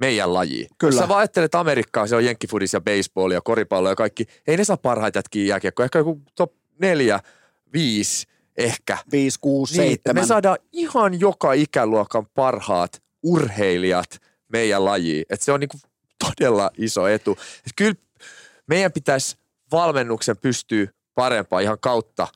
meidän 0.00 0.34
lajiin. 0.34 0.68
Kyllä. 0.78 0.92
Jos 0.92 0.98
sä 0.98 1.08
vaan 1.08 1.20
ajattelet 1.20 1.54
Amerikkaa, 1.54 2.06
se 2.06 2.16
on 2.16 2.24
jenkkifudis 2.24 2.72
ja 2.72 2.80
baseball 2.80 3.30
ja 3.30 3.40
koripallo 3.40 3.88
ja 3.88 3.94
kaikki. 3.94 4.26
Ei 4.46 4.56
ne 4.56 4.64
saa 4.64 4.76
parhaita 4.76 5.18
jätkiä 5.18 5.44
jääkiekkoa. 5.44 5.84
Ehkä 5.84 5.98
joku 5.98 6.20
top 6.34 6.52
neljä, 6.78 7.20
viisi 7.72 8.26
ehkä. 8.56 8.98
5, 9.12 9.40
6, 9.40 9.78
Niin, 9.78 9.90
7. 9.90 10.22
me 10.22 10.26
saadaan 10.26 10.58
ihan 10.72 11.20
joka 11.20 11.52
ikäluokan 11.52 12.26
parhaat 12.34 13.02
urheilijat 13.22 14.20
meidän 14.48 14.84
lajiin. 14.84 15.24
Et 15.30 15.42
se 15.42 15.52
on 15.52 15.60
niinku 15.60 15.78
todella 16.24 16.70
iso 16.78 17.08
etu. 17.08 17.32
Et 17.66 17.72
kyllä 17.76 17.94
meidän 18.68 18.92
pitäisi 18.92 19.36
valmennuksen 19.72 20.36
pystyä 20.36 20.86
parempaan 21.14 21.62
ihan 21.62 21.78
kautta 21.80 22.28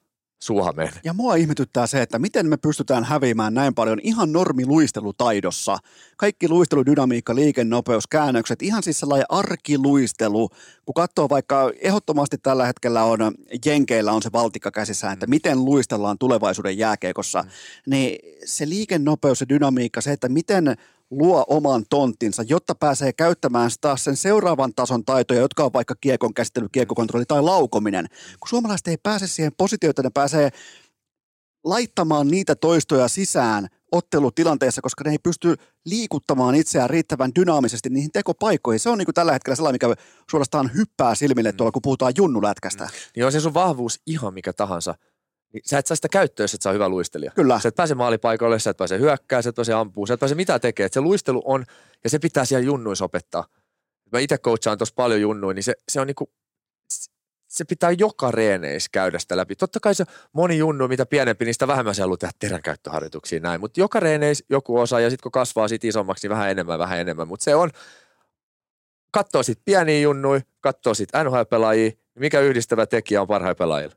Suomeen. 0.43 0.93
Ja 1.05 1.13
mua 1.13 1.35
ihmetyttää 1.35 1.87
se, 1.87 2.03
että 2.03 2.19
miten 2.19 2.47
me 2.49 2.57
pystytään 2.57 3.05
häviämään 3.05 3.55
näin 3.55 3.75
paljon 3.75 4.01
ihan 4.03 4.33
normiluistelutaidossa. 4.33 5.79
Kaikki 6.17 6.49
luisteludynamiikka, 6.49 7.35
liikennopeus, 7.35 8.07
käännökset, 8.07 8.63
ihan 8.63 8.83
siis 8.83 9.01
sellainen 9.01 9.27
arkiluistelu. 9.29 10.49
Kun 10.85 10.95
katsoo 10.95 11.29
vaikka, 11.29 11.73
ehdottomasti 11.81 12.39
tällä 12.39 12.67
hetkellä 12.67 13.05
on, 13.05 13.19
Jenkeillä 13.67 14.13
on 14.13 14.23
se 14.23 14.31
valtikka 14.33 14.71
käsissään, 14.71 15.13
että 15.13 15.27
miten 15.27 15.65
luistellaan 15.65 16.19
tulevaisuuden 16.19 16.79
jääkeikossa, 16.79 17.45
niin 17.87 18.19
se 18.45 18.69
liikennopeus 18.69 19.41
ja 19.41 19.49
dynamiikka, 19.49 20.01
se, 20.01 20.13
että 20.13 20.29
miten 20.29 20.77
luo 21.11 21.45
oman 21.49 21.85
tonttinsa, 21.91 22.43
jotta 22.43 22.75
pääsee 22.75 23.13
käyttämään 23.13 23.71
taas 23.81 24.05
sen 24.05 24.17
seuraavan 24.17 24.75
tason 24.75 25.05
taitoja, 25.05 25.41
jotka 25.41 25.65
on 25.65 25.73
vaikka 25.73 25.95
kiekon 26.01 26.35
käsittely, 26.35 26.69
kiekkokontrolli 26.73 27.25
tai 27.27 27.43
laukominen. 27.43 28.07
Kun 28.41 28.49
suomalaiset 28.49 28.89
ei 28.89 28.97
pääse 29.03 29.27
siihen 29.27 29.53
positioon, 29.57 29.91
että 29.91 30.03
ne 30.03 30.11
pääsee 30.15 30.51
laittamaan 31.65 32.29
niitä 32.29 32.55
toistoja 32.55 33.09
sisään 33.09 33.69
ottelutilanteessa, 33.93 34.83
koska 34.83 35.05
ne 35.05 35.11
ei 35.11 35.19
pysty 35.19 35.57
liikuttamaan 35.87 36.55
itseään 36.55 36.91
riittävän 36.91 37.31
dynaamisesti 37.35 37.91
niihin 37.91 38.13
tekopaikkoihin. 38.13 38.81
Se 38.81 38.89
on 38.89 38.99
niin 38.99 39.07
kuin 39.07 39.15
tällä 39.15 39.33
hetkellä 39.33 39.57
sellainen, 39.57 39.75
mikä 39.75 40.03
suorastaan 40.31 40.71
hyppää 40.75 41.15
silmille 41.15 41.53
tuolla, 41.53 41.73
kun 41.73 41.83
puhutaan 41.83 42.13
junnulätkästä. 42.17 42.89
Niin 43.17 43.27
on 43.27 43.33
se 43.33 43.41
sun 43.41 43.55
vahvuus 43.55 44.01
ihan 44.07 44.35
mikä 44.35 44.53
tahansa. 44.53 44.95
Niin 45.53 45.63
sä 45.67 45.79
et 45.79 45.87
saa 45.87 45.97
sitä 45.97 46.09
käyttöä, 46.09 46.45
jos 46.45 46.55
et 46.55 46.63
saa 46.63 46.73
hyvä 46.73 46.89
luistelija. 46.89 47.33
Kyllä. 47.35 47.61
Sä 47.61 47.69
et 47.69 47.75
pääse 47.75 47.95
maalipaikalle, 47.95 48.59
sä 48.59 48.71
et 48.71 48.77
pääse 48.77 48.99
hyökkää, 48.99 49.43
sä 49.43 49.49
et 49.49 49.57
pääse 49.57 49.73
ampuu, 49.73 50.07
sä 50.07 50.15
et 50.15 50.21
pääse 50.21 50.35
mitään 50.35 50.61
tekemään. 50.61 50.87
Et 50.87 50.93
Se 50.93 51.01
luistelu 51.01 51.43
on, 51.45 51.65
ja 52.05 52.11
se 52.11 52.19
pitää 52.19 52.45
siellä 52.45 52.67
junnuissa 52.67 53.05
opettaa. 53.05 53.47
Mä 54.13 54.19
itse 54.19 54.39
coachaan 54.39 54.79
tuossa 54.79 54.95
paljon 54.95 55.21
junnuin, 55.21 55.55
niin 55.55 55.63
se, 55.63 55.75
se 55.89 56.01
on 56.01 56.07
niinku, 56.07 56.33
se 57.49 57.65
pitää 57.65 57.91
joka 57.91 58.31
reeneissä 58.31 58.89
käydä 58.93 59.19
sitä 59.19 59.37
läpi. 59.37 59.57
Totta 59.57 59.81
kai 59.81 59.95
se 59.95 60.05
moni 60.33 60.59
junnu, 60.59 60.89
mitä 60.89 61.07
pienempi, 61.07 61.45
niin 61.45 61.55
sitä 61.55 61.67
vähemmän 61.67 61.95
se 61.95 62.03
haluaa 62.03 62.17
tehdä 62.17 62.33
teränkäyttöharjoituksia 62.39 63.41
näin. 63.41 63.61
Mutta 63.61 63.81
joka 63.81 64.01
reeneissä 64.01 64.45
joku 64.51 64.79
osa, 64.79 65.01
ja 65.01 65.11
sitten 65.11 65.23
kun 65.23 65.33
kasvaa 65.33 65.69
sit 65.69 65.85
isommaksi, 65.85 66.25
niin 66.25 66.31
vähän 66.31 66.51
enemmän, 66.51 66.79
vähän 66.79 66.99
enemmän. 66.99 67.29
Mutta 67.29 67.45
se 67.45 67.55
on, 67.55 67.71
katsoo 69.11 69.43
sit 69.43 69.59
pieniä 69.65 70.01
junnui, 70.01 70.41
katsoo 70.61 70.95
sit 70.95 71.09
NHL-pelaajia, 71.25 71.93
mikä 72.15 72.41
yhdistävä 72.41 72.87
tekijä 72.87 73.21
on 73.21 73.27
parhailla 73.27 73.55
pelaajilla? 73.55 73.97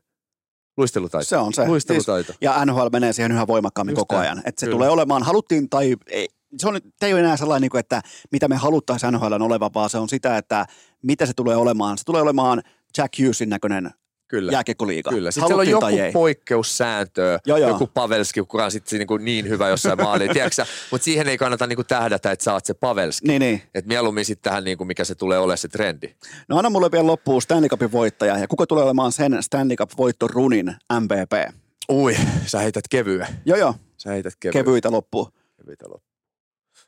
Luistelutaito. 0.76 1.24
Se 1.24 1.36
on 1.36 1.54
se. 1.54 1.66
Luistelutaito. 1.66 2.32
Ja 2.40 2.64
NHL 2.64 2.86
menee 2.92 3.12
siihen 3.12 3.32
yhä 3.32 3.46
voimakkaammin 3.46 3.92
Just 3.92 4.00
koko 4.00 4.16
ajan. 4.16 4.38
Että 4.44 4.60
se 4.60 4.66
Kyllä. 4.66 4.76
tulee 4.76 4.88
olemaan, 4.90 5.22
haluttiin 5.22 5.70
tai 5.70 5.94
ei, 6.06 6.28
se 6.58 6.68
on, 6.68 6.74
nyt- 6.74 6.84
ei 7.02 7.12
ole 7.12 7.20
enää 7.20 7.36
sellainen, 7.36 7.62
niin 7.62 7.70
kuin, 7.70 7.80
että 7.80 8.02
mitä 8.32 8.48
me 8.48 8.56
haluttaisiin 8.56 9.12
NHL 9.12 9.32
olevan, 9.40 9.70
vaan 9.74 9.90
se 9.90 9.98
on 9.98 10.08
sitä, 10.08 10.36
että 10.38 10.66
mitä 11.02 11.26
se 11.26 11.32
tulee 11.34 11.56
olemaan. 11.56 11.98
Se 11.98 12.04
tulee 12.04 12.22
olemaan 12.22 12.62
Jack 12.98 13.18
Hughesin 13.18 13.48
näköinen 13.48 13.90
Kyllä. 14.32 14.52
jääkiekkoliiga. 14.52 15.10
Kyllä. 15.10 15.30
Sitten 15.30 15.48
siellä 15.48 15.60
on 15.60 15.68
joku 15.68 15.86
ei. 15.86 16.12
poikkeussääntö, 16.12 17.38
Joo, 17.46 17.58
joo. 17.58 17.68
joku 17.68 17.86
Pavelski, 17.86 18.40
kuka 18.40 18.64
on 18.64 18.70
sitten 18.70 18.98
niinku 18.98 19.16
niin 19.16 19.48
hyvä 19.48 19.68
jossain 19.68 20.02
maaliin, 20.02 20.30
tiedätkö 20.32 20.64
Mutta 20.90 21.04
siihen 21.04 21.28
ei 21.28 21.38
kannata 21.38 21.66
niinku 21.66 21.84
tähdätä, 21.84 22.30
että 22.30 22.52
oot 22.52 22.64
se 22.64 22.74
Pavelski. 22.74 23.28
Niin, 23.28 23.40
niin. 23.40 23.62
Et 23.74 23.86
mieluummin 23.86 24.24
sitten 24.24 24.50
tähän, 24.50 24.64
niinku, 24.64 24.84
mikä 24.84 25.04
se 25.04 25.14
tulee 25.14 25.38
olemaan 25.38 25.58
se 25.58 25.68
trendi. 25.68 26.14
No 26.48 26.58
anna 26.58 26.70
mulle 26.70 26.90
vielä 26.92 27.06
loppuun 27.06 27.42
Stanley 27.42 27.68
Cupin 27.68 27.92
voittaja. 27.92 28.38
Ja 28.38 28.48
kuka 28.48 28.66
tulee 28.66 28.84
olemaan 28.84 29.12
sen 29.12 29.42
Stanley 29.42 29.76
Cup-voittorunin 29.76 30.76
MVP? 31.00 31.54
Ui, 31.90 32.16
sä 32.46 32.58
heität 32.58 32.84
kevyen. 32.90 33.26
Joo, 33.44 33.58
joo. 33.58 33.74
Sä 33.96 34.10
heität 34.10 34.34
kevyen. 34.40 34.64
Kevyitä 34.64 34.90
loppuun. 34.90 35.32
Kevyitä 35.56 35.84
loppu. 35.88 36.08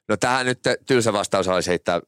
No 0.08 0.16
tähän 0.16 0.46
nyt 0.46 0.58
tylsä 0.86 1.12
vastaus 1.12 1.48
olisi 1.48 1.70
heittää, 1.70 2.00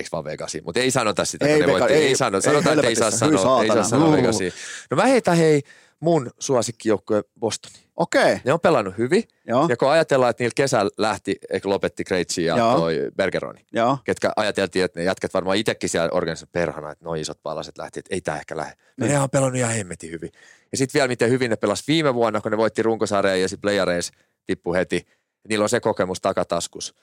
eikö 0.00 0.08
vaan 0.12 0.24
Vegasi, 0.24 0.60
mutta 0.64 0.80
ei 0.80 0.90
sanota 0.90 1.24
sitä, 1.24 1.46
Ei 1.46 1.60
Vega- 1.60 1.66
voitti. 1.70 1.92
ei- 1.92 2.06
ei, 2.06 2.16
sano, 2.16 2.38
ei 2.38 2.42
sanotaan, 2.42 2.78
että 2.78 2.88
ei 2.88 2.96
saa 2.96 3.10
sanoa, 3.10 3.62
ei 3.62 3.68
saa 3.68 3.82
sanoa. 3.84 4.12
Vegasi. 4.16 4.52
No 4.90 4.96
mä 4.96 5.06
heitän 5.06 5.36
hei 5.36 5.62
mun 6.00 6.30
suosikkijoukkue 6.38 7.22
Bostoni. 7.40 7.74
Okei, 7.96 8.40
Ne 8.44 8.52
on 8.52 8.60
pelannut 8.60 8.98
hyvin. 8.98 9.24
joo, 9.46 9.66
Ja 9.68 9.76
kun 9.76 9.90
ajatellaan, 9.90 10.30
että 10.30 10.42
niillä 10.44 10.52
kesällä 10.56 10.90
lähti, 10.98 11.36
eikö 11.50 11.68
lopetti 11.68 12.04
Kreitsi 12.04 12.44
ja 12.44 12.56
Joo. 12.56 12.78
toi 12.78 13.10
Bergeroni, 13.16 13.64
joo. 13.72 13.98
ketkä 14.04 14.32
ajateltiin, 14.36 14.84
että 14.84 15.00
ne 15.00 15.04
jätkät 15.04 15.34
varmaan 15.34 15.56
itsekin 15.56 15.88
siellä 15.90 16.08
organisoivat 16.12 16.52
perhana, 16.52 16.90
että 16.90 17.04
noin 17.04 17.20
isot 17.20 17.42
palaset 17.42 17.78
lähti, 17.78 17.98
että 17.98 18.14
ei 18.14 18.20
tämä 18.20 18.38
ehkä 18.38 18.56
lähde. 18.56 18.72
No 18.96 19.06
Niin. 19.06 19.14
ne 19.14 19.20
on 19.20 19.30
pelannut 19.30 19.58
ihan 19.58 19.74
hemmetin 19.74 20.10
hyvin. 20.10 20.30
Ja 20.72 20.78
sitten 20.78 20.98
vielä 20.98 21.08
miten 21.08 21.30
hyvin 21.30 21.50
ne 21.50 21.56
pelasi 21.56 21.84
viime 21.88 22.14
vuonna, 22.14 22.40
kun 22.40 22.50
ne 22.50 22.56
voitti 22.58 22.82
runkosarjan 22.82 23.40
ja 23.40 23.48
sitten 23.48 23.60
playareissa 23.62 24.12
tippu 24.46 24.74
heti. 24.74 25.06
Niillä 25.48 25.62
on 25.62 25.68
se 25.68 25.80
kokemus 25.80 26.20
takataskus. 26.20 26.94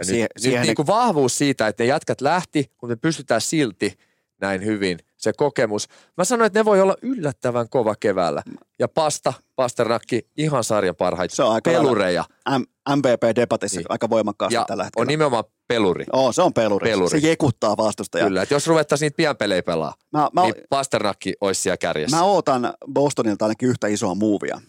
Ja 0.00 0.04
Siihen- 0.04 0.22
nyt, 0.36 0.42
siihen 0.42 0.58
nyt 0.60 0.66
ne- 0.66 0.68
niin 0.68 0.76
kuin 0.76 0.86
vahvuus 0.86 1.38
siitä, 1.38 1.68
että 1.68 1.82
ne 1.82 1.86
jätkät 1.88 2.20
lähti, 2.20 2.70
mutta 2.82 2.92
me 2.92 2.96
pystytään 2.96 3.40
silti 3.40 3.98
näin 4.40 4.64
hyvin, 4.64 4.98
se 5.16 5.32
kokemus. 5.32 5.88
Mä 6.16 6.24
sanoin, 6.24 6.46
että 6.46 6.58
ne 6.60 6.64
voi 6.64 6.80
olla 6.80 6.96
yllättävän 7.02 7.68
kova 7.68 7.94
keväällä. 8.00 8.42
Ja 8.78 8.88
Pasta, 8.88 9.32
Pasternakki, 9.56 10.26
ihan 10.36 10.64
sarjan 10.64 10.96
parhaita 10.96 11.36
Se 11.36 11.42
on 11.42 11.52
aika 11.52 11.70
pelureja. 11.70 12.24
M- 12.50 12.62
MVP-debatissa 12.96 13.76
Niin. 13.78 13.86
aika 13.88 14.10
voimakkaasti 14.10 14.54
Ja 14.54 14.64
tällä 14.68 14.80
on 14.80 14.84
hetkellä. 14.86 15.06
nimenomaan 15.06 15.44
peluri. 15.68 16.04
Oo, 16.12 16.32
se 16.32 16.42
on 16.42 16.52
peluri. 16.52 16.90
Peluri. 16.90 17.20
Se 17.20 17.28
jekuttaa 17.28 17.76
vastustajaa. 17.76 18.28
Kyllä, 18.28 18.42
että 18.42 18.54
jos 18.54 18.66
ruvettaisiin 18.66 19.06
niitä 19.06 19.16
pienpelejä 19.16 19.62
pelaa, 19.62 19.94
Mä, 20.12 20.28
mä, 20.32 20.42
niin 20.42 20.54
Pasternakki 20.70 21.34
olisi 21.40 21.62
siellä 21.62 21.76
kärjessä. 21.76 22.16
mä 22.16 22.22
ootan 22.22 22.74
Bostonilta 22.92 23.44
ainakin 23.44 23.68
yhtä 23.68 23.86
isoa 23.86 24.14
muuvia. 24.14 24.60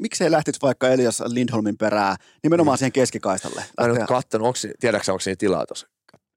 Miksei 0.00 0.30
lähtisi 0.30 0.58
vaikka 0.62 0.88
Elias 0.88 1.22
Lindholmin 1.26 1.76
perää 1.78 2.16
nimenomaan 2.42 2.78
siihen 2.78 2.92
keskikaistalle? 2.92 3.60
Mä 3.60 3.84
en 3.84 3.90
ole 3.90 3.98
Lähteä- 3.98 4.06
kattonut, 4.16 4.46
onko, 4.46 4.58
tiedätkö 4.80 5.12
onko 5.12 5.20
siinä 5.20 5.36
tilaa 5.38 5.66
tuossa? 5.66 5.86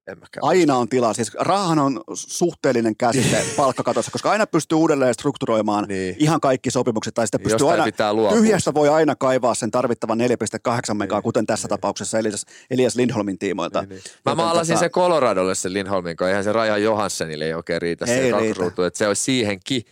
En. 0.08 0.16
Aina 0.42 0.76
on 0.76 0.88
tilaa. 0.88 1.14
Siis 1.14 1.34
rahahan 1.34 1.78
on 1.78 2.00
suhteellinen 2.14 2.96
käsite 2.96 3.44
palkkakatossa, 3.56 4.10
koska 4.10 4.30
aina 4.30 4.46
pystyy 4.46 4.78
uudelleen 4.78 5.14
strukturoimaan 5.14 5.84
Niin. 5.88 6.16
ihan 6.18 6.40
kaikki 6.40 6.70
sopimukset. 6.70 7.14
Tai 7.14 7.26
sitten 7.26 7.40
pystyy 7.40 7.54
Jostain 7.54 7.72
aina, 7.80 7.84
pitää 7.84 8.12
luopua. 8.14 8.38
tyhjästä 8.38 8.74
voi 8.74 8.88
aina 8.88 9.16
kaivaa 9.16 9.54
sen 9.54 9.70
tarvittavan 9.70 10.18
4,8 10.18 10.94
megaa, 10.96 11.18
Niin, 11.18 11.22
kuten 11.22 11.46
tässä 11.46 11.68
tapauksessa 11.68 12.18
Elias, 12.18 12.44
Elias 12.70 12.96
Lindholmin 12.96 13.38
tiimoilta. 13.38 13.80
Niin, 13.80 13.88
niin. 13.88 14.00
Mä 14.24 14.30
Joten 14.32 14.44
maalasin 14.44 14.76
tota- 14.76 14.80
se 14.80 14.88
Coloradolle 14.88 15.54
se 15.54 15.72
Lindholmin, 15.72 16.16
kun 16.16 16.26
eihän 16.26 16.44
se 16.44 16.52
Raja 16.52 16.78
Johanssenille 16.78 17.44
ei 17.44 17.54
oikein 17.54 17.82
riitä 17.82 18.04
Ei 18.04 18.30
se 18.30 18.38
riitä. 18.38 18.64
että 18.86 18.98
se 18.98 19.08
olisi 19.08 19.22
siihenkin. 19.22 19.82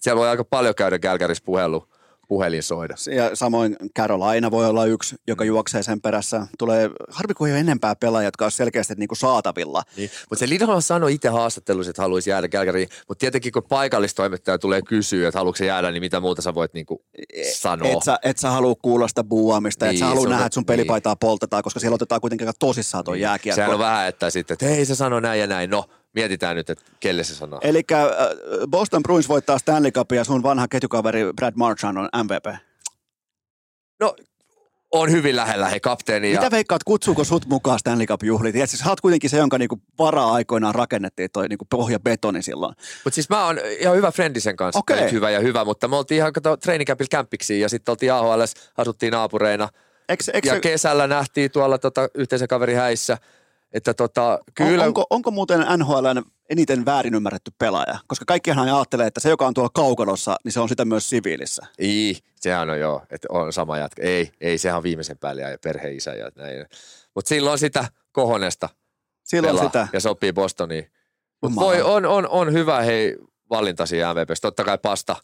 Siellä 0.00 0.18
voi 0.20 0.28
aika 0.28 0.44
paljon 0.44 0.74
käydä 0.74 0.98
Kälkärissä 0.98 1.44
puhelu, 1.44 1.88
puhelin 2.28 2.62
soida. 2.62 2.94
Ja 3.16 3.36
samoin 3.36 3.76
Carolina 3.98 4.50
voi 4.50 4.66
olla 4.66 4.84
yksi, 4.84 5.16
joka 5.28 5.44
Mm. 5.44 5.48
juoksee 5.48 5.82
sen 5.82 6.00
perässä. 6.00 6.46
Tulee, 6.58 6.90
harvi 7.08 7.32
ei 7.46 7.52
ole 7.52 7.60
enempää 7.60 7.96
pelaajia, 7.96 8.26
jotka 8.26 8.44
olisi 8.44 8.56
selkeästi 8.56 8.94
niin 8.96 9.08
kuin 9.08 9.18
saatavilla. 9.18 9.82
Niin. 9.96 10.10
Mutta 10.30 10.40
se 10.40 10.48
Lindholm 10.48 10.80
sanoi 10.82 11.14
itse 11.14 11.28
haastattelussa, 11.28 11.90
että 11.90 12.02
haluaisi 12.02 12.30
jäädä 12.30 12.48
Kälkäriin, 12.48 12.88
mutta 13.08 13.20
tietenkin 13.20 13.52
kun 13.52 13.62
paikallistoimittaja 13.68 14.58
tulee 14.58 14.82
kysyä, 14.82 15.28
että 15.28 15.38
haluatko 15.40 15.64
jäädä, 15.64 15.90
niin 15.90 16.02
mitä 16.02 16.20
muuta 16.20 16.42
sä 16.42 16.54
voit 16.54 16.74
niinku 16.74 17.02
sanoa. 17.52 17.88
Et 17.88 18.02
sä, 18.04 18.18
et 18.22 18.38
sä 18.38 18.50
halua 18.50 18.74
kuulla 18.82 19.08
sitä 19.08 19.24
buuamista, 19.24 19.86
et 19.86 19.90
Niin, 19.90 19.98
sä 19.98 20.06
halua 20.06 20.20
se 20.20 20.26
on- 20.26 20.30
nähdä, 20.30 20.46
että 20.46 20.54
sun 20.54 20.64
pelipaitaa 20.64 21.16
poltetaan, 21.16 21.62
koska 21.62 21.80
siellä 21.80 21.94
otetaan 21.94 22.20
kuitenkin 22.20 22.46
aika 22.48 22.56
tosissaan 22.58 23.04
tuo 23.04 23.14
jääkiekko. 23.14 23.56
Sehän 23.56 23.72
on 23.72 23.78
vähän, 23.78 24.08
että 24.08 24.30
sitten, 24.30 24.54
että 24.54 24.66
hei 24.66 24.84
se 24.86 24.94
sanoi 24.94 25.22
näin 25.22 25.40
ja 25.40 25.46
näin. 25.46 25.70
No, 25.70 25.84
mietitään 26.16 26.56
nyt, 26.56 26.70
että 26.70 26.84
kelle 27.00 27.24
se 27.24 27.34
sanoo. 27.34 27.60
Eli 27.62 27.82
äh, 27.92 28.06
Boston 28.70 29.02
Bruins 29.02 29.28
voittaa 29.28 29.58
Stanley 29.58 29.90
Cupia 29.90 30.20
ja 30.20 30.24
sun 30.24 30.42
vanha 30.42 30.68
ketjukaveri 30.68 31.24
Brad 31.36 31.52
Marchand 31.56 31.96
on 31.96 32.08
MVP. 32.24 32.56
No, 34.00 34.16
on 34.92 35.10
hyvin 35.10 35.36
lähellä 35.36 35.68
he 35.68 35.80
kapteeni. 35.80 36.32
Ja... 36.32 36.40
Mitä 36.40 36.50
veikkaat, 36.50 36.84
kutsuuko 36.84 37.24
sut 37.24 37.46
mukaan 37.46 37.78
Stanley 37.78 38.06
Cup-juhliin? 38.06 38.52
Tiedätkö, 38.52 38.76
sä 38.76 38.88
oot 38.88 39.00
kuitenkin 39.00 39.30
se, 39.30 39.36
jonka 39.36 39.58
niinku 39.58 39.82
varaa 39.98 40.32
aikoinaan 40.32 40.74
rakennettiin 40.74 41.30
toi 41.32 41.48
niinku 41.48 41.64
pohjabetoni 41.70 42.42
silloin. 42.42 42.74
Mutta 43.04 43.14
siis 43.14 43.28
mä 43.28 43.46
oon 43.46 43.58
ihan 43.80 43.96
hyvä 43.96 44.12
frendi 44.12 44.40
sen 44.40 44.56
kanssa. 44.56 44.82
Nyt 44.90 45.12
hyvä 45.12 45.30
ja 45.30 45.40
hyvä, 45.40 45.64
mutta 45.64 45.88
me 45.88 45.96
oltiin 45.96 46.16
ihan 46.16 46.32
kato 46.32 46.56
treenikämpillä 46.56 47.08
kämppiksi 47.10 47.60
ja 47.60 47.68
sitten 47.68 47.92
oltiin 47.92 48.12
AHL, 48.12 48.42
asuttiin 48.76 49.12
naapureina. 49.12 49.68
Eikö, 50.08 50.24
eikö 50.32 50.48
ja 50.48 50.60
kesällä 50.60 51.06
nähtiin 51.06 51.50
tuolla 51.50 51.78
tota, 51.78 52.08
yhteisen 52.14 52.48
kaverin 52.48 52.76
häissä, 52.76 53.18
että 53.72 53.94
tota, 53.94 54.38
kyllä... 54.54 54.82
on, 54.82 54.88
onko, 54.88 55.06
onko 55.10 55.30
muuten 55.30 55.60
NHLn 55.60 56.22
eniten 56.50 56.84
väärin 56.84 57.14
ymmärretty 57.14 57.52
pelaaja? 57.58 57.98
Koska 58.06 58.24
kaikkihan 58.24 58.68
ajattelee, 58.68 59.06
että 59.06 59.20
se, 59.20 59.28
joka 59.28 59.46
on 59.46 59.54
tuolla 59.54 59.70
kaukalossa, 59.74 60.36
niin 60.44 60.52
se 60.52 60.60
on 60.60 60.68
sitä 60.68 60.84
myös 60.84 61.10
siviilissä. 61.10 61.66
Ei, 61.78 62.18
sehän 62.40 62.70
on 62.70 62.80
joo, 62.80 63.02
että 63.10 63.28
on 63.30 63.52
sama 63.52 63.78
jatka. 63.78 64.02
Ei, 64.02 64.32
ei, 64.40 64.58
sehän 64.58 64.76
on 64.76 64.82
viimeisen 64.82 65.18
päälle 65.18 65.42
ja 65.42 65.58
perheisä 65.64 66.14
ja 66.14 66.30
näin. 66.36 66.66
Mutta 67.14 67.28
silloin 67.28 67.58
sitä 67.58 67.84
kohonesta 68.12 68.68
Silloin 69.24 69.56
pelaa 69.56 69.68
sitä. 69.68 69.88
ja 69.92 70.00
sopii 70.00 70.32
Bostoniin. 70.32 70.90
Mut 71.42 71.54
voi, 71.54 71.82
on, 71.82 72.06
on, 72.06 72.28
on 72.28 72.52
hyvä 72.52 72.82
hei 72.82 73.16
valinta 73.50 73.86
siinä 73.86 74.14
MVPstä. 74.14 74.48
Totta 74.48 74.64
kai 74.64 74.78
Pasta, 74.78 75.16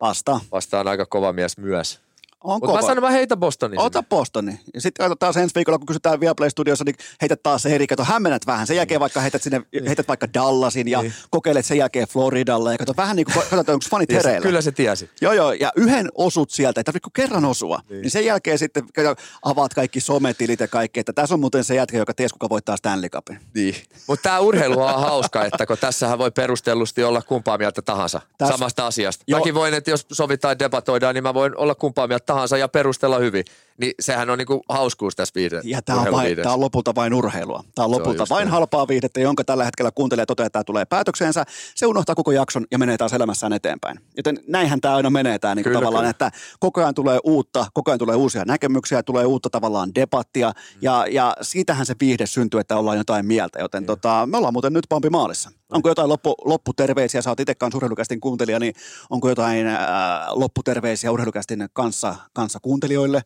Vasta. 0.00 0.40
Pasta 0.50 0.80
on 0.80 0.88
aika 0.88 1.06
kova 1.06 1.32
mies 1.32 1.58
myös. 1.58 2.00
On 2.44 2.60
Mutta 2.62 2.76
mä 2.76 2.82
sanon, 2.82 3.04
mä 3.04 3.10
heitä 3.10 3.36
Bostonin. 3.36 3.78
Ota 3.80 4.02
Bostoni. 4.02 4.60
Ja 4.74 4.80
sitten 4.80 5.04
katsotaan 5.04 5.38
ensi 5.38 5.54
viikolla, 5.54 5.78
kun 5.78 5.86
kysytään 5.86 6.20
Viaplay 6.20 6.50
Studiossa, 6.50 6.84
niin 6.84 6.94
heität 7.22 7.42
taas 7.42 7.66
eri. 7.66 7.86
Kato, 7.86 8.04
hämmennät 8.04 8.46
vähän. 8.46 8.66
Sen 8.66 8.76
jälkeen 8.76 9.00
vaikka 9.00 9.20
heität 9.20 9.42
sinne, 9.42 9.62
heität 9.86 10.08
vaikka 10.08 10.26
Dallasin 10.34 10.88
ja 10.88 11.02
Niin. 11.02 11.12
kokeilet 11.30 11.66
sen 11.66 11.78
jälkeen 11.78 12.08
Floridalle. 12.08 12.72
Ja 12.72 12.78
kato, 12.78 12.94
vähän 12.96 13.16
niin 13.16 13.24
kuin, 13.26 13.34
katsotaan, 13.34 13.74
onko 13.74 13.86
fanit 13.90 14.10
se- 14.10 14.16
hereillä. 14.16 14.40
Kyllä 14.40 14.60
se 14.60 14.72
tiesi. 14.72 15.10
Joo, 15.20 15.32
joo, 15.32 15.52
ja 15.52 15.72
yhden 15.76 16.08
osut 16.14 16.50
sieltä, 16.50 16.80
ei 16.80 16.84
tarvitse 16.84 17.10
kerran 17.14 17.44
osua. 17.44 17.80
Niin. 17.88 18.02
niin 18.02 18.10
sen 18.10 18.24
jälkeen 18.24 18.58
sitten 18.58 18.84
kato, 18.94 19.14
avaat 19.42 19.74
kaikki 19.74 20.00
sometilit 20.00 20.60
ja 20.60 20.68
kaikki, 20.68 21.00
että 21.00 21.12
tässä 21.12 21.34
on 21.34 21.40
muuten 21.40 21.64
se 21.64 21.74
jätkä, 21.74 21.98
joka 21.98 22.14
ties 22.14 22.32
kuka 22.32 22.48
voittaa 22.48 22.76
Stanley 22.76 23.08
Cupin. 23.10 23.38
Niin. 23.54 23.74
Mutta 24.06 24.22
tämä 24.22 24.38
urheilu 24.38 24.82
on 24.82 25.00
hauska, 25.00 25.44
että 25.44 25.66
kun 25.66 25.76
tässähän 25.80 26.18
voi 26.18 26.30
perustellusti 26.30 27.04
olla 27.04 27.22
kumpaa 27.22 27.58
mieltä 27.58 27.82
tahansa 27.82 28.20
Täs- 28.42 28.48
samasta 28.48 28.86
asiasta. 28.86 29.24
Joo. 29.26 29.40
Mäkin 29.40 29.54
voin, 29.54 29.74
että 29.74 29.90
jos 29.90 30.06
sovitaan 30.12 30.52
ja 30.52 30.58
debatoidaan, 30.58 31.14
niin 31.14 31.22
mä 31.22 31.34
voin 31.34 31.56
olla 31.56 31.74
kumpaa 31.74 32.06
mieltä 32.06 32.29
tahansa 32.30 32.58
ja 32.58 32.68
perustella 32.68 33.18
hyvin. 33.18 33.44
Niin 33.80 33.92
sehän 34.00 34.30
on 34.30 34.38
niinku 34.38 34.62
hauskuus 34.68 35.16
tässä 35.16 35.32
viihde, 35.34 35.60
Ja 35.64 35.82
tämä 35.82 36.00
on, 36.00 36.12
vain, 36.12 36.36
tää 36.36 36.52
on 36.52 36.60
lopulta 36.60 36.94
vain 36.94 37.14
urheilua. 37.14 37.64
Tämä 37.74 37.84
on 37.84 37.94
on 37.94 37.98
lopulta 37.98 38.22
just 38.22 38.30
vain 38.30 38.44
näin. 38.44 38.52
halpaa 38.52 38.88
viihdettä, 38.88 39.20
jonka 39.20 39.44
tällä 39.44 39.64
hetkellä 39.64 39.90
kuuntelee 39.94 40.22
ja 40.22 40.26
toteaa, 40.26 40.46
että 40.46 40.52
tämä 40.52 40.64
tulee 40.64 40.84
päätökseensä. 40.84 41.44
Se 41.74 41.86
unohtaa 41.86 42.14
koko 42.14 42.32
jakson 42.32 42.64
ja 42.70 42.78
menee 42.78 42.96
taas 42.96 43.12
elämässään 43.12 43.52
eteenpäin. 43.52 44.00
Joten 44.16 44.38
näinhän 44.48 44.80
tämä 44.80 44.96
aina 44.96 45.10
menee 45.10 45.38
tämä 45.38 45.54
niin 45.54 45.64
Kyllä, 45.64 45.78
tavallaan, 45.78 46.02
kyllä. 46.02 46.10
että 46.10 46.30
koko 46.60 46.80
ajan 46.80 46.94
tulee 46.94 47.18
uutta, 47.24 47.66
koko 47.74 47.90
ajan 47.90 47.98
tulee 47.98 48.16
uusia 48.16 48.44
näkemyksiä, 48.46 49.02
tulee 49.02 49.24
uutta 49.24 49.50
tavallaan 49.50 49.94
debattia 49.94 50.50
Mm. 50.50 50.78
ja, 50.82 51.06
ja 51.10 51.36
siitähän 51.42 51.86
se 51.86 51.94
viihde 52.00 52.26
syntyy, 52.26 52.60
että 52.60 52.76
ollaan 52.76 52.98
jotain 52.98 53.26
mieltä. 53.26 53.60
Joten 53.60 53.86
tota, 53.86 54.26
me 54.30 54.36
ollaan 54.36 54.54
muuten 54.54 54.72
nyt 54.72 54.84
Pampi 54.88 55.10
maalissa. 55.10 55.50
Onko 55.72 55.88
jotain 55.88 56.08
loppu, 56.08 56.34
lopputerveisiä, 56.44 57.22
sä 57.22 57.30
oot 57.30 57.40
itse 57.40 57.54
kanssa 57.54 57.76
urheilukästin 57.76 58.20
kuuntelija, 58.20 58.58
niin 58.58 58.74
onko 59.10 59.28
jotain 59.28 59.66
ää, 59.66 60.26
lopputerveisiä 60.30 61.10
urheilukästin 61.12 61.68
kanssa, 61.72 62.14
kanssa 62.32 62.58
kuuntelijoille? 62.62 63.22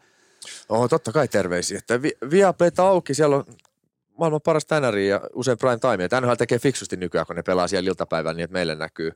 Oho, 0.68 0.88
totta 0.88 1.12
kai 1.12 1.28
terveisiä. 1.28 1.78
Että 1.78 2.02
vi- 2.02 2.16
auki, 2.78 3.14
siellä 3.14 3.36
on 3.36 3.44
maailman 4.18 4.40
paras 4.40 4.64
tänäri 4.66 5.08
ja 5.08 5.20
usein 5.34 5.58
prime 5.58 5.78
time. 5.78 6.02
Ja 6.02 6.08
tekee 6.36 6.58
fiksusti 6.58 6.96
nykyään, 6.96 7.26
kun 7.26 7.36
ne 7.36 7.42
pelaa 7.42 7.68
siellä 7.68 7.88
iltapäivällä 7.88 8.36
niin, 8.36 8.44
että 8.44 8.52
meille 8.52 8.74
näkyy 8.74 9.12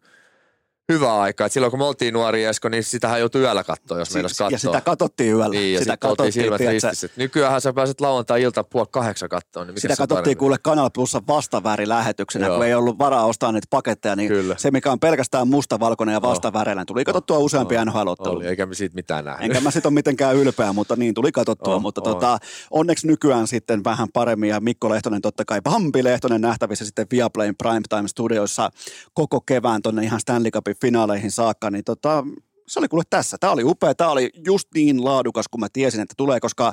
hyvää 0.92 1.20
aikaa. 1.20 1.46
Et 1.46 1.52
silloin 1.52 1.70
kun 1.70 1.78
me 1.80 1.84
oltiin 1.84 2.14
nuoria 2.14 2.50
Esko, 2.50 2.68
niin 2.68 2.84
sitähän 2.84 3.20
joutui 3.20 3.40
yöllä 3.40 3.64
katsoa, 3.64 3.98
jos 3.98 4.14
meinas 4.14 4.32
katsoa. 4.32 4.48
ja 4.50 4.58
sitä 4.58 4.80
katsottiin 4.80 5.34
yöllä. 5.34 5.48
Niin, 5.48 5.74
ja 5.74 5.80
sitä 5.80 5.92
sitten 5.92 6.10
oltiin 6.10 6.32
silmät 6.32 6.60
ristissä. 6.60 7.08
Nykyään 7.16 7.60
sä 7.60 7.72
pääset 7.72 8.00
lauantai-ilta 8.00 8.64
puoli 8.64 8.86
kahdeksan 8.90 9.28
kattoon. 9.28 9.66
Niin 9.66 9.80
Sitä 9.80 9.96
katsottiin 9.96 10.36
kuule 10.36 10.56
Kanal 10.62 10.90
Plussa 10.94 11.22
vastaväärilähetyksenä, 11.28 12.46
Joo. 12.46 12.56
kun 12.56 12.66
ei 12.66 12.74
ollut 12.74 12.98
varaa 12.98 13.24
ostaa 13.24 13.52
niitä 13.52 13.66
paketteja, 13.70 14.16
niin 14.16 14.28
Kyllä. 14.28 14.54
se 14.58 14.70
mikä 14.70 14.92
on 14.92 15.00
pelkästään 15.00 15.48
mustavalkoinen 15.48 16.12
ja 16.12 16.22
vastaväreillä, 16.22 16.80
niin 16.80 16.86
tuli 16.86 17.04
katsottua 17.04 17.38
useampia 17.38 17.84
nhl 17.84 18.08
Oli, 18.18 18.46
eikä 18.46 18.66
me 18.66 18.74
siitä 18.74 18.94
mitään 18.94 19.24
nähnyt. 19.24 19.44
Enkä 19.44 19.60
mä 19.60 19.70
sit 19.70 19.86
ole 19.86 19.94
mitenkään 19.94 20.36
ylpeä, 20.36 20.72
mutta 20.72 20.96
niin 20.96 21.14
tuli 21.14 21.32
katsottua. 21.32 21.74
On, 21.74 21.82
mutta 21.82 22.00
on. 22.00 22.04
tota, 22.04 22.38
onneksi 22.70 23.06
nykyään 23.06 23.46
sitten 23.46 23.84
vähän 23.84 24.08
paremmin 24.12 24.48
ja 24.48 24.60
Mikko 24.60 24.90
Lehtonen 24.90 25.22
totta 25.22 25.44
kai, 25.44 25.60
Bambi 25.60 26.04
Lehtonen 26.04 26.40
nähtävissä 26.40 26.84
sitten 26.84 27.06
Viaplayn 27.10 27.56
Primetime 27.56 28.08
Studioissa 28.08 28.70
koko 29.14 29.40
kevään 29.40 29.82
tonne 29.82 30.02
ihan 30.04 30.20
Stanley 30.20 30.50
Cupin 30.50 30.77
finaaleihin 30.80 31.30
saakka, 31.30 31.70
niin 31.70 31.84
tota, 31.84 32.24
se 32.68 32.78
oli 32.78 32.88
kuule 32.88 33.04
tässä. 33.10 33.36
Tämä 33.40 33.52
oli 33.52 33.64
upea, 33.64 33.94
tämä 33.94 34.10
oli 34.10 34.30
just 34.46 34.68
niin 34.74 35.04
laadukas 35.04 35.48
kuin 35.48 35.60
mä 35.60 35.68
tiesin, 35.72 36.00
että 36.00 36.14
tulee, 36.16 36.40
koska 36.40 36.72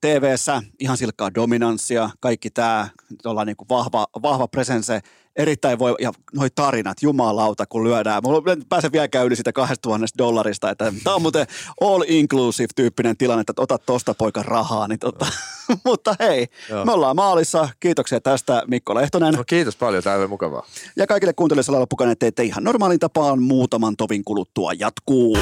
TV-ssä 0.00 0.62
ihan 0.78 0.96
silkkaa 0.96 1.34
dominanssia, 1.34 2.10
kaikki 2.20 2.50
tämä, 2.50 2.88
niin 3.46 3.56
vahva, 3.68 4.06
vahva 4.22 4.48
presense, 4.48 5.00
erittäin 5.36 5.78
voi, 5.78 5.94
ja 6.00 6.12
noi 6.34 6.48
tarinat, 6.54 7.02
jumalauta, 7.02 7.66
kun 7.66 7.84
lyödään. 7.84 8.22
Mulla 8.24 8.52
en 8.52 8.62
pääse 8.68 8.92
vieläkään 8.92 9.26
yli 9.26 9.36
sitä 9.36 9.52
2000 9.52 10.06
dollarista, 10.18 10.70
että 10.70 10.92
tämä 11.04 11.16
on 11.16 11.22
muuten 11.22 11.46
all 11.80 12.04
inclusive 12.06 12.68
tyyppinen 12.76 13.16
tilanne, 13.16 13.40
että 13.40 13.52
ota 13.56 13.78
tosta 13.78 14.14
poika 14.14 14.42
rahaa, 14.42 14.88
niin 14.88 14.98
tota, 14.98 15.26
mutta 15.84 16.16
hei, 16.20 16.46
Joo. 16.68 16.84
me 16.84 16.92
ollaan 16.92 17.16
maalissa. 17.16 17.68
Kiitoksia 17.80 18.20
tästä 18.20 18.62
Mikko 18.66 18.94
Lehtonen. 18.94 19.34
No, 19.34 19.44
kiitos 19.46 19.76
paljon, 19.76 20.02
tämä 20.02 20.16
oli 20.16 20.26
mukavaa. 20.26 20.66
Ja 20.96 21.06
kaikille 21.06 21.32
kuuntelijoille 21.32 21.78
loppukaan, 21.78 22.10
että 22.20 22.42
ihan 22.42 22.64
normaalin 22.64 22.98
tapaan 22.98 23.42
muutaman 23.42 23.96
tovin 23.96 24.24
kuluttua 24.24 24.72
jatkuu. 24.72 25.38